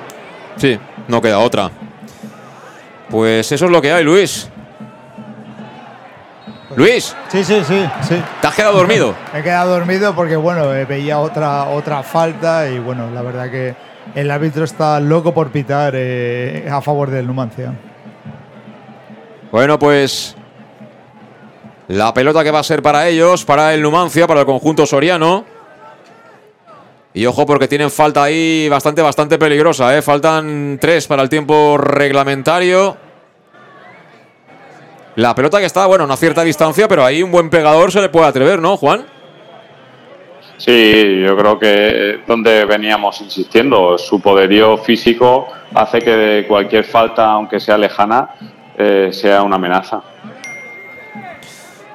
Sí, 0.56 0.80
no 1.08 1.22
queda 1.22 1.40
otra. 1.40 1.70
Pues 3.10 3.52
eso 3.52 3.66
es 3.66 3.72
lo 3.72 3.82
que 3.82 3.92
hay, 3.92 4.04
Luis. 4.04 4.50
Luis, 6.76 7.16
Sí, 7.30 7.44
sí, 7.44 7.64
sí, 7.64 7.86
sí. 8.04 8.22
¿te 8.42 8.48
has 8.48 8.56
quedado 8.56 8.78
dormido? 8.78 9.16
Me 9.34 9.40
he 9.40 9.44
quedado 9.44 9.72
dormido 9.72 10.14
porque 10.14 10.36
bueno, 10.36 10.74
eh, 10.74 10.86
veía 10.86 11.20
otra, 11.20 11.70
otra 11.70 12.04
falta 12.04 12.70
y 12.70 12.80
bueno, 12.80 13.10
la 13.12 13.22
verdad 13.22 13.50
que 13.50 13.76
el 14.14 14.30
árbitro 14.30 14.64
está 14.64 15.00
loco 15.00 15.34
por 15.34 15.52
pitar 15.52 15.94
eh, 15.96 16.68
a 16.72 16.82
favor 16.82 17.10
del 17.10 17.26
Numancia. 17.28 17.74
Bueno, 19.52 19.80
pues 19.80 20.36
la 21.88 22.14
pelota 22.14 22.44
que 22.44 22.52
va 22.52 22.60
a 22.60 22.64
ser 22.64 22.82
para 22.82 23.08
ellos, 23.08 23.46
para 23.46 23.74
el 23.74 23.82
Numancia, 23.82 24.28
para 24.28 24.42
el 24.42 24.46
conjunto 24.46 24.86
soriano. 24.86 25.46
Y 27.14 27.26
ojo 27.26 27.46
porque 27.46 27.70
tienen 27.70 27.90
falta 27.90 28.24
ahí 28.24 28.68
bastante, 28.68 29.02
bastante 29.02 29.38
peligrosa. 29.38 29.96
¿eh? 29.98 30.02
Faltan 30.02 30.78
tres 30.82 31.08
para 31.08 31.24
el 31.24 31.30
tiempo 31.30 31.78
reglamentario. 31.78 32.98
La 35.16 35.34
pelota 35.34 35.60
que 35.60 35.66
está, 35.66 35.86
bueno, 35.86 36.04
a 36.04 36.08
una 36.08 36.18
cierta 36.18 36.44
distancia, 36.44 36.88
pero 36.88 37.06
ahí 37.06 37.24
un 37.24 37.32
buen 37.32 37.50
pegador 37.50 37.92
se 37.92 38.02
le 38.02 38.10
puede 38.10 38.28
atrever, 38.28 38.62
¿no, 38.62 38.76
Juan? 38.76 39.06
Sí, 40.58 41.22
yo 41.22 41.38
creo 41.38 41.60
que 41.60 42.20
donde 42.28 42.66
veníamos 42.66 43.20
insistiendo, 43.22 43.98
su 43.98 44.22
poderío 44.22 44.78
físico 44.78 45.48
hace 45.74 46.00
que 46.00 46.46
cualquier 46.48 46.86
falta, 46.86 47.28
aunque 47.28 47.60
sea 47.60 47.78
lejana, 47.78 48.30
eh, 48.78 49.10
sea 49.12 49.42
una 49.44 49.56
amenaza. 49.56 50.02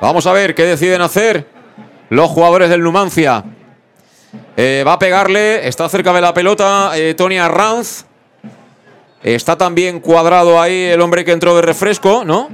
Vamos 0.01 0.27
a 0.27 0.33
ver 0.33 0.55
qué 0.55 0.65
deciden 0.65 1.03
hacer 1.03 1.47
los 2.09 2.31
jugadores 2.31 2.71
del 2.71 2.83
Numancia. 2.83 3.45
Eh, 4.57 4.83
va 4.87 4.95
a 4.95 4.99
pegarle, 4.99 5.67
está 5.67 5.89
cerca 5.89 6.13
de 6.13 6.21
la 6.21 6.33
pelota 6.33 6.93
eh, 6.95 7.15
Tony 7.15 7.39
Arranz. 7.39 8.07
Está 9.23 9.57
también 9.59 10.01
cuadrado 10.01 10.61
ahí 10.61 10.85
el 10.85 11.01
hombre 11.03 11.25
que 11.25 11.33
entró 11.33 11.55
de 11.55 11.63
refresco, 11.63 12.25
¿no? 12.25 12.49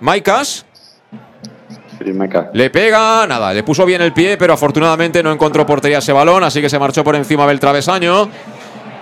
Maicas. 0.00 0.66
Sí. 1.98 2.12
Le 2.54 2.70
pega, 2.70 3.26
nada, 3.26 3.52
le 3.52 3.62
puso 3.62 3.84
bien 3.84 4.00
el 4.00 4.14
pie, 4.14 4.38
pero 4.38 4.54
afortunadamente 4.54 5.22
no 5.22 5.32
encontró 5.32 5.66
portería 5.66 5.98
ese 5.98 6.12
balón, 6.12 6.42
así 6.42 6.62
que 6.62 6.70
se 6.70 6.78
marchó 6.78 7.04
por 7.04 7.14
encima 7.14 7.46
del 7.46 7.60
travesaño. 7.60 8.30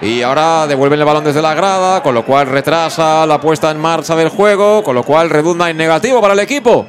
Y 0.01 0.23
ahora 0.23 0.67
devuelven 0.67 0.99
el 0.99 1.05
balón 1.05 1.25
desde 1.25 1.41
la 1.41 1.55
grada, 1.55 2.03
con 2.03 2.15
lo 2.15 2.25
cual 2.25 2.49
retrasa 2.49 3.25
la 3.27 3.41
puesta 3.41 3.71
en 3.71 3.79
marcha 3.79 4.17
del 4.17 4.29
juego, 4.29 4.83
con 4.83 4.97
lo 4.97 5.05
cual 5.05 5.31
redunda 5.31 5.71
en 5.71 5.77
negativo 5.77 6.21
para 6.21 6.35
el 6.35 6.41
equipo. 6.41 6.87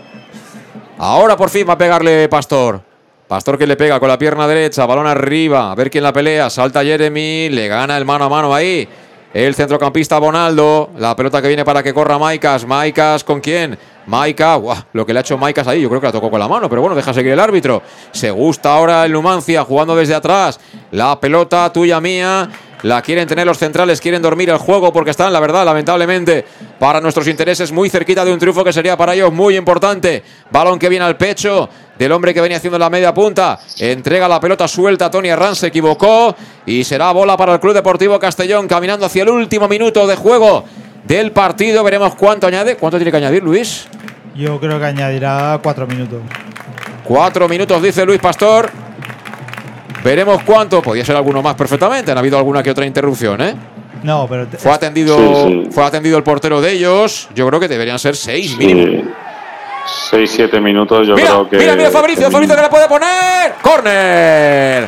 Ahora 0.98 1.38
por 1.38 1.50
fin 1.50 1.66
va 1.68 1.74
a 1.74 1.78
pegarle 1.78 2.28
Pastor. 2.28 2.82
Pastor 3.28 3.60
que 3.60 3.68
le 3.68 3.76
pega 3.76 4.00
con 4.00 4.10
la 4.10 4.18
pierna 4.18 4.48
derecha, 4.48 4.88
balón 4.88 5.06
arriba, 5.06 5.72
a 5.72 5.76
ver 5.76 5.92
quién 5.92 6.04
la 6.04 6.12
pelea, 6.12 6.50
salta 6.50 6.84
Jeremy, 6.84 7.50
le 7.50 7.68
gana 7.68 7.96
el 7.96 8.04
mano 8.04 8.26
a 8.26 8.30
mano 8.30 8.54
ahí. 8.54 8.88
El 9.32 9.54
centrocampista 9.54 10.18
Bonaldo, 10.18 10.90
la 10.98 11.16
pelota 11.16 11.40
que 11.40 11.48
viene 11.48 11.64
para 11.64 11.84
que 11.84 11.94
corra 11.94 12.18
Maicas, 12.18 12.66
Maicas 12.66 13.24
con 13.24 13.40
quién? 13.40 13.78
Maika, 14.08 14.60
lo 14.92 15.06
que 15.06 15.14
le 15.14 15.20
ha 15.20 15.22
hecho 15.22 15.38
Maicas 15.38 15.68
ahí, 15.68 15.82
yo 15.82 15.88
creo 15.88 16.02
que 16.02 16.08
la 16.08 16.12
tocó 16.12 16.32
con 16.32 16.40
la 16.40 16.48
mano, 16.48 16.68
pero 16.68 16.82
bueno, 16.82 16.96
deja 16.96 17.14
seguir 17.14 17.34
el 17.34 17.40
árbitro. 17.40 17.84
Se 18.12 18.32
gusta 18.32 18.74
ahora 18.74 19.06
el 19.06 19.12
Numancia 19.12 19.64
jugando 19.64 19.96
desde 19.96 20.16
atrás. 20.16 20.60
La 20.90 21.20
pelota 21.20 21.72
tuya 21.72 22.02
mía, 22.02 22.50
la 22.84 23.02
quieren 23.02 23.28
tener 23.28 23.46
los 23.46 23.58
centrales, 23.58 24.00
quieren 24.00 24.22
dormir 24.22 24.50
el 24.50 24.58
juego 24.58 24.94
porque 24.94 25.12
están, 25.12 25.34
la 25.34 25.40
verdad, 25.40 25.66
lamentablemente, 25.66 26.46
para 26.80 27.02
nuestros 27.02 27.28
intereses 27.28 27.72
muy 27.72 27.90
cerquita 27.90 28.24
de 28.24 28.32
un 28.32 28.40
triunfo 28.40 28.64
que 28.64 28.72
sería 28.72 28.96
para 28.96 29.14
ellos 29.14 29.34
muy 29.34 29.58
importante. 29.58 30.24
Balón 30.50 30.80
que 30.80 30.88
viene 30.88 31.04
al 31.04 31.18
pecho 31.18 31.70
del 31.98 32.12
hombre 32.14 32.34
que 32.34 32.40
venía 32.40 32.58
haciendo 32.58 32.80
la 32.80 32.90
media 32.90 33.14
punta. 33.14 33.60
Entrega 33.78 34.28
la 34.28 34.40
pelota 34.40 34.68
suelta. 34.68 35.12
Tony 35.12 35.30
Arran 35.30 35.56
se 35.56 35.68
equivocó 35.68 36.36
y 36.66 36.84
será 36.84 37.12
bola 37.12 37.36
para 37.36 37.54
el 37.54 37.60
Club 37.60 37.74
Deportivo 37.74 38.18
Castellón 38.18 38.68
caminando 38.68 39.06
hacia 39.06 39.24
el 39.24 39.30
último 39.30 39.68
minuto 39.68 40.08
de 40.08 40.16
juego 40.16 40.64
del 41.04 41.32
partido. 41.34 41.84
Veremos 41.84 42.16
cuánto 42.16 42.48
añade. 42.48 42.78
¿Cuánto 42.78 42.98
tiene 42.98 43.12
que 43.12 43.18
añadir, 43.18 43.44
Luis? 43.44 43.88
Yo 44.36 44.58
creo 44.60 44.80
que 44.80 44.86
añadirá 44.86 45.60
cuatro 45.62 45.86
minutos. 45.86 46.22
Cuatro 47.04 47.50
minutos, 47.50 47.82
dice 47.82 48.06
Luis 48.06 48.20
Pastor. 48.20 48.89
Veremos 50.04 50.44
cuánto. 50.44 50.82
Podía 50.82 51.06
ser 51.06 51.16
alguno 51.16 51.42
más 51.42 51.56
perfectamente. 51.56 52.12
Han 52.12 52.18
habido 52.18 52.38
alguna 52.38 52.64
que 52.64 52.72
otra 52.72 52.86
interrupción, 52.86 53.42
¿eh? 53.42 53.56
No, 54.04 54.28
pero. 54.30 54.48
Fue 54.58 54.72
atendido, 54.72 55.18
fue 55.72 55.84
atendido 55.84 56.18
el 56.18 56.24
portero 56.24 56.62
de 56.62 56.72
ellos. 56.72 57.30
Yo 57.36 57.48
creo 57.48 57.60
que 57.60 57.68
deberían 57.68 58.00
ser 58.00 58.16
seis 58.16 58.58
mínimo. 58.58 59.04
6-7 60.12 60.62
minutos, 60.62 61.08
yo 61.08 61.16
creo 61.16 61.50
que. 61.50 61.58
Mira, 61.58 61.76
mira, 61.76 61.90
Fabricio, 61.90 62.30
Fabricio 62.30 62.56
que 62.56 62.62
le 62.62 62.70
puede 62.70 62.88
poner. 62.88 63.54
¡Corner! 63.62 64.88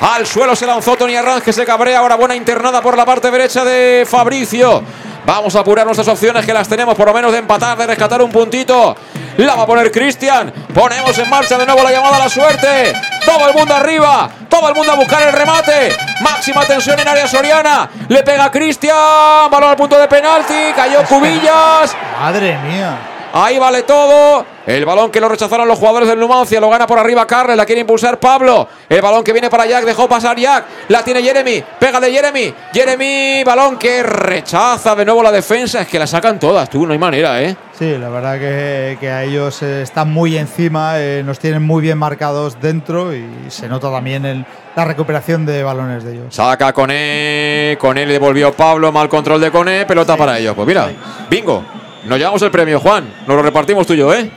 Al 0.00 0.26
suelo 0.26 0.54
se 0.54 0.66
lanzó 0.66 0.96
Tony 0.96 1.16
Arranz, 1.16 1.42
que 1.42 1.52
se 1.52 1.64
cabrea. 1.64 1.98
Ahora 1.98 2.14
buena 2.14 2.34
internada 2.34 2.80
por 2.80 2.96
la 2.96 3.04
parte 3.04 3.30
derecha 3.30 3.64
de 3.64 4.06
Fabricio. 4.08 4.82
Vamos 5.26 5.54
a 5.56 5.60
apurar 5.60 5.84
nuestras 5.84 6.08
opciones 6.08 6.46
que 6.46 6.54
las 6.54 6.68
tenemos 6.68 6.94
por 6.94 7.06
lo 7.06 7.12
menos 7.12 7.32
de 7.32 7.38
empatar, 7.38 7.76
de 7.76 7.86
rescatar 7.86 8.22
un 8.22 8.30
puntito. 8.30 8.96
La 9.38 9.54
va 9.54 9.64
a 9.64 9.66
poner 9.66 9.90
Cristian. 9.90 10.52
Ponemos 10.72 11.18
en 11.18 11.28
marcha 11.28 11.58
de 11.58 11.66
nuevo 11.66 11.82
la 11.82 11.92
llamada 11.92 12.16
a 12.16 12.20
la 12.20 12.28
suerte. 12.28 12.92
Todo 13.24 13.48
el 13.48 13.54
mundo 13.54 13.74
arriba. 13.74 14.30
Todo 14.58 14.70
el 14.70 14.74
mundo 14.74 14.90
a 14.90 14.96
buscar 14.96 15.22
el 15.22 15.32
remate. 15.32 15.96
Máxima 16.20 16.64
tensión 16.64 16.98
en 16.98 17.06
área 17.06 17.28
soriana. 17.28 17.88
Le 18.08 18.24
pega 18.24 18.50
Cristian. 18.50 19.48
Balón 19.48 19.70
al 19.70 19.76
punto 19.76 19.96
de 19.96 20.08
penalti. 20.08 20.72
Cayó 20.74 21.04
Cubillas. 21.04 21.96
Madre 22.20 22.58
mía. 22.58 22.98
Ahí 23.32 23.56
vale 23.56 23.84
todo. 23.84 24.44
El 24.68 24.84
balón 24.84 25.10
que 25.10 25.18
lo 25.18 25.30
rechazaron 25.30 25.66
los 25.66 25.78
jugadores 25.78 26.06
del 26.06 26.20
Numancia. 26.20 26.60
Lo 26.60 26.68
gana 26.68 26.86
por 26.86 26.98
arriba 26.98 27.26
Carles. 27.26 27.56
La 27.56 27.64
quiere 27.64 27.80
impulsar 27.80 28.20
Pablo. 28.20 28.68
El 28.86 29.00
balón 29.00 29.24
que 29.24 29.32
viene 29.32 29.48
para 29.48 29.64
Jack. 29.64 29.82
Dejó 29.82 30.06
pasar 30.06 30.38
Jack. 30.38 30.66
La 30.88 31.02
tiene 31.02 31.22
Jeremy. 31.22 31.64
Pega 31.80 31.98
de 31.98 32.12
Jeremy. 32.12 32.54
Jeremy. 32.74 33.44
Balón 33.44 33.78
que 33.78 34.02
rechaza 34.02 34.94
de 34.94 35.06
nuevo 35.06 35.22
la 35.22 35.32
defensa. 35.32 35.80
Es 35.80 35.88
que 35.88 35.98
la 35.98 36.06
sacan 36.06 36.38
todas, 36.38 36.68
tú. 36.68 36.86
No 36.86 36.92
hay 36.92 36.98
manera, 36.98 37.42
¿eh? 37.42 37.56
Sí, 37.78 37.96
la 37.96 38.10
verdad 38.10 38.38
que, 38.38 39.08
a 39.08 39.24
ellos 39.24 39.62
eh, 39.62 39.80
están 39.80 40.12
muy 40.12 40.36
encima. 40.36 41.00
Eh, 41.00 41.22
nos 41.24 41.38
tienen 41.38 41.62
muy 41.62 41.80
bien 41.80 41.96
marcados 41.96 42.60
dentro. 42.60 43.14
Y 43.14 43.24
se 43.48 43.68
nota 43.68 43.90
también 43.90 44.44
la 44.76 44.84
recuperación 44.84 45.46
de 45.46 45.62
balones 45.62 46.04
de 46.04 46.12
ellos. 46.12 46.34
Saca 46.34 46.74
Cone. 46.74 47.78
Cone 47.80 48.04
le 48.04 48.12
devolvió 48.12 48.52
Pablo. 48.52 48.92
Mal 48.92 49.08
control 49.08 49.40
de 49.40 49.50
Cone. 49.50 49.86
Pelota 49.86 50.14
para 50.14 50.38
ellos. 50.38 50.54
Pues 50.54 50.68
mira. 50.68 50.90
Bingo. 51.30 51.64
Nos 52.04 52.18
llevamos 52.18 52.42
el 52.42 52.50
premio, 52.50 52.78
Juan. 52.80 53.04
Nos 53.26 53.34
lo 53.34 53.42
repartimos 53.42 53.86
tú 53.86 53.94
y 53.94 53.96
yo, 53.96 54.12
¿eh? 54.12 54.30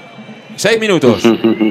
Seis 0.55 0.79
minutos. 0.79 1.23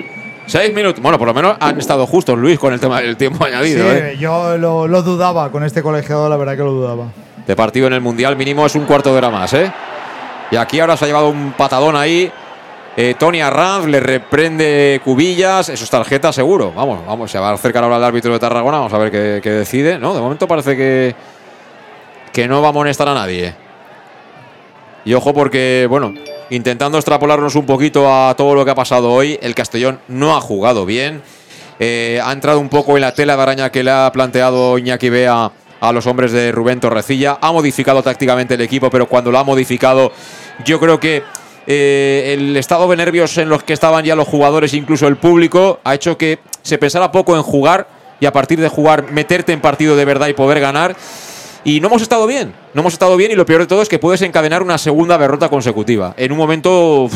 Seis 0.47 0.75
minutos. 0.75 1.01
Bueno, 1.01 1.17
por 1.17 1.29
lo 1.29 1.35
menos 1.35 1.57
han 1.61 1.79
estado 1.79 2.07
justos, 2.07 2.37
Luis, 2.37 2.59
con 2.59 2.73
el 2.73 2.81
tema 2.81 3.01
del 3.01 3.17
tiempo 3.17 3.45
añadido. 3.47 3.89
Sí, 3.89 3.97
¿eh? 3.97 4.17
yo 4.19 4.59
lo, 4.59 5.03
dudaba 5.03 5.53
con 5.53 5.63
este 5.63 5.83
colegiado, 5.83 6.29
la 6.29 6.37
verdad 6.37 6.57
que 6.57 6.63
lo 6.65 6.73
dudaba. 6.73 7.05
De 7.47 7.55
partido 7.55 7.87
en 7.87 7.93
el 7.93 8.01
Mundial 8.01 8.37
mínimo 8.37 8.67
es 8.67 8.75
un 8.75 8.85
cuarto 8.85 9.13
de 9.13 9.19
hora 9.19 9.31
más, 9.31 9.53
¿eh? 9.55 9.73
Y 10.51 10.57
aquí 10.57 10.81
ahora 10.81 10.97
se 10.97 11.05
ha 11.05 11.09
llevado 11.09 11.29
un 11.29 11.53
patadón 11.53 11.95
ahí. 11.95 12.31
Eh, 12.97 13.15
Tony 13.17 13.41
Arranz 13.41 13.87
le 13.87 14.01
reprende 14.01 15.01
Cubillas. 15.05 15.69
Eso 15.69 15.85
es 15.85 15.91
tarjeta 15.91 16.33
seguro. 16.33 16.73
Vamos, 16.75 17.07
vamos, 17.07 17.31
se 17.31 17.39
va 17.39 17.51
a 17.51 17.53
acercar 17.53 17.85
ahora 17.85 17.99
el 17.99 18.05
árbitro 18.05 18.33
de 18.33 18.41
Tarragona. 18.41 18.79
Vamos 18.79 18.93
a 18.93 18.99
ver 18.99 19.13
qué, 19.13 19.41
qué 19.41 19.51
decide. 19.51 20.01
No, 20.01 20.13
de 20.13 20.21
momento 20.21 20.49
parece 20.49 20.77
que, 20.77 21.15
que 22.33 22.49
no 22.49 22.61
va 22.61 22.69
a 22.69 22.71
amonestar 22.71 23.09
a 23.09 23.15
nadie. 23.15 23.55
Y 25.05 25.15
ojo 25.15 25.33
porque, 25.33 25.87
bueno, 25.89 26.13
intentando 26.51 26.99
extrapolarnos 26.99 27.55
un 27.55 27.67
poquito 27.67 28.13
a 28.13 28.35
todo 28.37 28.55
lo 28.55 28.65
que 28.65 28.73
ha 28.73 28.75
pasado 28.75 29.13
hoy, 29.13 29.39
el 29.41 29.55
Castellón 29.55 30.01
no 30.09 30.37
ha 30.37 30.41
jugado 30.41 30.85
bien. 30.85 31.23
Eh, 31.79 32.21
ha 32.23 32.33
entrado 32.33 32.61
un 32.61 32.69
poco 32.69 32.97
en 32.97 33.03
la 33.03 33.15
tela 33.15 33.37
de 33.37 33.43
araña 33.43 33.71
que 33.71 33.83
le 33.83 33.91
ha 33.91 34.11
planteado 34.13 34.77
Iñaki 34.77 35.09
Bea 35.09 35.51
a 35.81 35.93
los 35.93 36.07
hombres 36.07 36.33
de 36.33 36.53
Rubén 36.53 36.81
Torrecilla. 36.81 37.39
Ha 37.41 37.53
modificado 37.53 38.03
tácticamente 38.03 38.55
el 38.55 38.61
equipo, 38.61 38.91
pero 38.91 39.09
cuando 39.09 39.31
lo 39.31 39.39
ha 39.39 39.45
modificado, 39.45 40.13
yo 40.65 40.79
creo 40.79 41.01
que 41.01 41.23
eh, 41.67 42.35
el 42.37 42.57
estado 42.57 42.89
de 42.89 42.97
nervios 42.97 43.39
en 43.39 43.49
los 43.49 43.63
que 43.63 43.73
estaban 43.73 44.05
ya 44.05 44.15
los 44.15 44.29
jugadores, 44.29 44.75
incluso 44.75 45.07
el 45.07 45.17
público, 45.17 45.81
ha 45.85 45.95
hecho 45.95 46.19
que 46.19 46.41
se 46.63 46.79
pensara 46.79 47.13
poco 47.13 47.37
en 47.37 47.43
jugar 47.43 47.89
y 48.19 48.27
a 48.27 48.33
partir 48.33 48.61
de 48.61 48.69
jugar 48.69 49.11
meterte 49.11 49.53
en 49.53 49.61
partido 49.61 49.97
de 49.97 50.05
verdad 50.05 50.29
y 50.29 50.35
poder 50.35 50.61
ganar. 50.61 50.97
Y 51.65 51.81
no 51.81 51.89
hemos 51.89 52.03
estado 52.03 52.27
bien, 52.27 52.55
no 52.73 52.81
hemos 52.81 52.95
estado 52.95 53.17
bien 53.17 53.33
y 53.33 53.35
lo 53.35 53.45
peor 53.45 53.61
de 53.61 53.67
todo 53.67 53.83
es 53.83 53.89
que 53.89 53.99
puedes 53.99 54.23
encadenar 54.23 54.63
una 54.63 54.79
segunda 54.79 55.19
derrota 55.19 55.49
consecutiva. 55.49 56.15
En 56.17 56.33
un 56.33 56.39
momento 56.39 57.09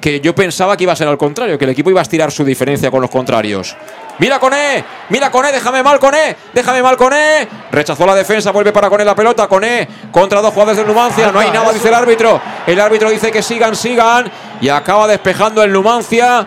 que 0.00 0.20
yo 0.20 0.34
pensaba 0.34 0.76
que 0.76 0.82
iba 0.82 0.92
a 0.92 0.96
ser 0.96 1.06
al 1.06 1.16
contrario, 1.16 1.56
que 1.56 1.64
el 1.64 1.70
equipo 1.70 1.88
iba 1.88 2.00
a 2.00 2.02
estirar 2.02 2.32
su 2.32 2.44
diferencia 2.44 2.90
con 2.90 3.00
los 3.00 3.10
contrarios. 3.10 3.76
Mira 4.18 4.40
Coné, 4.40 4.84
mira 5.10 5.30
Coné, 5.30 5.52
déjame 5.52 5.82
mal 5.82 6.00
Coné, 6.00 6.36
déjame 6.52 6.82
mal 6.82 6.96
Coné. 6.96 7.48
Rechazó 7.70 8.04
la 8.04 8.16
defensa, 8.16 8.50
vuelve 8.50 8.72
para 8.72 8.90
Coné 8.90 9.04
la 9.04 9.14
pelota, 9.14 9.46
Coné 9.46 9.88
contra 10.10 10.42
dos 10.42 10.52
jugadores 10.52 10.76
del 10.78 10.86
Numancia, 10.88 11.30
no 11.30 11.38
hay 11.38 11.52
nada, 11.52 11.72
dice 11.72 11.88
el 11.88 11.94
árbitro. 11.94 12.40
El 12.66 12.80
árbitro 12.80 13.10
dice 13.10 13.30
que 13.30 13.42
sigan, 13.42 13.76
sigan 13.76 14.30
y 14.60 14.68
acaba 14.68 15.06
despejando 15.06 15.62
el 15.62 15.72
Numancia. 15.72 16.46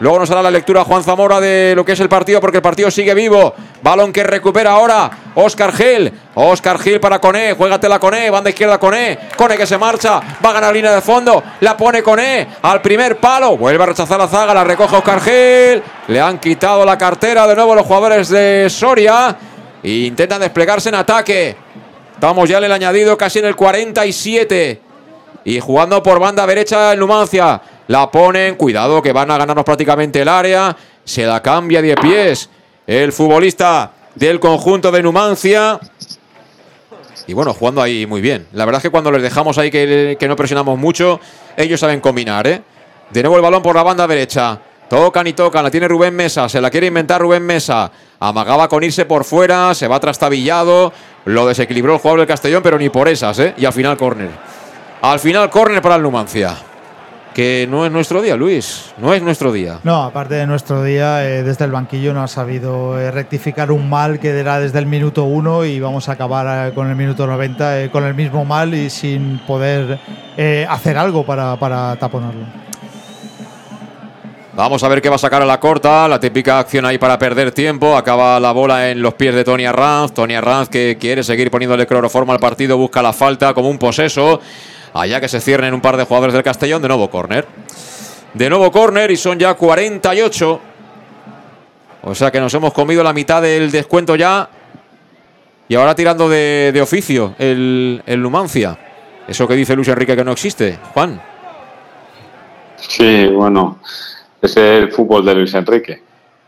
Luego 0.00 0.20
nos 0.20 0.30
hará 0.30 0.42
la 0.42 0.50
lectura 0.50 0.84
Juan 0.84 1.02
Zamora 1.02 1.40
de 1.40 1.72
lo 1.74 1.84
que 1.84 1.92
es 1.92 2.00
el 2.00 2.08
partido, 2.08 2.40
porque 2.40 2.58
el 2.58 2.62
partido 2.62 2.90
sigue 2.90 3.14
vivo. 3.14 3.52
Balón 3.82 4.12
que 4.12 4.22
recupera 4.22 4.72
ahora 4.72 5.10
Oscar 5.34 5.72
Gil. 5.72 6.12
Oscar 6.34 6.78
Gil 6.78 7.00
para 7.00 7.18
Coné. 7.18 7.54
Juégatela 7.54 7.98
Coné. 7.98 8.30
Banda 8.30 8.50
izquierda 8.50 8.78
Coné. 8.78 9.18
Coné 9.36 9.56
que 9.56 9.66
se 9.66 9.76
marcha. 9.76 10.20
Va 10.44 10.50
a 10.50 10.52
ganar 10.52 10.72
línea 10.72 10.94
de 10.94 11.00
fondo. 11.00 11.42
La 11.60 11.76
pone 11.76 12.02
Coné 12.02 12.46
al 12.62 12.80
primer 12.80 13.16
palo. 13.16 13.56
Vuelve 13.56 13.82
a 13.82 13.86
rechazar 13.86 14.18
la 14.18 14.28
zaga. 14.28 14.54
La 14.54 14.62
recoge 14.62 14.96
Oscar 14.96 15.20
Gil. 15.20 15.82
Le 16.06 16.20
han 16.20 16.38
quitado 16.38 16.84
la 16.84 16.96
cartera 16.96 17.46
de 17.48 17.56
nuevo 17.56 17.74
los 17.74 17.84
jugadores 17.84 18.28
de 18.28 18.68
Soria. 18.70 19.36
E 19.82 19.90
intentan 19.90 20.40
desplegarse 20.40 20.90
en 20.90 20.94
ataque. 20.94 21.56
Estamos 22.14 22.48
ya 22.48 22.58
en 22.58 22.64
el 22.64 22.72
añadido 22.72 23.16
casi 23.18 23.40
en 23.40 23.46
el 23.46 23.56
47. 23.56 24.80
Y 25.44 25.58
jugando 25.60 26.02
por 26.02 26.20
banda 26.20 26.46
derecha 26.46 26.92
el 26.92 27.00
Numancia. 27.00 27.60
La 27.88 28.10
ponen, 28.10 28.56
cuidado 28.56 29.00
que 29.00 29.12
van 29.12 29.30
a 29.30 29.38
ganarnos 29.38 29.64
prácticamente 29.64 30.20
el 30.20 30.28
área. 30.28 30.76
Se 31.04 31.24
la 31.24 31.42
cambia 31.42 31.80
de 31.80 31.94
pies 31.96 32.50
el 32.86 33.12
futbolista 33.12 33.92
del 34.14 34.38
conjunto 34.38 34.90
de 34.90 35.02
Numancia. 35.02 35.80
Y 37.26 37.32
bueno, 37.32 37.54
jugando 37.54 37.80
ahí 37.80 38.06
muy 38.06 38.20
bien. 38.20 38.46
La 38.52 38.66
verdad 38.66 38.80
es 38.80 38.82
que 38.82 38.90
cuando 38.90 39.10
les 39.10 39.22
dejamos 39.22 39.56
ahí 39.56 39.70
que, 39.70 40.18
que 40.20 40.28
no 40.28 40.36
presionamos 40.36 40.78
mucho, 40.78 41.18
ellos 41.56 41.80
saben 41.80 42.00
combinar, 42.00 42.46
¿eh? 42.46 42.62
De 43.10 43.22
nuevo 43.22 43.36
el 43.36 43.42
balón 43.42 43.62
por 43.62 43.74
la 43.74 43.82
banda 43.82 44.06
derecha. 44.06 44.60
Tocan 44.90 45.26
y 45.26 45.32
tocan, 45.32 45.64
la 45.64 45.70
tiene 45.70 45.88
Rubén 45.88 46.14
Mesa, 46.14 46.48
se 46.48 46.60
la 46.60 46.70
quiere 46.70 46.88
inventar 46.88 47.22
Rubén 47.22 47.44
Mesa. 47.44 47.90
Amagaba 48.20 48.68
con 48.68 48.82
irse 48.84 49.06
por 49.06 49.24
fuera, 49.24 49.74
se 49.74 49.88
va 49.88 49.98
trastabillado. 49.98 50.92
Lo 51.24 51.46
desequilibró 51.46 51.94
el 51.94 52.00
jugador 52.00 52.20
del 52.20 52.28
Castellón, 52.28 52.62
pero 52.62 52.78
ni 52.78 52.90
por 52.90 53.08
esas, 53.08 53.38
¿eh? 53.38 53.54
Y 53.56 53.64
al 53.64 53.72
final 53.72 53.96
córner. 53.96 54.30
Al 55.00 55.20
final 55.20 55.48
córner 55.48 55.80
para 55.80 55.96
el 55.96 56.02
Numancia 56.02 56.67
que 57.34 57.66
no 57.70 57.86
es 57.86 57.92
nuestro 57.92 58.20
día, 58.20 58.36
Luis. 58.36 58.92
No 58.98 59.14
es 59.14 59.22
nuestro 59.22 59.52
día. 59.52 59.80
No, 59.84 60.02
aparte 60.02 60.34
de 60.34 60.46
nuestro 60.46 60.82
día, 60.82 61.24
eh, 61.28 61.42
desde 61.42 61.64
el 61.64 61.70
banquillo 61.70 62.12
no 62.14 62.22
ha 62.22 62.28
sabido 62.28 62.98
eh, 62.98 63.10
rectificar 63.10 63.70
un 63.70 63.88
mal 63.88 64.18
que 64.18 64.30
era 64.30 64.58
desde 64.58 64.78
el 64.78 64.86
minuto 64.86 65.24
uno 65.24 65.64
y 65.64 65.80
vamos 65.80 66.08
a 66.08 66.12
acabar 66.12 66.68
eh, 66.68 66.74
con 66.74 66.88
el 66.88 66.96
minuto 66.96 67.26
90 67.26 67.90
con 67.90 68.04
el 68.04 68.14
mismo 68.14 68.44
mal 68.44 68.74
y 68.74 68.90
sin 68.90 69.38
poder 69.46 69.98
hacer 70.68 70.96
algo 70.96 71.24
para, 71.24 71.56
para 71.56 71.96
taponarlo. 71.96 72.46
Vamos 74.58 74.82
a 74.82 74.88
ver 74.88 75.00
qué 75.00 75.08
va 75.08 75.14
a 75.14 75.18
sacar 75.18 75.40
a 75.40 75.46
la 75.46 75.60
corta. 75.60 76.08
La 76.08 76.18
típica 76.18 76.58
acción 76.58 76.84
ahí 76.84 76.98
para 76.98 77.16
perder 77.16 77.52
tiempo. 77.52 77.96
Acaba 77.96 78.40
la 78.40 78.50
bola 78.50 78.90
en 78.90 79.00
los 79.00 79.14
pies 79.14 79.32
de 79.32 79.44
Tony 79.44 79.64
Arranz. 79.64 80.12
Tony 80.12 80.34
Arranz 80.34 80.68
que 80.68 80.96
quiere 81.00 81.22
seguir 81.22 81.48
poniéndole 81.48 81.86
cloroformo 81.86 82.32
al 82.32 82.40
partido. 82.40 82.76
Busca 82.76 83.00
la 83.00 83.12
falta 83.12 83.54
como 83.54 83.68
un 83.70 83.78
poseso. 83.78 84.40
Allá 84.94 85.20
que 85.20 85.28
se 85.28 85.40
cierren 85.40 85.74
un 85.74 85.80
par 85.80 85.96
de 85.96 86.04
jugadores 86.04 86.34
del 86.34 86.42
Castellón. 86.42 86.82
De 86.82 86.88
nuevo 86.88 87.10
córner. 87.10 87.46
De 88.34 88.48
nuevo 88.48 88.70
córner 88.70 89.10
y 89.10 89.16
son 89.16 89.38
ya 89.38 89.54
48. 89.54 90.60
O 92.02 92.14
sea 92.14 92.30
que 92.30 92.40
nos 92.40 92.52
hemos 92.54 92.72
comido 92.72 93.02
la 93.02 93.12
mitad 93.12 93.42
del 93.42 93.70
descuento 93.70 94.16
ya. 94.16 94.48
Y 95.68 95.74
ahora 95.74 95.94
tirando 95.94 96.28
de, 96.28 96.70
de 96.72 96.80
oficio 96.80 97.34
el, 97.38 98.02
el 98.06 98.22
Numancia. 98.22 98.78
Eso 99.26 99.46
que 99.46 99.54
dice 99.54 99.76
Luis 99.76 99.88
Enrique 99.88 100.16
que 100.16 100.24
no 100.24 100.32
existe. 100.32 100.78
Juan. 100.94 101.20
Sí, 102.76 103.26
bueno, 103.26 103.78
ese 104.40 104.78
es 104.78 104.82
el 104.84 104.92
fútbol 104.92 105.24
de 105.24 105.34
Luis 105.34 105.52
Enrique. 105.54 106.02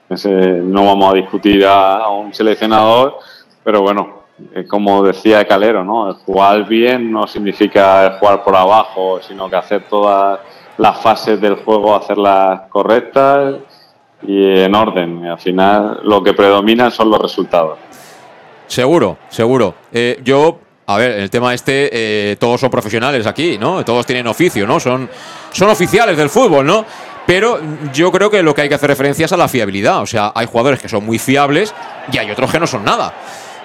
Ese, 0.08 0.30
no 0.30 0.86
vamos 0.86 1.12
a 1.12 1.16
discutir 1.16 1.64
a, 1.66 2.08
un 2.08 2.32
seleccionador, 2.32 3.18
pero 3.62 3.82
bueno, 3.82 4.19
como 4.68 5.02
decía 5.04 5.46
Calero, 5.46 5.84
¿no? 5.84 6.14
jugar 6.26 6.66
bien 6.66 7.10
no 7.10 7.26
significa 7.26 8.16
jugar 8.18 8.42
por 8.42 8.56
abajo, 8.56 9.20
sino 9.20 9.48
que 9.48 9.56
hacer 9.56 9.84
todas 9.88 10.40
las 10.78 11.00
fases 11.00 11.40
del 11.40 11.56
juego, 11.56 11.94
hacerlas 11.94 12.62
correctas 12.68 13.56
y 14.22 14.60
en 14.60 14.74
orden. 14.74 15.26
al 15.26 15.38
final 15.38 16.00
lo 16.04 16.22
que 16.22 16.32
predomina 16.32 16.90
son 16.90 17.10
los 17.10 17.20
resultados. 17.20 17.78
Seguro, 18.66 19.18
seguro. 19.28 19.74
Eh, 19.92 20.20
yo 20.22 20.58
a 20.86 20.96
ver, 20.96 21.12
el 21.12 21.30
tema 21.30 21.54
este, 21.54 21.88
eh, 21.92 22.36
todos 22.36 22.60
son 22.60 22.68
profesionales 22.68 23.24
aquí, 23.24 23.56
¿no? 23.58 23.84
Todos 23.84 24.04
tienen 24.04 24.26
oficio, 24.26 24.66
¿no? 24.66 24.80
Son, 24.80 25.08
son 25.52 25.68
oficiales 25.68 26.16
del 26.16 26.28
fútbol, 26.28 26.66
¿no? 26.66 26.84
Pero 27.26 27.60
yo 27.92 28.10
creo 28.10 28.28
que 28.28 28.42
lo 28.42 28.52
que 28.52 28.62
hay 28.62 28.68
que 28.68 28.74
hacer 28.74 28.90
referencia 28.90 29.26
es 29.26 29.32
a 29.32 29.36
la 29.36 29.46
fiabilidad. 29.46 30.02
O 30.02 30.06
sea, 30.06 30.32
hay 30.34 30.46
jugadores 30.46 30.80
que 30.80 30.88
son 30.88 31.06
muy 31.06 31.20
fiables 31.20 31.72
y 32.12 32.18
hay 32.18 32.28
otros 32.28 32.50
que 32.50 32.58
no 32.58 32.66
son 32.66 32.84
nada. 32.84 33.14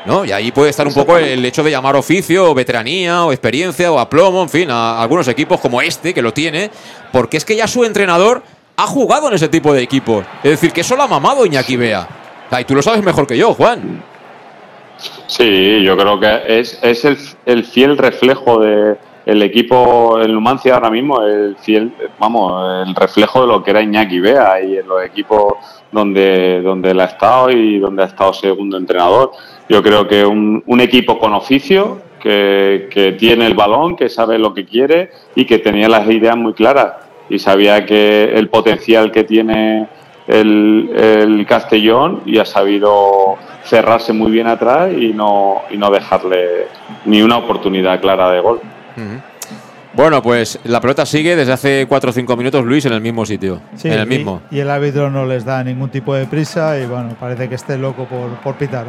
¿No? 0.06 0.26
Y 0.26 0.32
ahí 0.32 0.52
puede 0.52 0.70
estar 0.70 0.88
un 0.88 0.94
poco 0.94 1.18
el 1.18 1.44
hecho 1.46 1.64
de 1.64 1.72
llamar 1.72 1.96
oficio, 1.96 2.52
o 2.52 2.54
veteranía, 2.54 3.26
o 3.26 3.32
experiencia, 3.32 3.92
o 3.92 4.00
aplomo, 4.00 4.44
en 4.44 4.50
fin, 4.50 4.72
a 4.72 5.02
algunos 5.02 5.28
equipos 5.28 5.60
como 5.60 5.82
este, 5.82 6.14
que 6.14 6.22
lo 6.22 6.34
tiene, 6.34 6.70
porque 7.12 7.38
es 7.38 7.46
que 7.46 7.56
ya 7.56 7.68
su 7.68 7.84
entrenador 7.84 8.44
ha 8.78 8.88
jugado 8.88 9.28
en 9.28 9.34
ese 9.34 9.48
tipo 9.48 9.74
de 9.74 9.82
equipos. 9.82 10.26
Es 10.44 10.52
decir, 10.52 10.72
que 10.72 10.82
eso 10.82 10.96
lo 10.96 11.04
ha 11.04 11.08
mamado 11.08 11.46
Iñaki 11.46 11.78
Bea. 11.78 12.08
Y 12.60 12.64
tú 12.64 12.76
lo 12.76 12.82
sabes 12.82 13.04
mejor 13.04 13.28
que 13.28 13.38
yo, 13.38 13.54
Juan. 13.54 14.04
Sí, 15.28 15.84
yo 15.84 15.98
creo 15.98 16.20
que 16.20 16.60
es, 16.60 16.80
es 16.82 17.04
el, 17.04 17.18
el 17.46 17.66
fiel 17.66 17.98
reflejo 17.98 18.60
de 18.60 18.96
el 19.26 19.42
equipo, 19.42 20.20
el 20.20 20.34
Numancia 20.34 20.76
ahora 20.76 20.90
mismo, 20.90 21.22
el 21.22 21.56
fiel, 21.58 21.92
vamos, 22.20 22.88
el 22.88 22.94
reflejo 22.94 23.42
de 23.42 23.48
lo 23.48 23.64
que 23.64 23.72
era 23.72 23.82
Iñaki 23.82 24.20
Bea 24.20 24.62
y 24.62 24.78
en 24.78 24.88
los 24.88 25.04
equipos 25.04 25.54
donde, 25.92 26.62
donde 26.62 26.92
él 26.92 27.00
ha 27.00 27.06
estado 27.06 27.50
y 27.52 27.80
donde 27.80 28.04
ha 28.04 28.06
estado 28.06 28.34
segundo 28.34 28.78
entrenador. 28.78 29.32
Yo 29.68 29.82
creo 29.82 30.08
que 30.08 30.26
un, 30.26 30.64
un 30.68 30.82
equipo 30.82 31.18
con 31.18 31.34
oficio, 31.34 32.02
que, 32.20 32.88
que 32.92 33.14
tiene 33.14 33.46
el 33.46 33.54
balón, 33.54 33.96
que 33.96 34.10
sabe 34.10 34.40
lo 34.40 34.54
que 34.54 34.66
quiere 34.66 35.12
y 35.36 35.46
que 35.46 35.60
tenía 35.60 35.88
las 35.88 36.10
ideas 36.10 36.36
muy 36.36 36.54
claras 36.54 36.94
y 37.30 37.40
sabía 37.40 37.86
que 37.86 38.26
el 38.36 38.50
potencial 38.50 39.12
que 39.12 39.24
tiene 39.24 39.88
el, 40.28 40.90
el 40.96 41.46
Castellón 41.46 42.22
y 42.26 42.40
ha 42.40 42.46
sabido 42.46 43.38
cerrarse 43.64 44.14
muy 44.14 44.32
bien 44.32 44.48
atrás 44.48 44.92
y 44.92 45.14
no, 45.14 45.62
y 45.70 45.78
no 45.78 45.90
dejarle 45.90 46.68
ni 47.06 47.22
una 47.22 47.38
oportunidad 47.38 48.00
clara 48.02 48.32
de 48.32 48.40
gol. 48.40 48.60
Bueno, 49.94 50.22
pues 50.22 50.60
la 50.66 50.82
pelota 50.82 51.06
sigue 51.06 51.36
desde 51.36 51.54
hace 51.54 51.86
4 51.88 52.10
o 52.10 52.14
5 52.14 52.36
minutos, 52.36 52.66
Luis, 52.66 52.86
en 52.86 52.94
el 52.94 53.02
mismo 53.02 53.26
sitio. 53.26 53.62
en 53.84 53.94
el 53.94 54.06
mismo. 54.06 54.42
Y, 54.52 54.60
el 54.60 54.70
árbitro 54.70 55.10
no 55.10 55.26
les 55.26 55.46
da 55.46 55.64
ningún 55.64 55.90
tipo 55.90 56.14
de 56.14 56.26
prisa 56.26 56.78
y 56.78 56.86
bueno, 56.86 57.16
parece 57.20 57.48
que 57.48 57.56
esté 57.56 57.78
loco 57.78 58.06
por, 58.06 58.30
por 58.42 58.56
pitar. 58.56 58.88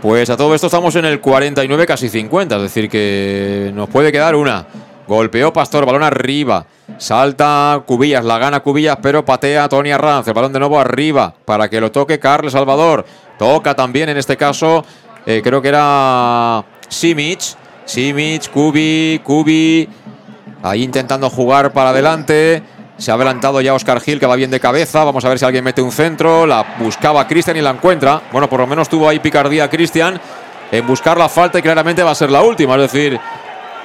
Pues 0.00 0.30
a 0.30 0.36
todo 0.36 0.54
esto 0.54 0.68
estamos 0.68 0.94
en 0.94 1.06
el 1.06 1.20
49, 1.20 1.86
casi 1.86 2.08
50, 2.08 2.56
es 2.56 2.62
decir, 2.62 2.88
que 2.88 3.72
nos 3.74 3.88
puede 3.88 4.12
quedar 4.12 4.36
una. 4.36 4.66
Golpeó 5.08 5.52
Pastor, 5.52 5.86
balón 5.86 6.02
arriba. 6.02 6.66
Salta 6.98 7.82
Cubillas, 7.86 8.24
la 8.24 8.38
gana 8.38 8.60
Cubillas, 8.60 8.98
pero 9.02 9.24
patea 9.24 9.68
Tony 9.68 9.90
Arranz. 9.90 10.28
El 10.28 10.34
balón 10.34 10.52
de 10.52 10.58
nuevo 10.58 10.78
arriba 10.78 11.34
para 11.44 11.68
que 11.68 11.80
lo 11.80 11.90
toque 11.90 12.18
Carles 12.18 12.52
Salvador. 12.52 13.04
Toca 13.38 13.74
también 13.74 14.08
en 14.08 14.16
este 14.16 14.36
caso, 14.36 14.84
eh, 15.24 15.40
creo 15.42 15.62
que 15.62 15.68
era 15.68 16.64
Simic. 16.88 17.40
Simic, 17.86 18.50
Kubi, 18.50 19.20
Kubi. 19.24 19.88
Ahí 20.62 20.82
intentando 20.82 21.30
jugar 21.30 21.72
para 21.72 21.90
adelante. 21.90 22.62
Se 22.98 23.10
ha 23.10 23.14
adelantado 23.14 23.60
ya 23.60 23.74
Oscar 23.74 24.00
Gil, 24.00 24.18
que 24.18 24.26
va 24.26 24.36
bien 24.36 24.50
de 24.50 24.60
cabeza. 24.60 25.04
Vamos 25.04 25.24
a 25.24 25.28
ver 25.28 25.38
si 25.38 25.44
alguien 25.44 25.64
mete 25.64 25.80
un 25.82 25.92
centro. 25.92 26.46
La 26.46 26.76
buscaba 26.78 27.26
Cristian 27.26 27.56
y 27.56 27.60
la 27.60 27.70
encuentra. 27.70 28.22
Bueno, 28.32 28.48
por 28.48 28.60
lo 28.60 28.66
menos 28.66 28.88
tuvo 28.88 29.08
ahí 29.08 29.18
picardía 29.20 29.68
Cristian 29.70 30.20
en 30.70 30.86
buscar 30.86 31.16
la 31.16 31.28
falta 31.28 31.58
y 31.58 31.62
claramente 31.62 32.02
va 32.02 32.10
a 32.10 32.14
ser 32.14 32.30
la 32.30 32.42
última. 32.42 32.74
Es 32.74 32.92
decir, 32.92 33.18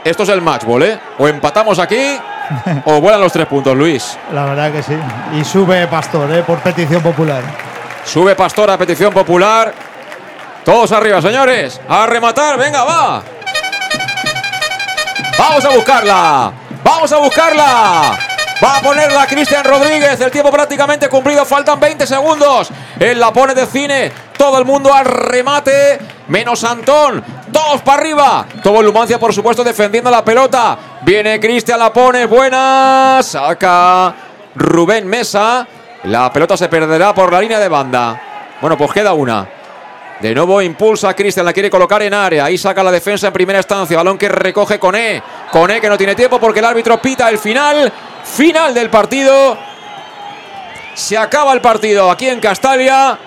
esto 0.04 0.24
es 0.24 0.30
el 0.30 0.42
matchball, 0.42 0.84
¿eh? 0.84 1.00
O 1.20 1.28
empatamos 1.28 1.78
aquí 1.78 2.18
o 2.86 3.02
vuelan 3.02 3.22
los 3.22 3.32
tres 3.32 3.48
puntos, 3.48 3.76
Luis. 3.76 4.18
La 4.34 4.46
verdad 4.46 4.72
que 4.72 4.82
sí. 4.82 4.98
Y 5.34 5.44
sube 5.44 5.88
Pastor, 5.88 6.32
¿eh? 6.32 6.44
Por 6.44 6.60
petición 6.60 7.04
popular. 7.04 7.44
Sube 8.06 8.36
Pastor 8.36 8.72
a 8.72 8.78
petición 8.78 9.14
popular. 9.14 9.74
Todos 10.64 10.92
arriba, 10.92 11.22
señores. 11.22 11.80
A 11.88 12.06
rematar, 12.06 12.58
venga, 12.58 12.84
va. 12.84 13.24
Vamos 15.42 15.66
a 15.66 15.70
buscarla. 15.70 16.54
Vamos 16.84 17.12
a 17.12 17.18
buscarla. 17.18 18.20
Va 18.64 18.78
a 18.78 18.80
ponerla 18.80 19.26
Cristian 19.26 19.64
Rodríguez. 19.64 20.22
El 20.22 20.30
tiempo 20.30 20.52
prácticamente 20.52 21.10
cumplido. 21.10 21.44
Faltan 21.46 21.80
20 21.80 22.06
segundos. 22.06 22.70
Él 23.00 23.20
la 23.20 23.34
pone 23.34 23.56
de 23.56 23.66
cine. 23.66 24.12
Todo 24.38 24.60
el 24.60 24.66
mundo 24.66 24.94
al 24.94 25.04
remate. 25.04 25.98
Menos 26.28 26.64
Antón. 26.64 27.24
Todos 27.52 27.82
para 27.82 28.02
arriba. 28.04 28.46
Todo 28.62 28.84
Lumancia, 28.84 29.18
por 29.18 29.34
supuesto, 29.34 29.64
defendiendo 29.64 30.12
la 30.12 30.24
pelota. 30.24 30.78
Viene 31.02 31.40
Cristian, 31.40 31.80
la 31.80 31.92
pone. 31.92 32.28
Buena. 32.28 33.22
Saca 33.24 34.14
Rubén 34.54 35.08
Mesa. 35.08 35.68
La 36.04 36.32
pelota 36.32 36.56
se 36.56 36.70
perderá 36.70 37.16
por 37.16 37.34
la 37.34 37.42
línea 37.42 37.58
de 37.58 37.68
banda. 37.68 38.22
Bueno, 38.62 38.78
pues 38.78 38.92
queda 38.92 39.14
una. 39.14 39.61
De 40.22 40.36
nuevo 40.36 40.62
impulsa 40.62 41.16
Cristian, 41.16 41.46
la 41.46 41.52
quiere 41.52 41.70
colocar 41.70 42.04
en 42.04 42.14
área. 42.14 42.46
Ahí 42.46 42.56
saca 42.56 42.84
la 42.84 42.92
defensa 42.92 43.28
en 43.28 43.34
primera 43.34 43.58
instancia. 43.58 43.98
Balón 43.98 44.20
que 44.20 44.30
recoge 44.30 44.78
Coné. 44.78 45.22
Coné 45.52 45.82
que 45.82 45.90
no 45.90 45.98
tiene 45.98 46.14
tiempo 46.14 46.40
porque 46.40 46.60
el 46.60 46.66
árbitro 46.66 47.02
pita 47.02 47.28
el 47.28 47.40
final. 47.40 47.92
Final 48.24 48.72
del 48.74 48.92
partido. 48.92 49.58
Se 50.94 51.18
acaba 51.18 51.54
el 51.54 51.62
partido 51.62 52.12
aquí 52.12 52.28
en 52.28 52.40
Castalia. 52.40 53.18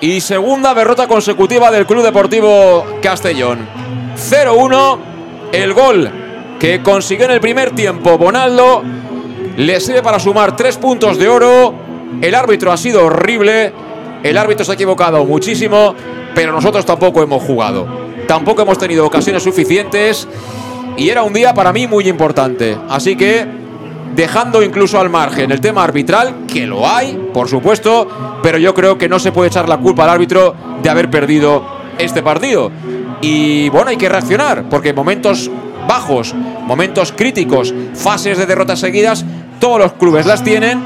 Y 0.00 0.20
segunda 0.20 0.72
derrota 0.72 1.08
consecutiva 1.08 1.70
del 1.72 1.84
Club 1.84 2.04
Deportivo 2.04 2.86
Castellón. 3.02 3.66
0-1. 4.16 4.98
El 5.50 5.72
gol 5.74 6.10
que 6.60 6.80
consiguió 6.80 7.24
en 7.24 7.32
el 7.32 7.40
primer 7.40 7.72
tiempo 7.72 8.16
Bonaldo 8.18 8.82
le 9.56 9.80
sirve 9.80 10.02
para 10.02 10.20
sumar 10.20 10.54
tres 10.54 10.76
puntos 10.76 11.18
de 11.18 11.28
oro. 11.28 11.74
El 12.20 12.34
árbitro 12.36 12.70
ha 12.70 12.76
sido 12.76 13.04
horrible. 13.04 13.72
El 14.28 14.38
árbitro 14.38 14.64
se 14.64 14.72
ha 14.72 14.74
equivocado 14.74 15.24
muchísimo 15.24 15.94
pero 16.36 16.52
nosotros 16.52 16.84
tampoco 16.84 17.22
hemos 17.22 17.42
jugado. 17.42 17.88
Tampoco 18.28 18.60
hemos 18.60 18.76
tenido 18.76 19.06
ocasiones 19.06 19.42
suficientes 19.42 20.28
y 20.98 21.08
era 21.08 21.22
un 21.22 21.32
día 21.32 21.54
para 21.54 21.72
mí 21.72 21.86
muy 21.86 22.06
importante. 22.10 22.76
Así 22.90 23.16
que, 23.16 23.46
dejando 24.14 24.62
incluso 24.62 25.00
al 25.00 25.08
margen 25.08 25.50
el 25.50 25.62
tema 25.62 25.82
arbitral, 25.82 26.44
que 26.46 26.66
lo 26.66 26.86
hay, 26.86 27.30
por 27.32 27.48
supuesto, 27.48 28.38
pero 28.42 28.58
yo 28.58 28.74
creo 28.74 28.98
que 28.98 29.08
no 29.08 29.18
se 29.18 29.32
puede 29.32 29.48
echar 29.48 29.66
la 29.66 29.78
culpa 29.78 30.04
al 30.04 30.10
árbitro 30.10 30.54
de 30.82 30.90
haber 30.90 31.10
perdido 31.10 31.64
este 31.96 32.22
partido. 32.22 32.70
Y 33.22 33.70
bueno, 33.70 33.88
hay 33.88 33.96
que 33.96 34.10
reaccionar, 34.10 34.68
porque 34.68 34.92
momentos 34.92 35.50
bajos, 35.88 36.34
momentos 36.34 37.14
críticos, 37.16 37.72
fases 37.94 38.36
de 38.36 38.44
derrotas 38.44 38.80
seguidas, 38.80 39.24
todos 39.58 39.78
los 39.78 39.94
clubes 39.94 40.26
las 40.26 40.44
tienen, 40.44 40.84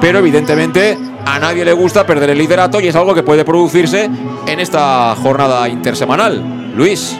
pero 0.00 0.18
evidentemente 0.18 0.96
a 1.26 1.38
nadie 1.38 1.64
le 1.64 1.72
gusta 1.72 2.06
perder 2.06 2.30
el 2.30 2.38
liderato 2.38 2.80
y 2.80 2.88
es 2.88 2.96
algo 2.96 3.14
que 3.14 3.22
puede 3.22 3.44
producirse 3.44 4.10
en 4.46 4.60
esta 4.60 5.14
jornada 5.16 5.68
intersemanal. 5.68 6.72
Luis. 6.74 7.18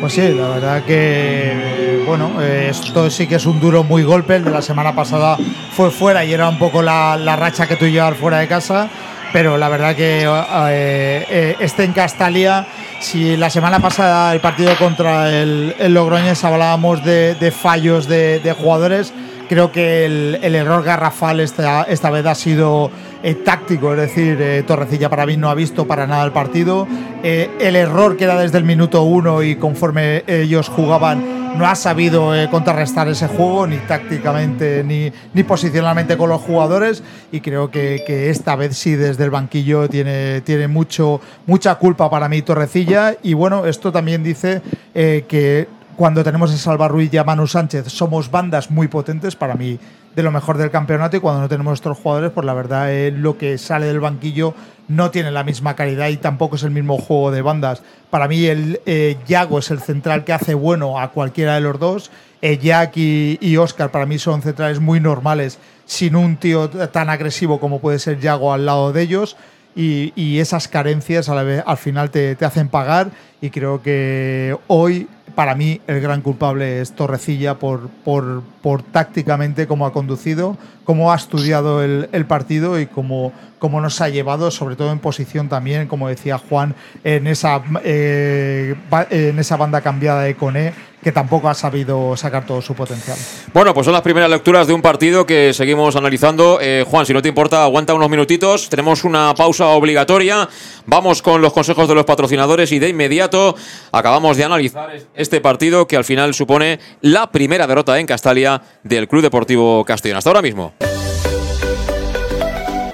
Pues 0.00 0.14
sí, 0.14 0.28
la 0.30 0.48
verdad 0.48 0.82
que, 0.82 2.02
bueno, 2.06 2.42
esto 2.42 3.08
sí 3.08 3.28
que 3.28 3.36
es 3.36 3.46
un 3.46 3.60
duro 3.60 3.84
muy 3.84 4.02
golpe. 4.02 4.36
El 4.36 4.44
de 4.44 4.50
la 4.50 4.62
semana 4.62 4.94
pasada 4.94 5.36
fue 5.76 5.92
fuera 5.92 6.24
y 6.24 6.32
era 6.32 6.48
un 6.48 6.58
poco 6.58 6.82
la, 6.82 7.36
racha 7.36 7.68
que 7.68 7.76
tú 7.76 7.86
llevas 7.86 8.16
fuera 8.16 8.38
de 8.38 8.48
casa. 8.48 8.88
Pero 9.32 9.56
la 9.56 9.68
verdad 9.68 9.94
que 9.94 10.24
eh, 10.24 11.26
eh, 11.30 11.56
este 11.60 11.84
en 11.84 11.92
Castalia, 11.92 12.66
si 13.00 13.36
la 13.36 13.48
semana 13.48 13.78
pasada 13.78 14.32
el 14.34 14.40
partido 14.40 14.76
contra 14.76 15.30
el, 15.30 15.74
el 15.78 15.94
Logroñés 15.94 16.42
hablábamos 16.44 17.02
de, 17.04 17.54
fallos 17.56 18.08
de, 18.08 18.40
de 18.40 18.52
jugadores, 18.52 19.14
Creo 19.52 19.70
que 19.70 20.06
el, 20.06 20.54
error 20.54 20.82
garrafal 20.82 21.38
esta, 21.38 21.82
esta 21.82 22.08
vez 22.08 22.24
ha 22.24 22.34
sido 22.34 22.90
eh, 23.22 23.34
táctico, 23.34 23.92
es 23.92 24.00
decir, 24.00 24.40
eh, 24.40 24.62
Torrecilla 24.66 25.10
para 25.10 25.26
mí 25.26 25.36
no 25.36 25.50
ha 25.50 25.54
visto 25.54 25.86
para 25.86 26.06
nada 26.06 26.24
el 26.24 26.32
partido. 26.32 26.88
Eh, 27.22 27.50
el 27.60 27.76
error 27.76 28.16
que 28.16 28.24
era 28.24 28.40
desde 28.40 28.56
el 28.56 28.64
minuto 28.64 29.02
uno 29.02 29.42
y 29.42 29.56
conforme 29.56 30.24
ellos 30.26 30.70
jugaban 30.70 31.58
no 31.58 31.66
ha 31.66 31.74
sabido 31.74 32.32
contrarrestar 32.50 33.08
ese 33.08 33.28
juego, 33.28 33.66
ni 33.66 33.76
tácticamente, 33.76 34.82
ni, 34.84 35.12
ni 35.34 35.42
posicionalmente 35.42 36.16
con 36.16 36.30
los 36.30 36.40
jugadores. 36.40 37.02
Y 37.30 37.42
creo 37.42 37.70
que, 37.70 38.04
que, 38.06 38.30
esta 38.30 38.56
vez 38.56 38.74
sí, 38.74 38.94
desde 38.94 39.24
el 39.24 39.30
banquillo, 39.30 39.86
tiene, 39.86 40.40
tiene 40.40 40.66
mucho, 40.66 41.20
mucha 41.44 41.74
culpa 41.74 42.08
para 42.08 42.26
mí 42.30 42.40
Torrecilla. 42.40 43.16
Y 43.22 43.34
bueno, 43.34 43.66
esto 43.66 43.92
también 43.92 44.22
dice 44.22 44.62
que 44.94 45.68
cuando 45.96 46.24
tenemos 46.24 46.52
a 46.52 46.56
Salva 46.56 46.88
Ruiz 46.88 47.12
y 47.12 47.18
a 47.18 47.24
Manu 47.24 47.46
Sánchez, 47.46 47.88
somos 47.88 48.30
bandas 48.30 48.70
muy 48.70 48.88
potentes 48.88 49.36
para 49.36 49.54
mí 49.54 49.78
de 50.14 50.22
lo 50.22 50.30
mejor 50.30 50.58
del 50.58 50.70
campeonato 50.70 51.16
y 51.16 51.20
cuando 51.20 51.40
no 51.40 51.48
tenemos 51.48 51.74
estos 51.74 51.98
jugadores, 51.98 52.32
pues 52.32 52.44
la 52.44 52.54
verdad 52.54 52.92
es 52.92 53.14
lo 53.14 53.38
que 53.38 53.56
sale 53.58 53.86
del 53.86 54.00
banquillo 54.00 54.54
no 54.88 55.10
tiene 55.10 55.30
la 55.30 55.44
misma 55.44 55.74
calidad 55.74 56.08
y 56.08 56.16
tampoco 56.16 56.56
es 56.56 56.62
el 56.62 56.70
mismo 56.70 56.98
juego 56.98 57.30
de 57.30 57.42
bandas. 57.42 57.82
Para 58.10 58.28
mí 58.28 58.44
el 58.46 58.80
eh, 58.86 59.16
Yago 59.26 59.58
es 59.58 59.70
el 59.70 59.80
central 59.80 60.24
que 60.24 60.32
hace 60.32 60.54
bueno 60.54 60.98
a 60.98 61.12
cualquiera 61.12 61.54
de 61.54 61.60
los 61.60 61.78
dos. 61.78 62.10
Eh, 62.42 62.58
Jack 62.58 62.96
y, 62.96 63.56
Oscar 63.56 63.90
para 63.90 64.06
mí 64.06 64.18
son 64.18 64.42
centrales 64.42 64.80
muy 64.80 65.00
normales 65.00 65.58
sin 65.86 66.16
un 66.16 66.36
tío 66.36 66.68
tan 66.68 67.08
agresivo 67.08 67.60
como 67.60 67.80
puede 67.80 67.98
ser 67.98 68.18
Yago 68.18 68.52
al 68.52 68.66
lado 68.66 68.92
de 68.92 69.02
ellos. 69.02 69.36
Y, 69.74 70.38
esas 70.38 70.68
carencias 70.68 71.30
a 71.30 71.34
la 71.34 71.44
vez, 71.44 71.62
al 71.66 71.78
final 71.78 72.10
te, 72.10 72.34
te 72.36 72.44
hacen 72.44 72.68
pagar 72.68 73.10
y 73.40 73.48
creo 73.48 73.80
que 73.80 74.56
hoy 74.66 75.08
para 75.34 75.54
mí 75.54 75.80
el 75.86 76.00
gran 76.00 76.20
culpable 76.22 76.80
es 76.80 76.92
Torrecilla 76.92 77.58
por, 77.58 77.88
por, 78.04 78.42
por 78.62 78.82
tácticamente 78.82 79.66
cómo 79.66 79.86
ha 79.86 79.92
conducido, 79.92 80.56
cómo 80.84 81.12
ha 81.12 81.16
estudiado 81.16 81.82
el, 81.82 82.08
el 82.12 82.26
partido 82.26 82.78
y 82.78 82.86
cómo, 82.86 83.32
cómo, 83.58 83.80
nos 83.80 84.00
ha 84.00 84.08
llevado, 84.08 84.50
sobre 84.50 84.76
todo 84.76 84.92
en 84.92 84.98
posición 84.98 85.48
también, 85.48 85.88
como 85.88 86.08
decía 86.08 86.38
Juan, 86.38 86.74
en 87.04 87.26
esa, 87.26 87.62
eh, 87.84 88.74
en 89.10 89.38
esa 89.38 89.56
banda 89.56 89.80
cambiada 89.80 90.22
de 90.22 90.34
Cone, 90.34 90.72
que 91.02 91.12
tampoco 91.12 91.48
ha 91.48 91.54
sabido 91.54 92.16
sacar 92.16 92.46
todo 92.46 92.62
su 92.62 92.74
potencial. 92.74 93.16
Bueno, 93.52 93.74
pues 93.74 93.84
son 93.84 93.92
las 93.92 94.02
primeras 94.02 94.30
lecturas 94.30 94.66
de 94.66 94.72
un 94.72 94.82
partido 94.82 95.26
que 95.26 95.52
seguimos 95.52 95.96
analizando. 95.96 96.58
Eh, 96.60 96.84
Juan, 96.88 97.06
si 97.06 97.12
no 97.12 97.20
te 97.20 97.28
importa, 97.28 97.64
aguanta 97.64 97.94
unos 97.94 98.08
minutitos. 98.08 98.68
Tenemos 98.68 99.04
una 99.04 99.34
pausa 99.34 99.66
obligatoria. 99.68 100.48
Vamos 100.86 101.20
con 101.22 101.42
los 101.42 101.52
consejos 101.52 101.88
de 101.88 101.94
los 101.94 102.04
patrocinadores 102.04 102.70
y 102.72 102.78
de 102.78 102.88
inmediato 102.88 103.56
acabamos 103.90 104.36
de 104.36 104.44
analizar 104.44 104.90
este 105.14 105.40
partido 105.40 105.86
que 105.86 105.96
al 105.96 106.04
final 106.04 106.34
supone 106.34 106.78
la 107.00 107.30
primera 107.32 107.66
derrota 107.66 107.98
en 107.98 108.06
Castalia 108.06 108.62
del 108.84 109.08
Club 109.08 109.22
Deportivo 109.22 109.84
Castellón. 109.84 110.18
Hasta 110.18 110.30
ahora 110.30 110.42
mismo. 110.42 110.72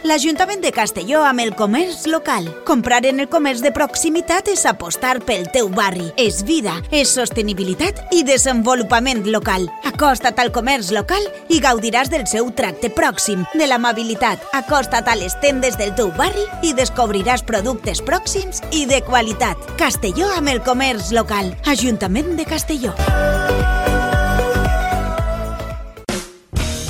l'Ajuntament 0.08 0.62
de 0.64 0.70
Castelló 0.72 1.20
amb 1.28 1.42
el 1.42 1.50
comerç 1.54 2.06
local. 2.08 2.46
Comprar 2.64 3.02
en 3.04 3.20
el 3.20 3.28
comerç 3.28 3.60
de 3.60 3.72
proximitat 3.76 4.48
és 4.48 4.64
apostar 4.66 5.18
pel 5.28 5.44
teu 5.52 5.68
barri. 5.68 6.06
És 6.16 6.40
vida, 6.48 6.78
és 6.90 7.12
sostenibilitat 7.12 8.00
i 8.16 8.22
desenvolupament 8.24 9.26
local. 9.28 9.68
Acosta't 9.90 10.40
al 10.40 10.52
comerç 10.54 10.94
local 10.96 11.28
i 11.52 11.60
gaudiràs 11.60 12.08
del 12.08 12.24
seu 12.30 12.48
tracte 12.56 12.88
pròxim, 12.88 13.44
de 13.52 13.68
l'amabilitat. 13.68 14.48
Acosta't 14.56 15.12
a 15.12 15.18
les 15.20 15.36
tendes 15.44 15.76
del 15.76 15.92
teu 15.98 16.14
barri 16.16 16.46
i 16.64 16.72
descobriràs 16.72 17.44
productes 17.44 18.00
pròxims 18.00 18.64
i 18.72 18.86
de 18.88 19.02
qualitat. 19.04 19.60
Castelló 19.76 20.32
amb 20.38 20.56
el 20.56 20.64
comerç 20.64 21.12
local. 21.12 21.52
Ajuntament 21.68 22.36
de 22.38 22.48
Castelló. 22.48 22.96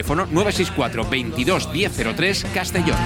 Teléfono 0.00 0.24
964 0.30 1.04
22 1.10 1.68
1003 1.74 2.46
Castellón. 2.54 2.96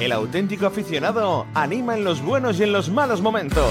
El 0.00 0.10
auténtico 0.10 0.66
aficionado 0.66 1.46
anima 1.54 1.94
en 1.94 2.02
los 2.02 2.20
buenos 2.22 2.58
y 2.58 2.64
en 2.64 2.72
los 2.72 2.90
malos 2.90 3.20
momentos. 3.20 3.70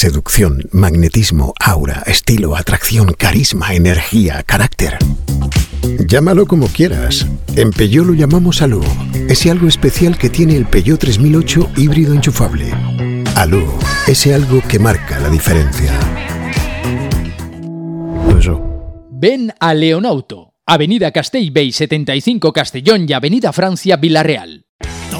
Seducción, 0.00 0.62
magnetismo, 0.72 1.52
aura, 1.60 2.04
estilo, 2.06 2.56
atracción, 2.56 3.12
carisma, 3.12 3.74
energía, 3.74 4.42
carácter. 4.44 4.96
Llámalo 6.08 6.46
como 6.46 6.68
quieras. 6.68 7.26
En 7.54 7.70
Peugeot 7.70 8.06
lo 8.06 8.14
llamamos 8.14 8.62
Alú. 8.62 8.82
Ese 9.28 9.50
algo 9.50 9.68
especial 9.68 10.16
que 10.16 10.30
tiene 10.30 10.56
el 10.56 10.64
Peugeot 10.64 10.98
3008 11.00 11.72
híbrido 11.76 12.14
enchufable. 12.14 12.72
Alú, 13.36 13.62
ese 14.06 14.32
algo 14.32 14.62
que 14.66 14.78
marca 14.78 15.20
la 15.20 15.28
diferencia. 15.28 15.92
Ven 19.10 19.52
a 19.60 19.74
Leonauto, 19.74 20.54
Avenida 20.64 21.10
Castell 21.10 21.50
Bay 21.50 21.72
75 21.72 22.54
Castellón 22.54 23.04
y 23.06 23.12
Avenida 23.12 23.52
Francia 23.52 23.98
Villarreal 23.98 24.64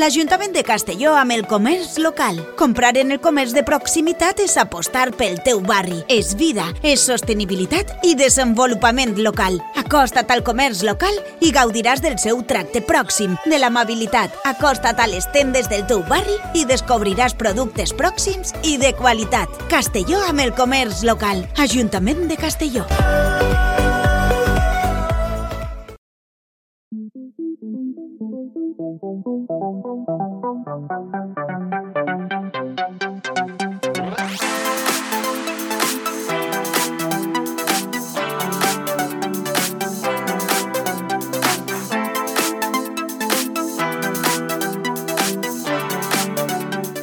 L'Ajuntament 0.00 0.54
de 0.56 0.62
Castelló 0.64 1.10
amb 1.18 1.34
el 1.34 1.42
comerç 1.44 1.98
local. 2.00 2.38
Comprar 2.56 2.94
en 2.96 3.10
el 3.12 3.18
comerç 3.20 3.52
de 3.52 3.60
proximitat 3.68 4.38
és 4.40 4.54
apostar 4.56 5.10
pel 5.12 5.36
teu 5.44 5.60
barri. 5.60 5.98
És 6.08 6.30
vida, 6.40 6.70
és 6.80 7.02
sostenibilitat 7.04 8.06
i 8.08 8.14
desenvolupament 8.16 9.18
local. 9.20 9.58
Acosta't 9.76 10.32
al 10.32 10.40
comerç 10.46 10.80
local 10.88 11.20
i 11.44 11.52
gaudiràs 11.52 12.00
del 12.00 12.16
seu 12.22 12.40
tracte 12.48 12.80
pròxim, 12.80 13.36
de 13.44 13.60
l'amabilitat. 13.60 14.40
Acosta't 14.48 15.04
a 15.04 15.10
les 15.10 15.28
tendes 15.36 15.68
del 15.68 15.84
teu 15.90 16.00
barri 16.08 16.38
i 16.56 16.64
descobriràs 16.64 17.36
productes 17.36 17.92
pròxims 17.92 18.56
i 18.64 18.78
de 18.80 18.94
qualitat. 18.96 19.52
Castelló 19.68 20.24
amb 20.30 20.48
el 20.48 20.56
comerç 20.56 21.04
local. 21.04 21.44
Ajuntament 21.60 22.24
de 22.30 22.40
Castelló. 22.40 22.88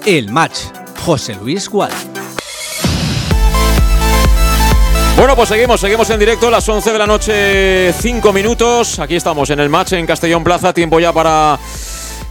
El 0.05 0.31
match. 0.31 0.59
José 1.05 1.35
Luis 1.35 1.69
Gual. 1.69 1.91
Bueno, 5.17 5.35
pues 5.35 5.49
seguimos, 5.49 5.81
seguimos 5.81 6.07
en 6.11 6.19
directo, 6.19 6.51
las 6.51 6.69
11 6.69 6.93
de 6.93 6.99
la 6.99 7.07
noche, 7.07 7.91
5 7.91 8.31
minutos. 8.31 8.99
Aquí 8.99 9.15
estamos 9.15 9.49
en 9.49 9.59
el 9.59 9.67
match 9.67 9.93
en 9.93 10.05
Castellón 10.05 10.43
Plaza. 10.43 10.71
Tiempo 10.73 10.99
ya 10.99 11.11
para 11.11 11.57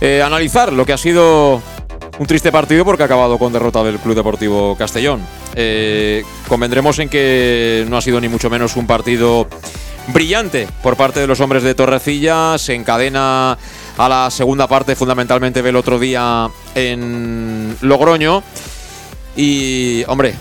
eh, 0.01 0.23
analizar 0.23 0.73
lo 0.73 0.85
que 0.85 0.93
ha 0.93 0.99
sido 0.99 1.63
un 2.19 2.27
triste 2.27 2.53
partido 2.53 2.85
porque 2.85 3.03
ha 3.03 3.07
acabado 3.07 3.39
con 3.39 3.53
derrota 3.53 3.83
del 3.83 3.99
Club 3.99 4.15
Deportivo 4.15 4.77
Castellón. 4.77 5.21
Eh, 5.55 6.25
convendremos 6.49 6.99
en 6.99 7.09
que 7.09 7.85
no 7.89 7.97
ha 7.97 8.03
sido 8.03 8.21
ni 8.21 8.29
mucho 8.29 8.51
menos 8.51 8.77
un 8.77 8.87
partido 8.87 9.47
brillante 10.09 10.69
por 10.83 10.97
parte 10.97 11.21
de 11.21 11.27
los 11.27 11.41
hombres 11.41 11.63
de 11.63 11.75
Torrecilla. 11.75 12.59
Se 12.59 12.75
encadena 12.75 13.59
a 13.99 14.09
la 14.09 14.31
segunda 14.31 14.67
parte, 14.67 14.97
fundamentalmente 14.97 15.63
del 15.63 15.77
otro 15.77 15.99
día 15.99 16.49
en 16.75 17.77
Logroño. 17.81 18.43
Y, 19.37 20.05
hombre, 20.09 20.35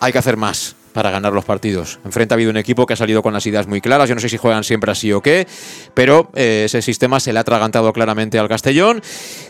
hay 0.00 0.12
que 0.12 0.18
hacer 0.18 0.36
más 0.36 0.76
para 1.00 1.12
ganar 1.12 1.32
los 1.32 1.46
partidos. 1.46 1.98
Enfrente 2.04 2.34
ha 2.34 2.36
habido 2.36 2.50
un 2.50 2.58
equipo 2.58 2.84
que 2.84 2.92
ha 2.92 2.96
salido 2.96 3.22
con 3.22 3.32
las 3.32 3.46
ideas 3.46 3.66
muy 3.66 3.80
claras. 3.80 4.06
Yo 4.06 4.14
no 4.14 4.20
sé 4.20 4.28
si 4.28 4.36
juegan 4.36 4.64
siempre 4.64 4.92
así 4.92 5.10
o 5.14 5.22
qué, 5.22 5.46
pero 5.94 6.28
eh, 6.34 6.64
ese 6.66 6.82
sistema 6.82 7.20
se 7.20 7.32
le 7.32 7.38
ha 7.38 7.40
atragantado 7.40 7.90
claramente 7.94 8.38
al 8.38 8.50
Castellón. 8.50 9.00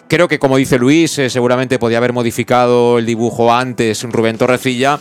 Creo 0.06 0.28
que, 0.28 0.38
como 0.38 0.58
dice 0.58 0.78
Luis, 0.78 1.18
eh, 1.18 1.28
seguramente 1.28 1.80
podía 1.80 1.98
haber 1.98 2.12
modificado 2.12 3.00
el 3.00 3.06
dibujo 3.06 3.52
antes 3.52 4.04
Rubén 4.04 4.38
Torrecilla. 4.38 5.00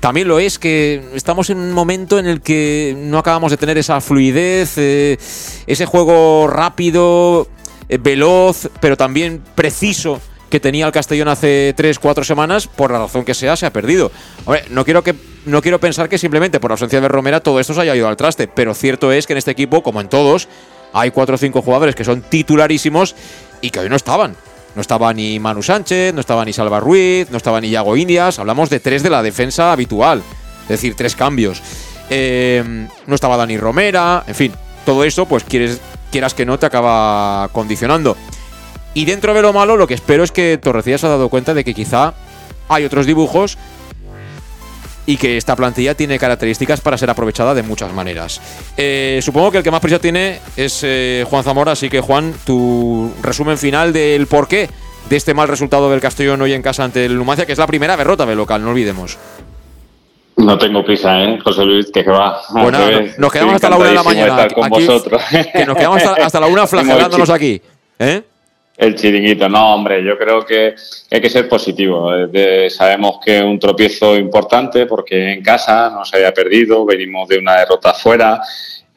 También 0.00 0.26
lo 0.26 0.38
es 0.38 0.58
que 0.58 1.04
estamos 1.12 1.50
en 1.50 1.58
un 1.58 1.72
momento 1.72 2.18
en 2.18 2.28
el 2.28 2.40
que 2.40 2.96
no 2.96 3.18
acabamos 3.18 3.50
de 3.50 3.58
tener 3.58 3.76
esa 3.76 4.00
fluidez, 4.00 4.78
eh, 4.78 5.18
ese 5.66 5.84
juego 5.84 6.46
rápido, 6.46 7.46
veloz, 8.00 8.70
pero 8.80 8.96
también 8.96 9.42
preciso 9.54 10.18
que 10.54 10.60
tenía 10.60 10.86
el 10.86 10.92
Castellón 10.92 11.26
hace 11.26 11.74
3-4 11.76 12.22
semanas, 12.22 12.68
por 12.68 12.92
la 12.92 13.00
razón 13.00 13.24
que 13.24 13.34
sea, 13.34 13.56
se 13.56 13.66
ha 13.66 13.72
perdido. 13.72 14.12
No 14.70 14.84
quiero, 14.84 15.02
que, 15.02 15.12
no 15.46 15.60
quiero 15.60 15.80
pensar 15.80 16.08
que 16.08 16.16
simplemente 16.16 16.60
por 16.60 16.70
la 16.70 16.74
ausencia 16.74 17.00
de 17.00 17.08
Romera 17.08 17.40
todo 17.40 17.58
esto 17.58 17.74
se 17.74 17.80
haya 17.80 17.96
ido 17.96 18.06
al 18.06 18.16
traste, 18.16 18.46
pero 18.46 18.72
cierto 18.72 19.10
es 19.10 19.26
que 19.26 19.32
en 19.32 19.38
este 19.38 19.50
equipo, 19.50 19.82
como 19.82 20.00
en 20.00 20.08
todos, 20.08 20.46
hay 20.92 21.10
4 21.10 21.34
o 21.34 21.38
5 21.38 21.60
jugadores 21.60 21.96
que 21.96 22.04
son 22.04 22.22
titularísimos 22.22 23.16
y 23.62 23.70
que 23.70 23.80
hoy 23.80 23.88
no 23.88 23.96
estaban. 23.96 24.36
No 24.76 24.80
estaba 24.80 25.12
ni 25.12 25.40
Manu 25.40 25.60
Sánchez, 25.60 26.14
no 26.14 26.20
estaba 26.20 26.44
ni 26.44 26.52
Salva 26.52 26.78
Ruiz, 26.78 27.32
no 27.32 27.36
estaba 27.36 27.60
ni 27.60 27.70
Yago 27.70 27.96
Indias. 27.96 28.38
Hablamos 28.38 28.70
de 28.70 28.78
tres 28.78 29.02
de 29.02 29.10
la 29.10 29.24
defensa 29.24 29.72
habitual. 29.72 30.22
Es 30.62 30.68
decir, 30.68 30.94
tres 30.94 31.16
cambios. 31.16 31.60
Eh, 32.10 32.86
no 33.08 33.14
estaba 33.16 33.36
Dani 33.36 33.58
Romera. 33.58 34.22
En 34.28 34.36
fin, 34.36 34.52
todo 34.86 35.02
eso, 35.02 35.26
pues 35.26 35.42
quieres, 35.42 35.80
quieras 36.12 36.32
que 36.32 36.46
no, 36.46 36.60
te 36.60 36.66
acaba 36.66 37.48
condicionando. 37.48 38.16
Y 38.94 39.04
dentro 39.04 39.34
de 39.34 39.42
lo 39.42 39.52
malo, 39.52 39.76
lo 39.76 39.86
que 39.86 39.94
espero 39.94 40.22
es 40.22 40.30
que 40.30 40.56
Torrecilla 40.56 40.98
se 40.98 41.06
ha 41.06 41.10
dado 41.10 41.28
cuenta 41.28 41.52
de 41.52 41.64
que 41.64 41.74
quizá 41.74 42.14
hay 42.68 42.84
otros 42.84 43.06
dibujos 43.06 43.58
y 45.06 45.16
que 45.16 45.36
esta 45.36 45.56
plantilla 45.56 45.94
tiene 45.94 46.18
características 46.18 46.80
para 46.80 46.96
ser 46.96 47.10
aprovechada 47.10 47.54
de 47.54 47.62
muchas 47.62 47.92
maneras. 47.92 48.40
Eh, 48.76 49.20
supongo 49.22 49.50
que 49.50 49.58
el 49.58 49.64
que 49.64 49.70
más 49.70 49.80
prisa 49.80 49.98
tiene 49.98 50.40
es 50.56 50.80
eh, 50.82 51.26
Juan 51.28 51.44
Zamora, 51.44 51.72
así 51.72 51.90
que 51.90 52.00
Juan, 52.00 52.34
tu 52.46 53.12
resumen 53.22 53.58
final 53.58 53.92
del 53.92 54.26
porqué 54.26 54.68
de 55.08 55.16
este 55.16 55.34
mal 55.34 55.48
resultado 55.48 55.90
del 55.90 56.00
Castellón 56.00 56.40
hoy 56.40 56.52
en 56.54 56.62
casa 56.62 56.84
ante 56.84 57.04
el 57.04 57.16
Numancia, 57.16 57.44
que 57.44 57.52
es 57.52 57.58
la 57.58 57.66
primera 57.66 57.96
derrota 57.96 58.24
del 58.24 58.38
local, 58.38 58.62
no 58.62 58.70
olvidemos. 58.70 59.18
No 60.36 60.58
tengo 60.58 60.84
prisa, 60.84 61.22
¿eh? 61.22 61.38
José 61.42 61.64
Luis, 61.64 61.90
que 61.92 62.02
va. 62.02 62.40
Bueno, 62.50 62.78
nos 63.18 63.32
quedamos 63.32 63.54
hasta 63.54 63.70
la 63.70 63.76
una 63.76 63.88
de 63.88 63.94
la 63.94 64.02
mañana. 64.02 64.42
Aquí, 64.42 64.54
vosotros. 64.68 65.22
Que 65.52 65.64
nos 65.64 65.76
quedamos 65.76 66.02
hasta, 66.02 66.24
hasta 66.24 66.40
la 66.40 66.46
una 66.46 66.66
flagelándonos 66.66 67.30
aquí. 67.30 67.62
¿Eh? 68.00 68.22
El 68.76 68.96
chiringuito, 68.96 69.48
no, 69.48 69.74
hombre, 69.74 70.02
yo 70.02 70.18
creo 70.18 70.44
que 70.44 70.74
hay 71.10 71.20
que 71.20 71.30
ser 71.30 71.48
positivo. 71.48 72.10
Eh, 72.32 72.68
sabemos 72.68 73.18
que 73.24 73.40
un 73.40 73.58
tropiezo 73.58 74.16
importante 74.16 74.86
porque 74.86 75.34
en 75.34 75.42
casa 75.42 75.90
no 75.90 76.04
se 76.04 76.16
había 76.16 76.34
perdido, 76.34 76.84
venimos 76.84 77.28
de 77.28 77.38
una 77.38 77.56
derrota 77.56 77.94
fuera. 77.94 78.40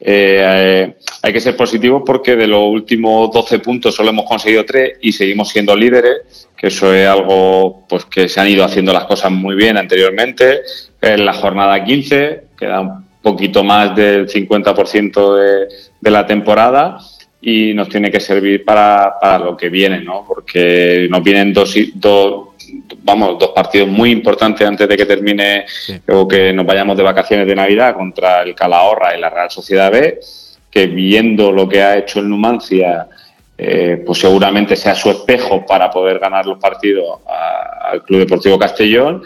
Eh, 0.00 0.42
eh, 0.44 0.96
hay 1.22 1.32
que 1.32 1.40
ser 1.40 1.56
positivo 1.56 2.04
porque 2.04 2.34
de 2.34 2.48
los 2.48 2.62
últimos 2.62 3.30
12 3.32 3.60
puntos 3.60 3.94
solo 3.94 4.10
hemos 4.10 4.26
conseguido 4.26 4.64
3 4.64 4.98
y 5.00 5.12
seguimos 5.12 5.48
siendo 5.48 5.76
líderes, 5.76 6.48
que 6.56 6.68
eso 6.68 6.92
es 6.92 7.06
algo 7.08 7.86
pues 7.88 8.04
que 8.04 8.28
se 8.28 8.40
han 8.40 8.48
ido 8.48 8.64
haciendo 8.64 8.92
las 8.92 9.04
cosas 9.04 9.30
muy 9.30 9.54
bien 9.54 9.76
anteriormente. 9.76 10.62
En 11.00 11.24
la 11.24 11.34
jornada 11.34 11.84
15 11.84 12.42
queda 12.58 12.80
un 12.80 13.06
poquito 13.22 13.62
más 13.62 13.94
del 13.94 14.28
50% 14.28 15.36
de, 15.36 15.68
de 16.00 16.10
la 16.10 16.26
temporada 16.26 16.98
y 17.40 17.72
nos 17.72 17.88
tiene 17.88 18.10
que 18.10 18.20
servir 18.20 18.64
para, 18.64 19.14
para 19.20 19.38
lo 19.38 19.56
que 19.56 19.68
viene, 19.68 20.00
¿no? 20.00 20.24
Porque 20.26 21.06
nos 21.08 21.22
vienen 21.22 21.52
dos, 21.52 21.74
dos, 21.94 22.48
vamos, 23.02 23.38
dos 23.38 23.50
partidos 23.50 23.88
muy 23.88 24.10
importantes 24.10 24.66
antes 24.66 24.88
de 24.88 24.96
que 24.96 25.06
termine 25.06 25.64
o 26.08 26.26
que 26.26 26.52
nos 26.52 26.66
vayamos 26.66 26.96
de 26.96 27.02
vacaciones 27.04 27.46
de 27.46 27.54
Navidad 27.54 27.94
contra 27.94 28.42
el 28.42 28.54
Calahorra 28.54 29.16
y 29.16 29.20
la 29.20 29.30
Real 29.30 29.50
Sociedad 29.50 29.92
B, 29.92 30.18
que 30.70 30.86
viendo 30.86 31.52
lo 31.52 31.68
que 31.68 31.82
ha 31.82 31.96
hecho 31.96 32.18
el 32.20 32.28
Numancia 32.28 33.08
eh, 33.60 34.02
pues 34.06 34.20
seguramente 34.20 34.76
sea 34.76 34.94
su 34.94 35.10
espejo 35.10 35.66
para 35.66 35.90
poder 35.90 36.20
ganar 36.20 36.46
los 36.46 36.58
partidos 36.58 37.18
al 37.90 38.04
Club 38.04 38.20
Deportivo 38.20 38.56
Castellón 38.56 39.24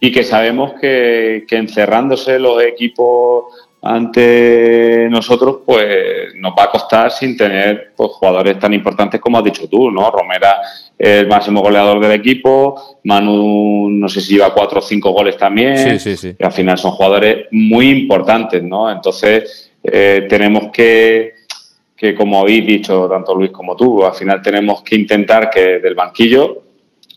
y 0.00 0.10
que 0.10 0.24
sabemos 0.24 0.72
que, 0.80 1.44
que 1.46 1.56
encerrándose 1.56 2.38
los 2.38 2.62
equipos 2.62 3.44
ante 3.86 5.08
nosotros, 5.10 5.58
pues 5.66 6.34
nos 6.36 6.54
va 6.58 6.64
a 6.64 6.70
costar 6.70 7.10
sin 7.10 7.36
tener 7.36 7.92
pues, 7.94 8.12
jugadores 8.12 8.58
tan 8.58 8.72
importantes 8.72 9.20
como 9.20 9.36
has 9.36 9.44
dicho 9.44 9.68
tú, 9.68 9.90
¿no? 9.90 10.10
Romera 10.10 10.56
el 10.98 11.28
máximo 11.28 11.60
goleador 11.60 12.00
del 12.00 12.12
equipo, 12.12 12.98
Manu 13.04 13.90
no 13.90 14.08
sé 14.08 14.22
si 14.22 14.34
lleva 14.34 14.54
cuatro 14.54 14.78
o 14.78 14.82
cinco 14.82 15.10
goles 15.10 15.36
también, 15.36 15.76
sí, 15.76 15.98
sí, 15.98 16.16
sí. 16.16 16.36
y 16.38 16.44
al 16.44 16.52
final 16.52 16.78
son 16.78 16.92
jugadores 16.92 17.46
muy 17.50 17.90
importantes, 17.90 18.62
¿no? 18.62 18.90
Entonces 18.90 19.70
eh, 19.82 20.26
tenemos 20.30 20.72
que, 20.72 21.34
que, 21.94 22.14
como 22.14 22.40
habéis 22.40 22.66
dicho 22.66 23.06
tanto 23.06 23.34
Luis 23.34 23.50
como 23.50 23.76
tú, 23.76 24.02
al 24.02 24.14
final 24.14 24.40
tenemos 24.40 24.82
que 24.82 24.96
intentar 24.96 25.50
que 25.50 25.78
del 25.78 25.94
banquillo, 25.94 26.62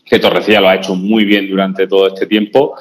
que 0.04 0.18
Torrecilla 0.18 0.60
lo 0.60 0.68
ha 0.68 0.74
hecho 0.74 0.94
muy 0.94 1.24
bien 1.24 1.48
durante 1.48 1.86
todo 1.86 2.08
este 2.08 2.26
tiempo, 2.26 2.74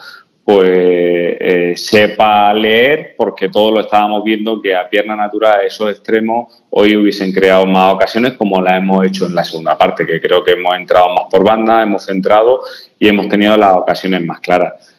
pues 0.47 1.35
eh, 1.41 1.73
sepa 1.75 2.53
leer, 2.53 3.15
porque 3.17 3.49
todos 3.49 3.73
lo 3.73 3.81
estábamos 3.81 4.23
viendo 4.23 4.61
que 4.61 4.73
a 4.73 4.89
pierna 4.89 5.13
natural 5.13 5.59
esos 5.65 5.91
extremos 5.91 6.63
hoy 6.69 6.95
hubiesen 6.95 7.33
creado 7.33 7.65
más 7.65 7.93
ocasiones 7.93 8.31
como 8.37 8.61
las 8.61 8.77
hemos 8.77 9.05
hecho 9.05 9.25
en 9.25 9.35
la 9.35 9.43
segunda 9.43 9.77
parte, 9.77 10.05
que 10.05 10.21
creo 10.21 10.45
que 10.45 10.51
hemos 10.51 10.73
entrado 10.73 11.13
más 11.13 11.25
por 11.29 11.43
banda, 11.43 11.83
hemos 11.83 12.05
centrado 12.05 12.61
y 12.97 13.09
hemos 13.09 13.27
tenido 13.27 13.57
las 13.57 13.75
ocasiones 13.75 14.23
más 14.23 14.39
claras. 14.39 14.95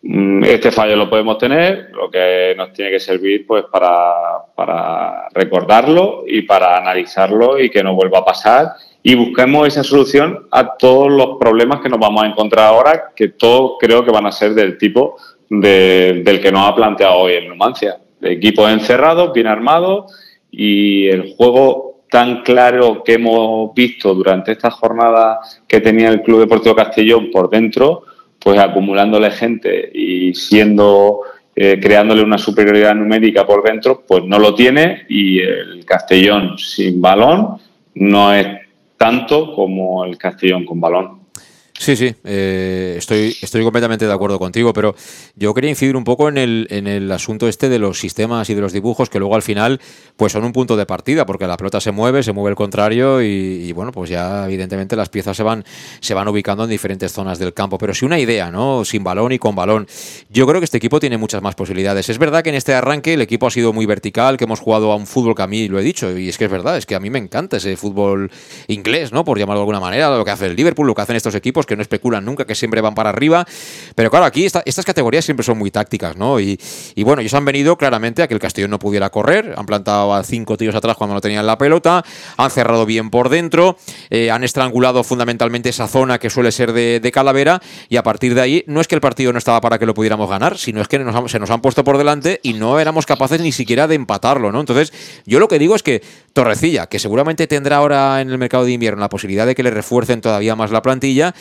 Mm, 0.00 0.44
este 0.44 0.70
fallo 0.70 0.96
lo 0.96 1.10
podemos 1.10 1.36
tener, 1.36 1.90
lo 1.92 2.10
que 2.10 2.54
nos 2.56 2.72
tiene 2.72 2.90
que 2.90 3.00
servir 3.00 3.46
pues 3.46 3.64
para, 3.70 4.38
para 4.56 5.28
recordarlo 5.34 6.24
y 6.26 6.40
para 6.40 6.78
analizarlo 6.78 7.58
y 7.58 7.68
que 7.68 7.82
no 7.82 7.94
vuelva 7.94 8.20
a 8.20 8.24
pasar 8.24 8.68
y 9.02 9.14
busquemos 9.14 9.68
esa 9.68 9.84
solución 9.84 10.46
a 10.50 10.76
todos 10.76 11.10
los 11.10 11.38
problemas 11.38 11.80
que 11.80 11.88
nos 11.88 12.00
vamos 12.00 12.22
a 12.22 12.26
encontrar 12.26 12.66
ahora, 12.66 13.12
que 13.14 13.28
todos 13.28 13.72
creo 13.78 14.04
que 14.04 14.10
van 14.10 14.26
a 14.26 14.32
ser 14.32 14.54
del 14.54 14.76
tipo 14.76 15.16
del 15.48 16.40
que 16.42 16.52
nos 16.52 16.68
ha 16.68 16.74
planteado 16.74 17.16
hoy 17.18 17.32
el 17.34 17.48
Numancia. 17.48 17.98
Equipos 18.20 18.70
encerrados, 18.70 19.32
bien 19.32 19.46
armados 19.46 20.12
y 20.50 21.06
el 21.06 21.34
juego 21.36 22.02
tan 22.10 22.42
claro 22.42 23.02
que 23.04 23.14
hemos 23.14 23.72
visto 23.74 24.14
durante 24.14 24.52
esta 24.52 24.70
jornada 24.70 25.40
que 25.66 25.80
tenía 25.80 26.08
el 26.08 26.22
Club 26.22 26.40
Deportivo 26.40 26.74
Castellón 26.74 27.30
por 27.30 27.50
dentro, 27.50 28.02
pues 28.38 28.58
acumulándole 28.58 29.30
gente 29.30 29.90
y 29.92 30.34
siendo 30.34 31.20
eh, 31.54 31.78
creándole 31.80 32.22
una 32.22 32.38
superioridad 32.38 32.94
numérica 32.94 33.46
por 33.46 33.62
dentro, 33.62 34.04
pues 34.06 34.24
no 34.24 34.38
lo 34.38 34.54
tiene 34.54 35.06
y 35.08 35.40
el 35.40 35.84
Castellón 35.84 36.58
sin 36.58 37.00
balón 37.00 37.58
no 37.94 38.32
es 38.32 38.46
tanto 39.08 39.54
como 39.54 40.04
el 40.04 40.18
Castellón 40.18 40.66
con 40.66 40.82
balón. 40.82 41.27
Sí, 41.78 41.94
sí, 41.94 42.12
eh, 42.24 42.96
estoy, 42.98 43.36
estoy 43.40 43.62
completamente 43.62 44.04
de 44.04 44.12
acuerdo 44.12 44.40
contigo, 44.40 44.72
pero 44.72 44.96
yo 45.36 45.54
quería 45.54 45.70
incidir 45.70 45.96
un 45.96 46.02
poco 46.02 46.28
en 46.28 46.36
el, 46.36 46.66
en 46.70 46.88
el 46.88 47.10
asunto 47.12 47.46
este 47.46 47.68
de 47.68 47.78
los 47.78 48.00
sistemas 48.00 48.50
y 48.50 48.54
de 48.54 48.60
los 48.60 48.72
dibujos 48.72 49.08
que 49.08 49.20
luego 49.20 49.36
al 49.36 49.42
final 49.42 49.80
pues 50.16 50.32
son 50.32 50.44
un 50.44 50.52
punto 50.52 50.76
de 50.76 50.86
partida, 50.86 51.24
porque 51.24 51.46
la 51.46 51.56
pelota 51.56 51.80
se 51.80 51.92
mueve, 51.92 52.24
se 52.24 52.32
mueve 52.32 52.50
el 52.50 52.56
contrario 52.56 53.22
y, 53.22 53.70
bueno, 53.72 53.92
pues 53.92 54.10
ya 54.10 54.46
evidentemente 54.46 54.96
las 54.96 55.08
piezas 55.08 55.36
se 55.36 55.44
van, 55.44 55.64
se 56.00 56.14
van 56.14 56.26
ubicando 56.26 56.64
en 56.64 56.70
diferentes 56.70 57.12
zonas 57.12 57.38
del 57.38 57.54
campo. 57.54 57.78
Pero 57.78 57.94
si 57.94 58.04
una 58.04 58.18
idea, 58.18 58.50
¿no? 58.50 58.84
Sin 58.84 59.04
balón 59.04 59.30
y 59.30 59.38
con 59.38 59.54
balón. 59.54 59.86
Yo 60.30 60.48
creo 60.48 60.60
que 60.60 60.64
este 60.64 60.78
equipo 60.78 60.98
tiene 60.98 61.16
muchas 61.16 61.40
más 61.42 61.54
posibilidades. 61.54 62.08
Es 62.08 62.18
verdad 62.18 62.42
que 62.42 62.48
en 62.48 62.56
este 62.56 62.74
arranque 62.74 63.14
el 63.14 63.20
equipo 63.20 63.46
ha 63.46 63.50
sido 63.52 63.72
muy 63.72 63.86
vertical, 63.86 64.36
que 64.36 64.44
hemos 64.44 64.58
jugado 64.58 64.90
a 64.90 64.96
un 64.96 65.06
fútbol 65.06 65.36
que 65.36 65.42
a 65.42 65.46
mí 65.46 65.68
lo 65.68 65.78
he 65.78 65.82
dicho, 65.84 66.18
y 66.18 66.28
es 66.28 66.36
que 66.36 66.46
es 66.46 66.50
verdad, 66.50 66.76
es 66.76 66.86
que 66.86 66.96
a 66.96 67.00
mí 67.00 67.10
me 67.10 67.20
encanta 67.20 67.58
ese 67.58 67.76
fútbol 67.76 68.32
inglés, 68.66 69.12
¿no? 69.12 69.24
Por 69.24 69.38
llamarlo 69.38 69.60
de 69.60 69.62
alguna 69.62 69.80
manera, 69.80 70.16
lo 70.16 70.24
que 70.24 70.32
hace 70.32 70.46
el 70.46 70.56
Liverpool, 70.56 70.88
lo 70.88 70.96
que 70.96 71.02
hacen 71.02 71.14
estos 71.14 71.36
equipos 71.36 71.67
que 71.68 71.76
no 71.76 71.82
especulan 71.82 72.24
nunca, 72.24 72.44
que 72.44 72.56
siempre 72.56 72.80
van 72.80 72.96
para 72.96 73.10
arriba. 73.10 73.46
Pero 73.94 74.10
claro, 74.10 74.26
aquí 74.26 74.44
estas 74.44 74.84
categorías 74.84 75.24
siempre 75.24 75.44
son 75.44 75.58
muy 75.58 75.70
tácticas, 75.70 76.16
¿no? 76.16 76.40
Y, 76.40 76.58
y, 76.96 77.04
bueno, 77.04 77.20
ellos 77.20 77.34
han 77.34 77.44
venido 77.44 77.76
claramente 77.76 78.22
a 78.22 78.26
que 78.26 78.34
el 78.34 78.40
Castellón 78.40 78.72
no 78.72 78.80
pudiera 78.80 79.10
correr, 79.10 79.54
han 79.56 79.66
plantado 79.66 80.14
a 80.14 80.24
cinco 80.24 80.56
tíos 80.56 80.74
atrás 80.74 80.96
cuando 80.96 81.14
no 81.14 81.20
tenían 81.20 81.46
la 81.46 81.58
pelota, 81.58 82.04
han 82.36 82.50
cerrado 82.50 82.86
bien 82.86 83.10
por 83.10 83.28
dentro, 83.28 83.76
eh, 84.10 84.30
han 84.30 84.42
estrangulado 84.42 85.04
fundamentalmente 85.04 85.68
esa 85.68 85.86
zona 85.86 86.18
que 86.18 86.30
suele 86.30 86.50
ser 86.50 86.72
de, 86.72 87.08
calavera 87.12 87.60
y 87.88 87.96
a 87.96 88.02
partir 88.02 88.34
de 88.34 88.40
ahí 88.42 88.64
no 88.66 88.82
es 88.82 88.86
que 88.86 88.94
el 88.94 89.00
partido 89.00 89.32
no 89.32 89.38
estaba 89.38 89.60
para 89.60 89.78
que 89.78 89.86
lo 89.86 89.94
pudiéramos 89.94 90.28
ganar, 90.28 90.58
sino 90.58 90.82
es 90.82 90.88
que 90.88 90.98
se 91.28 91.38
nos 91.38 91.50
han 91.50 91.60
puesto 91.60 91.84
por 91.84 91.96
delante 91.96 92.40
y 92.42 92.52
no 92.52 92.78
éramos 92.78 93.06
capaces 93.06 93.40
ni 93.40 93.50
siquiera 93.50 93.86
de 93.86 93.94
empatarlo, 93.94 94.52
¿no? 94.52 94.60
Entonces, 94.60 94.92
yo 95.24 95.38
lo 95.38 95.48
que 95.48 95.58
digo 95.58 95.74
es 95.74 95.82
que 95.82 96.02
Torrecilla, 96.32 96.86
que 96.86 96.98
seguramente 96.98 97.46
tendrá 97.46 97.76
ahora 97.76 98.20
en 98.20 98.30
el 98.30 98.38
mercado 98.38 98.64
de 98.64 98.72
invierno 98.72 99.00
la 99.00 99.08
posibilidad 99.08 99.46
de 99.46 99.54
que 99.54 99.62
le 99.62 99.70
refuercen 99.70 100.20
todavía 100.20 100.54
más 100.54 100.70
la 100.70 100.82
plantilla, 100.82 101.34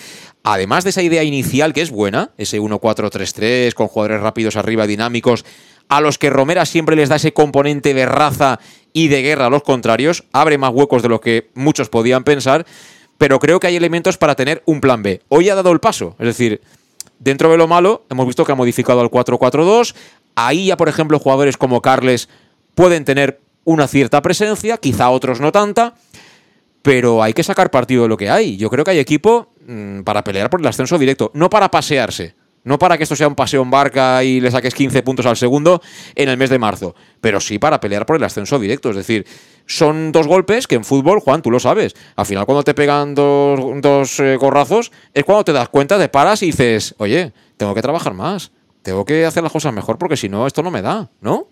además 0.43 0.83
de 0.83 0.91
esa 0.91 1.01
idea 1.01 1.23
inicial 1.23 1.73
que 1.73 1.81
es 1.81 1.91
buena, 1.91 2.31
ese 2.37 2.59
1-4-3-3 2.59 3.73
con 3.73 3.87
jugadores 3.87 4.21
rápidos 4.21 4.55
arriba, 4.55 4.87
dinámicos, 4.87 5.45
a 5.89 6.01
los 6.01 6.17
que 6.17 6.29
Romera 6.29 6.65
siempre 6.65 6.95
les 6.95 7.09
da 7.09 7.15
ese 7.15 7.33
componente 7.33 7.93
de 7.93 8.05
raza 8.05 8.59
y 8.93 9.07
de 9.07 9.21
guerra 9.21 9.45
a 9.45 9.49
los 9.49 9.63
contrarios, 9.63 10.25
abre 10.33 10.57
más 10.57 10.71
huecos 10.73 11.01
de 11.01 11.09
lo 11.09 11.21
que 11.21 11.49
muchos 11.53 11.89
podían 11.89 12.23
pensar, 12.23 12.65
pero 13.17 13.39
creo 13.39 13.59
que 13.59 13.67
hay 13.67 13.75
elementos 13.75 14.17
para 14.17 14.35
tener 14.35 14.63
un 14.65 14.81
plan 14.81 15.01
B. 15.03 15.21
Hoy 15.29 15.49
ha 15.49 15.55
dado 15.55 15.71
el 15.71 15.79
paso, 15.79 16.15
es 16.19 16.25
decir, 16.27 16.61
dentro 17.19 17.49
de 17.49 17.57
lo 17.57 17.67
malo, 17.67 18.05
hemos 18.09 18.27
visto 18.27 18.45
que 18.45 18.51
ha 18.51 18.55
modificado 18.55 19.01
al 19.01 19.09
4-4-2, 19.09 19.95
ahí 20.35 20.67
ya, 20.67 20.77
por 20.77 20.89
ejemplo, 20.89 21.19
jugadores 21.19 21.57
como 21.57 21.81
Carles 21.81 22.29
pueden 22.75 23.05
tener 23.05 23.39
una 23.63 23.87
cierta 23.87 24.21
presencia, 24.21 24.77
quizá 24.77 25.09
otros 25.09 25.41
no 25.41 25.51
tanta, 25.51 25.95
pero 26.81 27.21
hay 27.21 27.33
que 27.33 27.43
sacar 27.43 27.69
partido 27.69 28.03
de 28.03 28.09
lo 28.09 28.17
que 28.17 28.29
hay. 28.29 28.55
Yo 28.55 28.69
creo 28.69 28.85
que 28.85 28.91
hay 28.91 28.99
equipo 28.99 29.49
mmm, 29.67 30.01
para 30.01 30.23
pelear 30.23 30.49
por 30.49 30.59
el 30.59 30.67
ascenso 30.67 30.97
directo, 30.97 31.31
no 31.33 31.49
para 31.49 31.69
pasearse. 31.69 32.35
No 32.63 32.77
para 32.77 32.97
que 32.97 33.03
esto 33.03 33.15
sea 33.15 33.29
un 33.29 33.35
paseo 33.35 33.61
en 33.61 33.71
barca 33.71 34.21
y 34.25 34.41
le 34.41 34.51
saques 34.51 34.73
15 34.73 35.01
puntos 35.01 35.25
al 35.25 35.37
segundo 35.37 35.81
en 36.15 36.27
el 36.27 36.35
mes 36.35 36.49
de 36.49 36.59
marzo, 36.59 36.95
pero 37.21 37.39
sí 37.39 37.59
para 37.59 37.79
pelear 37.79 38.05
por 38.05 38.17
el 38.17 38.23
ascenso 38.25 38.59
directo. 38.59 38.89
Es 38.89 38.97
decir, 38.97 39.25
son 39.65 40.11
dos 40.11 40.27
golpes 40.27 40.67
que 40.67 40.75
en 40.75 40.83
fútbol, 40.83 41.21
Juan, 41.21 41.41
tú 41.41 41.49
lo 41.49 41.61
sabes. 41.61 41.95
Al 42.17 42.25
final, 42.25 42.45
cuando 42.45 42.63
te 42.63 42.73
pegan 42.73 43.15
dos, 43.15 43.61
dos 43.81 44.19
eh, 44.19 44.35
gorrazos, 44.35 44.91
es 45.13 45.23
cuando 45.23 45.45
te 45.45 45.53
das 45.53 45.69
cuenta, 45.69 45.97
te 45.97 46.09
paras 46.09 46.43
y 46.43 46.47
dices, 46.47 46.93
oye, 46.97 47.31
tengo 47.55 47.73
que 47.73 47.81
trabajar 47.81 48.13
más, 48.13 48.51
tengo 48.81 49.05
que 49.05 49.23
hacer 49.23 49.43
las 49.43 49.53
cosas 49.53 49.73
mejor 49.73 49.97
porque 49.97 50.17
si 50.17 50.27
no, 50.27 50.45
esto 50.45 50.61
no 50.61 50.69
me 50.69 50.81
da, 50.81 51.09
¿no? 51.21 51.47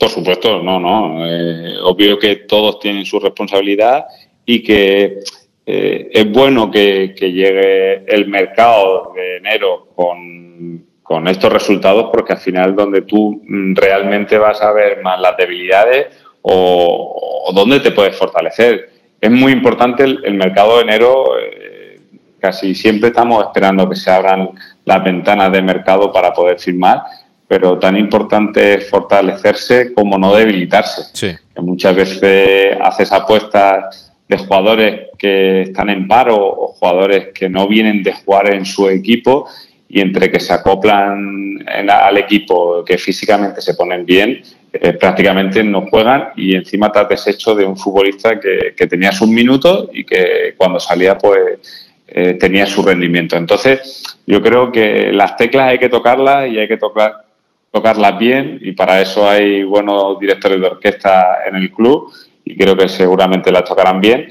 Por 0.00 0.08
supuesto, 0.10 0.62
no, 0.64 0.80
no. 0.80 1.24
Eh, 1.24 1.76
obvio 1.84 2.18
que 2.18 2.36
todos 2.36 2.80
tienen 2.80 3.04
su 3.04 3.20
responsabilidad 3.20 4.04
y 4.44 4.64
que 4.64 5.20
eh, 5.66 6.08
es 6.12 6.30
bueno 6.30 6.70
que, 6.70 7.12
que, 7.18 7.32
llegue 7.32 8.04
el 8.06 8.28
mercado 8.28 9.12
de 9.14 9.38
enero 9.38 9.88
con, 9.96 10.86
con, 11.02 11.26
estos 11.26 11.52
resultados 11.52 12.08
porque 12.12 12.34
al 12.34 12.38
final 12.38 12.76
donde 12.76 13.02
tú 13.02 13.42
realmente 13.74 14.38
vas 14.38 14.62
a 14.62 14.72
ver 14.72 15.02
más 15.02 15.20
las 15.20 15.36
debilidades 15.36 16.06
o, 16.42 17.44
o 17.48 17.52
dónde 17.52 17.80
te 17.80 17.90
puedes 17.90 18.16
fortalecer. 18.16 18.90
Es 19.20 19.30
muy 19.30 19.50
importante 19.50 20.04
el, 20.04 20.20
el 20.24 20.34
mercado 20.34 20.76
de 20.76 20.82
enero. 20.82 21.38
Eh, 21.38 22.00
casi 22.38 22.74
siempre 22.74 23.08
estamos 23.08 23.44
esperando 23.44 23.88
que 23.88 23.96
se 23.96 24.10
abran 24.10 24.50
las 24.84 25.02
ventanas 25.02 25.50
de 25.50 25.62
mercado 25.62 26.12
para 26.12 26.32
poder 26.32 26.60
firmar 26.60 27.02
pero 27.48 27.78
tan 27.78 27.96
importante 27.96 28.74
es 28.74 28.90
fortalecerse 28.90 29.94
como 29.94 30.18
no 30.18 30.34
debilitarse. 30.34 31.02
Sí. 31.12 31.36
Que 31.54 31.62
muchas 31.62 31.94
veces 31.94 32.76
haces 32.80 33.12
apuestas 33.12 34.12
de 34.28 34.38
jugadores 34.38 35.05
que 35.16 35.62
están 35.62 35.90
en 35.90 36.06
paro 36.06 36.36
o 36.36 36.68
jugadores 36.68 37.28
que 37.34 37.48
no 37.48 37.66
vienen 37.68 38.02
de 38.02 38.12
jugar 38.12 38.52
en 38.52 38.64
su 38.64 38.88
equipo 38.88 39.48
y 39.88 40.00
entre 40.00 40.30
que 40.30 40.40
se 40.40 40.52
acoplan 40.52 41.64
en, 41.66 41.90
al 41.90 42.16
equipo, 42.18 42.84
que 42.84 42.98
físicamente 42.98 43.60
se 43.60 43.74
ponen 43.74 44.04
bien, 44.04 44.42
eh, 44.72 44.92
prácticamente 44.94 45.62
no 45.62 45.82
juegan 45.82 46.30
y 46.36 46.54
encima 46.54 46.90
te 46.90 46.98
has 46.98 47.08
deshecho 47.08 47.54
de 47.54 47.64
un 47.64 47.76
futbolista 47.76 48.38
que, 48.40 48.74
que 48.76 48.86
tenía 48.86 49.12
sus 49.12 49.28
minutos 49.28 49.88
y 49.92 50.04
que 50.04 50.54
cuando 50.56 50.80
salía 50.80 51.16
pues 51.16 51.86
eh, 52.08 52.34
tenía 52.34 52.66
su 52.66 52.82
rendimiento. 52.82 53.36
Entonces 53.36 54.04
yo 54.26 54.42
creo 54.42 54.70
que 54.70 55.12
las 55.12 55.36
teclas 55.36 55.68
hay 55.68 55.78
que 55.78 55.88
tocarlas 55.88 56.50
y 56.50 56.58
hay 56.58 56.68
que 56.68 56.76
tocar 56.76 57.26
tocarlas 57.72 58.18
bien 58.18 58.58
y 58.62 58.72
para 58.72 59.02
eso 59.02 59.28
hay 59.28 59.62
buenos 59.62 60.18
directores 60.18 60.60
de 60.60 60.66
orquesta 60.66 61.40
en 61.46 61.56
el 61.56 61.70
club 61.70 62.10
y 62.44 62.56
creo 62.56 62.76
que 62.76 62.88
seguramente 62.88 63.52
las 63.52 63.64
tocarán 63.64 64.00
bien, 64.00 64.28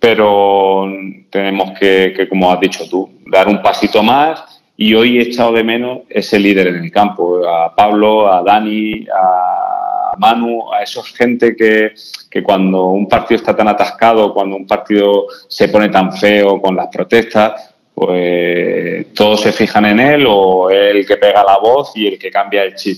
pero 0.00 0.90
tenemos 1.30 1.78
que, 1.78 2.14
que, 2.16 2.28
como 2.28 2.50
has 2.50 2.58
dicho 2.58 2.88
tú, 2.88 3.10
dar 3.26 3.46
un 3.46 3.62
pasito 3.62 4.02
más 4.02 4.42
y 4.76 4.94
hoy 4.94 5.18
he 5.18 5.22
echado 5.22 5.52
de 5.52 5.62
menos 5.62 6.00
ese 6.08 6.38
líder 6.38 6.68
en 6.68 6.76
el 6.76 6.90
campo, 6.90 7.46
a 7.46 7.74
Pablo, 7.76 8.32
a 8.32 8.42
Dani, 8.42 9.06
a 9.14 10.14
Manu, 10.16 10.72
a 10.72 10.82
esos 10.82 11.06
gente 11.12 11.54
que, 11.54 11.92
que 12.30 12.42
cuando 12.42 12.86
un 12.86 13.06
partido 13.06 13.36
está 13.36 13.54
tan 13.54 13.68
atascado, 13.68 14.32
cuando 14.32 14.56
un 14.56 14.66
partido 14.66 15.26
se 15.48 15.68
pone 15.68 15.90
tan 15.90 16.16
feo 16.16 16.62
con 16.62 16.74
las 16.74 16.88
protestas, 16.88 17.74
pues 17.94 19.12
todos 19.12 19.42
se 19.42 19.52
fijan 19.52 19.84
en 19.84 20.00
él 20.00 20.24
o 20.26 20.70
el 20.70 21.06
que 21.06 21.18
pega 21.18 21.44
la 21.44 21.58
voz 21.58 21.92
y 21.94 22.06
el 22.06 22.18
que 22.18 22.30
cambia 22.30 22.62
el 22.62 22.74
chip. 22.74 22.96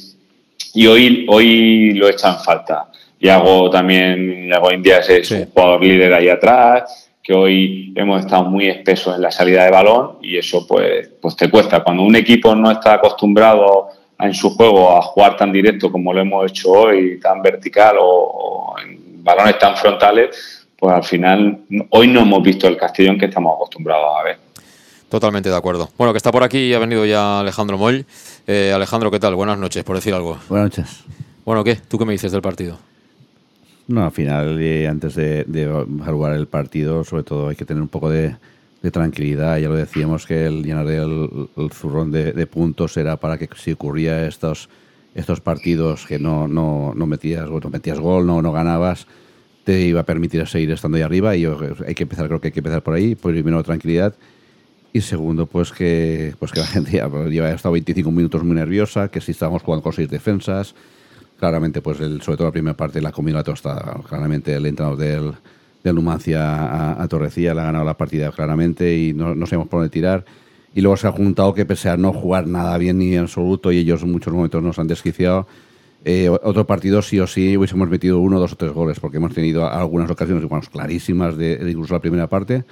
Y 0.75 0.87
hoy, 0.87 1.27
hoy 1.29 1.95
lo 1.95 2.09
echan 2.09 2.39
falta. 2.39 2.92
Iago 3.23 3.71
también, 3.71 4.49
Iago 4.49 4.73
Indias 4.73 5.09
es 5.09 5.31
un 5.31 5.47
jugador 5.47 5.85
líder 5.85 6.13
ahí 6.13 6.29
atrás, 6.29 7.09
que 7.23 7.33
hoy 7.33 7.93
hemos 7.95 8.25
estado 8.25 8.47
muy 8.47 8.67
espesos 8.67 9.15
en 9.15 9.23
la 9.23 9.31
salida 9.31 9.65
de 9.65 9.71
balón 9.71 10.19
y 10.21 10.37
eso 10.37 10.67
pues, 10.67 11.09
pues 11.21 11.37
te 11.37 11.49
cuesta. 11.49 11.85
Cuando 11.85 12.03
un 12.03 12.17
equipo 12.17 12.53
no 12.57 12.73
está 12.73 12.95
acostumbrado 12.95 13.91
en 14.19 14.35
su 14.35 14.51
juego 14.51 14.97
a 14.97 15.03
jugar 15.03 15.37
tan 15.37 15.53
directo 15.53 15.93
como 15.93 16.13
lo 16.13 16.21
hemos 16.21 16.51
hecho 16.51 16.73
hoy, 16.73 17.21
tan 17.21 17.41
vertical 17.41 17.97
o, 18.01 18.75
en 18.85 19.23
balones 19.23 19.57
tan 19.57 19.77
frontales, 19.77 20.67
pues 20.77 20.93
al 20.93 21.05
final 21.05 21.61
hoy 21.91 22.09
no 22.09 22.23
hemos 22.23 22.43
visto 22.43 22.67
el 22.67 22.77
Castellón 22.77 23.21
que 23.21 23.27
estamos 23.27 23.55
acostumbrados 23.55 24.19
a 24.19 24.25
ver. 24.25 24.39
Totalmente 25.09 25.49
de 25.49 25.57
acuerdo. 25.57 25.91
Bueno, 25.97 26.13
que 26.13 26.17
está 26.17 26.33
por 26.33 26.43
aquí 26.43 26.59
y 26.59 26.75
ha 26.75 26.81
venido 26.81 27.07
ya 27.07 27.39
Alejandro 27.39 27.79
Moll. 27.79 28.05
Eh, 28.49 28.73
Alejandro, 28.75 29.13
¿qué 29.13 29.21
tal? 29.21 29.37
Buenas 29.37 29.59
noches, 29.59 29.85
por 29.85 29.95
decir 29.95 30.13
algo. 30.13 30.39
Buenas 30.49 30.77
noches. 30.77 31.05
Bueno, 31.45 31.63
¿qué? 31.63 31.77
¿Tú 31.77 31.99
qué 31.99 32.05
me 32.05 32.13
dices 32.13 32.33
del 32.33 32.43
partido? 32.43 32.79
No, 33.89 34.05
al 34.05 34.13
final, 34.13 34.61
eh, 34.61 34.89
antes 34.89 35.15
de, 35.17 35.85
jugar 36.07 36.35
el 36.35 36.47
partido, 36.47 37.05
sobre 37.05 37.25
todo 37.25 37.49
hay 37.49 37.57
que 37.57 37.65
tener 37.65 37.83
un 37.83 37.89
poco 37.89 38.11
de, 38.11 38.37
tranquilidad. 38.91 39.59
Ya 39.59 39.69
lo 39.69 39.77
decíamos 39.77 40.27
que 40.27 40.47
el 40.47 40.63
llenar 40.63 40.89
el, 40.89 41.49
zurrón 41.73 42.11
de, 42.11 42.47
puntos 42.47 42.97
era 42.97 43.17
para 43.17 43.39
que 43.39 43.49
si 43.57 43.73
ocurría 43.73 44.27
estos, 44.27 44.69
estos 45.15 45.41
partidos 45.41 46.07
que 46.07 46.19
no, 46.19 46.49
no, 46.49 46.93
no 46.95 47.07
metías, 47.07 47.49
bueno, 47.49 47.71
metías 47.71 48.01
gol, 48.01 48.27
no, 48.27 48.43
no 48.43 48.51
ganabas, 48.53 49.07
te 49.65 49.81
iba 49.83 50.01
a 50.01 50.05
permitir 50.05 50.47
seguir 50.49 50.71
estando 50.73 50.97
ahí 50.97 51.03
arriba. 51.03 51.37
Y 51.37 51.45
hay 51.45 51.95
que 51.95 52.05
empezar, 52.05 52.27
creo 52.27 52.41
que 52.41 52.49
hay 52.49 52.53
que 52.53 52.61
empezar 52.61 52.83
por 52.83 52.95
ahí, 52.95 53.15
pues 53.15 53.33
primero 53.35 53.63
tranquilidad. 53.63 54.15
Y 54.93 55.01
segundo, 55.01 55.47
pues 55.47 55.73
que, 55.73 56.35
pues 56.39 56.53
que 56.53 56.61
la 56.61 56.67
gente 56.67 56.93
ya 56.93 57.09
lleva 57.09 57.51
estado 57.51 57.73
25 57.73 58.11
minutos 58.11 58.45
muy 58.45 58.57
nerviosa, 58.57 59.09
que 59.09 59.21
si 59.21 59.33
estábamos 59.33 59.63
jugando 59.63 59.83
con 59.83 59.93
seis 59.93 60.09
defensas, 60.09 60.75
claramente, 61.43 61.83
pues 61.83 61.99
sobre 61.99 62.37
todo 62.37 62.45
la 62.45 62.53
primera 62.53 62.77
parte 62.77 63.03
la 63.03 63.11
comido 63.11 63.37
la 63.37 63.43
tostada. 63.43 64.01
Claramente 64.09 64.55
el 64.55 64.65
entrenador 64.65 64.97
del, 64.97 65.33
del 65.83 65.95
Numancia 65.97 67.03
a, 67.03 67.09
Torrecilla 67.09 67.53
le 67.53 67.63
ha 67.63 67.65
ganado 67.65 67.85
la 67.85 67.97
partida 67.97 68.31
claramente 68.31 68.97
y 68.97 69.13
no, 69.13 69.35
no 69.35 69.45
sabemos 69.47 69.67
por 69.67 69.81
dónde 69.81 69.91
tirar. 69.91 70.25
Y 70.73 70.83
luego 70.83 70.97
se 70.97 71.09
ha 71.09 71.11
juntado 71.11 71.53
que 71.53 71.67
pese 71.67 71.89
a 71.89 71.97
no 71.97 72.13
jugar 72.13 72.47
nada 72.47 72.79
bien 72.79 72.99
ni 72.99 73.17
en 73.17 73.23
absoluto 73.23 73.73
y 73.73 73.79
ellos 73.79 74.05
en 74.05 74.13
muchos 74.13 74.33
momentos 74.33 74.63
nos 74.63 74.79
han 74.79 74.87
desquiciado, 74.87 75.49
eh, 76.05 76.29
otro 76.29 76.65
partido 76.65 77.03
sí 77.03 77.19
o 77.19 77.27
sí 77.27 77.57
hubiésemos 77.57 77.89
metido 77.89 78.21
uno, 78.21 78.39
dos 78.39 78.53
o 78.53 78.57
tres 78.57 78.71
goles 78.71 79.01
porque 79.01 79.17
hemos 79.17 79.35
tenido 79.35 79.69
algunas 79.69 80.09
ocasiones 80.13 80.49
bueno, 80.49 80.65
clarísimas 80.71 81.37
de, 81.37 81.57
de 81.57 81.73
incluso 81.73 81.93
la 81.93 82.01
primera 82.01 82.29
parte. 82.29 82.63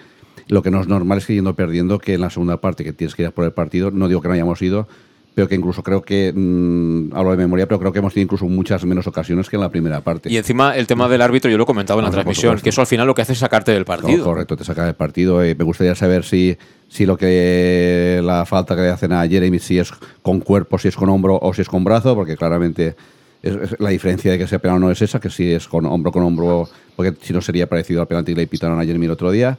Lo 0.47 0.63
que 0.63 0.71
no 0.71 0.81
es 0.81 0.87
normal 0.87 1.19
es 1.19 1.27
que 1.27 1.35
yendo 1.35 1.57
perdiendo, 1.57 1.99
que 1.99 2.15
en 2.15 2.21
la 2.21 2.31
segunda 2.31 2.61
parte 2.61 2.85
que 2.85 2.93
tienes 2.93 3.17
que 3.17 3.25
ir 3.25 3.33
por 3.33 3.45
el 3.45 3.53
partido, 3.53 3.91
no 3.91 4.07
digo 4.07 4.23
que 4.23 4.29
no 4.29 4.35
hayamos 4.35 4.63
ido, 4.63 4.87
pero 5.35 5.49
que 5.49 5.55
incluso 5.55 5.83
creo 5.83 6.03
que, 6.03 6.33
mm, 6.35 7.15
hablo 7.15 7.31
de 7.31 7.37
memoria, 7.37 7.67
pero 7.67 7.79
creo 7.79 7.93
que 7.93 8.01
hemos 8.01 8.13
tenido 8.13 8.27
incluso 8.27 8.47
muchas 8.47 8.85
menos 8.85 9.07
ocasiones 9.07 9.49
que 9.49 9.57
en 9.57 9.63
la 9.63 9.69
primera 9.69 10.01
parte. 10.01 10.31
Y 10.31 10.37
encima 10.37 10.77
el 10.77 10.87
tema 10.87 11.09
del 11.09 11.23
árbitro, 11.23 11.51
yo 11.51 11.57
lo 11.57 11.65
he 11.65 11.67
comentado 11.67 12.01
en 12.01 12.07
la 12.07 12.11
transmisión, 12.11 12.59
que 12.61 12.71
eso 12.71 12.81
al 12.81 12.87
final 12.87 13.07
lo 13.07 13.15
que 13.15 13.23
hace 13.23 13.33
es 13.33 13.39
sacarte 13.39 13.73
del 13.73 13.85
partido. 13.85 14.25
correcto, 14.25 14.57
te 14.57 14.65
saca 14.65 14.85
del 14.85 14.95
partido. 14.95 15.43
Eh, 15.43 15.55
me 15.57 15.65
gustaría 15.65 15.95
saber 15.95 16.25
si, 16.25 16.57
si 16.89 17.07
lo 17.07 17.17
que 17.17 18.21
la 18.23 18.45
falta 18.45 18.75
que 18.75 18.83
le 18.83 18.91
hacen 18.91 19.13
a 19.13 19.27
Jeremy, 19.27 19.59
si 19.59 19.79
es 19.79 19.93
con 20.23 20.41
cuerpo, 20.41 20.79
si 20.79 20.89
es 20.89 20.97
con 20.97 21.09
hombro 21.09 21.39
o 21.41 21.55
si 21.55 21.63
es 21.63 21.69
con 21.69 21.85
brazo, 21.85 22.15
porque 22.15 22.37
claramente 22.37 22.97
es, 23.43 23.81
la 23.81 23.91
diferencia 23.91 24.33
de 24.33 24.39
que 24.39 24.47
sea 24.47 24.59
penal 24.59 24.81
no 24.81 24.91
es 24.91 25.01
esa, 25.01 25.21
que 25.21 25.31
si 25.31 25.53
es 25.53 25.67
con 25.69 25.87
hombro 25.87 26.13
con 26.13 26.23
hombro, 26.23 26.69
porque 26.97 27.15
si 27.23 27.33
no 27.33 27.41
sería 27.41 27.69
parecido 27.69 28.01
al 28.01 28.09
penalti 28.09 28.35
que 28.35 28.41
le 28.41 28.47
pitaron 28.47 28.81
a 28.81 28.85
Jeremy 28.85 29.07
el 29.07 29.13
otro 29.13 29.31
día. 29.31 29.57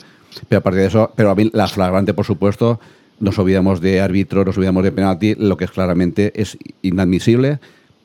Pero 0.48 0.60
aparte 0.60 0.80
de 0.80 0.88
eso, 0.88 1.12
pero 1.16 1.30
a 1.32 1.36
mí 1.36 1.50
la 1.54 1.68
flagrante, 1.68 2.14
por 2.14 2.26
supuesto, 2.26 2.80
nos 3.22 3.40
olvidamos 3.40 3.80
de 3.80 4.02
árbitro, 4.02 4.44
nos 4.44 4.58
olvidamos 4.58 4.84
de 4.84 4.92
penalti, 4.92 5.36
lo 5.36 5.56
que 5.56 5.66
es 5.66 5.72
claramente 5.72 6.34
es 6.36 6.58
inadmisible 6.82 7.60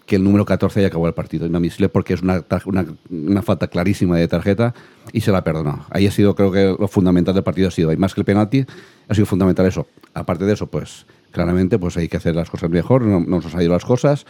que 0.07 0.17
el 0.17 0.25
número 0.25 0.45
14 0.45 0.79
haya 0.81 0.89
acabado 0.89 1.09
el 1.09 1.15
partido. 1.15 1.47
Inadmisible 1.47 1.89
porque 1.89 2.15
es 2.15 2.23
una, 2.23 3.43
falta 3.43 3.67
clarísima 3.67 4.17
de 4.17 4.29
tarjeta 4.29 4.73
y 5.13 5.21
se 5.21 5.33
la 5.33 5.43
perdonó. 5.43 5.85
Ahí 5.91 6.07
ha 6.07 6.13
sido, 6.13 6.35
creo 6.37 6.53
que 6.53 6.77
lo 6.79 6.89
fundamental 6.89 7.35
del 7.35 7.43
partido 7.43 7.69
ha 7.69 7.73
sido, 7.73 7.93
y 7.93 7.97
más 7.97 8.15
que 8.15 8.21
el 8.21 8.25
penalti, 8.25 8.65
ha 9.09 9.15
sido 9.15 9.27
fundamental 9.27 9.67
eso. 9.67 9.87
Aparte 10.15 10.45
de 10.45 10.53
eso, 10.53 10.69
pues 10.69 11.07
claramente 11.33 11.79
pues 11.79 11.97
hay 11.97 12.09
que 12.09 12.17
hacer 12.17 12.37
las 12.37 12.49
cosas 12.49 12.71
mejor, 12.71 13.03
no, 13.03 13.21
nos 13.21 13.45
han 13.47 13.51
salido 13.51 13.73
las 13.73 13.85
cosas. 13.85 14.27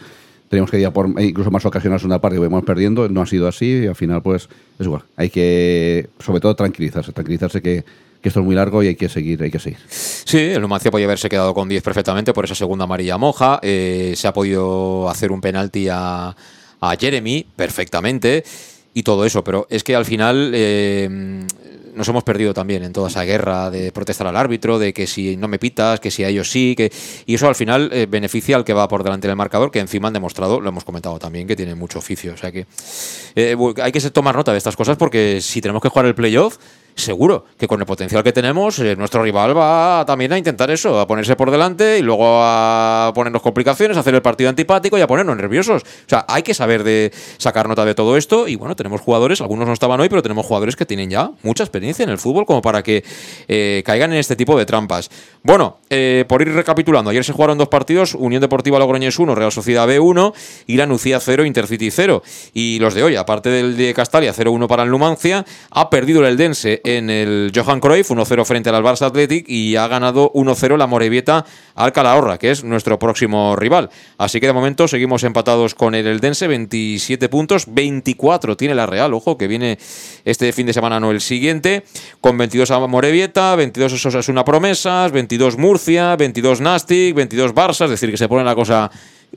Tenemos 0.49 0.71
que 0.71 0.79
ir 0.79 0.85
a 0.85 0.93
por 0.93 1.09
incluso 1.21 1.51
más 1.51 1.65
ocasiones 1.65 2.03
una 2.03 2.19
parte 2.19 2.37
que 2.37 2.43
vamos 2.43 2.63
perdiendo, 2.63 3.07
no 3.09 3.21
ha 3.21 3.25
sido 3.25 3.47
así 3.47 3.83
y 3.83 3.87
al 3.87 3.95
final 3.95 4.21
pues 4.23 4.49
es 4.79 4.85
igual. 4.85 5.03
Hay 5.15 5.29
que, 5.29 6.09
sobre 6.19 6.39
todo, 6.39 6.55
tranquilizarse, 6.55 7.11
tranquilizarse 7.11 7.61
que 7.61 7.83
que 8.21 8.29
esto 8.29 8.39
es 8.39 8.45
muy 8.45 8.55
largo 8.55 8.83
y 8.83 8.87
hay 8.87 8.95
que 8.95 9.09
seguir, 9.09 9.41
hay 9.43 9.51
que 9.51 9.59
seguir. 9.59 9.79
Sí, 9.89 10.37
el 10.37 10.61
Numancia 10.61 10.91
podía 10.91 11.05
haberse 11.05 11.29
quedado 11.29 11.53
con 11.53 11.69
10 11.69 11.83
perfectamente 11.83 12.33
por 12.33 12.45
esa 12.45 12.55
segunda 12.55 12.85
amarilla 12.85 13.17
moja. 13.17 13.59
Eh, 13.61 14.13
se 14.15 14.27
ha 14.27 14.33
podido 14.33 15.09
hacer 15.09 15.31
un 15.31 15.41
penalti 15.41 15.87
a, 15.89 16.35
Jeremy 16.99 17.45
perfectamente 17.55 18.43
y 18.93 19.03
todo 19.03 19.25
eso, 19.25 19.43
pero 19.43 19.67
es 19.69 19.83
que 19.83 19.95
al 19.95 20.05
final 20.05 20.51
eh, 20.53 21.45
nos 21.97 22.07
hemos 22.07 22.23
perdido 22.23 22.53
también 22.53 22.83
en 22.83 22.93
toda 22.93 23.09
esa 23.09 23.23
guerra 23.23 23.71
de 23.71 23.91
protestar 23.91 24.27
al 24.27 24.37
árbitro, 24.37 24.77
de 24.77 24.93
que 24.93 25.07
si 25.07 25.35
no 25.35 25.47
me 25.47 25.57
pitas, 25.57 25.99
que 25.99 26.11
si 26.11 26.23
a 26.23 26.29
ellos 26.29 26.49
sí, 26.49 26.75
que 26.77 26.91
y 27.25 27.33
eso 27.33 27.47
al 27.47 27.55
final 27.55 27.89
eh, 27.91 28.05
beneficia 28.07 28.55
al 28.55 28.63
que 28.63 28.73
va 28.73 28.87
por 28.87 29.03
delante 29.03 29.27
del 29.27 29.35
marcador, 29.35 29.71
que 29.71 29.79
encima 29.79 30.07
han 30.07 30.13
demostrado, 30.13 30.61
lo 30.61 30.69
hemos 30.69 30.83
comentado 30.83 31.17
también, 31.17 31.47
que 31.47 31.55
tiene 31.55 31.73
mucho 31.73 31.99
oficio. 31.99 32.33
O 32.33 32.37
sea 32.37 32.51
que 32.51 32.67
hay 33.81 33.91
que 33.91 34.01
tomar 34.11 34.35
nota 34.35 34.51
de 34.51 34.59
estas 34.59 34.75
cosas 34.75 34.95
porque 34.97 35.41
si 35.41 35.59
tenemos 35.59 35.81
que 35.81 35.89
jugar 35.89 36.05
el 36.05 36.15
playoff 36.15 36.57
seguro 36.97 37.45
que 37.57 37.67
con 37.67 37.79
el 37.79 37.85
potencial 37.85 38.23
que 38.23 38.33
tenemos, 38.33 38.79
eh, 38.79 38.95
nuestro 38.95 39.23
rival 39.23 39.55
va 39.57 40.03
también 40.05 40.33
a 40.33 40.37
intentar 40.37 40.69
eso, 40.71 40.99
a 40.99 41.07
ponerse 41.07 41.35
por 41.35 41.51
delante 41.51 41.99
y 41.99 42.01
luego 42.01 42.39
a 42.41 43.11
ponernos 43.13 43.41
complicaciones, 43.41 43.97
a 43.97 44.01
hacer 44.01 44.15
el 44.15 44.21
partido 44.21 44.49
antipático 44.49 44.97
y 44.97 45.01
a 45.01 45.07
ponernos 45.07 45.37
nerviosos. 45.37 45.83
O 45.83 46.09
sea, 46.09 46.25
hay 46.27 46.43
que 46.43 46.53
saber 46.53 46.83
de 46.83 47.11
sacar 47.37 47.67
nota 47.67 47.85
de 47.85 47.95
todo 47.95 48.17
esto 48.17 48.47
y 48.47 48.55
bueno, 48.55 48.75
tenemos 48.75 49.01
jugadores, 49.01 49.41
algunos 49.41 49.67
no 49.67 49.73
estaban 49.73 49.99
hoy, 49.99 50.09
pero 50.09 50.21
tenemos 50.21 50.45
jugadores 50.45 50.75
que 50.75 50.85
tienen 50.85 51.09
ya 51.09 51.31
mucha 51.43 51.63
experiencia 51.63 52.03
en 52.03 52.09
el 52.09 52.17
fútbol 52.17 52.45
como 52.45 52.61
para 52.61 52.83
que 52.83 53.03
eh, 53.47 53.83
caigan 53.85 54.11
en 54.11 54.19
este 54.19 54.35
tipo 54.35 54.57
de 54.57 54.65
trampas. 54.65 55.09
Bueno, 55.43 55.77
eh, 55.89 56.25
por 56.27 56.41
ir 56.41 56.49
recapitulando, 56.53 57.11
ayer 57.11 57.23
se 57.23 57.33
jugaron 57.33 57.57
dos 57.57 57.67
partidos, 57.67 58.15
Unión 58.15 58.41
Deportiva 58.41 58.79
Logroñés 58.79 59.19
1, 59.19 59.35
Real 59.35 59.51
Sociedad 59.51 59.87
B1, 59.87 60.33
y 60.65 60.77
la 60.77 60.85
Nucía 60.85 61.19
0, 61.19 61.45
Intercity 61.45 61.91
0. 61.91 62.23
Y 62.53 62.79
los 62.79 62.93
de 62.93 63.03
hoy, 63.03 63.15
aparte 63.15 63.49
del 63.49 63.77
de 63.77 63.93
Castalia 63.93 64.33
0-1 64.33 64.67
para 64.67 64.83
el 64.83 64.89
Numancia, 64.89 65.45
ha 65.71 65.89
perdido 65.89 66.21
el 66.21 66.33
Eldense 66.33 66.81
en 66.87 67.09
el 67.09 67.51
Johan 67.53 67.81
Cruyff, 67.81 68.11
1-0 68.11 68.45
frente 68.45 68.69
al 68.69 68.81
Barça 68.81 69.07
Athletic 69.07 69.43
y 69.49 69.75
ha 69.75 69.89
ganado 69.89 70.31
1-0 70.31 70.77
la 70.77 70.87
Morevieta 70.87 71.45
al 71.75 71.91
Calahorra, 71.91 72.37
que 72.37 72.49
es 72.49 72.63
nuestro 72.63 72.97
próximo 72.97 73.57
rival. 73.57 73.89
Así 74.17 74.39
que 74.39 74.47
de 74.47 74.53
momento 74.53 74.87
seguimos 74.87 75.25
empatados 75.25 75.75
con 75.75 75.95
el 75.95 76.07
Eldense, 76.07 76.47
27 76.47 77.27
puntos, 77.27 77.65
24 77.67 78.55
tiene 78.55 78.73
la 78.73 78.85
Real, 78.85 79.13
ojo, 79.13 79.37
que 79.37 79.47
viene 79.47 79.77
este 80.23 80.53
fin 80.53 80.65
de 80.65 80.71
semana, 80.71 80.97
no 80.97 81.11
el 81.11 81.19
siguiente, 81.19 81.83
con 82.21 82.37
22 82.37 82.71
a 82.71 82.79
Morevieta, 82.87 83.57
22 83.57 84.05
es 84.05 84.29
una 84.29 84.45
promesas, 84.45 85.11
22 85.11 85.57
Murcia, 85.57 86.15
22 86.15 86.61
Nastic, 86.61 87.13
22 87.15 87.53
Barça, 87.53 87.83
es 87.83 87.91
decir, 87.91 88.09
que 88.09 88.17
se 88.17 88.29
pone 88.29 88.45
la 88.45 88.55
cosa 88.55 88.89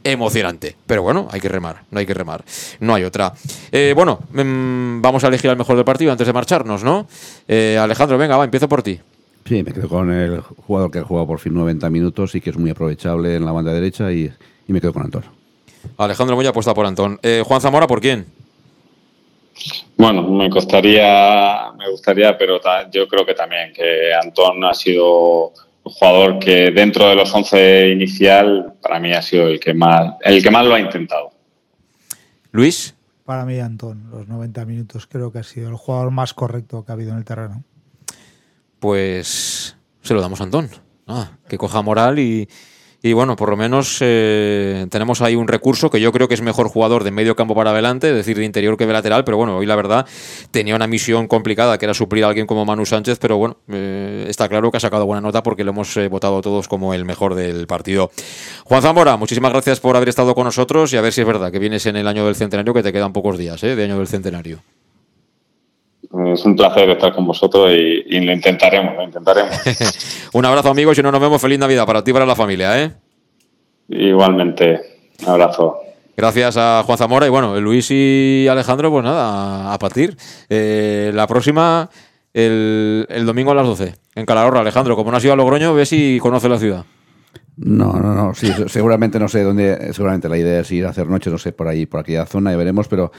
emocionante. 0.04 0.76
Pero 0.86 1.02
bueno, 1.02 1.28
hay 1.30 1.40
que 1.40 1.48
remar, 1.48 1.82
no 1.90 1.98
hay 1.98 2.06
que 2.06 2.14
remar. 2.14 2.44
No 2.80 2.94
hay 2.94 3.04
otra. 3.04 3.32
Eh, 3.70 3.92
bueno, 3.94 4.20
mm, 4.32 5.00
vamos 5.00 5.24
a 5.24 5.28
elegir 5.28 5.50
al 5.50 5.56
mejor 5.56 5.76
del 5.76 5.84
partido 5.84 6.12
antes 6.12 6.26
de 6.26 6.32
marcharnos, 6.32 6.84
¿no? 6.84 7.06
Eh, 7.48 7.78
Alejandro, 7.80 8.18
venga, 8.18 8.36
va, 8.36 8.44
empiezo 8.44 8.68
por 8.68 8.82
ti. 8.82 8.98
Sí, 9.46 9.62
me 9.62 9.72
quedo 9.72 9.88
con 9.88 10.12
el 10.12 10.40
jugador 10.40 10.90
que 10.90 10.98
ha 10.98 11.04
jugado 11.04 11.26
por 11.26 11.38
fin 11.38 11.54
90 11.54 11.90
minutos 11.90 12.34
y 12.34 12.40
que 12.40 12.50
es 12.50 12.58
muy 12.58 12.70
aprovechable 12.70 13.36
en 13.36 13.44
la 13.44 13.52
banda 13.52 13.72
derecha 13.72 14.12
y, 14.12 14.30
me 14.68 14.80
quedo 14.80 14.92
con 14.92 15.02
Antón. 15.02 15.24
Alejandro 15.96 16.36
muy 16.36 16.46
apuesta 16.46 16.72
por 16.74 16.86
Antón. 16.86 17.18
Eh, 17.22 17.42
Juan 17.44 17.60
Zamora, 17.60 17.86
¿por 17.86 18.00
quién? 18.00 18.26
Bueno, 19.96 20.22
me 20.22 20.48
costaría, 20.48 21.72
me 21.76 21.90
gustaría, 21.90 22.38
pero 22.38 22.60
yo 22.90 23.08
creo 23.08 23.26
que 23.26 23.34
también 23.34 23.72
que 23.72 24.14
Antón 24.14 24.64
ha 24.64 24.72
sido 24.72 25.52
jugador 25.82 26.38
que 26.38 26.70
dentro 26.70 27.08
de 27.08 27.14
los 27.14 27.34
11 27.34 27.90
inicial 27.90 28.74
para 28.82 29.00
mí 29.00 29.12
ha 29.12 29.22
sido 29.22 29.48
el 29.48 29.58
que 29.58 29.74
más 29.74 30.14
el 30.22 30.42
que 30.42 30.50
más 30.50 30.64
lo 30.66 30.74
ha 30.74 30.80
intentado. 30.80 31.30
Luis. 32.52 32.94
Para 33.24 33.44
mí 33.44 33.60
Antón, 33.60 34.10
los 34.10 34.26
90 34.26 34.64
minutos 34.64 35.06
creo 35.06 35.30
que 35.30 35.38
ha 35.38 35.44
sido 35.44 35.68
el 35.68 35.76
jugador 35.76 36.10
más 36.10 36.34
correcto 36.34 36.84
que 36.84 36.90
ha 36.90 36.94
habido 36.94 37.12
en 37.12 37.18
el 37.18 37.24
terreno. 37.24 37.62
Pues 38.80 39.76
se 40.02 40.14
lo 40.14 40.20
damos 40.20 40.40
a 40.40 40.44
Antón. 40.44 40.68
Ah, 41.06 41.32
que 41.48 41.58
coja 41.58 41.82
moral 41.82 42.18
y, 42.18 42.48
y 43.02 43.14
bueno, 43.14 43.34
por 43.34 43.48
lo 43.48 43.56
menos 43.56 43.98
eh, 44.00 44.86
tenemos 44.90 45.22
ahí 45.22 45.34
un 45.34 45.48
recurso 45.48 45.90
que 45.90 46.00
yo 46.00 46.12
creo 46.12 46.28
que 46.28 46.34
es 46.34 46.42
mejor 46.42 46.68
jugador 46.68 47.02
de 47.02 47.10
medio 47.10 47.34
campo 47.34 47.54
para 47.54 47.70
adelante, 47.70 48.10
es 48.10 48.14
decir, 48.14 48.36
de 48.36 48.44
interior 48.44 48.76
que 48.76 48.86
de 48.86 48.92
lateral, 48.92 49.24
pero 49.24 49.38
bueno, 49.38 49.56
hoy 49.56 49.64
la 49.64 49.74
verdad 49.74 50.06
tenía 50.50 50.76
una 50.76 50.86
misión 50.86 51.26
complicada 51.26 51.78
que 51.78 51.86
era 51.86 51.94
suplir 51.94 52.24
a 52.24 52.28
alguien 52.28 52.46
como 52.46 52.66
Manu 52.66 52.84
Sánchez, 52.84 53.18
pero 53.18 53.38
bueno, 53.38 53.56
eh, 53.68 54.26
está 54.28 54.48
claro 54.48 54.70
que 54.70 54.76
ha 54.76 54.80
sacado 54.80 55.06
buena 55.06 55.22
nota 55.22 55.42
porque 55.42 55.64
lo 55.64 55.70
hemos 55.70 55.96
eh, 55.96 56.08
votado 56.08 56.42
todos 56.42 56.68
como 56.68 56.92
el 56.92 57.06
mejor 57.06 57.34
del 57.34 57.66
partido. 57.66 58.10
Juan 58.64 58.82
Zamora, 58.82 59.16
muchísimas 59.16 59.52
gracias 59.52 59.80
por 59.80 59.96
haber 59.96 60.10
estado 60.10 60.34
con 60.34 60.44
nosotros 60.44 60.92
y 60.92 60.98
a 60.98 61.00
ver 61.00 61.12
si 61.14 61.22
es 61.22 61.26
verdad 61.26 61.50
que 61.50 61.58
vienes 61.58 61.86
en 61.86 61.96
el 61.96 62.06
año 62.06 62.26
del 62.26 62.34
centenario, 62.34 62.74
que 62.74 62.82
te 62.82 62.92
quedan 62.92 63.12
pocos 63.12 63.38
días 63.38 63.60
de 63.62 63.82
año 63.82 63.96
del 63.96 64.08
centenario. 64.08 64.60
Es 66.12 66.44
un 66.44 66.56
placer 66.56 66.90
estar 66.90 67.14
con 67.14 67.24
vosotros 67.24 67.70
y, 67.70 68.20
lo 68.20 68.32
intentaremos, 68.32 68.96
lo 68.96 69.04
intentaremos. 69.04 69.56
un 70.32 70.44
abrazo 70.44 70.70
amigos 70.70 70.98
y 70.98 71.02
no 71.02 71.12
nos 71.12 71.20
vemos. 71.20 71.40
Feliz 71.40 71.58
Navidad 71.58 71.86
para 71.86 72.02
ti 72.02 72.10
y 72.10 72.14
para 72.14 72.26
la 72.26 72.34
familia, 72.34 72.82
¿eh? 72.82 72.90
Igualmente, 73.88 74.80
un 75.22 75.28
abrazo. 75.28 75.78
Gracias 76.16 76.56
a 76.56 76.82
Juan 76.84 76.98
Zamora 76.98 77.26
y 77.26 77.30
bueno, 77.30 77.58
Luis 77.60 77.90
y 77.90 78.46
Alejandro, 78.50 78.90
pues 78.90 79.04
nada, 79.04 79.72
a, 79.72 79.78
partir. 79.78 80.16
Eh, 80.48 81.12
la 81.14 81.26
próxima, 81.28 81.88
el, 82.34 83.06
el, 83.08 83.24
domingo 83.24 83.52
a 83.52 83.54
las 83.54 83.66
12, 83.66 83.94
en 84.16 84.26
Calahorra. 84.26 84.60
Alejandro, 84.60 84.96
como 84.96 85.12
no 85.12 85.16
has 85.16 85.24
ido 85.24 85.32
a 85.32 85.36
Logroño, 85.36 85.74
ve 85.74 85.86
si 85.86 86.18
conoce 86.20 86.48
la 86.48 86.58
ciudad. 86.58 86.84
No, 87.56 87.92
no, 87.92 88.14
no, 88.14 88.34
sí, 88.34 88.52
seguramente 88.66 89.18
no 89.18 89.28
sé 89.28 89.42
dónde, 89.42 89.92
seguramente 89.92 90.28
la 90.28 90.38
idea 90.38 90.60
es 90.60 90.70
ir 90.72 90.86
a 90.86 90.90
hacer 90.90 91.06
noche, 91.06 91.30
no 91.30 91.38
sé, 91.38 91.52
por 91.52 91.68
ahí, 91.68 91.86
por 91.86 92.00
aquella 92.00 92.26
zona, 92.26 92.52
y 92.52 92.56
veremos, 92.56 92.88
pero, 92.88 93.12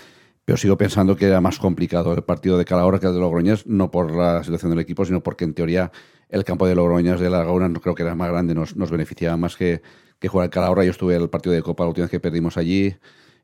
pero 0.45 0.57
sigo 0.57 0.77
pensando 0.77 1.15
que 1.15 1.25
era 1.25 1.41
más 1.41 1.59
complicado 1.59 2.13
el 2.13 2.23
partido 2.23 2.57
de 2.57 2.65
Calahorra 2.65 2.99
que 2.99 3.07
el 3.07 3.13
de 3.13 3.19
Logroñés, 3.19 3.67
no 3.67 3.91
por 3.91 4.15
la 4.15 4.43
situación 4.43 4.71
del 4.71 4.79
equipo, 4.79 5.05
sino 5.05 5.21
porque 5.21 5.45
en 5.45 5.53
teoría 5.53 5.91
el 6.29 6.43
campo 6.43 6.67
de 6.67 6.75
Logroñés 6.75 7.19
de 7.19 7.29
la 7.29 7.39
Laguna 7.39 7.69
no 7.69 7.79
creo 7.81 7.95
que 7.95 8.03
era 8.03 8.15
más 8.15 8.29
grande, 8.29 8.55
nos, 8.55 8.75
nos 8.75 8.89
beneficiaba 8.89 9.37
más 9.37 9.55
que, 9.55 9.81
que 10.19 10.27
jugar 10.27 10.45
el 10.45 10.51
Calahorra. 10.51 10.83
Yo 10.83 10.91
estuve 10.91 11.15
en 11.15 11.21
el 11.21 11.29
partido 11.29 11.53
de 11.53 11.61
Copa 11.61 11.83
la 11.83 11.89
última 11.89 12.05
vez 12.05 12.11
que 12.11 12.19
perdimos 12.19 12.57
allí 12.57 12.95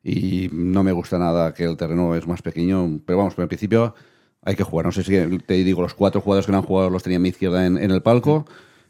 y 0.03 0.49
no 0.51 0.83
me 0.83 0.91
gusta 0.91 1.17
nada 1.17 1.53
que 1.53 1.63
el 1.63 1.77
terreno 1.77 2.15
es 2.15 2.27
más 2.27 2.41
pequeño, 2.41 3.01
pero 3.05 3.19
vamos, 3.19 3.35
pero 3.35 3.43
en 3.43 3.49
principio 3.49 3.93
hay 4.41 4.55
que 4.55 4.63
jugar. 4.63 4.85
No 4.85 4.91
sé 4.91 5.03
si 5.03 5.37
te 5.39 5.53
digo, 5.55 5.81
los 5.81 5.93
cuatro 5.93 6.21
jugadores 6.21 6.45
que 6.45 6.51
no 6.51 6.59
han 6.59 6.63
jugado 6.63 6.89
los 6.89 7.03
tenía 7.03 7.17
a 7.17 7.21
mi 7.21 7.29
izquierda 7.29 7.65
en 7.65 7.77
el 7.77 8.01
palco. 8.01 8.45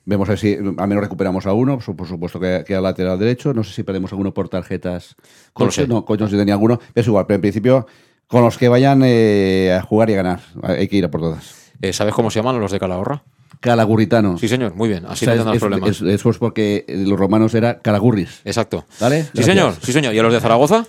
Vemos 0.09 0.29
a 0.29 0.31
ver 0.31 0.39
si 0.39 0.53
al 0.55 0.87
menos 0.87 1.03
recuperamos 1.03 1.45
a 1.45 1.51
uno, 1.51 1.79
por 1.79 2.07
supuesto 2.07 2.39
que, 2.39 2.63
que 2.65 2.73
al 2.75 2.83
lateral 2.83 3.19
derecho. 3.19 3.53
No 3.53 3.61
sé 3.65 3.73
si 3.73 3.83
perdemos 3.83 4.09
alguno 4.13 4.33
por 4.33 4.47
tarjetas. 4.47 5.17
No, 5.59 5.69
sé. 5.69 5.85
no, 5.85 6.05
coño, 6.05 6.29
si 6.29 6.37
tenía 6.37 6.53
alguno. 6.53 6.79
Es 6.95 7.05
igual, 7.07 7.25
pero 7.27 7.35
en 7.35 7.41
principio, 7.41 7.85
con 8.27 8.41
los 8.41 8.57
que 8.57 8.69
vayan 8.69 9.01
eh, 9.03 9.75
a 9.77 9.81
jugar 9.81 10.09
y 10.09 10.13
a 10.13 10.15
ganar, 10.17 10.39
hay 10.63 10.87
que 10.87 10.95
ir 10.95 11.03
a 11.03 11.11
por 11.11 11.19
todas. 11.19 11.73
Eh, 11.81 11.91
¿Sabes 11.91 12.13
cómo 12.13 12.31
se 12.31 12.39
llaman 12.39 12.57
los 12.59 12.71
de 12.71 12.79
Calahorra? 12.79 13.23
Calagurritanos. 13.59 14.39
Sí, 14.39 14.47
señor, 14.47 14.75
muy 14.75 14.87
bien. 14.87 15.05
Así 15.07 15.25
O 15.25 15.27
sea, 15.27 15.35
no 15.35 15.39
tendrán 15.51 15.55
es- 15.55 15.59
problemas. 15.61 15.89
es- 15.89 16.01
Eso 16.01 16.29
es 16.29 16.37
porque 16.37 16.85
los 16.87 17.19
romanos 17.19 17.53
era 17.53 17.79
calagurris. 17.81 18.41
Exacto. 18.45 18.85
¿Vale? 19.01 19.23
Sí, 19.23 19.29
Gracias. 19.33 19.45
señor, 19.55 19.73
sí, 19.81 19.91
señor. 19.91 20.13
¿Y 20.15 20.19
a 20.19 20.23
los 20.23 20.31
de 20.31 20.39
Zaragoza? 20.39 20.85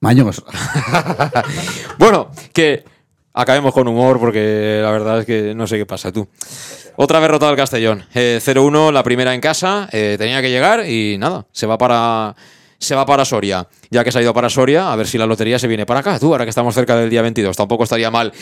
Maños. 0.00 0.42
Bueno, 1.98 2.30
que 2.52 2.84
acabemos 3.34 3.72
con 3.72 3.88
humor 3.88 4.18
porque 4.18 4.80
la 4.82 4.90
verdad 4.90 5.20
es 5.20 5.26
que 5.26 5.54
no 5.54 5.66
sé 5.66 5.78
qué 5.78 5.86
pasa 5.86 6.12
tú. 6.12 6.28
Otra 6.96 7.20
vez 7.20 7.30
rotado 7.30 7.50
el 7.52 7.56
Castellón. 7.56 8.04
Eh, 8.14 8.38
0-1, 8.42 8.92
la 8.92 9.02
primera 9.02 9.34
en 9.34 9.40
casa. 9.40 9.88
eh, 9.92 10.16
tenía 10.18 10.42
que 10.42 10.50
llegar 10.50 10.86
y 10.86 11.16
nada, 11.18 11.46
se 11.52 11.66
va 11.66 11.78
para. 11.78 12.34
Se 12.82 12.96
va 12.96 13.06
para 13.06 13.24
Soria. 13.24 13.68
Ya 13.90 14.02
que 14.02 14.10
se 14.10 14.18
ha 14.18 14.22
ido 14.22 14.34
para 14.34 14.50
Soria, 14.50 14.92
a 14.92 14.96
ver 14.96 15.06
si 15.06 15.16
la 15.16 15.24
lotería 15.24 15.56
se 15.56 15.68
viene 15.68 15.86
para 15.86 16.00
acá. 16.00 16.18
Tú, 16.18 16.32
ahora 16.32 16.44
que 16.44 16.50
estamos 16.50 16.74
cerca 16.74 16.96
del 16.96 17.08
día 17.08 17.22
22, 17.22 17.56
tampoco 17.56 17.84
estaría 17.84 18.10
mal 18.10 18.32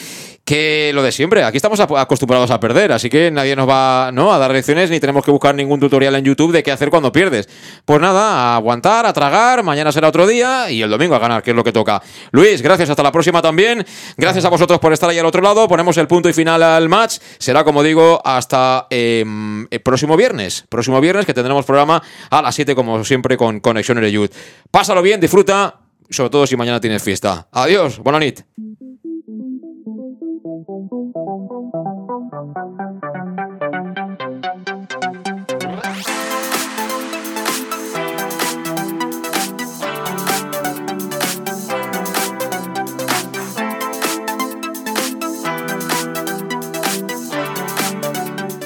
que 0.45 0.93
lo 0.95 1.03
de 1.03 1.13
siempre. 1.13 1.45
Aquí 1.45 1.59
estamos 1.59 1.79
acostumbrados 1.79 2.51
a 2.51 2.59
perder, 2.59 2.91
así 2.93 3.11
que 3.11 3.31
nadie 3.31 3.55
nos 3.55 3.69
va 3.69 4.11
¿no? 4.13 4.33
a 4.33 4.39
dar 4.39 4.51
lecciones 4.51 4.91
ni 4.91 4.99
tenemos 4.99 5.25
que 5.25 5.31
buscar 5.31 5.55
ningún 5.55 5.79
tutorial 5.79 6.15
en 6.17 6.25
YouTube 6.25 6.53
de 6.53 6.63
qué 6.63 6.73
hacer 6.73 6.89
cuando 6.91 7.13
pierdes. 7.13 7.49
Pues 7.85 8.01
nada, 8.01 8.57
aguantar, 8.57 9.05
a 9.05 9.13
tragar, 9.13 9.63
mañana 9.63 9.93
será 9.93 10.09
otro 10.09 10.27
día 10.27 10.71
y 10.71 10.81
el 10.83 10.91
domingo 10.91 11.15
a 11.15 11.19
ganar, 11.19 11.43
que 11.43 11.51
es 11.51 11.57
lo 11.57 11.63
que 11.63 11.73
toca. 11.73 12.03
Luis, 12.33 12.63
gracias, 12.63 12.91
hasta 12.91 13.03
la 13.03 13.13
próxima 13.13 13.43
también. 13.43 13.85
Gracias 14.17 14.45
a 14.45 14.49
vosotros 14.49 14.79
por 14.79 14.93
estar 14.93 15.11
ahí 15.11 15.19
al 15.19 15.27
otro 15.27 15.43
lado. 15.43 15.69
Ponemos 15.69 15.97
el 15.99 16.09
punto 16.09 16.29
y 16.29 16.33
final 16.33 16.63
al 16.63 16.89
match. 16.89 17.19
Será, 17.39 17.63
como 17.63 17.83
digo, 17.83 18.21
hasta 18.25 18.87
eh, 18.91 19.25
el 19.71 19.81
próximo 19.83 20.17
viernes. 20.17 20.65
Próximo 20.69 21.01
viernes 21.01 21.27
que 21.27 21.35
tendremos 21.35 21.65
programa 21.65 22.03
a 22.31 22.43
las 22.43 22.55
7, 22.55 22.75
como 22.75 23.05
siempre, 23.05 23.37
con 23.37 23.61
Conexión 23.61 24.01
Youth. 24.01 24.30
Pásalo 24.71 25.03
bien, 25.03 25.21
disfruta, 25.21 25.81
sobre 26.09 26.31
todo 26.31 26.47
si 26.47 26.57
mañana 26.57 26.81
tienes 26.81 27.03
fiesta. 27.03 27.49
Adiós, 27.53 27.99
buena 27.99 28.19
nit. 28.19 28.41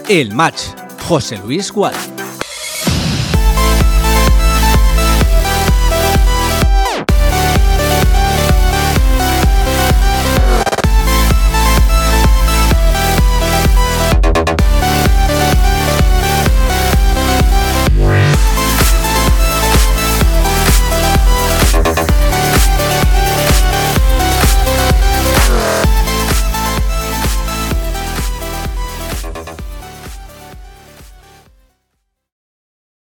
El 0.09 0.33
match. 0.34 0.62
José 1.09 1.36
Luis 1.39 1.73
Gual. 1.73 2.14